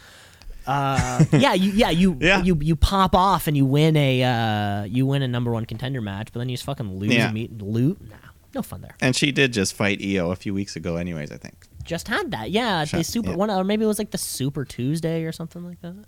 uh, 0.67 1.25
yeah, 1.31 1.53
you, 1.53 1.71
yeah, 1.71 1.89
you, 1.89 2.15
Yeah. 2.21 2.43
you, 2.43 2.55
you 2.61 2.75
pop 2.75 3.15
off 3.15 3.47
and 3.47 3.57
you 3.57 3.65
win 3.65 3.97
a, 3.97 4.23
uh, 4.23 4.83
you 4.83 5.07
win 5.07 5.23
a 5.23 5.27
number 5.27 5.51
one 5.51 5.65
contender 5.65 6.01
match, 6.01 6.29
but 6.31 6.37
then 6.39 6.49
you 6.49 6.53
just 6.55 6.65
fucking 6.65 6.99
lose 6.99 7.11
Yeah. 7.11 7.25
and 7.25 7.33
meet 7.33 7.59
loot. 7.63 7.99
Nah, 8.07 8.15
no 8.53 8.61
fun 8.61 8.81
there. 8.81 8.95
And 9.01 9.15
she 9.15 9.31
did 9.31 9.53
just 9.53 9.73
fight 9.73 9.99
Io 10.05 10.29
a 10.29 10.35
few 10.35 10.53
weeks 10.53 10.75
ago, 10.75 10.97
anyways. 10.97 11.31
I 11.31 11.37
think. 11.37 11.65
Just 11.83 12.07
had 12.07 12.31
that, 12.31 12.51
yeah. 12.51 12.85
Shut- 12.85 13.05
super 13.05 13.31
yeah. 13.31 13.35
one, 13.35 13.49
or 13.51 13.63
maybe 13.63 13.83
it 13.83 13.87
was 13.87 13.99
like 13.99 14.11
the 14.11 14.17
Super 14.17 14.65
Tuesday 14.65 15.23
or 15.23 15.31
something 15.31 15.63
like 15.65 15.81
that. 15.81 16.05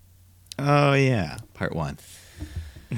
Oh 0.59 0.93
yeah, 0.93 1.37
part 1.53 1.73
one. 1.75 1.97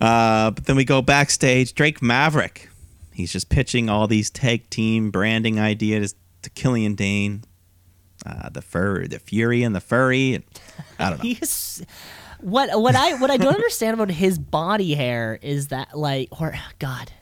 Uh, 0.00 0.50
but 0.50 0.64
then 0.66 0.76
we 0.76 0.84
go 0.84 1.00
backstage. 1.00 1.74
Drake 1.74 2.02
Maverick. 2.02 2.68
He's 3.12 3.32
just 3.32 3.48
pitching 3.48 3.88
all 3.88 4.06
these 4.08 4.28
tag 4.30 4.68
team 4.70 5.10
branding 5.10 5.60
ideas 5.60 6.14
to 6.42 6.50
Killian 6.50 6.94
Dain, 6.94 7.44
uh, 8.26 8.48
the 8.50 8.60
fur, 8.60 9.06
the 9.06 9.18
Fury, 9.18 9.62
and 9.62 9.74
the 9.74 9.80
Furry. 9.80 10.34
And, 10.34 10.44
I 10.98 11.10
don't 11.10 11.18
know. 11.22 11.22
He's 11.22 11.84
what 12.40 12.78
what 12.80 12.94
I 12.96 13.14
what 13.20 13.30
I 13.30 13.36
don't 13.36 13.54
understand 13.54 13.94
about 13.94 14.10
his 14.10 14.38
body 14.38 14.94
hair 14.94 15.38
is 15.40 15.68
that 15.68 15.96
like 15.96 16.28
or 16.40 16.54
God 16.78 17.12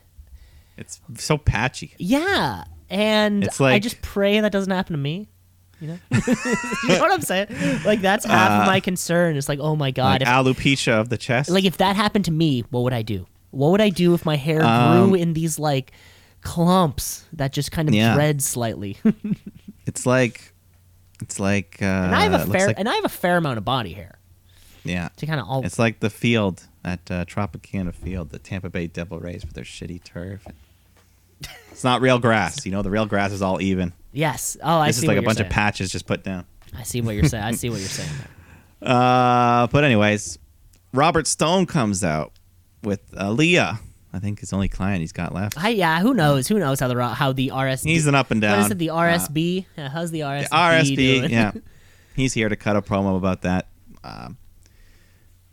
It's 0.79 1.01
so 1.17 1.37
patchy. 1.39 1.95
yeah 1.99 2.65
and 2.93 3.45
It's 3.45 3.61
I 3.61 3.79
just 3.79 4.01
pray 4.03 4.39
that 4.41 4.53
doesn't 4.53 4.71
happen 4.73 4.93
to 4.93 4.99
me. 4.99 5.29
You 5.81 5.89
know, 5.89 5.99
you 6.13 6.89
know 6.91 7.01
what 7.01 7.11
I'm 7.11 7.23
saying? 7.23 7.49
Like 7.85 8.01
that's 8.01 8.25
half 8.25 8.61
of 8.63 8.67
my 8.69 8.79
concern. 8.79 9.37
It's 9.37 9.49
like, 9.49 9.59
oh 9.59 9.75
my 9.75 9.91
god, 9.91 10.21
Like 10.21 10.23
if, 10.23 10.29
alopecia 10.29 10.93
of 10.93 11.09
the 11.09 11.19
chest. 11.19 11.51
like 11.51 11.65
if 11.65 11.79
that 11.79 11.97
happened 11.97 12.25
to 12.27 12.31
me, 12.31 12.61
what 12.71 12.83
would 12.85 12.93
I 12.93 13.03
do? 13.03 13.27
What 13.51 13.71
would 13.73 13.81
I 13.81 13.89
do 13.89 14.15
if 14.15 14.25
my 14.25 14.37
hair 14.37 14.63
Um, 14.63 15.09
grew 15.09 15.15
in 15.17 15.33
these 15.33 15.59
like 15.59 15.91
clumps 16.43 17.25
that 17.33 17.53
just 17.53 17.73
kind 17.73 17.89
of 17.89 17.95
Yeah. 17.95 18.15
dread 18.15 18.43
slightly? 18.43 18.97
it's 19.87 20.07
like, 20.07 20.53
it's 21.21 21.41
like. 21.41 21.79
Uh, 21.81 21.87
and 21.87 22.15
I 22.15 22.23
have 22.23 22.49
a 22.49 22.53
fair 22.53 22.67
like- 22.69 22.79
and 22.79 22.89
I 22.89 22.95
have 22.95 23.05
a 23.05 23.09
fair 23.11 23.37
amount 23.37 23.59
of 23.59 23.65
body 23.65 23.93
hair 23.93 24.19
yeah. 24.85 25.09
to 25.17 25.27
kind 25.27 25.41
of 25.41 25.49
all. 25.49 25.65
It's 25.65 25.79
like 25.79 25.99
the 26.01 26.11
field 26.11 26.65
at 26.85 27.11
uh, 27.11 27.25
Tropicana 27.25 27.95
Field, 27.95 28.31
the 28.31 28.39
Tampa 28.39 28.71
Bay 28.71 28.87
Devil 28.87 29.19
Rays 29.19 29.45
with 29.45 29.55
their 29.55 29.65
shitty 29.65 30.03
turf. 30.05 30.47
It's 31.71 31.85
not 31.85 32.01
real 32.01 32.19
grass. 32.19 32.65
You 32.65 32.73
know, 32.73 32.83
the 32.83 32.91
real 32.91 33.07
grass 33.07 33.33
is 33.33 33.43
all 33.43 33.61
even. 33.61 33.93
yes. 34.13 34.57
Oh, 34.63 34.79
I 34.79 34.89
this 34.89 34.99
see 34.99 35.07
is 35.07 35.09
like 35.09 35.19
a 35.19 35.23
bunch 35.23 35.39
saying. 35.39 35.49
of 35.49 35.53
patches 35.53 35.91
just 35.91 36.07
put 36.07 36.23
down. 36.23 36.45
I 36.77 36.85
see 36.85 37.01
what 37.01 37.15
you're 37.15 37.25
saying. 37.25 37.45
I 37.45 37.53
see 37.53 37.71
what 37.71 37.81
you're 37.81 37.89
saying. 37.89 38.11
Uh, 38.81 39.67
but 39.69 39.85
anyways, 39.85 40.39
Robert 40.93 41.27
Stone 41.27 41.67
comes 41.67 42.03
out 42.05 42.33
with 42.83 43.11
Aaliyah. 43.13 43.79
I 44.15 44.19
think 44.19 44.41
his 44.41 44.53
only 44.53 44.69
client 44.69 45.01
he's 45.01 45.13
got 45.13 45.35
left. 45.35 45.63
I, 45.63 45.71
yeah, 45.71 46.01
who 46.01 46.13
knows? 46.15 46.47
Who 46.49 46.59
knows 46.59 46.81
how 46.81 46.89
the 46.89 47.07
how 47.09 47.33
the 47.33 47.49
RSB? 47.49 47.85
He's 47.87 48.07
an 48.07 48.15
up 48.15 48.31
and 48.31 48.41
down. 48.41 48.59
What 48.59 48.67
is 48.67 48.71
it? 48.73 48.79
The 48.79 48.91
uh, 48.91 48.97
RSB? 48.97 49.65
yeah, 49.77 49.89
how's 49.89 50.11
the 50.11 50.21
RSB? 50.21 50.49
the 50.49 50.55
RSB, 50.55 50.97
doing? 50.97 51.31
yeah. 51.31 51.53
He's 52.17 52.35
here 52.35 52.49
to 52.51 52.57
cut 52.57 52.77
a 52.77 52.83
promo 52.83 53.17
about 53.17 53.43
that. 53.43 53.69
Um, 54.05 54.37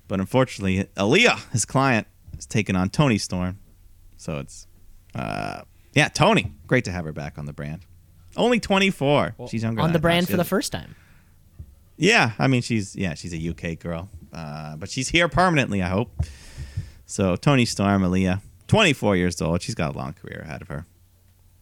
but 0.10 0.20
unfortunately, 0.20 0.84
Aaliyah, 0.98 1.52
his 1.52 1.64
client, 1.64 2.06
is 2.38 2.46
taking 2.46 2.76
on 2.76 2.90
Toni 2.90 3.18
Storm. 3.18 3.60
So 4.18 4.40
it's, 4.40 4.68
uh, 5.16 5.62
yeah, 5.94 6.08
Toni. 6.10 6.52
Great 6.68 6.86
to 6.86 6.92
have 6.92 7.06
her 7.06 7.12
back 7.12 7.38
on 7.38 7.46
the 7.46 7.54
brand. 7.54 7.86
Only 8.38 8.60
24. 8.60 9.36
she's 9.50 9.64
younger 9.64 9.82
on 9.82 9.94
the 9.94 10.00
brand 10.00 10.28
for 10.30 10.38
the 10.38 10.44
first 10.44 10.72
time. 10.72 10.96
Yeah, 11.98 12.32
I 12.40 12.48
mean 12.48 12.62
she's 12.62 12.96
yeah 12.96 13.14
she's 13.14 13.34
a 13.34 13.50
UK 13.50 13.78
girl, 13.78 14.10
uh, 14.32 14.78
but 14.78 14.90
she's 14.90 15.10
here 15.10 15.28
permanently. 15.28 15.82
I 15.84 15.90
hope. 15.90 16.12
So 17.06 17.36
Toni 17.36 17.66
Storm, 17.66 18.04
Aaliyah, 18.04 18.42
24 18.68 19.18
years 19.18 19.42
old. 19.42 19.62
She's 19.62 19.76
got 19.76 19.96
a 19.96 19.98
long 19.98 20.14
career 20.14 20.42
ahead 20.46 20.62
of 20.62 20.70
her. 20.70 20.86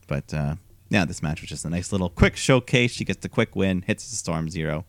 But 0.08 0.32
uh, 0.34 0.56
yeah, 0.90 1.06
this 1.06 1.24
match 1.24 1.42
was 1.42 1.50
just 1.50 1.66
a 1.66 1.70
nice 1.70 1.92
little 1.92 2.10
quick 2.10 2.36
showcase. 2.36 2.92
She 2.92 3.04
gets 3.04 3.22
the 3.22 3.30
quick 3.30 3.56
win, 3.56 3.84
hits 3.88 4.10
the 4.10 4.16
Storm 4.16 4.50
Zero. 4.50 4.86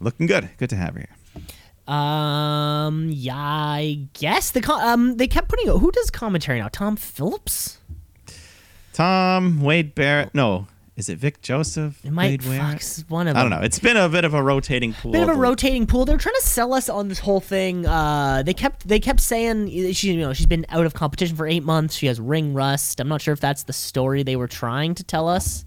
Looking 0.00 0.26
good. 0.26 0.50
Good 0.56 0.70
to 0.70 0.76
have 0.76 0.94
her 0.94 1.00
here. 1.00 1.44
Um, 1.94 3.10
yeah, 3.12 3.36
I 3.36 4.08
guess 4.14 4.50
the 4.50 4.60
con- 4.60 4.82
um 4.82 5.16
they 5.16 5.26
kept 5.26 5.48
putting 5.48 5.68
who 5.68 5.90
does 5.92 6.10
commentary 6.10 6.58
now? 6.60 6.68
Tom 6.68 6.96
Phillips. 6.96 7.78
Tom 9.00 9.62
Wade 9.62 9.94
Barrett. 9.94 10.34
No, 10.34 10.66
is 10.94 11.08
it 11.08 11.16
Vic 11.16 11.40
Joseph? 11.40 12.04
It 12.04 12.10
might 12.10 12.40
fucks 12.40 13.08
one 13.08 13.28
of 13.28 13.32
them. 13.34 13.38
I 13.38 13.48
don't 13.48 13.58
know. 13.58 13.64
It's 13.64 13.78
been 13.78 13.96
a 13.96 14.10
bit 14.10 14.26
of 14.26 14.34
a 14.34 14.42
rotating 14.42 14.92
pool. 14.92 15.12
Bit 15.12 15.22
of 15.22 15.30
a 15.30 15.34
rotating 15.34 15.86
pool. 15.86 16.04
They're 16.04 16.18
trying 16.18 16.34
to 16.34 16.46
sell 16.46 16.74
us 16.74 16.90
on 16.90 17.08
this 17.08 17.18
whole 17.18 17.40
thing. 17.40 17.86
Uh, 17.86 18.42
they 18.44 18.52
kept 18.52 18.86
they 18.86 19.00
kept 19.00 19.20
saying 19.20 19.68
she 19.94 20.12
you 20.12 20.20
know 20.20 20.34
she's 20.34 20.44
been 20.44 20.66
out 20.68 20.84
of 20.84 20.92
competition 20.92 21.34
for 21.34 21.46
eight 21.46 21.62
months. 21.62 21.94
She 21.94 22.08
has 22.08 22.20
ring 22.20 22.52
rust. 22.52 23.00
I'm 23.00 23.08
not 23.08 23.22
sure 23.22 23.32
if 23.32 23.40
that's 23.40 23.62
the 23.62 23.72
story 23.72 24.22
they 24.22 24.36
were 24.36 24.48
trying 24.48 24.94
to 24.96 25.02
tell 25.02 25.28
us. 25.28 25.64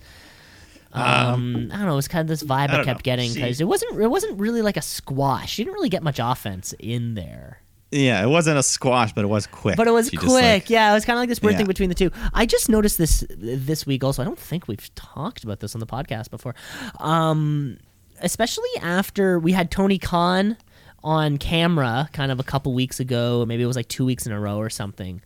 Um, 0.92 1.72
I 1.74 1.78
don't 1.78 1.88
know. 1.88 1.94
It 1.94 1.96
was 1.96 2.08
kind 2.08 2.22
of 2.22 2.28
this 2.28 2.44
vibe 2.44 2.70
I, 2.70 2.76
don't 2.76 2.86
kept 2.86 3.00
know. 3.00 3.04
getting 3.04 3.34
because 3.34 3.60
it 3.60 3.66
wasn't 3.66 4.00
it 4.00 4.10
wasn't 4.10 4.40
really 4.40 4.62
like 4.62 4.78
a 4.78 4.84
squash. 4.84 5.54
She 5.54 5.64
didn't 5.64 5.74
really 5.74 5.90
get 5.90 6.04
much 6.04 6.20
offense 6.22 6.76
in 6.78 7.16
there. 7.16 7.63
Yeah, 7.94 8.24
it 8.24 8.28
wasn't 8.28 8.58
a 8.58 8.64
squash, 8.64 9.14
but 9.14 9.24
it 9.24 9.28
was 9.28 9.46
quick. 9.48 9.78
But 9.78 9.88
it 9.88 9.92
was 9.92 10.10
She 10.10 10.18
quick. 10.18 10.30
like- 10.30 10.70
yeah, 10.70 10.90
it 10.92 10.94
was 10.94 11.06
kind 11.06 11.18
of 11.18 11.22
like 11.22 11.30
this 11.30 11.42
weird 11.42 11.54
Yeah. 11.54 11.58
thing 11.60 11.68
between 11.68 11.90
the 11.90 11.96
two. 11.96 12.12
I 12.34 12.46
just 12.46 12.68
noticed 12.70 12.98
this 12.98 13.24
this 13.30 13.86
week 13.86 14.04
also. 14.04 14.22
I 14.22 14.26
don't 14.26 14.40
think 14.40 14.68
we've 14.68 14.94
talked 14.96 15.44
about 15.44 15.60
this 15.60 15.76
on 15.76 15.80
the 15.80 15.86
podcast 15.88 16.30
before. 16.32 16.56
Um, 17.00 17.78
especially 18.22 18.70
after 18.82 19.38
we 19.40 19.52
had 19.52 19.70
Tony 19.72 19.98
Khan 20.00 20.58
on 21.04 21.38
camera 21.38 22.10
kind 22.14 22.32
of 22.32 22.40
a 22.40 22.44
couple 22.44 22.74
weeks 22.74 23.00
ago, 23.00 23.46
maybe 23.48 23.62
it 23.64 23.68
was 23.68 23.76
like 23.76 23.90
2 23.90 24.06
weeks 24.06 24.26
in 24.26 24.32
a 24.32 24.40
row 24.40 24.58
or 24.58 24.70
something. 24.70 25.22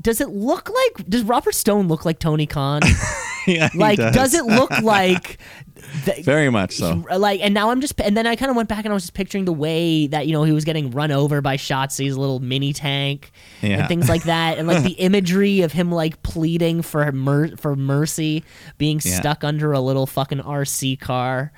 Does 0.00 0.20
it 0.20 0.28
look 0.30 0.68
like 0.68 1.08
does 1.08 1.22
Robert 1.22 1.54
Stone 1.54 1.86
look 1.88 2.04
like 2.04 2.18
Tony 2.18 2.46
Khan? 2.46 2.80
yeah, 3.46 3.68
like 3.74 3.98
does. 3.98 4.34
it 4.34 4.44
look 4.44 4.70
like 4.82 5.38
the, 6.04 6.22
Very 6.22 6.50
much 6.50 6.76
so. 6.76 7.04
like 7.16 7.40
and 7.40 7.52
now 7.52 7.70
i'm 7.70 7.80
just 7.80 8.00
and 8.00 8.16
then 8.16 8.24
i 8.24 8.36
kind 8.36 8.50
of 8.50 8.56
went 8.56 8.68
back 8.68 8.84
and 8.84 8.92
i 8.92 8.94
was 8.94 9.02
just 9.02 9.14
picturing 9.14 9.44
the 9.46 9.52
way 9.52 10.06
that 10.06 10.28
you 10.28 10.32
know 10.32 10.44
he 10.44 10.52
was 10.52 10.64
getting 10.64 10.92
run 10.92 11.10
over 11.10 11.40
by 11.40 11.56
Shotzi's 11.56 12.16
little 12.16 12.38
mini 12.38 12.72
tank 12.72 13.32
Yeah. 13.60 13.80
and 13.80 13.88
things 13.88 14.08
like 14.08 14.22
that 14.24 14.58
and 14.58 14.68
like 14.68 14.84
the 14.84 14.90
imagery 14.98 15.62
of 15.62 15.72
him 15.72 15.90
like 15.90 16.22
pleading 16.22 16.82
for 16.82 17.10
mer- 17.10 17.56
for 17.56 17.74
mercy 17.74 18.44
being 18.78 19.00
Yeah. 19.04 19.18
stuck 19.18 19.42
under 19.42 19.72
a 19.72 19.80
little 19.80 20.06
fucking 20.06 20.38
rc 20.38 21.00
car 21.00 21.52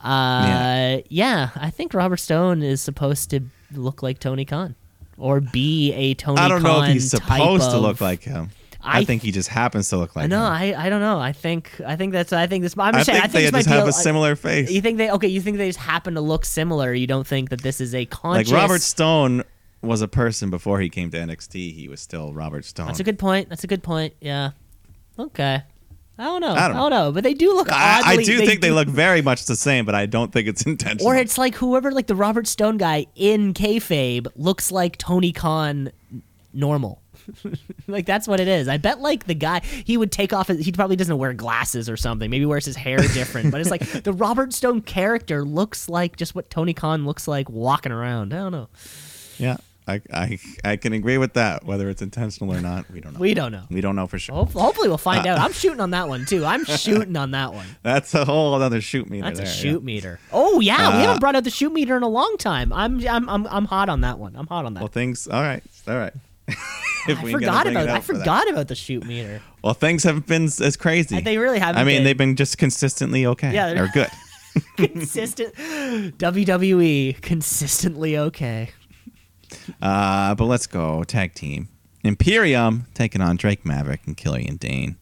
uh 0.00 0.98
yeah. 1.08 1.50
i 1.56 1.70
think 1.70 1.94
robert 1.94 2.18
stone 2.18 2.62
is 2.62 2.80
supposed 2.80 3.30
to 3.30 3.40
look 3.72 4.02
like 4.04 4.18
tony 4.20 4.44
khan 4.44 4.76
or 5.16 5.40
be 5.40 5.92
a 5.92 6.14
tony 6.14 6.40
I 6.40 6.48
don't 6.48 6.62
know 6.62 6.82
if 6.82 6.92
he's 6.92 7.10
supposed 7.10 7.70
to 7.70 7.78
look 7.78 8.00
like 8.00 8.22
him. 8.22 8.50
I, 8.82 8.98
I- 8.98 9.04
think 9.04 9.22
he 9.22 9.32
just 9.32 9.48
happens 9.48 9.88
to 9.88 9.96
look 9.96 10.14
like 10.14 10.24
I 10.24 10.26
him. 10.26 10.32
I, 10.34 10.86
I 10.86 10.88
don't 10.90 11.00
know. 11.00 11.18
I 11.18 11.32
think 11.32 11.80
I 11.86 11.96
think 11.96 12.12
that's 12.12 12.32
I 12.32 12.46
think 12.46 12.62
this. 12.62 12.76
I'm 12.76 12.94
I 12.94 12.98
just 12.98 13.06
saying. 13.06 13.16
think 13.22 13.24
I 13.24 13.28
think 13.28 13.52
they 13.52 13.58
just 13.60 13.68
have 13.68 13.86
a, 13.86 13.88
a 13.88 13.92
similar 13.92 14.36
face. 14.36 14.70
You 14.70 14.82
think 14.82 14.98
they 14.98 15.10
okay? 15.10 15.28
You 15.28 15.40
think 15.40 15.56
they 15.56 15.68
just 15.68 15.78
happen 15.78 16.14
to 16.14 16.20
look 16.20 16.44
similar? 16.44 16.92
You 16.92 17.06
don't 17.06 17.26
think 17.26 17.48
that 17.50 17.62
this 17.62 17.80
is 17.80 17.94
a 17.94 18.04
conscious 18.04 18.52
Like? 18.52 18.60
Robert 18.60 18.82
Stone 18.82 19.42
was 19.80 20.02
a 20.02 20.08
person 20.08 20.50
before 20.50 20.80
he 20.80 20.90
came 20.90 21.10
to 21.10 21.16
NXT. 21.16 21.72
He 21.74 21.88
was 21.88 22.00
still 22.00 22.34
Robert 22.34 22.64
Stone. 22.66 22.88
That's 22.88 23.00
a 23.00 23.04
good 23.04 23.18
point. 23.18 23.48
That's 23.48 23.64
a 23.64 23.66
good 23.66 23.82
point. 23.82 24.14
Yeah. 24.20 24.50
Okay. 25.18 25.62
I 26.18 26.24
don't 26.24 26.40
know. 26.40 26.54
I 26.54 26.68
don't 26.68 26.90
know. 26.90 27.10
but 27.12 27.24
they 27.24 27.34
do 27.34 27.54
look 27.54 27.70
I, 27.72 28.00
I 28.04 28.12
oddly. 28.12 28.24
do 28.24 28.46
think 28.46 28.60
they 28.60 28.70
look 28.70 28.86
very 28.88 29.20
much 29.20 29.46
the 29.46 29.56
same, 29.56 29.84
but 29.84 29.94
I 29.96 30.06
don't 30.06 30.32
think 30.32 30.46
it's 30.46 30.62
intentional. 30.64 31.06
Or 31.08 31.16
it's 31.16 31.38
like 31.38 31.56
whoever, 31.56 31.90
like 31.90 32.06
the 32.06 32.14
Robert 32.14 32.46
Stone 32.46 32.76
guy 32.78 33.06
in 33.16 33.52
kayfabe, 33.52 34.28
looks 34.36 34.70
like 34.70 34.96
Tony 34.96 35.32
Khan 35.32 35.90
normal. 36.52 37.02
like 37.88 38.06
that's 38.06 38.28
what 38.28 38.38
it 38.38 38.48
is. 38.48 38.68
I 38.68 38.76
bet 38.76 39.00
like 39.00 39.24
the 39.26 39.34
guy 39.34 39.60
he 39.64 39.96
would 39.96 40.12
take 40.12 40.32
off. 40.32 40.48
His, 40.48 40.64
he 40.64 40.72
probably 40.72 40.96
doesn't 40.96 41.16
wear 41.16 41.32
glasses 41.32 41.88
or 41.88 41.96
something. 41.96 42.30
Maybe 42.30 42.46
wears 42.46 42.64
his 42.66 42.76
hair 42.76 42.98
different. 42.98 43.50
but 43.50 43.60
it's 43.60 43.70
like 43.70 43.80
the 44.04 44.12
Robert 44.12 44.52
Stone 44.52 44.82
character 44.82 45.44
looks 45.44 45.88
like 45.88 46.16
just 46.16 46.34
what 46.34 46.50
Tony 46.50 46.74
Khan 46.74 47.06
looks 47.06 47.26
like 47.26 47.48
walking 47.48 47.92
around. 47.92 48.32
I 48.32 48.36
don't 48.36 48.52
know. 48.52 48.68
yeah, 49.38 49.56
I, 49.86 50.00
I 50.12 50.38
I 50.64 50.76
can 50.76 50.92
agree 50.94 51.18
with 51.18 51.34
that. 51.34 51.64
Whether 51.64 51.90
it's 51.90 52.00
intentional 52.00 52.54
or 52.54 52.60
not, 52.60 52.90
we 52.90 53.00
don't 53.00 53.12
know. 53.12 53.20
We 53.20 53.34
don't 53.34 53.52
know. 53.52 53.64
We 53.70 53.80
don't 53.82 53.94
know 53.96 54.06
for 54.06 54.18
sure. 54.18 54.34
Hope- 54.34 54.52
Hopefully 54.52 54.88
we'll 54.88 54.96
find 54.96 55.26
out. 55.26 55.38
I'm 55.38 55.52
shooting 55.62 55.80
on 55.80 55.90
that 55.90 56.08
one 56.08 56.24
too. 56.24 56.44
I'm 56.46 56.64
shooting 56.64 57.14
on 57.16 57.32
that 57.32 57.52
one. 57.52 57.66
That's 57.82 58.14
a 58.14 58.24
whole 58.24 58.54
other 58.54 58.80
shoot 58.80 59.10
meter. 59.10 59.24
That's 59.24 59.40
a 59.40 59.46
shoot 59.46 59.80
yeah. 59.80 59.84
meter. 59.84 60.20
Oh 60.32 60.60
yeah, 60.60 60.78
we 60.78 60.84
Uh, 60.96 61.00
haven't 61.00 61.20
brought 61.20 61.36
out 61.36 61.44
the 61.44 61.50
shoot 61.50 61.72
meter 61.72 61.96
in 61.96 62.02
a 62.02 62.08
long 62.08 62.36
time. 62.38 62.72
I'm 62.72 63.06
I'm 63.06 63.28
I'm, 63.28 63.46
I'm 63.48 63.64
hot 63.66 63.88
on 63.90 64.00
that 64.00 64.18
one. 64.18 64.34
I'm 64.36 64.46
hot 64.46 64.64
on 64.64 64.72
that. 64.74 64.80
Well, 64.80 64.88
things. 64.88 65.28
All 65.28 65.42
right, 65.42 65.62
all 65.86 65.96
right. 65.98 66.12
I 67.06 67.14
forgot 67.30 67.66
about 67.66 67.88
I 67.90 68.00
forgot 68.00 68.48
about 68.50 68.68
the 68.68 68.74
shoot 68.74 69.04
meter. 69.04 69.42
Well, 69.62 69.74
things 69.74 70.04
haven't 70.04 70.26
been 70.26 70.44
as 70.44 70.76
crazy. 70.78 71.20
They 71.20 71.36
really 71.36 71.58
haven't. 71.58 71.80
I 71.80 71.84
mean, 71.84 71.98
been. 71.98 72.04
they've 72.04 72.16
been 72.16 72.36
just 72.36 72.56
consistently 72.56 73.26
okay. 73.26 73.52
Yeah, 73.52 73.74
they're- 73.74 73.90
good. 73.92 74.08
consistent. 74.76 75.54
WWE 76.18 77.20
consistently 77.20 78.16
okay. 78.16 78.70
Uh, 79.80 80.34
but 80.34 80.44
let's 80.44 80.66
go 80.66 81.04
tag 81.04 81.34
team. 81.34 81.68
Imperium 82.02 82.86
taking 82.94 83.20
on 83.20 83.36
Drake 83.36 83.64
Maverick 83.64 84.02
and 84.06 84.16
Killian 84.16 84.56
Dain. 84.56 84.96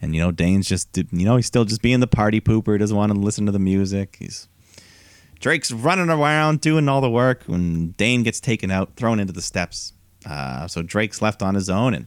And 0.00 0.14
you 0.14 0.20
know, 0.20 0.30
Dain's 0.30 0.68
just 0.68 0.96
you 0.96 1.24
know 1.24 1.36
he's 1.36 1.46
still 1.46 1.64
just 1.64 1.82
being 1.82 2.00
the 2.00 2.06
party 2.06 2.40
pooper. 2.40 2.72
He 2.72 2.78
doesn't 2.78 2.96
want 2.96 3.12
to 3.12 3.18
listen 3.18 3.46
to 3.46 3.52
the 3.52 3.58
music. 3.58 4.16
He's 4.18 4.48
Drake's 5.40 5.72
running 5.72 6.10
around 6.10 6.60
doing 6.60 6.88
all 6.88 7.00
the 7.00 7.10
work 7.10 7.44
when 7.46 7.92
Dain 7.92 8.22
gets 8.22 8.40
taken 8.40 8.70
out, 8.70 8.94
thrown 8.96 9.20
into 9.20 9.32
the 9.32 9.42
steps. 9.42 9.92
Uh, 10.26 10.66
so 10.66 10.82
Drake's 10.82 11.22
left 11.22 11.42
on 11.42 11.54
his 11.54 11.70
own, 11.70 11.94
and 11.94 12.06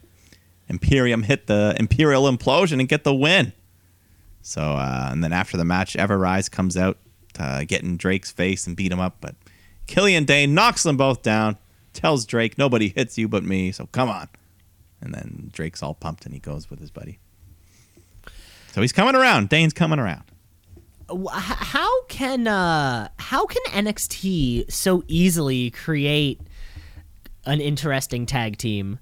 Imperium 0.68 1.24
hit 1.24 1.48
the 1.48 1.76
Imperial 1.80 2.24
implosion 2.24 2.80
and 2.80 2.88
get 2.88 3.04
the 3.04 3.16
win. 3.16 3.54
So 4.42 4.62
uh, 4.62 5.10
and 5.12 5.24
then 5.24 5.34
after 5.34 5.58
the 5.58 5.66
match, 5.66 5.96
Ever-Rise 5.96 6.50
comes 6.50 6.78
out, 6.78 6.98
uh, 7.40 7.64
getting 7.66 7.98
Drake's 7.98 8.32
face 8.32 8.68
and 8.68 8.76
beat 8.76 8.92
him 8.92 9.00
up, 9.00 9.18
but 9.22 9.36
Killian 9.92 10.24
Dain 10.24 10.54
knocks 10.54 10.84
them 10.84 10.96
both 10.96 11.22
down, 11.22 11.58
tells 11.92 12.26
Drake, 12.26 12.58
"Nobody 12.58 12.88
hits 12.90 13.18
you 13.18 13.28
but 13.28 13.44
me, 13.44 13.72
so 13.74 13.88
come 13.88 14.10
on." 14.10 14.30
And 15.02 15.14
then 15.14 15.50
Drake's 15.52 15.84
all 15.84 15.94
pumped 15.94 16.26
and 16.26 16.34
he 16.34 16.40
goes 16.40 16.70
with 16.70 16.80
his 16.80 16.90
buddy. 16.90 17.20
So 18.72 18.80
he's 18.82 18.94
coming 18.94 19.16
around. 19.16 19.50
Dain's 19.50 19.74
coming 19.74 20.00
around. 20.00 20.24
How 21.30 22.04
can 22.06 22.48
uh 22.48 23.10
how 23.20 23.46
can 23.46 23.62
NXT 23.86 24.72
so 24.72 25.04
easily 25.08 25.72
create 25.72 26.40
an 27.46 27.60
interesting 27.60 28.26
tag 28.26 28.58
team. 28.58 29.00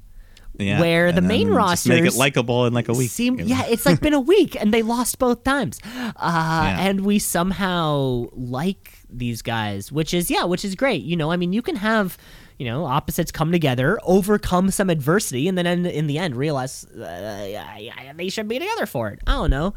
Yeah, 0.59 0.81
Where 0.81 1.11
the 1.13 1.21
main 1.21 1.47
just 1.53 1.87
make 1.87 2.03
it 2.03 2.15
likable 2.15 2.65
in 2.65 2.73
like 2.73 2.89
a 2.89 2.93
week. 2.93 3.09
Seem, 3.09 3.39
you 3.39 3.45
know? 3.45 3.49
yeah, 3.49 3.65
it's 3.67 3.85
like 3.85 4.01
been 4.01 4.13
a 4.13 4.19
week 4.35 4.55
and 4.59 4.73
they 4.73 4.81
lost 4.81 5.17
both 5.17 5.43
times. 5.45 5.79
Uh, 5.85 6.11
Yeah. 6.17 6.79
And 6.81 7.05
we 7.05 7.17
somehow 7.17 8.25
like 8.33 8.93
these 9.09 9.41
guys, 9.41 9.89
which 9.91 10.13
is, 10.13 10.29
yeah, 10.29 10.43
which 10.43 10.65
is 10.65 10.75
great. 10.75 11.01
You 11.03 11.15
know, 11.15 11.31
I 11.31 11.37
mean, 11.37 11.53
you 11.53 11.61
can 11.61 11.77
have, 11.77 12.17
you 12.57 12.65
know, 12.65 12.83
opposites 12.85 13.31
come 13.31 13.53
together, 13.53 13.97
overcome 14.03 14.69
some 14.69 14.89
adversity, 14.89 15.47
and 15.47 15.57
then 15.57 15.65
in, 15.65 15.85
in 15.85 16.07
the 16.07 16.17
end 16.17 16.35
realize 16.35 16.83
uh, 16.85 17.45
yeah, 17.49 17.77
yeah, 17.77 18.13
they 18.13 18.27
should 18.27 18.49
be 18.49 18.59
together 18.59 18.85
for 18.85 19.09
it. 19.11 19.19
I 19.25 19.31
don't 19.31 19.49
know. 19.49 19.73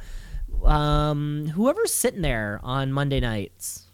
Um, 0.65 1.47
whoever's 1.55 1.95
sitting 1.95 2.23
there 2.23 2.61
on 2.63 2.93
Monday 2.93 3.21
nights, 3.21 3.87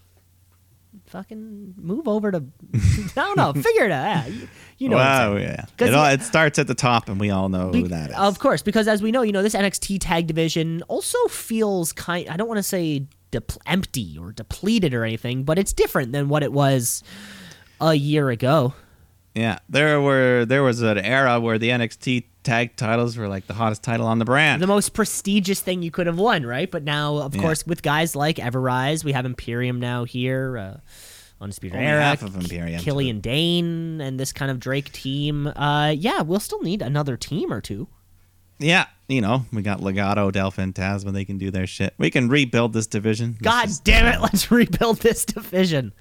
fucking 1.09 1.73
move 1.77 2.07
over 2.07 2.31
to, 2.31 2.43
I 2.73 3.09
don't 3.15 3.37
know, 3.37 3.53
figure 3.53 3.85
it 3.85 3.91
out. 3.91 4.31
You, 4.31 4.47
you 4.77 4.89
know 4.89 4.97
wow, 4.97 5.35
yeah. 5.35 5.65
It, 5.79 5.93
all, 5.93 6.05
it 6.05 6.21
starts 6.21 6.59
at 6.59 6.67
the 6.67 6.75
top, 6.75 7.09
and 7.09 7.19
we 7.19 7.29
all 7.31 7.49
know 7.49 7.71
Be- 7.71 7.81
who 7.81 7.87
that 7.89 8.11
is. 8.11 8.15
Of 8.15 8.39
course, 8.39 8.61
because 8.61 8.87
as 8.87 9.01
we 9.01 9.11
know, 9.11 9.21
you 9.21 9.31
know, 9.31 9.43
this 9.43 9.55
NXT 9.55 9.97
tag 10.01 10.27
division 10.27 10.83
also 10.83 11.17
feels 11.27 11.91
kind 11.91 12.29
I 12.29 12.37
don't 12.37 12.47
want 12.47 12.59
to 12.59 12.63
say 12.63 13.07
dep- 13.31 13.51
empty 13.65 14.17
or 14.19 14.31
depleted 14.31 14.93
or 14.93 15.03
anything, 15.03 15.43
but 15.43 15.57
it's 15.57 15.73
different 15.73 16.11
than 16.11 16.29
what 16.29 16.43
it 16.43 16.53
was 16.53 17.03
a 17.81 17.93
year 17.93 18.29
ago. 18.29 18.73
Yeah, 19.35 19.59
there 19.69 20.01
were 20.01 20.45
there 20.45 20.63
was 20.63 20.81
an 20.81 20.97
era 20.97 21.39
where 21.39 21.57
the 21.57 21.69
NXT 21.69 22.25
tag 22.49 22.75
titles 22.75 23.15
were 23.17 23.27
like 23.27 23.45
the 23.47 23.53
hottest 23.53 23.83
title 23.83 24.07
on 24.07 24.19
the 24.19 24.25
brand. 24.25 24.61
The 24.61 24.67
most 24.67 24.93
prestigious 24.93 25.59
thing 25.61 25.81
you 25.83 25.91
could 25.91 26.07
have 26.07 26.17
won, 26.17 26.45
right? 26.45 26.69
But 26.69 26.83
now, 26.83 27.17
of 27.17 27.35
Yeah. 27.35 27.41
course, 27.41 27.65
with 27.67 27.81
guys 27.83 28.15
like 28.15 28.39
Ever-Rise, 28.39 29.03
we 29.03 29.11
have 29.13 29.25
Imperium 29.25 29.79
now 29.79 30.03
here, 30.03 30.57
uh, 30.57 30.77
Undisputed 31.41 31.75
Only 31.77 31.87
Era, 31.87 32.01
half 32.03 32.21
of 32.23 32.35
Imperium, 32.35 32.81
Killian 32.81 33.21
Dain, 33.21 34.01
and 34.01 34.19
this 34.19 34.33
kind 34.33 34.51
of 34.51 34.59
Drake 34.59 34.91
team. 34.91 35.47
Uh, 35.47 35.89
yeah, 35.97 36.21
we'll 36.21 36.39
still 36.39 36.61
need 36.61 36.81
another 36.81 37.15
team 37.17 37.53
or 37.53 37.61
two. 37.61 37.87
yeah, 38.61 38.87
you 39.07 39.21
know, 39.21 39.45
we 39.53 39.61
got 39.61 39.79
Legado, 39.79 40.29
Del 40.33 40.51
Fantasma. 40.51 41.13
They 41.13 41.23
can 41.23 41.37
do 41.37 41.49
their 41.49 41.65
shit. 41.65 41.93
We 41.97 42.09
can 42.11 42.27
rebuild 42.27 42.73
this 42.73 42.87
division. 42.87 43.33
This 43.33 43.41
God 43.41 43.67
is- 43.69 43.79
damn 43.79 44.05
it, 44.07 44.19
let's 44.21 44.51
rebuild 44.51 44.97
this 44.99 45.23
division. 45.23 45.93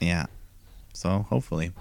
yeah. 0.00 0.26
So 0.92 1.24
hopefully, 1.30 1.72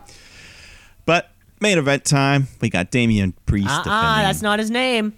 but 1.05 1.30
main 1.61 1.77
event 1.77 2.03
time. 2.05 2.47
We 2.59 2.69
got 2.69 2.91
Damian 2.91 3.33
Priest 3.45 3.67
Ah, 3.69 3.83
defending 3.83 4.27
that's 4.27 4.41
not 4.41 4.59
his 4.59 4.71
name. 4.71 5.13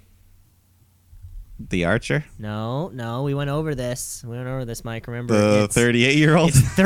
the 1.69 1.85
Archer, 1.85 2.25
No, 2.37 2.89
no, 2.89 3.23
we 3.23 3.33
went 3.33 3.49
over 3.49 3.73
this. 3.75 4.23
We 4.27 4.35
went 4.35 4.47
over 4.47 4.65
this, 4.65 4.83
Mike. 4.83 5.07
Remember? 5.07 5.33
the 5.33 5.63
it's, 5.65 5.75
38 5.75 6.15
year 6.17 6.35
old. 6.35 6.49
It's. 6.49 6.77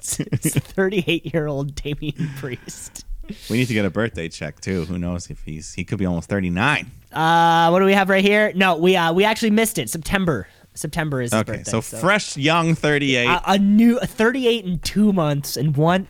It's, 0.00 0.20
it's 0.20 0.54
thirty-eight-year-old 0.60 1.74
Damian 1.74 2.30
Priest. 2.36 3.04
We 3.50 3.58
need 3.58 3.66
to 3.66 3.74
get 3.74 3.84
a 3.84 3.90
birthday 3.90 4.28
check 4.28 4.60
too. 4.60 4.84
Who 4.84 4.96
knows 4.96 5.28
if 5.28 5.42
he's 5.42 5.74
he 5.74 5.84
could 5.84 5.98
be 5.98 6.06
almost 6.06 6.28
39. 6.30 6.88
Uh, 7.12 7.68
what 7.70 7.80
do 7.80 7.84
we 7.84 7.92
have 7.94 8.08
right 8.08 8.24
here? 8.24 8.52
No, 8.54 8.76
we 8.76 8.94
uh 8.96 9.12
we 9.12 9.24
actually 9.24 9.50
missed 9.50 9.76
it. 9.76 9.90
September. 9.90 10.46
September 10.74 11.20
is 11.20 11.32
his 11.32 11.40
Okay, 11.40 11.56
birthday. 11.56 11.70
so, 11.70 11.80
fresh, 11.82 12.36
young 12.36 12.76
38. 12.76 13.26
a, 13.26 13.50
a 13.52 13.58
new 13.58 13.98
thirty-eight 13.98 14.64
in 14.64 14.78
two 14.78 15.12
months 15.12 15.56
and 15.56 15.76
one 15.76 16.06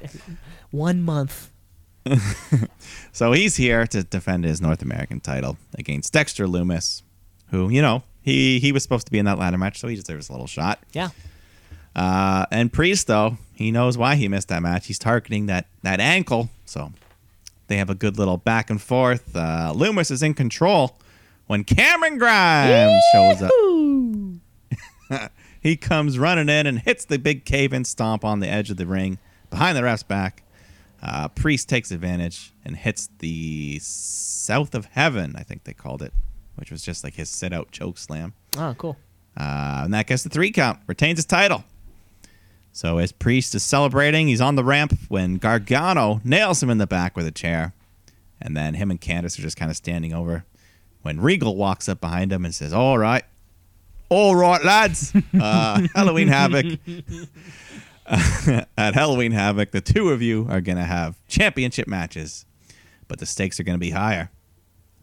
one 0.71 1.01
month. 1.03 1.51
So 3.19 3.33
he's 3.33 3.57
here 3.57 3.85
to 3.89 4.05
defend 4.05 4.45
his 4.45 4.61
North 4.61 4.81
American 4.81 5.19
title 5.19 5.57
against 5.77 6.13
Dexter 6.13 6.47
Lumis, 6.47 7.03
who, 7.51 7.69
you 7.69 7.83
know, 7.83 8.05
he, 8.23 8.61
he 8.61 8.71
was 8.71 8.85
supposed 8.85 9.07
to 9.07 9.11
be 9.13 9.19
in 9.19 9.25
that 9.25 9.39
ladder 9.39 9.59
match, 9.59 9.81
so 9.81 9.89
he 9.89 9.97
deserves 9.97 10.29
a 10.29 10.33
little 10.33 10.47
shot. 10.47 10.79
Yeah. 10.93 11.09
Uh, 11.97 12.47
and 12.53 12.73
Priest, 12.73 13.09
though, 13.09 13.39
he 13.55 13.73
knows 13.73 13.99
why 13.99 14.15
he 14.15 14.29
missed 14.29 14.47
that 14.49 14.63
match. 14.63 14.87
He's 14.87 15.01
targeting 15.01 15.47
that, 15.47 15.67
that 15.83 15.99
ankle, 15.99 16.51
so 16.65 16.93
they 17.67 17.79
have 17.79 17.91
a 17.91 17.95
good 17.97 18.19
little 18.19 18.37
back 18.37 18.71
and 18.71 18.81
forth. 18.81 19.35
Uh, 19.35 19.73
Lumis 19.75 20.13
is 20.13 20.23
in 20.23 20.35
control 20.35 20.97
when 21.49 21.65
Cameron 21.65 22.19
Grimes 22.19 23.03
shows 23.13 23.43
up. 23.43 25.33
he 25.61 25.77
comes 25.77 26.21
running 26.21 26.49
in 26.49 26.69
and 26.69 26.79
hits 26.79 27.05
the 27.05 27.19
big 27.19 27.45
cave 27.45 27.73
in 27.73 27.85
stomp 27.85 28.25
on 28.25 28.39
the 28.39 28.49
edge 28.49 28.71
of 28.71 28.77
the 28.77 28.87
ring 28.87 29.19
behind 29.51 29.77
the 29.77 29.83
ref's 29.83 30.05
back. 30.05 30.45
Uh, 31.03 31.29
Priest 31.29 31.69
takes 31.69 31.91
advantage 31.91 32.53
and 32.65 32.77
hits 32.77 33.09
the 33.19 33.79
South 33.81 34.75
of 34.75 34.87
Heaven, 34.87 35.35
I 35.37 35.43
think 35.43 35.65
they 35.65 35.73
called 35.73 36.03
it, 36.03 36.13
which 36.57 36.71
was 36.71 36.83
just 36.83 37.05
like 37.05 37.15
his 37.15 37.31
sit 37.31 37.53
out 37.53 37.71
choke 37.71 37.99
slam. 37.99 38.35
Oh, 38.57 38.75
cool. 38.77 38.97
Uh, 39.37 39.83
and 39.85 39.95
that 39.95 40.07
gets 40.07 40.25
the 40.25 40.29
three 40.29 40.51
count, 40.51 40.81
retains 40.87 41.19
his 41.19 41.27
title. 41.27 41.65
So 42.73 42.99
as 42.99 43.13
Priest 43.13 43.55
is 43.55 43.63
celebrating, 43.63 44.29
he's 44.29 44.41
on 44.41 44.57
the 44.57 44.65
ramp 44.65 44.97
when 45.09 45.37
Gargano 45.37 46.21
nails 46.25 46.63
him 46.63 46.71
in 46.71 46.79
the 46.79 46.87
back 46.87 47.17
with 47.17 47.27
a 47.27 47.31
chair. 47.33 47.75
And 48.41 48.57
then 48.57 48.75
him 48.75 48.91
and 48.91 49.01
Candice 49.01 49.39
are 49.39 49.43
just 49.43 49.57
kind 49.57 49.71
of 49.71 49.77
standing 49.77 50.13
over 50.13 50.45
when 51.03 51.21
Regal 51.21 51.57
walks 51.57 51.89
up 51.89 52.01
behind 52.01 52.33
him 52.33 52.45
and 52.45 52.55
says, 52.55 52.73
All 52.73 52.99
right. 52.99 53.25
All 54.11 54.35
right, 54.35 54.65
lads. 54.65 55.13
Uh, 55.39 55.87
Halloween 55.95 56.29
Havoc. 56.29 56.79
At 58.77 58.95
Halloween 58.95 59.33
Havoc, 59.33 59.71
the 59.71 59.81
two 59.81 60.11
of 60.11 60.23
you 60.23 60.47
are 60.49 60.61
going 60.61 60.79
to 60.79 60.85
have 60.85 61.17
championship 61.29 61.87
matches, 61.89 62.47
but 63.07 63.19
the 63.19 63.27
stakes 63.27 63.61
are 63.61 63.65
going 63.65 63.77
to 63.77 63.81
be 63.81 63.91
higher. 63.91 64.31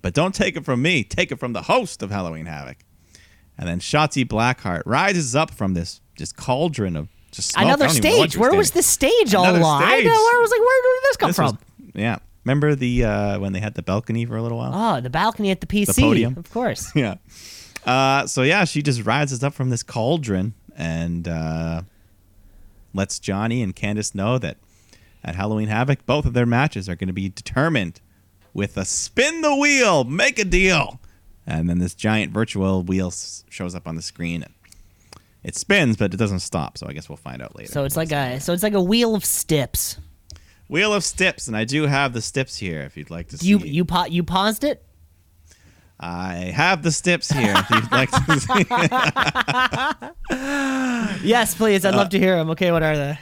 But 0.02 0.14
don't 0.14 0.34
take 0.36 0.56
it 0.56 0.66
from 0.66 0.82
me, 0.82 1.04
take 1.04 1.32
it 1.32 1.40
from 1.40 1.54
the 1.54 1.64
host 1.64 2.02
of 2.04 2.12
Halloween 2.12 2.46
Havoc. 2.46 2.78
And 3.58 3.68
then 3.68 3.80
Shotzi 3.80 4.26
Blackheart 4.26 4.84
rises 4.86 5.36
up 5.36 5.52
from 5.52 5.74
this 5.74 6.02
just 6.16 6.36
cauldron 6.36 6.96
of 6.96 7.10
just 7.32 7.52
smoke. 7.52 7.66
Another 7.66 7.86
I 7.86 7.88
don't 7.88 7.98
even 7.98 8.12
know 8.12 8.18
what 8.20 8.30
stage. 8.32 8.40
Where 8.40 8.54
was 8.54 8.72
this 8.72 8.86
stage 8.88 9.34
all 9.34 9.44
Another 9.44 9.60
along? 9.60 9.84
I 9.84 10.00
know. 10.02 10.12
I 10.12 10.40
was 10.42 10.52
like, 10.52 10.60
where 10.60 10.82
did 10.82 11.04
this 11.10 11.18
come 11.18 11.30
This 11.30 11.36
from? 11.36 11.46
was- 11.46 11.92
yeah. 11.96 12.18
Remember 12.44 12.76
the 12.76 13.04
uh, 13.06 13.40
when 13.40 13.54
they 13.54 13.60
had 13.60 13.74
the 13.74 13.82
balcony 13.82 14.26
for 14.26 14.38
a 14.38 14.42
little 14.44 14.58
while? 14.60 14.72
Oh, 14.98 15.02
the 15.02 15.10
balcony 15.10 15.50
at 15.52 15.62
the 15.62 15.68
PC. 15.68 16.00
podium. 16.00 16.38
Of 16.38 16.50
course. 16.52 16.92
Yeah. 16.96 17.16
Uh, 17.86 18.26
so 18.28 18.42
yeah, 18.44 18.66
she 18.66 18.82
just 18.82 19.04
rises 19.06 19.44
up 19.44 19.54
from 19.54 19.70
this 19.70 19.84
cauldron 19.84 20.54
and 20.76 21.28
uh, 21.28 21.82
lets 22.96 23.20
Johnny 23.20 23.62
and 23.62 23.76
Candice 23.76 24.16
know 24.16 24.38
that 24.40 24.58
at 25.24 25.36
Halloween 25.36 25.68
Havoc, 25.68 26.06
both 26.06 26.26
of 26.26 26.34
their 26.34 26.46
matches 26.46 26.88
are 26.90 26.96
going 26.96 27.08
to 27.08 27.14
be 27.14 27.30
determined 27.30 28.00
with 28.54 28.78
a 28.78 28.86
spin 28.86 29.42
the 29.42 29.56
wheel, 29.56 30.04
make 30.04 30.40
a 30.40 30.46
deal, 30.46 31.00
and 31.46 31.70
then 31.70 31.80
this 31.80 31.94
giant 31.94 32.32
virtual 32.32 32.82
wheel 32.84 33.08
s- 33.08 33.44
shows 33.50 33.76
up 33.76 33.88
on 33.88 33.96
the 33.96 34.02
screen. 34.02 34.42
And 34.44 34.54
it 35.44 35.56
spins, 35.56 35.98
but 35.98 36.14
it 36.14 36.18
doesn't 36.18 36.40
stop. 36.40 36.78
So 36.78 36.88
I 36.88 36.94
guess 36.94 37.10
we'll 37.10 37.18
find 37.18 37.42
out 37.42 37.56
later. 37.56 37.72
So 37.72 37.84
it's 37.84 37.98
like 37.98 38.12
a 38.12 38.40
so 38.40 38.54
it's 38.54 38.64
like 38.64 38.74
a 38.74 38.82
wheel 38.82 39.14
of 39.14 39.26
stips. 39.26 39.98
wheel 40.68 40.94
of 40.94 41.04
stips, 41.04 41.48
and 41.48 41.56
I 41.58 41.66
do 41.66 41.84
have 41.88 42.14
the 42.14 42.22
stips 42.22 42.58
here 42.58 42.82
if 42.82 42.96
you'd 42.98 43.12
like 43.12 43.28
to 43.30 43.38
see. 43.38 43.48
You 43.48 43.60
you 43.60 43.86
pa- 43.86 44.06
you 44.10 44.24
paused 44.24 44.64
it. 44.64 44.84
I 46.00 46.52
have 46.54 46.84
the 46.84 46.92
stips 46.92 47.32
here 47.32 47.54
if 47.56 47.70
you'd 47.70 47.92
like 47.92 48.12
to 48.12 48.40
see. 48.40 48.66
Yes, 51.24 51.56
please. 51.56 51.86
I'd 51.86 51.94
Uh, 51.94 51.98
love 51.98 52.10
to 52.10 52.20
hear 52.20 52.36
them. 52.36 52.50
Okay, 52.52 52.72
what 52.72 52.84
are 52.84 52.98
they? 52.98 53.18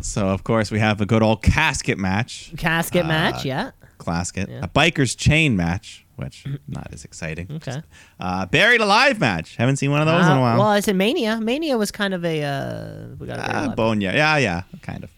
So 0.00 0.28
of 0.28 0.44
course 0.44 0.70
we 0.70 0.78
have 0.80 1.00
a 1.00 1.06
good 1.06 1.22
old 1.22 1.42
casket 1.42 1.98
match, 1.98 2.52
Casket 2.56 3.04
Uh, 3.04 3.08
match. 3.08 3.44
Yeah. 3.44 3.70
casket, 4.04 4.48
Yeah. 4.50 4.60
a 4.62 4.68
biker's 4.68 5.14
chain 5.14 5.56
match, 5.56 6.04
which 6.16 6.44
not 6.68 6.88
as 6.92 7.04
exciting. 7.04 7.46
Okay. 7.52 7.82
Uh, 8.18 8.46
buried 8.46 8.80
alive 8.80 9.20
match. 9.20 9.54
Haven't 9.56 9.76
seen 9.76 9.90
one 9.92 10.00
of 10.00 10.06
those 10.06 10.26
in 10.26 10.32
Uh, 10.32 10.36
a 10.36 10.40
while. 10.40 10.58
Well, 10.58 10.72
it's 10.74 10.88
in 10.88 10.96
Mania. 10.96 11.40
Mania 11.40 11.78
was 11.78 11.90
kind 11.92 12.12
of 12.14 12.24
a 12.24 12.42
uh, 12.42 13.06
we 13.18 13.26
got 13.28 13.38
a 13.38 13.42
very 13.42 13.54
uh, 13.58 13.66
live- 13.68 13.76
Bonya. 13.76 14.12
Yeah, 14.12 14.36
yeah, 14.38 14.62
kind 14.82 15.04
of. 15.04 15.10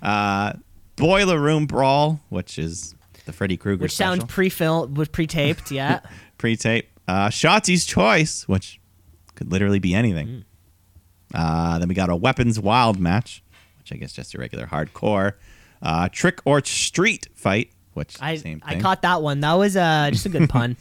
Uh, 0.00 0.52
boiler 0.96 1.38
room 1.40 1.66
brawl, 1.66 2.20
which 2.28 2.58
is 2.58 2.94
the 3.26 3.32
Freddy 3.32 3.56
Krueger 3.56 3.82
which 3.82 3.94
special. 3.94 4.18
sounds 4.20 4.24
pre-filmed, 4.32 4.96
was 4.96 5.08
pre-taped. 5.08 5.70
Yeah. 5.72 6.00
pre-tape. 6.38 6.88
Uh, 7.06 7.28
Shotzi's 7.28 7.84
choice, 7.84 8.46
which 8.48 8.80
could 9.34 9.50
literally 9.50 9.78
be 9.78 9.94
anything. 9.94 10.26
Mm. 10.28 10.44
Uh, 11.34 11.78
then 11.78 11.88
we 11.88 11.94
got 11.94 12.08
a 12.08 12.16
weapons 12.16 12.58
wild 12.58 12.98
match, 12.98 13.42
which 13.78 13.92
I 13.92 13.96
guess 13.96 14.12
just 14.12 14.34
a 14.34 14.38
regular 14.38 14.66
hardcore. 14.66 15.34
Uh, 15.82 16.08
trick 16.10 16.40
or 16.44 16.64
street 16.64 17.28
fight, 17.34 17.70
which 17.94 18.16
I 18.20 18.40
I 18.62 18.80
caught 18.80 19.02
that 19.02 19.22
one. 19.22 19.40
That 19.40 19.54
was 19.54 19.76
uh 19.76 20.08
just 20.10 20.26
a 20.26 20.28
good 20.28 20.48
pun. 20.50 20.76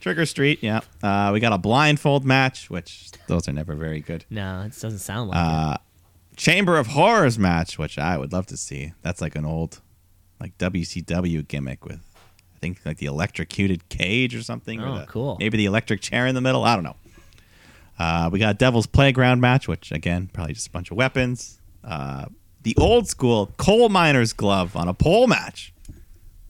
Trick 0.00 0.18
or 0.18 0.26
street, 0.26 0.58
yeah. 0.62 0.80
Uh, 1.02 1.30
we 1.32 1.40
got 1.40 1.52
a 1.52 1.58
blindfold 1.58 2.24
match, 2.24 2.68
which 2.68 3.10
those 3.28 3.48
are 3.48 3.52
never 3.52 3.74
very 3.74 4.00
good. 4.00 4.24
No, 4.28 4.62
it 4.62 4.78
doesn't 4.78 4.98
sound 4.98 5.30
like 5.30 5.36
it. 5.36 5.42
Uh, 5.42 5.76
Chamber 6.36 6.76
of 6.76 6.88
Horrors 6.88 7.38
match, 7.38 7.78
which 7.78 7.98
I 7.98 8.18
would 8.18 8.32
love 8.32 8.46
to 8.46 8.56
see. 8.58 8.92
That's 9.02 9.22
like 9.22 9.34
an 9.36 9.46
old, 9.46 9.80
like 10.38 10.56
WCW 10.58 11.48
gimmick 11.48 11.84
with, 11.86 12.00
think 12.74 12.84
like 12.84 12.98
the 12.98 13.06
electrocuted 13.06 13.88
cage 13.88 14.34
or 14.34 14.42
something. 14.42 14.80
or 14.80 14.86
Oh, 14.88 14.98
the- 15.00 15.06
cool. 15.06 15.36
Maybe 15.40 15.56
the 15.58 15.66
electric 15.66 16.00
chair 16.00 16.26
in 16.26 16.34
the 16.34 16.40
middle. 16.40 16.64
I 16.64 16.74
don't 16.74 16.84
know. 16.84 16.96
Uh, 17.98 18.28
we 18.30 18.38
got 18.38 18.58
Devil's 18.58 18.86
Playground 18.86 19.40
match, 19.40 19.66
which 19.68 19.90
again 19.92 20.28
probably 20.32 20.52
just 20.54 20.66
a 20.66 20.70
bunch 20.70 20.90
of 20.90 20.96
weapons. 20.96 21.60
Uh, 21.82 22.26
the 22.62 22.74
old 22.78 23.08
school 23.08 23.52
coal 23.56 23.88
miner's 23.88 24.32
glove 24.32 24.76
on 24.76 24.88
a 24.88 24.92
pole 24.94 25.26
match, 25.26 25.72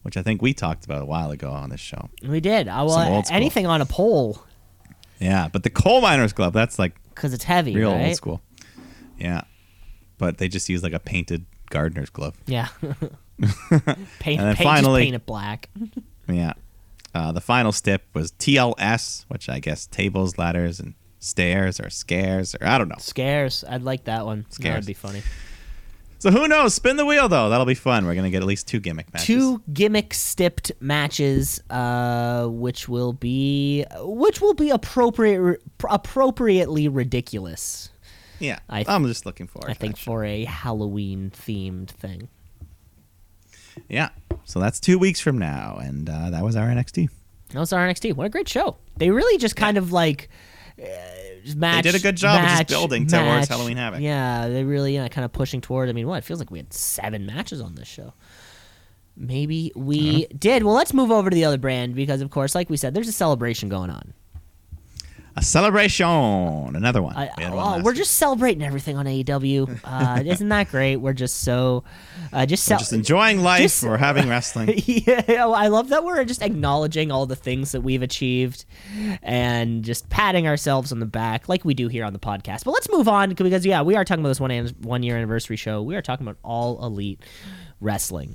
which 0.03 0.17
I 0.17 0.23
think 0.23 0.43
we 0.43 0.53
talked 0.55 0.85
about 0.85 1.03
a 1.03 1.05
while 1.05 1.31
ago 1.31 1.51
on 1.51 1.71
this 1.71 1.81
show. 1.81 2.09
We 2.27 2.41
did. 2.41 2.67
I 2.69 2.79
Some 2.87 3.13
well, 3.13 3.23
anything 3.31 3.67
on 3.67 3.81
a 3.81 3.87
pole 3.87 4.43
Yeah, 5.21 5.49
but 5.49 5.63
the 5.63 5.71
coal 5.71 6.01
miner's 6.01 6.33
glove, 6.33 6.53
that's 6.53 6.79
like 6.79 6.95
because 7.15 7.33
it's 7.33 7.45
heavy, 7.45 7.77
real 7.77 7.93
right? 7.93 8.07
old 8.09 8.17
school. 8.17 8.43
Yeah, 9.19 9.43
but 10.19 10.39
they 10.39 10.49
just 10.49 10.69
use 10.69 10.83
like 10.83 10.93
a 10.95 10.99
painted 10.99 11.45
gardener's 11.71 12.11
glove. 12.11 12.37
Yeah. 12.47 12.69
paint, 14.19 14.41
And 14.41 14.49
then 14.49 14.57
paint, 14.57 14.59
finally- 14.69 15.03
paint 15.05 15.15
it 15.17 15.27
black. 15.27 15.69
Yeah. 16.29 16.55
Uh, 17.15 17.31
the 17.33 17.41
final 17.41 17.71
step 17.71 18.03
was 18.15 18.33
TLS, 18.33 19.25
which 19.29 19.49
I 19.49 19.61
guess 19.61 19.87
tables, 19.87 20.39
ladders, 20.39 20.81
and 20.81 20.95
stairs 21.21 21.79
or 21.79 21.89
scares 21.89 22.55
or 22.61 22.67
I 22.67 22.79
don't 22.79 22.89
know. 22.89 22.97
Scares. 22.99 23.63
I'd 23.69 23.83
like 23.85 24.05
that 24.05 24.27
one. 24.27 24.45
Scares. 24.51 24.75
That'd 24.75 24.87
be 24.87 24.93
funny. 24.93 25.23
So 26.19 26.31
who 26.33 26.49
knows? 26.49 26.75
Spin 26.75 26.97
the 26.97 27.07
wheel 27.07 27.29
though. 27.29 27.49
That'll 27.49 27.65
be 27.67 27.75
fun. 27.77 28.07
We're 28.07 28.15
gonna 28.17 28.31
get 28.31 28.43
at 28.43 28.47
least 28.49 28.67
two 28.67 28.81
gimmick 28.81 29.13
matches. 29.13 29.27
Two 29.27 29.63
gimmick 29.73 30.15
stipped 30.15 30.73
matches, 30.81 31.63
uh, 31.71 32.47
which 32.49 32.89
will 32.89 33.13
be 33.13 33.85
which 34.01 34.41
will 34.41 34.55
be 34.55 34.71
appropriate 34.71 35.63
appropriately 35.89 36.89
ridiculous. 36.89 37.91
Yeah. 38.41 38.59
I 38.69 38.79
th- 38.79 38.89
I'm 38.89 39.07
just 39.07 39.25
looking 39.27 39.47
forward. 39.47 39.71
I 39.71 39.75
think 39.75 39.97
for 39.97 40.25
a 40.25 40.45
Halloween 40.45 41.31
themed 41.31 41.89
thing. 41.91 42.29
Yeah. 43.89 44.11
So 44.45 44.61
that's 44.61 44.79
two 44.81 44.99
weeks 44.99 45.21
from 45.21 45.39
now, 45.39 45.79
and 45.83 46.09
uh, 46.09 46.31
that 46.31 46.43
was 46.45 46.57
our 46.57 46.67
NXT. 46.69 47.09
That 47.51 47.59
was 47.61 47.73
our 47.73 47.87
NXT. 47.87 48.15
What 48.15 48.27
a 48.27 48.29
great 48.31 48.49
show! 48.49 48.77
They 48.97 49.11
really 49.11 49.39
just 49.39 49.57
kind 49.57 49.77
of 49.79 49.93
like 49.93 50.29
uh, 50.81 50.87
match. 51.57 51.85
did 51.85 51.95
a 51.95 51.99
good 52.01 52.17
job 52.17 52.41
of 52.43 52.47
just 52.49 52.59
match, 52.61 52.69
building 52.69 53.07
towards. 53.07 53.49
Halloween 53.49 53.77
Havoc. 53.77 54.01
Yeah, 54.01 54.49
they 54.49 54.65
really 54.65 54.95
yeah, 54.95 55.09
kind 55.09 55.25
of 55.25 55.33
pushing 55.33 55.61
toward. 55.61 55.89
I 55.89 55.93
mean, 55.93 56.07
what 56.07 56.19
it 56.19 56.25
feels 56.25 56.39
like 56.39 56.51
we 56.51 56.59
had 56.59 56.73
seven 56.73 57.27
matches 57.27 57.61
on 57.61 57.75
this 57.75 57.89
show. 57.89 58.13
Maybe 59.17 59.73
we 59.75 60.27
Uh-huh. 60.27 60.37
did. 60.39 60.63
Well, 60.63 60.75
let's 60.75 60.93
move 60.93 61.11
over 61.11 61.31
to 61.31 61.35
the 61.35 61.45
other 61.45 61.57
brand 61.59 61.95
because, 61.95 62.21
of 62.21 62.31
course, 62.31 62.55
like 62.55 62.69
we 62.69 62.77
said, 62.77 62.93
there's 62.95 63.09
a 63.09 63.13
celebration 63.13 63.69
going 63.69 63.91
on. 63.91 64.13
A 65.39 65.43
celebration. 65.43 66.07
Another 66.75 67.03
one. 67.03 67.15
I, 67.15 67.31
We 67.37 67.45
one 67.45 67.53
oh, 67.53 67.57
last 67.57 67.85
we're 67.85 67.91
week. 67.91 67.99
just 67.99 68.15
celebrating 68.15 68.63
everything 68.63 68.97
on 68.97 69.05
AEW. 69.05 69.81
Uh, 69.85 70.23
isn't 70.27 70.49
that 70.49 70.71
great? 70.71 70.97
We're 70.97 71.13
just 71.13 71.43
so, 71.43 71.85
uh, 72.33 72.47
just, 72.47 72.65
cel- 72.65 72.79
just 72.79 72.95
enjoying 72.95 73.43
life. 73.43 73.61
just- 73.61 73.83
we're 73.85 73.99
having 73.99 74.31
wrestling. 74.31 74.73
yeah, 74.87 75.47
I 75.47 75.69
love 75.69 75.91
that 75.91 76.05
we're 76.05 76.25
just 76.25 76.41
acknowledging 76.41 77.13
all 77.13 77.27
the 77.27 77.37
things 77.37 77.73
that 77.73 77.83
we've 77.83 78.01
achieved 78.01 78.65
and 79.23 79.85
just 79.85 80.09
patting 80.09 80.47
ourselves 80.47 80.91
on 80.91 81.01
the 81.01 81.07
back 81.07 81.51
like 81.51 81.67
we 81.67 81.75
do 81.75 81.89
here 81.89 82.07
on 82.07 82.15
the 82.15 82.19
podcast. 82.19 82.65
But 82.65 82.71
let's 82.71 82.91
move 82.91 83.07
on 83.07 83.35
because 83.35 83.67
yeah, 83.67 83.83
we 83.83 83.95
are 83.95 84.07
talking 84.07 84.23
about 84.23 84.31
this 84.31 84.41
one 84.41 84.51
an- 84.51 84.75
one 84.81 85.03
year 85.03 85.17
anniversary 85.19 85.57
show. 85.57 85.83
We 85.83 85.97
are 85.97 86.03
talking 86.03 86.27
about 86.27 86.39
all 86.43 86.83
elite 86.83 87.21
wrestling. 87.83 88.33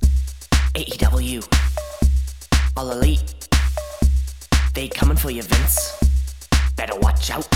AEW. 0.76 1.48
All 2.78 2.92
elite. 2.92 3.48
They 4.76 4.88
coming 4.88 5.18
for 5.18 5.32
you, 5.32 5.42
Vince. 5.42 6.01
Better 6.82 6.98
watch 6.98 7.30
out. 7.30 7.48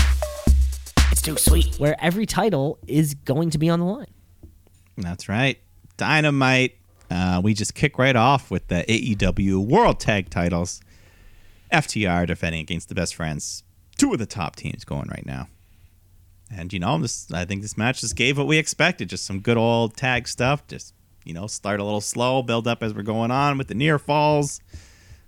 It's 1.10 1.20
too 1.20 1.36
sweet. 1.36 1.80
Where 1.80 1.96
every 1.98 2.26
title 2.26 2.78
is 2.86 3.14
going 3.14 3.50
to 3.50 3.58
be 3.58 3.68
on 3.68 3.80
the 3.80 3.84
line. 3.84 4.06
That's 4.96 5.28
right. 5.28 5.58
Dynamite. 5.96 6.76
Uh, 7.10 7.40
we 7.42 7.52
just 7.52 7.74
kick 7.74 7.98
right 7.98 8.14
off 8.14 8.52
with 8.52 8.68
the 8.68 8.84
AEW 8.88 9.66
World 9.66 9.98
Tag 9.98 10.30
Titles. 10.30 10.80
FTR 11.72 12.28
defending 12.28 12.60
against 12.60 12.88
the 12.88 12.94
Best 12.94 13.16
Friends. 13.16 13.64
Two 13.98 14.12
of 14.12 14.20
the 14.20 14.26
top 14.26 14.54
teams 14.54 14.84
going 14.84 15.08
right 15.08 15.26
now. 15.26 15.48
And 16.48 16.72
you 16.72 16.78
know, 16.78 16.96
this 16.98 17.28
I 17.32 17.44
think 17.46 17.62
this 17.62 17.76
match 17.76 18.02
just 18.02 18.14
gave 18.14 18.38
what 18.38 18.46
we 18.46 18.58
expected. 18.58 19.08
Just 19.08 19.26
some 19.26 19.40
good 19.40 19.56
old 19.56 19.96
tag 19.96 20.28
stuff. 20.28 20.64
Just 20.68 20.94
you 21.24 21.34
know, 21.34 21.48
start 21.48 21.80
a 21.80 21.84
little 21.84 22.00
slow, 22.00 22.44
build 22.44 22.68
up 22.68 22.80
as 22.80 22.94
we're 22.94 23.02
going 23.02 23.32
on 23.32 23.58
with 23.58 23.66
the 23.66 23.74
near 23.74 23.98
falls, 23.98 24.60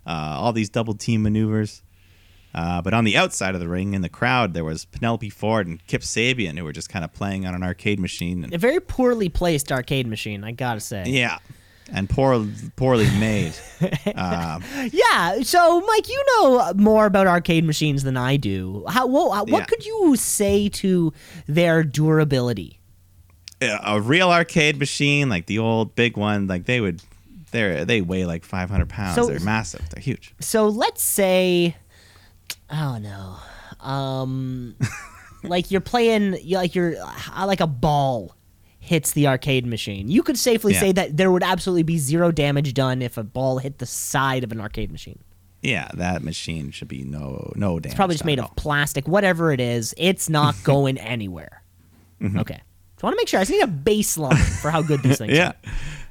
uh, 0.06 0.36
all 0.38 0.52
these 0.52 0.70
double 0.70 0.94
team 0.94 1.24
maneuvers. 1.24 1.82
Uh, 2.54 2.80
but 2.82 2.94
on 2.94 3.04
the 3.04 3.16
outside 3.16 3.54
of 3.54 3.60
the 3.60 3.68
ring, 3.68 3.94
in 3.94 4.02
the 4.02 4.08
crowd, 4.08 4.54
there 4.54 4.64
was 4.64 4.84
Penelope 4.86 5.30
Ford 5.30 5.66
and 5.66 5.86
Kip 5.86 6.00
Sabian, 6.02 6.56
who 6.58 6.64
were 6.64 6.72
just 6.72 6.88
kind 6.88 7.04
of 7.04 7.12
playing 7.12 7.46
on 7.46 7.54
an 7.54 7.62
arcade 7.62 8.00
machine. 8.00 8.42
And 8.44 8.52
A 8.54 8.58
very 8.58 8.80
poorly 8.80 9.28
placed 9.28 9.70
arcade 9.70 10.06
machine, 10.06 10.42
I 10.44 10.52
gotta 10.52 10.80
say. 10.80 11.04
yeah, 11.06 11.38
and 11.92 12.08
poor, 12.08 12.46
poorly 12.76 13.08
made. 13.18 13.52
Yeah, 14.16 15.40
so 15.42 15.80
Mike, 15.80 16.08
you 16.08 16.24
know 16.36 16.72
more 16.76 17.06
about 17.06 17.26
arcade 17.26 17.64
machines 17.64 18.02
than 18.02 18.16
I 18.16 18.36
do. 18.36 18.84
How 18.88 19.06
wha- 19.06 19.28
what 19.44 19.48
Yeah. 19.48 19.64
could 19.64 19.84
you 19.86 20.16
say 20.16 20.68
to 20.70 21.12
their 21.46 21.82
durability? 21.84 22.74
a 23.60 24.00
real 24.00 24.30
arcade 24.30 24.78
machine, 24.78 25.28
like 25.28 25.46
the 25.46 25.58
old 25.58 25.96
big 25.96 26.16
one, 26.16 26.46
like 26.46 26.64
they 26.66 26.80
would, 26.80 27.02
they 27.50 27.82
they 27.84 28.00
weigh 28.00 28.24
like 28.24 28.44
500 28.44 28.88
pounds. 28.88 29.16
So- 29.16 29.26
They're 29.26 29.40
massive. 29.40 29.82
They're 29.90 30.00
huge. 30.02 30.32
So 30.40 30.68
let's 30.68 31.02
say, 31.02 31.76
oh 32.70 32.98
no, 32.98 33.36
um, 33.86 34.74
like 35.42 35.70
you're 35.70 35.80
playing, 35.80 36.36
like 36.50 36.74
you're 36.74 36.94
uh, 37.00 37.46
like 37.46 37.60
a 37.60 37.66
ball 37.66 38.34
hits 38.80 39.12
the 39.12 39.26
arcade 39.26 39.66
machine. 39.66 40.08
You 40.08 40.22
could 40.22 40.38
safely 40.38 40.72
Yeah. 40.72 40.80
say 40.80 40.92
that 40.92 41.16
there 41.16 41.30
would 41.30 41.42
absolutely 41.42 41.82
be 41.82 41.98
zero 41.98 42.30
damage 42.30 42.72
done 42.74 43.02
if 43.02 43.18
a 43.18 43.22
ball 43.24 43.58
hit 43.58 43.78
the 43.78 43.86
side 43.86 44.44
of 44.44 44.52
an 44.52 44.60
arcade 44.60 44.90
machine. 44.90 45.18
Yeah, 45.62 45.88
that 45.94 46.22
machine 46.22 46.70
should 46.70 46.88
be 46.88 47.02
no 47.02 47.52
no 47.56 47.78
damage. 47.80 47.86
It's 47.86 47.94
probably 47.96 48.14
just 48.14 48.24
made 48.24 48.38
of 48.38 48.54
plastic, 48.56 49.08
whatever 49.08 49.52
it 49.52 49.60
is. 49.60 49.94
It's 49.98 50.28
not 50.28 50.54
going 50.64 50.98
anywhere. 50.98 51.62
Mm-hmm. 52.20 52.38
Okay. 52.40 52.60
So 52.98 53.04
I 53.04 53.06
want 53.08 53.14
to 53.14 53.20
make 53.20 53.28
sure. 53.28 53.38
I 53.40 53.42
just 53.44 53.52
need 53.52 53.62
a 53.62 53.66
baseline 53.66 54.36
for 54.60 54.70
how 54.70 54.82
good 54.82 55.02
these 55.02 55.18
things 55.18 55.32
Yeah, 55.32 55.48
are. 55.50 55.54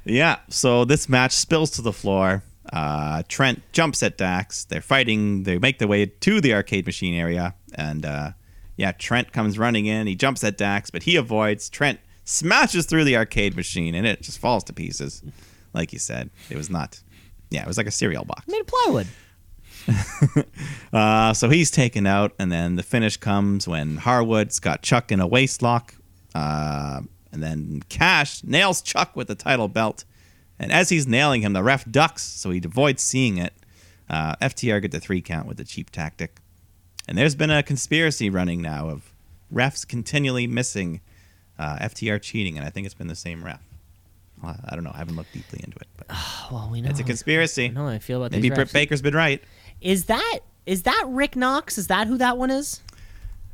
yeah. 0.04 0.36
So 0.48 0.84
this 0.86 1.08
match 1.08 1.32
spills 1.32 1.70
to 1.72 1.82
the 1.82 1.92
floor. 1.92 2.42
Uh, 2.72 3.22
Trent 3.28 3.62
jumps 3.72 4.02
at 4.02 4.18
Dax. 4.18 4.64
They're 4.64 4.80
fighting. 4.80 5.44
They 5.44 5.58
make 5.58 5.78
their 5.78 5.88
way 5.88 6.06
to 6.06 6.40
the 6.40 6.54
arcade 6.54 6.86
machine 6.86 7.14
area, 7.14 7.54
and 7.74 8.04
uh, 8.04 8.30
yeah, 8.76 8.92
Trent 8.92 9.32
comes 9.32 9.58
running 9.58 9.86
in. 9.86 10.06
He 10.06 10.14
jumps 10.14 10.44
at 10.44 10.56
Dax, 10.56 10.90
but 10.90 11.02
he 11.04 11.16
avoids. 11.16 11.68
Trent 11.68 12.00
smashes 12.24 12.86
through 12.86 13.04
the 13.04 13.16
arcade 13.16 13.56
machine, 13.56 13.94
and 13.94 14.06
it 14.06 14.22
just 14.22 14.38
falls 14.38 14.64
to 14.64 14.72
pieces. 14.72 15.22
Like 15.72 15.92
you 15.92 15.98
said, 15.98 16.30
it 16.50 16.56
was 16.56 16.70
not. 16.70 17.00
Yeah, 17.50 17.62
it 17.62 17.66
was 17.66 17.78
like 17.78 17.86
a 17.86 17.90
cereal 17.92 18.24
box. 18.24 18.46
Made 18.46 18.60
of 18.60 18.66
plywood. 18.66 19.06
Uh, 20.92 21.34
so 21.34 21.50
he's 21.50 21.70
taken 21.70 22.06
out, 22.06 22.32
and 22.38 22.50
then 22.50 22.76
the 22.76 22.82
finish 22.82 23.18
comes 23.18 23.68
when 23.68 23.98
Harwood's 23.98 24.58
got 24.58 24.82
Chuck 24.82 25.12
in 25.12 25.20
a 25.20 25.26
waist 25.26 25.60
lock, 25.60 25.94
uh, 26.34 27.02
and 27.30 27.42
then 27.42 27.82
Cash 27.90 28.42
nails 28.42 28.80
Chuck 28.80 29.14
with 29.14 29.28
the 29.28 29.34
title 29.34 29.68
belt. 29.68 30.04
And 30.58 30.72
as 30.72 30.88
he's 30.88 31.06
nailing 31.06 31.42
him, 31.42 31.52
the 31.52 31.62
ref 31.62 31.84
ducks, 31.90 32.22
so 32.22 32.50
he 32.50 32.60
avoids 32.64 33.02
seeing 33.02 33.38
it. 33.38 33.52
Uh, 34.10 34.34
FTR 34.36 34.80
get 34.82 34.90
the 34.90 35.00
three 35.00 35.20
count 35.20 35.46
with 35.46 35.56
the 35.58 35.64
cheap 35.64 35.90
tactic. 35.90 36.40
And 37.06 37.16
there's 37.16 37.34
been 37.34 37.50
a 37.50 37.62
conspiracy 37.62 38.28
running 38.30 38.60
now 38.62 38.88
of 38.88 39.12
refs 39.52 39.86
continually 39.86 40.46
missing 40.46 41.00
uh, 41.58 41.76
FTR 41.78 42.20
cheating, 42.20 42.56
and 42.56 42.66
I 42.66 42.70
think 42.70 42.86
it's 42.86 42.94
been 42.94 43.08
the 43.08 43.14
same 43.16 43.44
ref. 43.44 43.62
Well, 44.42 44.56
I 44.68 44.74
don't 44.74 44.84
know. 44.84 44.92
I 44.94 44.98
haven't 44.98 45.16
looked 45.16 45.32
deeply 45.32 45.60
into 45.64 45.78
it, 45.78 45.88
but 45.96 46.06
Well, 46.52 46.68
we 46.70 46.80
know. 46.80 46.90
it's 46.90 47.00
a 47.00 47.04
conspiracy. 47.04 47.66
I 47.66 47.68
know 47.68 47.82
how 47.86 47.88
I 47.88 47.98
feel 47.98 48.18
about 48.18 48.32
Maybe 48.32 48.50
Britt. 48.50 48.72
Baker's 48.72 49.02
been 49.02 49.14
right. 49.14 49.42
Is 49.80 50.04
that 50.06 50.40
is 50.66 50.82
that 50.82 51.04
Rick 51.08 51.34
Knox? 51.34 51.78
Is 51.78 51.86
that 51.86 52.06
who 52.06 52.18
that 52.18 52.36
one 52.36 52.50
is? 52.50 52.82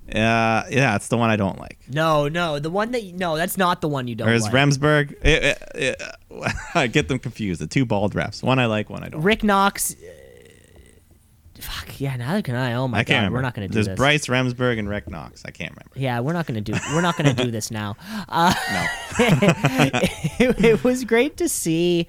Uh, 0.09 0.65
yeah, 0.71 0.97
it's 0.97 1.09
the 1.09 1.17
one 1.17 1.31
I 1.31 1.37
don't 1.37 1.59
like. 1.59 1.79
No, 1.89 2.29
no, 2.29 2.59
the 2.59 2.71
one 2.71 2.91
that 2.93 3.03
no, 3.15 3.37
that's 3.37 3.57
not 3.57 3.81
the 3.81 3.89
one 3.89 4.07
you 4.07 4.15
don't 4.15 4.29
Or 4.29 4.35
is 4.35 4.43
like. 4.43 4.53
Remsburg? 4.53 5.15
Eh, 5.23 5.55
eh, 5.75 5.95
eh, 6.35 6.53
I 6.75 6.87
get 6.89 7.09
them 7.09 7.19
confused. 7.19 7.61
The 7.61 7.67
two 7.67 7.87
bald 7.87 8.15
refs. 8.15 8.43
One 8.43 8.59
I 8.59 8.67
like, 8.67 8.91
one 8.91 9.03
I 9.03 9.09
don't. 9.09 9.23
Rick 9.23 9.43
Knox. 9.43 9.95
uh, 9.95 11.61
fuck 11.61 11.99
yeah, 11.99 12.17
neither 12.17 12.43
can 12.43 12.55
I. 12.55 12.75
Oh 12.75 12.87
my 12.87 12.99
I 12.99 13.05
god, 13.05 13.15
remember. 13.15 13.37
we're 13.39 13.43
not 13.43 13.55
gonna 13.55 13.69
do 13.69 13.75
this. 13.75 13.87
There's 13.87 13.97
this. 13.97 13.97
Bryce 13.97 14.27
Remsburg 14.27 14.79
and 14.79 14.89
Rick 14.91 15.09
Knox. 15.09 15.43
I 15.47 15.51
can't 15.51 15.71
remember. 15.71 15.93
Yeah, 15.95 16.21
we're 16.21 16.35
not 16.35 16.47
gonna 16.47 16.61
do. 16.61 16.75
We're 16.93 17.01
not 17.01 17.17
gonna 17.17 17.33
do 17.35 17.51
this 17.51 17.71
now. 17.71 17.97
Uh, 18.29 18.53
No. 18.73 18.87
it, 19.21 20.65
it 20.65 20.85
was 20.85 21.05
great 21.05 21.37
to 21.39 21.49
see, 21.49 22.07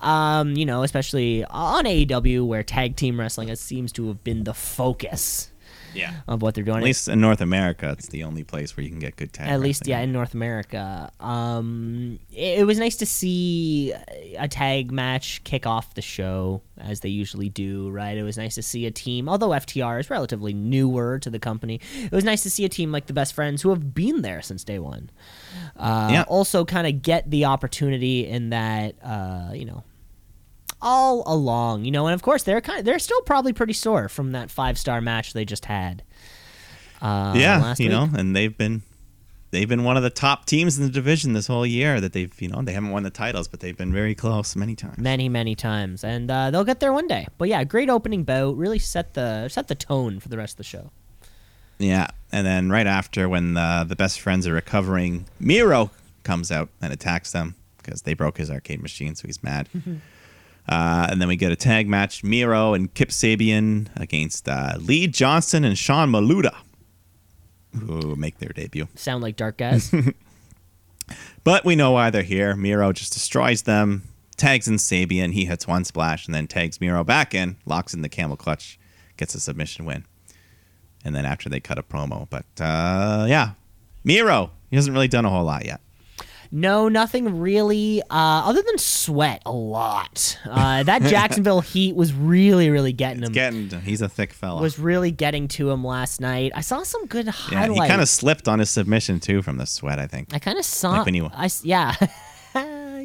um, 0.00 0.52
you 0.56 0.66
know, 0.66 0.82
especially 0.82 1.44
on 1.44 1.84
AEW 1.84 2.46
where 2.46 2.62
tag 2.62 2.96
team 2.96 3.18
wrestling 3.18 3.48
has, 3.48 3.60
seems 3.60 3.92
to 3.92 4.08
have 4.08 4.24
been 4.24 4.44
the 4.44 4.54
focus 4.54 5.49
Yeah. 5.94 6.12
of 6.28 6.42
what 6.42 6.54
they're 6.54 6.64
doing. 6.64 6.78
At 6.78 6.84
least 6.84 7.08
in 7.08 7.20
North 7.20 7.40
America, 7.40 7.94
it's 7.98 8.08
the 8.08 8.24
only 8.24 8.44
place 8.44 8.76
where 8.76 8.84
you 8.84 8.90
can 8.90 8.98
get 8.98 9.16
good 9.16 9.32
tag. 9.32 9.48
At 9.48 9.60
least, 9.60 9.86
yeah, 9.86 10.00
in 10.00 10.12
North 10.12 10.34
America. 10.34 11.10
Um, 11.20 12.18
it, 12.32 12.60
it 12.60 12.66
was 12.66 12.78
nice 12.78 12.96
to 12.96 13.06
see 13.06 13.92
a 14.38 14.48
tag 14.48 14.90
match 14.92 15.42
kick 15.44 15.66
off 15.66 15.94
the 15.94 16.02
show 16.02 16.62
as 16.78 17.00
they 17.00 17.08
usually 17.08 17.48
do, 17.48 17.90
right? 17.90 18.16
It 18.16 18.22
was 18.22 18.38
nice 18.38 18.54
to 18.54 18.62
see 18.62 18.86
a 18.86 18.90
team, 18.90 19.28
although 19.28 19.50
FTR 19.50 20.00
is 20.00 20.10
relatively 20.10 20.52
newer 20.52 21.18
to 21.18 21.30
the 21.30 21.38
company, 21.38 21.80
it 22.02 22.12
was 22.12 22.24
nice 22.24 22.42
to 22.44 22.50
see 22.50 22.64
a 22.64 22.68
team 22.68 22.90
like 22.92 23.06
the 23.06 23.12
Best 23.12 23.34
Friends 23.34 23.62
who 23.62 23.70
have 23.70 23.94
been 23.94 24.22
there 24.22 24.40
since 24.42 24.64
day 24.64 24.78
one. 24.78 25.10
Uh, 25.76 26.08
Yeah. 26.12 26.22
Also, 26.28 26.64
kind 26.64 26.86
of 26.86 27.02
get 27.02 27.30
the 27.30 27.44
opportunity 27.44 28.26
in 28.26 28.50
that, 28.50 28.94
uh, 29.02 29.52
you 29.52 29.64
know, 29.64 29.82
all 30.82 31.22
along, 31.26 31.84
you 31.84 31.90
know, 31.90 32.06
and 32.06 32.14
of 32.14 32.22
course 32.22 32.42
they're 32.42 32.60
kind 32.60 32.78
of 32.80 32.84
they're 32.84 32.98
still 32.98 33.20
probably 33.22 33.52
pretty 33.52 33.72
sore 33.72 34.08
from 34.08 34.32
that 34.32 34.50
five 34.50 34.78
star 34.78 35.00
match 35.00 35.32
they 35.32 35.44
just 35.44 35.64
had. 35.66 36.02
Uh, 37.02 37.32
yeah, 37.36 37.74
you 37.78 37.86
week. 37.86 37.90
know, 37.90 38.08
and 38.14 38.36
they've 38.36 38.56
been 38.56 38.82
they've 39.52 39.68
been 39.68 39.84
one 39.84 39.96
of 39.96 40.02
the 40.02 40.10
top 40.10 40.44
teams 40.46 40.78
in 40.78 40.84
the 40.84 40.90
division 40.90 41.32
this 41.32 41.46
whole 41.46 41.64
year. 41.66 42.00
That 42.00 42.12
they've 42.12 42.32
you 42.40 42.48
know 42.48 42.60
they 42.62 42.72
haven't 42.72 42.90
won 42.90 43.02
the 43.04 43.10
titles, 43.10 43.48
but 43.48 43.60
they've 43.60 43.76
been 43.76 43.92
very 43.92 44.14
close 44.14 44.54
many 44.56 44.74
times. 44.76 44.98
many 44.98 45.28
many 45.28 45.54
times 45.54 46.04
and 46.04 46.30
uh, 46.30 46.50
they'll 46.50 46.64
get 46.64 46.80
there 46.80 46.92
one 46.92 47.06
day 47.08 47.26
but 47.38 47.48
yeah 47.48 47.64
great 47.64 47.88
opening 47.88 48.22
bout 48.24 48.56
really 48.56 48.78
set 48.78 49.14
the 49.14 49.48
set 49.48 49.68
the 49.68 49.74
tone 49.74 50.20
for 50.20 50.28
the 50.28 50.36
rest 50.36 50.54
of 50.54 50.58
the 50.58 50.64
show 50.64 50.90
Yeah, 51.78 52.08
and 52.30 52.46
then 52.46 52.68
right 52.70 52.86
after 52.86 53.28
when 53.28 53.54
the 53.54 53.84
the 53.88 53.96
best 53.96 54.20
friends 54.20 54.46
are 54.46 54.52
recovering, 54.52 55.24
Miro 55.38 55.90
comes 56.22 56.52
out 56.52 56.68
and 56.82 56.92
attacks 56.92 57.32
them. 57.32 57.54
because 57.78 58.02
they 58.02 58.12
broke 58.12 58.36
his 58.36 58.50
arcade 58.50 58.82
machine, 58.82 59.14
so 59.14 59.26
he's 59.26 59.42
mad. 59.42 59.68
uh, 60.68 61.08
and 61.10 61.20
then 61.20 61.28
we 61.28 61.36
get 61.36 61.52
a 61.52 61.56
tag 61.56 61.88
match: 61.88 62.22
Miro 62.22 62.74
and 62.74 62.92
Kip 62.94 63.10
Sabian 63.10 63.88
against 63.96 64.48
uh, 64.48 64.74
Lee 64.78 65.06
Johnson 65.06 65.64
and 65.64 65.76
Sean 65.78 66.10
Maluta, 66.10 66.54
who 67.78 68.14
make 68.16 68.38
their 68.38 68.50
debut. 68.50 68.88
Sound 68.94 69.22
like 69.22 69.36
dark 69.36 69.58
guys. 69.58 69.92
But 71.44 71.64
we 71.64 71.76
know 71.76 71.92
why 71.92 72.10
they're 72.10 72.22
here. 72.22 72.54
Miro 72.54 72.92
just 72.92 73.12
destroys 73.12 73.62
them, 73.62 74.02
tags 74.36 74.68
in 74.68 74.76
Sabian. 74.76 75.32
He 75.32 75.46
hits 75.46 75.66
one 75.66 75.84
splash 75.84 76.26
and 76.26 76.34
then 76.34 76.46
tags 76.46 76.80
Miro 76.80 77.02
back 77.02 77.34
in, 77.34 77.56
locks 77.64 77.94
in 77.94 78.02
the 78.02 78.08
camel 78.08 78.36
clutch, 78.36 78.78
gets 79.16 79.34
a 79.34 79.40
submission 79.40 79.84
win. 79.84 80.04
And 81.04 81.14
then 81.14 81.24
after 81.24 81.48
they 81.48 81.60
cut 81.60 81.78
a 81.78 81.82
promo. 81.82 82.28
But 82.28 82.44
uh, 82.60 83.26
yeah, 83.28 83.52
Miro, 84.04 84.50
he 84.68 84.76
hasn't 84.76 84.92
really 84.92 85.08
done 85.08 85.24
a 85.24 85.30
whole 85.30 85.44
lot 85.44 85.64
yet. 85.64 85.80
No, 86.52 86.88
nothing 86.88 87.38
really, 87.38 88.02
uh, 88.02 88.06
other 88.10 88.60
than 88.62 88.76
sweat 88.78 89.40
a 89.46 89.52
lot. 89.52 90.36
Uh, 90.44 90.82
that 90.82 91.02
Jacksonville 91.10 91.60
Heat 91.60 91.94
was 91.94 92.12
really, 92.12 92.70
really 92.70 92.92
getting 92.92 93.22
him. 93.22 93.32
Getting, 93.32 93.70
he's 93.82 94.02
a 94.02 94.08
thick 94.08 94.32
fella. 94.32 94.60
was 94.60 94.78
really 94.78 95.12
getting 95.12 95.46
to 95.48 95.70
him 95.70 95.84
last 95.84 96.20
night. 96.20 96.50
I 96.54 96.60
saw 96.62 96.82
some 96.82 97.06
good 97.06 97.26
yeah, 97.26 97.32
highlights. 97.32 97.82
he 97.82 97.88
kind 97.88 98.02
of 98.02 98.08
slipped 98.08 98.48
on 98.48 98.58
his 98.58 98.70
submission 98.70 99.20
too 99.20 99.42
from 99.42 99.58
the 99.58 99.66
sweat. 99.66 100.00
I 100.00 100.06
think 100.08 100.34
I 100.34 100.38
kind 100.40 100.58
of 100.58 100.64
saw. 100.64 100.90
Like 100.90 101.06
when 101.06 101.14
you- 101.14 101.30
I 101.32 101.48
yeah. 101.62 101.94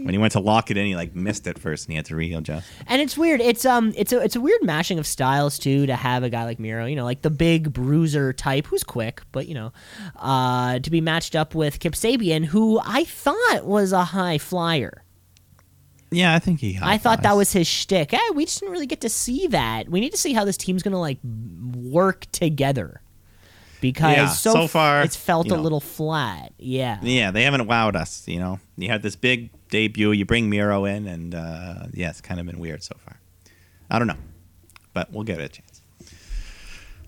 when 0.04 0.14
he 0.14 0.18
went 0.18 0.34
to 0.34 0.40
lock 0.40 0.72
it 0.72 0.78
in, 0.78 0.86
he 0.86 0.96
like 0.96 1.16
missed 1.16 1.48
it 1.48 1.58
first, 1.60 1.86
and 1.86 1.94
he 1.94 1.96
had 1.96 2.06
to 2.06 2.16
readjust. 2.16 2.68
And 2.88 3.02
it's 3.02 3.18
weird. 3.18 3.42
It's 3.42 3.66
um, 3.66 3.94
it's 3.96 4.12
a 4.12 4.22
it's 4.22 4.36
a 4.36 4.42
weird 4.42 4.64
mashing 4.64 5.00
of 5.00 5.08
styles 5.08 5.58
too. 5.60 5.86
To 5.86 5.96
have 5.96 6.24
a 6.24 6.30
guy 6.30 6.44
like 6.46 6.60
Miro, 6.60 6.86
you 6.86 6.96
know, 6.96 7.06
like 7.06 7.22
the 7.22 7.30
big 7.30 7.72
bruiser 7.74 8.34
type, 8.34 8.68
who's 8.68 8.84
quick, 8.84 9.22
but 9.32 9.48
you 9.48 9.54
know, 9.54 9.72
uh, 10.18 10.80
to 10.80 10.90
be 10.90 11.02
matched 11.02 11.36
up 11.36 11.56
with 11.56 11.80
Kip 11.80 11.94
Sabian, 11.94 12.46
who 12.46 12.80
I 12.84 13.04
thought 13.06 13.62
was 13.64 13.92
a 13.92 14.04
high 14.06 14.38
flyer. 14.38 15.04
Yeah, 16.12 16.34
I 16.34 16.40
think 16.40 16.60
he. 16.62 16.80
I 16.82 16.98
thought 16.98 17.24
that 17.24 17.36
was 17.36 17.52
his 17.52 17.68
shtick. 17.68 18.14
Eh, 18.14 18.20
we 18.36 18.46
just 18.46 18.60
didn't 18.60 18.72
really 18.72 18.86
get 18.86 19.02
to 19.02 19.10
see 19.10 19.48
that. 19.48 19.90
We 19.90 20.00
need 20.00 20.12
to 20.12 20.18
see 20.18 20.34
how 20.34 20.46
this 20.46 20.56
team's 20.56 20.82
gonna 20.84 21.00
like 21.00 21.18
work 21.24 22.26
together, 22.32 23.02
because 23.82 24.16
Yeah, 24.16 24.30
so, 24.30 24.54
so 24.54 24.68
far, 24.68 25.02
it's 25.02 25.16
felt 25.18 25.48
a 25.48 25.56
know. 25.56 25.62
little 25.62 25.82
flat. 25.82 26.54
Yeah. 26.58 27.00
Yeah, 27.02 27.32
they 27.32 27.44
haven't 27.44 27.68
wowed 27.68 27.96
us. 27.96 28.26
You 28.28 28.40
know, 28.40 28.60
you 28.78 28.88
had 28.88 29.02
this 29.02 29.16
big 29.16 29.50
debut. 29.70 30.12
You 30.12 30.26
bring 30.26 30.50
Miro 30.50 30.86
in, 30.86 31.08
and 31.08 31.36
uh, 31.36 31.88
yeah, 31.94 32.10
it's 32.10 32.22
kind 32.22 32.40
of 32.40 32.46
been 32.46 32.60
weird 32.60 32.84
so 32.84 32.96
far. 33.06 33.20
I 33.90 34.00
don't 34.00 34.08
know, 34.08 34.18
but 34.94 35.12
we'll 35.12 35.24
give 35.24 35.40
it 35.40 35.44
a 35.44 35.50
chance. 35.50 35.82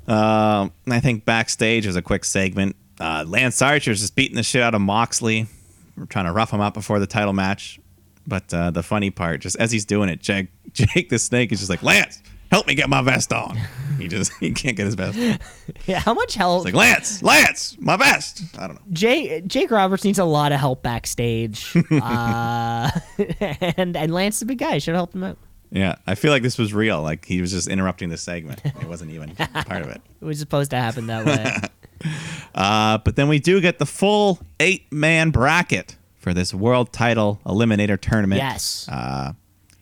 Um, 0.08 0.72
I 0.90 1.00
think 1.00 1.26
backstage 1.26 1.86
is 1.86 1.95
a 1.95 2.02
quick 2.02 2.24
segment. 2.24 2.76
Uh, 3.00 3.26
Lance 3.27 3.61
Archer's 3.61 4.00
just 4.00 4.16
beating 4.16 4.36
the 4.36 4.44
shit 4.44 4.61
out 4.61 4.74
of 4.74 4.82
Moxley. 4.82 5.48
We're 5.95 6.06
trying 6.06 6.26
to 6.26 6.32
rough 6.32 6.52
him 6.52 6.61
up 6.61 6.74
before 6.74 7.00
the 7.00 7.08
title 7.08 7.34
match. 7.34 7.80
But 8.26 8.53
uh, 8.53 8.72
the 8.72 8.84
funny 8.84 9.10
part, 9.10 9.42
just 9.42 9.56
as 9.56 9.72
he's 9.72 9.86
doing 9.86 10.10
it, 10.10 10.22
Jake, 10.22 10.50
Jake 10.74 11.10
the 11.10 11.19
Snake 11.19 11.52
is 11.52 11.60
just 11.60 11.69
like, 11.69 11.84
Lance, 11.84 12.22
help 12.51 12.67
me 12.67 12.76
get 12.76 12.90
my 12.90 13.01
vest 13.01 13.32
on. 13.34 13.58
He 13.98 14.08
just 14.08 14.32
he 14.40 14.51
can't 14.51 14.77
get 14.77 14.85
his 14.85 14.95
vest. 14.95 15.17
It's 15.17 15.43
Yeah. 15.88 16.00
How 16.00 16.14
much 16.14 16.35
help? 16.35 16.66
like 16.66 16.74
Lance, 16.76 17.24
Lance, 17.24 17.76
my 17.80 17.98
vest. 17.98 18.43
I 18.58 18.67
don't 18.67 18.76
know. 18.76 18.82
Jay, 18.93 19.42
Jake 19.42 19.72
Roberts 19.72 20.03
needs 20.03 20.19
a 20.19 20.24
lot 20.26 20.51
of 20.51 20.59
help 20.59 20.84
backstage, 20.84 21.76
uh, 21.92 22.90
and 23.40 23.98
and 23.98 24.14
Lance 24.14 24.35
is 24.38 24.42
a 24.43 24.45
big 24.45 24.59
guy. 24.59 24.77
Should 24.77 24.92
have 24.92 25.00
helped 25.00 25.16
him 25.16 25.24
out. 25.24 25.38
Yeah, 25.72 25.95
I 26.06 26.16
feel 26.16 26.32
like 26.32 26.43
this 26.43 26.58
was 26.58 26.74
real. 26.74 27.01
Like 27.01 27.26
he 27.26 27.42
was 27.42 27.51
just 27.51 27.67
interrupting 27.67 28.09
the 28.09 28.17
segment. 28.17 28.61
It 28.64 28.85
wasn't 28.88 29.11
even 29.11 29.35
part 29.35 29.82
of 29.82 29.90
it. 29.90 30.01
It 30.22 30.26
was 30.26 30.40
supposed 30.40 30.72
to 30.72 30.77
happen 30.77 31.08
that 31.08 31.26
way. 31.26 32.09
Uh, 32.53 33.00
but 33.00 33.16
then 33.16 33.27
we 33.27 33.40
do 33.40 33.59
get 33.59 33.80
the 33.80 33.85
full 33.85 34.40
eight 34.59 34.92
man 34.93 35.32
bracket 35.32 35.98
for 36.17 36.34
this 36.34 36.53
world 36.53 36.93
title 36.93 37.42
eliminator 37.45 38.00
tournament. 38.00 38.40
yes. 38.40 38.88
Uh, 38.90 39.34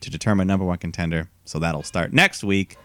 to 0.02 0.10
determine 0.10 0.48
number 0.48 0.66
one 0.66 0.78
contender. 0.78 1.30
So 1.46 1.60
that'll 1.60 1.84
start 1.84 2.14
next 2.14 2.44
week. 2.44 2.78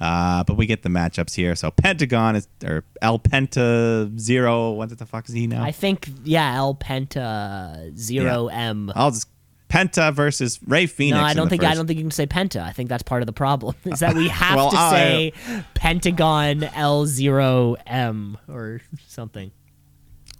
Uh, 0.00 0.42
but 0.44 0.56
we 0.56 0.66
get 0.66 0.82
the 0.82 0.88
matchups 0.88 1.34
here. 1.34 1.54
So 1.54 1.70
Pentagon 1.70 2.34
is 2.36 2.48
or 2.64 2.84
El 3.00 3.18
Penta 3.18 4.18
Zero. 4.18 4.72
What 4.72 4.96
the 4.96 5.06
fuck 5.06 5.28
is 5.28 5.34
he 5.34 5.46
now? 5.46 5.62
I 5.62 5.70
think 5.70 6.08
yeah, 6.24 6.54
El 6.56 6.74
Penta 6.74 7.96
Zero 7.96 8.48
M. 8.48 8.92
I'll 8.96 9.12
just 9.12 9.28
Penta 9.68 10.12
versus 10.12 10.58
Rey 10.66 10.86
Fenix. 10.86 11.16
No, 11.16 11.24
I 11.24 11.34
don't 11.34 11.48
think 11.48 11.62
I 11.64 11.74
don't 11.74 11.86
think 11.86 11.98
you 11.98 12.04
can 12.04 12.10
say 12.10 12.26
Penta. 12.26 12.62
I 12.62 12.72
think 12.72 12.88
that's 12.88 13.02
part 13.04 13.22
of 13.22 13.26
the 13.26 13.32
problem. 13.32 13.76
Is 13.84 14.00
that 14.00 14.14
we 14.16 14.28
have 14.28 14.56
Well, 14.56 14.70
to 14.72 14.76
I- 14.76 14.90
say 14.90 15.32
Pentagon 15.74 16.64
L 16.64 17.06
Zero 17.06 17.76
M 17.86 18.36
or 18.48 18.80
something. 19.06 19.52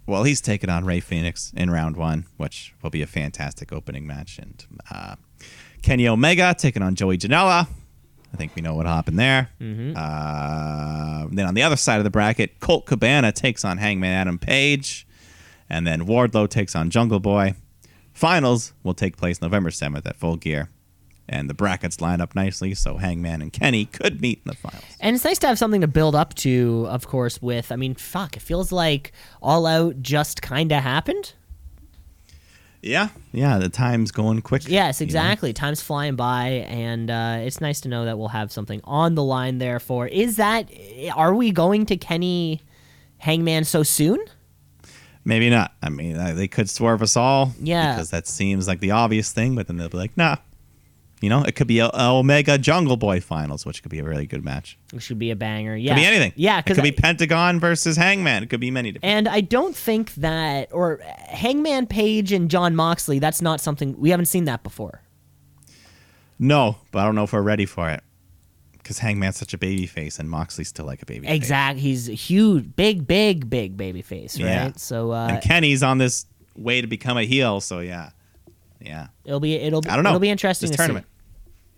Well, 0.07 0.23
he's 0.23 0.41
taking 0.41 0.69
on 0.69 0.85
Rey 0.85 0.99
Fenix 0.99 1.51
in 1.55 1.71
round 1.71 1.97
one, 1.97 2.25
which 2.37 2.75
will 2.83 2.91
be 2.91 3.01
a 3.01 3.07
fantastic 3.07 3.73
opening 3.73 4.05
match. 4.05 4.37
And 4.37 4.63
uh, 4.91 5.15
Kenny 5.85 6.07
Omega 6.07 6.55
taking 6.57 6.81
on 6.81 6.95
Joey 6.95 7.15
Janela. 7.15 7.67
I 8.33 8.37
think 8.37 8.55
we 8.55 8.63
know 8.63 8.73
what 8.73 8.87
happened 8.87 9.19
there. 9.19 9.49
Uh, 9.95 11.27
then 11.31 11.45
on 11.45 11.53
the 11.53 11.61
other 11.61 11.75
side 11.75 11.99
of 11.99 12.03
the 12.03 12.09
bracket, 12.09 12.59
Colt 12.59 12.87
Cabana 12.87 13.31
takes 13.31 13.63
on 13.63 13.77
Hangman 13.77 14.11
Adam 14.11 14.39
Page. 14.39 15.05
And 15.69 15.85
then 15.85 16.07
Wardlow 16.07 16.49
takes 16.49 16.75
on 16.75 16.89
Jungle 16.89 17.19
Boy. 17.19 17.53
Finals 18.13 18.73
will 18.81 18.95
take 18.95 19.15
place 19.15 19.43
November 19.43 19.69
7th 19.69 20.07
at 20.07 20.15
Full 20.15 20.37
Gear. 20.37 20.71
And 21.29 21.47
the 21.47 21.53
brackets 21.53 22.01
line 22.01 22.19
up 22.19 22.33
nicely, 22.33 22.73
so 22.73 22.97
Hangman 22.97 23.43
and 23.43 23.53
Kenny 23.53 23.85
could 23.85 24.21
meet 24.21 24.41
in 24.43 24.49
the 24.49 24.55
finals. 24.55 24.83
And 24.99 25.15
it's 25.15 25.23
nice 25.23 25.37
to 25.39 25.47
have 25.47 25.59
something 25.59 25.81
to 25.81 25.87
build 25.87 26.15
up 26.15 26.33
to, 26.35 26.87
of 26.89 27.07
course, 27.07 27.43
with 27.43 27.71
I 27.71 27.75
mean, 27.75 27.93
fuck, 27.93 28.35
it 28.37 28.41
feels 28.41 28.71
like 28.71 29.11
all 29.39 29.67
out 29.67 30.01
just 30.01 30.41
kinda 30.41 30.81
happened. 30.81 31.33
Yeah, 32.85 33.09
yeah, 33.31 33.57
the 33.57 33.67
time's 33.67 34.11
going 34.11 34.41
quick. 34.41 34.67
Yes, 34.67 34.99
you 34.99 35.05
know? 35.05 35.07
exactly. 35.07 35.53
Time's 35.53 35.81
flying 35.81 36.15
by, 36.15 36.65
and 36.67 37.09
uh, 37.09 37.37
it's 37.39 37.59
nice 37.59 37.81
to 37.81 37.89
know 37.89 38.05
that 38.05 38.19
we'll 38.19 38.27
have 38.27 38.51
something 38.51 38.79
on 38.83 39.15
the 39.15 39.23
line 39.23 39.57
there 39.57 39.79
for. 39.79 40.07
Is 40.07 40.35
that? 40.35 40.69
Are 41.15 41.33
we 41.33 41.51
going 41.51 41.87
to 41.87 41.97
Kenny 41.97 42.61
Hangman 43.17 43.63
so 43.63 43.81
soon? 43.81 44.23
Maybe 45.23 45.49
not. 45.49 45.73
I 45.81 45.89
mean, 45.89 46.15
uh, 46.15 46.33
they 46.33 46.47
could 46.47 46.69
swerve 46.69 47.01
us 47.01 47.17
all. 47.17 47.51
Yeah. 47.59 47.95
Because 47.95 48.11
that 48.11 48.27
seems 48.27 48.67
like 48.67 48.79
the 48.79 48.91
obvious 48.91 49.31
thing, 49.31 49.55
but 49.55 49.65
then 49.65 49.77
they'll 49.77 49.89
be 49.89 49.97
like, 49.97 50.15
nah. 50.15 50.35
You 51.25 51.29
know, 51.29 51.43
it 51.43 51.55
could 51.55 51.65
be 51.65 51.79
a, 51.79 51.87
a 51.87 52.13
Omega 52.13 52.57
Jungle 52.59 52.97
Boy 52.97 53.19
finals, 53.19 53.65
which 53.65 53.81
could 53.81 53.89
be 53.89 53.97
a 53.97 54.03
really 54.03 54.27
good 54.27 54.45
match. 54.45 54.77
It 54.93 55.01
should 55.01 55.17
be 55.17 55.31
a 55.31 55.35
banger. 55.35 55.75
Yeah, 55.75 55.95
Could 55.95 56.01
be 56.01 56.05
anything. 56.05 56.33
Yeah, 56.35 56.59
it 56.59 56.65
could 56.67 56.83
be 56.83 56.91
Pentagon 56.91 57.59
versus 57.59 57.97
Hangman. 57.97 58.43
It 58.43 58.49
could 58.51 58.59
be 58.59 58.69
many 58.69 58.91
different. 58.91 59.11
and 59.11 59.27
I 59.27 59.41
don't 59.41 59.75
think 59.75 60.13
that 60.15 60.69
or 60.71 60.99
Hangman 61.27 61.87
Page 61.87 62.31
and 62.31 62.49
Jon 62.49 62.75
Moxley. 62.75 63.17
That's 63.17 63.41
not 63.41 63.59
something 63.59 63.99
we 63.99 64.11
haven't 64.11 64.27
seen 64.27 64.45
that 64.45 64.61
before. 64.61 65.01
no, 66.37 66.77
but 66.91 66.99
I 66.99 67.05
don't 67.05 67.15
know 67.15 67.23
if 67.23 67.33
we're 67.33 67.41
ready 67.41 67.65
for 67.65 67.89
it. 67.89 68.01
Because 68.77 68.99
Hangman's 68.99 69.37
such 69.37 69.51
a 69.55 69.57
baby 69.57 69.87
face, 69.87 70.19
and 70.19 70.29
Moxley's 70.29 70.67
still 70.67 70.85
like 70.85 71.01
a 71.01 71.07
baby 71.07 71.25
face. 71.25 71.35
Exact. 71.35 71.79
He's 71.79 72.07
a 72.07 72.13
huge, 72.13 72.75
big, 72.75 73.07
big, 73.07 73.49
big 73.49 73.75
baby 73.77 74.03
face, 74.03 74.39
right? 74.39 74.45
Yeah. 74.45 74.71
So 74.77 75.09
uh, 75.11 75.29
And 75.31 75.41
Kenny's 75.41 75.81
on 75.81 75.97
this 75.97 76.27
way 76.55 76.81
to 76.81 76.87
become 76.87 77.17
a 77.17 77.23
heel, 77.23 77.61
so 77.61 77.79
yeah, 77.79 78.11
yeah. 78.79 79.07
it'll 79.25 79.39
be 79.39 79.55
it'll 79.55 79.81
I 79.89 79.95
don't 79.95 80.03
know. 80.03 80.11
it'll 80.11 80.19
be 80.19 80.29
interesting 80.29 80.67
This 80.67 80.75
to 80.75 80.83
tournament. 80.83 81.07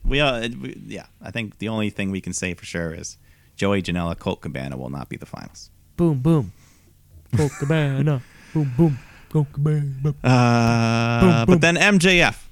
We, 0.07 0.19
uh, 0.21 0.47
we, 0.61 0.81
yeah. 0.87 1.07
I 1.21 1.31
think 1.31 1.59
the 1.59 1.67
only 1.69 1.89
thing 1.89 2.11
we 2.11 2.21
can 2.21 2.33
say 2.33 2.53
for 2.53 2.65
sure 2.65 2.93
is 2.93 3.17
Joey 3.55 3.81
Janela, 3.81 4.17
Colt 4.17 4.41
Cabana 4.41 4.77
will 4.77 4.89
not 4.89 5.09
be 5.09 5.17
the 5.17 5.25
finals. 5.25 5.69
Boom, 5.97 6.19
boom. 6.19 6.53
Colt 7.35 7.51
Cabana. 7.59 8.21
boom, 8.53 8.71
boom. 8.77 8.99
Colt 9.29 9.47
Cabana. 9.51 10.15
Uh, 10.23 11.45
boom. 11.45 11.53
But 11.53 11.61
then 11.61 11.75
MJF, 11.75 12.45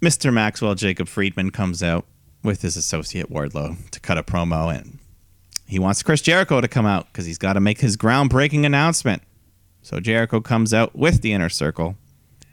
Mr. 0.00 0.32
Maxwell 0.32 0.74
Jacob 0.74 1.08
Friedman 1.08 1.50
comes 1.50 1.82
out 1.82 2.04
with 2.42 2.62
his 2.62 2.76
associate 2.76 3.30
Wardlow 3.30 3.90
to 3.90 4.00
cut 4.00 4.18
a 4.18 4.22
promo, 4.22 4.74
and 4.74 4.98
he 5.66 5.78
wants 5.78 6.02
Chris 6.02 6.20
Jericho 6.20 6.60
to 6.60 6.68
come 6.68 6.86
out 6.86 7.06
because 7.06 7.26
he's 7.26 7.38
got 7.38 7.54
to 7.54 7.60
make 7.60 7.80
his 7.80 7.96
groundbreaking 7.96 8.64
announcement. 8.64 9.22
So 9.82 10.00
Jericho 10.00 10.40
comes 10.40 10.74
out 10.74 10.96
with 10.96 11.22
the 11.22 11.32
inner 11.32 11.48
circle, 11.48 11.96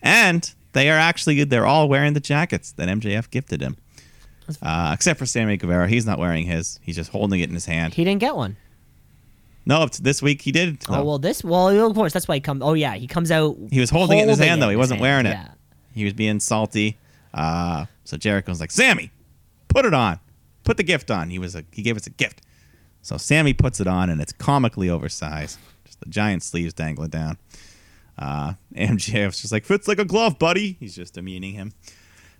and 0.01 0.53
they 0.73 0.89
are 0.89 0.97
actually 0.97 1.43
they're 1.43 1.65
all 1.65 1.89
wearing 1.89 2.13
the 2.13 2.19
jackets 2.19 2.71
that 2.73 2.89
MJF 2.89 3.29
gifted 3.29 3.61
him, 3.61 3.77
uh, 4.61 4.91
except 4.93 5.19
for 5.19 5.25
Sammy 5.25 5.57
Guevara. 5.57 5.87
He's 5.87 6.05
not 6.05 6.19
wearing 6.19 6.45
his; 6.45 6.79
he's 6.81 6.95
just 6.95 7.11
holding 7.11 7.39
it 7.39 7.49
in 7.49 7.55
his 7.55 7.65
hand. 7.65 7.93
He 7.93 8.03
didn't 8.03 8.19
get 8.19 8.35
one. 8.35 8.57
No, 9.65 9.85
this 9.85 10.21
week 10.21 10.41
he 10.41 10.51
did. 10.51 10.83
Oh 10.89 11.03
well, 11.03 11.19
this 11.19 11.43
well 11.43 11.69
of 11.69 11.95
course 11.95 12.13
that's 12.13 12.27
why 12.27 12.35
he 12.35 12.41
comes. 12.41 12.61
Oh 12.61 12.73
yeah, 12.73 12.95
he 12.95 13.07
comes 13.07 13.31
out. 13.31 13.57
He 13.71 13.79
was 13.79 13.89
holding, 13.89 14.19
it 14.19 14.23
in 14.23 14.29
his 14.29 14.39
hand 14.39 14.61
though. 14.61 14.69
He 14.69 14.75
wasn't 14.75 14.99
hand, 14.99 15.01
wearing 15.01 15.25
it. 15.25 15.31
Yeah. 15.31 15.51
He 15.93 16.03
was 16.03 16.13
being 16.13 16.39
salty. 16.39 16.97
Uh, 17.33 17.85
so 18.03 18.17
Jericho's 18.17 18.59
like, 18.59 18.71
Sammy, 18.71 19.11
put 19.69 19.85
it 19.85 19.93
on. 19.93 20.19
Put 20.63 20.77
the 20.77 20.83
gift 20.83 21.09
on. 21.09 21.29
He 21.29 21.39
was 21.39 21.55
a 21.55 21.63
he 21.71 21.81
gave 21.81 21.95
us 21.95 22.07
a 22.07 22.09
gift. 22.09 22.41
So 23.01 23.17
Sammy 23.17 23.53
puts 23.53 23.79
it 23.79 23.87
on 23.87 24.09
and 24.09 24.21
it's 24.21 24.33
comically 24.33 24.89
oversized. 24.89 25.59
Just 25.85 25.99
the 25.99 26.09
giant 26.09 26.43
sleeves 26.43 26.73
dangling 26.73 27.09
down. 27.09 27.37
Uh, 28.17 28.53
MJF's 28.75 29.41
just 29.41 29.51
like, 29.51 29.65
fits 29.65 29.87
like 29.87 29.99
a 29.99 30.05
glove, 30.05 30.39
buddy. 30.39 30.77
He's 30.79 30.95
just 30.95 31.13
demeaning 31.13 31.53
him. 31.53 31.73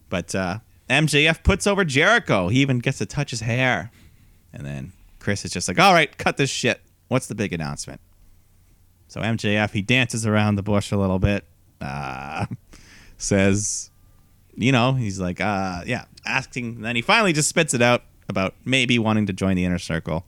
But 0.10 0.34
uh, 0.36 0.60
MJF 0.90 1.44
puts 1.44 1.66
over 1.66 1.86
Jericho. 1.86 2.50
He 2.50 2.60
even 2.62 2.80
gets 2.80 2.98
to 3.00 3.06
touch 3.06 3.32
his 3.32 3.42
hair. 3.42 3.92
And 4.52 4.66
then 4.66 4.92
Chris 5.20 5.46
is 5.46 5.52
just 5.52 5.68
like, 5.68 5.80
all 5.80 5.94
right, 5.94 6.16
cut 6.18 6.38
this 6.38 6.50
shit. 6.50 6.82
What's 7.08 7.28
the 7.28 7.36
big 7.36 7.54
announcement? 7.54 8.02
So 9.08 9.22
MJF, 9.22 9.72
he 9.72 9.82
dances 9.82 10.26
around 10.26 10.56
the 10.56 10.64
bush 10.64 10.92
a 10.92 10.98
little 10.98 11.20
bit, 11.20 11.46
uh, 11.82 12.48
says, 13.18 13.92
you 14.56 14.72
know, 14.72 14.94
he's 14.94 15.20
like, 15.20 15.40
uh, 15.40 15.84
yeah, 15.86 16.06
asking. 16.26 16.82
Then 16.82 16.96
he 16.96 17.02
finally 17.02 17.34
just 17.34 17.50
spits 17.50 17.74
it 17.74 17.82
out 17.82 18.04
about 18.28 18.56
maybe 18.66 18.98
wanting 18.98 19.26
to 19.28 19.34
join 19.34 19.56
the 19.56 19.66
inner 19.66 19.80
circle. 19.80 20.26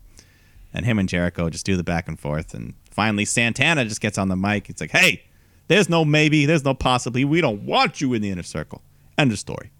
And 0.73 0.85
him 0.85 0.99
and 0.99 1.07
Jericho 1.07 1.49
just 1.49 1.65
do 1.65 1.77
the 1.77 1.83
back 1.83 2.07
and 2.07 2.19
forth. 2.19 2.53
And 2.53 2.73
finally, 2.91 3.25
Santana 3.25 3.85
just 3.85 4.01
gets 4.01 4.17
on 4.17 4.27
the 4.27 4.35
mic. 4.35 4.69
It's 4.69 4.81
like, 4.81 4.91
hey, 4.91 5.23
there's 5.67 5.89
no 5.89 6.05
maybe, 6.05 6.45
there's 6.45 6.65
no 6.65 6.73
possibly. 6.73 7.25
We 7.25 7.41
don't 7.41 7.65
want 7.65 8.01
you 8.01 8.13
in 8.13 8.21
the 8.21 8.29
inner 8.29 8.43
circle. 8.43 8.81
End 9.17 9.31
of 9.31 9.39
story. 9.39 9.71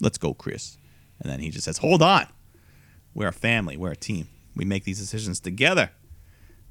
Let's 0.00 0.18
go, 0.18 0.34
Chris. 0.34 0.78
And 1.20 1.30
then 1.30 1.40
he 1.40 1.50
just 1.50 1.64
says, 1.64 1.78
hold 1.78 2.02
on. 2.02 2.26
We're 3.14 3.28
a 3.28 3.32
family. 3.32 3.76
We're 3.76 3.90
a 3.92 3.96
team. 3.96 4.28
We 4.54 4.64
make 4.64 4.84
these 4.84 4.98
decisions 4.98 5.40
together. 5.40 5.90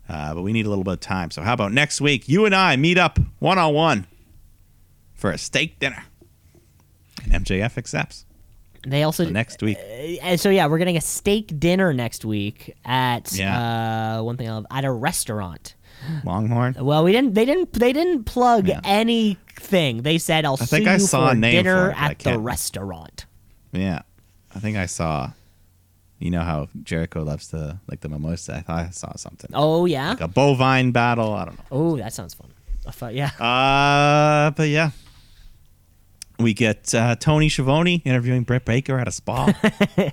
Uh, 0.07 0.33
but 0.33 0.41
we 0.41 0.53
need 0.53 0.65
a 0.65 0.69
little 0.69 0.85
bit 0.85 0.93
of 0.93 0.99
time. 1.01 1.31
So 1.31 1.41
how 1.41 1.53
about 1.53 1.73
next 1.73 1.99
week? 1.99 2.29
You 2.29 2.45
and 2.45 2.55
I 2.55 2.75
meet 2.77 2.97
up 2.97 3.19
one 3.39 3.57
on 3.57 3.73
one 3.73 4.07
for 5.13 5.31
a 5.31 5.37
steak 5.37 5.79
dinner. 5.79 6.05
And 7.29 7.45
MJF 7.45 7.77
accepts. 7.77 8.25
They 8.87 9.03
also 9.03 9.25
So 9.25 9.31
next 9.31 9.61
week. 9.61 9.77
Uh, 10.23 10.37
so 10.37 10.49
yeah, 10.49 10.67
we're 10.67 10.77
getting 10.77 10.95
a 10.95 11.01
steak 11.01 11.59
dinner 11.59 11.91
next 11.91 12.23
week 12.23 12.73
at 12.85 13.33
Yeah. 13.33 14.19
uh, 14.19 14.23
one 14.23 14.37
thing 14.37 14.49
I'll, 14.49 14.65
at 14.71 14.85
a 14.85 14.91
restaurant. 14.91 15.75
Longhorn. 16.23 16.75
Well, 16.79 17.03
we 17.03 17.11
didn't. 17.11 17.33
They 17.33 17.45
didn't. 17.45 17.73
They 17.73 17.93
didn't 17.93 18.23
plug 18.25 18.67
Yeah. 18.67 18.79
anything. 18.83 20.03
They 20.03 20.17
said, 20.17 20.45
"I'll 20.45 20.57
see 20.57 20.85
I 20.87 20.93
you 20.93 20.99
saw 20.99 21.29
for 21.29 21.35
dinner 21.35 21.91
for 21.91 21.97
at 21.97 22.19
the 22.19 22.37
restaurant." 22.39 23.25
Yeah. 23.71 24.01
I 24.55 24.59
think 24.59 24.77
I 24.77 24.85
saw 24.85 25.31
you 26.19 26.31
know 26.31 26.41
how 26.41 26.67
Jericho 26.83 27.23
loves 27.23 27.49
to 27.49 27.79
like 27.89 27.99
the 28.01 28.09
mimosa. 28.09 28.55
I 28.57 28.61
thought 28.61 28.85
I 28.85 28.89
saw 28.91 29.15
something. 29.15 29.49
Oh 29.53 29.85
yeah. 29.85 30.09
Like 30.09 30.21
a 30.21 30.27
bovine 30.27 30.91
battle. 30.91 31.33
I 31.33 31.45
don't 31.45 31.57
know. 31.57 31.65
oh, 31.71 31.97
that 31.97 32.13
sounds 32.13 32.33
fun. 32.33 32.49
I 32.87 32.91
thought, 32.91 33.13
yeah. 33.13 33.31
Uh 33.39 34.51
but 34.51 34.69
yeah. 34.69 34.91
We 36.39 36.53
get 36.53 36.93
uh, 36.93 37.15
Tony 37.15 37.49
Schiavone 37.49 38.03
interviewing 38.05 38.43
Britt 38.43 38.63
Baker 38.63 38.99
at 38.99 39.07
a 39.07 39.11
spa. 39.11 39.51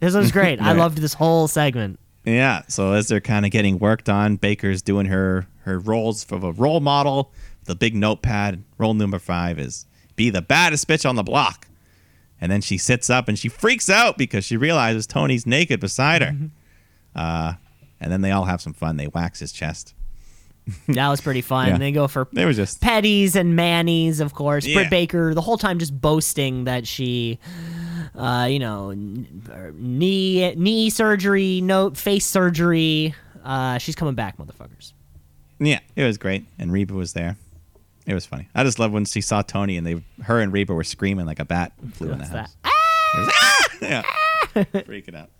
This 0.00 0.14
was 0.14 0.32
great. 0.32 0.60
I 0.62 0.72
loved 0.84 0.96
this 0.98 1.12
whole 1.14 1.46
segment. 1.46 1.99
Yeah, 2.24 2.62
so 2.68 2.92
as 2.92 3.08
they're 3.08 3.20
kind 3.20 3.46
of 3.46 3.50
getting 3.50 3.78
worked 3.78 4.08
on, 4.08 4.36
Baker's 4.36 4.82
doing 4.82 5.06
her 5.06 5.46
her 5.64 5.78
roles 5.78 6.30
of 6.30 6.44
a 6.44 6.52
role 6.52 6.80
model. 6.80 7.32
The 7.64 7.74
big 7.74 7.94
notepad. 7.94 8.62
Role 8.78 8.94
number 8.94 9.18
five 9.18 9.58
is 9.58 9.86
be 10.16 10.30
the 10.30 10.42
baddest 10.42 10.88
bitch 10.88 11.08
on 11.08 11.16
the 11.16 11.22
block. 11.22 11.66
And 12.40 12.50
then 12.50 12.60
she 12.62 12.78
sits 12.78 13.10
up 13.10 13.28
and 13.28 13.38
she 13.38 13.48
freaks 13.48 13.90
out 13.90 14.16
because 14.16 14.44
she 14.44 14.56
realizes 14.56 15.06
Tony's 15.06 15.46
naked 15.46 15.78
beside 15.80 16.22
her. 16.22 16.34
Uh, 17.14 17.54
and 18.00 18.10
then 18.10 18.22
they 18.22 18.30
all 18.30 18.46
have 18.46 18.62
some 18.62 18.72
fun. 18.72 18.96
They 18.96 19.08
wax 19.08 19.40
his 19.40 19.52
chest. 19.52 19.94
That 20.88 21.08
was 21.08 21.20
pretty 21.20 21.40
fun. 21.40 21.68
Yeah. 21.68 21.78
They 21.78 21.92
go 21.92 22.06
for 22.08 22.28
They 22.32 22.44
were 22.44 22.52
just 22.52 22.80
petties 22.80 23.34
and 23.34 23.56
manis, 23.56 24.20
of 24.20 24.34
course. 24.34 24.64
Yeah. 24.66 24.74
Britt 24.74 24.90
Baker, 24.90 25.34
the 25.34 25.40
whole 25.40 25.58
time 25.58 25.78
just 25.78 25.98
boasting 26.00 26.64
that 26.64 26.86
she, 26.86 27.38
uh, 28.14 28.46
you 28.50 28.58
know, 28.58 28.90
er, 29.50 29.72
knee 29.74 30.54
knee 30.54 30.90
surgery, 30.90 31.60
no 31.60 31.90
face 31.90 32.26
surgery. 32.26 33.14
Uh, 33.44 33.78
she's 33.78 33.94
coming 33.96 34.14
back, 34.14 34.36
motherfuckers. 34.38 34.92
yeah, 35.58 35.80
it 35.96 36.04
was 36.04 36.18
great. 36.18 36.44
And 36.58 36.70
Reba 36.72 36.94
was 36.94 37.14
there. 37.14 37.36
It 38.06 38.14
was 38.14 38.26
funny. 38.26 38.48
I 38.54 38.64
just 38.64 38.78
love 38.78 38.92
when 38.92 39.04
she 39.04 39.20
saw 39.20 39.42
Tony 39.42 39.76
and 39.76 39.86
they 39.86 40.02
her 40.22 40.40
and 40.40 40.52
Reba 40.52 40.74
were 40.74 40.84
screaming 40.84 41.26
like 41.26 41.38
a 41.38 41.44
bat 41.44 41.72
flew 41.94 42.10
in 42.12 42.18
the 42.18 42.24
What's 42.24 42.30
house. 42.30 42.56
that? 42.64 42.70
It 43.14 43.18
was, 43.18 43.34
"Ah!" 43.34 43.66
yeah, 43.82 44.02
freaking 44.82 45.16
out. 45.16 45.30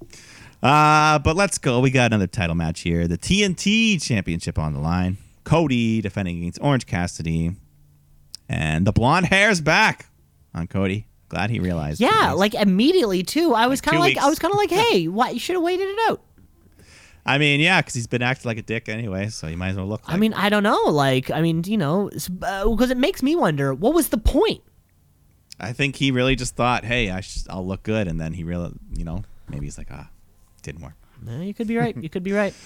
Uh, 0.62 1.18
but 1.18 1.36
let's 1.36 1.58
go. 1.58 1.80
We 1.80 1.90
got 1.90 2.06
another 2.06 2.26
title 2.26 2.54
match 2.54 2.80
here. 2.80 3.08
The 3.08 3.16
TNT 3.18 4.00
Championship 4.02 4.58
on 4.58 4.74
the 4.74 4.80
line. 4.80 5.16
Cody 5.44 6.00
defending 6.00 6.38
against 6.38 6.60
Orange 6.60 6.86
Cassidy, 6.86 7.56
and 8.48 8.86
the 8.86 8.92
blonde 8.92 9.26
hair's 9.26 9.60
back 9.60 10.06
on 10.54 10.66
Cody. 10.66 11.06
Glad 11.28 11.50
he 11.50 11.60
realized. 11.60 12.00
Yeah, 12.00 12.32
like 12.32 12.54
immediately 12.54 13.22
too. 13.22 13.54
I 13.54 13.66
was 13.66 13.80
kind 13.80 13.96
of 13.96 14.00
like, 14.00 14.18
I 14.18 14.28
was 14.28 14.38
kind 14.38 14.52
of 14.52 14.58
like, 14.58 14.70
hey, 14.70 15.08
why 15.08 15.30
you 15.30 15.40
should 15.40 15.54
have 15.54 15.62
waited 15.62 15.88
it 15.88 15.98
out. 16.10 16.20
I 17.24 17.38
mean, 17.38 17.60
yeah, 17.60 17.80
because 17.80 17.94
he's 17.94 18.06
been 18.06 18.22
acting 18.22 18.48
like 18.48 18.58
a 18.58 18.62
dick 18.62 18.88
anyway, 18.88 19.28
so 19.28 19.46
he 19.46 19.54
might 19.54 19.68
as 19.70 19.76
well 19.76 19.86
look. 19.86 20.06
Like 20.08 20.14
I 20.16 20.18
mean, 20.18 20.34
I 20.34 20.48
don't 20.48 20.62
know. 20.62 20.82
Like, 20.86 21.30
I 21.30 21.40
mean, 21.40 21.62
you 21.66 21.76
know, 21.76 22.10
because 22.12 22.90
it 22.90 22.96
makes 22.96 23.22
me 23.22 23.36
wonder, 23.36 23.72
what 23.74 23.94
was 23.94 24.08
the 24.08 24.18
point? 24.18 24.62
I 25.58 25.72
think 25.72 25.96
he 25.96 26.10
really 26.10 26.34
just 26.34 26.56
thought, 26.56 26.84
hey, 26.84 27.10
I 27.10 27.20
sh- 27.20 27.44
I'll 27.48 27.66
look 27.66 27.82
good, 27.82 28.08
and 28.08 28.20
then 28.20 28.32
he 28.32 28.42
really, 28.44 28.72
you 28.96 29.04
know, 29.04 29.22
maybe 29.48 29.66
he's 29.66 29.78
like, 29.78 29.88
ah, 29.90 30.08
didn't 30.60 30.82
work. 30.82 30.94
Eh, 31.28 31.42
you 31.42 31.54
could 31.54 31.66
be 31.66 31.76
right. 31.76 31.96
You 31.96 32.08
could 32.08 32.22
be 32.22 32.32
right. 32.32 32.54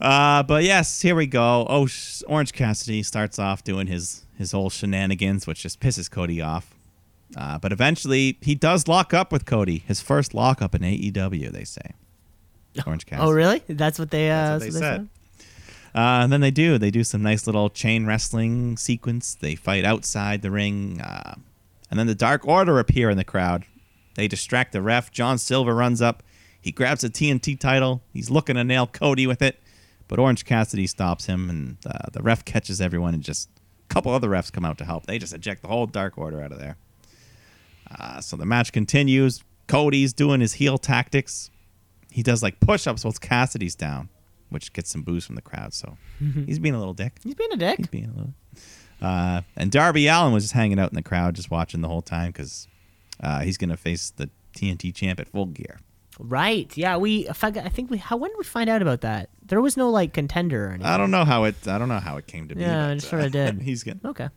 Uh, 0.00 0.44
but 0.44 0.62
yes, 0.62 1.02
here 1.02 1.16
we 1.16 1.26
go. 1.26 1.66
Oh, 1.68 1.86
sh- 1.86 2.22
Orange 2.28 2.52
Cassidy 2.52 3.02
starts 3.02 3.36
off 3.36 3.64
doing 3.64 3.88
his 3.88 4.24
his 4.36 4.52
whole 4.52 4.70
shenanigans, 4.70 5.44
which 5.44 5.60
just 5.62 5.80
pisses 5.80 6.08
Cody 6.08 6.40
off. 6.40 6.72
Uh, 7.36 7.58
but 7.58 7.72
eventually, 7.72 8.38
he 8.40 8.54
does 8.54 8.86
lock 8.86 9.12
up 9.12 9.32
with 9.32 9.44
Cody. 9.44 9.78
His 9.88 10.00
first 10.00 10.34
lockup 10.34 10.72
in 10.76 10.82
AEW, 10.82 11.50
they 11.50 11.64
say. 11.64 11.94
Orange 12.86 13.06
Cassidy. 13.06 13.26
Oh, 13.28 13.32
really? 13.32 13.60
That's 13.68 13.98
what 13.98 14.12
they. 14.12 14.30
Uh, 14.30 14.58
That's 14.58 14.66
what 14.66 14.72
they 14.74 14.78
said. 14.78 15.08
Uh, 15.96 16.22
and 16.22 16.32
then 16.32 16.42
they 16.42 16.52
do. 16.52 16.78
They 16.78 16.92
do 16.92 17.02
some 17.02 17.22
nice 17.24 17.46
little 17.48 17.68
chain 17.68 18.06
wrestling 18.06 18.76
sequence. 18.76 19.34
They 19.34 19.56
fight 19.56 19.84
outside 19.84 20.42
the 20.42 20.52
ring. 20.52 21.00
Uh, 21.00 21.34
and 21.90 21.98
then 21.98 22.06
the 22.06 22.14
Dark 22.14 22.46
Order 22.46 22.78
appear 22.78 23.10
in 23.10 23.16
the 23.16 23.24
crowd. 23.24 23.64
They 24.14 24.28
distract 24.28 24.70
the 24.72 24.80
ref. 24.80 25.10
John 25.10 25.38
Silver 25.38 25.74
runs 25.74 26.00
up. 26.00 26.22
He 26.60 26.72
grabs 26.72 27.04
a 27.04 27.10
TNT 27.10 27.58
title. 27.58 28.02
He's 28.12 28.30
looking 28.30 28.56
to 28.56 28.64
nail 28.64 28.86
Cody 28.86 29.26
with 29.26 29.42
it. 29.42 29.60
But 30.08 30.18
Orange 30.18 30.44
Cassidy 30.44 30.86
stops 30.86 31.26
him, 31.26 31.50
and 31.50 31.76
uh, 31.86 32.08
the 32.12 32.22
ref 32.22 32.44
catches 32.44 32.80
everyone, 32.80 33.12
and 33.14 33.22
just 33.22 33.50
a 33.90 33.94
couple 33.94 34.12
other 34.12 34.28
refs 34.28 34.50
come 34.50 34.64
out 34.64 34.78
to 34.78 34.84
help. 34.86 35.06
They 35.06 35.18
just 35.18 35.34
eject 35.34 35.62
the 35.62 35.68
whole 35.68 35.86
Dark 35.86 36.16
Order 36.16 36.42
out 36.42 36.50
of 36.50 36.58
there. 36.58 36.76
Uh, 37.98 38.20
so 38.20 38.36
the 38.36 38.46
match 38.46 38.72
continues. 38.72 39.44
Cody's 39.66 40.14
doing 40.14 40.40
his 40.40 40.54
heel 40.54 40.78
tactics. 40.78 41.50
He 42.10 42.22
does 42.22 42.42
like 42.42 42.58
push 42.58 42.86
ups 42.86 43.04
while 43.04 43.12
Cassidy's 43.12 43.74
down, 43.74 44.08
which 44.48 44.72
gets 44.72 44.90
some 44.90 45.02
boos 45.02 45.26
from 45.26 45.34
the 45.36 45.42
crowd. 45.42 45.74
So 45.74 45.98
he's 46.46 46.58
being 46.58 46.74
a 46.74 46.78
little 46.78 46.94
dick. 46.94 47.18
He's 47.22 47.34
being 47.34 47.52
a 47.52 47.56
dick. 47.56 47.76
He's 47.78 47.86
being 47.88 48.06
a 48.06 48.16
little. 48.16 48.34
Uh, 49.00 49.42
and 49.56 49.70
Darby 49.70 50.06
Allin 50.08 50.32
was 50.32 50.44
just 50.44 50.54
hanging 50.54 50.78
out 50.78 50.90
in 50.90 50.96
the 50.96 51.02
crowd, 51.02 51.34
just 51.34 51.50
watching 51.50 51.82
the 51.82 51.88
whole 51.88 52.02
time 52.02 52.28
because 52.32 52.66
uh, 53.22 53.40
he's 53.40 53.58
going 53.58 53.70
to 53.70 53.76
face 53.76 54.10
the 54.10 54.30
TNT 54.56 54.94
champ 54.94 55.20
at 55.20 55.28
Full 55.28 55.46
Gear. 55.46 55.78
Right. 56.18 56.74
Yeah. 56.76 56.96
We. 56.96 57.28
I 57.28 57.32
think 57.32 57.90
we. 57.90 57.98
How? 57.98 58.16
When 58.16 58.30
did 58.30 58.38
we 58.38 58.44
find 58.44 58.68
out 58.68 58.82
about 58.82 59.02
that? 59.02 59.30
There 59.44 59.60
was 59.60 59.76
no 59.76 59.90
like 59.90 60.12
contender 60.12 60.66
or 60.66 60.68
anything. 60.70 60.86
I 60.86 60.96
don't 60.96 61.10
know 61.10 61.24
how 61.24 61.44
it. 61.44 61.66
I 61.66 61.78
don't 61.78 61.88
know 61.88 62.00
how 62.00 62.16
it 62.16 62.26
came 62.26 62.48
to 62.48 62.54
be. 62.54 62.62
Yeah, 62.62 62.88
but, 62.88 62.94
just 62.94 63.08
sorta 63.08 63.26
uh, 63.26 63.28
did. 63.28 63.62
He's 63.62 63.84
good. 63.84 64.00
Okay. 64.04 64.28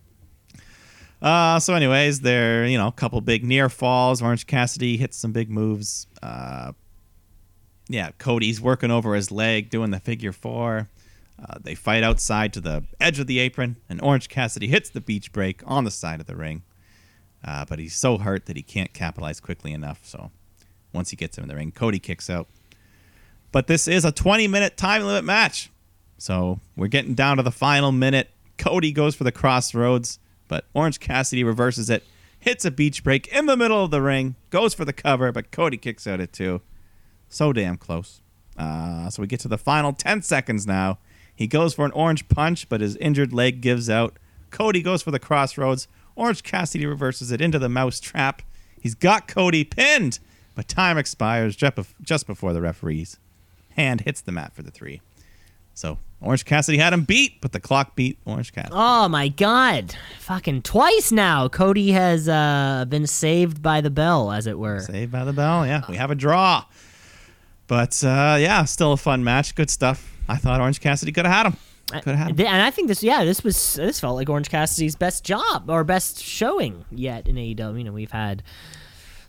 Uh, 1.22 1.60
so, 1.60 1.76
anyways, 1.76 2.22
there, 2.22 2.66
you 2.66 2.78
know, 2.78 2.88
a 2.88 2.92
couple 2.92 3.22
big 3.22 3.44
near 3.44 3.70
falls. 3.70 4.22
Orange 4.22 4.48
Cassidy 4.48 4.98
hits 4.98 5.18
some 5.18 5.32
big 5.32 5.52
moves. 5.52 6.08
Uh, 6.22 6.72
yeah, 7.88 8.12
Cody's 8.18 8.60
working 8.60 8.90
over 8.90 9.14
his 9.14 9.32
leg, 9.32 9.70
doing 9.70 9.92
the 9.92 10.00
figure 10.00 10.32
four. 10.32 10.90
Uh, 11.44 11.58
they 11.62 11.76
fight 11.76 12.04
outside 12.04 12.54
to 12.54 12.62
the 12.62 12.84
edge 13.00 13.20
of 13.20 13.28
the 13.28 13.40
apron, 13.40 13.78
and 13.90 14.02
Orange 14.02 14.30
Cassidy 14.30 14.68
hits 14.68 14.90
the 14.90 15.02
beach 15.02 15.32
break 15.32 15.62
on 15.66 15.84
the 15.84 15.92
side 15.92 16.20
of 16.20 16.26
the 16.26 16.36
ring. 16.36 16.64
Uh, 17.44 17.66
but 17.66 17.80
he's 17.80 17.96
so 17.96 18.18
hurt 18.18 18.46
that 18.46 18.56
he 18.56 18.62
can't 18.62 18.94
capitalize 18.94 19.40
quickly 19.40 19.74
enough. 19.74 20.02
So, 20.04 20.32
once 20.94 21.10
he 21.10 21.16
gets 21.16 21.38
him 21.38 21.44
in 21.44 21.48
the 21.48 21.56
ring, 21.56 21.72
Cody 21.72 22.00
kicks 22.00 22.30
out. 22.30 22.48
But 23.52 23.68
this 23.68 23.88
is 23.88 24.06
a 24.06 24.12
20 24.12 24.48
minute 24.48 24.78
time 24.78 25.04
limit 25.04 25.24
match. 25.24 25.70
So, 26.18 26.60
we're 26.76 26.88
getting 26.88 27.16
down 27.16 27.38
to 27.38 27.44
the 27.44 27.52
final 27.52 27.92
minute. 27.92 28.30
Cody 28.58 28.92
goes 28.92 29.16
for 29.16 29.24
the 29.24 29.32
crossroads, 29.32 30.20
but 30.48 30.66
Orange 30.74 31.00
Cassidy 31.00 31.44
reverses 31.44 31.90
it, 31.90 32.04
hits 32.40 32.64
a 32.64 32.70
beach 32.70 33.04
break 33.04 33.28
in 33.28 33.48
the 33.48 33.58
middle 33.58 33.84
of 33.84 33.90
the 33.90 34.02
ring, 34.02 34.36
goes 34.52 34.76
for 34.76 34.86
the 34.86 34.94
cover, 34.94 35.32
but 35.32 35.52
Cody 35.52 35.78
kicks 35.78 36.06
out 36.06 36.20
at 36.20 36.32
two. 36.32 36.62
So 37.28 37.54
damn 37.54 37.78
close. 37.78 38.22
Uh, 38.58 39.10
so 39.10 39.22
we 39.22 39.28
get 39.28 39.40
to 39.40 39.48
the 39.48 39.58
final 39.58 39.94
10 39.94 40.22
seconds 40.22 40.68
now. 40.68 41.00
He 41.34 41.48
goes 41.48 41.74
for 41.74 41.86
an 41.86 41.92
orange 41.94 42.28
punch, 42.30 42.70
but 42.70 42.82
his 42.82 42.96
injured 42.98 43.34
leg 43.34 43.62
gives 43.62 43.90
out. 43.90 44.18
Cody 44.52 44.84
goes 44.84 45.02
for 45.02 45.12
the 45.12 45.18
crossroads. 45.18 45.88
Orange 46.16 46.44
Cassidy 46.44 46.86
reverses 46.86 47.32
it 47.32 47.42
into 47.42 47.58
the 47.58 47.70
mouse 47.70 48.00
trap. 48.00 48.44
He's 48.80 48.94
got 48.96 49.28
Cody 49.28 49.64
pinned, 49.64 50.20
but 50.56 50.68
time 50.68 50.98
expires 50.98 51.56
just 51.56 52.28
before 52.28 52.54
the 52.54 52.62
referee's 52.62 53.18
hand 53.76 54.02
hits 54.02 54.22
the 54.22 54.32
mat 54.32 54.54
for 54.54 54.64
the 54.64 54.72
three. 54.72 55.02
So 55.74 55.98
Orange 56.22 56.46
Cassidy 56.46 56.78
had 56.78 56.94
him 56.94 57.04
beat, 57.04 57.42
but 57.42 57.52
the 57.54 57.60
clock 57.60 57.96
beat 57.96 58.18
Orange 58.26 58.54
Cassidy. 58.54 58.74
Oh 58.76 59.08
my 59.08 59.30
God! 59.30 59.96
Fucking 60.20 60.62
twice 60.64 61.12
now. 61.12 61.48
Cody 61.48 61.92
has 61.92 62.28
uh, 62.28 62.86
been 62.88 63.08
saved 63.08 63.62
by 63.62 63.82
the 63.82 63.90
bell, 63.90 64.32
as 64.32 64.48
it 64.48 64.60
were. 64.60 64.82
Saved 64.82 65.12
by 65.12 65.24
the 65.24 65.34
bell. 65.34 65.66
Yeah, 65.66 65.84
we 65.90 65.96
have 65.96 66.12
a 66.12 66.16
draw. 66.16 66.66
But 67.68 68.04
uh, 68.04 68.38
yeah, 68.40 68.66
still 68.66 68.92
a 68.92 68.98
fun 68.98 69.24
match. 69.24 69.56
Good 69.56 69.70
stuff. 69.70 70.12
I 70.28 70.36
thought 70.36 70.60
Orange 70.60 70.82
Cassidy 70.82 71.12
could 71.12 71.26
have 71.26 71.34
had 71.34 71.46
him. 71.48 71.58
Could 72.02 72.16
have 72.16 72.28
had 72.28 72.40
him. 72.40 72.48
And 72.48 72.62
I 72.62 72.70
think 72.70 72.88
this, 72.88 73.02
yeah, 73.02 73.24
this 73.24 73.44
was 73.44 73.76
this 73.76 74.00
felt 74.00 74.16
like 74.16 74.30
Orange 74.30 74.50
Cassidy's 74.50 74.96
best 74.96 75.24
job 75.24 75.70
or 75.70 75.84
best 75.84 76.22
showing 76.22 76.86
yet 76.92 77.28
in 77.28 77.36
AEW. 77.36 77.78
You 77.78 77.84
know, 77.86 77.92
we've 77.94 78.12
had 78.12 78.44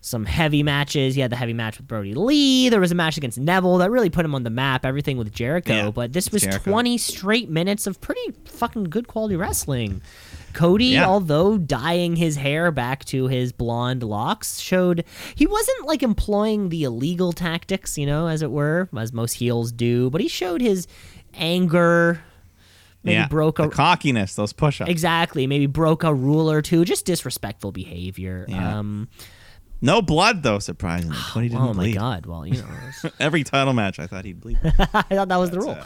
some 0.04 0.24
heavy 0.26 0.62
matches. 0.64 1.14
He 1.14 1.20
had 1.20 1.30
the 1.30 1.36
heavy 1.36 1.52
match 1.52 1.78
with 1.78 1.86
Brodie 1.86 2.12
Lee. 2.14 2.68
There 2.68 2.80
was 2.80 2.90
a 2.90 2.94
match 2.94 3.16
against 3.16 3.38
Neville 3.38 3.78
that 3.78 3.90
really 3.90 4.10
put 4.10 4.24
him 4.24 4.34
on 4.34 4.42
the 4.42 4.50
map. 4.50 4.84
Everything 4.84 5.16
with 5.16 5.32
Jericho, 5.32 5.72
Yeah, 5.74 5.90
but 5.92 6.12
this 6.12 6.30
was 6.32 6.42
Jericho. 6.42 6.70
20 6.72 6.98
straight 6.98 7.48
minutes 7.48 7.86
of 7.86 8.00
pretty 8.00 8.20
fucking 8.44 8.84
good 8.84 9.06
quality 9.06 9.36
wrestling. 9.36 10.02
Cody, 10.54 10.86
Yeah. 10.86 11.06
although 11.06 11.56
dyeing 11.56 12.16
his 12.16 12.34
hair 12.36 12.70
back 12.72 13.04
to 13.06 13.28
his 13.28 13.52
blonde 13.52 14.02
locks, 14.02 14.58
showed 14.58 15.04
he 15.36 15.46
wasn't 15.46 15.86
like 15.86 16.02
employing 16.02 16.68
the 16.68 16.82
illegal 16.82 17.32
tactics, 17.32 17.96
you 17.96 18.04
know, 18.04 18.26
as 18.26 18.42
it 18.42 18.50
were, 18.50 18.88
as 18.96 19.12
most 19.12 19.34
heels 19.34 19.70
do, 19.72 20.10
but 20.10 20.20
he 20.20 20.26
showed 20.28 20.60
his 20.60 20.86
anger. 21.34 22.20
Maybe 23.04 23.14
yeah, 23.14 23.28
broke 23.28 23.58
a 23.58 23.62
the 23.62 23.68
cockiness, 23.70 24.34
those 24.36 24.52
push-ups. 24.52 24.88
exactly, 24.90 25.46
maybe 25.48 25.66
broke 25.66 26.04
a 26.04 26.14
rule 26.14 26.50
or 26.50 26.60
two, 26.62 26.84
just 26.84 27.04
disrespectful 27.04 27.72
behavior. 27.72 28.46
Yeah. 28.48 28.78
Um, 28.78 29.08
No 29.84 30.00
blood 30.00 30.44
though, 30.44 30.60
surprisingly. 30.60 31.16
Cody 31.30 31.48
didn't 31.48 31.62
oh 31.62 31.74
my 31.74 31.82
bleed. 31.84 31.94
god! 31.94 32.26
Well, 32.26 32.46
you 32.46 32.62
know, 32.62 33.10
Every 33.20 33.42
title 33.42 33.72
match, 33.72 33.98
I 33.98 34.06
thought 34.06 34.24
he'd 34.24 34.40
bleed. 34.40 34.58
I 34.64 35.02
thought 35.02 35.28
that 35.28 35.36
was 35.36 35.50
the 35.50 35.58
rule. 35.58 35.76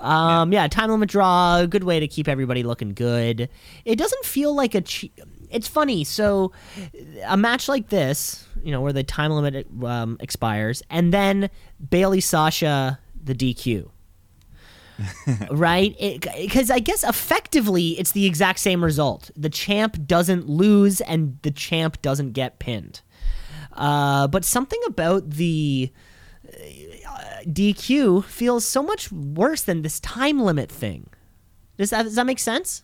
Um, 0.00 0.52
yeah. 0.52 0.68
time 0.68 0.90
limit 0.90 1.08
draw, 1.08 1.66
good 1.66 1.84
way 1.84 1.98
to 2.00 2.06
keep 2.06 2.28
everybody 2.28 2.62
looking 2.62 2.94
good. 2.94 3.48
It 3.84 3.96
doesn't 3.96 4.24
feel 4.24 4.54
like 4.54 4.74
a. 4.74 4.80
Che- 4.80 5.12
it's 5.50 5.68
funny. 5.68 6.04
So, 6.04 6.52
a 7.26 7.36
match 7.36 7.68
like 7.68 7.88
this, 7.88 8.46
you 8.62 8.70
know, 8.70 8.80
where 8.80 8.92
the 8.92 9.02
time 9.02 9.32
limit 9.32 9.66
um, 9.84 10.16
expires, 10.20 10.82
and 10.88 11.12
then 11.12 11.50
Bailey 11.90 12.20
Sasha 12.20 13.00
the 13.22 13.34
DQ. 13.34 13.90
right? 15.50 15.96
Because 16.36 16.70
I 16.70 16.78
guess 16.78 17.02
effectively 17.02 17.90
it's 17.98 18.12
the 18.12 18.26
exact 18.26 18.60
same 18.60 18.84
result. 18.84 19.30
The 19.36 19.48
champ 19.50 20.06
doesn't 20.06 20.48
lose 20.48 21.00
and 21.00 21.38
the 21.42 21.50
champ 21.50 22.00
doesn't 22.02 22.32
get 22.32 22.58
pinned. 22.58 23.00
Uh, 23.74 24.28
but 24.28 24.44
something 24.44 24.80
about 24.86 25.30
the 25.30 25.90
DQ 27.46 28.24
feels 28.24 28.64
so 28.64 28.82
much 28.82 29.10
worse 29.12 29.62
than 29.62 29.82
this 29.82 30.00
time 30.00 30.40
limit 30.40 30.70
thing. 30.70 31.08
Does 31.78 31.90
that, 31.90 32.02
does 32.04 32.14
that 32.14 32.26
make 32.26 32.38
sense? 32.38 32.82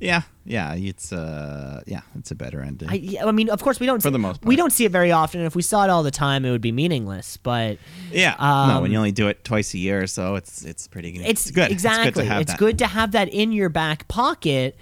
yeah, 0.00 0.22
yeah, 0.44 0.74
it's 0.74 1.12
uh, 1.12 1.82
yeah, 1.86 2.00
it's 2.18 2.30
a 2.30 2.34
better 2.34 2.60
ending. 2.60 2.90
I, 2.90 2.94
yeah, 2.94 3.26
I 3.26 3.32
mean, 3.32 3.48
of 3.48 3.62
course, 3.62 3.80
we 3.80 3.86
don't 3.86 4.02
For 4.02 4.08
see, 4.08 4.12
the 4.12 4.18
most 4.18 4.40
part. 4.42 4.48
we 4.48 4.56
don't 4.56 4.72
see 4.72 4.84
it 4.84 4.92
very 4.92 5.12
often. 5.12 5.40
If 5.40 5.54
we 5.56 5.62
saw 5.62 5.84
it 5.84 5.90
all 5.90 6.02
the 6.02 6.10
time, 6.10 6.44
it 6.44 6.50
would 6.50 6.60
be 6.60 6.72
meaningless. 6.72 7.38
But 7.38 7.78
yeah, 8.10 8.34
no, 8.38 8.80
when 8.80 8.86
um, 8.86 8.92
you 8.92 8.98
only 8.98 9.12
do 9.12 9.28
it 9.28 9.44
twice 9.44 9.72
a 9.72 9.78
year 9.78 10.02
or 10.02 10.06
so, 10.06 10.34
it's 10.34 10.62
it's 10.64 10.88
pretty 10.88 11.12
good. 11.12 11.22
it's, 11.26 11.50
good. 11.50 11.70
exactly 11.70 12.08
It's 12.08 12.16
good 12.18 12.22
to 12.22 12.28
have 12.28 12.46
that. 12.46 12.58
good 12.58 12.78
to 12.78 12.86
have 12.86 13.12
that 13.12 13.28
in 13.28 13.52
your 13.52 13.70
back 13.70 14.06
pocket 14.08 14.76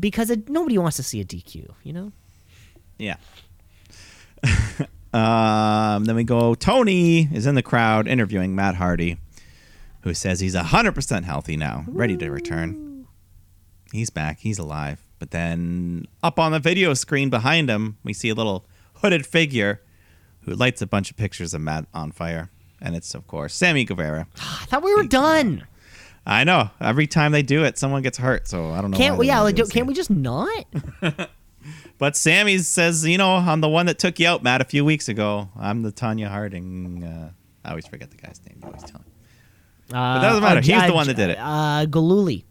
because 0.00 0.30
it, 0.30 0.48
nobody 0.48 0.78
wants 0.78 0.96
to 0.96 1.02
see 1.04 1.20
a 1.20 1.24
DQ. 1.24 1.70
You 1.84 1.92
know. 1.92 2.12
Yeah. 2.98 3.16
um, 5.12 6.04
then 6.04 6.16
we 6.16 6.24
go. 6.24 6.54
Tony 6.54 7.28
is 7.32 7.46
in 7.46 7.54
the 7.54 7.62
crowd 7.62 8.08
interviewing 8.08 8.54
Matt 8.54 8.76
Hardy, 8.76 9.18
who 10.02 10.14
says 10.14 10.40
he's 10.40 10.54
hundred 10.54 10.92
percent 10.94 11.24
healthy 11.24 11.56
now, 11.56 11.84
ready 11.88 12.16
to 12.16 12.30
return. 12.30 13.06
He's 13.92 14.10
back. 14.10 14.40
He's 14.40 14.58
alive. 14.58 15.04
But 15.18 15.30
then 15.30 16.06
up 16.22 16.38
on 16.38 16.52
the 16.52 16.58
video 16.58 16.94
screen 16.94 17.30
behind 17.30 17.70
him, 17.70 17.96
we 18.02 18.12
see 18.12 18.28
a 18.28 18.34
little 18.34 18.66
hooded 18.96 19.26
figure 19.26 19.80
who 20.42 20.54
lights 20.54 20.82
a 20.82 20.86
bunch 20.86 21.10
of 21.10 21.16
pictures 21.16 21.54
of 21.54 21.60
Matt 21.60 21.86
on 21.94 22.12
fire, 22.12 22.50
and 22.80 22.94
it's 22.94 23.14
of 23.14 23.26
course 23.26 23.54
Sammy 23.54 23.84
Guevara. 23.84 24.26
I 24.36 24.64
thought 24.66 24.82
we 24.82 24.94
were 24.94 25.04
done. 25.04 25.66
I 26.26 26.44
know. 26.44 26.70
Every 26.80 27.06
time 27.06 27.32
they 27.32 27.42
do 27.42 27.64
it, 27.64 27.78
someone 27.78 28.02
gets 28.02 28.18
hurt. 28.18 28.48
So 28.48 28.70
I 28.70 28.80
don't 28.80 28.90
know. 28.90 28.96
Can't 28.96 29.14
why 29.14 29.20
we? 29.20 29.26
Yeah, 29.26 29.40
like, 29.40 29.56
do 29.56 29.64
do, 29.64 29.70
can't 29.70 29.86
we 29.86 29.94
just 29.94 30.10
not? 30.10 30.64
But 31.98 32.16
Sammy 32.16 32.58
says, 32.58 33.06
you 33.06 33.18
know, 33.18 33.36
I'm 33.36 33.60
the 33.60 33.68
one 33.68 33.86
that 33.86 33.98
took 33.98 34.18
you 34.18 34.26
out, 34.26 34.42
Matt, 34.42 34.60
a 34.60 34.64
few 34.64 34.84
weeks 34.84 35.08
ago. 35.08 35.48
I'm 35.58 35.82
the 35.82 35.92
Tonya 35.92 36.28
Harding. 36.28 37.04
Uh, 37.04 37.30
I 37.64 37.70
always 37.70 37.86
forget 37.86 38.10
the 38.10 38.16
guy's 38.16 38.40
name. 38.46 38.58
You 38.60 38.66
always 38.66 38.82
tell 38.82 39.00
me. 39.00 39.06
Uh, 39.96 40.20
doesn't 40.20 40.42
matter. 40.42 40.58
uh, 40.58 40.62
He's 40.62 40.82
the 40.82 40.92
uh, 40.92 40.94
one 40.94 41.06
that 41.06 41.14
did 41.16 41.30
it. 41.30 41.38
Uh, 41.40 41.86
Gillooly. 41.86 42.44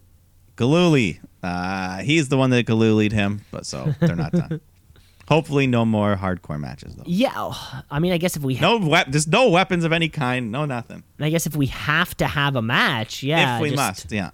Gillooly. 0.56 1.20
Uh, 1.42 1.98
he's 1.98 2.28
the 2.30 2.38
one 2.38 2.50
that 2.50 2.64
Galoolied 2.66 3.12
him, 3.12 3.42
but 3.50 3.66
so 3.66 3.94
they're 4.00 4.16
not 4.16 4.32
done. 4.32 4.60
Hopefully, 5.28 5.66
no 5.66 5.84
more 5.84 6.16
hardcore 6.16 6.58
matches 6.60 6.94
though. 6.96 7.02
Yeah, 7.06 7.52
I 7.90 7.98
mean, 7.98 8.12
I 8.12 8.18
guess 8.18 8.36
if 8.36 8.42
we, 8.42 8.58
No, 8.58 8.78
wep- 8.78 9.08
there's 9.08 9.26
no 9.26 9.48
weapons 9.50 9.84
of 9.84 9.92
any 9.92 10.08
kind. 10.08 10.52
No 10.52 10.64
nothing. 10.64 11.02
I 11.20 11.28
guess 11.30 11.46
if 11.46 11.54
we 11.56 11.66
have 11.66 12.14
to 12.18 12.26
have 12.26 12.56
a 12.56 12.62
match, 12.62 13.22
yeah, 13.22 13.56
if 13.56 13.62
we 13.62 13.70
just- 13.70 13.76
must, 13.76 14.12
yeah. 14.12 14.30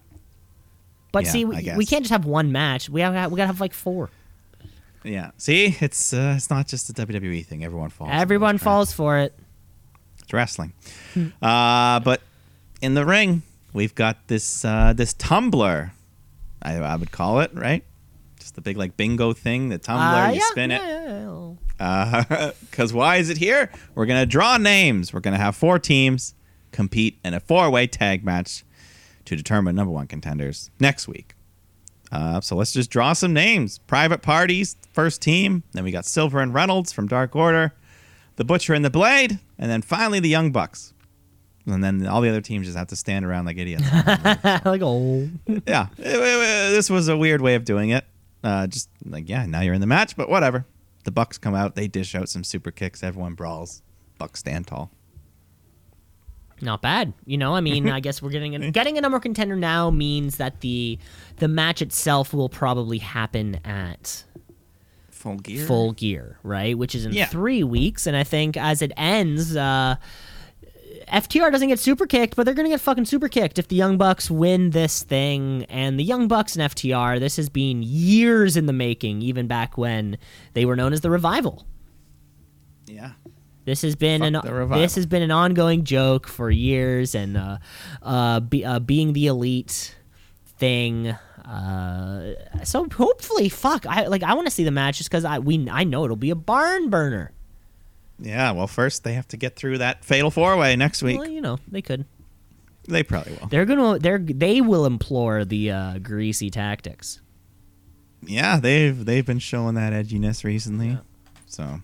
But 1.12 1.24
Yeah, 1.24 1.30
see, 1.32 1.44
we, 1.44 1.72
we 1.76 1.86
can't 1.86 2.05
just 2.05 2.12
have 2.12 2.24
one 2.24 2.52
match. 2.52 2.89
We 2.89 3.00
have 3.00 3.32
we 3.32 3.36
gotta 3.36 3.48
have 3.48 3.60
like 3.60 3.72
four. 3.72 4.10
Yeah. 5.05 5.31
See, 5.39 5.77
it's 5.81 6.12
uh, 6.12 6.35
it's 6.37 6.51
not 6.51 6.67
just 6.67 6.91
a 6.91 6.93
WWE 6.93 7.45
thing. 7.45 7.65
Everyone 7.65 7.91
falls. 7.91 8.11
Everyone 8.12 8.59
falls 8.59 8.93
for 8.93 9.19
it. 9.19 9.35
It's 10.20 10.33
wrestling. 10.33 10.73
uh, 11.43 12.01
but 12.01 12.20
in 12.83 12.95
the 12.95 13.05
ring, 13.05 13.43
we've 13.73 13.95
got 13.95 14.29
this 14.29 14.65
uh, 14.65 14.93
this 14.95 15.15
tumbler. 15.15 15.93
I, 16.62 16.77
I 16.77 16.97
would 16.97 17.11
call 17.11 17.41
it 17.41 17.53
right. 17.55 17.83
Just 18.39 18.55
the 18.55 18.61
big 18.61 18.77
like 18.77 18.97
bingo 18.97 19.33
thing, 19.33 19.69
the 19.70 19.79
tumbler. 19.79 20.05
Uh, 20.05 20.29
you 20.31 20.37
yeah, 20.37 20.45
spin 20.51 20.70
it. 20.70 20.83
yeah, 20.83 21.55
yeah. 21.81 22.53
Because 22.61 22.93
why 22.93 23.17
is 23.17 23.31
it 23.31 23.39
here? 23.39 23.70
We're 23.95 24.07
gonna 24.07 24.27
draw 24.27 24.59
names. 24.59 25.12
We're 25.12 25.20
gonna 25.20 25.39
have 25.39 25.57
four 25.57 25.79
teams 25.79 26.35
compete 26.73 27.19
in 27.25 27.35
a 27.35 27.41
four-way 27.41 27.87
tag 27.87 28.25
match 28.25 28.65
to 29.25 29.35
determine 29.37 29.75
number 29.75 29.93
one 29.93 30.07
contenders 30.07 30.70
next 30.79 31.09
week. 31.09 31.35
Uh, 32.12 32.40
so 32.40 32.56
let's 32.56 32.72
just 32.72 32.90
draw 32.90 33.12
some 33.12 33.32
names. 33.32 33.78
Private 33.86 34.20
Parties, 34.22 34.76
first 34.92 35.22
team. 35.22 35.62
Then 35.72 35.84
we 35.84 35.90
got 35.92 36.05
Silver 36.05 36.40
and 36.40 36.52
Reynolds 36.52 36.92
from 36.92 37.06
Dark 37.06 37.36
Order, 37.36 37.72
the 38.36 38.44
Butcher 38.44 38.74
and 38.74 38.84
the 38.84 38.90
Blade, 38.90 39.39
and 39.58 39.70
then 39.70 39.82
finally 39.82 40.18
the 40.20 40.28
Young 40.28 40.50
Bucks. 40.50 40.92
And 41.66 41.84
then 41.84 42.06
all 42.06 42.20
the 42.20 42.28
other 42.28 42.40
teams 42.40 42.66
just 42.66 42.76
have 42.78 42.89
to 42.89 42.97
stand 42.97 43.24
around 43.24 43.44
like 43.44 43.58
idiots. 43.58 43.84
like 44.64 44.80
oh, 44.82 45.28
yeah, 45.66 45.86
It- 45.98 46.06
it- 46.06 46.16
it- 46.16 46.74
this 46.74 46.90
was 46.90 47.08
a 47.08 47.16
weird 47.16 47.40
way 47.42 47.55
of 47.55 47.64
doing 47.64 47.90
it. 47.90 48.05
Uh, 48.42 48.66
just 48.66 48.89
like 49.05 49.28
yeah, 49.28 49.44
now 49.47 49.60
you're 49.60 49.74
in 49.74 49.80
the 49.82 49.86
match, 49.86 50.16
but 50.16 50.28
whatever. 50.28 50.64
The 51.05 51.10
Bucks 51.12 51.39
come 51.39 51.55
out, 51.55 51.76
they 51.76 51.86
dish 51.89 52.14
out 52.14 52.28
some 52.28 52.42
super 52.44 52.70
kicks, 52.70 53.02
everyone 53.02 53.34
brawls. 53.34 53.82
Bucks 54.18 54.40
stand 54.40 54.66
tall. 54.66 54.90
Not 56.62 56.82
bad. 56.82 57.12
You 57.26 57.39
know, 57.39 57.55
I 57.55 57.60
mean, 57.60 57.89
I 57.90 58.00
guess 58.00 58.20
we're 58.22 58.30
getting 58.30 58.55
a, 58.55 58.70
getting 58.70 58.98
a 58.98 59.00
number 59.00 59.18
contender 59.20 59.56
now 59.56 59.90
means 59.90 60.36
that 60.36 60.60
the 60.60 60.98
the 61.36 61.48
match 61.48 61.80
itself 61.82 62.32
will 62.34 62.48
probably 62.48 62.98
happen 62.98 63.60
at 63.64 64.24
Full 65.10 65.36
gear. 65.36 65.66
full 65.66 65.92
gear, 65.92 66.39
right? 66.42 66.76
Which 66.78 66.94
is 66.94 67.05
in 67.05 67.12
Yeah. 67.12 67.26
three 67.26 67.62
weeks, 67.62 68.06
and 68.06 68.16
I 68.16 68.24
think 68.24 68.56
as 68.56 68.80
it 68.82 68.92
ends, 68.97 69.55
uh, 69.55 69.97
FTR 71.08 71.50
doesn't 71.50 71.68
get 71.68 71.78
super 71.78 72.06
kicked, 72.06 72.36
but 72.36 72.44
they're 72.44 72.55
gonna 72.55 72.68
get 72.68 72.80
fucking 72.80 73.05
super 73.05 73.28
kicked 73.28 73.58
if 73.58 73.68
the 73.68 73.76
Young 73.76 73.98
Bucks 73.98 74.30
win 74.30 74.70
this 74.70 75.02
thing. 75.02 75.64
And 75.68 75.98
the 75.98 76.05
Young 76.05 76.28
Bucks 76.28 76.56
and 76.56 76.62
FTR, 76.62 77.18
this 77.18 77.36
has 77.36 77.48
been 77.48 77.82
years 77.82 78.56
in 78.56 78.66
the 78.66 78.72
making, 78.72 79.20
even 79.22 79.47
back 79.47 79.76
when 79.76 80.18
they 80.55 80.64
were 80.64 80.76
known 80.76 80.92
as 80.92 81.00
the 81.00 81.10
Revival. 81.10 81.66
Yeah. 82.86 83.12
This 83.70 83.82
has 83.82 83.94
been 83.94 84.20
Fuck 84.20 84.44
an 84.44 84.70
this 84.81 84.97
has 84.97 85.07
been 85.07 85.23
an 85.23 85.31
ongoing 85.31 85.84
joke 85.84 86.26
for 86.26 86.50
years, 86.50 87.15
and 87.15 87.36
uh, 87.36 87.58
uh, 88.02 88.40
be, 88.40 88.65
uh, 88.65 88.81
being 88.81 89.12
the 89.12 89.28
elite 89.28 89.94
thing. 90.58 91.10
Uh, 91.44 92.34
so 92.65 92.89
hopefully, 92.92 93.49
fuck, 93.49 93.86
I 93.86 94.08
like 94.08 94.24
I 94.24 94.34
want 94.34 94.49
to 94.49 94.50
see 94.50 94.65
the 94.65 94.73
match 94.73 94.99
just 94.99 95.08
because 95.08 95.24
I 95.24 95.39
we 95.39 95.68
I 95.70 95.84
know 95.84 96.05
it'll 96.05 96.16
be 96.16 96.31
a 96.31 96.34
barn 96.34 96.90
burner. 96.90 97.31
Yeah. 98.18 98.50
Well, 98.50 98.66
first 98.66 99.05
they 99.05 99.12
have 99.12 99.28
to 99.28 99.36
get 99.36 99.55
through 99.55 99.78
that 99.78 100.05
fatal 100.05 100.32
four 100.32 100.57
way 100.57 100.74
next 100.74 101.00
week. 101.00 101.20
Well, 101.20 101.28
you 101.28 101.40
know 101.40 101.60
they 101.68 101.81
could. 101.81 102.07
They 102.89 103.05
probably 103.05 103.34
will. 103.34 103.47
They're 103.47 103.66
gonna 103.66 104.00
they're 104.00 104.18
they 104.18 104.60
will 104.60 104.84
implore 104.84 105.44
the 105.44 105.70
uh, 105.70 105.99
greasy 105.99 106.50
tactics. 106.50 107.20
Yeah, 108.26 108.58
they've 108.58 109.05
they've 109.05 109.24
been 109.24 109.39
showing 109.39 109.76
that 109.76 109.92
edginess 109.92 110.42
recently. 110.42 110.99
So, 111.47 111.82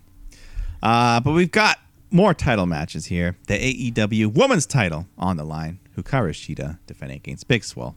uh, 0.82 1.20
but 1.20 1.32
we've 1.32 1.50
got 1.50 1.78
more 2.10 2.34
title 2.34 2.66
matches 2.66 3.06
here. 3.06 3.36
The 3.48 3.54
AEW 3.92 4.34
Women's 4.34 4.66
Title 4.66 5.06
on 5.18 5.36
the 5.36 5.44
line. 5.44 5.80
Hikaru 5.96 6.30
Shida 6.30 6.78
defending 6.86 7.16
against 7.16 7.48
Big 7.48 7.64
Swole. 7.64 7.94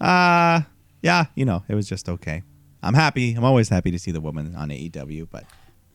Uh 0.00 0.62
yeah, 1.02 1.26
you 1.34 1.44
know 1.44 1.64
it 1.68 1.74
was 1.74 1.88
just 1.88 2.08
okay. 2.08 2.42
I'm 2.82 2.94
happy. 2.94 3.34
I'm 3.34 3.44
always 3.44 3.68
happy 3.68 3.90
to 3.90 3.98
see 3.98 4.10
the 4.10 4.20
woman 4.20 4.54
on 4.56 4.70
AEW, 4.70 5.28
but 5.30 5.44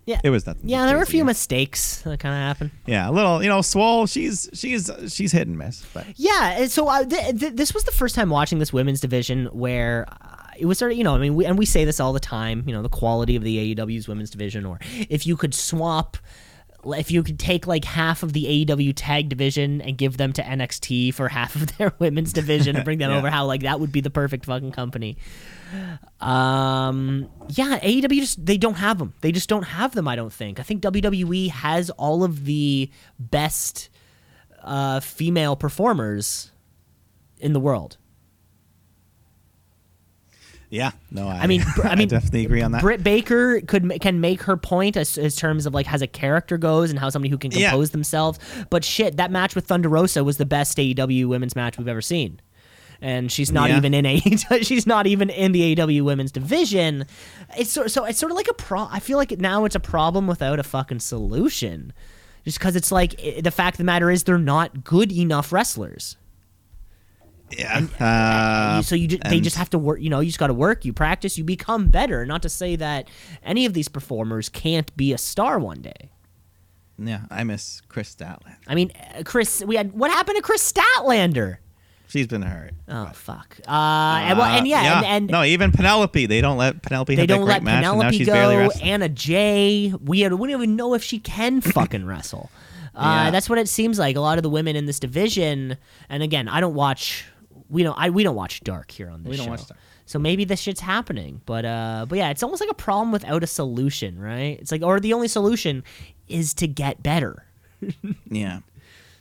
Yeah, 0.05 0.19
it 0.23 0.29
was 0.29 0.45
nothing. 0.45 0.69
Yeah, 0.69 0.85
there 0.85 0.95
were 0.97 1.01
a 1.01 1.05
few 1.07 1.19
here. 1.19 1.25
mistakes 1.25 2.01
that 2.03 2.19
kind 2.19 2.35
of 2.35 2.39
happened. 2.41 2.71
Yeah, 2.85 3.09
a 3.09 3.11
little. 3.11 3.41
You 3.41 3.49
know, 3.49 3.61
Swole. 3.63 4.05
She's 4.05 4.47
she's 4.53 4.91
she's 5.07 5.31
hit 5.31 5.47
and 5.47 5.57
miss, 5.57 5.83
but 5.93 6.05
Yeah, 6.15 6.57
and 6.59 6.69
so 6.69 6.87
uh, 6.87 7.03
th- 7.05 7.39
th- 7.39 7.53
this 7.53 7.73
was 7.73 7.85
the 7.85 7.91
first 7.91 8.13
time 8.13 8.29
watching 8.29 8.59
this 8.59 8.71
women's 8.71 8.99
division 8.99 9.45
where 9.47 10.05
it 10.57 10.65
was 10.65 10.77
sort 10.77 10.91
of, 10.91 10.97
you 10.97 11.03
know, 11.03 11.15
I 11.15 11.19
mean, 11.19 11.35
we, 11.35 11.45
and 11.45 11.57
we 11.57 11.65
say 11.65 11.85
this 11.85 11.99
all 11.99 12.13
the 12.13 12.19
time, 12.19 12.63
you 12.67 12.73
know, 12.73 12.81
the 12.81 12.89
quality 12.89 13.35
of 13.35 13.43
the 13.43 13.75
AEW's 13.75 14.07
women's 14.07 14.29
division, 14.29 14.65
or 14.65 14.79
if 15.09 15.25
you 15.27 15.35
could 15.37 15.53
swap 15.53 16.17
if 16.95 17.09
you 17.09 17.23
could 17.23 17.39
take 17.39 17.65
like 17.65 17.83
half 17.83 18.21
of 18.21 18.33
the 18.33 18.63
AEW 18.63 18.93
tag 18.95 19.27
division 19.27 19.81
and 19.81 19.97
give 19.97 20.17
them 20.17 20.31
to 20.33 20.43
NXT 20.43 21.15
for 21.15 21.29
half 21.29 21.55
of 21.55 21.75
their 21.77 21.91
women's 21.99 22.31
division 22.31 22.75
and 22.75 22.85
bring 22.85 22.99
them 22.99 23.09
Yeah. 23.11 23.17
over, 23.17 23.29
how 23.31 23.45
like 23.47 23.61
that 23.61 23.79
would 23.79 23.91
be 23.91 24.01
the 24.01 24.11
perfect 24.11 24.45
fucking 24.45 24.71
company. 24.71 25.17
Um, 26.21 27.27
yeah, 27.49 27.79
AEW 27.79 28.19
just 28.19 28.45
they 28.45 28.57
don't 28.57 28.75
have 28.75 28.99
them. 28.99 29.13
They 29.21 29.31
just 29.31 29.49
don't 29.49 29.63
have 29.63 29.93
them. 29.95 30.07
I 30.07 30.15
don't 30.15 30.31
think. 30.31 30.59
I 30.59 30.63
think 30.63 30.83
WWE 30.83 31.49
has 31.49 31.89
all 31.89 32.23
of 32.23 32.45
the 32.45 32.89
best 33.19 33.89
uh, 34.63 34.99
female 34.99 35.55
performers 35.55 36.51
in 37.39 37.53
the 37.53 37.59
world. 37.59 37.97
Yeah, 40.75 40.91
no, 41.09 41.27
I, 41.27 41.39
I 41.43 41.47
mean, 41.47 41.63
I 41.83 41.95
mean, 41.95 42.07
definitely 42.09 42.45
agree 42.45 42.61
on 42.61 42.71
that. 42.73 42.81
Britt 42.81 43.03
Baker 43.03 43.61
could 43.61 43.99
can 44.01 44.19
make 44.19 44.41
her 44.43 44.57
point 44.57 44.97
as, 44.97 45.17
as 45.17 45.35
terms 45.35 45.65
of 45.65 45.73
like 45.73 45.85
has 45.85 46.01
a 46.01 46.07
character 46.07 46.57
goes 46.57 46.89
and 46.89 46.99
how 46.99 47.09
somebody 47.09 47.29
who 47.29 47.37
can 47.37 47.51
Yeah. 47.51 47.69
compose 47.69 47.91
themselves. 47.91 48.39
But 48.69 48.83
shit, 48.83 49.17
that 49.17 49.31
match 49.31 49.55
with 49.55 49.65
Thunder 49.67 49.87
Rosa 49.89 50.23
was 50.23 50.37
the 50.37 50.45
best 50.45 50.77
AEW 50.77 51.27
women's 51.27 51.55
match 51.55 51.77
we've 51.77 51.87
ever 51.87 52.01
seen. 52.01 52.41
And 53.01 53.31
she's 53.31 53.51
not 53.51 53.69
Yeah. 53.69 53.77
even 53.77 53.93
in 53.93 54.05
a 54.05 54.19
she's 54.61 54.85
not 54.87 55.07
even 55.07 55.29
in 55.29 55.51
the 55.53 55.75
AEW 55.75 56.01
women's 56.03 56.31
division. 56.31 57.05
It's 57.57 57.71
sort 57.71 57.91
so 57.91 58.03
it's 58.05 58.19
sort 58.19 58.31
of 58.31 58.35
like 58.35 58.47
a 58.49 58.53
pro. 58.53 58.87
I 58.91 58.99
feel 58.99 59.17
like 59.17 59.31
now 59.39 59.65
it's 59.65 59.75
a 59.75 59.79
problem 59.79 60.27
without 60.27 60.59
a 60.59 60.63
fucking 60.63 60.99
solution. 60.99 61.93
Just 62.43 62.59
because 62.59 62.75
it's 62.75 62.91
like 62.91 63.15
i 63.23 63.41
the 63.41 63.51
fact 63.51 63.75
of 63.75 63.77
the 63.79 63.83
matter 63.85 64.11
is 64.11 64.23
they're 64.23 64.37
not 64.37 64.83
good 64.83 65.11
enough 65.11 65.51
wrestlers. 65.51 66.17
Yeah, 67.57 67.87
uh, 67.99 68.77
You- 68.77 68.83
so 68.83 68.95
you 68.95 69.07
ju- 69.07 69.19
they 69.29 69.39
just 69.39 69.55
have 69.57 69.69
to 69.71 69.77
work. 69.77 69.99
You 70.01 70.09
know, 70.09 70.19
you 70.19 70.27
just 70.27 70.39
got 70.39 70.47
to 70.47 70.53
work. 70.53 70.85
You 70.85 70.93
practice. 70.93 71.37
You 71.37 71.43
become 71.43 71.87
better. 71.87 72.25
Not 72.25 72.41
to 72.43 72.49
say 72.49 72.75
that 72.75 73.07
any 73.43 73.65
of 73.65 73.73
these 73.73 73.87
performers 73.87 74.49
can't 74.49 74.95
be 74.97 75.13
a 75.13 75.17
star 75.17 75.59
one 75.59 75.81
day. 75.81 76.09
yeah. 76.97 77.21
I 77.29 77.43
miss 77.43 77.81
Kris 77.89 78.13
Statlander. 78.15 78.55
I 78.67 78.75
mean, 78.75 78.91
uh, 79.17 79.23
Kris. 79.23 79.63
We 79.65 79.75
had 79.75 79.93
what 79.93 80.11
happened 80.11 80.37
to 80.37 80.41
Kris 80.41 80.71
Statlander? 80.71 81.57
She's 82.07 82.27
been 82.27 82.43
hurt. 82.43 82.71
Oh 82.87 83.11
fuck. 83.13 83.57
Uh, 83.67 83.71
and, 83.71 84.37
well, 84.37 84.47
and 84.47 84.67
yeah, 84.67 84.97
and, 84.97 85.05
and 85.05 85.27
no, 85.27 85.43
even 85.43 85.71
Penelope. 85.71 86.27
They 86.27 86.39
don't 86.39 86.55
let 86.57 86.81
Penelope. 86.83 87.13
they 87.15 87.23
have 87.23 87.27
don't 87.27 87.41
great 87.45 87.53
let 87.55 87.63
match, 87.63 87.83
Penelope 87.83 88.25
go. 88.25 88.69
Anna 88.81 89.09
Jay. 89.09 89.91
We 90.01 90.21
had, 90.21 90.31
we 90.33 90.47
don't 90.51 90.61
even 90.61 90.75
know 90.75 90.93
if 90.93 91.03
she 91.03 91.19
can 91.19 91.61
fucking 91.61 92.05
wrestle. 92.05 92.51
Uh, 92.93 93.23
Yeah. 93.25 93.31
That's 93.31 93.49
what 93.49 93.57
it 93.57 93.67
seems 93.67 93.97
like. 93.99 94.15
A 94.15 94.21
lot 94.21 94.37
of 94.37 94.43
the 94.43 94.49
women 94.51 94.75
in 94.75 94.85
this 94.85 94.99
division. 94.99 95.77
And 96.07 96.21
again, 96.23 96.47
I 96.47 96.61
don't 96.61 96.75
watch. 96.75 97.25
We 97.69 97.83
don't. 97.83 97.97
I 97.97 98.09
we 98.09 98.23
don't 98.23 98.35
watch 98.35 98.61
Dark 98.61 98.91
here 98.91 99.09
on 99.09 99.23
this 99.23 99.31
We 99.31 99.37
don't 99.37 99.45
show. 99.45 99.51
watch 99.51 99.67
Dark. 99.67 99.79
So 100.07 100.19
maybe 100.19 100.45
this 100.45 100.59
shit's 100.59 100.81
happening, 100.81 101.41
but 101.45 101.65
uh, 101.65 102.05
but 102.07 102.17
yeah, 102.17 102.29
it's 102.29 102.43
almost 102.43 102.61
like 102.61 102.69
a 102.69 102.75
problem 102.75 103.11
without 103.11 103.43
a 103.43 103.47
solution, 103.47 104.19
right? 104.19 104.59
It's 104.59 104.71
like, 104.71 104.83
or 104.83 104.99
the 104.99 105.13
only 105.13 105.27
solution 105.27 105.83
is 106.27 106.53
to 106.55 106.67
get 106.67 107.01
better. 107.03 107.45
Yeah. 108.29 108.59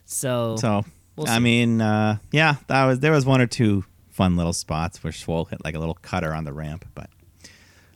So, 0.07 0.57
So 0.57 0.85
We'll 1.17 1.29
I 1.29 1.39
mean, 1.39 1.81
uh, 1.81 2.19
yeah, 2.33 2.57
that 2.67 2.85
was 2.85 3.01
there 3.01 3.13
was 3.13 3.25
one 3.25 3.41
or 3.41 3.47
two 3.47 3.85
fun 4.11 4.37
little 4.37 4.53
spots 4.53 5.03
where 5.03 5.13
Swole 5.13 5.45
hit 5.47 5.65
like 5.65 5.75
a 5.75 5.79
little 5.79 5.95
cutter 6.03 6.35
on 6.35 6.45
the 6.45 6.53
ramp, 6.53 6.85
but 6.95 7.09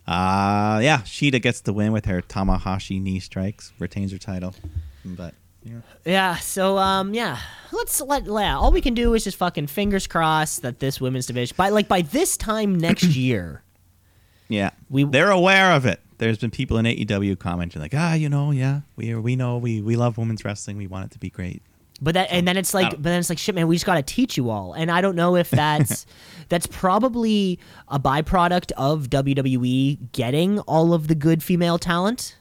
uh, 0.06 0.80
yeah, 0.82 0.98
Shida 1.04 1.42
gets 1.42 1.60
the 1.60 1.72
win 1.72 1.92
with 1.92 2.06
her 2.06 2.22
Tamahashi 2.22 3.00
knee 3.02 3.20
strikes, 3.20 3.72
retains 3.78 4.12
her 4.12 4.18
title, 4.18 4.54
but 5.04 5.34
yeah. 5.62 5.80
yeah, 6.04 6.36
so 6.36 6.78
um, 6.78 7.14
yeah, 7.14 7.38
let's 7.72 8.00
let 8.00 8.26
yeah. 8.26 8.56
All 8.56 8.70
we 8.72 8.80
can 8.80 8.94
do 8.94 9.14
is 9.14 9.24
just 9.24 9.36
fucking 9.36 9.66
fingers 9.66 10.06
crossed 10.06 10.62
that 10.62 10.78
this 10.78 11.00
women's 11.00 11.26
division 11.26 11.54
by 11.56 11.68
like 11.70 11.88
by 11.88 12.02
this 12.02 12.36
time 12.36 12.76
next 12.76 13.04
year. 13.16 13.62
Yeah, 14.48 14.70
We- 14.88 15.04
they're 15.04 15.30
aware 15.30 15.72
of 15.72 15.84
it. 15.84 16.00
There's 16.16 16.38
been 16.38 16.50
people 16.50 16.78
in 16.78 16.86
AEW 16.86 17.38
commenting 17.38 17.80
like, 17.80 17.94
ah, 17.94 18.14
you 18.14 18.28
know, 18.28 18.50
yeah, 18.50 18.80
we 18.96 19.14
we 19.14 19.36
know 19.36 19.58
we 19.58 19.80
we 19.82 19.94
love 19.96 20.18
women's 20.18 20.44
wrestling. 20.44 20.76
We 20.76 20.86
want 20.86 21.04
it 21.06 21.10
to 21.12 21.18
be 21.18 21.30
great. 21.30 21.62
But 22.00 22.14
that 22.14 22.28
and 22.30 22.46
then 22.46 22.56
it's 22.56 22.74
like, 22.74 22.90
but 22.90 23.02
then 23.02 23.18
it's 23.18 23.28
like, 23.28 23.38
shit, 23.38 23.54
man. 23.56 23.66
We 23.66 23.74
just 23.74 23.84
got 23.86 23.96
to 23.96 24.02
teach 24.02 24.36
you 24.36 24.50
all, 24.50 24.72
and 24.72 24.90
I 24.90 25.00
don't 25.00 25.16
know 25.16 25.34
if 25.36 25.50
that's 25.50 26.06
that's 26.48 26.66
probably 26.66 27.58
a 27.88 27.98
byproduct 27.98 28.70
of 28.76 29.10
WWE 29.10 30.12
getting 30.12 30.60
all 30.60 30.94
of 30.94 31.08
the 31.08 31.14
good 31.16 31.42
female 31.42 31.78
talent. 31.78 32.36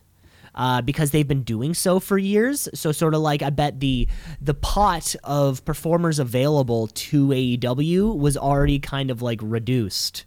Uh, 0.58 0.82
because 0.82 1.12
they've 1.12 1.28
been 1.28 1.44
doing 1.44 1.72
so 1.76 2.00
for 2.00 2.18
years, 2.18 2.68
so 2.74 2.92
sort 2.92 3.14
of 3.14 3.22
like 3.22 3.44
I 3.44 3.52
bet 3.52 3.80
the 3.80 4.08
the 4.42 4.56
pot 4.56 5.16
of 5.24 5.64
performers 5.66 6.18
available 6.18 6.88
to 6.88 7.28
AEW 7.28 8.18
was 8.18 8.36
already 8.36 8.80
kind 8.80 9.12
of 9.12 9.22
like 9.22 9.40
reduced 9.44 10.26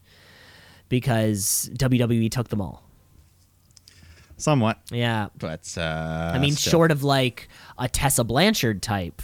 because 0.89 1.69
WWE 1.75 2.31
took 2.31 2.49
them 2.49 2.61
all. 2.61 2.85
Somewhat, 4.37 4.79
Yeah, 4.91 5.29
but 5.37 5.75
uh, 5.77 6.31
I 6.35 6.39
mean, 6.39 6.53
still. 6.53 6.71
short 6.71 6.91
of 6.93 7.03
like 7.03 7.49
a 7.77 7.89
Tessa 7.89 8.25
Blanchard 8.25 8.83
type, 8.83 9.21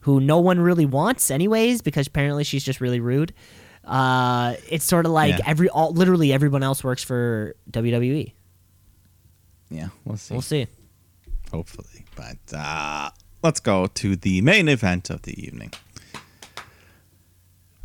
who 0.00 0.20
no 0.20 0.38
one 0.40 0.60
really 0.60 0.84
wants 0.84 1.30
anyways, 1.30 1.80
because 1.80 2.08
apparently 2.08 2.44
she's 2.44 2.62
just 2.64 2.80
really 2.80 3.00
rude. 3.00 3.32
Uh, 3.84 4.56
it's 4.68 4.84
sort 4.84 5.06
of 5.06 5.12
like 5.12 5.38
Yeah. 5.38 5.44
every 5.46 5.68
all 5.70 5.92
literally 5.92 6.32
everyone 6.32 6.62
else 6.62 6.84
works 6.84 7.02
for 7.02 7.54
WWE. 7.70 8.32
Yeah, 9.70 9.88
we'll 10.04 10.16
see. 10.16 10.34
We'll 10.34 10.42
see. 10.42 10.66
hopefully. 11.50 12.04
But 12.16 12.38
uh, 12.56 13.10
let's 13.42 13.60
go 13.60 13.86
to 13.86 14.16
the 14.16 14.40
main 14.40 14.68
event 14.68 15.10
of 15.10 15.22
the 15.22 15.40
evening. 15.42 15.72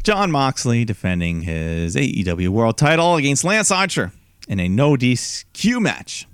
Jon 0.04 0.30
Moxley 0.32 0.86
defending 0.86 1.42
his 1.42 1.96
AEW 1.96 2.50
World 2.50 2.78
Title 2.78 3.16
against 3.16 3.44
Lance 3.44 3.72
Archer 3.72 4.12
in 4.48 4.60
a 4.60 4.68
no 4.68 4.92
DQ 4.96 5.82
match. 5.82 6.28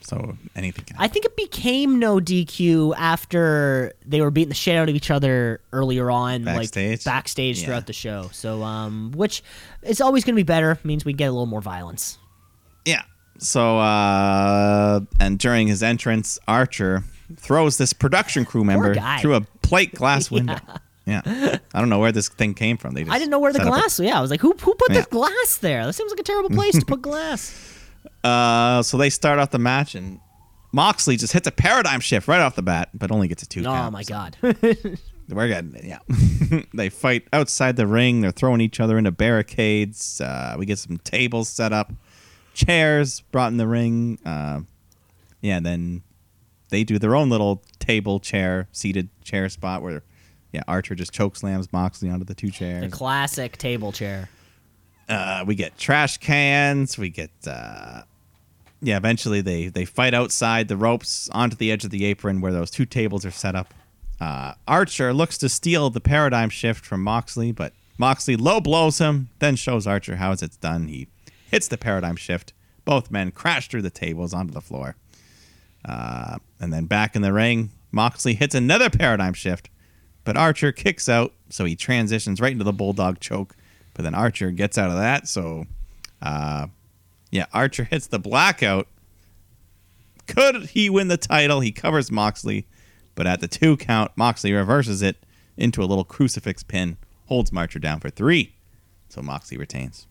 So 0.00 0.38
anything 0.54 0.84
can 0.84 0.96
I 1.00 1.08
think 1.08 1.24
it 1.24 1.36
became 1.36 1.98
no 1.98 2.20
DQ 2.20 2.94
after 2.96 3.92
they 4.06 4.20
were 4.20 4.30
beating 4.30 4.50
the 4.50 4.54
shit 4.54 4.76
out 4.76 4.88
of 4.88 4.94
each 4.94 5.10
other 5.10 5.60
earlier 5.72 6.10
on, 6.12 6.44
Backstage? 6.44 6.98
like 7.00 7.04
backstage 7.04 7.58
Yeah. 7.60 7.66
throughout 7.66 7.86
the 7.88 7.92
show. 7.92 8.28
So, 8.32 8.62
um, 8.62 9.10
which 9.16 9.42
is 9.82 10.00
always 10.00 10.22
going 10.24 10.34
to 10.34 10.38
be 10.38 10.44
better. 10.44 10.78
Means 10.84 11.04
we 11.04 11.12
get 11.12 11.26
a 11.26 11.32
little 11.32 11.46
more 11.46 11.60
violence. 11.60 12.18
Yeah. 13.38 13.44
So 13.44 13.78
uh 13.78 15.00
and 15.20 15.38
during 15.38 15.68
his 15.68 15.82
entrance, 15.82 16.38
Archer 16.48 17.04
throws 17.36 17.76
this 17.78 17.92
production 17.92 18.44
crew 18.44 18.64
member 18.64 18.94
through 19.20 19.34
a 19.34 19.40
plate 19.62 19.94
glass 19.94 20.30
window. 20.36 20.58
yeah. 21.06 21.22
I 21.74 21.78
don't 21.80 21.88
know 21.88 21.98
where 21.98 22.12
this 22.12 22.28
thing 22.28 22.54
came 22.54 22.76
from. 22.76 22.94
They 22.94 23.02
just 23.02 23.14
I 23.14 23.18
didn't 23.18 23.30
know 23.30 23.38
where 23.38 23.52
the 23.52 23.60
glass. 23.60 23.98
Yeah, 24.00 24.18
I 24.18 24.20
was 24.20 24.30
like, 24.30 24.40
who 24.40 24.52
who 24.60 24.74
put 24.74 24.92
Yeah. 24.92 25.00
the 25.02 25.08
glass 25.10 25.58
there? 25.58 25.84
That 25.86 25.92
seems 25.94 26.10
like 26.10 26.20
a 26.20 26.24
terrible 26.24 26.50
place 26.50 26.78
to 26.78 26.84
put 26.84 27.02
glass. 27.10 27.72
Uh, 28.24 28.82
so 28.82 28.96
they 28.96 29.10
start 29.10 29.38
off 29.38 29.50
the 29.50 29.58
match, 29.58 29.94
and 29.94 30.18
Moxley 30.72 31.16
just 31.16 31.32
hits 31.32 31.46
a 31.46 31.52
paradigm 31.52 32.00
shift 32.00 32.26
right 32.26 32.40
off 32.40 32.56
the 32.56 32.62
bat, 32.62 32.88
but 32.94 33.10
only 33.12 33.28
gets 33.28 33.42
a 33.42 33.46
two. 33.46 33.60
Oh 33.60 33.64
count. 33.64 33.92
my 33.92 34.02
god. 34.02 34.36
We're 35.28 35.48
good. 35.48 35.80
Yeah. 35.82 35.98
they 36.72 36.88
fight 36.88 37.26
outside 37.32 37.74
the 37.76 37.86
ring. 37.86 38.20
They're 38.20 38.30
throwing 38.30 38.60
each 38.60 38.78
other 38.78 38.96
into 38.96 39.10
barricades. 39.10 40.20
Uh, 40.20 40.54
we 40.58 40.66
get 40.66 40.78
some 40.78 40.98
tables 40.98 41.48
set 41.48 41.72
up, 41.72 41.92
chairs 42.56 43.20
brought 43.30 43.52
in 43.52 43.56
the 43.58 43.66
ring. 43.68 44.18
Uh, 44.24 44.60
yeah. 45.40 45.60
Then 45.60 46.02
they 46.70 46.82
do 46.82 46.98
their 46.98 47.14
own 47.14 47.30
little 47.30 47.62
table 47.78 48.18
chair, 48.18 48.66
seated 48.72 49.08
chair 49.22 49.48
spot 49.48 49.82
where, 49.82 50.02
yeah, 50.52 50.62
Archer 50.66 50.94
just 50.94 51.12
choke 51.12 51.36
slams 51.36 51.72
Moxley 51.72 52.10
onto 52.10 52.24
the 52.24 52.34
two 52.34 52.50
chairs. 52.50 52.82
The 52.82 52.96
classic 52.96 53.56
table 53.58 53.92
chair. 53.92 54.28
uh, 55.08 55.44
we 55.46 55.54
get 55.54 55.78
trash 55.78 56.18
cans. 56.18 56.98
We 56.98 57.10
get 57.10 57.30
uh, 57.46 58.02
yeah. 58.82 58.96
Eventually, 58.96 59.40
they 59.40 59.68
they 59.68 59.84
fight 59.84 60.14
outside 60.14 60.68
the 60.68 60.76
ropes 60.76 61.28
onto 61.30 61.56
the 61.56 61.70
edge 61.70 61.84
of 61.84 61.90
the 61.90 62.04
apron 62.04 62.40
where 62.40 62.52
those 62.52 62.70
two 62.70 62.86
tables 62.86 63.24
are 63.24 63.30
set 63.30 63.54
up. 63.54 63.72
Uh, 64.20 64.54
Archer 64.66 65.12
looks 65.12 65.38
to 65.38 65.48
steal 65.48 65.90
the 65.90 66.00
paradigm 66.00 66.48
shift 66.48 66.84
from 66.86 67.02
Moxley, 67.02 67.52
but 67.52 67.72
Moxley 67.98 68.34
low 68.36 68.60
blows 68.60 68.98
him. 68.98 69.28
Then 69.38 69.54
shows 69.56 69.86
Archer 69.86 70.16
how 70.16 70.32
it's 70.32 70.56
done. 70.56 70.88
He 70.88 71.06
hits 71.50 71.68
the 71.68 71.78
paradigm 71.78 72.16
shift. 72.16 72.52
Both 72.84 73.10
men 73.10 73.30
crash 73.30 73.68
through 73.68 73.82
the 73.82 73.90
tables 73.90 74.32
onto 74.32 74.52
the 74.52 74.60
floor. 74.60 74.96
Uh, 75.84 76.38
and 76.60 76.72
then 76.72 76.86
back 76.86 77.16
in 77.16 77.22
the 77.22 77.32
ring, 77.32 77.70
Moxley 77.92 78.34
hits 78.34 78.54
another 78.54 78.90
paradigm 78.90 79.32
shift, 79.32 79.70
but 80.24 80.36
Archer 80.36 80.72
kicks 80.72 81.08
out, 81.08 81.32
so 81.48 81.64
he 81.64 81.76
transitions 81.76 82.40
right 82.40 82.52
into 82.52 82.64
the 82.64 82.72
bulldog 82.72 83.20
choke. 83.20 83.56
But 83.94 84.02
then 84.02 84.14
Archer 84.14 84.50
gets 84.50 84.76
out 84.76 84.90
of 84.90 84.96
that, 84.96 85.28
so 85.28 85.64
uh, 86.20 86.66
yeah, 87.30 87.46
Archer 87.52 87.84
hits 87.84 88.06
the 88.06 88.18
blackout. 88.18 88.88
Could 90.26 90.66
he 90.66 90.90
win 90.90 91.08
the 91.08 91.16
title? 91.16 91.60
He 91.60 91.72
covers 91.72 92.10
Moxley, 92.10 92.66
but 93.14 93.26
at 93.26 93.40
the 93.40 93.48
two 93.48 93.76
count, 93.76 94.10
Moxley 94.16 94.52
reverses 94.52 95.02
it 95.02 95.24
into 95.56 95.82
a 95.82 95.86
little 95.86 96.04
crucifix 96.04 96.62
pin, 96.62 96.96
holds 97.26 97.52
Archer 97.56 97.78
down 97.78 98.00
for 98.00 98.10
three, 98.10 98.54
so 99.08 99.22
Moxley 99.22 99.56
retains. 99.56 100.06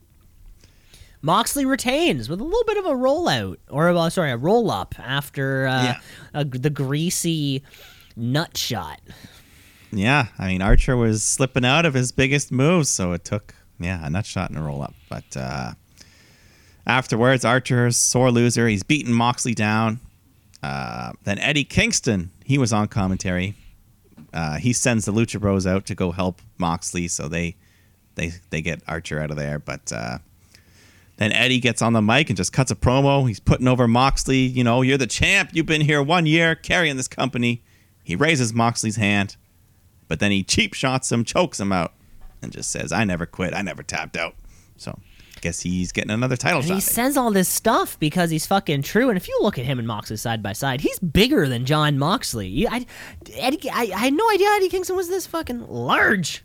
Moxley 1.25 1.65
retains 1.65 2.29
with 2.29 2.39
a 2.39 2.43
little 2.43 2.63
bit 2.65 2.77
of 2.77 2.85
a 2.85 2.91
rollout, 2.93 3.57
or 3.71 3.89
uh, 3.89 4.09
sorry, 4.11 4.29
a 4.31 4.37
roll 4.37 4.69
up 4.69 4.93
after 4.99 5.65
uh, 5.65 5.83
Yeah. 5.83 5.99
a, 6.35 6.45
the 6.45 6.69
greasy 6.69 7.63
nut 8.15 8.55
shot. 8.55 9.01
Yeah, 9.91 10.27
I 10.37 10.47
mean 10.49 10.61
Archer 10.61 10.95
was 10.95 11.23
slipping 11.23 11.65
out 11.65 11.85
of 11.85 11.95
his 11.95 12.11
biggest 12.11 12.51
moves, 12.51 12.89
so 12.89 13.13
it 13.13 13.23
took 13.25 13.55
yeah 13.79 14.05
a 14.05 14.09
nut 14.09 14.25
shot 14.27 14.51
and 14.51 14.59
a 14.59 14.61
roll 14.61 14.83
up. 14.83 14.93
But 15.09 15.35
uh, 15.35 15.71
afterwards, 16.85 17.43
Archer's 17.43 17.97
sore 17.97 18.29
loser. 18.31 18.67
He's 18.67 18.83
beaten 18.83 19.11
Moxley 19.13 19.53
down. 19.55 19.99
Uh, 20.61 21.13
then 21.23 21.39
Eddie 21.39 21.63
Kingston, 21.63 22.31
he 22.43 22.57
was 22.57 22.71
on 22.73 22.87
commentary. 22.87 23.55
Uh, 24.33 24.57
he 24.57 24.73
sends 24.73 25.05
the 25.05 25.11
Lucha 25.13 25.39
Bros 25.39 25.65
out 25.65 25.85
to 25.87 25.95
go 25.95 26.11
help 26.11 26.41
Moxley, 26.57 27.07
so 27.07 27.27
they 27.27 27.55
they 28.15 28.31
they 28.51 28.61
get 28.61 28.81
Archer 28.87 29.19
out 29.19 29.31
of 29.31 29.37
there. 29.37 29.57
But 29.59 29.91
uh, 29.91 30.17
then 31.17 31.31
Eddie 31.31 31.59
gets 31.59 31.81
on 31.81 31.93
the 31.93 32.01
mic 32.01 32.29
and 32.29 32.35
just 32.37 32.51
cuts 32.51 32.71
a 32.71 32.75
promo. 32.75 33.27
He's 33.27 33.39
putting 33.39 33.67
over 33.67 33.87
Moxley. 33.87 34.39
You 34.39 34.63
know, 34.63 34.81
you're 34.81 34.97
the 34.97 35.07
champ. 35.07 35.51
You've 35.53 35.65
been 35.65 35.81
here 35.81 36.01
one 36.03 36.25
year 36.25 36.55
carrying 36.55 36.97
this 36.97 37.07
company. 37.07 37.63
He 38.03 38.15
raises 38.15 38.53
Moxley's 38.53 38.97
hand, 38.97 39.37
but 40.07 40.19
then 40.19 40.31
he 40.31 40.43
cheap 40.43 40.73
shots 40.73 41.11
him, 41.11 41.23
chokes 41.23 41.59
him 41.59 41.71
out, 41.71 41.93
and 42.41 42.51
just 42.51 42.69
says, 42.71 42.91
"I 42.91 43.03
never 43.05 43.25
quit. 43.25 43.53
I 43.53 43.61
never 43.61 43.81
tapped 43.81 44.17
out." 44.17 44.35
So, 44.77 44.91
I 45.37 45.39
guess 45.39 45.61
he's 45.61 45.91
getting 45.91 46.11
another 46.11 46.35
title 46.35 46.59
And 46.59 46.67
shot. 46.67 46.75
he 46.75 46.81
says 46.81 47.15
all 47.17 47.31
this 47.31 47.47
stuff 47.49 47.97
because 47.99 48.29
he's 48.29 48.45
fucking 48.45 48.81
true. 48.83 49.09
And 49.09 49.17
if 49.17 49.27
you 49.27 49.37
look 49.41 49.57
at 49.57 49.65
him 49.65 49.79
and 49.79 49.87
Moxley 49.87 50.17
side 50.17 50.43
by 50.43 50.51
side, 50.53 50.81
he's 50.81 50.99
bigger 50.99 51.47
than 51.47 51.65
Jon 51.65 51.97
Moxley. 51.97 52.67
I, 52.67 52.85
Eddie, 53.35 53.69
I, 53.71 53.89
I 53.95 53.97
had 53.99 54.13
no 54.13 54.29
idea 54.31 54.49
Eddie 54.57 54.69
Kingston 54.69 54.95
was 54.97 55.07
this 55.07 55.25
fucking 55.25 55.67
large 55.69 56.43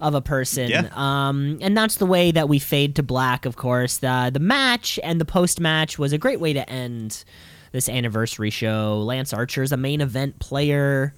of 0.00 0.14
a 0.14 0.20
person. 0.20 0.68
Yeah. 0.70 0.88
Um, 0.92 1.58
and 1.62 1.76
that's 1.76 1.96
the 1.96 2.06
way 2.06 2.30
that 2.30 2.48
we 2.48 2.58
fade 2.58 2.96
to 2.96 3.02
black, 3.02 3.46
of 3.46 3.56
course. 3.56 3.98
The, 3.98 4.30
the 4.32 4.40
match 4.40 4.98
and 5.02 5.20
the 5.20 5.24
post 5.24 5.58
match 5.60 5.98
was 5.98 6.12
a 6.12 6.18
great 6.18 6.38
way 6.40 6.52
to 6.52 6.68
end 6.68 7.24
this 7.72 7.88
anniversary 7.88 8.50
show. 8.50 8.98
Lance 9.02 9.32
Archer's 9.32 9.72
a 9.72 9.76
main 9.76 10.00
event 10.00 10.38
player. 10.38 11.14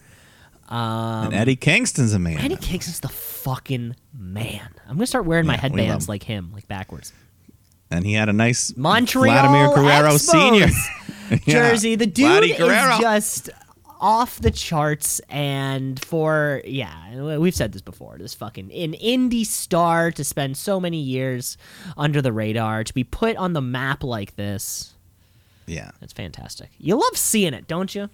Um, 0.69 1.27
and 1.27 1.35
Eddie 1.35 1.57
Kingston's 1.57 2.13
a 2.13 2.19
man. 2.19 2.39
Eddie 2.39 2.57
Kingston's 2.57 3.01
the 3.01 3.09
fucking 3.09 3.97
man. 4.17 4.69
I'm 4.87 4.97
gonna 4.97 5.07
start 5.07 5.25
wearing 5.25 5.47
my 5.47 5.55
Yeah, 5.55 5.63
love 5.63 5.73
headbands 5.73 6.09
like 6.09 6.23
him, 6.23 6.51
like 6.53 6.69
backwards. 6.69 7.13
and 7.91 8.05
he 8.05 8.13
had 8.13 8.29
a 8.29 8.35
nice 8.35 8.77
Montreal 8.77 9.25
Vladimir 9.25 9.75
Guerrero 9.75 10.11
Expos 10.11 10.21
Senior 10.31 11.39
jersey. 11.49 11.95
The 11.95 12.07
dude 12.07 12.45
is 12.45 12.57
just 12.59 13.49
off 14.01 14.41
the 14.41 14.51
charts. 14.51 15.21
And 15.29 16.03
for 16.05 16.63
yeah, 16.65 17.37
we've 17.39 17.55
said 17.55 17.73
this 17.73 17.83
before. 17.83 18.17
This 18.19 18.35
fucking 18.35 18.71
an 18.73 18.93
indie 18.95 19.47
star 19.47 20.11
to 20.13 20.25
spend 20.25 20.57
so 20.57 20.81
many 20.81 20.99
years 20.99 21.57
under 21.97 22.21
the 22.23 22.33
radar 22.33 22.85
to 22.85 22.95
be 22.95 23.05
put 23.05 23.37
on 23.37 23.53
the 23.53 23.61
map 23.63 24.03
like 24.05 24.37
this. 24.37 24.95
yeah, 25.67 25.91
That's 26.01 26.13
fantastic. 26.13 26.71
You 26.79 26.97
love 26.97 27.17
seeing 27.17 27.55
it, 27.55 27.67
don't 27.69 27.95
you? 27.95 28.09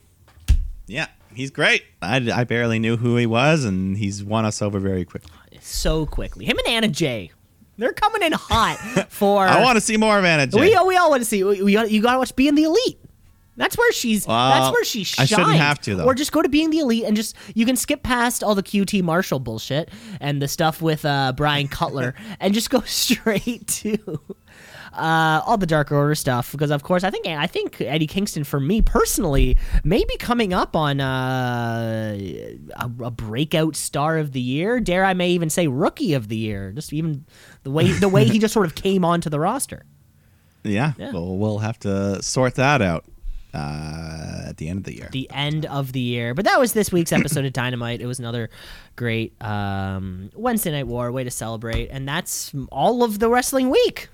yeah. 0.87 1.07
He's 1.35 1.51
great. 1.51 1.83
I, 2.01 2.17
I 2.33 2.45
barely 2.45 2.79
knew 2.79 2.97
who 2.97 3.17
he 3.17 3.27
was, 3.27 3.65
and 3.65 3.97
he's 3.97 4.23
won 4.23 4.45
us 4.45 4.63
over 4.63 4.79
very 4.79 5.05
quickly. 5.05 5.33
So 5.61 6.07
quickly. 6.07 6.45
Him 6.45 6.57
and 6.59 6.69
Anna 6.69 6.87
Jay, 6.87 7.33
they're 7.77 7.93
coming 7.93 8.23
in 8.23 8.31
hot 8.31 8.79
for. 9.11 9.45
I 9.45 9.61
want 9.61 9.75
to 9.75 9.81
see 9.81 9.97
more 9.97 10.17
of 10.17 10.25
Anna 10.25 10.47
Jay. 10.47 10.61
We, 10.61 10.79
we 10.87 10.97
all 10.97 11.11
want 11.11 11.23
to 11.23 11.25
see. 11.25 11.43
We, 11.43 11.61
we 11.61 11.73
gotta- 11.73 11.91
you 11.93 12.01
got 12.01 12.13
to 12.13 12.19
watch 12.19 12.37
Being 12.37 12.55
the 12.55 12.63
Elite. 12.63 13.01
That's 13.57 13.79
where 13.79 13.93
she's. 13.93 14.27
Well, 14.27 14.51
that's 14.51 14.73
where 14.73 14.85
she 14.85 15.05
shines. 15.05 15.33
I 15.33 15.37
shouldn't 15.37 15.57
have 15.57 15.81
to, 15.83 15.95
though. 15.97 16.05
Or 16.05 16.15
just 16.15 16.33
go 16.33 16.43
to 16.43 16.49
Being 16.49 16.71
the 16.71 16.81
Elite 16.81 17.05
and 17.05 17.15
just 17.17 17.37
you 17.55 17.65
can 17.65 17.77
skip 17.77 18.03
past 18.03 18.43
all 18.43 18.55
the 18.55 18.63
QT 18.63 19.03
Marshall 19.03 19.39
bullshit 19.39 19.91
and 20.21 20.43
the 20.43 20.49
stuff 20.49 20.83
with 20.83 21.05
uh, 21.05 21.33
Brian 21.37 21.69
Cutler 21.69 22.15
and 22.41 22.53
just 22.53 22.71
go 22.71 22.81
straight 22.81 23.67
to 23.69 24.21
uh, 24.93 25.41
all 25.47 25.57
the 25.57 25.67
Dark 25.67 25.93
Order 25.93 26.15
stuff 26.17 26.51
because 26.53 26.71
of 26.71 26.83
course 26.83 27.05
I 27.05 27.11
think 27.11 27.27
I 27.27 27.47
think 27.47 27.81
Eddie 27.81 28.07
Kingston 28.09 28.43
for 28.45 28.59
me 28.59 28.83
personally 28.83 29.57
may 29.85 30.05
be 30.05 30.17
coming 30.17 30.53
up 30.53 30.75
on 30.75 31.01
uh, 31.01 32.17
a, 32.19 32.85
a 33.05 33.11
breakout 33.11 33.77
star 33.77 34.19
of 34.19 34.33
the 34.33 34.41
year. 34.41 34.81
Dare 34.81 35.05
I 35.05 35.15
may 35.15 35.31
even 35.31 35.49
say 35.51 35.69
rookie 35.69 36.15
of 36.15 36.29
the 36.29 36.37
year. 36.37 36.73
Just 36.73 36.93
even 36.93 37.25
the 37.63 37.71
way 37.71 37.93
the 37.93 38.09
way 38.09 38.25
he 38.25 38.39
just 38.41 38.55
sort 38.55 38.67
of 38.67 38.75
came 38.75 39.05
onto 39.05 39.31
the 39.31 39.39
roster. 39.39 39.85
yeah, 40.65 40.95
Yeah. 40.99 41.13
Well, 41.13 41.37
we'll 41.37 41.59
have 41.59 41.79
to 41.81 42.23
sort 42.23 42.57
that 42.57 42.83
out 42.83 43.05
uh, 43.55 44.49
at 44.49 44.57
the 44.59 44.69
end 44.69 44.79
of 44.79 44.85
the 44.85 44.97
year. 44.97 45.09
the 45.13 45.31
end 45.33 45.65
of 45.67 45.93
the 45.93 46.01
year. 46.01 46.35
But 46.35 46.45
that 46.47 46.59
was 46.61 46.73
this 46.73 46.91
week's 46.93 47.13
episode 47.13 47.45
of 47.45 47.53
Dynamite. 47.63 48.01
It 48.01 48.07
was 48.07 48.19
another 48.19 48.51
great 48.97 49.41
um, 49.43 50.31
Wednesday 50.35 50.71
Night 50.73 50.87
War 50.87 51.11
way 51.13 51.25
to 51.25 51.31
celebrate, 51.31 51.89
and 51.89 52.07
that's 52.09 52.53
all 52.73 53.03
of 53.05 53.19
the 53.21 53.29
wrestling 53.31 53.71
week. 53.71 54.09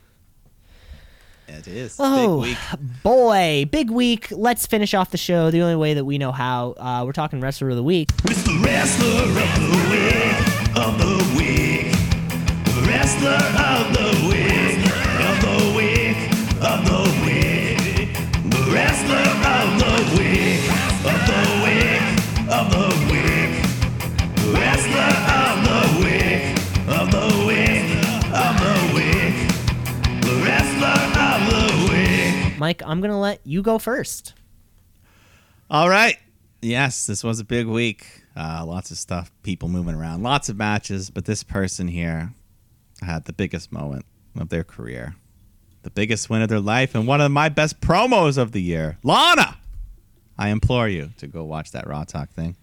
it 1.49 1.67
is 1.67 1.97
Oh 1.99 2.43
big 2.43 2.51
week. 2.51 2.59
boy, 3.03 3.69
big 3.71 3.91
week! 3.91 4.29
Let's 4.31 4.67
finish 4.67 4.95
off 4.95 5.11
the 5.11 5.17
show 5.19 5.51
the 5.51 5.63
only 5.63 5.77
way 5.77 5.95
that 5.95 6.05
we 6.05 6.19
know 6.19 6.33
how. 6.33 6.73
Uh, 6.77 7.03
we're 7.05 7.13
talking 7.13 7.41
wrestler 7.41 7.71
of 7.71 7.77
the 7.77 7.83
week. 7.83 8.11
It's 8.25 8.43
the 8.45 8.61
wrestler 8.65 9.23
of 9.23 9.35
the 9.59 9.71
week, 9.91 10.77
of 10.77 10.99
the 10.99 11.17
week. 11.37 11.87
Wrestler 12.87 13.31
of 13.33 13.93
the 13.95 14.20
the 19.81 19.97
week, 20.19 20.63
of 21.09 21.21
the 21.31 21.43
week, 21.65 22.05
of 22.53 22.65
the 22.71 22.87
week. 23.11 23.53
Wrestler 24.55 25.15
of 25.41 25.57
the 25.65 25.81
week, 26.05 26.43
of 26.89 27.11
the 27.11 27.27
week, 27.47 27.89
of 28.35 28.55
the 28.61 28.75
week. 28.95 29.37
The 30.21 30.35
wrestler 30.45 31.01
of 31.19 31.41
the 31.51 31.63
week. 31.93 32.59
Mike, 32.59 32.83
I'm 32.85 33.01
gonna 33.01 33.19
let 33.19 33.41
you 33.45 33.63
go 33.63 33.79
first. 33.79 34.35
All 35.71 35.89
right. 35.89 36.19
Yes, 36.61 37.07
this 37.07 37.25
was 37.25 37.41
a 37.41 37.45
big 37.45 37.67
week. 37.67 38.07
Uh, 38.37 38.65
lots 38.67 38.91
of 38.91 38.99
stuff, 38.99 39.33
people 39.43 39.69
moving 39.69 39.95
around, 39.95 40.23
lots 40.23 40.51
of 40.51 40.57
matches. 40.57 41.09
But 41.09 41.25
this 41.25 41.43
person 41.43 41.89
here 41.89 42.35
had 43.03 43.25
the 43.25 43.33
biggest 43.33 43.73
moment 43.73 44.05
of 44.39 44.51
their 44.51 44.65
career, 44.65 45.15
the 45.83 45.91
biggest 45.91 46.29
win 46.29 46.43
of 46.43 46.51
their 46.51 46.61
life, 46.61 46.95
and 46.95 47.07
one 47.07 47.23
of 47.23 47.31
my 47.33 47.49
best 47.49 47.81
promos 47.81 48.37
of 48.37 48.53
the 48.53 48.61
year. 48.61 48.99
Lana, 49.03 49.57
I 50.41 50.49
implore 50.49 50.89
you 50.89 51.11
to 51.19 51.27
go 51.27 51.45
watch 51.45 51.73
that 51.73 51.87
Raw 51.87 52.05
Talk 52.05 52.31
thing. 52.31 52.57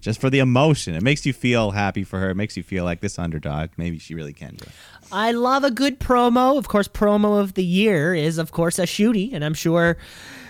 Just 0.00 0.20
for 0.20 0.28
the 0.28 0.40
emotion. 0.40 0.96
It 0.96 1.02
makes 1.04 1.24
you 1.24 1.32
feel 1.32 1.70
happy 1.70 2.02
for 2.02 2.18
her. 2.18 2.30
It 2.30 2.34
makes 2.34 2.56
you 2.56 2.64
feel 2.64 2.82
like 2.84 3.00
this 3.00 3.20
underdog. 3.20 3.70
Maybe 3.76 4.00
she 4.00 4.16
really 4.16 4.32
can 4.32 4.56
do 4.56 4.64
it. 4.64 4.72
I 5.12 5.30
love 5.30 5.62
a 5.62 5.70
good 5.70 6.00
promo. 6.00 6.58
Of 6.58 6.66
course, 6.66 6.88
promo 6.88 7.40
of 7.40 7.54
the 7.54 7.64
year 7.64 8.12
is, 8.12 8.36
of 8.38 8.50
course, 8.50 8.80
a 8.80 8.82
shooty, 8.82 9.32
and 9.32 9.44
I'm 9.44 9.54
sure 9.54 9.96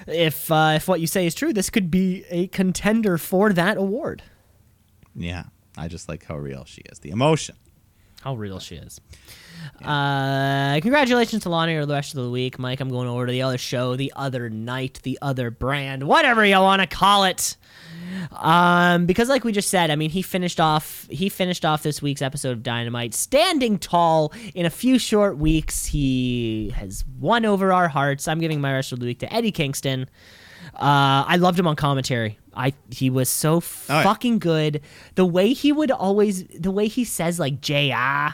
if 0.06 0.50
uh, 0.50 0.72
if 0.76 0.88
what 0.88 1.00
you 1.00 1.06
say 1.06 1.26
is 1.26 1.34
true, 1.34 1.52
this 1.52 1.68
could 1.68 1.90
be 1.90 2.24
a 2.30 2.46
contender 2.46 3.18
for 3.18 3.52
that 3.52 3.76
award. 3.76 4.22
Yeah. 5.14 5.44
I 5.76 5.88
just 5.88 6.08
like 6.08 6.24
how 6.24 6.38
real 6.38 6.64
she 6.64 6.80
is. 6.90 7.00
The 7.00 7.10
emotion. 7.10 7.56
How 8.22 8.34
real 8.34 8.58
she 8.58 8.76
is. 8.76 9.00
Uh, 9.84 10.80
congratulations 10.80 11.42
to 11.42 11.48
Lana 11.48 11.72
you're 11.72 11.86
the 11.86 11.94
rest 11.94 12.14
of 12.14 12.22
the 12.22 12.30
week. 12.30 12.58
Mike, 12.58 12.80
I'm 12.80 12.88
going 12.88 13.08
over 13.08 13.26
to 13.26 13.32
the 13.32 13.42
other 13.42 13.58
show, 13.58 13.96
the 13.96 14.12
other 14.16 14.48
night, 14.48 15.00
the 15.02 15.18
other 15.22 15.50
brand, 15.50 16.04
whatever 16.04 16.44
you 16.44 16.56
want 16.60 16.80
to 16.82 16.86
call 16.86 17.24
it. 17.24 17.56
Um, 18.32 19.06
because 19.06 19.28
like 19.28 19.44
we 19.44 19.52
just 19.52 19.70
said, 19.70 19.90
I 19.90 19.96
mean, 19.96 20.10
he 20.10 20.22
finished 20.22 20.60
off 20.60 21.06
he 21.10 21.28
finished 21.28 21.64
off 21.64 21.82
this 21.82 22.00
week's 22.02 22.22
episode 22.22 22.50
of 22.52 22.62
Dynamite 22.62 23.14
standing 23.14 23.78
tall 23.78 24.32
in 24.54 24.66
a 24.66 24.70
few 24.70 24.98
short 24.98 25.38
weeks. 25.38 25.86
He 25.86 26.72
has 26.76 27.04
won 27.18 27.44
over 27.44 27.72
our 27.72 27.88
hearts. 27.88 28.28
I'm 28.28 28.38
giving 28.40 28.60
my 28.60 28.72
rest 28.72 28.92
of 28.92 29.00
the 29.00 29.06
week 29.06 29.18
to 29.20 29.32
Eddie 29.32 29.52
Kingston. 29.52 30.08
Uh, 30.74 31.24
I 31.26 31.36
loved 31.36 31.58
him 31.58 31.66
on 31.66 31.76
commentary. 31.76 32.38
I 32.54 32.72
he 32.90 33.10
was 33.10 33.28
so 33.28 33.56
Oh, 33.56 33.62
yeah. 33.88 34.02
fucking 34.02 34.38
good. 34.38 34.80
The 35.16 35.24
way 35.26 35.52
he 35.52 35.72
would 35.72 35.90
always, 35.90 36.44
the 36.44 36.70
way 36.70 36.86
he 36.88 37.04
says 37.04 37.38
like 37.40 37.66
"ja" 37.68 38.32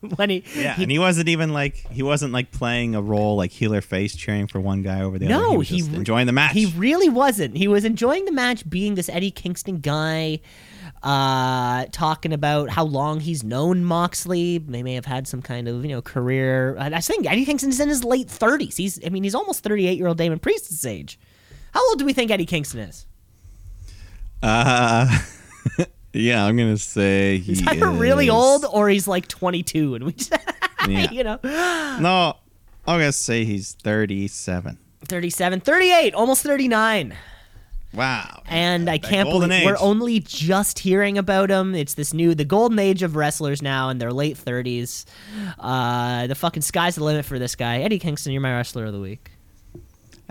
when 0.16 0.30
he 0.30 0.44
Yeah, 0.56 0.74
he- 0.74 0.82
and 0.84 0.90
he 0.92 0.98
wasn't 0.98 1.28
even 1.28 1.52
like 1.52 1.76
he 1.90 2.02
wasn't 2.02 2.32
like 2.32 2.50
playing 2.50 2.94
a 2.94 3.02
role 3.02 3.36
like 3.36 3.50
healer 3.50 3.80
face 3.80 4.14
cheering 4.16 4.46
for 4.46 4.60
one 4.60 4.82
guy 4.82 5.02
over 5.02 5.18
the 5.18 5.26
other. 5.26 5.34
No, 5.34 5.50
he 5.52 5.56
was 5.58 5.68
he 5.68 5.82
re- 5.82 5.96
enjoying 5.96 6.26
the 6.26 6.32
match. 6.32 6.52
He 6.54 6.66
really 6.76 7.08
wasn't. 7.08 7.56
He 7.56 7.68
was 7.68 7.84
enjoying 7.84 8.24
the 8.24 8.32
match, 8.32 8.68
being 8.68 8.94
this 8.94 9.08
Eddie 9.08 9.30
Kingston 9.30 9.80
guy, 9.80 10.40
uh, 11.02 11.86
talking 11.92 12.32
about 12.32 12.70
how 12.70 12.84
long 12.84 13.20
he's 13.20 13.44
known 13.44 13.84
Moxley. 13.84 14.58
They 14.58 14.82
may 14.82 14.94
have 14.94 15.06
had 15.06 15.26
some 15.28 15.42
kind 15.42 15.68
of 15.68 15.84
you 15.84 15.90
know 15.90 16.02
career. 16.02 16.76
I 16.78 17.00
think 17.00 17.30
Eddie 17.30 17.44
Kingston's 17.44 17.80
in 17.80 17.88
his 17.88 18.02
late 18.04 18.28
thirties. 18.28 18.76
He's, 18.76 19.04
I 19.04 19.10
mean, 19.10 19.22
he's 19.24 19.34
almost 19.34 19.62
thirty-eight 19.62 19.98
year 19.98 20.06
old 20.08 20.18
Damian 20.18 20.38
Priest's 20.38 20.84
age. 20.84 21.18
How 21.72 21.86
old 21.90 21.98
do 21.98 22.04
we 22.06 22.12
think 22.12 22.30
Eddie 22.30 22.46
Kingston 22.46 22.80
is? 22.80 23.06
uh, 24.42 25.18
yeah, 26.16 26.44
I'm 26.44 26.56
gonna 26.56 26.78
say 26.78 27.38
he 27.38 27.54
He's 27.54 27.66
either 27.66 27.90
really 27.90 28.28
old 28.30 28.64
or 28.70 28.88
he's 28.88 29.06
like 29.08 29.28
twenty-two, 29.28 29.94
and 29.94 30.04
we, 30.04 30.12
just, 30.12 30.32
Yeah. 30.88 31.10
you 31.10 31.24
know, 31.24 31.38
No, 31.42 32.36
I'm 32.86 32.98
gonna 33.00 33.12
say 33.12 33.44
he's 33.44 33.72
37. 33.82 34.78
37, 35.08 35.60
38, 35.60 36.14
almost 36.14 36.42
thirty-nine. 36.42 37.16
Wow. 37.94 38.42
and 38.46 38.90
I 38.90 38.98
That 38.98 39.08
can't 39.08 39.28
believe 39.30 39.64
we're 39.64 39.78
only 39.78 40.20
just 40.20 40.80
hearing 40.80 41.16
about 41.16 41.48
him. 41.48 41.74
It's 41.74 41.94
this 41.94 42.12
new, 42.12 42.34
the 42.34 42.44
golden 42.44 42.78
age 42.78 43.02
of 43.02 43.16
wrestlers 43.16 43.62
now 43.62 43.88
in 43.88 43.98
their 43.98 44.12
late 44.12 44.36
thirties. 44.36 45.06
Uh, 45.58 46.26
the 46.26 46.34
fucking 46.34 46.62
sky's 46.62 46.96
the 46.96 47.04
limit 47.04 47.24
for 47.24 47.38
this 47.38 47.54
guy, 47.54 47.78
Eddie 47.80 47.98
Kingston. 47.98 48.32
You're 48.32 48.42
my 48.42 48.54
wrestler 48.54 48.84
of 48.86 48.92
the 48.92 49.00
week. 49.00 49.30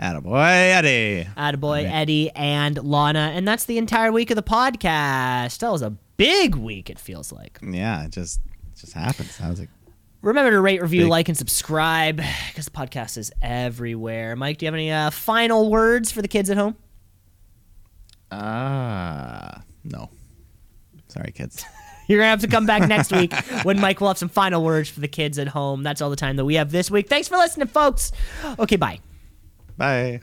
Attaboy, 0.00 0.72
Eddie. 0.74 1.26
Attaboy. 1.36 1.84
Eddie, 1.90 2.30
and 2.32 2.82
Lana, 2.84 3.32
and 3.34 3.48
that's 3.48 3.64
the 3.64 3.78
entire 3.78 4.12
week 4.12 4.30
of 4.30 4.36
the 4.36 4.42
podcast. 4.42 5.58
That 5.58 5.72
was 5.72 5.80
a 5.82 5.90
big 6.18 6.54
week. 6.54 6.90
It 6.90 6.98
feels 6.98 7.32
like. 7.32 7.58
Yeah, 7.62 8.04
it 8.04 8.10
just 8.10 8.40
it 8.74 8.78
just 8.78 8.92
happens. 8.92 9.38
I 9.42 9.48
was 9.48 9.58
like, 9.60 9.70
Remember 10.22 10.50
to 10.50 10.60
rate, 10.60 10.82
review, 10.82 11.02
Big- 11.02 11.10
like, 11.10 11.28
and 11.28 11.38
subscribe 11.38 12.16
because 12.48 12.64
the 12.64 12.70
podcast 12.72 13.16
is 13.16 13.30
everywhere. 13.40 14.34
Mike, 14.36 14.58
do 14.58 14.66
you 14.66 14.68
have 14.68 14.74
any 14.74 14.90
uh, 14.90 15.10
final 15.10 15.70
words 15.70 16.10
for 16.10 16.20
the 16.20 16.28
kids 16.28 16.50
at 16.50 16.56
home? 16.56 16.76
Ah, 18.32 19.62
no. 19.84 20.10
Sorry, 21.08 21.30
kids. 21.32 21.64
You're 22.08 22.18
gonna 22.20 22.30
have 22.30 22.40
to 22.42 22.48
come 22.48 22.66
back 22.66 22.88
next 22.88 23.10
week 23.12 23.32
when 23.64 23.80
Mike 23.80 24.00
will 24.00 24.08
have 24.08 24.18
some 24.18 24.28
final 24.28 24.62
words 24.62 24.88
for 24.88 25.00
the 25.00 25.08
kids 25.08 25.38
at 25.38 25.48
home. 25.48 25.82
That's 25.82 26.00
all 26.02 26.10
the 26.10 26.16
time 26.16 26.36
that 26.36 26.44
we 26.44 26.54
have 26.56 26.70
this 26.70 26.90
week. 26.90 27.08
Thanks 27.08 27.28
for 27.28 27.36
listening, 27.36 27.66
folks. 27.68 28.12
Okay, 28.58 28.76
bye. 28.76 29.00
Bye. 29.76 30.20